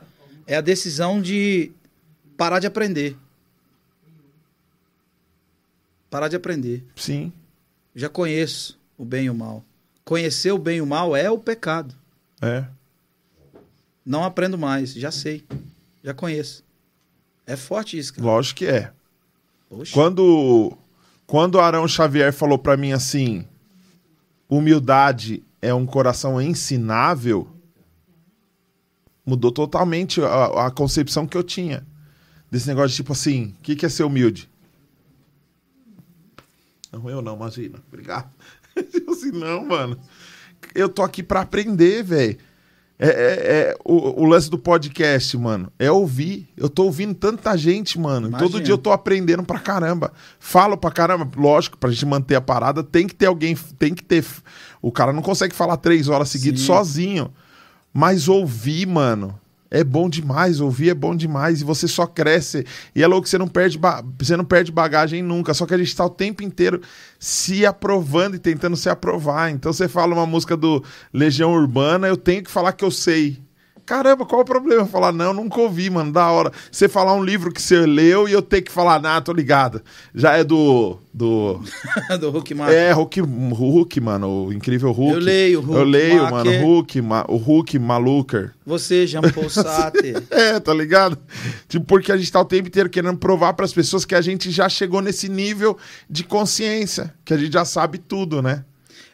é 0.46 0.54
a 0.54 0.60
decisão 0.60 1.20
de 1.20 1.72
parar 2.36 2.60
de 2.60 2.68
aprender. 2.68 3.16
Parar 6.12 6.28
de 6.28 6.36
aprender. 6.36 6.84
Sim. 6.94 7.32
Já 7.96 8.06
conheço 8.06 8.78
o 8.98 9.04
bem 9.04 9.24
e 9.24 9.30
o 9.30 9.34
mal. 9.34 9.64
Conhecer 10.04 10.52
o 10.52 10.58
bem 10.58 10.76
e 10.76 10.80
o 10.82 10.86
mal 10.86 11.16
é 11.16 11.30
o 11.30 11.38
pecado. 11.38 11.94
É. 12.38 12.66
Não 14.04 14.22
aprendo 14.22 14.58
mais, 14.58 14.92
já 14.92 15.10
sei. 15.10 15.42
Já 16.04 16.12
conheço. 16.12 16.62
É 17.46 17.56
forte 17.56 17.96
isso, 17.96 18.12
cara. 18.12 18.26
Lógico 18.26 18.58
que 18.58 18.66
é. 18.66 18.92
Poxa. 19.70 19.94
Quando, 19.94 20.76
quando 21.26 21.58
Arão 21.58 21.88
Xavier 21.88 22.30
falou 22.30 22.58
pra 22.58 22.76
mim 22.76 22.92
assim: 22.92 23.46
humildade 24.50 25.42
é 25.62 25.72
um 25.72 25.86
coração 25.86 26.42
ensinável, 26.42 27.48
mudou 29.24 29.50
totalmente 29.50 30.20
a, 30.20 30.66
a 30.66 30.70
concepção 30.70 31.26
que 31.26 31.38
eu 31.38 31.42
tinha. 31.42 31.86
Desse 32.50 32.68
negócio 32.68 32.90
de 32.90 32.96
tipo 32.96 33.14
assim: 33.14 33.54
o 33.58 33.62
que, 33.62 33.74
que 33.74 33.86
é 33.86 33.88
ser 33.88 34.02
humilde? 34.02 34.51
Não, 36.92 37.08
eu 37.08 37.22
não, 37.22 37.34
imagina. 37.36 37.78
Obrigado. 37.88 38.28
Eu 38.76 39.12
assim, 39.12 39.30
não, 39.32 39.64
mano. 39.66 39.98
Eu 40.74 40.88
tô 40.88 41.02
aqui 41.02 41.22
pra 41.22 41.40
aprender, 41.42 42.02
velho. 42.02 42.38
É, 42.98 43.08
é- 43.08 43.70
é 43.70 43.76
o, 43.84 44.22
o 44.22 44.24
lance 44.24 44.48
do 44.48 44.58
podcast, 44.58 45.36
mano. 45.36 45.72
É 45.78 45.90
ouvir. 45.90 46.48
Eu 46.56 46.68
tô 46.68 46.84
ouvindo 46.84 47.14
tanta 47.14 47.56
gente, 47.56 47.98
mano. 47.98 48.28
Imagina. 48.28 48.50
Todo 48.50 48.62
dia 48.62 48.72
eu 48.72 48.78
tô 48.78 48.92
aprendendo 48.92 49.42
pra 49.42 49.58
caramba. 49.58 50.12
Falo 50.38 50.76
pra 50.76 50.90
caramba. 50.90 51.28
Lógico, 51.36 51.76
pra 51.76 51.90
gente 51.90 52.06
manter 52.06 52.36
a 52.36 52.40
parada, 52.40 52.82
tem 52.82 53.06
que 53.06 53.14
ter 53.14 53.26
alguém. 53.26 53.56
Tem 53.78 53.92
que 53.92 54.04
ter. 54.04 54.24
O 54.80 54.92
cara 54.92 55.12
não 55.12 55.22
consegue 55.22 55.54
falar 55.54 55.76
três 55.78 56.08
horas 56.08 56.28
seguidas 56.28 56.60
Sim. 56.60 56.66
sozinho. 56.66 57.32
Mas 57.92 58.28
ouvir, 58.28 58.86
mano. 58.86 59.38
É 59.74 59.82
bom 59.82 60.06
demais, 60.06 60.60
ouvir 60.60 60.90
é 60.90 60.94
bom 60.94 61.16
demais 61.16 61.62
e 61.62 61.64
você 61.64 61.88
só 61.88 62.06
cresce. 62.06 62.66
E 62.94 63.02
é 63.02 63.06
louco 63.06 63.26
você 63.26 63.38
não 63.38 63.48
perde, 63.48 63.80
você 64.18 64.36
não 64.36 64.44
perde 64.44 64.70
bagagem 64.70 65.22
nunca. 65.22 65.54
Só 65.54 65.64
que 65.64 65.72
a 65.72 65.78
gente 65.78 65.96
tá 65.96 66.04
o 66.04 66.10
tempo 66.10 66.42
inteiro 66.42 66.82
se 67.18 67.64
aprovando 67.64 68.36
e 68.36 68.38
tentando 68.38 68.76
se 68.76 68.90
aprovar. 68.90 69.50
Então 69.50 69.72
você 69.72 69.88
fala 69.88 70.12
uma 70.12 70.26
música 70.26 70.58
do 70.58 70.84
Legião 71.10 71.54
Urbana, 71.54 72.06
eu 72.06 72.18
tenho 72.18 72.42
que 72.42 72.50
falar 72.50 72.74
que 72.74 72.84
eu 72.84 72.90
sei. 72.90 73.40
Caramba, 73.84 74.24
qual 74.24 74.42
o 74.42 74.44
problema? 74.44 74.86
Falar, 74.86 75.12
não, 75.12 75.34
nunca 75.34 75.60
ouvi, 75.60 75.90
mano, 75.90 76.12
da 76.12 76.30
hora. 76.30 76.52
Você 76.70 76.88
falar 76.88 77.14
um 77.14 77.22
livro 77.24 77.52
que 77.52 77.60
você 77.60 77.84
leu 77.84 78.28
e 78.28 78.32
eu 78.32 78.40
ter 78.40 78.62
que 78.62 78.70
falar, 78.70 79.00
nah, 79.02 79.20
tô 79.20 79.32
ligado. 79.32 79.82
Já 80.14 80.36
é 80.36 80.44
do. 80.44 80.98
do 81.12 81.60
do 82.20 82.30
Hulk 82.30 82.54
Mark. 82.54 82.72
é, 82.72 82.92
Hulk, 82.92 83.20
Hulk, 83.20 84.00
mano, 84.00 84.46
o 84.46 84.52
incrível 84.52 84.92
Hulk. 84.92 85.14
Eu 85.14 85.18
leio 85.20 85.60
Hulk 85.60 85.78
Eu 85.80 85.84
leio, 85.84 86.22
Marker. 86.30 86.52
mano, 86.52 86.64
Hulk, 86.66 87.02
ma- 87.02 87.24
o 87.28 87.36
Hulk 87.36 87.78
Maluker. 87.78 88.52
Você, 88.64 89.06
Jean 89.06 89.22
Paul 89.22 89.50
Sartre. 89.50 90.14
É, 90.30 90.60
tá 90.60 90.72
ligado? 90.72 91.18
Tipo, 91.68 91.84
porque 91.84 92.12
a 92.12 92.16
gente 92.16 92.30
tá 92.30 92.40
o 92.40 92.44
tempo 92.44 92.68
inteiro 92.68 92.88
querendo 92.88 93.16
provar 93.18 93.52
pras 93.54 93.72
pessoas 93.72 94.04
que 94.04 94.14
a 94.14 94.20
gente 94.22 94.50
já 94.50 94.68
chegou 94.68 95.00
nesse 95.02 95.28
nível 95.28 95.76
de 96.08 96.22
consciência, 96.24 97.12
que 97.24 97.34
a 97.34 97.36
gente 97.36 97.52
já 97.52 97.64
sabe 97.64 97.98
tudo, 97.98 98.40
né? 98.40 98.64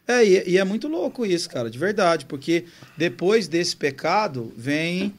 É, 0.08 0.24
e, 0.24 0.52
e 0.52 0.58
é 0.58 0.64
muito 0.64 0.88
louco 0.88 1.26
isso, 1.26 1.50
cara, 1.50 1.70
de 1.70 1.78
verdade, 1.78 2.24
porque 2.24 2.64
depois 2.96 3.46
desse 3.46 3.76
pecado 3.76 4.50
vem 4.56 5.12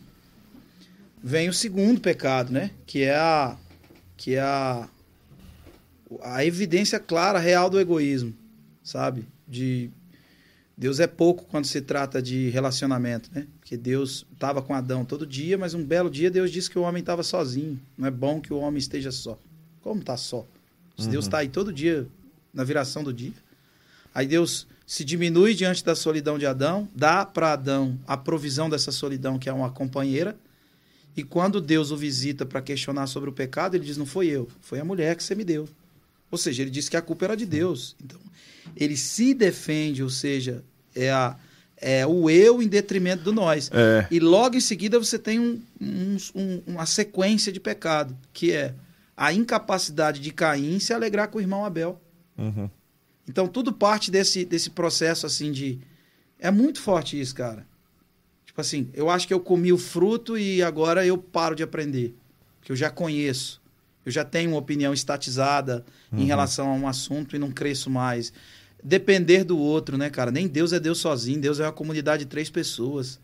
vem 1.23 1.47
o 1.47 1.53
segundo 1.53 2.01
pecado, 2.01 2.51
né? 2.51 2.71
Que 2.87 3.03
é 3.03 3.15
a 3.15 3.55
que 4.17 4.33
é 4.33 4.39
a 4.39 4.89
a 6.23 6.43
evidência 6.43 6.99
clara, 6.99 7.37
real 7.37 7.69
do 7.69 7.79
egoísmo, 7.79 8.33
sabe? 8.83 9.27
De 9.47 9.91
Deus 10.75 10.99
é 10.99 11.05
pouco 11.05 11.45
quando 11.45 11.65
se 11.65 11.81
trata 11.81 12.19
de 12.19 12.49
relacionamento, 12.49 13.29
né? 13.31 13.45
Porque 13.59 13.77
Deus 13.77 14.25
estava 14.33 14.59
com 14.59 14.73
Adão 14.73 15.05
todo 15.05 15.23
dia, 15.23 15.55
mas 15.55 15.75
um 15.75 15.85
belo 15.85 16.09
dia 16.09 16.31
Deus 16.31 16.49
disse 16.49 16.67
que 16.67 16.79
o 16.79 16.81
homem 16.81 17.01
estava 17.01 17.21
sozinho. 17.21 17.79
Não 17.95 18.07
é 18.07 18.11
bom 18.11 18.41
que 18.41 18.51
o 18.51 18.57
homem 18.57 18.79
esteja 18.79 19.11
só. 19.11 19.37
Como 19.81 20.01
tá 20.01 20.17
só? 20.17 20.47
Se 20.97 21.07
Deus 21.07 21.25
está 21.25 21.37
aí 21.37 21.47
todo 21.47 21.71
dia 21.71 22.07
na 22.51 22.63
viração 22.63 23.03
do 23.03 23.13
dia. 23.13 23.33
Aí 24.13 24.25
Deus 24.25 24.67
se 24.89 25.05
diminui 25.05 25.53
diante 25.53 25.85
da 25.85 25.93
solidão 25.93 26.39
de 26.39 26.47
Adão, 26.47 26.89
dá 26.95 27.23
para 27.23 27.53
Adão 27.53 27.95
a 28.07 28.17
provisão 28.17 28.67
dessa 28.67 28.91
solidão, 28.91 29.37
que 29.37 29.47
é 29.47 29.53
uma 29.53 29.69
companheira. 29.69 30.35
E 31.15 31.23
quando 31.23 31.61
Deus 31.61 31.91
o 31.91 31.95
visita 31.95 32.43
para 32.43 32.59
questionar 32.59 33.05
sobre 33.05 33.29
o 33.29 33.31
pecado, 33.33 33.75
ele 33.75 33.85
diz: 33.85 33.97
Não 33.97 34.05
foi 34.07 34.25
eu, 34.29 34.47
foi 34.61 34.79
a 34.79 34.83
mulher 34.83 35.15
que 35.15 35.23
você 35.23 35.35
me 35.35 35.43
deu. 35.43 35.69
Ou 36.31 36.39
seja, 36.39 36.63
ele 36.63 36.71
disse 36.71 36.89
que 36.89 36.97
a 36.97 37.03
culpa 37.03 37.25
era 37.25 37.37
de 37.37 37.45
Deus. 37.45 37.95
Então, 38.03 38.19
ele 38.75 38.97
se 38.97 39.35
defende, 39.35 40.01
ou 40.01 40.09
seja, 40.09 40.63
é, 40.95 41.11
a, 41.11 41.35
é 41.77 42.07
o 42.07 42.27
eu 42.27 42.59
em 42.59 42.67
detrimento 42.67 43.21
do 43.21 43.31
nós. 43.31 43.69
É. 43.71 44.07
E 44.09 44.19
logo 44.19 44.55
em 44.55 44.59
seguida 44.59 44.97
você 44.97 45.19
tem 45.19 45.39
um- 45.39 45.61
um- 45.79 46.17
um- 46.33 46.61
uma 46.65 46.87
sequência 46.87 47.51
de 47.51 47.59
pecado, 47.59 48.17
que 48.33 48.51
é 48.53 48.73
a 49.15 49.31
incapacidade 49.31 50.19
de 50.19 50.31
Caim 50.31 50.79
se 50.79 50.93
alegrar 50.93 51.27
com 51.27 51.37
o 51.37 51.41
irmão 51.41 51.63
Abel. 51.63 52.01
Uhum. 52.35 52.67
Então 53.29 53.47
tudo 53.47 53.71
parte 53.71 54.09
desse, 54.09 54.43
desse 54.43 54.71
processo 54.71 55.27
assim 55.27 55.51
de. 55.51 55.79
É 56.39 56.49
muito 56.49 56.81
forte 56.81 57.19
isso, 57.21 57.35
cara. 57.35 57.63
Tipo 58.43 58.59
assim, 58.59 58.89
eu 58.93 59.07
acho 59.07 59.27
que 59.27 59.33
eu 59.33 59.39
comi 59.39 59.71
o 59.71 59.77
fruto 59.77 60.35
e 60.35 60.63
agora 60.63 61.05
eu 61.05 61.15
paro 61.17 61.55
de 61.55 61.61
aprender. 61.61 62.15
Porque 62.59 62.71
eu 62.71 62.75
já 62.75 62.89
conheço. 62.89 63.61
Eu 64.03 64.11
já 64.11 64.25
tenho 64.25 64.49
uma 64.51 64.57
opinião 64.57 64.91
estatizada 64.93 65.85
em 66.11 66.25
relação 66.25 66.67
a 66.69 66.73
um 66.73 66.87
assunto 66.87 67.35
e 67.35 67.39
não 67.39 67.51
cresço 67.51 67.89
mais. 67.89 68.33
Depender 68.83 69.43
do 69.43 69.57
outro, 69.59 69.95
né, 69.97 70.09
cara? 70.09 70.31
Nem 70.31 70.47
Deus 70.47 70.73
é 70.73 70.79
Deus 70.79 70.97
sozinho, 70.97 71.39
Deus 71.39 71.59
é 71.59 71.65
uma 71.65 71.71
comunidade 71.71 72.23
de 72.23 72.29
três 72.29 72.49
pessoas. 72.49 73.19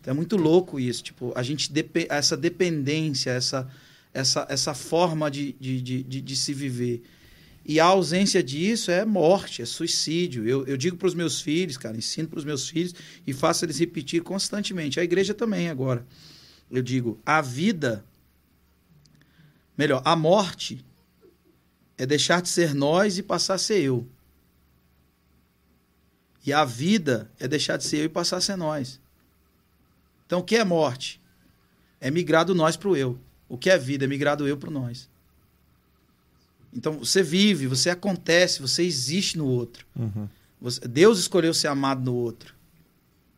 Então 0.00 0.12
é 0.12 0.14
muito 0.16 0.36
louco 0.36 0.80
isso. 0.80 1.04
Tipo, 1.04 1.32
a 1.36 1.42
gente 1.44 1.70
depe- 1.70 2.08
essa 2.10 2.36
dependência, 2.36 3.30
essa, 3.30 3.68
essa, 4.12 4.44
essa 4.48 4.74
forma 4.74 5.30
de, 5.30 5.52
de, 5.60 5.80
de, 5.80 6.20
de 6.20 6.36
se 6.36 6.52
viver. 6.52 7.02
E 7.68 7.80
a 7.80 7.84
ausência 7.86 8.40
disso 8.44 8.92
é 8.92 9.04
morte, 9.04 9.60
é 9.60 9.64
suicídio. 9.64 10.48
Eu, 10.48 10.64
eu 10.66 10.76
digo 10.76 10.96
para 10.96 11.08
os 11.08 11.14
meus 11.14 11.40
filhos, 11.40 11.76
cara, 11.76 11.96
ensino 11.96 12.28
para 12.28 12.38
os 12.38 12.44
meus 12.44 12.68
filhos 12.68 12.94
e 13.26 13.32
faço 13.32 13.64
eles 13.64 13.76
repetir 13.76 14.22
constantemente. 14.22 15.00
A 15.00 15.04
igreja 15.04 15.34
também 15.34 15.68
agora. 15.68 16.06
Eu 16.70 16.80
digo, 16.80 17.20
a 17.26 17.40
vida, 17.40 18.04
melhor, 19.76 20.00
a 20.04 20.14
morte 20.14 20.84
é 21.98 22.06
deixar 22.06 22.40
de 22.40 22.48
ser 22.48 22.72
nós 22.72 23.18
e 23.18 23.22
passar 23.22 23.54
a 23.54 23.58
ser 23.58 23.82
eu. 23.82 24.06
E 26.46 26.52
a 26.52 26.64
vida 26.64 27.28
é 27.40 27.48
deixar 27.48 27.76
de 27.76 27.82
ser 27.82 27.98
eu 27.98 28.04
e 28.04 28.08
passar 28.08 28.36
a 28.36 28.40
ser 28.40 28.54
nós. 28.54 29.00
Então, 30.24 30.38
o 30.38 30.44
que 30.44 30.54
é 30.54 30.62
morte? 30.62 31.20
É 32.00 32.12
migrar 32.12 32.44
do 32.44 32.54
nós 32.54 32.76
para 32.76 32.90
o 32.90 32.96
eu. 32.96 33.18
O 33.48 33.58
que 33.58 33.70
é 33.70 33.76
vida? 33.76 34.04
É 34.04 34.08
migrar 34.08 34.36
do 34.36 34.46
eu 34.46 34.56
para 34.56 34.70
nós. 34.70 35.08
Então, 36.76 36.92
você 36.98 37.22
vive, 37.22 37.66
você 37.66 37.88
acontece, 37.90 38.60
você 38.60 38.82
existe 38.82 39.38
no 39.38 39.46
outro. 39.46 39.86
Uhum. 39.96 40.28
Você- 40.60 40.86
Deus 40.86 41.18
escolheu 41.18 41.54
ser 41.54 41.68
amado 41.68 42.04
no 42.04 42.14
outro. 42.14 42.54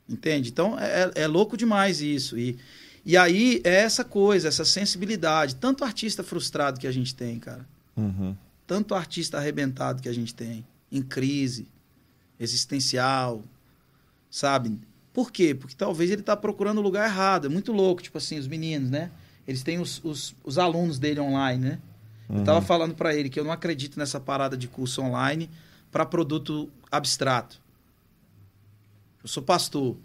Entende? 0.08 0.50
Então, 0.50 0.76
é, 0.78 1.10
é 1.14 1.26
louco 1.26 1.56
demais 1.56 2.00
isso. 2.00 2.36
E, 2.36 2.58
e 3.04 3.16
aí, 3.16 3.60
é 3.64 3.74
essa 3.76 4.02
coisa, 4.04 4.48
essa 4.48 4.64
sensibilidade. 4.64 5.54
Tanto 5.56 5.84
artista 5.84 6.24
frustrado 6.24 6.80
que 6.80 6.86
a 6.86 6.92
gente 6.92 7.14
tem, 7.14 7.38
cara 7.38 7.66
Uhum. 7.96 8.36
tanto 8.66 8.94
artista 8.94 9.38
arrebentado 9.38 10.00
que 10.00 10.08
a 10.08 10.12
gente 10.12 10.32
tem, 10.34 10.64
em 10.92 11.02
crise 11.02 11.66
existencial, 12.38 13.42
sabe? 14.30 14.78
Por 15.12 15.32
quê? 15.32 15.54
Porque 15.54 15.74
talvez 15.74 16.10
ele 16.10 16.20
está 16.20 16.36
procurando 16.36 16.78
o 16.78 16.80
lugar 16.82 17.08
errado. 17.08 17.46
É 17.46 17.48
muito 17.48 17.72
louco, 17.72 18.02
tipo 18.02 18.16
assim, 18.18 18.38
os 18.38 18.46
meninos, 18.46 18.88
né? 18.90 19.10
Eles 19.46 19.62
têm 19.62 19.80
os, 19.80 20.00
os, 20.04 20.34
os 20.44 20.58
alunos 20.58 20.98
dele 20.98 21.18
online, 21.20 21.64
né? 21.64 21.78
Eu 22.28 22.44
tava 22.44 22.60
falando 22.60 22.94
para 22.94 23.14
ele 23.14 23.30
que 23.30 23.40
eu 23.40 23.44
não 23.44 23.52
acredito 23.52 23.98
nessa 23.98 24.20
parada 24.20 24.56
de 24.56 24.68
curso 24.68 25.00
online 25.00 25.48
para 25.90 26.04
produto 26.04 26.70
abstrato. 26.90 27.60
Eu 29.22 29.28
sou 29.28 29.42
pastor. 29.42 29.96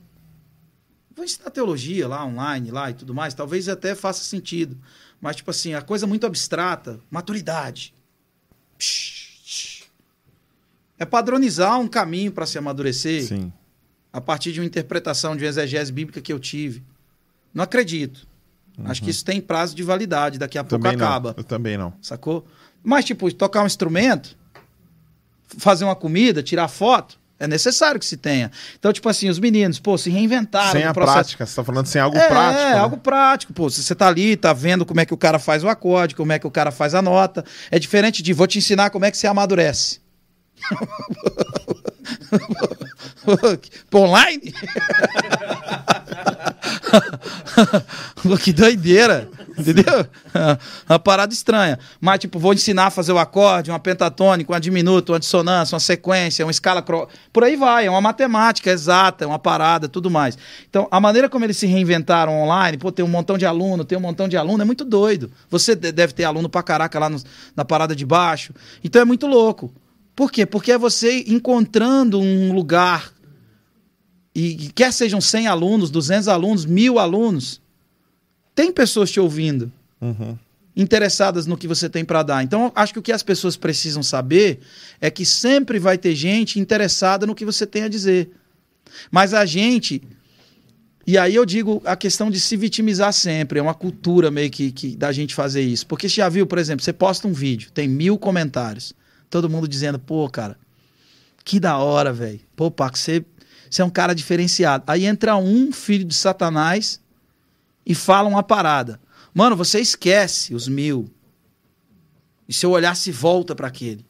Vou 1.15 1.25
ensinar 1.25 1.51
teologia 1.51 2.07
lá, 2.07 2.25
online, 2.25 2.71
lá 2.71 2.89
e 2.89 2.93
tudo 2.93 3.13
mais. 3.13 3.33
Talvez 3.33 3.67
até 3.67 3.93
faça 3.93 4.23
sentido. 4.23 4.77
Mas, 5.19 5.35
tipo 5.35 5.51
assim, 5.51 5.73
a 5.73 5.81
coisa 5.81 6.07
muito 6.07 6.25
abstrata, 6.25 6.99
maturidade. 7.11 7.93
É 10.97 11.05
padronizar 11.05 11.79
um 11.79 11.87
caminho 11.87 12.31
para 12.31 12.45
se 12.45 12.57
amadurecer 12.57 13.27
Sim. 13.27 13.53
a 14.11 14.21
partir 14.21 14.53
de 14.53 14.59
uma 14.59 14.65
interpretação 14.65 15.35
de 15.35 15.43
uma 15.43 15.49
exegese 15.49 15.91
bíblica 15.91 16.21
que 16.21 16.31
eu 16.31 16.39
tive. 16.39 16.83
Não 17.53 17.63
acredito. 17.63 18.25
Acho 18.85 19.03
que 19.03 19.09
isso 19.09 19.23
tem 19.23 19.39
prazo 19.39 19.75
de 19.75 19.83
validade, 19.83 20.39
daqui 20.39 20.57
a 20.57 20.63
pouco 20.63 20.83
Uhum. 20.83 20.91
Também 20.91 21.05
acaba. 21.07 21.29
não. 21.29 21.35
Eu 21.37 21.43
também 21.43 21.77
não. 21.77 21.93
Sacou? 22.01 22.45
Mas, 22.83 23.05
tipo, 23.05 23.31
tocar 23.33 23.61
um 23.63 23.67
instrumento, 23.67 24.35
fazer 25.57 25.85
uma 25.85 25.95
comida, 25.95 26.41
tirar 26.41 26.67
foto, 26.67 27.19
é 27.39 27.47
necessário 27.47 27.99
que 27.99 28.05
se 28.05 28.17
tenha. 28.17 28.51
Então, 28.79 28.91
tipo 28.93 29.07
assim, 29.09 29.29
os 29.29 29.37
meninos, 29.39 29.79
pô, 29.79 29.97
se 29.97 30.09
reinventaram 30.09 30.71
sem 30.71 30.83
a 30.83 30.93
processo. 30.93 31.15
prática. 31.17 31.45
Você 31.45 31.55
tá 31.55 31.63
falando 31.63 31.85
sem 31.87 32.01
algo 32.01 32.17
é, 32.17 32.27
prático. 32.27 32.61
É, 32.61 32.71
né? 32.71 32.77
algo 32.79 32.97
prático, 32.97 33.53
pô. 33.53 33.69
Você 33.69 33.93
tá 33.93 34.07
ali, 34.07 34.35
tá 34.37 34.53
vendo 34.53 34.85
como 34.85 34.99
é 35.01 35.05
que 35.05 35.13
o 35.13 35.17
cara 35.17 35.37
faz 35.39 35.63
o 35.63 35.69
acorde, 35.69 36.15
como 36.15 36.31
é 36.31 36.39
que 36.39 36.47
o 36.47 36.51
cara 36.51 36.71
faz 36.71 36.95
a 36.95 37.01
nota. 37.01 37.43
É 37.69 37.77
diferente 37.77 38.23
de 38.23 38.33
vou 38.33 38.47
te 38.47 38.57
ensinar 38.57 38.89
como 38.89 39.05
é 39.05 39.11
que 39.11 39.17
você 39.17 39.27
amadurece. 39.27 40.01
Pô, 43.89 43.99
online? 43.99 44.53
Que 48.43 48.53
doideira. 48.53 49.29
Entendeu? 49.57 50.05
Uma 50.89 50.99
parada 50.99 51.33
estranha. 51.33 51.77
Mas, 52.01 52.19
tipo, 52.19 52.39
vou 52.39 52.53
ensinar 52.53 52.87
a 52.87 52.89
fazer 52.89 53.11
o 53.11 53.17
acorde, 53.19 53.69
uma 53.71 53.79
pentatônica, 53.79 54.51
uma 54.51 54.59
diminuta, 54.59 55.11
uma 55.11 55.19
dissonância, 55.19 55.75
uma 55.75 55.79
sequência, 55.79 56.45
uma 56.45 56.51
escala. 56.51 56.81
Cro... 56.81 57.07
Por 57.31 57.43
aí 57.43 57.55
vai. 57.55 57.85
É 57.85 57.89
uma 57.89 58.01
matemática 58.01 58.69
exata, 58.71 59.23
é 59.23 59.27
uma 59.27 59.39
parada, 59.39 59.87
tudo 59.87 60.09
mais. 60.09 60.37
Então, 60.69 60.87
a 60.89 60.99
maneira 60.99 61.29
como 61.29 61.45
eles 61.45 61.57
se 61.57 61.67
reinventaram 61.67 62.33
online, 62.41 62.77
pô, 62.77 62.91
tem 62.91 63.05
um 63.05 63.09
montão 63.09 63.37
de 63.37 63.45
aluno, 63.45 63.85
tem 63.85 63.97
um 63.97 64.01
montão 64.01 64.27
de 64.27 64.35
aluno, 64.37 64.61
é 64.61 64.65
muito 64.65 64.83
doido. 64.83 65.31
Você 65.49 65.75
de- 65.75 65.91
deve 65.91 66.13
ter 66.13 66.23
aluno 66.23 66.49
pra 66.49 66.63
caraca 66.63 66.97
lá 66.99 67.09
no- 67.09 67.21
na 67.55 67.63
parada 67.63 67.95
de 67.95 68.05
baixo. 68.05 68.53
Então 68.83 69.01
é 69.01 69.05
muito 69.05 69.27
louco. 69.27 69.71
Por 70.15 70.31
quê? 70.31 70.45
Porque 70.45 70.71
é 70.71 70.77
você 70.77 71.23
encontrando 71.27 72.19
um 72.19 72.53
lugar 72.53 73.12
e 74.35 74.71
quer 74.73 74.91
sejam 74.91 75.21
100 75.21 75.47
alunos, 75.47 75.89
200 75.89 76.27
alunos, 76.27 76.65
mil 76.65 76.97
alunos, 76.99 77.61
tem 78.55 78.71
pessoas 78.71 79.11
te 79.11 79.19
ouvindo, 79.19 79.71
Uhum. 80.01 80.37
interessadas 80.75 81.45
no 81.45 81.55
que 81.57 81.67
você 81.67 81.87
tem 81.89 82.03
para 82.03 82.23
dar. 82.23 82.43
Então, 82.43 82.71
acho 82.75 82.93
que 82.93 82.99
o 82.99 83.01
que 83.01 83.11
as 83.11 83.23
pessoas 83.23 83.55
precisam 83.55 84.01
saber 84.03 84.59
é 84.99 85.09
que 85.09 85.25
sempre 85.25 85.79
vai 85.79 85.97
ter 85.97 86.15
gente 86.15 86.59
interessada 86.59 87.25
no 87.27 87.35
que 87.35 87.45
você 87.45 87.65
tem 87.65 87.83
a 87.83 87.87
dizer. 87.87 88.31
Mas 89.11 89.33
a 89.33 89.45
gente. 89.45 90.01
E 91.05 91.17
aí 91.17 91.35
eu 91.35 91.45
digo 91.45 91.81
a 91.85 91.95
questão 91.95 92.31
de 92.31 92.39
se 92.39 92.55
vitimizar 92.57 93.13
sempre. 93.13 93.59
É 93.59 93.61
uma 93.61 93.73
cultura 93.73 94.31
meio 94.31 94.49
que, 94.49 94.71
que 94.71 94.95
da 94.95 95.11
gente 95.11 95.35
fazer 95.35 95.61
isso. 95.61 95.85
Porque 95.85 96.09
você 96.09 96.15
já 96.15 96.29
viu, 96.29 96.47
por 96.47 96.57
exemplo, 96.57 96.83
você 96.83 96.93
posta 96.93 97.27
um 97.27 97.33
vídeo, 97.33 97.71
tem 97.71 97.87
mil 97.87 98.17
comentários. 98.17 98.93
Todo 99.29 99.49
mundo 99.49 99.67
dizendo, 99.67 99.99
pô, 99.99 100.29
cara, 100.29 100.57
que 101.43 101.59
da 101.59 101.77
hora, 101.77 102.13
velho. 102.13 102.39
Pô, 102.55 102.71
Paco, 102.71 102.97
você, 102.97 103.23
você 103.73 103.81
é 103.81 103.85
um 103.85 103.89
cara 103.89 104.13
diferenciado. 104.13 104.83
Aí 104.85 105.03
entra 105.03 105.35
um 105.35 105.71
filho 105.71 106.05
de 106.05 106.13
Satanás 106.13 107.01
e 107.83 107.95
fala 107.95 108.29
uma 108.29 108.43
parada. 108.43 109.01
Mano, 109.33 109.55
você 109.55 109.79
esquece 109.79 110.53
os 110.53 110.67
mil. 110.67 111.09
E 112.47 112.53
seu 112.53 112.69
olhar 112.69 112.95
se 112.95 113.11
volta 113.11 113.55
para 113.55 113.67
aquele. 113.67 114.05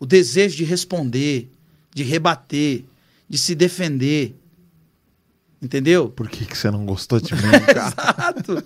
O 0.00 0.06
desejo 0.06 0.56
de 0.56 0.64
responder, 0.64 1.48
de 1.94 2.02
rebater, 2.02 2.84
de 3.28 3.38
se 3.38 3.54
defender. 3.54 4.34
Entendeu? 5.62 6.08
Por 6.08 6.28
que, 6.28 6.44
que 6.44 6.58
você 6.58 6.72
não 6.72 6.84
gostou 6.84 7.20
de 7.20 7.32
mim, 7.36 7.42
cara? 7.72 7.94
Exato. 7.94 8.64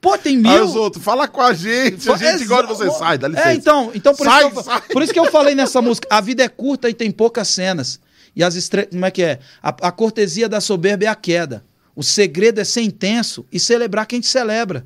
Pô, 0.00 0.16
tem 0.16 0.38
mil. 0.38 0.50
Aí 0.50 0.60
os 0.62 0.74
outros, 0.74 1.04
fala 1.04 1.28
com 1.28 1.42
a 1.42 1.52
gente. 1.52 2.10
A 2.10 2.16
gente 2.16 2.46
de 2.46 2.46
você. 2.46 2.90
Sai, 2.92 3.18
dá 3.18 3.28
licença. 3.28 3.50
É, 3.50 3.54
então, 3.54 3.90
então 3.94 4.14
por, 4.14 4.24
Sai, 4.24 4.48
isso 4.48 4.58
eu, 4.58 4.62
sai. 4.62 4.80
por 4.80 5.02
isso 5.02 5.12
que 5.12 5.20
eu 5.20 5.30
falei 5.30 5.54
nessa 5.54 5.82
música. 5.82 6.08
A 6.10 6.22
vida 6.22 6.42
é 6.42 6.48
curta 6.48 6.88
e 6.88 6.94
tem 6.94 7.10
poucas 7.10 7.46
cenas. 7.48 8.00
E 8.34 8.42
as 8.44 8.54
estre... 8.54 8.86
Como 8.86 9.04
é 9.04 9.10
que 9.10 9.22
é? 9.22 9.40
A, 9.62 9.68
a 9.88 9.92
cortesia 9.92 10.48
da 10.48 10.60
soberba 10.60 11.04
é 11.04 11.08
a 11.08 11.14
queda. 11.14 11.64
O 11.94 12.02
segredo 12.02 12.60
é 12.60 12.64
ser 12.64 12.82
intenso 12.82 13.44
e 13.52 13.58
celebrar 13.60 14.06
quem 14.06 14.20
te 14.20 14.26
celebra. 14.28 14.84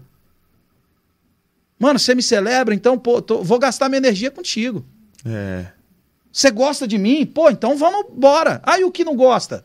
Mano, 1.79 1.99
você 1.99 2.15
me 2.15 2.23
celebra, 2.23 2.75
então, 2.75 2.99
pô, 2.99 3.21
tô- 3.21 3.43
vou 3.43 3.59
gastar 3.59 3.89
minha 3.89 3.99
energia 3.99 4.31
contigo. 4.31 4.85
É. 5.25 5.67
Você 6.33 6.51
gosta 6.51 6.87
de 6.89 6.97
mim? 6.99 7.25
Pô, 7.27 7.51
então 7.51 7.77
vamos 7.77 8.07
embora. 8.11 8.61
Ah, 8.65 8.79
e 8.79 8.85
o 8.85 8.91
que 8.91 9.05
não 9.05 9.15
gosta? 9.17 9.65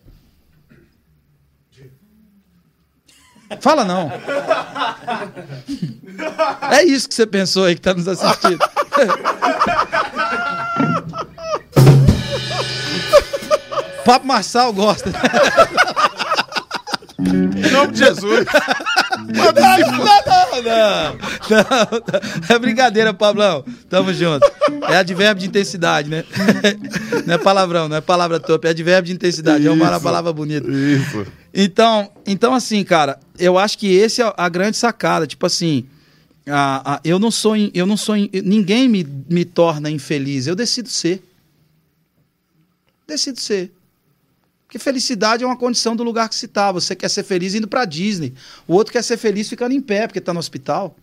Fala 3.61 3.83
não. 3.85 4.11
É 6.71 6.83
isso 6.83 7.07
que 7.07 7.15
você 7.15 7.25
pensou 7.25 7.63
aí 7.65 7.75
que 7.75 7.81
tá 7.81 7.93
nos 7.93 8.07
assistindo. 8.07 8.59
Papo 14.05 14.25
Marçal 14.25 14.71
gosta. 14.73 15.11
Em 17.19 17.71
nome 17.71 17.91
de 17.93 17.99
Jesus. 17.99 18.45
Não, 19.19 19.51
não, 19.51 20.63
não. 20.63 22.55
É 22.55 22.59
brincadeira, 22.59 23.13
Pablão. 23.13 23.63
Tamo 23.89 24.13
junto. 24.13 24.49
É 24.87 24.97
advérbio 24.97 25.41
de 25.41 25.47
intensidade, 25.49 26.09
né? 26.09 26.23
Não 27.27 27.35
é 27.35 27.37
palavrão, 27.37 27.87
não 27.87 27.97
é 27.97 28.01
palavra 28.01 28.39
topa, 28.39 28.67
é 28.67 28.71
advérbio 28.71 29.07
de 29.09 29.13
intensidade. 29.13 29.67
É 29.67 29.69
uma 29.69 29.91
Isso. 29.91 30.01
palavra 30.01 30.33
bonita. 30.33 30.67
Isso. 30.67 31.27
Então, 31.53 32.09
então, 32.25 32.55
assim, 32.55 32.83
cara, 32.83 33.19
eu 33.37 33.55
acho 33.57 33.77
que 33.77 33.87
esse 33.93 34.19
é 34.21 34.33
a 34.35 34.49
grande 34.49 34.77
sacada. 34.77 35.27
Tipo 35.27 35.45
assim, 35.45 35.85
a- 36.47 36.95
a- 36.95 37.01
eu 37.03 37.19
não 37.19 37.29
sou, 37.29 37.55
eu 37.55 37.85
não 37.85 37.95
sou, 37.97 38.17
in- 38.17 38.29
ninguém 38.43 38.87
me, 38.89 39.05
me 39.29 39.45
torna 39.45 39.91
infeliz. 39.91 40.47
Eu 40.47 40.55
decido 40.55 40.89
ser. 40.89 41.21
Decido 43.07 43.39
ser. 43.39 43.71
Porque 44.69 44.77
felicidade 44.77 45.43
é 45.43 45.47
uma 45.47 45.57
condição 45.57 45.95
do 45.95 46.03
lugar 46.03 46.29
que 46.29 46.35
se 46.35 46.47
tá. 46.47 46.71
Você 46.71 46.95
quer 46.95 47.09
ser 47.09 47.23
feliz 47.23 47.55
indo 47.55 47.67
pra 47.67 47.85
Disney. 47.85 48.35
O 48.67 48.75
outro 48.75 48.93
quer 48.93 49.03
ser 49.03 49.17
feliz 49.17 49.49
ficando 49.49 49.73
em 49.73 49.81
pé, 49.81 50.05
porque 50.05 50.21
tá 50.21 50.31
no 50.31 50.37
hospital. 50.39 50.95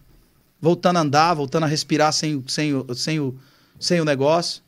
Voltando 0.61 0.99
a 0.99 1.01
andar, 1.01 1.35
voltando 1.35 1.65
a 1.65 1.67
respirar 1.67 2.12
sem, 2.12 2.36
o- 2.36 2.45
sem, 2.47 2.73
o- 2.73 2.95
sem, 2.95 3.19
o, 3.19 3.35
sem 3.81 4.01
o 4.01 4.05
negócio. 4.05 4.62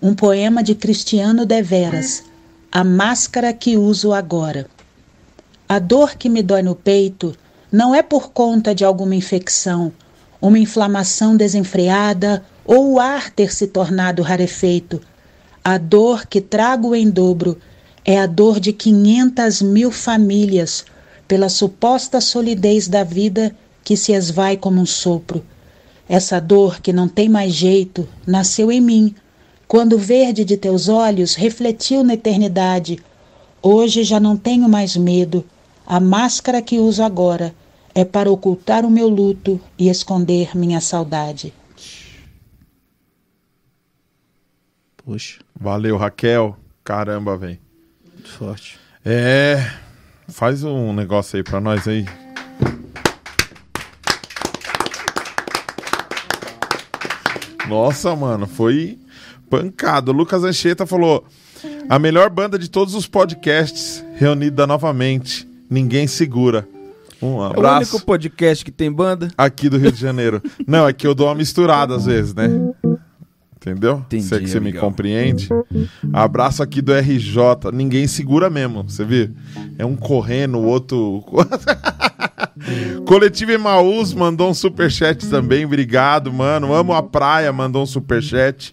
Um 0.00 0.14
poema 0.14 0.62
de 0.62 0.74
Cristiano 0.74 1.44
Deveras. 1.44 2.22
A 2.70 2.84
máscara 2.84 3.52
que 3.52 3.76
uso 3.76 4.12
agora. 4.12 4.66
A 5.68 5.78
dor 5.78 6.16
que 6.16 6.28
me 6.28 6.42
dói 6.42 6.62
no 6.62 6.76
peito 6.76 7.34
não 7.74 7.92
é 7.92 8.04
por 8.04 8.30
conta 8.30 8.72
de 8.72 8.84
alguma 8.84 9.16
infecção, 9.16 9.92
uma 10.40 10.60
inflamação 10.60 11.36
desenfreada 11.36 12.44
ou 12.64 12.92
o 12.92 13.00
ar 13.00 13.30
ter 13.30 13.52
se 13.52 13.66
tornado 13.66 14.22
rarefeito. 14.22 15.00
A 15.64 15.76
dor 15.76 16.24
que 16.24 16.40
trago 16.40 16.94
em 16.94 17.10
dobro 17.10 17.58
é 18.04 18.16
a 18.16 18.28
dor 18.28 18.60
de 18.60 18.72
500 18.72 19.60
mil 19.62 19.90
famílias 19.90 20.84
pela 21.26 21.48
suposta 21.48 22.20
solidez 22.20 22.86
da 22.86 23.02
vida 23.02 23.52
que 23.82 23.96
se 23.96 24.12
esvai 24.12 24.56
como 24.56 24.80
um 24.80 24.86
sopro. 24.86 25.44
Essa 26.08 26.40
dor 26.40 26.80
que 26.80 26.92
não 26.92 27.08
tem 27.08 27.28
mais 27.28 27.52
jeito 27.52 28.08
nasceu 28.24 28.70
em 28.70 28.80
mim, 28.80 29.16
quando 29.66 29.94
o 29.94 29.98
verde 29.98 30.44
de 30.44 30.56
teus 30.56 30.88
olhos 30.88 31.34
refletiu 31.34 32.04
na 32.04 32.14
eternidade. 32.14 33.00
Hoje 33.60 34.04
já 34.04 34.20
não 34.20 34.36
tenho 34.36 34.68
mais 34.68 34.96
medo. 34.96 35.44
A 35.84 35.98
máscara 35.98 36.62
que 36.62 36.78
uso 36.78 37.02
agora 37.02 37.52
é 37.94 38.04
para 38.04 38.30
ocultar 38.30 38.84
o 38.84 38.90
meu 38.90 39.08
luto 39.08 39.60
e 39.78 39.88
esconder 39.88 40.56
minha 40.56 40.80
saudade. 40.80 41.52
Puxa, 44.96 45.40
Valeu, 45.58 45.96
Raquel. 45.96 46.56
Caramba, 46.82 47.36
velho. 47.36 47.58
muito 48.12 48.28
forte. 48.30 48.78
É. 49.04 49.70
Faz 50.28 50.64
um 50.64 50.92
negócio 50.92 51.36
aí 51.36 51.42
pra 51.42 51.60
nós 51.60 51.86
aí. 51.86 52.06
Nossa, 57.68 58.14
mano, 58.16 58.46
foi 58.46 58.98
pancado. 59.48 60.12
Lucas 60.12 60.42
Anchieta 60.44 60.86
falou: 60.86 61.24
a 61.88 61.98
melhor 61.98 62.30
banda 62.30 62.58
de 62.58 62.68
todos 62.68 62.94
os 62.94 63.06
podcasts 63.06 64.04
reunida 64.16 64.66
novamente. 64.66 65.46
Ninguém 65.68 66.06
segura. 66.06 66.68
Um 67.24 67.36
É 67.36 67.38
o 67.38 67.42
abraço 67.44 67.92
único 67.94 68.06
podcast 68.06 68.64
que 68.64 68.70
tem 68.70 68.92
banda. 68.92 69.28
aqui 69.38 69.68
do 69.68 69.78
Rio 69.78 69.90
de 69.92 70.00
Janeiro. 70.00 70.42
Não, 70.66 70.86
é 70.86 70.92
que 70.92 71.06
eu 71.06 71.14
dou 71.14 71.28
uma 71.28 71.34
misturada 71.34 71.94
às 71.96 72.04
vezes, 72.06 72.34
né? 72.34 72.48
Entendeu? 73.56 74.02
Entendi, 74.06 74.24
Se 74.24 74.34
é 74.34 74.38
que 74.40 74.46
você 74.46 74.60
me 74.60 74.68
amigão. 74.68 74.82
compreende. 74.82 75.48
Abraço 76.12 76.62
aqui 76.62 76.82
do 76.82 76.92
RJ. 76.92 77.70
Ninguém 77.72 78.06
segura 78.06 78.50
mesmo, 78.50 78.82
você 78.82 79.04
viu? 79.06 79.30
É 79.78 79.86
um 79.86 79.96
correndo, 79.96 80.58
o 80.58 80.64
outro. 80.64 81.24
Coletivo 83.06 83.52
Emaús 83.52 84.14
mandou 84.14 84.50
um 84.50 84.54
superchat 84.54 85.28
também. 85.28 85.64
Obrigado, 85.64 86.32
mano. 86.32 86.72
Amo 86.72 86.92
a 86.92 87.02
praia, 87.02 87.52
mandou 87.52 87.82
um 87.82 87.86
superchat. 87.86 88.72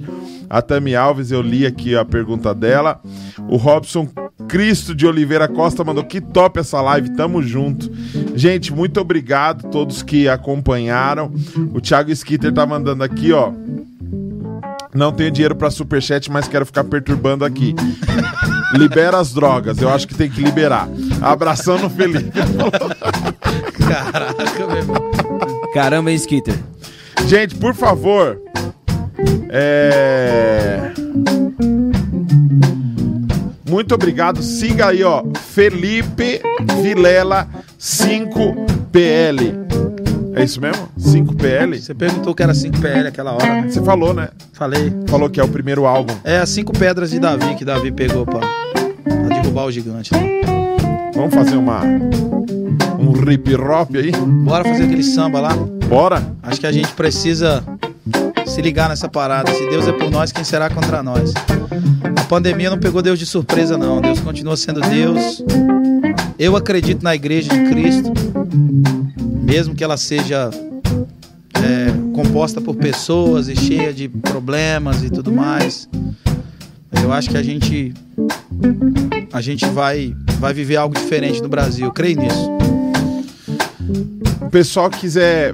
A 0.50 0.61
Tami 0.61 0.95
Alves, 0.95 1.32
eu 1.32 1.42
li 1.42 1.66
aqui 1.66 1.95
a 1.95 2.03
pergunta 2.03 2.53
dela. 2.53 3.01
O 3.50 3.58
Robson 3.58 4.08
Cristo 4.48 4.93
de 4.93 5.08
Oliveira 5.08 5.48
Costa 5.48 5.84
mandou 5.84 6.03
que 6.03 6.19
top 6.19 6.60
essa 6.60 6.82
live, 6.82 7.16
tamo 7.16 7.42
junto. 7.42 7.90
Gente, 8.35 8.74
muito 8.74 9.00
obrigado 9.00 9.66
a 9.66 9.69
todos 9.69 10.03
que 10.03 10.27
acompanharam. 10.27 11.32
O 11.74 11.80
Thiago 11.80 12.11
Skitter 12.11 12.53
tá 12.53 12.66
mandando 12.66 13.03
aqui, 13.03 13.32
ó. 13.32 13.53
Não 14.93 15.11
tenho 15.14 15.32
dinheiro 15.32 15.56
pra 15.56 15.72
superchat, 15.72 16.30
mas 16.30 16.50
quero 16.50 16.66
ficar 16.66 16.84
perturbando 16.84 17.45
aqui. 17.45 17.74
Libera 18.74 19.17
as 19.19 19.33
drogas, 19.33 19.82
eu 19.82 19.90
acho 19.90 20.08
que 20.08 20.16
tem 20.16 20.30
que 20.30 20.41
liberar. 20.41 20.88
Abração 21.22 21.77
no 21.77 21.90
Felipe. 21.90 22.32
Caraca, 23.88 24.67
meu 24.67 24.77
irmão. 24.77 25.11
Caramba, 25.74 26.11
hein, 26.11 26.17
Skitter? 26.17 26.58
Gente, 27.27 27.56
por 27.56 27.74
favor. 27.74 28.40
É. 29.50 30.91
Muito 33.69 33.93
obrigado. 33.95 34.41
Siga 34.41 34.88
aí, 34.88 35.03
ó. 35.03 35.24
Felipe 35.53 36.41
Vilela 36.82 37.48
5PL. 37.80 39.56
É 40.33 40.43
isso 40.43 40.61
mesmo? 40.61 40.88
5PL? 40.98 41.80
Você 41.80 41.93
perguntou 41.93 42.33
que 42.33 42.41
era 42.41 42.53
5 42.53 42.80
PL 42.80 43.08
aquela 43.08 43.33
hora, 43.33 43.61
né? 43.61 43.69
Você 43.69 43.82
falou, 43.82 44.14
né? 44.14 44.30
Falei. 44.53 44.93
Falou 45.08 45.30
que 45.30 45.40
é 45.40 45.43
o 45.43 45.48
primeiro 45.48 45.85
álbum. 45.85 46.14
É 46.24 46.38
as 46.38 46.50
cinco 46.50 46.72
pedras 46.72 47.09
de 47.09 47.19
Davi 47.19 47.56
que 47.56 47.66
Davi 47.66 47.91
pegou 47.91 48.25
pra 48.25 48.61
derrubar 49.52 49.66
o 49.66 49.72
gigante. 49.72 50.14
né? 50.14 50.42
Vamos 51.14 51.34
fazer 51.34 51.58
uma. 51.58 51.82
Um 52.98 53.32
hip 53.32 53.54
hop 53.56 53.96
aí? 53.96 54.12
Bora 54.44 54.64
fazer 54.64 54.84
aquele 54.86 55.04
samba 55.04 55.42
lá? 55.42 55.56
Bora? 55.90 56.24
Acho 56.42 56.60
que 56.60 56.68
a 56.68 56.72
gente 56.72 56.94
precisa 56.94 57.64
se 58.46 58.62
ligar 58.62 58.88
nessa 58.88 59.10
parada. 59.10 59.52
Se 59.52 59.70
Deus 59.70 59.88
é 59.88 59.92
por 59.92 60.10
nós, 60.10 60.32
quem 60.32 60.44
será 60.44 60.70
contra 60.70 61.04
nós? 61.04 61.34
A 62.18 62.24
pandemia 62.26 62.70
não 62.70 62.80
pegou 62.80 63.02
Deus 63.02 63.20
de 63.20 63.26
surpresa, 63.26 63.78
não. 63.78 64.00
Deus 64.00 64.20
continua 64.22 64.56
sendo 64.56 64.80
Deus. 64.82 65.44
Eu 66.40 66.56
acredito 66.56 67.04
na 67.04 67.14
igreja 67.14 67.50
de 67.50 67.70
Cristo, 67.70 68.14
mesmo 69.44 69.76
que 69.76 69.84
ela 69.84 69.98
seja 69.98 70.50
é, 71.56 72.14
composta 72.14 72.62
por 72.62 72.76
pessoas 72.76 73.50
e 73.50 73.56
cheia 73.56 73.92
de 73.92 74.08
problemas 74.08 75.04
e 75.04 75.10
tudo 75.10 75.32
mais. 75.32 75.90
Eu 77.04 77.12
acho 77.12 77.30
que 77.30 77.38
a 77.38 77.44
gente 77.44 77.94
a 79.34 79.42
gente 79.42 79.66
vai 79.68 80.16
vai 80.40 80.53
viver 80.53 80.76
algo 80.77 80.95
diferente 80.95 81.42
no 81.42 81.50
Brasil. 81.50 81.85
Eu 81.85 81.92
creio 81.92 82.19
nisso. 82.19 82.50
O 84.42 84.50
pessoal 84.50 84.90
quiser 84.90 85.53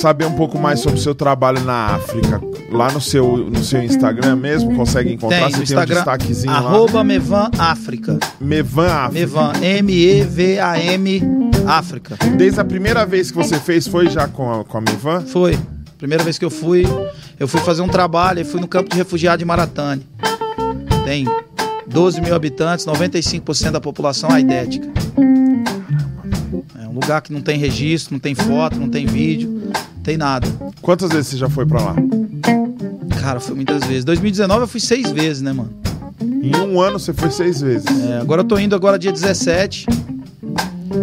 saber 0.00 0.24
um 0.26 0.32
pouco 0.34 0.58
mais 0.58 0.80
sobre 0.80 0.98
o 0.98 1.02
seu 1.02 1.14
trabalho 1.14 1.60
na 1.64 1.96
África, 1.96 2.40
lá 2.70 2.90
no 2.90 3.00
seu, 3.00 3.36
no 3.36 3.62
seu 3.62 3.82
Instagram 3.82 4.36
mesmo, 4.36 4.74
consegue 4.74 5.12
encontrar? 5.12 5.40
Tem 5.40 5.50
Você 5.50 5.56
no 5.56 5.62
Instagram, 5.64 5.86
tem 5.86 5.94
um 5.94 5.98
destaquezinho 5.98 6.52
lá. 6.52 6.58
arroba 6.58 7.04
Mevan 7.04 7.50
África. 7.58 8.18
Mevan 8.40 8.90
África. 8.90 9.20
Mevan, 9.20 9.52
M-E-V-A-M, 9.60 11.22
África. 11.66 12.16
Desde 12.36 12.60
a 12.60 12.64
primeira 12.64 13.04
vez 13.04 13.30
que 13.30 13.36
você 13.36 13.58
fez, 13.58 13.86
foi 13.86 14.08
já 14.08 14.28
com 14.28 14.60
a, 14.60 14.64
com 14.64 14.78
a 14.78 14.80
Mevan? 14.80 15.22
Foi. 15.22 15.58
Primeira 15.98 16.22
vez 16.22 16.38
que 16.38 16.44
eu 16.44 16.50
fui, 16.50 16.86
eu 17.40 17.48
fui 17.48 17.60
fazer 17.60 17.82
um 17.82 17.88
trabalho, 17.88 18.40
eu 18.40 18.44
fui 18.46 18.60
no 18.60 18.68
campo 18.68 18.88
de 18.88 18.96
refugiado 18.96 19.38
de 19.38 19.44
Maratane. 19.44 20.06
Tem 21.04 21.26
12 21.90 22.20
mil 22.20 22.34
habitantes, 22.34 22.86
95% 22.86 23.70
da 23.70 23.80
população 23.80 24.30
aidética. 24.30 24.88
É 26.80 26.86
um 26.86 26.92
lugar 26.92 27.22
que 27.22 27.32
não 27.32 27.40
tem 27.40 27.58
registro, 27.58 28.14
não 28.14 28.20
tem 28.20 28.34
foto, 28.34 28.78
não 28.78 28.88
tem 28.88 29.06
vídeo, 29.06 29.48
não 29.96 30.02
tem 30.02 30.16
nada. 30.16 30.46
Quantas 30.80 31.10
vezes 31.10 31.28
você 31.28 31.36
já 31.36 31.48
foi 31.48 31.66
pra 31.66 31.80
lá? 31.80 31.96
Cara, 33.20 33.40
foi 33.40 33.54
muitas 33.54 33.84
vezes. 33.84 34.04
2019 34.04 34.62
eu 34.62 34.68
fui 34.68 34.80
seis 34.80 35.10
vezes, 35.10 35.42
né, 35.42 35.52
mano? 35.52 35.72
Em 36.20 36.54
um 36.56 36.80
ano 36.80 36.98
você 36.98 37.12
foi 37.12 37.30
seis 37.30 37.60
vezes. 37.60 37.86
É, 38.08 38.18
agora 38.18 38.42
eu 38.42 38.44
tô 38.44 38.58
indo 38.58 38.74
agora 38.74 38.98
dia 38.98 39.12
17 39.12 39.86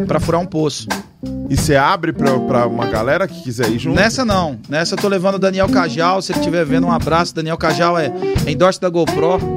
pra 0.08 0.20
furar 0.20 0.42
um 0.42 0.46
poço. 0.46 0.88
E 1.50 1.56
você 1.56 1.76
abre 1.76 2.12
pra, 2.12 2.40
pra 2.40 2.68
uma 2.68 2.86
galera 2.88 3.28
que 3.28 3.42
quiser 3.44 3.70
ir 3.70 3.80
junto? 3.80 3.96
Nessa 3.96 4.26
não. 4.26 4.60
Nessa 4.68 4.96
eu 4.96 4.98
tô 4.98 5.08
levando 5.08 5.36
o 5.36 5.40
Daniel 5.40 5.70
Cajal. 5.70 6.22
Se 6.22 6.32
ele 6.32 6.40
estiver 6.40 6.66
vendo, 6.66 6.88
um 6.88 6.92
abraço. 6.92 7.36
Daniel 7.36 7.58
Cajal 7.58 7.98
é, 7.98 8.12
é 8.46 8.52
endorse 8.52 8.82
da 8.82 8.90
GoPro. 8.90 9.55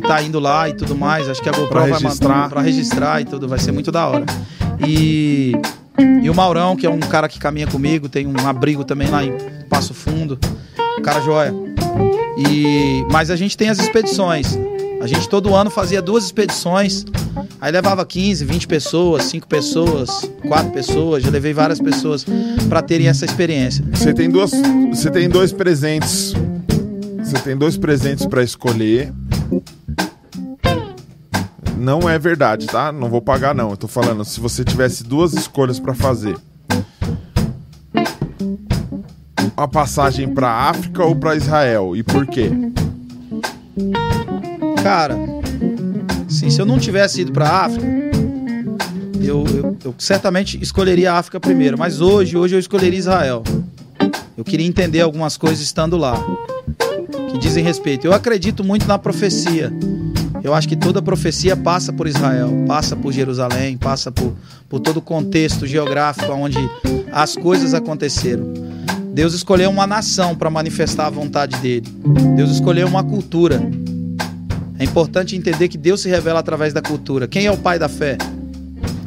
E 0.00 0.02
tá 0.02 0.22
indo 0.22 0.40
lá 0.40 0.66
e 0.66 0.72
tudo 0.72 0.96
mais. 0.96 1.28
Acho 1.28 1.42
que 1.42 1.48
a 1.50 1.52
GoPro 1.52 1.68
Pra 1.68 1.80
vai 1.82 1.90
registrar. 1.92 2.34
mandar 2.34 2.48
pra 2.48 2.62
registrar 2.62 3.20
e 3.20 3.26
tudo. 3.26 3.46
Vai 3.46 3.58
ser 3.58 3.70
muito 3.70 3.92
da 3.92 4.06
hora. 4.06 4.24
E, 4.86 5.52
e 6.22 6.30
o 6.30 6.34
Maurão, 6.34 6.74
que 6.74 6.86
é 6.86 6.90
um 6.90 6.98
cara 7.00 7.28
que 7.28 7.38
caminha 7.38 7.66
comigo, 7.66 8.08
tem 8.08 8.26
um 8.26 8.46
abrigo 8.48 8.82
também 8.82 9.08
lá 9.10 9.22
em 9.22 9.32
Passo 9.68 9.92
Fundo. 9.92 10.38
Um 10.98 11.02
cara 11.02 11.20
joia. 11.20 11.52
E, 12.48 13.04
mas 13.12 13.30
a 13.30 13.36
gente 13.36 13.58
tem 13.58 13.68
as 13.68 13.78
expedições. 13.78 14.58
A 15.02 15.06
gente 15.06 15.28
todo 15.28 15.54
ano 15.54 15.70
fazia 15.70 16.00
duas 16.00 16.24
expedições. 16.24 17.04
Aí 17.60 17.70
levava 17.70 18.04
15, 18.06 18.42
20 18.44 18.66
pessoas, 18.66 19.24
5 19.24 19.46
pessoas, 19.46 20.30
4 20.48 20.70
pessoas. 20.72 21.22
Já 21.22 21.30
levei 21.30 21.52
várias 21.52 21.78
pessoas 21.78 22.24
pra 22.70 22.80
terem 22.80 23.06
essa 23.08 23.26
experiência. 23.26 23.84
Você 23.92 24.14
tem 24.14 24.30
duas. 24.30 24.50
Você 24.94 25.10
tem 25.10 25.28
dois 25.28 25.52
presentes. 25.52 26.32
Você 27.22 27.38
tem 27.38 27.54
dois 27.56 27.76
presentes 27.76 28.24
pra 28.24 28.42
escolher. 28.42 29.12
Não 31.80 32.06
é 32.08 32.18
verdade, 32.18 32.66
tá? 32.66 32.92
Não 32.92 33.08
vou 33.08 33.22
pagar 33.22 33.54
não. 33.54 33.70
Eu 33.70 33.76
tô 33.76 33.88
falando 33.88 34.22
se 34.24 34.38
você 34.38 34.62
tivesse 34.62 35.02
duas 35.02 35.32
escolhas 35.32 35.80
pra 35.80 35.94
fazer. 35.94 36.36
Uma 39.56 39.66
passagem 39.66 40.28
pra 40.28 40.50
África 40.50 41.02
ou 41.04 41.16
pra 41.16 41.34
Israel 41.34 41.96
e 41.96 42.02
por 42.02 42.26
quê? 42.26 42.50
Cara, 44.82 45.16
assim, 46.28 46.50
se 46.50 46.60
eu 46.60 46.66
não 46.66 46.78
tivesse 46.78 47.22
ido 47.22 47.32
pra 47.32 47.48
África, 47.48 47.86
eu, 49.22 49.44
eu- 49.46 49.76
eu 49.84 49.94
certamente 49.98 50.58
escolheria 50.62 51.12
a 51.12 51.18
África 51.18 51.40
primeiro. 51.40 51.78
Mas 51.78 52.00
hoje, 52.00 52.36
hoje 52.36 52.56
eu 52.56 52.58
escolheria 52.60 52.98
Israel. 52.98 53.42
Eu 54.36 54.44
queria 54.44 54.66
entender 54.66 55.00
algumas 55.00 55.36
coisas 55.36 55.60
estando 55.60 55.96
lá, 55.96 56.14
que 57.30 57.38
dizem 57.38 57.62
respeito. 57.64 58.06
Eu 58.06 58.12
acredito 58.14 58.62
muito 58.64 58.86
na 58.86 58.98
profecia. 58.98 59.70
Eu 60.42 60.54
acho 60.54 60.68
que 60.68 60.76
toda 60.76 61.02
profecia 61.02 61.56
passa 61.56 61.92
por 61.92 62.06
Israel, 62.06 62.50
passa 62.66 62.96
por 62.96 63.12
Jerusalém, 63.12 63.76
passa 63.76 64.10
por, 64.10 64.34
por 64.68 64.80
todo 64.80 64.98
o 64.98 65.02
contexto 65.02 65.66
geográfico 65.66 66.32
onde 66.32 66.58
as 67.12 67.36
coisas 67.36 67.74
aconteceram. 67.74 68.52
Deus 69.12 69.34
escolheu 69.34 69.70
uma 69.70 69.86
nação 69.86 70.34
para 70.34 70.48
manifestar 70.48 71.06
a 71.06 71.10
vontade 71.10 71.56
dele. 71.56 71.86
Deus 72.36 72.50
escolheu 72.50 72.86
uma 72.86 73.02
cultura. 73.02 73.60
É 74.78 74.84
importante 74.84 75.36
entender 75.36 75.68
que 75.68 75.76
Deus 75.76 76.00
se 76.00 76.08
revela 76.08 76.40
através 76.40 76.72
da 76.72 76.80
cultura. 76.80 77.28
Quem 77.28 77.46
é 77.46 77.50
o 77.50 77.56
pai 77.56 77.78
da 77.78 77.88
fé? 77.88 78.16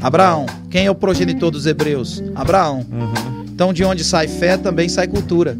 Abraão. 0.01 0.45
Quem 0.69 0.85
é 0.85 0.91
o 0.91 0.95
progenitor 0.95 1.49
dos 1.49 1.65
hebreus? 1.65 2.21
Abraão. 2.35 2.85
Então, 3.45 3.73
de 3.73 3.83
onde 3.83 4.03
sai 4.03 4.27
fé, 4.27 4.57
também 4.57 4.89
sai 4.89 5.07
cultura. 5.07 5.57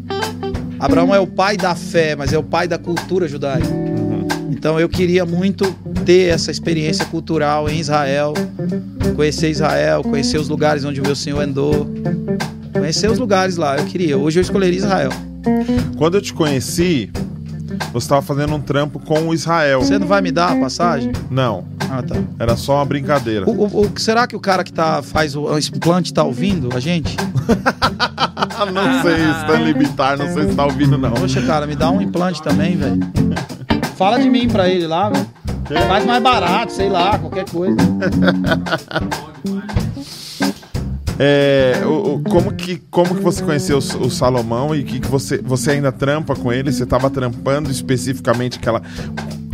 Abraão 0.78 1.14
é 1.14 1.18
o 1.18 1.26
pai 1.26 1.56
da 1.56 1.74
fé, 1.74 2.14
mas 2.14 2.32
é 2.32 2.38
o 2.38 2.42
pai 2.42 2.68
da 2.68 2.76
cultura 2.76 3.26
judaica. 3.26 3.83
Então, 4.56 4.78
eu 4.80 4.88
queria 4.88 5.24
muito 5.26 5.70
ter 6.06 6.28
essa 6.32 6.50
experiência 6.50 7.04
cultural 7.06 7.68
em 7.68 7.78
Israel, 7.78 8.32
conhecer 9.16 9.50
Israel, 9.50 10.02
conhecer 10.02 10.38
os 10.38 10.48
lugares 10.48 10.84
onde 10.84 11.00
o 11.00 11.04
meu 11.04 11.14
Senhor 11.16 11.40
andou, 11.40 11.90
conhecer 12.72 13.10
os 13.10 13.18
lugares 13.18 13.56
lá. 13.56 13.76
Eu 13.76 13.84
queria. 13.84 14.16
Hoje 14.16 14.38
eu 14.38 14.42
escolheria 14.42 14.78
Israel. 14.78 15.10
Quando 15.98 16.14
eu 16.16 16.22
te 16.22 16.32
conheci, 16.32 17.10
você 17.92 17.98
estava 18.06 18.22
fazendo 18.22 18.54
um 18.54 18.60
trampo 18.60 18.98
com 18.98 19.28
o 19.28 19.34
Israel. 19.34 19.80
Você 19.82 19.98
não 19.98 20.06
vai 20.06 20.22
me 20.22 20.30
dar 20.32 20.52
a 20.52 20.56
passagem? 20.56 21.12
Não, 21.30 21.64
Ah, 21.90 22.02
tá. 22.02 22.16
era 22.38 22.56
só 22.56 22.76
uma 22.76 22.84
brincadeira. 22.86 23.44
O, 23.48 23.64
o- 23.66 23.80
o- 23.86 23.92
será 24.00 24.26
que 24.26 24.34
o 24.36 24.40
cara 24.40 24.64
que 24.64 24.72
tá, 24.72 25.02
faz 25.02 25.36
o, 25.36 25.46
implante 25.58 26.14
tá 26.14 26.22
ouvindo 26.24 26.70
a 26.74 26.80
gente? 26.80 27.16
Não 28.72 29.02
sei, 29.02 29.14
Stanley 29.42 29.74
Bitar, 29.74 30.16
não 30.16 30.32
sei 30.32 30.48
se 30.48 30.54
tá 30.54 30.64
ouvindo, 30.64 30.96
não. 30.96 31.10
Poxa, 31.10 31.42
cara, 31.42 31.66
me 31.66 31.74
dá 31.74 31.90
um 31.90 32.00
implante 32.00 32.40
também, 32.42 32.76
velho. 32.76 33.00
Fala 33.96 34.18
de 34.18 34.28
mim 34.28 34.48
pra 34.48 34.68
ele 34.68 34.86
lá, 34.86 35.08
velho. 35.10 35.26
Faz 35.88 36.04
mais 36.04 36.22
barato, 36.22 36.72
sei 36.72 36.88
lá, 36.88 37.18
qualquer 37.18 37.48
coisa. 37.48 37.76
É, 41.16 41.80
o- 41.86 42.14
o- 42.16 42.22
como, 42.24 42.52
que, 42.52 42.82
como 42.90 43.14
que 43.14 43.22
você 43.22 43.40
conheceu 43.40 43.76
o, 43.78 44.06
o 44.06 44.10
Salomão 44.10 44.74
e 44.74 44.82
que, 44.82 44.98
que 44.98 45.06
você, 45.06 45.38
você 45.38 45.70
ainda 45.70 45.92
trampa 45.92 46.34
com 46.34 46.52
ele? 46.52 46.72
Você 46.72 46.82
estava 46.82 47.08
trampando 47.08 47.70
especificamente 47.70 48.58
aquela. 48.58 48.82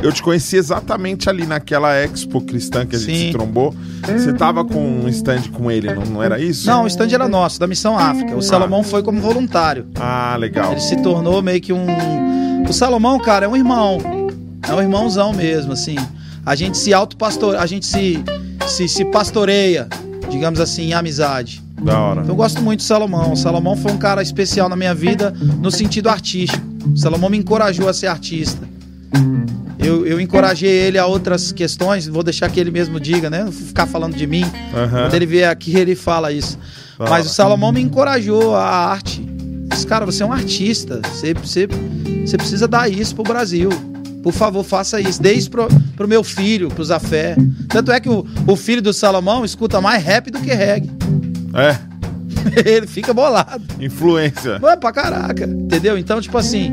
Eu 0.03 0.11
te 0.11 0.23
conheci 0.23 0.57
exatamente 0.57 1.29
ali 1.29 1.45
naquela 1.47 1.95
expo 1.95 2.41
cristã 2.41 2.87
que 2.87 2.97
a 2.97 2.99
gente 2.99 3.15
Sim. 3.15 3.27
se 3.27 3.33
trombou. 3.33 3.75
Você 4.07 4.33
tava 4.33 4.65
com 4.65 4.81
um 5.05 5.07
stand 5.09 5.51
com 5.53 5.71
ele, 5.71 5.93
não, 5.93 6.03
não 6.07 6.23
era 6.23 6.41
isso? 6.41 6.67
Não, 6.67 6.85
o 6.85 6.87
stand 6.87 7.09
era 7.13 7.29
nosso, 7.29 7.61
da 7.61 7.67
Missão 7.67 7.99
África. 7.99 8.35
O 8.35 8.41
Salomão 8.41 8.83
foi 8.83 9.03
como 9.03 9.21
voluntário. 9.21 9.87
Ah, 10.01 10.37
legal. 10.39 10.73
Ele 10.73 10.81
se 10.81 10.97
tornou 11.03 11.43
meio 11.43 11.61
que 11.61 11.75
um. 11.75 11.85
O 12.67 12.73
Salomão, 12.73 13.19
cara, 13.19 13.45
é 13.45 13.49
um 13.49 13.55
irmão. 13.57 13.99
É 14.69 14.75
um 14.75 14.81
irmãozão 14.81 15.33
mesmo, 15.33 15.73
assim. 15.73 15.97
A 16.45 16.55
gente 16.55 16.79
se 16.79 16.93
autopastor, 16.95 17.57
a 17.57 17.67
gente 17.67 17.87
se, 17.87 18.23
se, 18.67 18.89
se 18.89 19.05
pastoreia, 19.07 19.89
digamos 20.31 20.61
assim, 20.61 20.89
em 20.89 20.95
amizade. 20.95 21.63
Da 21.83 21.99
hora. 21.99 22.21
Então 22.21 22.33
eu 22.33 22.37
gosto 22.37 22.61
muito 22.61 22.81
do 22.81 22.85
Salomão. 22.85 23.33
O 23.33 23.37
Salomão 23.37 23.77
foi 23.77 23.93
um 23.93 23.99
cara 23.99 24.23
especial 24.23 24.69
na 24.69 24.77
minha 24.77 24.95
vida 24.95 25.31
no 25.31 25.71
sentido 25.71 26.09
artístico. 26.09 26.65
O 26.93 26.97
Salomão 26.97 27.31
me 27.31 27.39
encorajou 27.39 27.89
a 27.89 27.95
ser 27.95 28.07
artista. 28.07 28.69
Eu, 29.79 30.07
eu 30.07 30.21
encorajei 30.21 30.71
ele 30.71 30.99
a 30.99 31.07
outras 31.07 31.53
questões, 31.53 32.07
vou 32.07 32.23
deixar 32.23 32.51
que 32.51 32.61
ele 32.61 32.71
mesmo 32.71 33.01
diga, 33.01 33.31
né? 33.31 33.45
Não 33.45 33.51
ficar 33.53 33.87
falando 33.87 34.15
de 34.15 34.27
mim. 34.27 34.45
Aham. 34.75 35.05
Quando 35.05 35.15
ele 35.15 35.27
vier 35.27 35.49
aqui, 35.49 35.75
ele 35.75 35.95
fala 35.95 36.31
isso. 36.31 36.59
Da 36.99 37.07
Mas 37.07 37.13
hora. 37.13 37.23
o 37.23 37.29
Salomão 37.29 37.73
me 37.73 37.81
encorajou 37.81 38.55
a 38.55 38.63
arte. 38.63 39.27
Disse, 39.71 39.87
cara, 39.87 40.05
você 40.05 40.23
é 40.23 40.27
um 40.27 40.33
artista. 40.33 41.01
Você, 41.11 41.33
você, 41.33 41.67
você 42.27 42.37
precisa 42.37 42.69
dar 42.69 42.91
isso 42.91 43.15
pro 43.15 43.25
Brasil. 43.25 43.71
Por 44.23 44.33
favor, 44.33 44.63
faça 44.63 45.01
isso. 45.01 45.21
Dê 45.23 45.33
isso 45.33 45.51
pro, 45.51 45.69
pro 45.97 46.09
meu 46.09 46.23
filho, 46.23 46.69
pro 46.69 46.85
Zafé. 46.85 47.37
Tanto 47.69 47.91
é 47.91 48.01
que 48.01 48.09
o, 48.09 48.27
o 48.47 48.57
filho 48.57 48.83
do 48.83 48.93
Salomão 48.93 49.45
escuta 49.45 49.81
mais 49.81 50.03
rap 50.03 50.31
do 50.31 50.41
que 50.41 50.53
reggae. 50.53 50.91
É, 51.55 51.77
ele 52.65 52.87
fica 52.87 53.13
bolado. 53.15 53.63
influência. 53.81 54.59
Não 54.59 54.69
é 54.69 54.77
pra 54.77 54.93
caraca, 54.93 55.45
entendeu? 55.45 55.97
Então, 55.97 56.21
tipo 56.21 56.37
assim, 56.37 56.71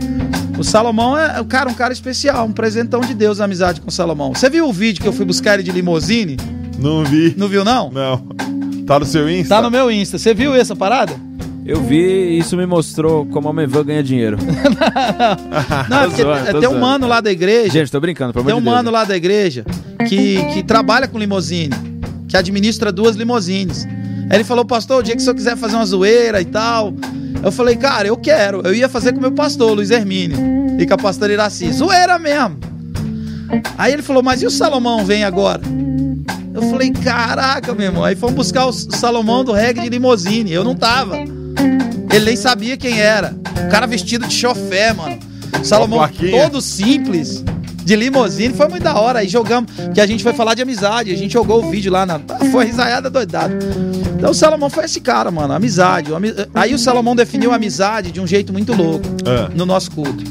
o 0.58 0.64
Salomão 0.64 1.18
é, 1.18 1.40
o 1.40 1.46
cara, 1.46 1.70
um 1.70 1.74
cara 1.74 1.94
especial, 1.94 2.46
um 2.46 2.52
presentão 2.52 3.02
de 3.02 3.14
Deus, 3.14 3.40
a 3.40 3.46
amizade 3.46 3.80
com 3.80 3.90
o 3.90 3.92
Salomão. 3.92 4.34
Você 4.34 4.50
viu 4.50 4.68
o 4.68 4.74
vídeo 4.74 5.02
que 5.02 5.08
eu 5.08 5.14
fui 5.14 5.26
buscar 5.26 5.54
ele 5.56 5.64
de 5.64 5.72
limousine? 5.72 6.38
Não 6.78 7.04
vi. 7.04 7.34
Não 7.38 7.48
viu, 7.48 7.64
não? 7.64 7.90
Não. 7.90 8.18
Tá 8.86 9.00
no 9.00 9.06
seu 9.06 9.30
Insta? 9.30 9.56
Tá 9.56 9.62
no 9.62 9.72
meu 9.72 9.92
Insta. 9.92 10.18
Você 10.18 10.34
viu 10.34 10.54
essa 10.54 10.76
parada? 10.76 11.14
Eu 11.68 11.82
vi 11.82 11.98
e 11.98 12.40
isso 12.40 12.56
me 12.56 12.66
mostrou 12.66 13.26
como 13.26 13.50
a 13.50 13.54
Mevan 13.54 13.84
ganha 13.84 14.02
dinheiro. 14.02 14.38
Não, 15.90 16.02
é 16.02 16.08
porque 16.08 16.22
zoando, 16.22 16.60
tem 16.62 16.70
um 16.70 16.80
mano 16.80 17.08
lá 17.08 17.20
da 17.20 17.30
igreja, 17.30 17.72
Gente, 17.72 17.92
tô 17.92 18.00
brincando, 18.00 18.32
pelo 18.32 18.46
tem 18.46 18.54
amor 18.54 18.60
um 18.60 18.64
de 18.64 18.70
Deus. 18.70 18.78
mano 18.78 18.92
lá 18.92 19.04
da 19.04 19.18
igreja 19.18 19.66
que, 20.08 20.46
que 20.54 20.64
trabalha 20.64 21.10
com 21.10 21.20
limousine, 21.20 21.76
que 22.28 22.38
administra 22.38 22.90
duas 22.90 23.18
limousines. 23.18 23.86
Aí 24.30 24.38
ele 24.38 24.44
falou, 24.46 24.64
pastor, 24.64 25.00
o 25.00 25.04
dia 25.04 25.14
que 25.14 25.22
o 25.22 25.24
senhor 25.24 25.36
quiser 25.36 25.58
fazer 25.58 25.76
uma 25.76 25.86
zoeira 25.86 26.40
e 26.42 26.46
tal. 26.46 26.94
Eu 27.44 27.52
falei, 27.52 27.76
cara, 27.76 28.08
eu 28.08 28.16
quero. 28.18 28.62
Eu 28.66 28.74
ia 28.74 28.88
fazer 28.88 29.12
com 29.12 29.20
o 29.20 29.22
meu 29.22 29.32
pastor, 29.34 29.74
Luiz 29.74 29.92
Hermínio, 29.92 30.38
e 30.80 30.86
com 30.86 30.94
a 30.94 30.98
pastora 30.98 31.34
Iraci. 31.34 31.72
Zoeira 31.72 32.18
mesmo. 32.18 32.58
Aí 33.78 33.92
ele 33.94 34.02
falou, 34.02 34.24
mas 34.24 34.42
e 34.42 34.46
o 34.46 34.50
Salomão 34.52 35.06
vem 35.06 35.24
agora? 35.24 35.62
Eu 36.54 36.62
falei, 36.64 36.92
caraca, 36.92 37.74
meu 37.74 37.86
irmão. 37.88 38.04
Aí 38.04 38.16
fomos 38.16 38.36
buscar 38.36 38.66
o 38.66 38.74
Salomão 38.74 39.44
do 39.44 39.52
reggae 39.52 39.82
de 39.82 39.90
limousine. 39.90 40.52
Eu 40.52 40.64
não 40.64 40.74
tava. 40.76 41.18
Ele 42.12 42.26
nem 42.26 42.36
sabia 42.36 42.78
quem 42.78 43.00
era. 43.00 43.36
O 43.66 43.70
cara 43.70 43.86
vestido 43.86 44.26
de 44.28 44.34
chofé, 44.34 44.94
mano. 44.94 45.18
Salomão 45.64 46.00
todo 46.32 46.62
simples. 46.62 47.44
De 47.84 47.96
limousine, 47.96 48.54
foi 48.54 48.68
muito 48.68 48.84
da 48.84 49.00
hora. 49.00 49.20
Aí 49.20 49.30
jogamos, 49.30 49.72
que 49.94 50.02
a 50.02 50.06
gente 50.06 50.22
foi 50.22 50.34
falar 50.34 50.54
de 50.56 50.62
amizade. 50.62 51.12
A 51.12 51.16
gente 51.16 51.32
jogou 51.32 51.64
o 51.64 51.70
vídeo 51.72 51.90
lá 51.92 52.06
na. 52.06 52.20
Foi 52.52 52.66
risaiada 52.66 53.10
doidada. 53.10 53.58
Então 54.18 54.32
o 54.32 54.34
Salomão 54.34 54.70
foi 54.70 54.84
esse 54.86 55.00
cara, 55.00 55.32
mano. 55.32 55.54
Amizade. 55.54 56.14
Ami- 56.14 56.34
Aí 56.54 56.74
o 56.74 56.78
Salomão 56.78 57.16
definiu 57.16 57.54
amizade 57.54 58.12
de 58.12 58.20
um 58.20 58.28
jeito 58.28 58.52
muito 58.52 58.74
louco 58.74 59.06
Ah. 59.26 59.50
no 59.56 59.66
nosso 59.66 59.92
culto. 59.92 60.22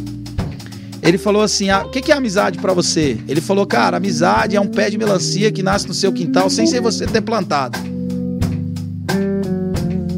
Ele 1.03 1.17
falou 1.17 1.41
assim: 1.43 1.71
ah, 1.71 1.85
o 1.87 1.89
que 1.91 2.03
que 2.03 2.13
é 2.13 2.15
amizade 2.15 2.59
pra 2.59 2.75
você? 2.75 3.17
Ele 3.27 3.41
falou, 3.41 3.65
cara, 3.65 3.97
amizade 3.97 4.55
é 4.55 4.61
um 4.61 4.67
pé 4.67 4.91
de 4.91 4.99
melancia 4.99 5.51
que 5.51 5.63
nasce 5.63 5.89
no 5.89 5.95
seu 5.95 6.13
quintal 6.13 6.51
sem 6.51 6.67
ser 6.67 6.81
você 6.83 7.07
ter 7.07 7.23
plantado. 7.23 7.79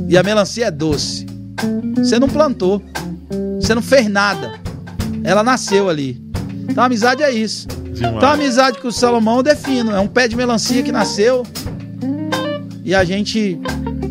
E 0.09 0.17
a 0.19 0.23
melancia 0.25 0.67
é 0.67 0.71
doce. 0.73 1.27
Você 1.97 2.19
não 2.19 2.29
plantou. 2.29 2.83
Você 3.61 3.75
não 3.75 3.83
fez 3.83 4.09
nada. 4.09 4.55
Ela 5.25 5.43
nasceu 5.43 5.89
ali. 5.89 6.23
Então 6.69 6.83
a 6.83 6.87
amizade 6.87 7.23
é 7.23 7.31
isso. 7.31 7.67
Demais. 7.69 8.17
Então 8.17 8.29
a 8.29 8.33
amizade 8.33 8.79
com 8.79 8.89
o 8.89 8.93
Salomão 8.93 9.39
eu 9.39 9.43
defino. 9.43 9.91
É 9.91 10.01
um 10.01 10.09
pé 10.09 10.29
de 10.29 10.37
melancia 10.37 10.83
que 10.83 10.93
nasceu. 10.93 11.45
E 12.85 12.95
a 12.95 13.05
gente, 13.05 13.59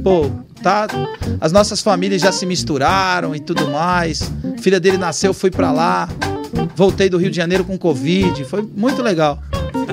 pô, 0.03 0.29
tá. 0.61 0.87
As 1.39 1.51
nossas 1.51 1.81
famílias 1.81 2.21
já 2.21 2.31
se 2.31 2.45
misturaram 2.45 3.35
e 3.35 3.39
tudo 3.39 3.67
mais. 3.69 4.31
A 4.57 4.61
filha 4.61 4.79
dele 4.79 4.97
nasceu, 4.97 5.33
fui 5.33 5.49
pra 5.49 5.71
lá. 5.71 6.09
Voltei 6.75 7.09
do 7.09 7.17
Rio 7.17 7.29
de 7.29 7.37
Janeiro 7.37 7.63
com 7.63 7.77
Covid. 7.77 8.43
Foi 8.45 8.61
muito 8.75 9.01
legal. 9.01 9.41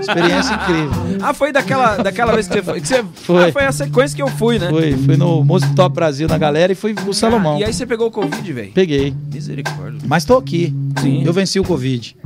Experiência 0.01 0.55
incrível. 0.57 1.19
Ah, 1.23 1.33
foi 1.35 1.53
daquela, 1.53 1.97
daquela 1.97 2.33
vez 2.33 2.47
que 2.49 2.55
você 2.55 2.63
foi. 2.63 2.81
Que 2.81 2.89
você, 2.89 3.05
Foi. 3.15 3.49
Ah, 3.49 3.53
foi 3.53 3.65
a 3.65 3.73
sequência 3.73 4.17
que 4.17 4.23
eu 4.23 4.29
fui, 4.29 4.59
né? 4.59 4.69
Fui, 4.69 4.93
fui 4.97 5.17
no 5.17 5.45
Músico 5.45 5.75
Top 5.75 5.95
Brasil 5.95 6.29
na 6.29 6.39
galera 6.39 6.73
e 6.73 6.75
fui 6.75 6.95
o 7.07 7.13
Salomão. 7.13 7.57
Ah, 7.57 7.61
e 7.61 7.65
aí 7.65 7.73
você 7.73 7.87
pegou 7.87 8.09
o 8.09 8.11
Covid, 8.11 8.53
velho? 8.53 8.73
Peguei. 8.73 9.15
Misericórdia. 9.33 10.01
Mas 10.05 10.25
tô 10.25 10.37
aqui. 10.37 10.75
Sim. 11.01 11.23
Eu 11.25 11.33
venci 11.33 11.59
o 11.61 11.65
Covid. 11.65 12.17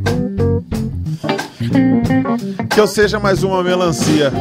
Que 2.70 2.80
eu 2.80 2.86
seja 2.86 3.18
mais 3.18 3.42
uma 3.42 3.62
melancia. 3.62 4.32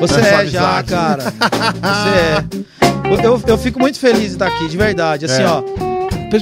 Você 0.00 0.20
é 0.20 0.24
já, 0.24 0.40
amizade. 0.40 0.88
cara. 0.88 1.22
Você 1.22 2.08
é. 3.20 3.24
Eu, 3.26 3.42
eu 3.46 3.58
fico 3.58 3.78
muito 3.78 3.98
feliz 3.98 4.20
de 4.20 4.26
estar 4.28 4.46
aqui, 4.46 4.68
de 4.68 4.76
verdade. 4.76 5.24
Assim, 5.26 5.42
É. 5.42 5.46
ó. 5.46 5.62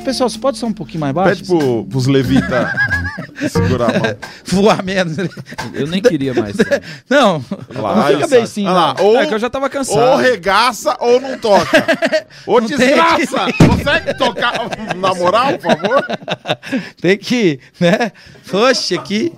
Pessoal, 0.04 0.28
você 0.28 0.38
pode 0.38 0.58
ser 0.58 0.66
um 0.66 0.72
pouquinho 0.72 1.00
mais 1.00 1.14
baixo? 1.14 1.36
Pede 1.36 1.46
pro, 1.48 1.84
pros 1.84 2.06
levita 2.06 2.72
segurar 3.48 3.94
a 3.96 3.98
mão. 3.98 4.16
Voar 4.46 4.84
menos. 4.84 5.16
Eu 5.74 5.86
nem 5.86 6.00
queria 6.02 6.32
mais. 6.34 6.56
Não, 7.08 7.44
Olha 7.70 7.80
lá, 7.80 7.96
não 7.96 8.06
fica 8.06 8.20
sabe? 8.20 8.30
bem 8.36 8.46
sim. 8.46 8.64
Olha 8.66 8.72
lá, 8.74 8.94
não. 8.98 9.04
ou, 9.04 9.16
É 9.18 9.26
que 9.26 9.34
eu 9.34 9.38
já 9.38 9.50
tava 9.50 9.66
ou 9.66 9.70
cansado. 9.70 10.16
regaça 10.22 10.96
ou 11.00 11.20
não 11.20 11.38
toca. 11.38 11.86
Ô, 12.46 12.60
Não 12.60 12.66
desgraça! 12.66 13.46
Consegue 13.68 14.14
tocar 14.18 14.54
na 14.96 15.14
moral, 15.14 15.58
por 15.58 15.62
favor? 15.76 16.06
Tem 17.00 17.16
que, 17.18 17.60
né? 17.80 18.12
Poxa, 18.50 18.94
aqui. 18.94 19.32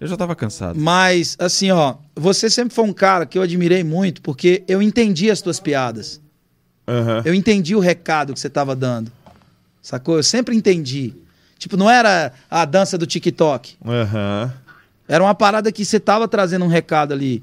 Eu 0.00 0.06
já 0.06 0.16
tava 0.16 0.36
cansado. 0.36 0.78
Mas, 0.78 1.36
assim, 1.40 1.70
ó, 1.72 1.94
você 2.14 2.48
sempre 2.48 2.72
foi 2.74 2.84
um 2.84 2.92
cara 2.92 3.26
que 3.26 3.36
eu 3.36 3.42
admirei 3.42 3.82
muito, 3.82 4.22
porque 4.22 4.62
eu 4.68 4.80
entendi 4.80 5.28
as 5.30 5.40
tuas 5.40 5.58
piadas. 5.58 6.20
Aham. 6.86 7.22
Eu 7.24 7.34
entendi 7.34 7.74
o 7.74 7.80
recado 7.80 8.32
que 8.32 8.38
você 8.38 8.48
tava 8.48 8.76
dando. 8.76 9.10
Sacou? 9.82 10.16
Eu 10.16 10.22
sempre 10.22 10.54
entendi. 10.54 11.14
Tipo, 11.58 11.76
não 11.76 11.90
era 11.90 12.32
a 12.50 12.64
dança 12.64 12.96
do 12.96 13.06
TikTok. 13.06 13.76
Aham. 13.84 14.52
Era 15.08 15.24
uma 15.24 15.34
parada 15.34 15.72
que 15.72 15.84
você 15.84 15.98
tava 15.98 16.28
trazendo 16.28 16.64
um 16.64 16.68
recado 16.68 17.12
ali. 17.12 17.42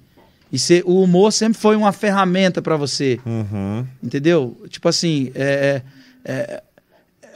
E 0.51 0.57
você- 0.59 0.81
o 0.85 1.01
humor 1.01 1.33
sempre 1.33 1.59
foi 1.59 1.75
uma 1.75 1.91
ferramenta 1.91 2.61
pra 2.61 2.77
você. 2.77 3.19
Uhum. 3.25 3.85
Entendeu? 4.01 4.55
Tipo 4.69 4.87
assim, 4.87 5.31
é, 5.35 5.81
é, 6.23 6.63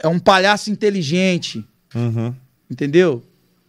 é 0.02 0.08
um 0.08 0.18
palhaço 0.18 0.70
inteligente. 0.70 1.64
Uhum. 1.94 2.34
Entendeu? 2.70 3.22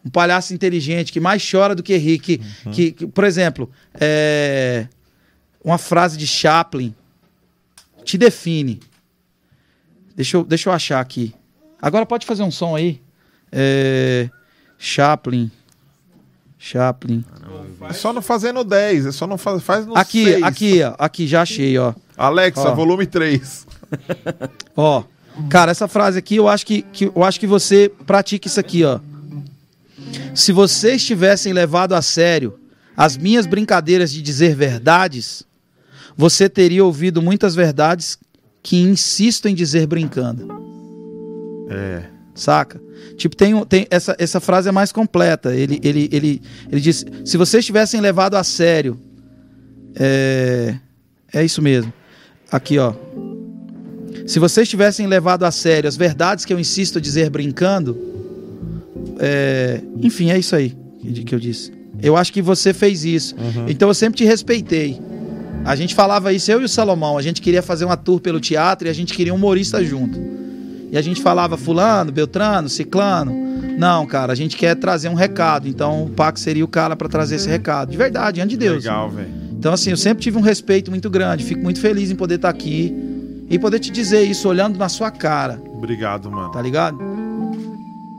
Um 0.06 0.10
palhaço 0.10 0.54
inteligente 0.54 1.12
que 1.12 1.20
mais 1.20 1.46
chora 1.48 1.76
do 1.76 1.84
que 1.84 1.98
ri. 1.98 2.18
Que, 2.18 2.38
que, 2.72 2.92
que, 2.92 3.08
por 3.08 3.24
exemplo, 3.24 3.70
é, 3.96 4.88
uma 5.64 5.78
frase 5.78 6.18
de 6.18 6.26
Chaplin 6.28 6.94
te 8.06 8.18
define. 8.18 8.80
Deixa 10.16 10.38
eu, 10.38 10.44
deixa 10.44 10.70
eu 10.70 10.74
achar 10.74 11.00
aqui. 11.00 11.34
Agora 11.82 12.06
pode 12.06 12.26
fazer 12.26 12.44
um 12.44 12.52
som 12.52 12.76
aí. 12.76 13.02
É, 13.52 14.30
Chaplin. 14.78 15.50
Chaplin. 16.58 17.26
É 17.90 17.94
só 17.94 18.14
não 18.14 18.22
fazer 18.22 18.52
no 18.52 18.64
10, 18.64 19.08
é 19.08 19.12
só 19.12 19.26
não 19.26 19.38
faz, 19.38 19.64
faz 19.64 19.86
no 19.86 19.98
Aqui, 19.98 20.26
6. 20.26 20.44
aqui, 20.44 20.84
ó. 20.84 20.94
Aqui, 21.00 21.28
já 21.28 21.42
achei, 21.42 21.78
ó. 21.78 21.94
Alexa, 22.16 22.70
Ó. 22.70 22.76
volume 22.76 23.08
3. 23.08 23.66
Ó. 24.76 25.04
Cara, 25.50 25.72
essa 25.72 25.88
frase 25.88 26.20
aqui, 26.20 26.36
eu 26.36 26.48
acho 26.48 26.66
que, 26.66 26.84
que- 26.84 27.06
eu 27.16 27.24
acho 27.24 27.40
que 27.40 27.48
você 27.48 27.92
pratica 28.06 28.48
isso 28.48 28.60
aqui, 28.60 28.84
ó. 28.84 29.00
Se 30.36 30.52
vocês 30.52 31.04
tivessem 31.04 31.52
levado 31.52 31.94
a 31.94 32.02
sério 32.02 32.60
as 32.96 33.18
minhas 33.18 33.46
brincadeiras 33.48 34.12
de 34.12 34.22
dizer 34.22 34.56
verdades, 34.56 35.44
você 36.16 36.48
teria 36.48 36.86
ouvido 36.86 37.22
muitas 37.22 37.56
verdades 37.56 38.20
que 38.62 38.78
insisto 38.82 39.48
em 39.48 39.56
dizer 39.56 39.88
brincando. 39.88 40.61
É. 41.72 42.04
Saca? 42.34 42.82
Tipo, 43.18 43.36
tem, 43.36 43.66
tem 43.66 43.88
essa, 43.90 44.16
essa 44.18 44.40
frase 44.40 44.70
é 44.70 44.72
mais 44.72 44.92
completa. 44.92 45.54
Ele, 45.56 45.80
ele, 45.84 46.10
ele, 46.12 46.42
ele 46.72 46.82
diz: 46.82 47.06
se 47.26 47.38
vocês 47.38 47.66
tivessem 47.66 48.00
levado 48.02 48.36
a 48.36 48.44
sério. 48.44 49.00
É, 49.96 50.76
é 51.34 51.44
isso 51.44 51.62
mesmo. 51.62 51.92
Aqui, 52.52 52.78
ó. 52.78 52.94
Se 54.26 54.40
vocês 54.40 54.70
tivessem 54.70 55.08
levado 55.08 55.44
a 55.44 55.52
sério 55.52 55.88
as 55.88 55.98
verdades 55.98 56.46
que 56.46 56.54
eu 56.54 56.60
insisto 56.60 56.98
a 56.98 57.02
dizer 57.02 57.30
brincando. 57.30 57.98
é, 59.20 59.82
enfim, 60.02 60.32
é 60.32 60.40
isso 60.40 60.56
aí 60.56 60.76
que 61.02 61.24
que 61.24 61.36
eu 61.36 61.40
disse. 61.40 61.72
Eu 62.02 62.16
acho 62.16 62.32
que 62.32 62.42
você 62.42 62.74
fez 62.74 63.04
isso. 63.04 63.36
Então 63.68 63.90
eu 63.90 63.94
sempre 63.94 64.18
te 64.18 64.26
respeitei. 64.26 65.00
A 65.64 65.76
gente 65.76 65.94
falava 65.94 66.34
isso, 66.34 66.52
eu 66.52 66.62
e 66.62 66.66
o 66.66 66.70
Salomão. 66.70 67.18
A 67.18 67.22
gente 67.22 67.42
queria 67.42 67.62
fazer 67.62 67.86
uma 67.86 67.98
tour 67.98 68.20
pelo 68.20 68.40
teatro 68.40 68.88
e 68.88 68.90
a 68.90 68.94
gente 68.94 69.14
queria 69.14 69.34
um 69.34 69.38
humorista 69.38 69.84
junto. 69.84 70.20
E 70.92 70.98
a 70.98 71.02
gente 71.02 71.22
falava 71.22 71.56
fulano, 71.58 72.12
beltrano, 72.12 72.68
ciclano. 72.68 73.34
Não, 73.78 74.06
cara, 74.06 74.34
a 74.34 74.36
gente 74.36 74.58
quer 74.58 74.76
trazer 74.76 75.08
um 75.10 75.14
recado. 75.14 75.68
Então 75.68 76.04
o 76.04 76.10
Paco 76.10 76.38
seria 76.38 76.66
o 76.66 76.68
cara 76.68 76.96
pra 76.96 77.08
trazer 77.08 77.36
esse 77.36 77.48
recado. 77.50 77.90
De 77.92 77.98
verdade, 77.98 78.36
diante 78.36 78.50
de 78.52 78.58
Deus. 78.58 78.84
Legal, 78.84 79.10
velho. 79.10 79.30
Então, 79.54 79.72
assim, 79.74 79.92
eu 79.92 79.98
sempre 79.98 80.24
tive 80.24 80.38
um 80.38 80.42
respeito 80.42 80.90
muito 80.92 81.10
grande. 81.10 81.44
Fico 81.46 81.62
muito 81.62 81.80
feliz 81.80 82.12
em 82.12 82.16
poder 82.16 82.36
estar 82.36 82.50
aqui 82.50 82.94
e 83.50 83.58
poder 83.60 83.80
te 83.80 83.92
dizer 83.92 84.24
isso 84.24 84.50
olhando 84.50 84.78
na 84.78 84.90
sua 84.90 85.12
cara. 85.12 85.62
Obrigado, 85.74 86.30
mano. 86.32 86.52
Tá 86.52 86.62
ligado? 86.62 86.98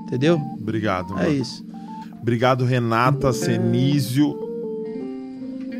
Entendeu? 0.06 0.40
Obrigado, 0.60 1.12
É 1.18 1.24
mano. 1.24 1.32
isso. 1.32 1.64
Obrigado, 2.20 2.64
Renata 2.64 3.32
Senísio. 3.32 4.34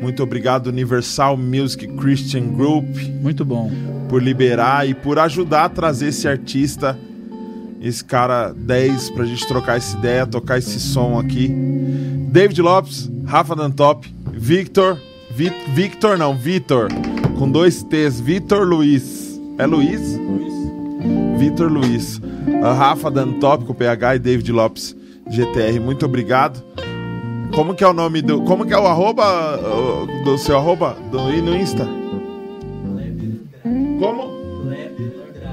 Muito 0.01 0.21
obrigado, 0.21 0.67
Universal 0.67 1.37
Music 1.37 1.87
Christian 1.95 2.47
Group, 2.53 2.85
Muito 3.21 3.45
bom. 3.45 3.71
por 4.09 4.21
liberar 4.21 4.87
e 4.87 4.93
por 4.93 5.17
ajudar 5.19 5.65
a 5.65 5.69
trazer 5.69 6.07
esse 6.09 6.27
artista, 6.27 6.97
esse 7.81 8.03
cara 8.03 8.51
10, 8.53 9.09
pra 9.11 9.25
gente 9.25 9.47
trocar 9.47 9.77
essa 9.77 9.97
ideia, 9.97 10.25
tocar 10.25 10.57
esse 10.57 10.79
som 10.79 11.17
aqui. 11.19 11.47
David 12.29 12.61
Lopes, 12.61 13.09
Rafa 13.25 13.55
Dantop, 13.55 14.13
Victor, 14.33 14.97
Vi- 15.35 15.51
Victor 15.73 16.17
não, 16.17 16.35
Vitor, 16.35 16.89
com 17.39 17.49
dois 17.49 17.81
T's, 17.83 18.19
Vitor 18.19 18.67
Luiz. 18.67 19.39
É 19.57 19.65
Luiz? 19.65 20.01
Vitor 21.37 21.71
Luiz. 21.71 22.21
A 22.63 22.73
Rafa 22.73 23.09
Dantop 23.09 23.65
com 23.65 23.73
PH 23.73 24.15
e 24.15 24.19
David 24.19 24.51
Lopes 24.51 24.95
GTR. 25.29 25.79
Muito 25.79 26.05
obrigado. 26.05 26.61
Como 27.55 27.75
que 27.75 27.83
é 27.83 27.87
o 27.87 27.93
nome 27.93 28.21
do. 28.21 28.41
Como 28.43 28.65
que 28.65 28.73
é 28.73 28.77
o 28.77 28.87
arroba 28.87 29.59
do 30.23 30.37
seu 30.37 30.57
arroba 30.57 30.97
do, 31.11 31.19
no 31.19 31.55
Insta? 31.55 31.87
Como? 33.99 34.33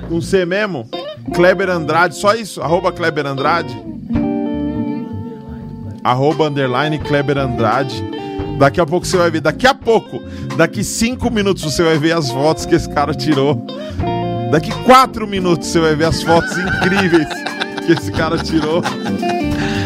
Com 0.08 0.20
C 0.20 0.44
mesmo? 0.44 0.88
Kleber 1.34 1.68
Andrade, 1.70 2.16
só 2.16 2.34
isso? 2.34 2.60
Arroba 2.62 2.90
Kleber 2.90 3.26
Andrade? 3.26 3.76
Arroba 6.02 6.48
underline 6.48 6.98
Kleber 6.98 7.38
Andrade. 7.38 8.02
Daqui 8.58 8.80
a 8.80 8.86
pouco 8.86 9.06
você 9.06 9.16
vai 9.16 9.30
ver. 9.30 9.40
Daqui 9.40 9.66
a 9.66 9.74
pouco, 9.74 10.20
daqui 10.56 10.82
cinco 10.82 11.30
minutos 11.30 11.62
você 11.62 11.82
vai 11.82 11.98
ver 11.98 12.12
as 12.12 12.30
fotos 12.30 12.66
que 12.66 12.74
esse 12.74 12.88
cara 12.88 13.14
tirou. 13.14 13.64
Daqui 14.50 14.72
quatro 14.84 15.26
minutos 15.26 15.68
você 15.68 15.78
vai 15.78 15.94
ver 15.94 16.06
as 16.06 16.22
fotos 16.22 16.56
incríveis 16.58 17.28
que 17.86 17.92
esse 17.92 18.10
cara 18.10 18.38
tirou. 18.38 18.82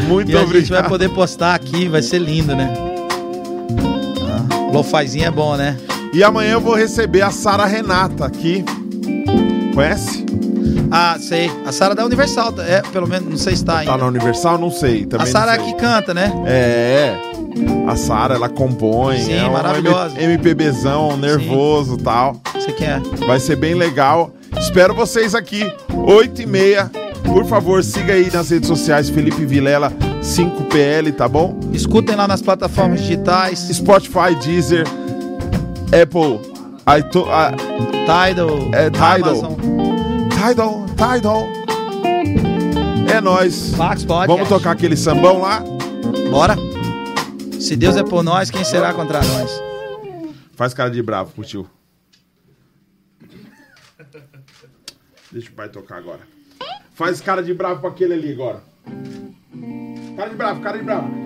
Muito 0.08 0.30
E 0.30 0.36
a 0.36 0.40
obrigado. 0.42 0.60
gente 0.60 0.70
vai 0.72 0.88
poder 0.88 1.08
postar 1.10 1.54
aqui, 1.54 1.88
vai 1.88 2.02
ser 2.02 2.18
lindo, 2.18 2.54
né? 2.54 2.72
Ah, 4.28 4.72
Lofazinho 4.72 5.26
é 5.26 5.30
bom, 5.30 5.56
né? 5.56 5.76
E 6.12 6.22
amanhã 6.22 6.52
eu 6.52 6.60
vou 6.60 6.74
receber 6.74 7.22
a 7.22 7.30
Sara 7.30 7.64
Renata 7.64 8.24
aqui. 8.26 8.64
Conhece? 9.74 10.24
Ah, 10.90 11.16
sei. 11.18 11.50
A 11.66 11.72
Sara 11.72 11.94
da 11.94 12.04
Universal, 12.04 12.52
tá- 12.52 12.62
é, 12.62 12.80
pelo 12.92 13.08
menos, 13.08 13.28
não 13.28 13.36
sei 13.36 13.56
se 13.56 13.64
tá 13.64 13.78
ainda. 13.78 13.90
Tá 13.92 13.98
na 13.98 14.06
Universal? 14.06 14.58
Não 14.58 14.70
sei. 14.70 15.04
Também 15.06 15.26
a 15.26 15.30
Sara 15.30 15.56
sei. 15.56 15.64
que 15.64 15.74
canta, 15.74 16.14
né? 16.14 16.32
É, 16.46 17.16
a 17.88 17.96
Sara, 17.96 18.34
ela 18.34 18.48
compõe. 18.48 19.18
Sim, 19.18 19.32
é 19.34 19.48
maravilhosa. 19.50 20.20
MPBzão, 20.20 21.16
nervoso 21.16 21.96
e 21.98 22.02
tal. 22.02 22.36
Você 22.54 22.70
quer? 22.72 23.00
Vai 23.26 23.40
ser 23.40 23.56
bem 23.56 23.74
legal. 23.74 24.30
Espero 24.56 24.94
vocês 24.94 25.34
aqui, 25.34 25.68
8 25.92 26.42
e 26.42 26.46
meia. 26.46 26.88
Por 27.24 27.44
favor, 27.46 27.82
siga 27.82 28.14
aí 28.14 28.30
nas 28.30 28.50
redes 28.50 28.68
sociais, 28.68 29.10
Felipe 29.10 29.44
Vilela 29.44 29.90
5PL, 30.20 31.14
tá 31.14 31.28
bom? 31.28 31.58
Escutem 31.72 32.14
lá 32.16 32.26
nas 32.28 32.40
plataformas 32.40 33.00
digitais. 33.00 33.58
Spotify, 33.72 34.34
Deezer, 34.42 34.86
Apple, 35.88 36.40
iTunes, 36.98 37.28
Tidal. 38.06 38.70
É, 38.72 38.90
Tidal. 38.90 39.14
Amazon. 39.14 39.54
Tidal, 40.30 40.86
Tidal. 40.96 41.64
É 43.06 43.20
Podcast. 43.76 44.06
Vamos 44.26 44.48
tocar 44.48 44.72
aquele 44.72 44.96
sambão 44.96 45.40
lá? 45.40 45.62
Bora. 46.30 46.56
Se 47.60 47.76
Deus 47.76 47.96
é 47.96 48.02
por 48.02 48.22
nós, 48.22 48.50
quem 48.50 48.64
será 48.64 48.92
contra 48.92 49.22
nós? 49.22 49.50
Faz 50.56 50.74
cara 50.74 50.90
de 50.90 51.02
bravo 51.02 51.30
tio. 51.42 51.68
Deixa 55.30 55.50
o 55.50 55.52
pai 55.52 55.68
tocar 55.68 55.98
agora. 55.98 56.20
Faz 56.94 57.20
cara 57.20 57.42
de 57.42 57.52
bravo 57.52 57.80
pra 57.80 57.90
aquele 57.90 58.14
ali 58.14 58.32
agora. 58.32 58.62
Cara 60.16 60.30
de 60.30 60.36
bravo, 60.36 60.60
cara 60.60 60.78
de 60.78 60.84
bravo. 60.84 61.10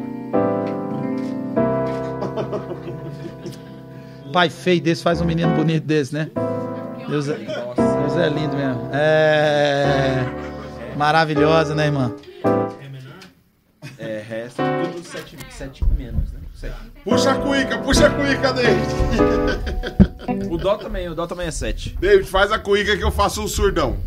Pai 4.32 4.48
feio 4.48 4.80
desse 4.80 5.02
faz 5.02 5.20
um 5.20 5.26
menino 5.26 5.54
bonito 5.54 5.84
desse, 5.84 6.14
né? 6.14 6.30
Deus 7.06 7.28
é, 7.28 7.34
Deus 7.34 8.16
é 8.16 8.30
lindo 8.30 8.56
mesmo. 8.56 8.88
É. 8.94 10.24
Maravilhosa, 10.96 11.74
né, 11.74 11.84
irmã? 11.86 12.14
É, 13.98 14.22
resta 14.26 14.62
tudo 14.92 15.06
7, 15.06 15.36
sete 15.50 15.84
menos, 15.84 16.32
né? 16.32 16.40
Sete. 16.54 16.76
Puxa 17.04 17.32
a 17.32 17.34
cuíca, 17.34 17.76
puxa 17.78 18.06
a 18.06 18.10
cuíca, 18.10 18.54
David. 18.54 18.88
O 20.50 20.56
dó 20.56 20.76
também, 20.76 21.08
o 21.08 21.14
dó 21.14 21.26
também 21.26 21.46
é 21.46 21.50
7. 21.50 21.98
David, 22.00 22.26
faz 22.28 22.50
a 22.52 22.58
cuíca 22.58 22.96
que 22.96 23.04
eu 23.04 23.10
faço 23.10 23.42
um 23.42 23.48
surdão. 23.48 23.98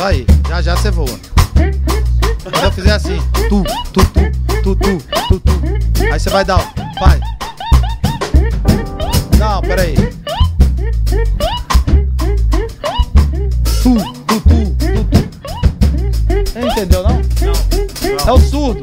Só 0.00 0.06
aí. 0.06 0.26
Já 0.48 0.62
já 0.62 0.76
você 0.76 0.90
voa. 0.90 1.20
Quando 2.42 2.64
eu 2.64 2.72
fizer 2.72 2.92
assim, 2.92 3.18
tu, 3.50 3.62
tu, 3.92 4.02
tu, 4.06 4.30
tu, 4.62 4.76
tu, 4.76 4.96
tu, 5.28 5.40
tu. 5.40 5.52
Aí 6.10 6.18
você 6.18 6.30
vai 6.30 6.42
dar, 6.42 6.56
ó. 6.56 6.64
Vai. 6.98 7.20
Não, 9.38 9.60
peraí. 9.60 9.94
Tu, 13.82 13.94
tu, 14.26 14.40
tu, 14.40 14.40
tu, 14.40 15.04
tu. 15.04 15.20
Você 16.46 16.60
entendeu, 16.60 17.02
não? 17.02 17.16
Não. 17.16 18.26
É 18.26 18.32
o 18.32 18.40
surdo. 18.40 18.80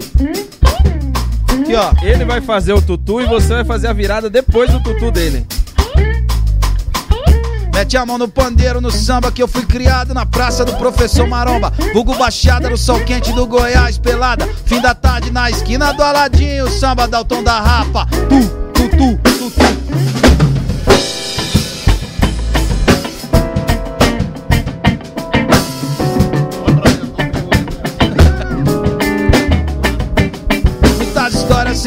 Aqui, 1.47 1.75
ó. 1.75 1.93
Ele 2.05 2.25
vai 2.25 2.41
fazer 2.41 2.73
o 2.73 2.81
tutu 2.81 3.21
e 3.21 3.25
você 3.25 3.55
vai 3.55 3.65
fazer 3.65 3.87
a 3.87 3.93
virada 3.93 4.29
depois 4.29 4.71
do 4.71 4.79
tutu 4.83 5.09
dele. 5.09 5.47
Mete 7.77 7.95
a 7.95 8.03
mão 8.03 8.17
no 8.17 8.27
pandeiro, 8.27 8.81
no 8.81 8.89
samba 8.89 9.31
que 9.31 9.39
eu 9.39 9.47
fui 9.47 9.63
criado 9.63 10.11
na 10.11 10.25
praça 10.25 10.65
do 10.65 10.75
professor 10.77 11.27
Maromba. 11.27 11.71
Vulgo 11.93 12.15
Baixada 12.15 12.67
no 12.71 12.75
sol 12.75 12.99
quente 13.01 13.31
do 13.33 13.45
Goiás, 13.45 13.99
pelada. 13.99 14.49
Fim 14.65 14.81
da 14.81 14.95
tarde 14.95 15.29
na 15.29 15.47
esquina 15.47 15.93
do 15.93 16.01
Aladinho, 16.01 16.67
samba 16.71 17.07
tom 17.23 17.43
da 17.43 17.59
rapa. 17.59 18.07
Tu, 18.27 18.49
tu, 18.73 18.97
tu. 18.97 19.26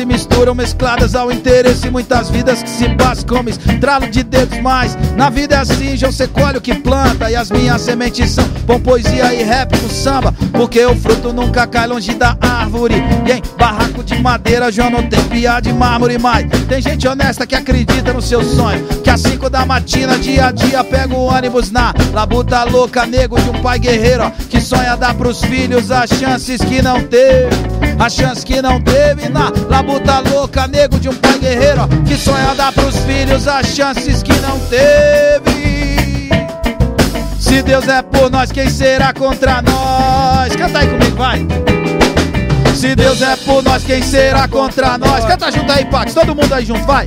Se 0.01 0.07
misturam 0.07 0.55
mescladas 0.55 1.15
ao 1.15 1.31
interesse. 1.31 1.91
Muitas 1.91 2.31
vidas 2.31 2.63
que 2.63 2.71
se 2.71 2.89
bascam, 2.89 3.45
estralo 3.47 4.09
de 4.09 4.23
dedos 4.23 4.59
mais. 4.61 4.97
Na 5.15 5.29
vida 5.29 5.57
é 5.57 5.59
assim, 5.59 5.95
já 5.95 6.11
você 6.11 6.27
colhe 6.27 6.57
o 6.57 6.61
que 6.61 6.75
planta. 6.75 7.31
E 7.31 7.37
as 7.37 7.51
minhas 7.51 7.83
sementes 7.83 8.31
são 8.31 8.45
bom 8.65 8.81
poesia 8.81 9.35
e 9.35 9.43
rap 9.43 9.79
com 9.79 9.91
samba. 9.91 10.35
Porque 10.53 10.83
o 10.87 10.97
fruto 10.97 11.35
nunca 11.35 11.67
cai 11.67 11.87
longe 11.87 12.15
da 12.15 12.35
árvore. 12.41 12.95
E 13.27 13.33
em 13.33 13.43
barraco 13.59 14.03
de 14.03 14.19
madeira 14.23 14.73
já 14.73 14.89
não 14.89 15.07
tem 15.07 15.23
piada 15.25 15.69
de 15.69 15.73
mármore 15.75 16.17
mais. 16.17 16.47
Tem 16.67 16.81
gente 16.81 17.07
honesta 17.07 17.47
que 17.47 17.55
acredita 17.55 18.15
no 18.15 18.23
seu 18.23 18.43
sonho. 18.43 18.83
Que 19.05 19.11
às 19.11 19.21
5 19.21 19.51
da 19.51 19.67
matina, 19.67 20.19
dia 20.19 20.47
a 20.47 20.53
dia, 20.53 20.83
pega 20.83 21.15
o 21.15 21.25
ônibus 21.27 21.71
na 21.71 21.93
labuta 22.15 22.65
louca, 22.65 23.05
nego 23.05 23.39
de 23.39 23.51
um 23.51 23.61
pai 23.61 23.79
guerreiro. 23.79 24.25
ó, 24.25 24.31
Que 24.49 24.63
sonha 24.63 24.97
dar 24.97 25.13
pros 25.13 25.43
filhos 25.43 25.91
as 25.91 26.09
chances 26.09 26.59
que 26.63 26.81
não 26.81 27.03
teve. 27.03 27.70
A 27.99 28.09
chance 28.09 28.45
que 28.45 28.63
não 28.63 28.81
teve 28.81 29.29
na 29.29 29.53
labuta 29.69 30.21
louca, 30.31 30.67
nego 30.67 30.99
de 30.99 31.09
um 31.09 31.15
pai 31.15 31.39
guerreiro. 31.39 31.83
ó, 31.83 31.87
Que 32.07 32.17
sonha 32.17 32.55
dar 32.57 32.73
pros 32.73 32.97
filhos 33.01 33.47
as 33.47 33.67
chances 33.67 34.23
que 34.23 34.33
não 34.41 34.59
teve. 34.61 36.31
Se 37.39 37.63
Deus 37.63 37.87
é 37.89 38.01
por 38.01 38.31
nós, 38.31 38.51
quem 38.51 38.71
será 38.71 39.13
contra 39.13 39.61
nós? 39.61 40.55
Canta 40.57 40.79
aí 40.79 40.87
comigo, 40.89 41.17
vai. 41.17 41.47
Se 42.75 42.95
Deus 42.95 43.21
é 43.21 43.37
por 43.37 43.63
nós, 43.63 43.85
quem 43.85 44.03
será 44.03 44.49
contra 44.49 44.97
nós? 44.97 45.25
Canta 45.25 45.51
junto 45.53 45.71
aí, 45.71 45.85
Pax, 45.85 46.15
todo 46.15 46.35
mundo 46.35 46.55
aí 46.55 46.65
junto, 46.65 46.83
vai. 46.87 47.05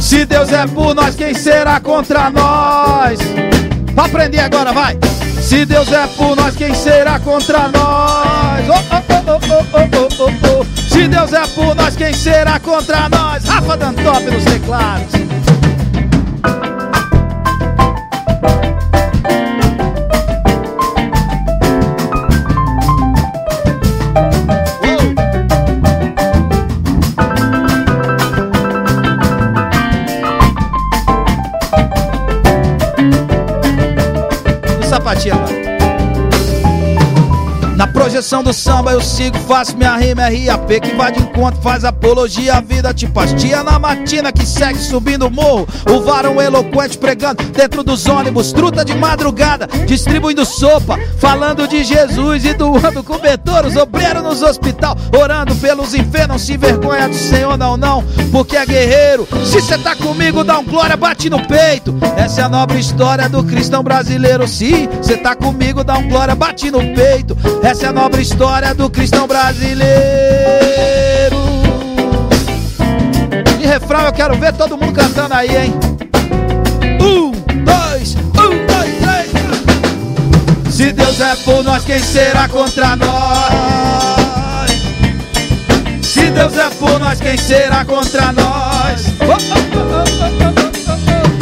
Se 0.00 0.26
Deus 0.26 0.52
é 0.52 0.66
por 0.66 0.94
nós, 0.94 1.14
quem 1.14 1.32
será 1.34 1.80
contra 1.80 2.28
nós? 2.30 3.18
Pra 3.94 4.04
aprender 4.04 4.40
agora, 4.40 4.72
vai. 4.72 4.98
Se 5.40 5.64
Deus 5.64 5.90
é 5.90 6.06
por 6.08 6.36
nós, 6.36 6.54
quem 6.54 6.74
será 6.74 7.18
contra 7.18 7.68
nós? 7.68 8.68
Oh, 8.68 8.94
oh, 8.96 9.02
oh, 9.14 9.17
oh, 9.72 9.88
oh, 9.96 10.24
oh, 10.24 10.60
oh. 10.60 10.64
Se 10.80 11.08
Deus 11.08 11.32
é 11.32 11.46
por 11.48 11.74
nós, 11.74 11.96
quem 11.96 12.12
será 12.12 12.58
contra 12.60 13.08
nós? 13.08 13.44
Rafa 13.44 13.76
Dantop 13.76 14.22
nos 14.30 14.44
teclados. 14.44 15.17
Projeção 38.18 38.42
do 38.42 38.52
samba 38.52 38.90
eu 38.90 39.00
sigo, 39.00 39.38
faço 39.38 39.76
minha 39.76 39.96
rima 39.96 40.22
RAP 40.22 40.80
que 40.82 40.96
vai 40.96 41.12
de 41.12 41.20
encontro, 41.20 41.62
faz 41.62 41.84
apologia 41.84 42.54
à 42.54 42.60
vida 42.60 42.92
tipo 42.92 43.20
as 43.20 43.32
tia 43.32 43.62
na 43.62 43.78
matina 43.78 44.32
que 44.32 44.44
segue 44.44 44.80
subindo 44.80 45.28
o 45.28 45.30
morro. 45.30 45.68
O 45.88 46.00
varão 46.00 46.42
eloquente 46.42 46.98
pregando 46.98 47.44
dentro 47.44 47.84
dos 47.84 48.06
ônibus, 48.06 48.52
truta 48.52 48.84
de 48.84 48.92
madrugada, 48.92 49.68
distribuindo 49.86 50.44
sopa, 50.44 50.98
falando 51.18 51.68
de 51.68 51.84
Jesus 51.84 52.44
e 52.44 52.54
doando 52.54 53.04
cobertor, 53.04 53.64
os 53.66 53.76
obreiros 53.76 54.24
nos 54.24 54.42
hospital, 54.42 54.96
orando 55.16 55.54
pelos 55.54 55.94
enfermos, 55.94 56.28
não 56.28 56.38
se 56.38 56.56
vergonha 56.56 57.08
do 57.08 57.14
Senhor 57.14 57.56
não, 57.56 57.76
não, 57.76 58.02
porque 58.32 58.56
é 58.56 58.66
guerreiro. 58.66 59.28
Se 59.44 59.62
cê 59.62 59.78
tá 59.78 59.94
comigo, 59.94 60.42
dá 60.42 60.58
um 60.58 60.64
glória, 60.64 60.96
bate 60.96 61.30
no 61.30 61.46
peito. 61.46 61.94
Essa 62.16 62.40
é 62.40 62.44
a 62.44 62.48
nobre 62.48 62.80
história 62.80 63.28
do 63.28 63.44
cristão 63.44 63.82
brasileiro. 63.84 64.48
Se 64.48 64.88
cê 65.02 65.16
tá 65.16 65.36
comigo, 65.36 65.84
dá 65.84 65.96
um 65.96 66.08
glória, 66.08 66.34
bate 66.34 66.68
no 66.68 66.80
peito. 66.80 67.36
Essa 67.62 67.86
é 67.86 67.88
a 67.88 67.92
nobre 67.92 68.07
história 68.16 68.74
do 68.74 68.88
cristão 68.88 69.26
brasileiro. 69.26 69.88
E 73.60 73.66
refrão 73.66 74.02
eu 74.02 74.12
quero 74.12 74.36
ver 74.36 74.52
todo 74.54 74.76
mundo 74.76 74.92
cantando 74.92 75.34
aí, 75.34 75.56
hein? 75.56 75.74
Um, 77.00 77.30
dois, 77.64 78.14
um, 78.14 78.66
dois, 78.66 78.94
três. 79.02 80.74
Se 80.74 80.92
Deus 80.92 81.20
é 81.20 81.34
por 81.36 81.62
nós, 81.64 81.84
quem 81.84 81.98
será 81.98 82.48
contra 82.48 82.96
nós? 82.96 84.70
Se 86.02 86.30
Deus 86.30 86.56
é 86.56 86.70
por 86.70 86.98
nós, 87.00 87.20
quem 87.20 87.36
será 87.36 87.84
contra 87.84 88.32
nós? 88.32 89.00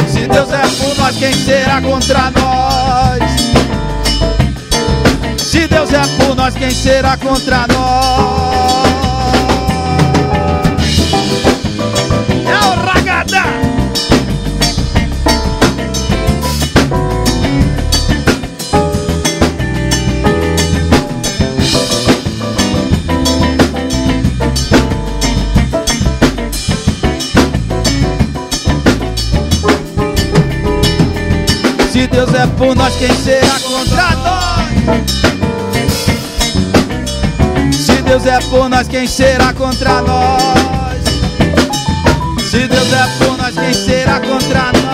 Se 0.07 0.27
Deus 0.27 0.51
é 0.51 0.61
por 0.83 0.97
nós, 0.97 1.17
quem 1.17 1.33
será 1.33 1.81
contra 1.81 2.31
nós? 2.31 3.56
Se 5.67 5.73
Deus 5.73 5.91
é 5.91 6.23
por 6.23 6.33
nós, 6.33 6.53
quem 6.55 6.71
será 6.71 7.17
contra 7.17 7.67
nós? 7.67 8.87
É 12.45 12.67
o 12.67 12.85
Ragadá! 12.85 13.43
Se 31.91 32.07
Deus 32.07 32.33
é 32.33 32.47
por 32.47 32.73
nós, 32.73 32.95
quem 32.95 33.13
será 33.15 33.59
contra 33.59 34.15
nós? 34.15 35.36
Deus 38.07 38.25
é 38.25 38.39
por 38.49 38.69
nós, 38.69 38.87
quem 38.87 39.05
será 39.05 39.53
contra 39.53 40.01
nós? 40.01 41.03
Se 42.49 42.65
Deus 42.65 42.93
é 42.93 43.25
por 43.25 43.37
nós, 43.37 43.53
quem 43.53 43.73
será 43.73 44.21
contra 44.21 44.71
nós? 44.71 44.86